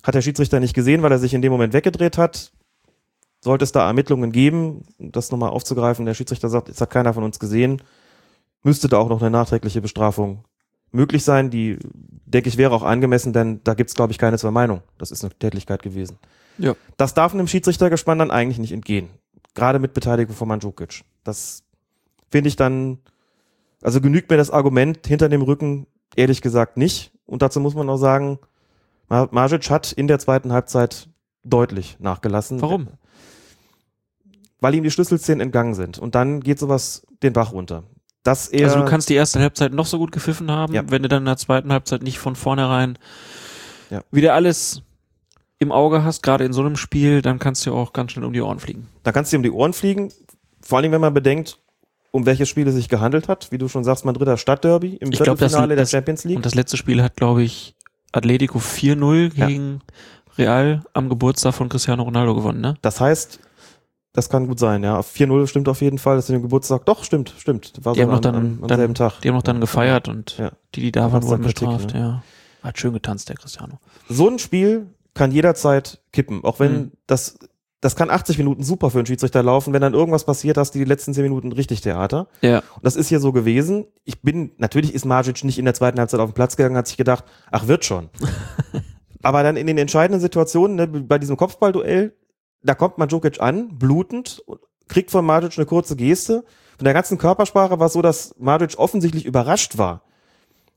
Hat 0.02 0.16
der 0.16 0.24
Schiedsrichter 0.24 0.60
nicht 0.60 0.74
gesehen, 0.74 1.04
weil 1.04 1.12
er 1.12 1.20
sich 1.20 1.36
in 1.36 1.44
dem 1.44 1.52
Moment 1.52 1.74
weggedreht 1.74 2.18
hat, 2.18 2.54
sollte 3.41 3.64
es 3.64 3.72
da 3.72 3.88
Ermittlungen 3.88 4.32
geben, 4.32 4.84
das 4.98 5.32
nochmal 5.32 5.49
aufzugreifen, 5.49 6.06
der 6.06 6.14
Schiedsrichter 6.14 6.49
sagt, 6.49 6.68
jetzt 6.68 6.82
hat 6.82 6.90
keiner 6.90 7.14
von 7.14 7.24
uns 7.24 7.40
gesehen, 7.40 7.82
müsste 8.64 8.88
da 8.90 8.98
auch 8.98 9.10
noch 9.10 9.22
eine 9.22 9.30
nachträgliche 9.30 9.82
Bestrafung 9.82 10.44
möglich 10.91 11.24
sein, 11.24 11.49
die, 11.49 11.78
denke 12.26 12.49
ich, 12.49 12.57
wäre 12.57 12.74
auch 12.74 12.84
angemessen, 12.84 13.32
denn 13.34 13.61
da 13.64 13.74
gibt 13.74 13.90
es, 13.90 13.95
glaube 13.95 14.11
ich, 14.11 14.18
keine 14.18 14.38
zwei 14.38 14.52
Meinungen. 14.52 14.82
Das 14.98 15.11
ist 15.11 15.24
eine 15.24 15.34
Tätlichkeit 15.34 15.84
gewesen. 15.84 16.18
Ja. 16.57 16.76
Das 16.98 17.14
darf 17.14 17.34
einem 17.34 17.48
Schiedsrichtergespann 17.48 18.20
dann 18.20 18.32
eigentlich 18.32 18.60
nicht 18.60 18.72
entgehen. 18.72 19.10
Gerade 19.56 19.80
mit 19.80 19.94
Beteiligung 19.94 20.36
von 20.36 20.48
Mandzukic. 20.48 21.03
Das 21.24 21.64
finde 22.30 22.49
ich 22.49 22.56
dann, 22.56 22.99
also 23.82 24.02
genügt 24.02 24.30
mir 24.30 24.38
das 24.38 24.52
Argument 24.52 25.06
hinter 25.07 25.30
dem 25.30 25.41
Rücken 25.41 25.88
ehrlich 26.16 26.41
gesagt 26.41 26.78
nicht. 26.78 27.11
Und 27.26 27.41
dazu 27.41 27.60
muss 27.60 27.76
man 27.76 27.90
auch 27.90 27.98
sagen, 27.98 28.40
Margic 29.07 29.70
hat 29.70 29.91
in 29.91 30.07
der 30.07 30.20
zweiten 30.20 30.52
Halbzeit 30.52 31.10
deutlich 31.44 31.98
nachgelassen. 31.99 32.61
Warum? 32.61 32.88
Weil 34.61 34.76
ihm 34.76 34.84
die 34.84 34.91
Schlüsselszenen 34.91 35.40
entgangen 35.41 35.73
sind. 35.73 35.98
Und 35.99 36.15
dann 36.15 36.41
geht 36.41 36.60
sowas 36.60 37.06
den 37.23 37.34
Bach 37.34 37.53
runter. 37.53 37.84
Dass 38.23 38.48
er, 38.49 38.68
also 38.68 38.80
du 38.80 38.86
kannst 38.86 39.10
die 39.10 39.14
erste 39.15 39.40
Halbzeit 39.40 39.72
noch 39.73 39.86
so 39.86 39.98
gut 39.98 40.11
gepfiffen 40.11 40.52
haben, 40.52 40.73
Ja. 40.73 40.84
wenn 40.90 41.02
du 41.03 41.07
dann 41.10 41.22
in 41.23 41.26
der 41.27 41.38
zweiten 41.38 41.72
Halbzeit 41.72 42.03
nicht 42.03 42.19
von 42.19 42.36
vornherein 42.36 42.98
Ja. 43.90 44.02
wieder 44.11 44.34
alles 44.34 44.81
im 45.60 45.72
Auge 45.72 46.03
hast, 46.03 46.22
gerade 46.23 46.44
in 46.45 46.53
so 46.53 46.61
einem 46.61 46.76
Spiel, 46.76 47.22
dann 47.22 47.40
kannst 47.40 47.65
du 47.65 47.73
auch 47.73 47.94
ganz 47.94 48.11
schnell 48.11 48.26
um 48.26 48.34
die 48.34 48.41
Ohren 48.41 48.60
fliegen. 48.60 48.88
da 49.03 49.11
kannst 49.11 49.31
du 49.31 49.38
ihm 49.38 49.44
die 49.44 49.52
Ohren 49.52 49.73
fliegen. 49.73 50.11
Vor 50.61 50.77
allem, 50.77 50.91
wenn 50.91 51.02
man 51.02 51.14
bedenkt, 51.14 51.57
um 52.11 52.26
welches 52.26 52.49
Spiel 52.49 52.68
es 52.68 52.76
sich 52.76 52.90
gehandelt 52.90 53.27
hat. 53.27 53.52
Wie 53.52 53.57
du 53.57 53.68
schon 53.69 53.84
sagst, 53.84 54.03
Madrider 54.03 54.36
Stadtderby 54.38 54.95
im 54.98 55.11
Ich 55.11 55.18
glaub, 55.19 55.38
das- 55.38 55.52
Viertelfinale 55.52 55.76
der 55.76 55.86
Champions 55.86 56.23
League. 56.26 56.38
Und 56.38 56.45
das 56.45 56.56
letzte 56.56 56.76
Spiel 56.76 57.02
hat, 57.03 57.15
glaube 57.15 57.44
ich, 57.44 57.76
Atletico 58.11 58.60
4-0 58.60 59.31
Ja. 59.36 59.48
gegen 59.48 59.81
Real 60.38 60.84
am 60.94 61.07
Geburtstag 61.10 61.53
von 61.53 61.69
Cristiano 61.69 62.03
Ronaldo 62.03 62.36
gewonnen, 62.36 62.61
ne? 62.61 62.76
Das 62.81 62.99
heißt, 62.99 63.40
das 64.14 64.30
kann 64.30 64.48
gut 64.48 64.60
sein, 64.60 64.84
ja. 64.84 64.99
4-0 64.99 65.48
stimmt 65.48 65.69
auf 65.69 65.81
jeden 65.81 65.98
Fall. 65.99 66.15
Das 66.15 66.26
ist 66.30 66.34
dem 66.34 66.41
Geburtstag. 66.41 66.86
Doch, 66.86 67.03
stimmt, 67.03 67.34
stimmt. 67.38 67.73
War 67.84 67.94
Die 67.94 68.02
haben 68.02 68.10
noch 68.11 68.19
dann, 68.19 68.36
am, 68.36 68.68
dann 68.68 68.77
selben 68.80 68.94
Tag. 68.95 69.22
Die 69.22 69.27
haben 69.30 69.36
noch 69.36 69.44
dann 69.44 69.61
gefeiert 69.61 70.07
und 70.07 70.38
Ja. 70.38 70.52
die, 70.76 70.81
die 70.81 70.91
da 70.91 71.11
waren, 71.11 71.23
wurden 71.23 71.44
bestraft, 71.44 71.94
ne? 71.94 71.99
ja. 71.99 72.23
Hat 72.64 72.77
schön 72.80 72.94
getanzt, 72.94 73.30
der 73.30 73.36
Cristiano. 73.38 73.80
So 74.10 74.27
ein 74.27 74.40
Spiel 74.40 74.88
kann 75.14 75.31
jederzeit 75.31 76.02
kippen. 76.11 76.44
Auch 76.44 76.60
wenn 76.60 76.72
Mhm. 76.73 76.91
das, 77.07 77.38
das 77.81 77.95
kann 77.95 78.10
80 78.10 78.38
Minuten 78.38 78.64
super 78.64 78.90
für 78.90 78.98
einen 78.98 79.06
Schiedsrichter 79.06 79.41
laufen. 79.44 79.72
Wenn 79.73 79.81
dann 79.81 79.94
irgendwas 79.94 80.26
passiert, 80.26 80.57
hast 80.57 80.76
du 80.76 80.80
die 80.80 80.86
letzten 80.86 81.14
10 81.14 81.23
Minuten 81.23 81.52
richtig 81.53 81.80
Theater. 81.81 82.27
Ja. 82.41 82.57
Und 82.76 82.84
das 82.84 82.95
ist 82.98 83.07
hier 83.10 83.19
so 83.22 83.31
gewesen. 83.31 83.86
Ich 84.03 84.22
bin, 84.22 84.52
natürlich 84.57 84.94
ist 84.94 85.06
Margic 85.06 85.44
nicht 85.45 85.57
in 85.60 85.65
der 85.65 85.73
zweiten 85.76 85.99
Halbzeit 85.99 86.19
auf 86.19 86.31
den 86.31 86.34
Platz 86.36 86.57
gegangen, 86.57 86.76
hat 86.76 86.88
sich 86.88 86.98
gedacht, 86.98 87.23
ach, 87.52 87.68
wird 87.68 87.86
schon. 87.86 88.10
Aber 89.22 89.44
dann 89.44 89.57
in 89.57 89.68
den 89.68 89.77
entscheidenden 89.77 90.22
Situationen, 90.22 90.76
ne, 90.77 90.88
bei 90.88 91.18
diesem 91.19 91.38
Kopfballduell, 91.38 92.14
da 92.64 92.76
kommt 92.76 92.98
Mandzukic 92.98 93.40
an, 93.41 93.77
blutend, 93.77 94.44
kriegt 94.88 95.11
von 95.11 95.26
Margic 95.26 95.57
eine 95.57 95.65
kurze 95.65 95.95
Geste. 95.95 96.44
Von 96.77 96.86
der 96.86 96.94
ganzen 96.94 97.18
Körpersprache 97.18 97.80
war 97.80 97.88
es 97.88 97.94
so, 97.94 98.02
dass 98.02 98.36
Margic 98.38 98.77
offensichtlich 98.77 99.26
überrascht 99.26 99.77
war, 99.77 100.03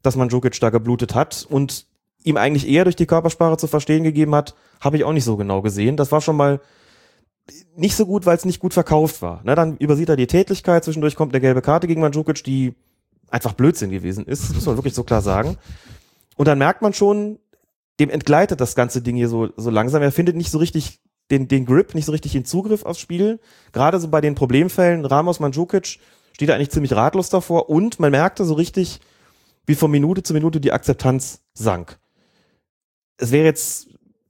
dass 0.02 0.16
Mandzukic 0.16 0.58
da 0.60 0.70
geblutet 0.70 1.14
hat 1.14 1.46
und 1.48 1.86
ihm 2.24 2.36
eigentlich 2.36 2.68
eher 2.68 2.84
durch 2.84 2.96
die 2.96 3.06
Körpersprache 3.06 3.56
zu 3.56 3.66
verstehen 3.66 4.04
gegeben 4.04 4.34
hat, 4.34 4.54
habe 4.80 4.96
ich 4.96 5.04
auch 5.04 5.12
nicht 5.12 5.24
so 5.24 5.36
genau 5.36 5.62
gesehen. 5.62 5.96
Das 5.96 6.12
war 6.12 6.20
schon 6.20 6.36
mal 6.36 6.60
nicht 7.74 7.96
so 7.96 8.06
gut, 8.06 8.26
weil 8.26 8.36
es 8.36 8.44
nicht 8.44 8.60
gut 8.60 8.74
verkauft 8.74 9.22
war. 9.22 9.42
Ne, 9.44 9.54
dann 9.54 9.76
übersieht 9.78 10.08
er 10.08 10.16
die 10.16 10.26
Tätlichkeit, 10.26 10.84
zwischendurch 10.84 11.16
kommt 11.16 11.34
eine 11.34 11.40
gelbe 11.40 11.62
Karte 11.62 11.88
gegen 11.88 12.00
Mandzukic, 12.00 12.44
die 12.44 12.74
einfach 13.30 13.54
Blödsinn 13.54 13.90
gewesen 13.90 14.26
ist, 14.26 14.44
das 14.44 14.54
muss 14.54 14.66
man 14.66 14.76
wirklich 14.76 14.94
so 14.94 15.04
klar 15.04 15.22
sagen. 15.22 15.56
Und 16.36 16.46
dann 16.46 16.58
merkt 16.58 16.82
man 16.82 16.92
schon, 16.92 17.38
dem 17.98 18.10
entgleitet 18.10 18.60
das 18.60 18.74
ganze 18.74 19.02
Ding 19.02 19.16
hier 19.16 19.28
so, 19.28 19.48
so 19.56 19.70
langsam. 19.70 20.02
Er 20.02 20.12
findet 20.12 20.36
nicht 20.36 20.50
so 20.50 20.58
richtig 20.58 21.00
den, 21.32 21.48
den 21.48 21.64
Grip, 21.64 21.94
nicht 21.94 22.04
so 22.04 22.12
richtig 22.12 22.32
den 22.32 22.44
Zugriff 22.44 22.84
aufs 22.84 23.00
Spiel. 23.00 23.40
Gerade 23.72 23.98
so 23.98 24.08
bei 24.08 24.20
den 24.20 24.34
Problemfällen, 24.34 25.04
Ramos 25.04 25.40
Mandzukic 25.40 25.98
steht 26.34 26.50
eigentlich 26.50 26.70
ziemlich 26.70 26.92
ratlos 26.92 27.30
davor 27.30 27.70
und 27.70 27.98
man 27.98 28.10
merkte 28.10 28.44
so 28.44 28.54
richtig, 28.54 29.00
wie 29.66 29.74
von 29.74 29.90
Minute 29.90 30.22
zu 30.22 30.34
Minute 30.34 30.60
die 30.60 30.72
Akzeptanz 30.72 31.40
sank. 31.54 31.98
Es 33.16 33.32
wäre 33.32 33.46
jetzt 33.46 33.88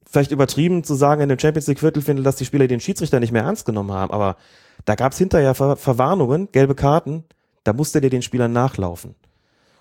vielleicht 0.08 0.30
übertrieben 0.30 0.84
zu 0.84 0.94
sagen 0.94 1.22
in 1.22 1.28
dem 1.28 1.38
Champions 1.38 1.66
League 1.66 1.80
Viertelfinale, 1.80 2.22
dass 2.22 2.36
die 2.36 2.44
Spieler 2.44 2.68
den 2.68 2.80
Schiedsrichter 2.80 3.18
nicht 3.18 3.32
mehr 3.32 3.42
ernst 3.42 3.66
genommen 3.66 3.92
haben, 3.92 4.12
aber 4.12 4.36
da 4.84 4.94
gab 4.94 5.12
es 5.12 5.18
hinterher 5.18 5.54
Ver 5.54 5.76
Verwarnungen, 5.76 6.48
gelbe 6.52 6.74
Karten, 6.74 7.24
da 7.64 7.72
musste 7.72 8.00
der 8.00 8.10
den 8.10 8.22
Spielern 8.22 8.52
nachlaufen. 8.52 9.14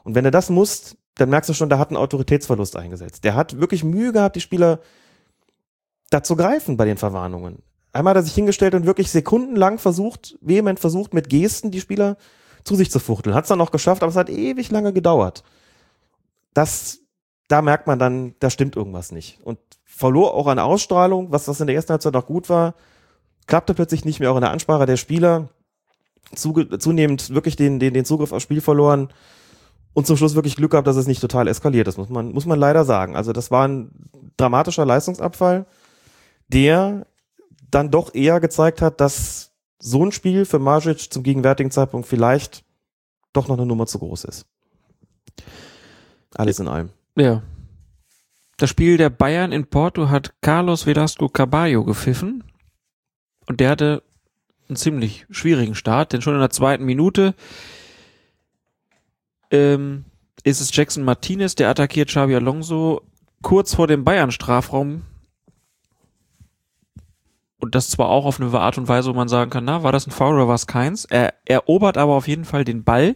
Und 0.03 0.15
wenn 0.15 0.25
er 0.25 0.31
das 0.31 0.49
muss, 0.49 0.95
dann 1.15 1.29
merkst 1.29 1.49
du 1.49 1.53
schon, 1.53 1.69
da 1.69 1.77
hat 1.77 1.91
ein 1.91 1.97
Autoritätsverlust 1.97 2.75
eingesetzt. 2.77 3.23
Der 3.23 3.35
hat 3.35 3.59
wirklich 3.59 3.83
Mühe 3.83 4.11
gehabt, 4.11 4.35
die 4.35 4.41
Spieler 4.41 4.79
da 6.11 6.21
zu 6.21 6.35
greifen 6.35 6.77
bei 6.77 6.85
den 6.85 6.97
Verwarnungen. 6.97 7.63
Einmal 7.93 8.11
hat 8.11 8.21
er 8.21 8.23
sich 8.23 8.35
hingestellt 8.35 8.75
und 8.75 8.85
wirklich 8.85 9.09
sekundenlang 9.09 9.79
versucht, 9.79 10.37
vehement 10.41 10.79
versucht, 10.79 11.13
mit 11.13 11.29
Gesten 11.29 11.71
die 11.71 11.81
Spieler 11.81 12.17
zu 12.63 12.75
sich 12.75 12.91
zu 12.91 12.99
fuchteln. 12.99 13.35
Hat 13.35 13.45
es 13.45 13.49
dann 13.49 13.57
noch 13.57 13.71
geschafft, 13.71 14.03
aber 14.03 14.11
es 14.11 14.15
hat 14.15 14.29
ewig 14.29 14.69
lange 14.69 14.93
gedauert. 14.93 15.43
Das, 16.53 16.99
da 17.47 17.61
merkt 17.61 17.87
man 17.87 17.97
dann, 17.97 18.35
da 18.39 18.49
stimmt 18.49 18.75
irgendwas 18.75 19.11
nicht. 19.11 19.39
Und 19.43 19.57
verlor 19.83 20.33
auch 20.33 20.47
an 20.47 20.59
Ausstrahlung, 20.59 21.31
was 21.31 21.45
das 21.45 21.59
in 21.59 21.67
der 21.67 21.75
ersten 21.75 21.91
Halbzeit 21.91 22.13
noch 22.13 22.27
gut 22.27 22.49
war, 22.49 22.75
klappte 23.47 23.73
plötzlich 23.73 24.05
nicht 24.05 24.19
mehr 24.19 24.31
auch 24.31 24.37
in 24.37 24.41
der 24.41 24.51
Ansprache 24.51 24.85
der 24.85 24.97
Spieler. 24.97 25.49
Zuge 26.35 26.77
zunehmend 26.77 27.33
wirklich 27.33 27.55
den, 27.55 27.79
den, 27.79 27.93
den 27.93 28.05
Zugriff 28.05 28.31
aufs 28.31 28.43
Spiel 28.43 28.61
verloren 28.61 29.09
und 29.93 30.07
zum 30.07 30.15
Schluss 30.15 30.35
wirklich 30.35 30.55
Glück 30.55 30.71
gehabt, 30.71 30.87
dass 30.87 30.95
es 30.95 31.07
nicht 31.07 31.19
total 31.19 31.47
eskaliert 31.47 31.87
ist, 31.87 31.97
muss 31.97 32.09
man, 32.09 32.31
muss 32.31 32.45
man 32.45 32.59
leider 32.59 32.85
sagen. 32.85 33.15
Also 33.17 33.33
das 33.33 33.51
war 33.51 33.67
ein 33.67 33.91
dramatischer 34.37 34.85
Leistungsabfall, 34.85 35.65
der 36.53 37.07
dann 37.69 37.91
doch 37.91 38.13
eher 38.13 38.39
gezeigt 38.39 38.81
hat, 38.81 38.99
dass 38.99 39.51
so 39.79 40.05
ein 40.05 40.11
Spiel 40.11 40.45
für 40.45 40.59
Margic 40.59 41.11
zum 41.11 41.23
gegenwärtigen 41.23 41.71
Zeitpunkt 41.71 42.07
vielleicht 42.07 42.63
doch 43.33 43.47
noch 43.47 43.57
eine 43.57 43.65
Nummer 43.65 43.87
zu 43.87 43.99
groß 43.99 44.25
ist. 44.25 44.45
Alles 46.35 46.59
in 46.59 46.67
allem. 46.67 46.89
Ja. 47.15 47.41
Das 48.57 48.69
Spiel 48.69 48.97
der 48.97 49.09
Bayern 49.09 49.51
in 49.51 49.67
Porto 49.67 50.09
hat 50.09 50.33
Carlos 50.41 50.85
Velasco 50.85 51.29
Caballo 51.29 51.83
gepfiffen. 51.83 52.43
Und 53.47 53.59
der 53.59 53.69
hatte 53.71 54.03
einen 54.67 54.75
ziemlich 54.75 55.25
schwierigen 55.29 55.75
Start, 55.75 56.13
denn 56.13 56.21
schon 56.21 56.35
in 56.35 56.39
der 56.39 56.51
zweiten 56.51 56.85
Minute 56.85 57.33
ähm, 59.49 60.05
ist 60.43 60.61
es 60.61 60.75
Jackson 60.75 61.03
Martinez, 61.03 61.55
der 61.55 61.69
attackiert 61.69 62.09
Xabi 62.09 62.35
Alonso 62.35 63.01
kurz 63.41 63.73
vor 63.73 63.87
dem 63.87 64.03
Bayern-Strafraum. 64.03 65.01
Und 67.61 67.75
das 67.75 67.89
zwar 67.89 68.09
auch 68.09 68.25
auf 68.25 68.39
eine 68.39 68.51
Art 68.59 68.77
und 68.77 68.87
Weise, 68.87 69.09
wo 69.09 69.13
man 69.13 69.27
sagen 69.27 69.51
kann, 69.51 69.65
na, 69.65 69.83
war 69.83 69.91
das 69.91 70.07
ein 70.07 70.11
Foul 70.11 70.35
oder 70.35 70.47
war 70.47 70.55
es 70.55 70.67
keins? 70.67 71.05
Er 71.05 71.35
erobert 71.45 71.97
aber 71.97 72.13
auf 72.13 72.27
jeden 72.27 72.45
Fall 72.45 72.63
den 72.63 72.83
Ball. 72.83 73.15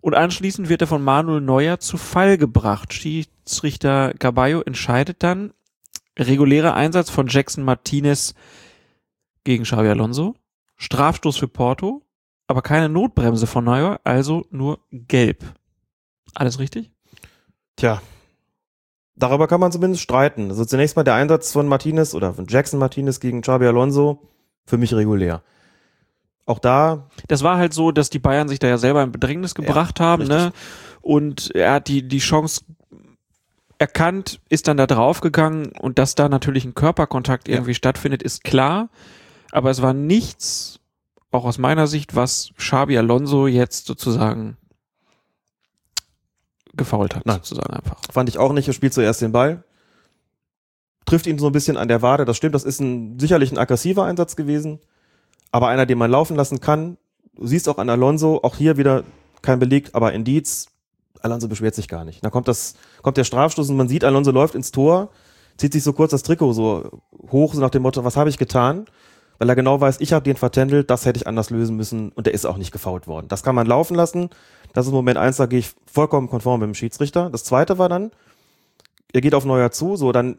Und 0.00 0.14
anschließend 0.14 0.68
wird 0.68 0.82
er 0.82 0.86
von 0.86 1.02
Manuel 1.02 1.40
Neuer 1.40 1.78
zu 1.78 1.96
Fall 1.96 2.36
gebracht. 2.36 2.92
Schiedsrichter 2.92 4.12
Caballo 4.18 4.60
entscheidet 4.60 5.22
dann 5.22 5.54
regulärer 6.18 6.74
Einsatz 6.74 7.10
von 7.10 7.28
Jackson 7.28 7.64
Martinez 7.64 8.34
gegen 9.44 9.64
Xabi 9.64 9.88
Alonso. 9.88 10.34
Strafstoß 10.76 11.36
für 11.36 11.48
Porto, 11.48 12.02
aber 12.46 12.60
keine 12.60 12.88
Notbremse 12.88 13.46
von 13.46 13.64
Neuer, 13.64 14.00
also 14.04 14.44
nur 14.50 14.80
gelb. 14.90 15.44
Alles 16.34 16.58
richtig? 16.58 16.90
Tja, 17.76 18.02
darüber 19.16 19.46
kann 19.46 19.60
man 19.60 19.72
zumindest 19.72 20.02
streiten. 20.02 20.50
Also 20.50 20.64
zunächst 20.64 20.96
mal 20.96 21.04
der 21.04 21.14
Einsatz 21.14 21.52
von 21.52 21.68
Martinez 21.68 22.14
oder 22.14 22.34
von 22.34 22.46
Jackson 22.48 22.78
Martinez 22.80 23.20
gegen 23.20 23.40
Xabi 23.42 23.66
Alonso, 23.66 24.20
für 24.66 24.78
mich 24.78 24.94
regulär. 24.94 25.42
Auch 26.46 26.58
da, 26.58 27.08
Das 27.28 27.42
war 27.42 27.56
halt 27.56 27.72
so, 27.72 27.90
dass 27.90 28.10
die 28.10 28.18
Bayern 28.18 28.48
sich 28.48 28.58
da 28.58 28.68
ja 28.68 28.76
selber 28.76 29.02
in 29.02 29.12
Bedrängnis 29.12 29.54
gebracht 29.54 29.98
haben, 30.00 30.22
richtig. 30.22 30.38
ne? 30.38 30.52
Und 31.00 31.54
er 31.54 31.74
hat 31.74 31.88
die, 31.88 32.06
die 32.06 32.18
Chance 32.18 32.62
erkannt, 33.78 34.40
ist 34.48 34.68
dann 34.68 34.76
da 34.76 34.86
draufgegangen 34.86 35.72
und 35.80 35.98
dass 35.98 36.14
da 36.14 36.28
natürlich 36.28 36.64
ein 36.64 36.74
Körperkontakt 36.74 37.48
Ja. 37.48 37.54
irgendwie 37.54 37.74
stattfindet, 37.74 38.22
ist 38.22 38.44
klar. 38.44 38.88
Aber 39.52 39.70
es 39.70 39.82
war 39.82 39.94
nichts, 39.94 40.80
auch 41.30 41.44
aus 41.44 41.58
meiner 41.58 41.86
Sicht, 41.86 42.14
was 42.14 42.50
Xabi 42.56 42.96
Alonso 42.98 43.46
jetzt 43.46 43.86
sozusagen 43.86 44.56
gefault 46.76 47.14
hat, 47.14 47.26
Nein. 47.26 47.36
sozusagen 47.36 47.72
einfach. 47.72 47.96
fand 48.10 48.28
ich 48.28 48.38
auch 48.38 48.52
nicht, 48.52 48.68
er 48.68 48.74
spielt 48.74 48.94
zuerst 48.94 49.20
den 49.20 49.32
Ball, 49.32 49.64
trifft 51.06 51.26
ihn 51.26 51.38
so 51.38 51.46
ein 51.46 51.52
bisschen 51.52 51.76
an 51.76 51.88
der 51.88 52.02
Wade, 52.02 52.24
das 52.24 52.36
stimmt, 52.36 52.54
das 52.54 52.64
ist 52.64 52.80
ein, 52.80 53.18
sicherlich 53.18 53.52
ein 53.52 53.58
aggressiver 53.58 54.04
Einsatz 54.04 54.36
gewesen, 54.36 54.80
aber 55.52 55.68
einer, 55.68 55.86
den 55.86 55.98
man 55.98 56.10
laufen 56.10 56.36
lassen 56.36 56.60
kann. 56.60 56.96
Du 57.36 57.46
siehst 57.46 57.68
auch 57.68 57.78
an 57.78 57.90
Alonso, 57.90 58.40
auch 58.42 58.56
hier 58.56 58.76
wieder 58.76 59.04
kein 59.42 59.58
Beleg, 59.58 59.90
aber 59.92 60.12
Indiz, 60.12 60.68
Alonso 61.20 61.48
beschwert 61.48 61.74
sich 61.74 61.88
gar 61.88 62.04
nicht. 62.04 62.24
Dann 62.24 62.30
kommt 62.30 62.48
das, 62.48 62.74
kommt 63.02 63.16
der 63.16 63.24
Strafstoß 63.24 63.70
und 63.70 63.76
man 63.76 63.88
sieht, 63.88 64.04
Alonso 64.04 64.30
läuft 64.30 64.54
ins 64.54 64.72
Tor, 64.72 65.10
zieht 65.56 65.72
sich 65.72 65.82
so 65.82 65.92
kurz 65.92 66.10
das 66.10 66.22
Trikot 66.22 66.52
so 66.52 67.02
hoch, 67.30 67.54
so 67.54 67.60
nach 67.60 67.70
dem 67.70 67.82
Motto, 67.82 68.04
was 68.04 68.16
habe 68.16 68.30
ich 68.30 68.38
getan? 68.38 68.86
Weil 69.38 69.48
er 69.48 69.56
genau 69.56 69.80
weiß, 69.80 70.00
ich 70.00 70.12
habe 70.12 70.24
den 70.24 70.36
vertändelt, 70.36 70.90
das 70.90 71.06
hätte 71.06 71.18
ich 71.18 71.26
anders 71.26 71.50
lösen 71.50 71.76
müssen 71.76 72.12
und 72.12 72.26
der 72.26 72.34
ist 72.34 72.46
auch 72.46 72.56
nicht 72.56 72.72
gefault 72.72 73.06
worden. 73.06 73.26
Das 73.28 73.42
kann 73.42 73.54
man 73.54 73.66
laufen 73.66 73.94
lassen. 73.94 74.30
Das 74.72 74.86
ist 74.86 74.92
Moment 74.92 75.18
eins, 75.18 75.36
da 75.36 75.46
gehe 75.46 75.58
ich 75.58 75.72
vollkommen 75.86 76.28
konform 76.28 76.60
mit 76.60 76.68
dem 76.68 76.74
Schiedsrichter. 76.74 77.30
Das 77.30 77.44
zweite 77.44 77.78
war 77.78 77.88
dann, 77.88 78.10
er 79.12 79.20
geht 79.20 79.34
auf 79.34 79.44
Neuer 79.44 79.70
zu, 79.70 79.96
so 79.96 80.12
dann 80.12 80.38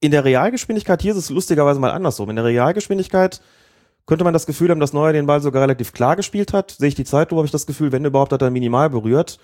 in 0.00 0.10
der 0.10 0.24
Realgeschwindigkeit, 0.24 1.02
hier 1.02 1.12
ist 1.12 1.18
es 1.18 1.30
lustigerweise 1.30 1.78
mal 1.78 1.90
andersrum. 1.90 2.30
In 2.30 2.36
der 2.36 2.44
Realgeschwindigkeit 2.44 3.40
könnte 4.06 4.24
man 4.24 4.32
das 4.32 4.46
Gefühl 4.46 4.70
haben, 4.70 4.80
dass 4.80 4.92
Neuer 4.92 5.12
den 5.12 5.26
Ball 5.26 5.40
sogar 5.40 5.62
relativ 5.62 5.92
klar 5.92 6.16
gespielt 6.16 6.52
hat. 6.52 6.72
Sehe 6.72 6.88
ich 6.88 6.94
die 6.94 7.04
Zeit, 7.04 7.30
habe 7.30 7.44
ich 7.44 7.50
das 7.50 7.66
Gefühl, 7.66 7.92
wenn 7.92 8.04
überhaupt, 8.04 8.32
hat 8.32 8.42
er 8.42 8.50
minimal 8.50 8.90
berührt. 8.90 9.38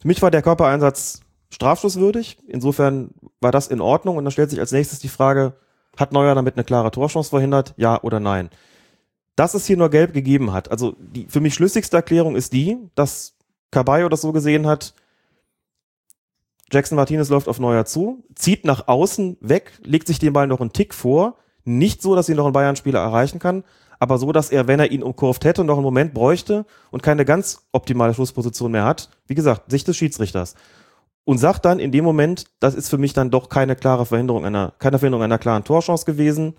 Für 0.00 0.08
mich 0.08 0.22
war 0.22 0.30
der 0.30 0.42
Körpereinsatz 0.42 1.20
strafstoßwürdig. 1.50 2.38
Insofern 2.46 3.10
war 3.40 3.52
das 3.52 3.68
in 3.68 3.80
Ordnung. 3.80 4.16
Und 4.16 4.24
dann 4.24 4.30
stellt 4.30 4.50
sich 4.50 4.60
als 4.60 4.72
nächstes 4.72 5.00
die 5.00 5.08
Frage, 5.08 5.54
hat 5.96 6.12
Neuer 6.12 6.34
damit 6.34 6.56
eine 6.56 6.64
klare 6.64 6.90
Torchance 6.90 7.30
verhindert? 7.30 7.74
Ja 7.76 8.02
oder 8.02 8.20
nein? 8.20 8.50
Dass 9.34 9.54
es 9.54 9.66
hier 9.66 9.76
nur 9.76 9.90
gelb 9.90 10.12
gegeben 10.12 10.52
hat, 10.52 10.70
also 10.70 10.96
die 10.98 11.26
für 11.28 11.40
mich 11.40 11.54
schlüssigste 11.54 11.96
Erklärung 11.96 12.36
ist 12.36 12.52
die, 12.52 12.78
dass 12.94 13.34
Caballo 13.70 14.08
das 14.08 14.22
so 14.22 14.32
gesehen 14.32 14.66
hat, 14.66 14.94
Jackson 16.72 16.96
Martinez 16.96 17.28
läuft 17.28 17.48
auf 17.48 17.60
Neuer 17.60 17.84
zu, 17.84 18.24
zieht 18.34 18.64
nach 18.64 18.88
außen 18.88 19.36
weg, 19.40 19.72
legt 19.82 20.06
sich 20.06 20.18
den 20.18 20.32
Ball 20.32 20.46
noch 20.46 20.60
einen 20.60 20.72
Tick 20.72 20.94
vor, 20.94 21.36
nicht 21.64 22.02
so, 22.02 22.14
dass 22.14 22.28
ihn 22.28 22.36
noch 22.36 22.46
ein 22.46 22.52
Bayern-Spieler 22.52 23.00
erreichen 23.00 23.38
kann, 23.38 23.62
aber 23.98 24.18
so, 24.18 24.32
dass 24.32 24.50
er, 24.50 24.66
wenn 24.66 24.80
er 24.80 24.90
ihn 24.90 25.02
umkurvt 25.02 25.44
hätte, 25.44 25.64
noch 25.64 25.76
einen 25.76 25.84
Moment 25.84 26.12
bräuchte 26.14 26.66
und 26.90 27.02
keine 27.02 27.24
ganz 27.24 27.66
optimale 27.72 28.14
Schlussposition 28.14 28.72
mehr 28.72 28.84
hat. 28.84 29.10
Wie 29.26 29.34
gesagt, 29.34 29.70
Sicht 29.70 29.88
des 29.88 29.96
Schiedsrichters. 29.96 30.54
Und 31.26 31.38
sagt 31.38 31.64
dann 31.64 31.80
in 31.80 31.90
dem 31.90 32.04
Moment, 32.04 32.44
das 32.60 32.76
ist 32.76 32.88
für 32.88 32.98
mich 32.98 33.12
dann 33.12 33.32
doch 33.32 33.48
keine 33.48 33.74
klare 33.74 34.06
Verhinderung 34.06 34.44
einer, 34.44 34.74
keine 34.78 35.00
Verhinderung 35.00 35.24
einer 35.24 35.38
klaren 35.38 35.64
Torchance 35.64 36.06
gewesen. 36.06 36.54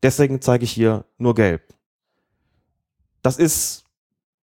Deswegen 0.00 0.40
zeige 0.40 0.62
ich 0.62 0.70
hier 0.70 1.04
nur 1.18 1.34
gelb. 1.34 1.60
Das 3.22 3.36
ist 3.36 3.84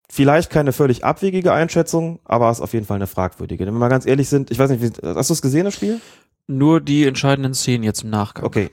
vielleicht 0.10 0.50
keine 0.50 0.72
völlig 0.72 1.04
abwegige 1.04 1.52
Einschätzung, 1.52 2.22
aber 2.24 2.50
ist 2.50 2.62
auf 2.62 2.72
jeden 2.72 2.86
Fall 2.86 2.96
eine 2.96 3.08
fragwürdige. 3.08 3.66
Wenn 3.66 3.74
wir 3.74 3.80
mal 3.80 3.90
ganz 3.90 4.06
ehrlich 4.06 4.30
sind, 4.30 4.50
ich 4.50 4.60
weiß 4.60 4.70
nicht, 4.70 5.04
hast 5.04 5.30
du 5.30 5.34
es 5.34 5.42
gesehen, 5.42 5.66
das 5.66 5.74
Spiel? 5.74 6.00
Nur 6.48 6.80
die 6.80 7.06
entscheidenden 7.06 7.54
Szenen 7.54 7.84
jetzt 7.84 8.04
im 8.04 8.10
Nachgang. 8.10 8.46
Okay. 8.46 8.70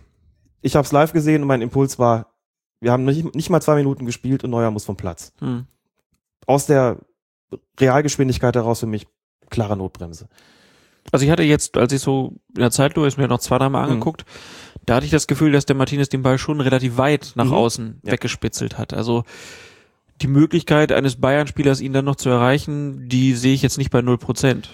Ich 0.62 0.76
habe 0.76 0.86
es 0.86 0.92
live 0.92 1.12
gesehen 1.12 1.42
und 1.42 1.48
mein 1.48 1.62
Impuls 1.62 1.98
war, 1.98 2.32
wir 2.80 2.92
haben 2.92 3.04
nicht, 3.04 3.34
nicht 3.34 3.50
mal 3.50 3.60
zwei 3.60 3.74
Minuten 3.74 4.06
gespielt 4.06 4.44
und 4.44 4.50
Neuer 4.50 4.70
muss 4.70 4.84
vom 4.84 4.96
Platz. 4.96 5.32
Hm. 5.40 5.66
Aus 6.46 6.66
der 6.66 6.98
Realgeschwindigkeit 7.80 8.54
heraus 8.54 8.80
für 8.80 8.86
mich 8.86 9.08
klare 9.54 9.76
Notbremse. 9.76 10.28
Also 11.12 11.24
ich 11.24 11.30
hatte 11.30 11.42
jetzt, 11.42 11.76
als 11.76 11.92
ich 11.92 12.00
so 12.00 12.32
in 12.54 12.60
der 12.60 12.70
Zeitlupe 12.70 13.06
ist 13.06 13.18
mir 13.18 13.28
noch 13.28 13.38
zwei, 13.40 13.58
dreimal 13.58 13.84
Mhm. 13.86 13.92
angeguckt, 13.92 14.24
da 14.86 14.96
hatte 14.96 15.06
ich 15.06 15.12
das 15.12 15.26
Gefühl, 15.26 15.52
dass 15.52 15.66
der 15.66 15.76
Martinez 15.76 16.08
den 16.08 16.22
Ball 16.22 16.38
schon 16.38 16.60
relativ 16.60 16.96
weit 16.96 17.32
nach 17.36 17.46
Mhm. 17.46 17.52
außen 17.54 18.00
Ja. 18.04 18.12
weggespitzelt 18.12 18.78
hat. 18.78 18.92
Also 18.94 19.24
die 20.22 20.26
Möglichkeit 20.28 20.92
eines 20.92 21.20
Bayern-Spielers, 21.20 21.80
ihn 21.80 21.92
dann 21.92 22.04
noch 22.04 22.16
zu 22.16 22.28
erreichen, 22.30 23.08
die 23.08 23.34
sehe 23.34 23.54
ich 23.54 23.62
jetzt 23.62 23.78
nicht 23.78 23.90
bei 23.90 24.00
0%. 24.00 24.68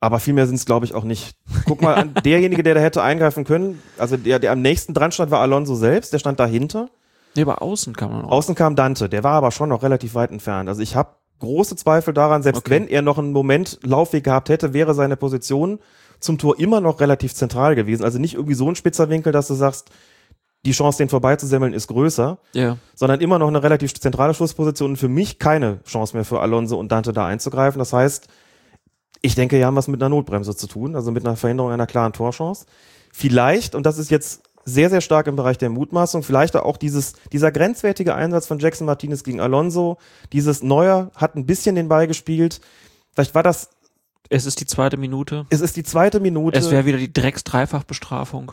Aber 0.00 0.20
viel 0.20 0.34
mehr 0.34 0.46
sind 0.46 0.56
es, 0.56 0.66
glaube 0.66 0.84
ich, 0.84 0.94
auch 0.94 1.04
nicht. 1.04 1.34
Guck 1.66 1.80
mal 1.82 1.94
an, 1.94 2.14
derjenige, 2.24 2.62
der 2.62 2.74
da 2.74 2.80
hätte 2.80 3.02
eingreifen 3.02 3.44
können, 3.44 3.80
also 3.98 4.16
der, 4.16 4.38
der 4.38 4.52
am 4.52 4.60
nächsten 4.60 4.92
dran 4.94 5.10
stand, 5.12 5.30
war 5.30 5.40
Alonso 5.40 5.74
selbst, 5.74 6.12
der 6.12 6.18
stand 6.18 6.38
dahinter. 6.38 6.88
Nee, 7.34 7.42
aber 7.42 7.62
außen 7.62 7.96
kann 7.96 8.10
man 8.12 8.24
auch. 8.26 8.30
Außen 8.30 8.54
kam 8.54 8.76
Dante, 8.76 9.08
der 9.08 9.24
war 9.24 9.32
aber 9.34 9.50
schon 9.50 9.68
noch 9.70 9.82
relativ 9.82 10.14
weit 10.14 10.30
entfernt. 10.30 10.68
Also 10.68 10.82
ich 10.82 10.96
habe 10.96 11.10
große 11.40 11.76
Zweifel 11.76 12.14
daran, 12.14 12.42
selbst 12.42 12.60
Okay. 12.60 12.70
wenn 12.70 12.88
er 12.88 13.02
noch 13.02 13.18
einen 13.18 13.32
Moment 13.32 13.78
Laufweg 13.82 14.24
gehabt 14.24 14.48
hätte, 14.48 14.72
wäre 14.72 14.94
seine 14.94 15.16
Position 15.16 15.78
zum 16.20 16.38
Tor 16.38 16.58
immer 16.58 16.80
noch 16.80 17.00
relativ 17.00 17.34
zentral 17.34 17.74
gewesen. 17.74 18.04
Also 18.04 18.18
nicht 18.18 18.34
irgendwie 18.34 18.54
so 18.54 18.68
ein 18.68 18.76
spitzer 18.76 19.10
Winkel, 19.10 19.32
dass 19.32 19.48
du 19.48 19.54
sagst, 19.54 19.90
die 20.64 20.72
Chance, 20.72 20.98
den 20.98 21.08
vorbeizusemmeln, 21.08 21.72
ist 21.72 21.86
größer, 21.86 22.38
ja. 22.52 22.76
sondern 22.94 23.20
immer 23.20 23.38
noch 23.38 23.48
eine 23.48 23.62
relativ 23.62 23.94
zentrale 23.94 24.34
Schussposition 24.34 24.90
und 24.92 24.96
für 24.96 25.08
mich 25.08 25.38
keine 25.38 25.80
Chance 25.84 26.16
mehr 26.16 26.24
für 26.24 26.40
Alonso 26.40 26.78
und 26.78 26.90
Dante 26.90 27.12
da 27.12 27.26
einzugreifen. 27.26 27.78
Das 27.78 27.92
heißt, 27.92 28.26
ich 29.22 29.34
denke, 29.34 29.56
hier 29.56 29.66
haben 29.66 29.74
wir 29.74 29.80
es 29.80 29.88
mit 29.88 30.02
einer 30.02 30.08
Notbremse 30.08 30.56
zu 30.56 30.66
tun, 30.66 30.96
also 30.96 31.12
mit 31.12 31.24
einer 31.24 31.36
Verhinderung 31.36 31.70
einer 31.70 31.86
klaren 31.86 32.12
Torchance. 32.12 32.66
Vielleicht, 33.12 33.74
und 33.74 33.86
das 33.86 33.98
ist 33.98 34.10
jetzt 34.10 34.42
sehr, 34.66 34.90
sehr 34.90 35.00
stark 35.00 35.28
im 35.28 35.36
Bereich 35.36 35.58
der 35.58 35.70
Mutmaßung, 35.70 36.24
vielleicht 36.24 36.56
auch 36.56 36.76
dieses, 36.76 37.14
dieser 37.32 37.52
grenzwertige 37.52 38.14
Einsatz 38.14 38.46
von 38.46 38.58
Jackson 38.58 38.86
Martinez 38.86 39.22
gegen 39.22 39.40
Alonso, 39.40 39.96
dieses 40.32 40.62
Neuer 40.62 41.12
hat 41.14 41.36
ein 41.36 41.46
bisschen 41.46 41.76
den 41.76 41.88
Ball 41.88 42.08
gespielt. 42.08 42.60
Vielleicht 43.14 43.34
war 43.34 43.44
das, 43.44 43.70
Es 44.28 44.44
ist 44.44 44.60
die 44.60 44.66
zweite 44.66 44.96
Minute. 44.96 45.46
es 45.50 45.60
ist 45.60 45.76
die 45.76 45.84
zweite 45.84 46.18
Minute. 46.18 46.58
Es 46.58 46.70
wäre 46.72 46.84
wieder 46.84 46.98
die 46.98 47.12
Drecks-Dreifachbestrafung. 47.12 48.50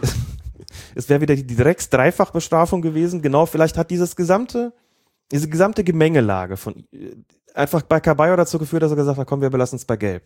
es 0.96 1.10
wäre 1.10 1.20
wieder 1.20 1.36
die 1.36 1.48
Drecks-Dreifachbestrafung 1.48 2.84
gewesen. 2.84 3.24
Genau, 3.24 3.48
vielleicht 3.48 3.78
hat 3.78 3.90
dieses 3.90 4.16
gesamte, 4.16 4.72
diese 5.32 5.50
gesamte 5.50 5.84
Gemengelage 5.84 6.58
von 6.58 6.86
äh, 6.92 7.16
einfach 7.56 7.82
bei 7.82 8.00
Caballo 8.00 8.36
dazu 8.36 8.60
geführt, 8.60 8.84
dass 8.84 8.92
er 8.92 8.98
gesagt 8.98 9.18
hat, 9.18 9.28
komm, 9.28 9.42
wir 9.42 9.50
belassen 9.50 9.78
es 9.78 9.86
bei 9.86 9.98
Gelb. 9.98 10.24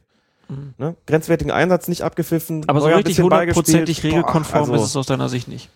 Mhm. 0.50 0.74
Ne? 0.78 0.96
Grenzwertigen 1.06 1.52
Einsatz 1.52 1.88
nicht 1.88 2.04
abgepfiffen. 2.04 2.68
Aber 2.68 2.82
so 2.82 2.88
richtig 2.88 3.20
hundertprozentig 3.20 4.02
Boah, 4.02 4.08
regelkonform 4.08 4.72
also, 4.72 4.76
ist 4.76 4.90
es 4.90 4.96
aus 4.96 5.06
deiner 5.08 5.30
Sicht 5.30 5.48
nicht. 5.48 5.70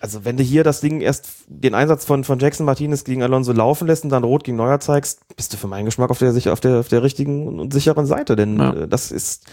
Also 0.00 0.24
wenn 0.24 0.36
du 0.36 0.42
hier 0.42 0.62
das 0.62 0.80
Ding 0.80 1.00
erst 1.00 1.28
den 1.48 1.74
Einsatz 1.74 2.04
von, 2.04 2.22
von 2.22 2.38
Jackson 2.38 2.66
Martinez 2.66 3.04
gegen 3.04 3.22
Alonso 3.22 3.52
laufen 3.52 3.86
lässt 3.86 4.04
und 4.04 4.10
dann 4.10 4.24
Rot 4.24 4.44
gegen 4.44 4.56
Neuer 4.56 4.78
zeigst, 4.78 5.20
bist 5.36 5.52
du 5.52 5.56
für 5.56 5.66
meinen 5.66 5.86
Geschmack 5.86 6.10
auf 6.10 6.18
der, 6.18 6.32
auf 6.52 6.60
der, 6.60 6.80
auf 6.80 6.88
der 6.88 7.02
richtigen 7.02 7.58
und 7.58 7.72
sicheren 7.72 8.06
Seite. 8.06 8.36
Denn 8.36 8.58
Ja. 8.58 8.72
äh, 8.74 8.88
das 8.88 9.10
ist, 9.10 9.46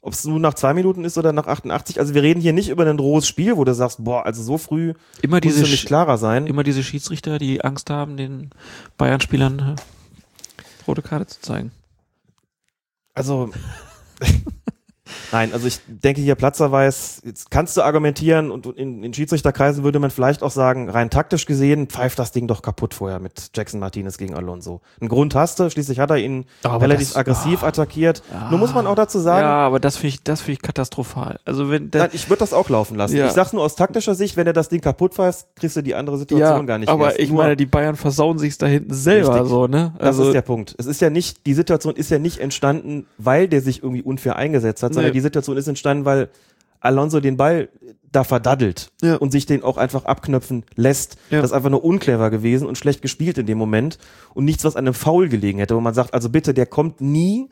ob 0.00 0.12
es 0.12 0.24
nun 0.24 0.40
nach 0.40 0.54
zwei 0.54 0.74
Minuten 0.74 1.04
ist 1.04 1.18
oder 1.18 1.32
nach 1.32 1.46
88, 1.46 1.98
also 1.98 2.14
wir 2.14 2.22
reden 2.22 2.40
hier 2.40 2.52
nicht 2.52 2.70
über 2.70 2.86
ein 2.86 2.98
rohes 2.98 3.26
Spiel, 3.26 3.56
wo 3.56 3.64
du 3.64 3.74
sagst, 3.74 4.02
boah, 4.02 4.24
also 4.24 4.42
so 4.42 4.58
früh 4.58 4.94
Immer 5.22 5.36
muss 5.36 5.42
diese, 5.42 5.64
es 5.64 5.70
nicht 5.70 5.86
klarer 5.86 6.16
sein. 6.18 6.46
immer 6.46 6.62
diese 6.62 6.82
Schiedsrichter, 6.82 7.38
die 7.38 7.62
Angst 7.62 7.90
haben, 7.90 8.16
den 8.16 8.50
Bayern-Spielern 8.96 9.76
äh, 9.76 10.86
rote 10.86 11.02
Karte 11.02 11.26
zu 11.26 11.40
zeigen. 11.40 11.72
Also, 13.20 13.50
nein, 15.32 15.52
also 15.52 15.66
ich 15.66 15.80
denke 15.86 16.20
hier 16.20 16.34
Platzerweis, 16.34 17.22
jetzt 17.24 17.50
kannst 17.50 17.76
du 17.76 17.82
argumentieren 17.82 18.50
und 18.50 18.66
in, 18.66 19.02
in 19.02 19.14
Schiedsrichterkreisen 19.14 19.84
würde 19.84 19.98
man 19.98 20.10
vielleicht 20.10 20.42
auch 20.42 20.50
sagen, 20.50 20.88
rein 20.90 21.10
taktisch 21.10 21.46
gesehen, 21.46 21.86
pfeift 21.88 22.18
das 22.18 22.32
Ding 22.32 22.46
doch 22.46 22.62
kaputt 22.62 22.94
vorher 22.94 23.18
mit 23.20 23.50
Jackson 23.54 23.80
Martinez 23.80 24.18
gegen 24.18 24.34
Alonso. 24.34 24.80
Einen 25.00 25.08
Grund 25.08 25.34
hast 25.34 25.60
du, 25.60 25.70
schließlich 25.70 25.98
hat 25.98 26.10
er 26.10 26.18
ihn 26.18 26.44
Aber 26.62 26.82
relativ 26.82 27.08
das- 27.08 27.16
aggressiv 27.16 27.62
ah. 27.62 27.68
attackiert. 27.68 28.22
Ja. 28.32 28.50
Nur 28.50 28.58
muss 28.58 28.74
man 28.74 28.86
auch 28.86 28.94
dazu 28.94 29.18
sagen, 29.18 29.42
ja, 29.42 29.66
aber 29.66 29.80
das 29.80 29.96
finde 29.96 30.08
ich, 30.08 30.22
das 30.22 30.40
finde 30.40 30.52
ich 30.52 30.62
katastrophal. 30.62 31.38
Also 31.44 31.70
wenn 31.70 31.90
der, 31.90 32.02
nein, 32.02 32.10
ich 32.12 32.28
würde 32.28 32.40
das 32.40 32.52
auch 32.52 32.68
laufen 32.68 32.96
lassen. 32.96 33.16
Ja. 33.16 33.26
Ich 33.26 33.32
sag's 33.32 33.52
nur 33.52 33.62
aus 33.62 33.76
taktischer 33.76 34.14
Sicht, 34.14 34.36
wenn 34.36 34.46
er 34.46 34.52
das 34.52 34.68
Ding 34.68 34.80
kaputt 34.80 35.14
pfeift, 35.14 35.46
kriegst 35.56 35.76
du 35.76 35.82
die 35.82 35.94
andere 35.94 36.18
Situation 36.18 36.66
gar 36.66 36.78
nicht 36.78 36.88
aber 36.88 37.06
erst. 37.06 37.18
ich 37.18 37.30
meine, 37.30 37.56
die 37.56 37.66
Bayern 37.66 37.96
versauen 37.96 38.38
sich 38.38 38.58
da 38.58 38.66
hinten 38.66 38.94
selber 38.94 39.34
Richtig. 39.34 39.48
so, 39.48 39.66
ne? 39.66 39.94
Das 39.98 40.18
ist 40.18 40.32
der 40.32 40.42
Punkt. 40.42 40.74
Es 40.78 40.86
ist 40.86 41.00
ja 41.00 41.10
nicht, 41.10 41.46
die 41.46 41.54
Situation 41.54 41.96
ist 41.96 42.10
ja 42.10 42.18
nicht 42.18 42.38
entstanden, 42.38 43.06
weil 43.18 43.48
der 43.48 43.60
sich 43.60 43.82
irgendwie 43.82 44.02
unfair 44.02 44.36
eingesetzt 44.36 44.82
hat, 44.82 44.94
sondern 45.00 45.10
Nee. 45.10 45.14
die 45.18 45.20
Situation 45.20 45.56
ist 45.56 45.66
entstanden, 45.68 46.04
weil 46.04 46.28
Alonso 46.80 47.20
den 47.20 47.36
Ball 47.36 47.68
da 48.10 48.24
verdaddelt 48.24 48.90
Ja. 49.02 49.16
und 49.16 49.30
sich 49.32 49.44
den 49.46 49.62
auch 49.62 49.76
einfach 49.76 50.04
abknöpfen 50.06 50.64
lässt. 50.76 51.16
Ja. 51.30 51.40
Das 51.42 51.50
ist 51.50 51.54
einfach 51.56 51.70
nur 51.70 51.84
unclever 51.84 52.30
gewesen 52.30 52.66
und 52.66 52.78
schlecht 52.78 53.02
gespielt 53.02 53.36
in 53.38 53.46
dem 53.46 53.58
Moment 53.58 53.98
und 54.34 54.44
nichts, 54.46 54.64
was 54.64 54.76
an 54.76 54.86
einem 54.86 54.94
Foul 54.94 55.28
gelegen 55.28 55.58
hätte, 55.58 55.76
wo 55.76 55.80
man 55.80 55.94
sagt, 55.94 56.14
also 56.14 56.28
bitte, 56.30 56.54
der 56.54 56.66
kommt 56.66 57.00
nie 57.00 57.50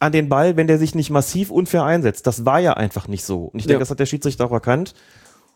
an 0.00 0.12
den 0.12 0.28
Ball, 0.28 0.56
wenn 0.56 0.66
der 0.66 0.78
sich 0.78 0.94
nicht 0.94 1.10
massiv 1.10 1.50
unfair 1.50 1.84
einsetzt. 1.84 2.26
Das 2.26 2.44
war 2.44 2.58
ja 2.60 2.74
einfach 2.74 3.08
nicht 3.08 3.24
so. 3.24 3.44
Und 3.44 3.60
ich 3.60 3.66
denke, 3.66 3.76
Ja. 3.76 3.78
das 3.80 3.90
hat 3.90 4.00
der 4.00 4.06
Schiedsrichter 4.06 4.44
auch 4.44 4.52
erkannt. 4.52 4.92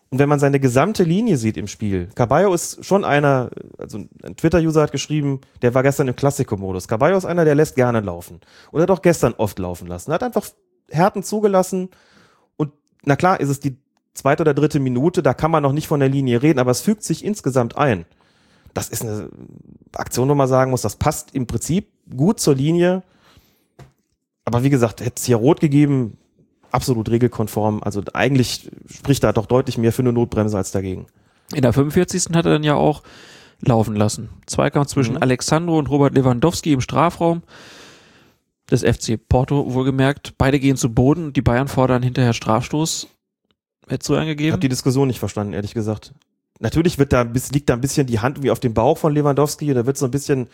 Und 0.09 0.19
wenn 0.19 0.29
man 0.29 0.39
seine 0.41 0.59
gesamte 0.59 1.05
Linie 1.05 1.37
sieht 1.37 1.57
im 1.57 1.69
Spiel, 1.69 2.09
Caballo 2.15 2.53
ist 2.55 2.85
schon 2.85 3.05
einer, 3.05 3.51
also 3.79 3.99
ein 4.25 4.37
Twitter-User 4.37 4.83
hat 4.83 4.93
geschrieben, 4.93 5.41
der 5.63 5.75
war 5.75 5.83
gestern 5.83 6.09
im 6.09 6.17
Klassikomodus. 6.17 6.89
Caballo 6.89 7.17
ist 7.19 7.27
einer, 7.27 7.45
der 7.45 7.55
lässt 7.55 7.77
gerne 7.77 8.01
laufen. 8.01 8.41
Und 8.73 8.81
hat 8.81 8.91
auch 8.91 9.03
gestern 9.03 9.35
oft 9.37 9.59
laufen 9.59 9.87
lassen. 9.87 10.13
Hat 10.13 10.23
einfach 10.23 10.47
Härten 10.91 11.23
zugelassen. 11.23 11.91
Und 12.57 12.73
na 13.05 13.17
klar 13.17 13.41
ist 13.41 13.49
es 13.49 13.61
die 13.61 13.77
zweite 14.15 14.43
oder 14.43 14.55
dritte 14.55 14.81
Minute, 14.81 15.23
da 15.23 15.35
kann 15.35 15.51
man 15.51 15.63
noch 15.63 15.73
nicht 15.73 15.89
von 15.89 16.01
der 16.01 16.09
Linie 16.09 16.43
reden, 16.43 16.59
aber 16.59 16.71
es 16.71 16.81
fügt 16.81 17.03
sich 17.03 17.25
insgesamt 17.25 17.77
ein. 17.77 18.07
Das 18.75 18.89
ist 18.89 19.03
eine 19.03 19.31
Aktion, 19.95 20.29
wo 20.29 20.35
man 20.35 20.49
sagen 20.49 20.71
muss, 20.71 20.83
das 20.83 20.97
passt 20.97 21.35
im 21.35 21.47
Prinzip 21.47 21.89
gut 22.15 22.39
zur 22.41 22.55
Linie. 22.55 23.03
Aber 24.45 24.63
wie 24.63 24.71
gesagt, 24.71 25.01
hätte 25.01 25.15
es 25.17 25.25
hier 25.25 25.37
rot 25.37 25.61
gegeben, 25.61 26.17
absolut 26.71 27.11
regelkonform. 27.11 27.83
Also 27.83 28.03
eigentlich 28.15 28.71
spricht 28.89 29.25
da 29.25 29.33
doch 29.33 29.47
deutlich 29.47 29.79
mehr 29.79 29.93
für 29.93 30.03
eine 30.03 30.13
Notbremse 30.13 30.57
als 30.57 30.71
dagegen. 30.71 31.07
In 31.55 31.63
der 31.63 31.73
45. 31.73 32.35
hat 32.35 32.47
er 32.47 32.53
dann 32.53 32.63
ja 32.63 32.75
auch 32.75 33.03
laufen 33.61 33.97
lassen. 33.97 34.31
Zweikampf 34.47 34.89
zwischen 34.89 35.15
Mhm. 35.15 35.23
Alexandro 35.23 35.79
und 35.79 35.91
Robert 35.91 36.15
Lewandowski 36.15 36.73
im 36.73 36.81
Strafraum 36.81 37.43
des 38.71 38.83
FC 38.83 39.19
Porto, 39.29 39.75
wohlgemerkt. 39.75 40.35
Beide 40.39 40.59
gehen 40.59 40.77
zu 40.77 40.93
Boden. 40.95 41.33
Die 41.33 41.43
Bayern 41.43 41.69
fordern 41.69 42.03
hinterher 42.03 42.33
Strafstoß. 42.33 43.09
Hättest 43.89 44.09
du 44.09 44.13
Ich 44.13 44.19
habe 44.19 44.23
angegeben? 44.23 44.61
die 44.61 44.69
Diskussion 44.69 45.09
nicht 45.09 45.19
verstanden, 45.19 45.53
ehrlich 45.53 45.75
gesagt. 45.75 46.15
Natürlich 46.61 46.99
wird 46.99 47.13
da, 47.13 47.23
liegt 47.23 47.69
da 47.69 47.75
ein 47.75 47.81
bisschen 47.81 48.07
die 48.07 48.21
Hand 48.21 48.37
irgendwie 48.37 48.51
auf 48.51 48.61
dem 48.61 48.75
Bauch 48.75 48.99
von 48.99 49.15
Lewandowski, 49.15 49.73
da 49.73 49.87
wird 49.87 49.97
so 49.97 50.05
ein 50.05 50.11
bisschen 50.11 50.49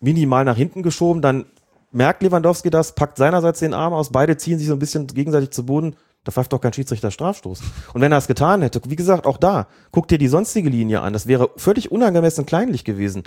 minimal 0.00 0.44
nach 0.44 0.56
hinten 0.56 0.82
geschoben, 0.82 1.20
dann 1.20 1.44
merkt 1.92 2.22
Lewandowski 2.22 2.70
das, 2.70 2.94
packt 2.94 3.18
seinerseits 3.18 3.60
den 3.60 3.74
Arm 3.74 3.92
aus, 3.92 4.10
beide 4.10 4.36
ziehen 4.36 4.58
sich 4.58 4.68
so 4.68 4.72
ein 4.72 4.78
bisschen 4.78 5.06
gegenseitig 5.06 5.50
zu 5.50 5.66
Boden, 5.66 5.94
da 6.24 6.32
pfeift 6.32 6.52
doch 6.52 6.60
kein 6.60 6.72
Schiedsrichter 6.72 7.10
Strafstoß. 7.10 7.62
Und 7.92 8.00
wenn 8.00 8.12
er 8.12 8.18
es 8.18 8.26
getan 8.26 8.62
hätte, 8.62 8.80
wie 8.88 8.96
gesagt, 8.96 9.26
auch 9.26 9.36
da, 9.36 9.68
guck 9.90 10.08
dir 10.08 10.18
die 10.18 10.28
sonstige 10.28 10.70
Linie 10.70 11.02
an, 11.02 11.12
das 11.12 11.26
wäre 11.26 11.50
völlig 11.56 11.92
unangemessen 11.92 12.46
kleinlich 12.46 12.84
gewesen. 12.84 13.22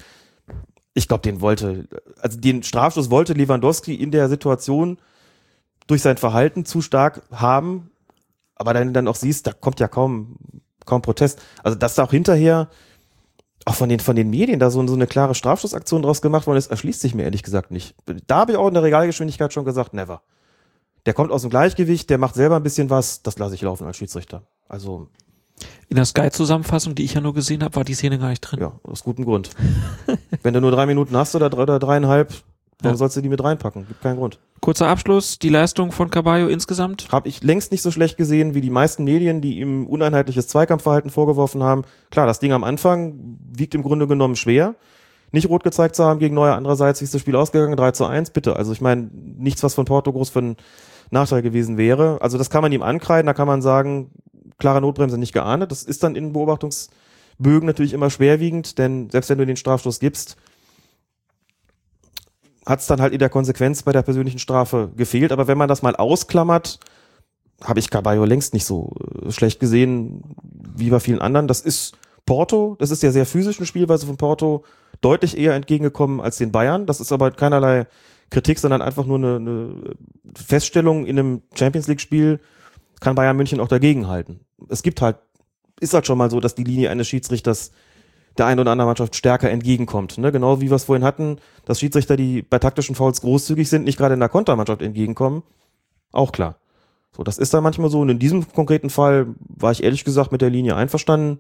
Ich 0.94 1.08
glaube, 1.08 1.22
den 1.24 1.42
wollte, 1.42 1.88
also 2.22 2.40
den 2.40 2.64
Strafstoß 2.64 3.10
wollte 3.10 3.34
Lewandowski 3.34 3.96
in 3.96 4.12
der 4.12 4.30
Situation 4.30 5.00
durch 5.88 6.02
sein 6.02 6.18
Verhalten 6.18 6.66
zu 6.66 6.82
stark 6.82 7.24
haben, 7.32 7.92
aber 8.56 8.74
dann 8.74 8.94
dann 8.94 9.08
auch 9.08 9.16
siehst, 9.16 9.48
da 9.48 9.54
kommt 9.54 9.80
ja 9.80 9.88
kaum 9.88 10.38
kaum 10.86 11.02
Protest. 11.02 11.42
Also 11.64 11.78
dass 11.78 11.96
da 11.96 12.04
auch 12.04 12.12
hinterher 12.12 12.70
auch 13.66 13.76
von 13.76 13.90
den 13.90 14.00
von 14.00 14.16
den 14.16 14.30
Medien 14.30 14.60
da 14.60 14.70
so, 14.70 14.86
so 14.86 14.94
eine 14.94 15.08
klare 15.08 15.36
Strafstoßaktion 15.36 16.02
draus 16.02 16.22
gemacht 16.22 16.48
worden 16.48 16.58
ist, 16.58 16.70
erschließt 16.72 17.02
sich 17.02 17.16
mir 17.16 17.24
ehrlich 17.24 17.44
gesagt 17.44 17.72
nicht. 17.72 17.96
Da 18.28 18.38
habe 18.38 18.54
ich 18.54 18.58
auch 18.58 18.68
in 18.68 18.74
der 18.74 18.84
Regalgeschwindigkeit 18.84 19.54
schon 19.54 19.66
gesagt, 19.66 19.94
never. 19.94 20.22
Der 21.06 21.14
kommt 21.14 21.32
aus 21.32 21.42
dem 21.42 21.50
Gleichgewicht, 21.50 22.10
der 22.10 22.18
macht 22.18 22.36
selber 22.36 22.56
ein 22.56 22.64
bisschen 22.64 22.90
was, 22.90 23.24
das 23.24 23.38
lasse 23.38 23.56
ich 23.56 23.62
laufen 23.62 23.88
als 23.88 23.98
Schiedsrichter. 23.98 24.44
Also 24.68 25.10
In 25.90 25.96
der 25.96 26.06
Sky-Zusammenfassung, 26.06 26.96
die 26.96 27.04
ich 27.04 27.14
ja 27.14 27.22
nur 27.22 27.34
gesehen 27.34 27.64
habe, 27.64 27.76
war 27.76 27.84
die 27.84 27.94
Szene 27.94 28.18
gar 28.20 28.30
nicht 28.30 28.42
drin. 28.42 28.60
ja, 28.60 28.72
aus 28.84 29.04
gutem 29.04 29.26
Grund. 29.26 29.52
Wenn 30.42 30.54
du 30.54 30.62
nur 30.62 30.72
drei 30.72 30.86
Minuten 30.86 31.16
hast 31.16 31.36
oder, 31.36 31.50
drei, 31.50 31.62
oder 31.64 31.80
dreieinhalb, 31.80 32.30
warum 32.82 32.94
Ja. 32.94 32.98
sollst 32.98 33.16
du 33.18 33.22
die 33.22 33.30
mit 33.30 33.44
reinpacken? 33.44 33.88
Gibt 33.88 34.02
keinen 34.02 34.18
Grund. 34.18 34.40
Kurzer 34.60 34.88
Abschluss, 34.88 35.40
die 35.40 35.50
Leistung 35.50 35.92
von 35.92 36.10
Caballo 36.10 36.48
insgesamt. 36.48 37.08
Habe 37.12 37.28
ich 37.28 37.44
längst 37.44 37.72
nicht 37.72 37.82
so 37.82 37.92
schlecht 37.92 38.18
gesehen 38.18 38.56
wie 38.56 38.62
die 38.62 38.70
meisten 38.70 39.04
Medien, 39.04 39.42
die 39.42 39.60
ihm 39.60 39.86
uneinheitliches 39.86 40.48
Zweikampfverhalten 40.48 41.12
vorgeworfen 41.12 41.62
haben. 41.64 41.84
Klar, 42.12 42.26
das 42.28 42.40
Ding 42.40 42.54
am 42.54 42.64
Anfang 42.64 43.38
wiegt 43.52 43.76
im 43.76 43.84
Grunde 43.84 44.08
genommen 44.08 44.36
schwer. 44.38 44.76
Nicht 45.32 45.50
rot 45.50 45.64
gezeigt 45.64 45.96
zu 45.96 46.06
haben 46.06 46.20
gegen 46.20 46.36
Neuer. 46.36 46.56
Andererseits, 46.56 47.02
wie 47.02 47.06
ist 47.06 47.14
das 47.14 47.22
Spiel 47.22 47.36
ausgegangen? 47.36 47.76
3 47.76 47.92
zu 47.92 48.06
1, 48.06 48.30
bitte. 48.30 48.56
Also 48.56 48.72
ich 48.72 48.82
meine, 48.82 49.10
nichts, 49.38 49.64
was 49.64 49.74
von 49.74 49.86
Porto 49.86 50.14
groß 50.14 50.30
für 50.30 50.40
einen 50.40 50.58
Nachteil 51.12 51.42
gewesen 51.42 51.78
wäre. 51.78 52.20
Also 52.22 52.38
das 52.38 52.50
kann 52.50 52.62
man 52.62 52.72
ihm 52.72 52.84
ankreiden. 52.84 53.26
Da 53.28 53.34
kann 53.34 53.48
man 53.48 53.62
sagen, 53.62 54.12
klare 54.64 54.80
Notbremse 54.80 55.18
nicht 55.18 55.34
geahndet. 55.34 55.72
Das 55.72 55.84
ist 55.84 56.04
dann 56.04 56.16
in 56.16 56.32
Bögen 56.32 57.66
natürlich 57.68 57.92
immer 57.92 58.10
schwerwiegend, 58.10 58.78
denn 58.78 59.10
selbst 59.10 59.30
wenn 59.30 59.38
du 59.38 59.46
den 59.46 59.58
Strafstoß 59.58 60.00
gibst, 60.00 60.38
hat 62.66 62.80
es 62.80 62.88
dann 62.88 63.02
halt 63.02 63.12
in 63.12 63.20
der 63.20 63.28
Konsequenz 63.28 63.84
bei 63.84 63.92
der 63.92 64.04
persönlichen 64.04 64.40
Strafe 64.40 64.90
gefehlt. 64.96 65.34
Aber 65.34 65.50
wenn 65.50 65.58
man 65.58 65.68
das 65.68 65.82
mal 65.82 65.98
ausklammert, 65.98 66.80
habe 67.62 67.82
ich 67.82 67.90
Caballo 67.90 68.24
längst 68.24 68.54
nicht 68.54 68.64
so 68.64 68.94
äh, 69.26 69.32
schlecht 69.32 69.60
gesehen 69.60 70.24
wie 70.42 70.90
bei 70.90 71.02
vielen 71.02 71.20
anderen. 71.20 71.50
Das 71.50 71.60
ist 71.60 71.98
Porto, 72.26 72.78
das 72.80 72.90
ist 72.90 73.04
ja 73.04 73.12
sehr 73.12 73.26
physischen 73.26 73.66
Spielweise 73.66 74.06
von 74.06 74.16
Porto 74.16 74.64
deutlich 75.02 75.38
eher 75.38 75.56
entgegengekommen 75.56 76.22
als 76.22 76.38
den 76.38 76.54
Bayern. 76.54 76.86
Das 76.86 77.02
ist 77.02 77.12
aber 77.12 77.32
keinerlei 77.32 77.86
Kritik, 78.30 78.60
sondern 78.60 78.82
einfach 78.82 79.06
nur 79.06 79.18
eine, 79.18 79.36
eine 79.36 79.96
Feststellung 80.34 81.06
in 81.06 81.20
einem 81.20 81.42
Champions 81.54 81.88
League-Spiel 81.88 82.40
kann 83.00 83.16
Bayern 83.16 83.38
München 83.38 83.60
auch 83.60 83.68
dagegenhalten. 83.68 84.40
Es 84.70 84.84
gibt 84.84 85.02
halt, 85.02 85.18
ist 85.80 85.94
halt 85.94 86.08
schon 86.08 86.18
mal 86.18 86.30
so, 86.30 86.40
dass 86.40 86.56
die 86.56 86.64
Linie 86.64 86.90
eines 86.90 87.08
Schiedsrichters 87.08 87.72
der 88.38 88.48
einen 88.48 88.60
oder 88.60 88.72
anderen 88.72 88.88
Mannschaft 88.88 89.16
stärker 89.16 89.50
entgegenkommt. 89.50 90.18
Ne? 90.18 90.32
Genau 90.32 90.60
wie 90.60 90.70
wir 90.70 90.76
es 90.76 90.86
vorhin 90.86 91.06
hatten, 91.06 91.38
dass 91.66 91.80
Schiedsrichter, 91.80 92.18
die 92.18 92.42
bei 92.42 92.60
taktischen 92.60 92.96
Fouls 92.96 93.22
großzügig 93.22 93.70
sind, 93.70 93.84
nicht 93.84 93.98
gerade 93.98 94.16
in 94.16 94.20
der 94.20 94.30
Kontermannschaft 94.30 94.82
entgegenkommen. 94.82 95.44
Auch 96.12 96.32
klar. 96.32 96.58
So, 97.16 97.24
das 97.24 97.38
ist 97.38 97.54
da 97.54 97.62
manchmal 97.62 97.90
so. 97.90 98.00
Und 98.00 98.10
in 98.10 98.20
diesem 98.20 98.52
konkreten 98.52 98.90
Fall 98.90 99.28
war 99.40 99.72
ich 99.72 99.84
ehrlich 99.84 100.04
gesagt 100.04 100.32
mit 100.32 100.42
der 100.42 100.50
Linie 100.50 100.76
einverstanden. 100.76 101.40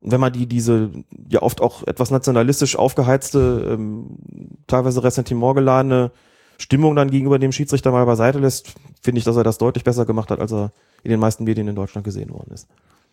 Wenn 0.00 0.20
man 0.20 0.32
die, 0.32 0.46
diese 0.46 0.90
ja 1.28 1.42
oft 1.42 1.60
auch 1.60 1.86
etwas 1.86 2.10
nationalistisch 2.10 2.76
aufgeheizte, 2.76 3.68
ähm, 3.72 4.18
teilweise 4.66 5.02
Ressentiment 5.02 5.56
geladene 5.56 6.12
Stimmung 6.56 6.96
dann 6.96 7.10
gegenüber 7.10 7.38
dem 7.38 7.52
Schiedsrichter 7.52 7.90
mal 7.90 8.06
beiseite 8.06 8.38
lässt, 8.38 8.74
finde 9.00 9.18
ich, 9.18 9.24
dass 9.24 9.36
er 9.36 9.44
das 9.44 9.58
deutlich 9.58 9.84
besser 9.84 10.04
gemacht 10.04 10.30
hat, 10.30 10.40
als 10.40 10.52
er 10.52 10.72
in 11.02 11.10
den 11.10 11.20
meisten 11.20 11.44
Medien 11.44 11.68
in 11.68 11.76
Deutschland 11.76 12.04
gesehen 12.04 12.30
worden 12.30 12.52
ist. 12.52 12.66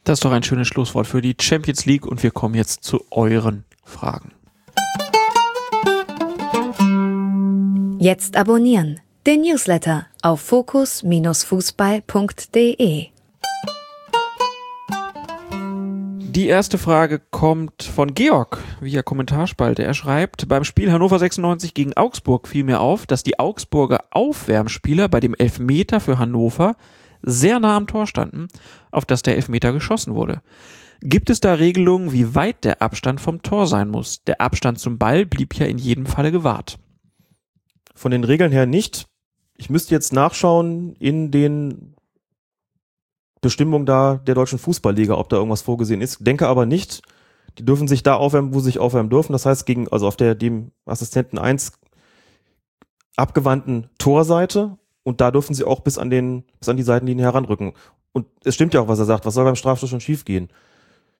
Das 0.03 0.19
ist 0.19 0.25
doch 0.25 0.31
ein 0.31 0.43
schönes 0.43 0.67
Schlusswort 0.67 1.07
für 1.07 1.21
die 1.21 1.35
Champions 1.39 1.85
League 1.85 2.05
und 2.05 2.21
wir 2.23 2.31
kommen 2.31 2.55
jetzt 2.55 2.83
zu 2.83 3.05
euren 3.11 3.63
Fragen. 3.83 4.31
Jetzt 7.99 8.37
abonnieren. 8.37 8.99
Den 9.25 9.41
Newsletter 9.41 10.05
auf 10.21 10.41
fokus-fußball.de. 10.41 13.14
Die 16.35 16.47
erste 16.47 16.77
Frage 16.77 17.21
kommt 17.31 17.83
von 17.83 18.13
Georg 18.13 18.61
via 18.81 19.01
Kommentarspalte. 19.01 19.85
Er 19.85 19.93
schreibt, 19.93 20.49
beim 20.49 20.65
Spiel 20.65 20.91
Hannover 20.91 21.17
96 21.17 21.73
gegen 21.73 21.93
Augsburg 21.93 22.49
fiel 22.49 22.65
mir 22.65 22.81
auf, 22.81 23.05
dass 23.05 23.23
die 23.23 23.39
Augsburger 23.39 24.03
Aufwärmspieler 24.11 25.07
bei 25.07 25.21
dem 25.21 25.33
Elfmeter 25.33 26.01
für 26.01 26.19
Hannover 26.19 26.75
sehr 27.21 27.61
nah 27.61 27.77
am 27.77 27.87
Tor 27.87 28.05
standen, 28.05 28.49
auf 28.91 29.05
das 29.05 29.21
der 29.21 29.37
Elfmeter 29.37 29.71
geschossen 29.71 30.13
wurde. 30.13 30.41
Gibt 30.99 31.29
es 31.29 31.39
da 31.39 31.53
Regelungen, 31.53 32.11
wie 32.11 32.35
weit 32.35 32.65
der 32.65 32.81
Abstand 32.81 33.21
vom 33.21 33.41
Tor 33.41 33.65
sein 33.65 33.87
muss? 33.87 34.25
Der 34.25 34.41
Abstand 34.41 34.77
zum 34.77 34.97
Ball 34.97 35.25
blieb 35.25 35.55
ja 35.55 35.67
in 35.67 35.77
jedem 35.77 36.05
Falle 36.05 36.33
gewahrt. 36.33 36.79
Von 37.93 38.11
den 38.11 38.25
Regeln 38.25 38.51
her 38.51 38.65
nicht. 38.65 39.07
Ich 39.55 39.69
müsste 39.69 39.95
jetzt 39.95 40.11
nachschauen 40.11 40.97
in 40.97 41.31
den 41.31 41.94
Bestimmungen 43.45 43.85
da 43.85 44.15
der 44.15 44.33
deutschen 44.33 44.57
Fußballliga, 44.57 45.13
ob 45.13 45.29
da 45.29 45.35
irgendwas 45.37 45.61
vorgesehen 45.61 46.01
ist. 46.01 46.25
Denke 46.25 46.47
aber 46.47 46.65
nicht. 46.65 47.03
Die 47.59 47.63
dürfen 47.63 47.87
sich 47.87 48.01
da 48.01 48.15
aufwärmen, 48.15 48.55
wo 48.55 48.59
sie 48.59 48.65
sich 48.65 48.79
aufwärmen 48.79 49.11
dürfen. 49.11 49.33
Das 49.33 49.45
heißt, 49.45 49.67
gegen, 49.67 49.87
also 49.89 50.07
auf 50.07 50.17
der 50.17 50.33
dem 50.33 50.71
Assistenten 50.87 51.37
1 51.37 51.73
abgewandten 53.15 53.87
Torseite 53.99 54.79
und 55.03 55.21
da 55.21 55.29
dürfen 55.29 55.53
sie 55.53 55.63
auch 55.63 55.81
bis 55.81 55.99
an 55.99 56.09
den, 56.09 56.43
bis 56.59 56.69
an 56.69 56.75
die 56.75 56.83
Seitenlinie 56.83 57.23
heranrücken. 57.23 57.73
Und 58.13 58.25
es 58.43 58.55
stimmt 58.55 58.73
ja 58.73 58.81
auch, 58.81 58.87
was 58.87 58.97
er 58.97 59.05
sagt. 59.05 59.27
Was 59.27 59.35
soll 59.35 59.45
beim 59.45 59.55
Strafstoß 59.55 59.91
schon 59.91 60.01
schiefgehen? 60.01 60.49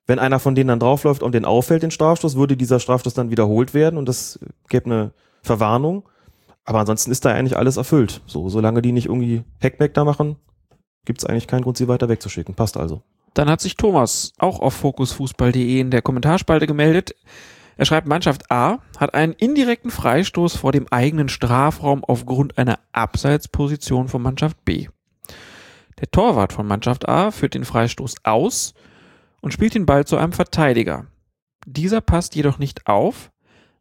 Wenn 0.04 0.18
einer 0.18 0.40
von 0.40 0.56
denen 0.56 0.66
dann 0.66 0.80
draufläuft 0.80 1.22
und 1.22 1.32
den 1.32 1.44
auffällt, 1.44 1.84
den 1.84 1.92
Strafstoß, 1.92 2.34
würde 2.36 2.56
dieser 2.56 2.80
Strafstoß 2.80 3.14
dann 3.14 3.30
wiederholt 3.30 3.72
werden 3.72 3.98
und 3.98 4.08
das 4.08 4.40
gäbe 4.68 4.86
eine 4.86 5.12
Verwarnung. 5.42 6.08
Aber 6.64 6.80
ansonsten 6.80 7.12
ist 7.12 7.24
da 7.24 7.30
eigentlich 7.30 7.56
alles 7.56 7.76
erfüllt. 7.76 8.20
So, 8.26 8.48
solange 8.48 8.82
die 8.82 8.90
nicht 8.90 9.06
irgendwie 9.06 9.44
Hackback 9.62 9.94
da 9.94 10.04
machen, 10.04 10.36
gibt 11.06 11.20
es 11.20 11.24
eigentlich 11.24 11.46
keinen 11.46 11.62
Grund, 11.62 11.78
sie 11.78 11.88
weiter 11.88 12.08
wegzuschicken. 12.08 12.54
Passt 12.54 12.76
also. 12.76 13.02
Dann 13.32 13.48
hat 13.48 13.60
sich 13.60 13.76
Thomas 13.76 14.32
auch 14.38 14.60
auf 14.60 14.74
fokusfußball.de 14.74 15.80
in 15.80 15.90
der 15.90 16.02
Kommentarspalte 16.02 16.66
gemeldet. 16.66 17.14
Er 17.76 17.84
schreibt, 17.84 18.06
Mannschaft 18.06 18.50
A 18.50 18.78
hat 18.96 19.14
einen 19.14 19.34
indirekten 19.34 19.90
Freistoß 19.90 20.56
vor 20.56 20.72
dem 20.72 20.88
eigenen 20.90 21.28
Strafraum 21.28 22.02
aufgrund 22.04 22.56
einer 22.56 22.78
Abseitsposition 22.92 24.08
von 24.08 24.22
Mannschaft 24.22 24.64
B. 24.64 24.88
Der 26.00 26.10
Torwart 26.10 26.52
von 26.52 26.66
Mannschaft 26.66 27.08
A 27.08 27.30
führt 27.30 27.54
den 27.54 27.64
Freistoß 27.64 28.16
aus 28.24 28.74
und 29.40 29.52
spielt 29.52 29.74
den 29.74 29.86
Ball 29.86 30.06
zu 30.06 30.16
einem 30.16 30.32
Verteidiger. 30.32 31.06
Dieser 31.66 32.00
passt 32.00 32.34
jedoch 32.34 32.58
nicht 32.58 32.86
auf, 32.86 33.30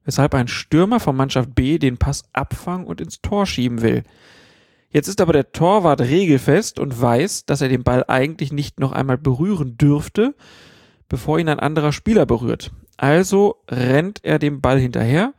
weshalb 0.04 0.36
ein 0.36 0.48
Stürmer 0.48 1.00
von 1.00 1.16
Mannschaft 1.16 1.56
B 1.56 1.78
den 1.78 1.98
Pass 1.98 2.24
abfangen 2.34 2.88
und 2.88 3.00
ins 3.02 3.22
Tor 3.22 3.46
schieben 3.46 3.82
will. 3.82 4.04
Jetzt 4.96 5.10
ist 5.10 5.20
aber 5.20 5.34
der 5.34 5.52
Torwart 5.52 6.00
regelfest 6.00 6.80
und 6.80 7.02
weiß, 7.02 7.46
dass 7.46 7.60
er 7.60 7.68
den 7.68 7.84
Ball 7.84 8.06
eigentlich 8.08 8.54
nicht 8.54 8.80
noch 8.80 8.94
einmal 8.94 9.18
berühren 9.18 9.78
dürfte, 9.78 10.36
bevor 11.10 11.38
ihn 11.38 11.50
ein 11.50 11.60
anderer 11.60 11.92
Spieler 11.92 12.26
berührt. 12.26 12.72
Also 12.96 13.58
rennt 13.70 14.22
er 14.24 14.40
dem 14.40 14.62
Ball 14.62 14.80
hinterher 14.80 15.34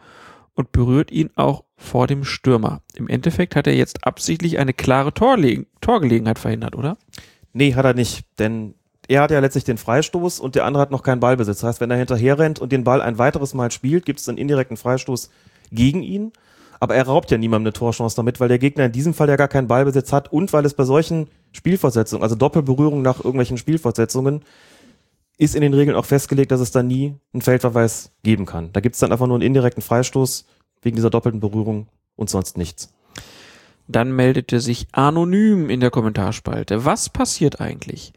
und 0.57 0.73
berührt 0.73 1.10
ihn 1.10 1.31
auch 1.36 1.65
vor 1.78 2.07
dem 2.07 2.23
Stürmer. 2.23 2.83
Im 2.97 3.09
Endeffekt 3.09 3.57
hat 3.57 3.67
er 3.67 3.75
jetzt 3.75 4.07
absichtlich 4.07 4.59
eine 4.59 4.75
klare 4.75 5.15
Torle 5.15 5.65
Torgelegenheit 5.81 6.39
verhindert, 6.39 6.76
oder? 6.76 6.99
Nee, 7.55 7.73
hat 7.73 7.86
er 7.86 7.94
nicht, 7.94 8.26
denn 8.39 8.75
er 9.09 9.23
hat 9.23 9.31
ja 9.31 9.41
letztlich 9.41 9.65
den 9.65 9.78
Freistoß 9.78 10.39
und 10.39 10.55
der 10.55 10.67
andere 10.67 10.83
hat 10.83 10.91
noch 10.91 11.02
keinen 11.02 11.20
Ballbesitz. 11.20 11.60
Das 11.60 11.68
heißt, 11.68 11.81
wenn 11.81 11.91
er 11.91 11.97
hinterher 11.97 12.39
rennt 12.39 12.59
und 12.59 12.73
den 12.73 12.85
Ball 12.85 13.01
ein 13.01 13.17
weiteres 13.17 13.55
Mal 13.55 13.70
spielt, 13.70 14.05
gibt 14.05 14.20
es 14.20 14.28
einen 14.28 14.36
indirekten 14.36 14.76
Freistoß 14.76 15.31
gegen 15.73 16.02
ihn. 16.02 16.33
Aber 16.81 16.95
er 16.95 17.07
raubt 17.07 17.31
ja 17.31 17.39
niemandem 17.39 17.69
eine 17.69 17.73
Torchance 17.73 18.17
damit, 18.17 18.41
weil 18.41 18.49
der 18.49 18.59
Gegner 18.59 18.87
in 18.87 18.93
diesem 18.93 19.15
Fall 19.15 19.29
ja 19.29 19.37
gar 19.37 19.49
keinen 19.49 19.69
Ballbesitz 19.69 20.13
hat 20.13 20.33
und 20.33 20.53
weil 20.53 20.65
es 20.65 20.75
bei 20.75 20.85
solchen 20.85 21.29
Spielfortsetzungen, 21.53 22.23
also 22.23 22.35
Doppelberührung 22.35 23.03
nach 23.03 23.19
irgendwelchen 23.19 23.59
Spielfortsetzungen, 23.59 24.43
ist 25.39 25.55
in 25.55 25.61
den 25.61 25.75
Regeln 25.75 25.97
auch 25.97 26.05
festgelegt, 26.05 26.51
dass 26.51 26.61
es 26.61 26.71
da 26.71 26.83
nie 26.83 27.15
einen 27.33 27.43
Feldverweis 27.43 28.13
geben 28.23 28.47
kann. 28.47 28.73
Da 28.73 28.81
gibt 28.81 28.95
es 28.95 29.01
dann 29.01 29.13
einfach 29.13 29.27
nur 29.27 29.37
einen 29.37 29.47
indirekten 29.47 29.83
Freistoß 29.83 30.47
wegen 30.83 30.97
dieser 30.97 31.11
doppelten 31.11 31.41
Berührung 31.41 31.89
und 32.15 32.31
sonst 32.31 32.57
nichts. 32.57 32.93
Dann 33.89 34.13
meldete 34.13 34.61
sich 34.61 34.89
anonym 34.93 35.71
in 35.71 35.81
der 35.81 35.91
Kommentarspalte. 35.91 36.85
Was 36.85 37.09
passiert 37.09 37.61
eigentlich, 37.61 38.13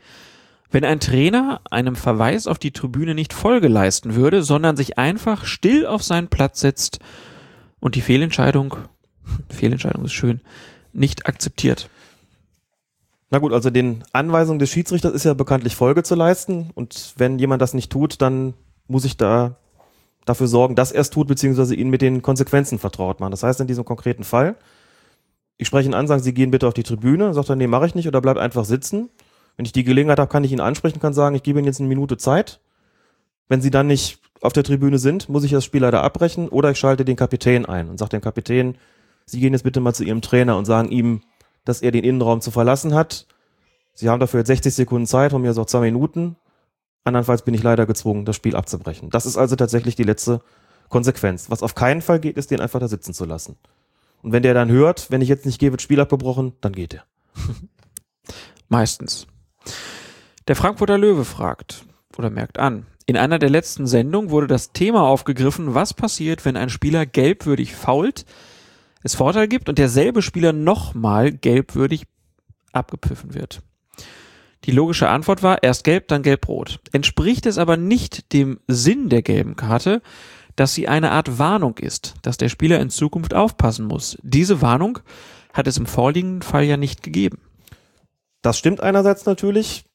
wenn 0.71 0.85
ein 0.85 0.99
Trainer 0.99 1.61
einem 1.69 1.95
Verweis 1.95 2.47
auf 2.47 2.59
die 2.59 2.71
Tribüne 2.71 3.15
nicht 3.15 3.33
Folge 3.33 3.67
leisten 3.67 4.15
würde, 4.15 4.43
sondern 4.43 4.77
sich 4.77 4.97
einfach 4.97 5.45
still 5.45 5.85
auf 5.85 6.03
seinen 6.03 6.27
Platz 6.27 6.61
setzt 6.61 6.99
und 7.79 7.95
die 7.95 8.01
Fehlentscheidung, 8.01 8.75
Fehlentscheidung 9.49 10.05
ist 10.05 10.13
schön, 10.13 10.41
nicht 10.93 11.27
akzeptiert? 11.27 11.89
Na 13.31 13.37
gut, 13.37 13.53
also 13.53 13.69
den 13.69 14.03
Anweisungen 14.11 14.59
des 14.59 14.71
Schiedsrichters 14.71 15.13
ist 15.13 15.23
ja 15.23 15.33
bekanntlich 15.35 15.75
Folge 15.75 16.03
zu 16.03 16.15
leisten. 16.15 16.71
Und 16.73 17.13
wenn 17.17 17.37
jemand 17.37 17.61
das 17.61 17.75
nicht 17.75 17.91
tut, 17.91 18.21
dann 18.21 18.55
muss 18.87 19.05
ich 19.05 19.17
da 19.17 19.57
dafür 20.25 20.47
sorgen, 20.47 20.75
dass 20.75 20.91
er 20.91 21.01
es 21.01 21.11
tut, 21.11 21.27
beziehungsweise 21.27 21.75
ihn 21.75 21.89
mit 21.89 22.01
den 22.01 22.21
Konsequenzen 22.21 22.79
vertraut 22.79 23.19
machen. 23.19 23.31
Das 23.31 23.43
heißt, 23.43 23.61
in 23.61 23.67
diesem 23.67 23.85
konkreten 23.85 24.23
Fall, 24.23 24.55
ich 25.57 25.67
spreche 25.67 25.89
ihn 25.89 25.93
an, 25.93 26.07
sagen, 26.07 26.23
Sie 26.23 26.33
gehen 26.33 26.51
bitte 26.51 26.67
auf 26.67 26.73
die 26.73 26.83
Tribüne, 26.83 27.33
sagt 27.33 27.49
er, 27.49 27.55
nee, 27.55 27.67
mache 27.67 27.85
ich 27.85 27.95
nicht, 27.95 28.07
oder 28.07 28.21
bleibt 28.21 28.39
einfach 28.39 28.65
sitzen. 28.65 29.09
Wenn 29.57 29.65
ich 29.65 29.73
die 29.73 29.83
Gelegenheit 29.83 30.19
habe, 30.19 30.31
kann 30.31 30.43
ich 30.43 30.51
ihn 30.51 30.61
ansprechen, 30.61 30.99
kann 30.99 31.13
sagen, 31.13 31.35
ich 31.35 31.43
gebe 31.43 31.59
Ihnen 31.59 31.65
jetzt 31.65 31.79
eine 31.79 31.89
Minute 31.89 32.17
Zeit. 32.17 32.61
Wenn 33.47 33.61
Sie 33.61 33.71
dann 33.71 33.87
nicht 33.87 34.18
auf 34.41 34.53
der 34.53 34.63
Tribüne 34.63 34.97
sind, 34.97 35.29
muss 35.29 35.43
ich 35.43 35.51
das 35.51 35.65
Spiel 35.65 35.81
leider 35.81 36.03
abbrechen 36.03 36.49
oder 36.49 36.71
ich 36.71 36.79
schalte 36.79 37.05
den 37.05 37.15
Kapitän 37.15 37.65
ein 37.65 37.89
und 37.89 37.97
sage 37.97 38.11
dem 38.11 38.21
Kapitän, 38.21 38.77
Sie 39.25 39.39
gehen 39.39 39.53
jetzt 39.53 39.63
bitte 39.63 39.79
mal 39.79 39.93
zu 39.93 40.03
Ihrem 40.03 40.21
Trainer 40.21 40.57
und 40.57 40.65
sagen 40.65 40.89
ihm, 40.89 41.21
dass 41.63 41.81
er 41.81 41.91
den 41.91 42.03
Innenraum 42.03 42.41
zu 42.41 42.49
verlassen 42.49 42.95
hat. 42.95 43.27
Sie 43.93 44.09
haben 44.09 44.19
dafür 44.19 44.39
jetzt 44.39 44.47
60 44.47 44.73
Sekunden 44.73 45.05
Zeit, 45.05 45.31
von 45.31 45.41
mir 45.41 45.55
auch 45.55 45.65
zwei 45.67 45.81
Minuten. 45.81 46.35
Andernfalls 47.03 47.43
bin 47.43 47.53
ich 47.53 47.61
leider 47.61 47.85
gezwungen, 47.85 48.25
das 48.25 48.35
Spiel 48.35 48.55
abzubrechen. 48.55 49.11
Das 49.11 49.27
ist 49.27 49.37
also 49.37 49.55
tatsächlich 49.55 49.95
die 49.95 50.03
letzte 50.03 50.41
Konsequenz. 50.89 51.51
Was 51.51 51.61
auf 51.61 51.75
keinen 51.75 52.01
Fall 52.01 52.19
geht, 52.19 52.37
ist, 52.37 52.49
den 52.49 52.59
einfach 52.59 52.79
da 52.79 52.87
sitzen 52.87 53.13
zu 53.13 53.25
lassen. 53.25 53.55
Und 54.21 54.31
wenn 54.31 54.43
der 54.43 54.53
dann 54.53 54.69
hört, 54.69 55.11
wenn 55.11 55.21
ich 55.21 55.29
jetzt 55.29 55.45
nicht 55.45 55.59
gehe, 55.59 55.71
wird 55.71 55.81
Spiel 55.81 55.99
abgebrochen, 55.99 56.53
dann 56.61 56.73
geht 56.73 56.95
er. 56.95 57.03
Meistens. 58.67 59.27
Der 60.47 60.55
Frankfurter 60.55 60.97
Löwe 60.97 61.23
fragt 61.23 61.85
oder 62.17 62.29
merkt 62.29 62.57
an. 62.57 62.87
In 63.09 63.17
einer 63.17 63.39
der 63.39 63.49
letzten 63.49 63.87
Sendungen 63.87 64.29
wurde 64.29 64.45
das 64.45 64.71
Thema 64.71 65.01
aufgegriffen, 65.01 65.73
was 65.73 65.95
passiert, 65.95 66.45
wenn 66.45 66.55
ein 66.55 66.69
Spieler 66.69 67.07
gelbwürdig 67.07 67.73
fault, 67.73 68.23
es 69.01 69.15
Vorteil 69.15 69.47
gibt 69.47 69.67
und 69.67 69.79
derselbe 69.79 70.21
Spieler 70.21 70.53
nochmal 70.53 71.31
gelbwürdig 71.31 72.03
abgepfiffen 72.71 73.33
wird. 73.33 73.63
Die 74.65 74.71
logische 74.71 75.09
Antwort 75.09 75.41
war 75.41 75.63
erst 75.63 75.85
gelb, 75.85 76.07
dann 76.07 76.21
gelb-rot. 76.21 76.81
Entspricht 76.91 77.47
es 77.47 77.57
aber 77.57 77.77
nicht 77.77 78.31
dem 78.31 78.59
Sinn 78.67 79.09
der 79.09 79.23
gelben 79.23 79.55
Karte, 79.55 80.03
dass 80.55 80.75
sie 80.75 80.87
eine 80.87 81.09
Art 81.09 81.39
Warnung 81.39 81.79
ist, 81.79 82.13
dass 82.21 82.37
der 82.37 82.49
Spieler 82.49 82.79
in 82.79 82.91
Zukunft 82.91 83.33
aufpassen 83.33 83.87
muss. 83.87 84.19
Diese 84.21 84.61
Warnung 84.61 84.99
hat 85.51 85.65
es 85.65 85.79
im 85.79 85.87
vorliegenden 85.87 86.43
Fall 86.43 86.65
ja 86.65 86.77
nicht 86.77 87.01
gegeben. 87.01 87.39
Das 88.43 88.59
stimmt 88.59 88.81
einerseits 88.81 89.25
natürlich. 89.25 89.88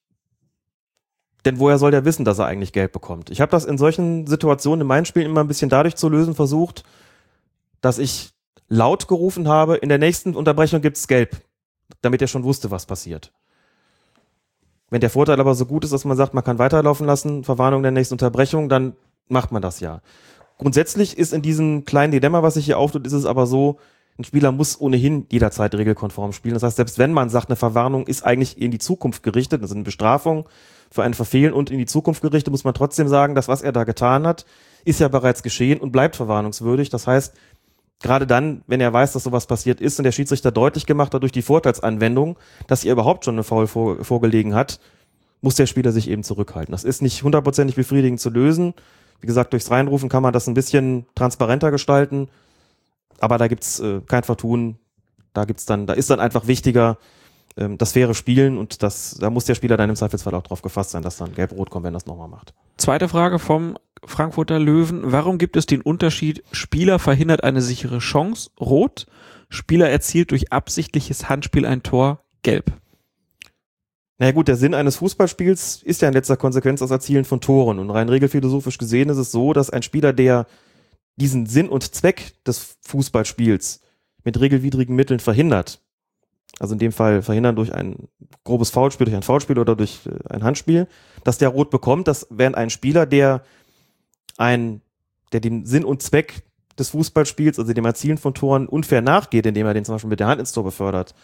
Denn 1.45 1.59
woher 1.59 1.79
soll 1.79 1.91
der 1.91 2.05
wissen, 2.05 2.25
dass 2.25 2.39
er 2.39 2.47
eigentlich 2.47 2.73
Gelb 2.73 2.93
bekommt? 2.93 3.31
Ich 3.31 3.41
habe 3.41 3.51
das 3.51 3.65
in 3.65 3.77
solchen 3.77 4.27
Situationen 4.27 4.83
in 4.83 4.87
meinen 4.87 5.05
Spielen 5.05 5.27
immer 5.27 5.41
ein 5.41 5.49
bisschen 5.49 5.69
dadurch 5.69 5.97
zu 5.97 6.09
lösen 6.09 6.35
versucht, 6.35 6.85
dass 7.81 7.99
ich 7.99 8.31
laut 8.69 9.09
gerufen 9.09 9.47
habe, 9.47 9.77
in 9.77 9.91
der 9.91 9.99
nächsten 9.99 10.35
Unterbrechung 10.35 10.81
gibt's 10.81 11.07
Gelb, 11.07 11.37
damit 12.01 12.23
er 12.23 12.29
schon 12.29 12.45
wusste, 12.45 12.71
was 12.71 12.87
passiert. 12.87 13.33
Wenn 14.89 15.01
der 15.01 15.11
Vorteil 15.11 15.41
aber 15.41 15.55
so 15.55 15.67
gut 15.67 15.85
ist, 15.85 15.93
dass 15.93 16.05
man 16.05 16.17
sagt, 16.17 16.35
man 16.35 16.45
kann 16.45 16.59
weiterlaufen 16.59 17.07
lassen, 17.07 17.45
Verwarnung 17.45 17.83
der 17.83 17.93
nächsten 17.93 18.15
Unterbrechung, 18.15 18.69
dann 18.69 18.95
macht 19.29 19.53
man 19.53 19.61
das 19.61 19.81
ja. 19.81 20.01
Grundsätzlich 20.57 21.19
ist 21.19 21.33
in 21.33 21.43
diesem 21.43 21.85
kleinen 21.85 22.13
Dilemma, 22.13 22.43
was 22.43 22.55
sich 22.55 22.65
hier 22.65 22.79
auftut, 22.79 23.07
ist 23.07 23.13
es 23.13 23.27
aber 23.27 23.47
so, 23.47 23.79
ein 24.19 24.25
Spieler 24.25 24.53
muss 24.53 24.81
ohnehin 24.81 25.27
jederzeit 25.31 25.75
regelkonform 25.75 26.33
spielen. 26.33 26.55
Das 26.55 26.63
heißt, 26.63 26.77
selbst 26.77 26.99
wenn 26.99 27.13
man 27.13 27.29
sagt, 27.29 27.49
eine 27.49 27.57
Verwarnung 27.57 28.07
ist 28.07 28.25
eigentlich 28.25 28.61
in 28.61 28.71
die 28.71 28.79
Zukunft 28.79 29.25
gerichtet, 29.25 29.63
also 29.63 29.75
eine 29.75 29.83
Bestrafung 29.83 30.49
für 30.95 31.03
ein 31.03 31.13
Verfehlen 31.13 31.53
und 31.53 31.73
in 31.73 31.79
die 31.79 31.87
Zukunft 31.87 32.23
gerichtet, 32.23 32.53
muss 32.53 32.63
man 32.63 32.73
trotzdem 32.73 33.09
sagen, 33.09 33.35
dass 33.35 33.49
was 33.49 33.63
er 33.63 33.73
da 33.73 33.83
getan 33.83 34.29
hat, 34.29 34.47
ist 34.85 35.01
ja 35.01 35.09
bereits 35.09 35.43
geschehen 35.43 35.81
und 35.81 35.91
bleibt 35.91 36.15
verwarnungswürdig. 36.15 36.89
Das 36.89 37.09
heißt, 37.09 37.35
gerade 38.01 38.29
dann, 38.29 38.63
wenn 38.69 38.81
er 38.81 38.93
weiß, 38.93 39.13
dass 39.13 39.25
sowas 39.25 39.47
passiert 39.47 39.81
ist 39.81 39.99
und 39.99 40.05
der 40.05 40.13
Schiedsrichter 40.13 40.53
deutlich 40.53 40.87
gemacht 40.87 41.13
hat 41.13 41.23
durch 41.23 41.33
die 41.33 41.43
Vorteilsanwendung, 41.43 42.39
dass 42.69 42.85
er 42.85 42.93
überhaupt 42.93 43.25
schon 43.25 43.35
eine 43.35 43.43
Foul 43.43 43.67
vor, 43.67 44.05
vorgelegen 44.05 44.55
hat, 44.55 44.79
muss 45.41 45.57
der 45.57 45.67
Spieler 45.67 45.91
sich 45.91 46.09
eben 46.09 46.23
zurückhalten. 46.23 46.71
Das 46.71 46.85
ist 46.85 47.03
nicht 47.03 47.25
hundertprozentig 47.25 47.75
befriedigend 47.75 48.21
zu 48.21 48.31
lösen. 48.31 48.73
Wie 49.21 49.27
gesagt, 49.27 49.53
durchs 49.53 49.73
Reinrufen 49.73 50.09
kann 50.09 50.23
man 50.23 50.33
das 50.33 50.47
ein 50.47 50.55
bisschen 50.55 51.07
transparenter 51.17 51.73
gestalten, 51.73 52.29
aber 53.19 53.37
da 53.37 53.49
gibt's 53.49 53.81
äh, 53.81 54.01
kein 54.07 54.23
Vertun. 54.23 54.79
Da 55.33 55.45
gibt's 55.45 55.67
dann, 55.67 55.89
da 55.89 55.95
ist 55.95 56.11
dann 56.11 56.21
einfach 56.21 56.47
wichtiger, 56.47 56.99
das 57.57 57.93
faire 57.93 58.15
Spielen 58.15 58.59
und 58.59 58.83
das, 58.83 59.17
da 59.21 59.31
muss 59.31 59.45
der 59.45 59.55
Spieler 59.55 59.77
dann 59.77 59.89
im 59.89 59.97
Zweifelsfall 59.97 60.35
auch 60.35 60.43
drauf 60.43 60.63
gefasst 60.63 60.91
sein, 60.91 61.03
dass 61.03 61.19
dann 61.19 61.35
gelb-rot 61.35 61.71
kommt, 61.71 61.85
wenn 61.85 61.95
das 61.95 62.07
nochmal 62.07 62.29
macht. 62.29 62.53
Zweite 62.77 63.09
Frage 63.09 63.39
vom 63.39 63.79
Frankfurter 64.05 64.59
Löwen. 64.59 65.03
Warum 65.05 65.39
gibt 65.39 65.57
es 65.57 65.67
den 65.67 65.81
Unterschied, 65.81 66.43
Spieler 66.51 66.99
verhindert 66.99 67.45
eine 67.45 67.63
sichere 67.63 68.01
Chance, 68.01 68.51
rot, 68.61 69.07
Spieler 69.51 69.89
erzielt 69.89 70.33
durch 70.33 70.53
absichtliches 70.53 71.29
Handspiel 71.29 71.65
ein 71.65 71.85
Tor, 71.85 72.25
gelb? 72.43 72.73
Naja 74.19 74.33
gut, 74.33 74.49
der 74.49 74.57
Sinn 74.57 74.75
eines 74.75 74.97
Fußballspiels 74.97 75.83
ist 75.83 76.03
ja 76.03 76.09
in 76.09 76.15
letzter 76.15 76.37
Konsequenz 76.37 76.81
das 76.81 76.91
Erzielen 76.91 77.25
von 77.25 77.41
Toren. 77.41 77.79
Und 77.79 77.91
rein 77.91 78.09
regelphilosophisch 78.09 78.79
gesehen 78.79 79.09
ist 79.09 79.17
es 79.17 79.33
so, 79.33 79.53
dass 79.53 79.71
ein 79.71 79.83
Spieler, 79.83 80.13
der 80.13 80.47
diesen 81.17 81.47
Sinn 81.47 81.69
und 81.69 81.95
Zweck 81.95 82.35
des 82.45 82.77
Fußballspiels 82.83 83.81
mit 84.25 84.41
regelwidrigen 84.41 84.97
Mitteln 84.97 85.21
verhindert, 85.21 85.81
also 86.61 86.75
in 86.75 86.79
dem 86.79 86.93
Fall 86.93 87.23
verhindern 87.23 87.57
durch 87.57 87.73
ein 87.75 88.09
grobes 88.45 88.71
Foulspiel, 88.71 89.07
durch 89.07 89.17
ein 89.17 89.23
Foulspiel 89.23 89.59
oder 89.59 89.75
durch 89.77 90.01
äh, 90.07 90.33
ein 90.33 90.45
Handspiel, 90.45 90.87
dass 91.25 91.39
der 91.39 91.49
rot 91.49 91.71
bekommt, 91.71 92.09
dass 92.09 92.27
während 92.31 92.57
ein 92.57 92.71
Spieler, 92.71 93.07
der 93.07 93.43
ein, 94.37 94.81
der 95.33 95.41
dem 95.41 95.65
Sinn 95.67 95.85
und 95.85 96.03
Zweck 96.03 96.43
des 96.79 96.91
Fußballspiels, 96.91 97.59
also 97.59 97.73
dem 97.73 97.85
Erzielen 97.85 98.19
von 98.19 98.35
Toren, 98.35 98.67
unfair 98.67 99.01
nachgeht, 99.01 99.47
indem 99.47 99.67
er 99.67 99.75
den 99.75 99.85
zum 99.85 99.95
Beispiel 99.95 100.11
mit 100.11 100.21
der 100.21 100.27
Hand 100.27 100.41
ins 100.41 100.53
Tor 100.53 100.65
befördert, 100.65 101.15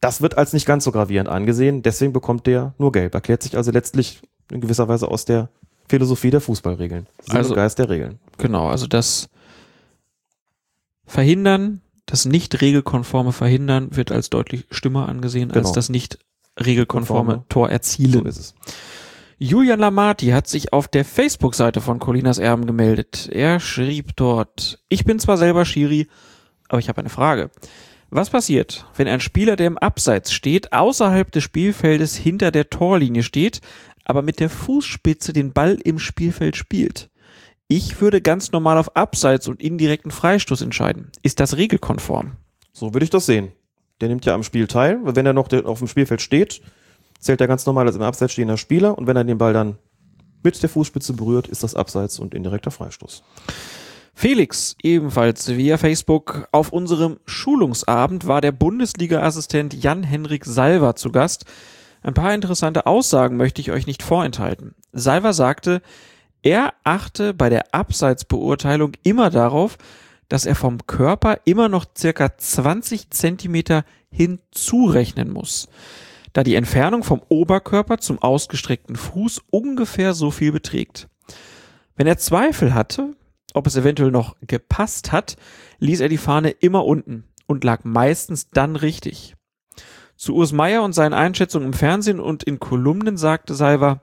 das 0.00 0.20
wird 0.20 0.36
als 0.36 0.52
nicht 0.52 0.66
ganz 0.66 0.84
so 0.84 0.92
gravierend 0.92 1.28
angesehen, 1.28 1.82
deswegen 1.82 2.12
bekommt 2.12 2.46
der 2.46 2.74
nur 2.78 2.92
gelb. 2.92 3.14
Erklärt 3.14 3.42
sich 3.42 3.56
also 3.56 3.70
letztlich 3.70 4.20
in 4.52 4.60
gewisser 4.60 4.86
Weise 4.88 5.08
aus 5.08 5.24
der 5.24 5.48
Philosophie 5.88 6.30
der 6.30 6.40
Fußballregeln. 6.40 7.06
Sinn 7.22 7.36
Also- 7.36 7.54
Geist 7.54 7.78
der 7.78 7.88
Regeln. 7.88 8.18
Genau, 8.38 8.68
also 8.68 8.86
das 8.86 9.28
Verhindern, 11.06 11.80
das 12.06 12.24
nicht 12.24 12.60
regelkonforme 12.60 13.32
Verhindern 13.32 13.94
wird 13.96 14.12
als 14.12 14.30
deutlich 14.30 14.64
schlimmer 14.70 15.08
angesehen 15.08 15.50
als 15.50 15.64
Genau. 15.64 15.74
das 15.74 15.88
nicht 15.88 16.18
regelkonforme 16.58 17.24
Konforme. 17.34 17.48
Tor 17.48 17.70
erzielen. 17.70 18.12
So 18.12 18.24
ist 18.24 18.38
es. 18.38 18.54
Julian 19.38 19.80
Lamati 19.80 20.28
hat 20.28 20.46
sich 20.48 20.72
auf 20.72 20.88
der 20.88 21.04
Facebook-Seite 21.04 21.82
von 21.82 21.98
Colinas 21.98 22.38
Erben 22.38 22.66
gemeldet. 22.66 23.28
Er 23.30 23.60
schrieb 23.60 24.16
dort, 24.16 24.78
ich 24.88 25.04
bin 25.04 25.18
zwar 25.18 25.36
selber 25.36 25.66
Schiri, 25.66 26.08
aber 26.68 26.78
ich 26.78 26.88
habe 26.88 27.00
eine 27.00 27.10
Frage. 27.10 27.50
Was 28.08 28.30
passiert, 28.30 28.86
wenn 28.96 29.08
ein 29.08 29.20
Spieler, 29.20 29.56
der 29.56 29.66
im 29.66 29.76
Abseits 29.76 30.32
steht, 30.32 30.72
außerhalb 30.72 31.30
des 31.30 31.42
Spielfeldes 31.44 32.16
hinter 32.16 32.50
der 32.50 32.70
Torlinie 32.70 33.22
steht, 33.22 33.60
aber 34.04 34.22
mit 34.22 34.40
der 34.40 34.48
Fußspitze 34.48 35.32
den 35.34 35.52
Ball 35.52 35.76
im 35.84 35.98
Spielfeld 35.98 36.56
spielt? 36.56 37.10
Ich 37.68 38.00
würde 38.00 38.20
ganz 38.20 38.52
normal 38.52 38.78
auf 38.78 38.94
Abseits 38.94 39.48
und 39.48 39.60
indirekten 39.60 40.12
Freistoß 40.12 40.60
entscheiden. 40.60 41.10
Ist 41.22 41.40
das 41.40 41.56
regelkonform? 41.56 42.36
So 42.72 42.94
würde 42.94 43.02
ich 43.02 43.10
das 43.10 43.26
sehen. 43.26 43.50
Der 44.00 44.08
nimmt 44.08 44.24
ja 44.24 44.34
am 44.34 44.44
Spiel 44.44 44.68
teil, 44.68 45.00
wenn 45.02 45.26
er 45.26 45.32
noch 45.32 45.52
auf 45.64 45.78
dem 45.78 45.88
Spielfeld 45.88 46.22
steht, 46.22 46.60
zählt 47.18 47.40
er 47.40 47.48
ganz 47.48 47.66
normal 47.66 47.86
als 47.86 47.96
im 47.96 48.02
Abseits 48.02 48.34
stehender 48.34 48.56
Spieler 48.56 48.96
und 48.96 49.06
wenn 49.08 49.16
er 49.16 49.24
den 49.24 49.38
Ball 49.38 49.52
dann 49.52 49.78
mit 50.44 50.62
der 50.62 50.68
Fußspitze 50.68 51.14
berührt, 51.14 51.48
ist 51.48 51.64
das 51.64 51.74
Abseits 51.74 52.20
und 52.20 52.34
indirekter 52.34 52.70
Freistoß. 52.70 53.24
Felix, 54.14 54.76
ebenfalls 54.82 55.48
via 55.48 55.76
Facebook, 55.76 56.46
auf 56.52 56.72
unserem 56.72 57.18
Schulungsabend 57.26 58.28
war 58.28 58.40
der 58.40 58.52
Bundesliga-Assistent 58.52 59.74
Jan-Henrik 59.74 60.44
Salver 60.44 60.94
zu 60.94 61.10
Gast. 61.10 61.46
Ein 62.02 62.14
paar 62.14 62.32
interessante 62.32 62.86
Aussagen 62.86 63.36
möchte 63.36 63.60
ich 63.60 63.72
euch 63.72 63.86
nicht 63.86 64.02
vorenthalten. 64.02 64.74
Salver 64.92 65.32
sagte, 65.32 65.82
er 66.42 66.74
achte 66.84 67.34
bei 67.34 67.48
der 67.48 67.74
Abseitsbeurteilung 67.74 68.92
immer 69.02 69.30
darauf, 69.30 69.78
dass 70.28 70.46
er 70.46 70.54
vom 70.54 70.86
Körper 70.86 71.38
immer 71.44 71.68
noch 71.68 71.86
circa 71.96 72.36
20 72.36 73.10
Zentimeter 73.10 73.84
hinzurechnen 74.10 75.30
muss, 75.32 75.68
da 76.32 76.42
die 76.42 76.54
Entfernung 76.54 77.04
vom 77.04 77.22
Oberkörper 77.28 77.98
zum 77.98 78.20
ausgestreckten 78.20 78.96
Fuß 78.96 79.42
ungefähr 79.50 80.14
so 80.14 80.30
viel 80.30 80.52
beträgt. 80.52 81.08
Wenn 81.96 82.06
er 82.06 82.18
Zweifel 82.18 82.74
hatte, 82.74 83.14
ob 83.54 83.66
es 83.66 83.76
eventuell 83.76 84.10
noch 84.10 84.36
gepasst 84.42 85.12
hat, 85.12 85.36
ließ 85.78 86.00
er 86.00 86.08
die 86.08 86.18
Fahne 86.18 86.50
immer 86.50 86.84
unten 86.84 87.24
und 87.46 87.64
lag 87.64 87.84
meistens 87.84 88.50
dann 88.50 88.76
richtig. 88.76 89.34
Zu 90.16 90.34
Urs 90.34 90.52
Meier 90.52 90.82
und 90.82 90.92
seinen 90.92 91.14
Einschätzungen 91.14 91.68
im 91.68 91.72
Fernsehen 91.72 92.20
und 92.20 92.42
in 92.42 92.58
Kolumnen 92.58 93.16
sagte 93.16 93.54
Salver, 93.54 94.00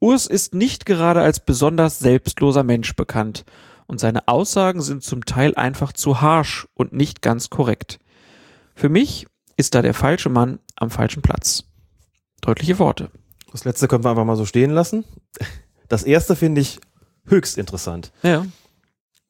Urs 0.00 0.26
ist 0.26 0.54
nicht 0.54 0.86
gerade 0.86 1.22
als 1.22 1.40
besonders 1.40 1.98
selbstloser 1.98 2.62
Mensch 2.62 2.94
bekannt 2.94 3.44
und 3.86 4.00
seine 4.00 4.28
Aussagen 4.28 4.82
sind 4.82 5.02
zum 5.02 5.24
Teil 5.24 5.54
einfach 5.54 5.92
zu 5.92 6.20
harsch 6.20 6.66
und 6.74 6.92
nicht 6.92 7.22
ganz 7.22 7.50
korrekt. 7.50 7.98
Für 8.74 8.88
mich 8.88 9.26
ist 9.56 9.74
da 9.74 9.82
der 9.82 9.94
falsche 9.94 10.28
Mann 10.28 10.58
am 10.76 10.90
falschen 10.90 11.22
Platz. 11.22 11.64
Deutliche 12.42 12.78
Worte. 12.78 13.10
Das 13.52 13.64
letzte 13.64 13.88
können 13.88 14.04
wir 14.04 14.10
einfach 14.10 14.24
mal 14.24 14.36
so 14.36 14.44
stehen 14.44 14.70
lassen. 14.70 15.04
Das 15.88 16.02
erste 16.02 16.36
finde 16.36 16.60
ich 16.60 16.78
höchst 17.26 17.56
interessant. 17.56 18.12
Ja. 18.22 18.44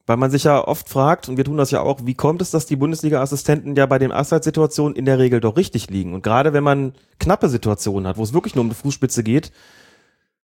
Weil 0.06 0.16
man 0.16 0.30
sich 0.30 0.44
ja 0.44 0.66
oft 0.66 0.88
fragt, 0.88 1.28
und 1.28 1.36
wir 1.36 1.44
tun 1.44 1.56
das 1.56 1.70
ja 1.70 1.80
auch, 1.80 2.00
wie 2.04 2.14
kommt 2.14 2.40
es, 2.40 2.50
dass 2.50 2.66
die 2.66 2.76
Bundesliga-Assistenten 2.76 3.74
ja 3.74 3.86
bei 3.86 3.98
den 3.98 4.12
Abseitssituationen 4.12 4.96
in 4.96 5.04
der 5.04 5.18
Regel 5.18 5.40
doch 5.40 5.56
richtig 5.56 5.90
liegen? 5.90 6.14
Und 6.14 6.22
gerade 6.22 6.52
wenn 6.52 6.64
man 6.64 6.94
knappe 7.18 7.48
Situationen 7.48 8.06
hat, 8.06 8.16
wo 8.16 8.22
es 8.22 8.32
wirklich 8.32 8.54
nur 8.54 8.62
um 8.62 8.68
die 8.68 8.76
Fußspitze 8.76 9.22
geht, 9.22 9.52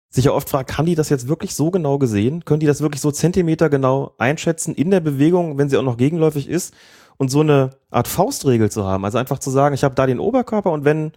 sich 0.09 0.25
ja 0.25 0.31
oft 0.31 0.49
fragt, 0.49 0.77
haben 0.77 0.85
die 0.85 0.95
das 0.95 1.09
jetzt 1.09 1.27
wirklich 1.27 1.53
so 1.53 1.69
genau 1.71 1.97
gesehen? 1.99 2.43
Können 2.45 2.59
die 2.59 2.65
das 2.65 2.81
wirklich 2.81 3.01
so 3.01 3.11
Zentimeter 3.11 3.69
genau 3.69 4.13
einschätzen 4.17 4.73
in 4.73 4.89
der 4.89 5.01
Bewegung, 5.01 5.57
wenn 5.57 5.69
sie 5.69 5.77
auch 5.77 5.83
noch 5.83 5.97
gegenläufig 5.97 6.49
ist? 6.49 6.73
Und 7.17 7.29
so 7.29 7.41
eine 7.41 7.71
Art 7.91 8.07
Faustregel 8.07 8.71
zu 8.71 8.85
haben, 8.85 9.03
also 9.05 9.17
einfach 9.17 9.39
zu 9.39 9.49
sagen, 9.51 9.75
ich 9.75 9.83
habe 9.83 9.93
da 9.93 10.07
den 10.07 10.19
Oberkörper 10.19 10.71
und 10.71 10.85
wenn 10.85 11.11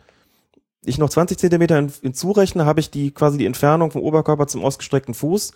ich 0.85 0.99
noch 0.99 1.09
20 1.09 1.39
Zentimeter 1.39 1.77
hin- 1.77 1.93
hinzurechne, 2.03 2.67
habe 2.67 2.81
ich 2.81 2.91
die 2.91 3.13
quasi 3.13 3.39
die 3.39 3.47
Entfernung 3.47 3.93
vom 3.93 4.03
Oberkörper 4.03 4.49
zum 4.49 4.65
ausgestreckten 4.65 5.15
Fuß. 5.15 5.53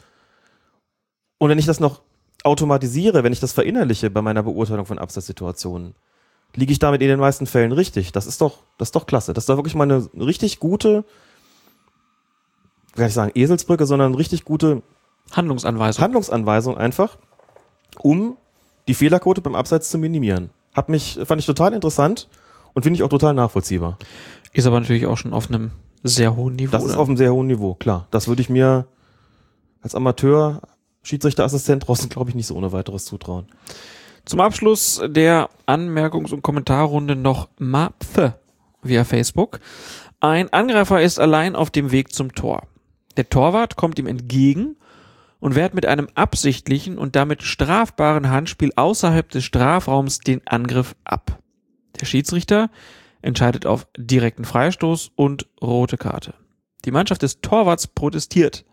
Und 1.38 1.50
wenn 1.50 1.58
ich 1.58 1.66
das 1.66 1.80
noch 1.80 2.00
automatisiere, 2.44 3.24
wenn 3.24 3.32
ich 3.32 3.40
das 3.40 3.52
verinnerliche 3.52 4.08
bei 4.08 4.22
meiner 4.22 4.44
Beurteilung 4.44 4.86
von 4.86 5.00
Abseitssituationen, 5.00 5.94
liege 6.54 6.72
ich 6.72 6.78
damit 6.78 7.02
in 7.02 7.08
den 7.08 7.18
meisten 7.18 7.46
Fällen 7.46 7.72
richtig. 7.72 8.12
Das 8.12 8.26
ist 8.26 8.40
doch, 8.40 8.62
das 8.78 8.88
ist 8.88 8.94
doch 8.96 9.06
klasse. 9.06 9.32
Das 9.34 9.42
ist 9.42 9.48
doch 9.48 9.56
wirklich 9.56 9.74
mal 9.74 9.90
eine 9.90 10.08
richtig 10.14 10.60
gute, 10.60 11.04
kann 12.96 13.08
ich 13.08 13.14
sagen, 13.14 13.32
Eselsbrücke, 13.34 13.86
sondern 13.86 14.14
richtig 14.14 14.44
gute 14.44 14.82
Handlungsanweisung. 15.32 16.02
Handlungsanweisung 16.02 16.76
einfach, 16.76 17.16
um 17.98 18.36
die 18.88 18.94
Fehlerquote 18.94 19.40
beim 19.40 19.54
Abseits 19.54 19.90
zu 19.90 19.98
minimieren. 19.98 20.50
Hat 20.74 20.88
mich, 20.88 21.18
fand 21.24 21.40
ich 21.40 21.46
total 21.46 21.72
interessant 21.72 22.28
und 22.74 22.82
finde 22.82 22.96
ich 22.96 23.02
auch 23.02 23.08
total 23.08 23.34
nachvollziehbar. 23.34 23.98
Ist 24.52 24.66
aber 24.66 24.80
natürlich 24.80 25.06
auch 25.06 25.16
schon 25.16 25.32
auf 25.32 25.48
einem 25.48 25.70
sehr 26.02 26.36
hohen 26.36 26.56
Niveau. 26.56 26.72
Das 26.72 26.84
ist 26.84 26.92
dann. 26.92 27.00
auf 27.00 27.08
einem 27.08 27.16
sehr 27.16 27.32
hohen 27.32 27.46
Niveau, 27.46 27.74
klar. 27.74 28.06
Das 28.10 28.28
würde 28.28 28.42
ich 28.42 28.48
mir 28.48 28.86
als 29.82 29.94
Amateur 29.94 30.62
Schiedsrichterassistent 31.02 31.86
draußen, 31.86 32.08
glaube 32.08 32.30
ich, 32.30 32.36
nicht 32.36 32.46
so 32.46 32.54
ohne 32.54 32.72
weiteres 32.72 33.04
zutrauen. 33.04 33.46
Zum 34.24 34.40
Abschluss 34.40 35.00
der 35.06 35.48
Anmerkungs- 35.66 36.32
und 36.32 36.42
Kommentarrunde 36.42 37.14
noch 37.14 37.48
Mapfe 37.58 38.34
via 38.82 39.04
Facebook. 39.04 39.60
Ein 40.20 40.52
Angreifer 40.52 41.00
ist 41.00 41.20
allein 41.20 41.54
auf 41.54 41.70
dem 41.70 41.92
Weg 41.92 42.12
zum 42.12 42.34
Tor. 42.34 42.62
Der 43.16 43.28
Torwart 43.28 43.76
kommt 43.76 43.98
ihm 43.98 44.06
entgegen 44.06 44.76
und 45.40 45.54
wehrt 45.54 45.74
mit 45.74 45.86
einem 45.86 46.08
absichtlichen 46.14 46.98
und 46.98 47.16
damit 47.16 47.42
strafbaren 47.42 48.30
Handspiel 48.30 48.72
außerhalb 48.76 49.28
des 49.30 49.44
Strafraums 49.44 50.18
den 50.18 50.46
Angriff 50.46 50.94
ab. 51.04 51.38
Der 52.00 52.06
Schiedsrichter 52.06 52.70
entscheidet 53.22 53.66
auf 53.66 53.86
direkten 53.96 54.44
Freistoß 54.44 55.12
und 55.14 55.46
rote 55.60 55.96
Karte. 55.96 56.34
Die 56.84 56.90
Mannschaft 56.90 57.22
des 57.22 57.40
Torwarts 57.40 57.86
protestiert. 57.86 58.64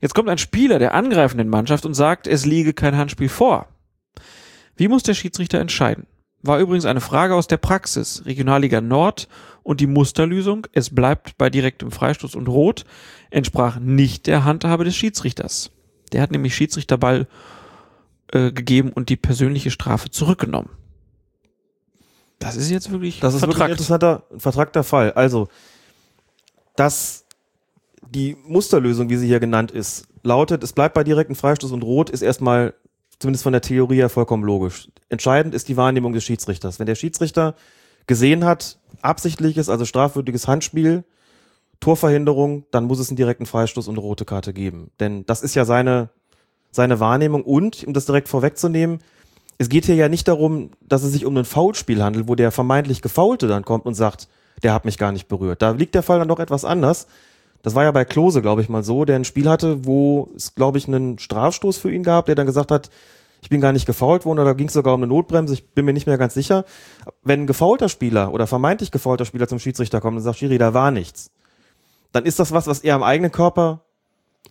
Jetzt 0.00 0.14
kommt 0.14 0.28
ein 0.28 0.38
Spieler 0.38 0.78
der 0.78 0.94
angreifenden 0.94 1.48
Mannschaft 1.48 1.84
und 1.84 1.94
sagt, 1.94 2.26
es 2.26 2.46
liege 2.46 2.72
kein 2.72 2.96
Handspiel 2.96 3.28
vor. 3.28 3.66
Wie 4.76 4.88
muss 4.88 5.02
der 5.02 5.14
Schiedsrichter 5.14 5.58
entscheiden? 5.58 6.06
War 6.42 6.60
übrigens 6.60 6.84
eine 6.84 7.00
Frage 7.00 7.34
aus 7.34 7.46
der 7.46 7.56
Praxis. 7.56 8.22
Regionalliga 8.24 8.80
Nord 8.80 9.28
und 9.62 9.80
die 9.80 9.86
Musterlösung, 9.86 10.66
es 10.72 10.94
bleibt 10.94 11.36
bei 11.36 11.50
direktem 11.50 11.90
Freistoß 11.90 12.36
und 12.36 12.48
Rot, 12.48 12.84
entsprach 13.30 13.78
nicht 13.80 14.26
der 14.26 14.44
Handhabe 14.44 14.84
des 14.84 14.96
Schiedsrichters. 14.96 15.70
Der 16.12 16.22
hat 16.22 16.30
nämlich 16.30 16.54
Schiedsrichterball 16.54 17.26
äh, 18.32 18.52
gegeben 18.52 18.92
und 18.92 19.08
die 19.08 19.16
persönliche 19.16 19.70
Strafe 19.70 20.10
zurückgenommen. 20.10 20.70
Das 22.38 22.56
ist 22.56 22.70
jetzt 22.70 22.90
wirklich 22.90 23.20
Das 23.20 23.34
ist 23.34 23.42
wirklich 23.42 23.60
ein 23.60 23.70
interessanter, 23.72 24.22
vertrackter 24.36 24.84
Fall. 24.84 25.12
Also, 25.12 25.48
dass 26.76 27.24
die 28.08 28.36
Musterlösung, 28.46 29.10
wie 29.10 29.16
sie 29.16 29.26
hier 29.26 29.40
genannt 29.40 29.70
ist, 29.70 30.06
lautet, 30.22 30.62
es 30.62 30.72
bleibt 30.72 30.94
bei 30.94 31.04
direkten 31.04 31.34
Freistoß 31.34 31.72
und 31.72 31.82
Rot, 31.82 32.10
ist 32.10 32.22
erstmal 32.22 32.74
zumindest 33.18 33.42
von 33.42 33.52
der 33.52 33.62
Theorie 33.62 33.96
her 33.96 34.08
vollkommen 34.08 34.44
logisch. 34.44 34.88
Entscheidend 35.08 35.54
ist 35.54 35.68
die 35.68 35.76
Wahrnehmung 35.76 36.12
des 36.12 36.24
Schiedsrichters. 36.24 36.78
Wenn 36.78 36.86
der 36.86 36.94
Schiedsrichter 36.94 37.54
gesehen 38.06 38.44
hat, 38.44 38.78
absichtliches, 39.02 39.68
also 39.68 39.84
strafwürdiges 39.84 40.48
Handspiel, 40.48 41.04
Torverhinderung, 41.80 42.64
dann 42.70 42.84
muss 42.84 42.98
es 42.98 43.08
einen 43.08 43.16
direkten 43.16 43.46
Freistoß 43.46 43.88
und 43.88 43.94
eine 43.94 44.00
rote 44.00 44.24
Karte 44.24 44.52
geben. 44.52 44.90
Denn 44.98 45.24
das 45.26 45.42
ist 45.42 45.54
ja 45.54 45.64
seine, 45.64 46.10
seine 46.70 47.00
Wahrnehmung 47.00 47.42
und, 47.42 47.84
um 47.84 47.92
das 47.92 48.06
direkt 48.06 48.28
vorwegzunehmen, 48.28 48.98
es 49.58 49.68
geht 49.68 49.86
hier 49.86 49.96
ja 49.96 50.08
nicht 50.08 50.28
darum, 50.28 50.70
dass 50.80 51.02
es 51.02 51.12
sich 51.12 51.26
um 51.26 51.36
ein 51.36 51.44
Foulspiel 51.44 52.02
handelt, 52.02 52.28
wo 52.28 52.36
der 52.36 52.52
vermeintlich 52.52 53.02
Gefaulte 53.02 53.48
dann 53.48 53.64
kommt 53.64 53.86
und 53.86 53.94
sagt, 53.94 54.28
der 54.62 54.72
hat 54.72 54.84
mich 54.84 54.98
gar 54.98 55.12
nicht 55.12 55.28
berührt. 55.28 55.62
Da 55.62 55.72
liegt 55.72 55.94
der 55.94 56.02
Fall 56.02 56.20
dann 56.20 56.28
doch 56.28 56.38
etwas 56.38 56.64
anders. 56.64 57.08
Das 57.62 57.74
war 57.74 57.84
ja 57.84 57.90
bei 57.90 58.04
Klose, 58.04 58.42
glaube 58.42 58.62
ich, 58.62 58.68
mal 58.68 58.82
so, 58.82 59.04
der 59.04 59.16
ein 59.16 59.24
Spiel 59.24 59.48
hatte, 59.48 59.84
wo 59.84 60.30
es, 60.36 60.54
glaube 60.54 60.78
ich, 60.78 60.86
einen 60.86 61.18
Strafstoß 61.18 61.78
für 61.78 61.92
ihn 61.92 62.02
gab, 62.02 62.26
der 62.26 62.34
dann 62.34 62.46
gesagt 62.46 62.70
hat, 62.70 62.90
ich 63.40 63.48
bin 63.48 63.60
gar 63.60 63.72
nicht 63.72 63.86
gefault 63.86 64.24
worden, 64.24 64.38
oder 64.38 64.54
ging 64.54 64.68
es 64.68 64.72
sogar 64.72 64.94
um 64.94 65.00
eine 65.02 65.08
Notbremse, 65.08 65.54
ich 65.54 65.68
bin 65.70 65.84
mir 65.84 65.92
nicht 65.92 66.06
mehr 66.06 66.18
ganz 66.18 66.34
sicher. 66.34 66.64
Wenn 67.22 67.42
ein 67.42 67.46
gefaulter 67.46 67.88
Spieler 67.88 68.32
oder 68.32 68.46
vermeintlich 68.46 68.90
gefaulter 68.90 69.24
Spieler 69.24 69.48
zum 69.48 69.58
Schiedsrichter 69.58 70.00
kommt 70.00 70.16
und 70.16 70.22
sagt, 70.22 70.38
Schiri, 70.38 70.58
da 70.58 70.74
war 70.74 70.90
nichts, 70.90 71.30
dann 72.12 72.24
ist 72.24 72.38
das 72.38 72.52
was, 72.52 72.66
was 72.66 72.80
er 72.80 72.94
am 72.94 73.02
eigenen 73.02 73.32
Körper 73.32 73.82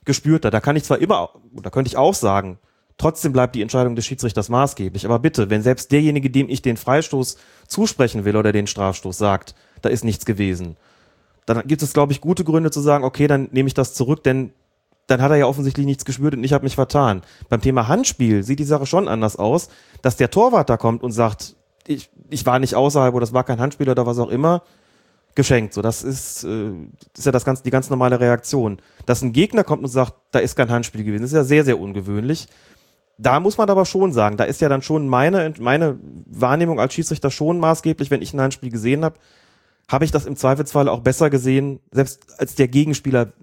gespürt 0.06 0.45
hat. 0.45 0.53
Da 0.53 0.60
kann 0.61 0.76
ich 0.76 0.84
zwar 0.84 1.00
immer, 1.00 1.30
da 1.53 1.69
könnte 1.69 1.90
ich 1.90 1.98
auch 1.98 2.14
sagen, 2.14 2.60
trotzdem 2.98 3.34
bleibt 3.34 3.56
die 3.56 3.61
Entscheidung 3.61 3.95
des 3.95 4.06
Schiedsrichters 4.06 4.50
maßgeblich. 4.50 5.06
Aber 5.06 5.19
bitte, 5.19 5.50
wenn 5.50 5.61
selbst 5.61 5.92
derjenige, 5.92 6.30
dem 6.30 6.50
ich 6.50 6.61
den 6.61 6.77
Freistoß 6.77 7.38
zusprechen 7.68 8.26
will 8.26 8.36
oder 8.36 8.52
den 8.52 8.68
Strafstoß 8.68 9.18
sagt, 9.18 9.56
da 9.82 9.90
ist 9.90 10.03
nichts 10.03 10.26
gewesen, 10.26 10.77
dann 11.48 11.66
gibt 11.66 11.82
es, 11.82 11.93
glaube 11.93 12.11
ich, 12.11 12.22
gute 12.22 12.43
Gründe 12.43 12.69
zu 12.69 12.82
sagen, 12.82 13.03
okay, 13.03 13.26
dann 13.26 13.48
nehme 13.51 13.67
ich 13.67 13.74
das 13.74 13.93
zurück, 13.93 14.24
denn 14.24 14.51
dann 15.08 15.22
hat 15.22 15.32
er 15.32 15.38
ja 15.38 15.48
offensichtlich 15.48 15.85
nichts 15.85 16.03
gespürt 16.03 16.35
und 16.35 16.43
ich 16.43 16.53
habe 16.53 16.66
mich 16.66 16.76
vertan. 16.76 17.22
Beim 17.50 17.61
Thema 17.61 17.88
Handspiel 17.88 18.43
sieht 18.43 18.59
die 18.59 18.66
Sache 18.66 18.85
schon 18.85 19.08
anders 19.08 19.38
aus, 19.38 19.69
dass 20.01 20.17
der 20.17 20.30
Torwart 20.30 20.69
da 20.69 20.76
kommt 20.76 21.01
und 21.01 21.14
sagt, 21.14 21.56
ich, 21.88 22.09
ich 22.30 22.45
war 22.45 22.59
nicht 22.59 22.76
außerhalb 22.76 23.14
oder 23.16 23.22
das 23.22 23.34
war 23.34 23.45
kein 23.45 23.61
Handspiel 23.61 23.90
oder 23.90 24.06
was 24.06 24.19
auch 24.19 24.30
immer, 24.30 24.61
geschenkt. 25.35 25.74
So, 25.74 25.82
das 25.82 26.03
ist, 26.03 26.43
äh, 26.43 26.72
ist 27.16 27.26
ja 27.26 27.32
das 27.32 27.45
ganz, 27.45 27.64
die 27.64 27.69
ganz 27.69 27.90
normale 27.90 28.19
Reaktion. 28.19 28.80
Dass 29.06 29.22
ein 29.22 29.32
Gegner 29.32 29.64
kommt 29.64 29.84
und 29.84 29.90
sagt, 29.90 30.16
da 30.32 30.40
ist 30.40 30.58
kein 30.58 30.69
Handspiel 30.69 31.06
gewesen, 31.06 31.24
ist 31.24 31.32
ja 31.32 31.45
sehr, 31.45 31.64
sehr 31.64 31.80
ungewöhnlich. 31.80 32.48
Da 33.17 33.40
muss 33.40 33.58
man 33.58 33.69
aber 33.69 33.85
schon 33.85 34.11
sagen, 34.11 34.35
da 34.35 34.43
ist 34.43 34.59
ja 34.59 34.67
dann 34.67 34.82
schon 34.82 35.08
meine, 35.08 35.53
meine 35.59 35.98
Wahrnehmung 36.26 36.80
als 36.82 36.93
Schiedsrichter 36.93 37.32
schon 37.32 37.59
maßgeblich, 37.59 38.11
wenn 38.11 38.22
ich 38.22 38.34
ein 38.34 38.42
Handspiel 38.42 38.69
gesehen 38.69 39.06
habe, 39.06 39.16
habe 39.90 40.06
ich 40.06 40.11
das 40.11 40.25
im 40.25 40.35
Zweifelsfall 40.35 40.90
auch 40.90 40.99
besser 40.99 41.30
gesehen, 41.30 41.80
selbst 41.91 42.40
als 42.40 42.56
der 42.56 42.67
Gegenspieler, 42.67 43.33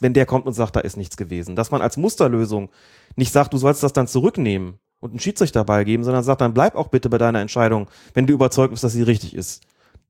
wenn 0.00 0.14
der 0.14 0.26
kommt 0.26 0.46
und 0.46 0.54
sagt, 0.54 0.76
da 0.76 0.80
ist 0.80 0.96
nichts 0.96 1.16
gewesen. 1.16 1.54
Dass 1.54 1.70
man 1.70 1.82
als 1.82 1.96
Musterlösung 1.96 2.70
nicht 3.16 3.32
sagt, 3.32 3.52
du 3.52 3.58
sollst 3.58 3.82
das 3.82 3.92
dann 3.92 4.08
zurücknehmen 4.08 4.78
und 5.00 5.10
einen 5.10 5.20
Schiedsrichterball 5.20 5.84
geben, 5.84 6.04
sondern 6.04 6.24
sagt, 6.24 6.40
dann 6.40 6.54
bleib 6.54 6.76
auch 6.76 6.88
bitte 6.88 7.10
bei 7.10 7.18
deiner 7.18 7.40
Entscheidung, 7.40 7.88
wenn 8.14 8.26
du 8.26 8.32
überzeugt 8.32 8.70
bist, 8.70 8.84
dass 8.84 8.92
sie 8.92 9.02
richtig 9.02 9.34
ist. 9.34 9.64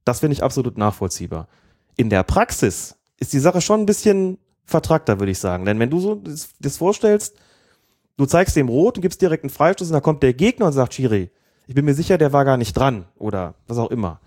Das 0.05 0.21
finde 0.21 0.35
ich 0.35 0.43
absolut 0.43 0.79
nachvollziehbar. 0.79 1.49
In 1.97 2.11
der 2.11 2.23
Praxis 2.23 2.97
ist 3.19 3.33
die 3.33 3.39
Sache 3.39 3.61
schon 3.61 3.81
ein 3.81 3.87
bisschen 3.87 4.39
vertrackter, 4.65 5.19
würde 5.19 5.33
ich 5.33 5.39
sagen. 5.39 5.65
Denn 5.65 5.79
wenn 5.79 5.91
du 5.91 6.01
so 6.01 6.15
das, 6.17 6.51
das 6.61 6.77
vorstellst, 6.77 7.37
du 8.17 8.27
zeigst 8.27 8.57
dem 8.57 8.69
Rot 8.69 8.97
und 8.97 9.03
gibst 9.03 9.21
direkt 9.21 9.45
einen 9.45 9.51
Freistoß 9.51 9.89
und 9.89 9.95
dann 9.95 10.03
kommt 10.03 10.23
der 10.23 10.35
Gegner 10.35 10.67
und 10.67 10.73
sagt, 10.73 10.95
Schiri, 10.95 11.31
ich 11.67 11.75
bin 11.75 11.85
mir 11.85 11.95
sicher, 11.95 12.19
der 12.19 12.33
war 12.33 12.45
gar 12.45 12.57
nicht 12.57 12.75
dran 12.75 13.07
oder 13.17 13.55
was 13.67 13.79
auch 13.79 13.91
immer. 13.91 14.21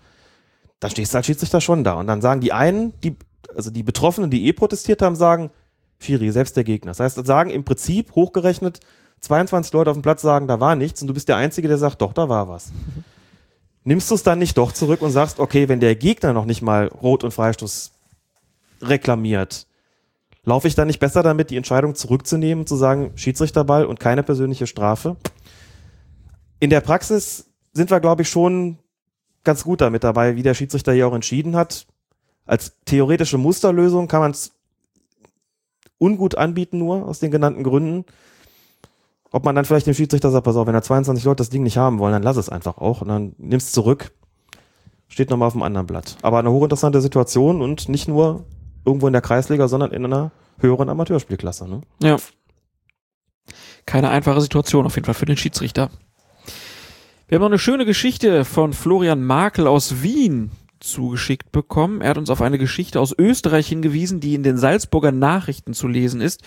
Dann 0.80 0.90
stehst 0.90 1.14
du 1.14 1.18
als 1.18 1.26
Schiedsrichter 1.26 1.60
schon 1.60 1.84
da. 1.84 1.94
Und 1.94 2.06
dann 2.06 2.20
sagen 2.20 2.40
die 2.40 2.52
einen, 2.52 2.98
die, 3.00 3.16
also 3.54 3.70
die 3.70 3.82
Betroffenen, 3.82 4.30
die 4.30 4.46
eh 4.46 4.52
protestiert 4.52 5.02
haben, 5.02 5.16
sagen, 5.16 5.50
Schiri, 5.98 6.30
selbst 6.30 6.56
der 6.56 6.64
Gegner. 6.64 6.90
Das 6.90 7.00
heißt, 7.00 7.26
sagen 7.26 7.50
im 7.50 7.64
Prinzip 7.64 8.14
hochgerechnet, 8.14 8.80
22 9.20 9.72
Leute 9.72 9.90
auf 9.90 9.96
dem 9.96 10.02
Platz 10.02 10.22
sagen, 10.22 10.46
da 10.46 10.60
war 10.60 10.76
nichts 10.76 11.00
und 11.00 11.08
du 11.08 11.14
bist 11.14 11.28
der 11.28 11.36
Einzige, 11.36 11.68
der 11.68 11.78
sagt, 11.78 12.02
doch, 12.02 12.12
da 12.12 12.28
war 12.28 12.48
was. 12.48 12.72
Nimmst 13.84 14.10
du 14.10 14.14
es 14.14 14.22
dann 14.22 14.38
nicht 14.38 14.58
doch 14.58 14.72
zurück 14.72 15.00
und 15.00 15.12
sagst, 15.12 15.38
okay, 15.38 15.68
wenn 15.68 15.80
der 15.80 15.94
Gegner 15.94 16.32
noch 16.32 16.44
nicht 16.44 16.60
mal 16.60 16.88
Rot 16.88 17.24
und 17.24 17.32
Freistoß 17.32 17.92
reklamiert, 18.82 19.66
laufe 20.44 20.68
ich 20.68 20.74
dann 20.74 20.88
nicht 20.88 20.98
besser 20.98 21.22
damit, 21.22 21.50
die 21.50 21.56
Entscheidung 21.56 21.94
zurückzunehmen 21.94 22.62
und 22.62 22.68
zu 22.68 22.76
sagen, 22.76 23.12
Schiedsrichterball 23.14 23.86
und 23.86 24.00
keine 24.00 24.22
persönliche 24.22 24.66
Strafe? 24.66 25.16
In 26.58 26.70
der 26.70 26.80
Praxis 26.80 27.46
sind 27.72 27.90
wir, 27.90 28.00
glaube 28.00 28.22
ich, 28.22 28.28
schon 28.28 28.78
ganz 29.46 29.64
gut 29.64 29.80
damit 29.80 30.04
dabei, 30.04 30.36
wie 30.36 30.42
der 30.42 30.52
Schiedsrichter 30.52 30.92
hier 30.92 31.08
auch 31.08 31.14
entschieden 31.14 31.56
hat. 31.56 31.86
Als 32.44 32.76
theoretische 32.84 33.38
Musterlösung 33.38 34.08
kann 34.08 34.20
man 34.20 34.32
es 34.32 34.52
ungut 35.98 36.36
anbieten, 36.36 36.78
nur 36.78 37.06
aus 37.06 37.20
den 37.20 37.30
genannten 37.30 37.62
Gründen. 37.62 38.04
Ob 39.30 39.44
man 39.44 39.54
dann 39.54 39.64
vielleicht 39.64 39.86
dem 39.86 39.94
Schiedsrichter 39.94 40.30
sagt, 40.30 40.44
pass 40.44 40.56
auf, 40.56 40.66
wenn 40.66 40.74
da 40.74 40.82
22 40.82 41.24
Leute 41.24 41.38
das 41.38 41.50
Ding 41.50 41.62
nicht 41.62 41.78
haben 41.78 41.98
wollen, 41.98 42.12
dann 42.12 42.22
lass 42.22 42.36
es 42.36 42.48
einfach 42.48 42.78
auch 42.78 43.00
und 43.00 43.08
dann 43.08 43.34
nimmst 43.38 43.72
zurück. 43.72 44.12
Steht 45.08 45.30
nochmal 45.30 45.48
auf 45.48 45.54
dem 45.54 45.62
anderen 45.62 45.86
Blatt. 45.86 46.16
Aber 46.22 46.38
eine 46.38 46.50
hochinteressante 46.50 47.00
Situation 47.00 47.62
und 47.62 47.88
nicht 47.88 48.08
nur 48.08 48.44
irgendwo 48.84 49.06
in 49.06 49.12
der 49.12 49.22
Kreisliga, 49.22 49.68
sondern 49.68 49.92
in 49.92 50.04
einer 50.04 50.30
höheren 50.58 50.88
Amateurspielklasse. 50.88 51.68
Ne? 51.68 51.80
Ja. 52.02 52.16
Keine 53.84 54.10
einfache 54.10 54.40
Situation 54.40 54.86
auf 54.86 54.94
jeden 54.94 55.06
Fall 55.06 55.14
für 55.14 55.26
den 55.26 55.36
Schiedsrichter. 55.36 55.90
Wir 57.28 57.36
haben 57.36 57.42
noch 57.42 57.48
eine 57.48 57.58
schöne 57.58 57.84
Geschichte 57.84 58.44
von 58.44 58.72
Florian 58.72 59.24
Makel 59.24 59.66
aus 59.66 60.00
Wien 60.00 60.52
zugeschickt 60.78 61.50
bekommen. 61.50 62.00
Er 62.00 62.10
hat 62.10 62.18
uns 62.18 62.30
auf 62.30 62.40
eine 62.40 62.56
Geschichte 62.56 63.00
aus 63.00 63.12
Österreich 63.18 63.66
hingewiesen, 63.66 64.20
die 64.20 64.36
in 64.36 64.44
den 64.44 64.56
Salzburger 64.56 65.10
Nachrichten 65.10 65.74
zu 65.74 65.88
lesen 65.88 66.20
ist. 66.20 66.42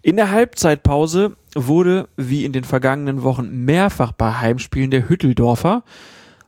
In 0.00 0.16
der 0.16 0.30
Halbzeitpause 0.30 1.36
wurde, 1.54 2.08
wie 2.16 2.46
in 2.46 2.54
den 2.54 2.64
vergangenen 2.64 3.24
Wochen, 3.24 3.66
mehrfach 3.66 4.12
bei 4.12 4.32
Heimspielen 4.32 4.90
der 4.90 5.06
Hütteldorfer, 5.06 5.84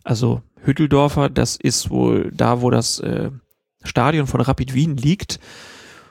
also 0.03 0.41
Hütteldorfer, 0.63 1.29
das 1.29 1.57
ist 1.57 1.91
wohl 1.91 2.33
da, 2.33 2.63
wo 2.63 2.71
das 2.71 3.01
äh, 3.01 3.31
Stadion 3.85 4.27
von 4.27 4.41
Rapid 4.41 4.73
Wien 4.73 4.97
liegt, 4.97 5.41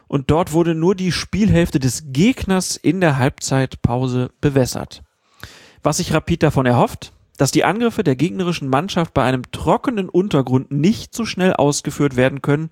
und 0.08 0.30
dort 0.30 0.54
wurde 0.54 0.76
nur 0.76 0.94
die 0.94 1.12
Spielhälfte 1.12 1.80
des 1.80 2.04
Gegners 2.06 2.78
in 2.78 3.02
der 3.02 3.18
Halbzeitpause 3.18 4.30
bewässert. 4.42 5.02
Was 5.82 5.98
sich 5.98 6.14
Rapid 6.14 6.44
davon 6.44 6.68
erhofft, 6.68 7.12
dass 7.38 7.52
die 7.52 7.64
Angriffe 7.64 8.04
der 8.04 8.16
gegnerischen 8.16 8.70
Mannschaft 8.70 9.14
bei 9.14 9.24
einem 9.24 9.52
trockenen 9.52 10.10
Untergrund 10.10 10.72
nicht 10.72 11.14
so 11.14 11.26
schnell 11.26 11.54
ausgeführt 11.54 12.16
werden 12.16 12.42
können 12.42 12.70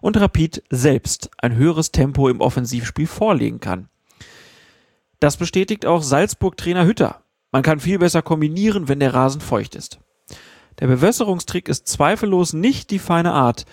und 0.00 0.18
Rapid 0.18 0.62
selbst 0.70 1.30
ein 1.38 1.54
höheres 1.54 1.92
Tempo 1.92 2.28
im 2.28 2.40
Offensivspiel 2.40 3.06
vorlegen 3.06 3.60
kann. 3.60 3.88
Das 5.20 5.36
bestätigt 5.36 5.86
auch 5.86 6.02
Salzburg-Trainer 6.02 6.86
Hütter. 6.86 7.22
Man 7.52 7.62
kann 7.62 7.80
viel 7.80 7.98
besser 7.98 8.22
kombinieren, 8.22 8.88
wenn 8.88 9.00
der 9.00 9.14
Rasen 9.14 9.40
feucht 9.40 9.74
ist. 9.74 10.00
Der 10.78 10.86
Bewässerungstrick 10.86 11.68
ist 11.68 11.88
zweifellos 11.88 12.52
nicht 12.52 12.90
die 12.90 12.98
feine 12.98 13.32
Art. 13.32 13.66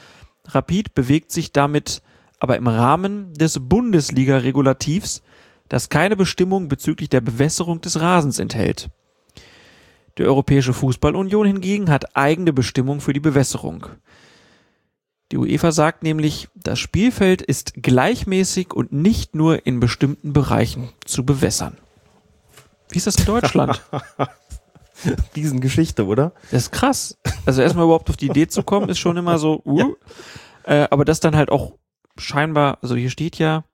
Rapid 0.45 0.93
bewegt 0.93 1.31
sich 1.31 1.53
damit 1.53 2.01
aber 2.39 2.57
im 2.57 2.67
Rahmen 2.67 3.33
des 3.33 3.59
Bundesliga-Regulativs, 3.59 5.21
das 5.69 5.89
keine 5.89 6.15
Bestimmung 6.15 6.67
bezüglich 6.67 7.09
der 7.09 7.21
Bewässerung 7.21 7.81
des 7.81 7.99
Rasens 7.99 8.39
enthält. 8.39 8.89
Die 10.17 10.23
Europäische 10.23 10.73
Fußballunion 10.73 11.45
hingegen 11.45 11.89
hat 11.89 12.15
eigene 12.15 12.53
Bestimmungen 12.53 13.01
für 13.01 13.13
die 13.13 13.19
Bewässerung. 13.19 13.87
Die 15.31 15.37
UEFA 15.37 15.71
sagt 15.71 16.03
nämlich, 16.03 16.47
das 16.55 16.79
Spielfeld 16.79 17.41
ist 17.41 17.73
gleichmäßig 17.75 18.73
und 18.73 18.93
nicht 18.93 19.35
nur 19.35 19.65
in 19.65 19.79
bestimmten 19.79 20.33
Bereichen 20.33 20.89
zu 21.05 21.25
bewässern. 21.25 21.77
Wie 22.89 22.97
ist 22.97 23.07
das 23.07 23.17
in 23.17 23.25
Deutschland? 23.25 23.81
Riesengeschichte, 25.35 26.05
oder? 26.05 26.31
Das 26.49 26.63
ist 26.63 26.71
krass. 26.71 27.17
Also 27.45 27.61
erstmal 27.61 27.85
überhaupt 27.85 28.09
auf 28.09 28.17
die 28.17 28.27
Idee 28.27 28.47
zu 28.47 28.63
kommen, 28.63 28.89
ist 28.89 28.99
schon 28.99 29.17
immer 29.17 29.37
so, 29.37 29.61
uh, 29.65 29.95
äh, 30.63 30.87
aber 30.89 31.05
das 31.05 31.19
dann 31.19 31.35
halt 31.35 31.51
auch 31.51 31.73
scheinbar, 32.17 32.79
also 32.81 32.95
hier 32.95 33.09
steht 33.09 33.37
ja, 33.37 33.65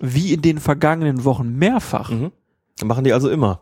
wie 0.00 0.32
in 0.32 0.42
den 0.42 0.58
vergangenen 0.58 1.24
Wochen 1.24 1.56
mehrfach. 1.56 2.10
Mhm. 2.10 2.30
Machen 2.84 3.04
die 3.04 3.12
also 3.12 3.30
immer. 3.30 3.60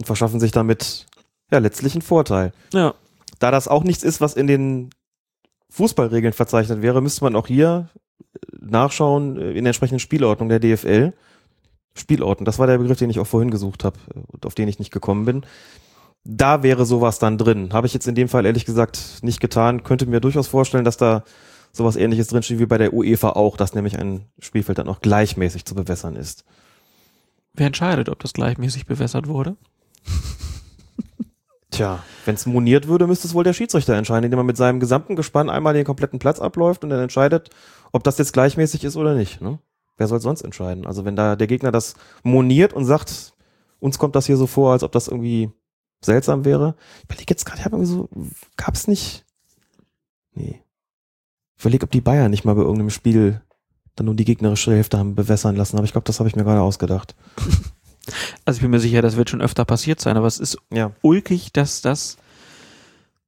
Und 0.00 0.06
verschaffen 0.06 0.40
sich 0.40 0.50
damit 0.50 1.06
ja 1.50 1.58
letztlich 1.58 1.92
einen 1.92 2.00
Vorteil. 2.00 2.52
Ja. 2.72 2.94
Da 3.38 3.50
das 3.50 3.68
auch 3.68 3.84
nichts 3.84 4.02
ist, 4.02 4.22
was 4.22 4.32
in 4.32 4.46
den 4.46 4.90
Fußballregeln 5.68 6.32
verzeichnet 6.32 6.80
wäre, 6.80 7.02
müsste 7.02 7.22
man 7.22 7.36
auch 7.36 7.46
hier 7.46 7.90
nachschauen 8.58 9.36
äh, 9.36 9.50
in 9.50 9.64
der 9.64 9.70
entsprechenden 9.70 10.00
Spielordnung 10.00 10.48
der 10.48 10.58
DFL. 10.58 11.12
Spielordnung, 11.94 12.46
das 12.46 12.58
war 12.58 12.66
der 12.66 12.78
Begriff, 12.78 12.98
den 12.98 13.10
ich 13.10 13.18
auch 13.18 13.26
vorhin 13.26 13.50
gesucht 13.50 13.84
habe 13.84 13.98
und 14.28 14.46
auf 14.46 14.54
den 14.54 14.68
ich 14.68 14.78
nicht 14.78 14.90
gekommen 14.90 15.26
bin. 15.26 15.44
Da 16.24 16.62
wäre 16.62 16.86
sowas 16.86 17.18
dann 17.18 17.36
drin. 17.36 17.74
Habe 17.74 17.86
ich 17.86 17.92
jetzt 17.92 18.08
in 18.08 18.14
dem 18.14 18.28
Fall 18.28 18.46
ehrlich 18.46 18.64
gesagt 18.64 19.18
nicht 19.20 19.40
getan. 19.40 19.82
Könnte 19.82 20.06
mir 20.06 20.20
durchaus 20.20 20.48
vorstellen, 20.48 20.84
dass 20.86 20.96
da 20.96 21.24
sowas 21.72 21.96
ähnliches 21.96 22.28
drinsteht 22.28 22.58
wie 22.58 22.66
bei 22.66 22.78
der 22.78 22.94
UEFA 22.94 23.30
auch, 23.30 23.58
dass 23.58 23.74
nämlich 23.74 23.98
ein 23.98 24.24
Spielfeld 24.38 24.78
dann 24.78 24.88
auch 24.88 25.00
gleichmäßig 25.00 25.66
zu 25.66 25.74
bewässern 25.74 26.16
ist. 26.16 26.44
Wer 27.54 27.66
entscheidet, 27.66 28.08
ob 28.08 28.20
das 28.20 28.32
gleichmäßig 28.32 28.86
bewässert 28.86 29.26
wurde? 29.26 29.56
Tja, 31.70 32.02
wenn 32.24 32.34
es 32.34 32.46
moniert 32.46 32.88
würde, 32.88 33.06
müsste 33.06 33.28
es 33.28 33.34
wohl 33.34 33.44
der 33.44 33.52
Schiedsrichter 33.52 33.94
entscheiden, 33.94 34.24
indem 34.24 34.40
er 34.40 34.44
mit 34.44 34.56
seinem 34.56 34.80
gesamten 34.80 35.14
Gespann 35.16 35.48
einmal 35.48 35.72
den 35.72 35.84
kompletten 35.84 36.18
Platz 36.18 36.40
abläuft 36.40 36.82
und 36.82 36.90
dann 36.90 37.00
entscheidet, 37.00 37.50
ob 37.92 38.02
das 38.02 38.18
jetzt 38.18 38.32
gleichmäßig 38.32 38.84
ist 38.84 38.96
oder 38.96 39.14
nicht. 39.14 39.40
Ne? 39.40 39.60
Wer 39.96 40.08
soll 40.08 40.20
sonst 40.20 40.42
entscheiden? 40.42 40.86
Also 40.86 41.04
wenn 41.04 41.14
da 41.14 41.36
der 41.36 41.46
Gegner 41.46 41.70
das 41.70 41.94
moniert 42.22 42.72
und 42.72 42.84
sagt, 42.84 43.34
uns 43.78 43.98
kommt 43.98 44.16
das 44.16 44.26
hier 44.26 44.36
so 44.36 44.46
vor, 44.46 44.72
als 44.72 44.82
ob 44.82 44.92
das 44.92 45.08
irgendwie 45.08 45.50
seltsam 46.04 46.44
wäre. 46.44 46.74
Ich 46.98 47.04
überlege 47.04 47.30
jetzt 47.30 47.44
gerade, 47.44 47.60
ich 47.60 47.64
habe 47.64 47.76
irgendwie 47.76 47.92
so, 47.92 48.08
gab's 48.56 48.88
nicht. 48.88 49.24
Nee. 50.34 50.62
Ich 51.56 51.64
überlege, 51.64 51.84
ob 51.84 51.90
die 51.90 52.00
Bayern 52.00 52.30
nicht 52.30 52.44
mal 52.44 52.54
bei 52.54 52.62
irgendeinem 52.62 52.90
Spiel 52.90 53.42
dann 53.96 54.06
nur 54.06 54.14
die 54.14 54.24
gegnerische 54.24 54.72
Hälfte 54.72 54.98
haben 54.98 55.14
bewässern 55.14 55.56
lassen, 55.56 55.76
aber 55.76 55.84
ich 55.84 55.92
glaube, 55.92 56.06
das 56.06 56.18
habe 56.18 56.28
ich 56.28 56.36
mir 56.36 56.44
gerade 56.44 56.62
ausgedacht. 56.62 57.14
Also 58.44 58.58
ich 58.58 58.62
bin 58.62 58.70
mir 58.70 58.80
sicher, 58.80 59.02
das 59.02 59.16
wird 59.16 59.30
schon 59.30 59.40
öfter 59.42 59.64
passiert 59.64 60.00
sein, 60.00 60.16
aber 60.16 60.26
es 60.26 60.38
ist 60.38 60.58
Ja. 60.72 60.92
ulkig, 61.02 61.52
dass 61.52 61.82
das 61.82 62.16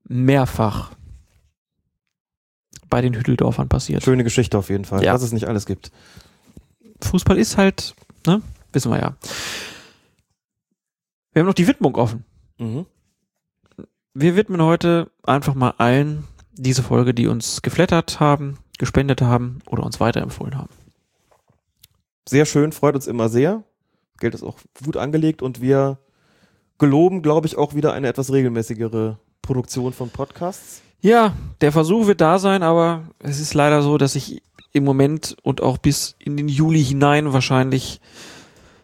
mehrfach 0.05 0.93
bei 2.89 3.01
den 3.01 3.15
Hütteldorfern 3.15 3.69
passiert. 3.69 4.03
Schöne 4.03 4.25
Geschichte 4.25 4.59
auf 4.59 4.69
jeden 4.69 4.85
Fall, 4.85 5.03
Ja. 5.05 5.13
dass 5.13 5.23
es 5.23 5.33
nicht 5.33 5.47
alles 5.49 5.67
gibt. 5.67 5.91
Fußball 7.01 7.39
ist 7.39 7.57
halt, 7.57 7.95
ne, 8.27 8.43
wissen 8.73 8.91
wir 8.91 8.99
ja. 9.01 9.17
Wir 11.33 11.41
haben 11.41 11.47
noch 11.47 11.55
die 11.55 11.67
Widmung 11.69 11.95
offen. 11.97 12.25
Mhm. 12.59 12.87
Wir 14.15 14.37
widmen 14.37 14.61
heute 14.63 15.11
einfach 15.23 15.55
mal 15.55 15.75
allen 15.79 16.25
diese 16.53 16.83
Folge, 16.83 17.15
die 17.15 17.29
uns 17.29 17.63
geflattert 17.63 18.21
haben, 18.21 18.59
gespendet 18.79 19.23
haben 19.23 19.61
oder 19.67 19.85
uns 19.85 20.01
weiterempfohlen 20.01 20.57
haben. 20.59 20.69
Sehr 22.29 22.45
schön, 22.45 22.73
freut 22.73 22.95
uns 22.95 23.07
immer 23.07 23.29
sehr. 23.31 23.65
Geld 24.23 24.35
ist 24.35 24.43
auch 24.43 24.57
gut 24.85 24.97
angelegt 24.97 25.43
und 25.43 25.61
wir 25.61 25.99
geloben, 26.79 27.23
glaube 27.23 27.47
ich, 27.47 27.59
auch 27.59 27.75
wieder 27.75 27.93
eine 27.93 28.09
etwas 28.09 28.33
regelmäßigere 28.33 29.19
Produktion 29.43 29.93
von 29.93 30.09
Podcasts. 30.11 30.81
Ja, 31.01 31.35
der 31.61 31.73
Versuch 31.73 32.07
wird 32.07 32.21
da 32.21 32.39
sein, 32.39 32.63
aber 32.63 33.03
es 33.19 33.41
ist 33.41 33.55
leider 33.55 33.83
so, 33.83 33.99
dass 33.99 34.15
ich 34.15 34.41
im 34.73 34.85
Moment 34.85 35.37
und 35.43 35.61
auch 35.61 35.79
bis 35.79 36.15
in 36.19 36.37
den 36.37 36.49
Juli 36.49 36.83
hinein 36.83 37.33
wahrscheinlich 37.33 38.01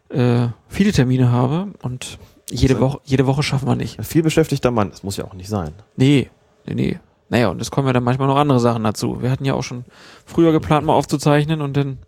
äh, 0.09 0.49
viele 0.69 0.93
Termine 0.93 1.31
habe 1.31 1.69
und 1.83 2.19
jede 2.51 2.75
So. 2.75 2.81
Woche, 2.81 3.01
jede 3.05 3.27
Woche 3.27 3.43
schaffen 3.43 3.69
wir 3.69 3.77
nicht. 3.77 3.99
Ein 3.99 4.05
viel 4.05 4.23
beschäftigter 4.23 4.71
Mann, 4.71 4.91
das 4.91 5.03
muss 5.03 5.17
ja 5.17 5.25
auch 5.25 5.35
nicht 5.35 5.49
sein. 5.49 5.73
Nee, 5.97 6.29
nee, 6.67 6.75
nee. 6.75 7.01
Naja, 7.29 7.49
und 7.49 7.61
es 7.61 7.71
kommen 7.71 7.87
ja 7.87 7.93
dann 7.93 8.05
manchmal 8.05 8.27
noch 8.27 8.37
andere 8.37 8.59
Sachen 8.59 8.83
dazu. 8.85 9.23
Wir 9.23 9.31
hatten 9.31 9.45
ja 9.45 9.55
auch 9.55 9.63
schon 9.63 9.85
früher 10.25 10.51
geplant, 10.51 10.87
mal 10.87 10.95
aufzuzeichnen 10.95 11.61
und 11.61 11.77
dann 11.77 11.99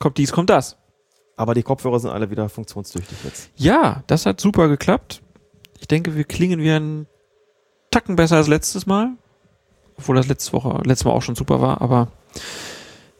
kommt 0.00 0.18
dies, 0.18 0.32
kommt 0.32 0.50
das. 0.50 0.76
Aber 1.36 1.54
die 1.54 1.62
Kopfhörer 1.62 1.98
sind 2.00 2.10
alle 2.10 2.30
wieder 2.30 2.48
funktionstüchtig 2.48 3.18
jetzt. 3.24 3.50
Ja, 3.56 4.02
das 4.06 4.26
hat 4.26 4.40
super 4.40 4.68
geklappt. 4.68 5.22
Ich 5.80 5.88
denke, 5.88 6.14
wir 6.14 6.24
klingen 6.24 6.60
wie 6.60 6.70
ein 6.70 7.06
Tacken 7.90 8.16
besser 8.16 8.36
als 8.36 8.48
letztes 8.48 8.86
Mal. 8.86 9.10
Obwohl 9.96 10.16
das 10.16 10.26
letzte 10.26 10.52
Woche, 10.52 10.80
letztes 10.84 11.04
Mal 11.04 11.12
auch 11.12 11.22
schon 11.22 11.36
super 11.36 11.60
war, 11.60 11.80
aber 11.80 12.08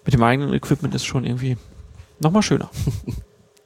mit 0.05 0.13
dem 0.13 0.23
eigenen 0.23 0.53
Equipment 0.53 0.95
ist 0.95 1.05
schon 1.05 1.25
irgendwie 1.25 1.57
nochmal 2.19 2.43
schöner. 2.43 2.71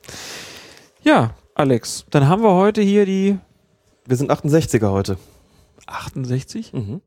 ja, 1.03 1.35
Alex, 1.55 2.05
dann 2.11 2.29
haben 2.29 2.43
wir 2.43 2.53
heute 2.53 2.83
hier 2.83 3.07
die 3.07 3.39
Wir 4.07 4.17
sind 4.17 4.31
68er 4.31 4.91
heute. 4.91 5.19
68. 5.87 6.73
Mhm. 6.73 7.01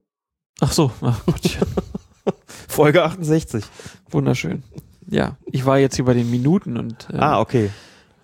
Ach 0.60 0.72
so, 0.72 0.92
ach 1.02 1.22
Folge 2.68 3.04
68. 3.04 3.64
wunderschön. 4.10 4.64
Ja, 5.08 5.38
ich 5.46 5.66
war 5.66 5.78
jetzt 5.80 5.96
hier 5.96 6.06
bei 6.06 6.14
den 6.14 6.30
Minuten 6.32 6.78
und 6.78 7.10
äh, 7.12 7.18
Ah, 7.18 7.40
okay. 7.40 7.70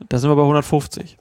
da 0.10 0.18
sind 0.20 0.30
wir 0.30 0.36
bei 0.36 0.42
150. 0.44 1.18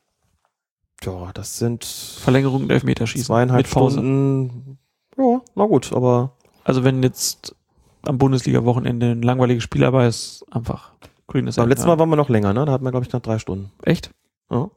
Ja, 1.04 1.30
das 1.34 1.58
sind 1.58 1.84
Verlängerung 1.84 2.62
und 2.64 2.70
Elfmeterschießen. 2.70 3.26
zweieinhalb 3.26 3.66
mit 3.66 3.72
Pause. 3.72 3.98
Stunden. 3.98 4.78
Ja, 5.18 5.40
na 5.54 5.64
gut, 5.66 5.92
aber 5.92 6.32
Also 6.64 6.84
wenn 6.84 7.02
jetzt 7.02 7.54
am 8.02 8.18
Bundesliga-Wochenende 8.18 9.10
ein 9.12 9.22
langweiliges 9.22 9.64
Spiel 9.64 9.80
dabei 9.82 10.06
ist, 10.06 10.44
einfach 10.50 10.92
grünes 11.26 11.56
beim 11.56 11.68
letzten 11.68 11.88
Mal 11.88 11.98
waren 11.98 12.08
wir 12.08 12.16
noch 12.16 12.28
länger, 12.28 12.52
ne? 12.52 12.64
Da 12.64 12.72
hatten 12.72 12.84
wir, 12.84 12.90
glaube 12.92 13.04
ich, 13.04 13.10
knapp 13.10 13.22
drei 13.24 13.38
Stunden. 13.38 13.72
Echt? 13.82 14.10
Ja. 14.50 14.70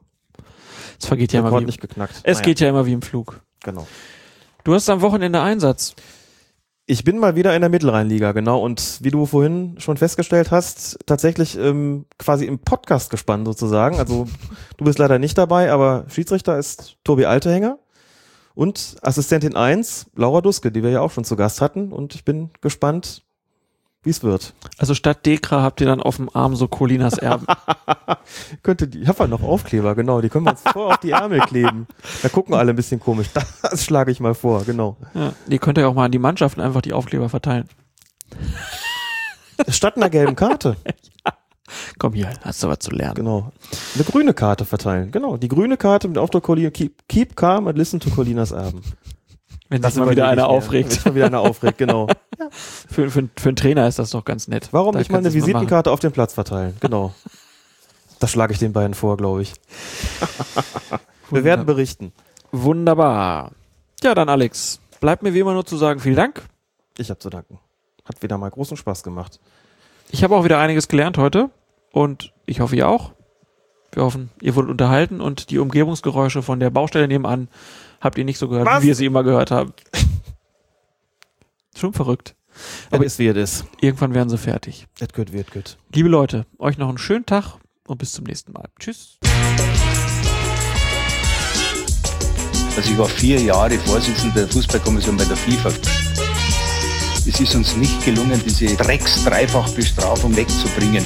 Es 0.98 1.06
vergeht 1.06 1.32
ja 1.32 1.40
immer 1.40 1.58
wie, 1.60 1.64
nicht 1.64 1.80
geknackt. 1.80 2.16
es 2.24 2.38
Naja, 2.38 2.44
geht 2.44 2.60
ja 2.60 2.68
immer 2.68 2.84
wie 2.86 2.92
im 2.92 3.02
Flug. 3.02 3.40
Genau. 3.62 3.86
Du 4.64 4.74
hast 4.74 4.88
am 4.90 5.00
Wochenende 5.00 5.40
Einsatz. 5.40 5.94
Ich 6.90 7.04
bin 7.04 7.18
mal 7.18 7.36
wieder 7.36 7.54
in 7.54 7.60
der 7.60 7.70
Mittelrheinliga, 7.70 8.32
genau. 8.32 8.60
Und 8.60 8.98
wie 9.00 9.12
du 9.12 9.24
vorhin 9.24 9.76
schon 9.78 9.96
festgestellt 9.96 10.50
hast, 10.50 10.98
tatsächlich 11.06 11.56
ähm, 11.56 12.04
quasi 12.18 12.46
im 12.46 12.58
Podcast 12.58 13.10
gespannt 13.10 13.46
sozusagen. 13.46 14.00
Also 14.00 14.26
du 14.76 14.84
bist 14.84 14.98
leider 14.98 15.20
nicht 15.20 15.38
dabei, 15.38 15.70
aber 15.70 16.06
Schiedsrichter 16.08 16.58
ist 16.58 16.96
Tobi 17.04 17.26
Altehänger 17.26 17.78
und 18.56 18.96
Assistentin 19.02 19.54
1, 19.54 20.06
Laura 20.16 20.40
Duske, 20.40 20.72
die 20.72 20.82
wir 20.82 20.90
ja 20.90 21.00
auch 21.00 21.12
schon 21.12 21.22
zu 21.22 21.36
Gast 21.36 21.60
hatten. 21.60 21.92
Und 21.92 22.16
ich 22.16 22.24
bin 22.24 22.50
gespannt, 22.60 23.22
wie 24.02 24.10
es 24.10 24.22
wird. 24.22 24.54
Also 24.78 24.94
statt 24.94 25.26
Dekra 25.26 25.62
habt 25.62 25.80
ihr 25.80 25.86
dann 25.86 26.00
auf 26.00 26.16
dem 26.16 26.30
Arm 26.34 26.56
so 26.56 26.68
Colinas 26.68 27.18
Erben. 27.18 27.46
Könnte 28.62 28.88
die, 28.88 29.02
ich 29.02 29.08
habe 29.08 29.20
ja 29.20 29.26
noch 29.26 29.42
Aufkleber, 29.42 29.94
genau. 29.94 30.20
Die 30.20 30.30
können 30.30 30.46
wir 30.46 30.52
uns 30.52 30.62
vor 30.62 30.94
auf 30.94 30.98
die 30.98 31.10
Ärmel 31.10 31.40
kleben. 31.40 31.86
Da 32.22 32.28
gucken 32.30 32.54
alle 32.54 32.70
ein 32.70 32.76
bisschen 32.76 33.00
komisch. 33.00 33.28
Das 33.62 33.84
schlage 33.84 34.10
ich 34.10 34.20
mal 34.20 34.34
vor, 34.34 34.64
genau. 34.64 34.96
ja. 35.14 35.32
Ihr 35.48 35.58
könnt 35.58 35.78
ja 35.78 35.86
auch 35.86 35.94
mal 35.94 36.06
an 36.06 36.12
die 36.12 36.18
Mannschaften 36.18 36.60
einfach 36.60 36.80
die 36.80 36.92
Aufkleber 36.92 37.28
verteilen. 37.28 37.68
Statt 39.68 39.96
einer 39.96 40.10
gelben 40.10 40.34
Karte. 40.34 40.76
Komm 41.98 42.14
hier, 42.14 42.30
hast 42.42 42.62
du 42.62 42.68
was 42.68 42.78
zu 42.80 42.90
lernen. 42.90 43.14
Genau. 43.14 43.52
Eine 43.94 44.04
grüne 44.04 44.34
Karte 44.34 44.64
verteilen. 44.64 45.12
Genau. 45.12 45.36
Die 45.36 45.48
grüne 45.48 45.76
Karte 45.76 46.08
mit 46.08 46.18
Aufdruck 46.18 46.44
Colina, 46.44 46.70
keep, 46.70 47.06
keep 47.08 47.36
calm 47.36 47.68
and 47.68 47.78
listen 47.78 48.00
to 48.00 48.10
Colinas 48.10 48.50
Erben. 48.50 48.80
Wenn 49.70 49.82
sich 49.82 49.94
mal 49.94 50.10
wieder 50.10 50.28
einer 50.28 50.48
aufregt. 50.48 51.04
Wenn 51.04 51.12
mal 51.12 51.16
wieder 51.16 51.26
einer 51.26 51.40
aufregt, 51.40 51.78
genau. 51.78 52.08
Für, 52.88 53.10
für, 53.10 53.28
für 53.36 53.48
einen 53.50 53.56
Trainer 53.56 53.86
ist 53.86 53.98
das 53.98 54.10
doch 54.10 54.24
ganz 54.24 54.48
nett. 54.48 54.70
Warum 54.72 54.94
Da 54.94 54.98
nicht 54.98 55.12
mal 55.12 55.18
eine. 55.18 55.32
Visitenkarte 55.32 55.90
auf 55.90 56.00
den 56.00 56.10
Platz 56.10 56.34
verteilen? 56.34 56.76
Genau. 56.80 57.14
Das 58.18 58.32
schlage 58.32 58.52
ich 58.52 58.58
den 58.58 58.74
beiden 58.74 58.92
vor, 58.92 59.16
glaube 59.16 59.40
ich. 59.40 59.54
Wir 61.30 61.42
werden 61.42 61.64
berichten. 61.64 62.12
Wunderbar. 62.52 63.52
Ja, 64.02 64.14
dann 64.14 64.28
Alex, 64.28 64.78
bleibt 65.00 65.22
mir 65.22 65.32
wie 65.32 65.38
immer 65.38 65.54
nur 65.54 65.64
zu 65.64 65.78
sagen, 65.78 66.00
vielen 66.00 66.16
Dank. 66.16 66.42
Ich 66.98 67.08
habe 67.08 67.18
zu 67.18 67.30
danken. 67.30 67.58
Hat 68.04 68.22
wieder 68.22 68.36
mal 68.36 68.50
großen 68.50 68.76
Spaß 68.76 69.04
gemacht. 69.04 69.40
Ich 70.10 70.22
habe 70.22 70.36
auch 70.36 70.44
wieder 70.44 70.58
einiges 70.58 70.88
gelernt 70.88 71.16
heute 71.16 71.48
und 71.92 72.34
ich 72.44 72.60
hoffe, 72.60 72.76
ihr 72.76 72.88
auch. 72.88 73.12
Wir 73.92 74.04
hoffen, 74.04 74.28
ihr 74.42 74.54
wurdet 74.54 74.70
unterhalten 74.70 75.22
und 75.22 75.48
die 75.48 75.58
Umgebungsgeräusche 75.58 76.42
von 76.42 76.60
der 76.60 76.68
Baustelle 76.68 77.08
nebenan 77.08 77.48
habt 78.00 78.18
ihr 78.18 78.24
nicht 78.24 78.38
so 78.38 78.48
gehört, 78.48 78.66
Was? 78.66 78.82
wie 78.82 78.88
wir 78.88 78.94
sie 78.94 79.06
immer 79.06 79.22
gehört 79.22 79.50
haben. 79.50 79.72
Schon 81.76 81.92
verrückt. 81.92 82.34
Aber 82.90 83.04
ist 83.04 83.18
wie 83.18 83.28
es. 83.28 83.64
Irgendwann 83.80 84.12
werden 84.12 84.28
sie 84.28 84.36
fertig. 84.38 84.86
Et 84.98 85.14
gut, 85.14 85.32
wird 85.32 85.50
gut. 85.50 85.78
Liebe 85.94 86.08
Leute, 86.08 86.46
euch 86.58 86.76
noch 86.78 86.88
einen 86.88 86.98
schönen 86.98 87.24
Tag 87.24 87.54
und 87.86 87.98
bis 87.98 88.12
zum 88.12 88.24
nächsten 88.24 88.52
Mal. 88.52 88.68
Tschüss. 88.78 89.18
Also 92.76 92.92
ich 92.92 92.98
war 92.98 93.06
vier 93.08 93.40
Jahre 93.40 93.78
Vorsitzender 93.78 94.40
der 94.40 94.48
Fußballkommission 94.48 95.16
bei 95.16 95.24
der 95.24 95.36
FIFA. 95.36 95.70
Es 97.26 97.38
ist 97.40 97.54
uns 97.54 97.76
nicht 97.76 98.04
gelungen, 98.04 98.40
diese 98.44 98.74
Drecks-Dreifachbestrafung 98.76 100.34
wegzubringen. 100.36 101.04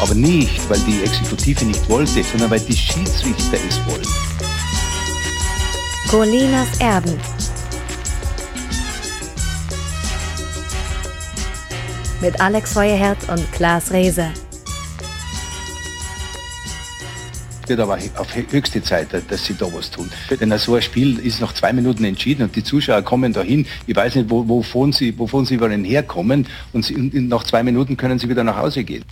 Aber 0.00 0.14
nicht, 0.14 0.68
weil 0.70 0.80
die 0.80 1.02
Exekutive 1.02 1.64
nicht 1.64 1.88
wollte, 1.88 2.22
sondern 2.24 2.50
weil 2.50 2.60
die 2.60 2.76
Schiedsrichter 2.76 3.58
es 3.68 3.78
wollen. 3.86 4.49
Colinas 6.10 6.80
Erben. 6.80 7.16
Mit 12.20 12.40
Alex 12.40 12.72
Feuerherz 12.72 13.28
und 13.28 13.52
Klaas 13.52 13.92
Reese. 13.92 14.26
Es 17.62 17.68
wird 17.68 17.78
aber 17.78 17.96
auf 18.16 18.34
höchste 18.34 18.82
Zeit, 18.82 19.10
dass 19.28 19.44
sie 19.44 19.54
da 19.54 19.72
was 19.72 19.88
tun. 19.92 20.10
Denn 20.40 20.58
so 20.58 20.74
ein 20.74 20.82
Spiel 20.82 21.20
ist 21.20 21.40
nach 21.40 21.54
zwei 21.54 21.72
Minuten 21.72 22.02
entschieden 22.02 22.42
und 22.42 22.56
die 22.56 22.64
Zuschauer 22.64 23.02
kommen 23.02 23.32
dahin. 23.32 23.64
Ich 23.86 23.94
weiß 23.94 24.16
nicht, 24.16 24.30
wo, 24.30 24.48
wovon, 24.48 24.90
sie, 24.92 25.16
wovon 25.16 25.46
sie 25.46 25.54
überall 25.54 25.78
herkommen 25.84 26.48
und, 26.72 26.84
sie, 26.84 26.96
und 26.96 27.28
nach 27.28 27.44
zwei 27.44 27.62
Minuten 27.62 27.96
können 27.96 28.18
sie 28.18 28.28
wieder 28.28 28.42
nach 28.42 28.56
Hause 28.56 28.82
gehen. 28.82 29.04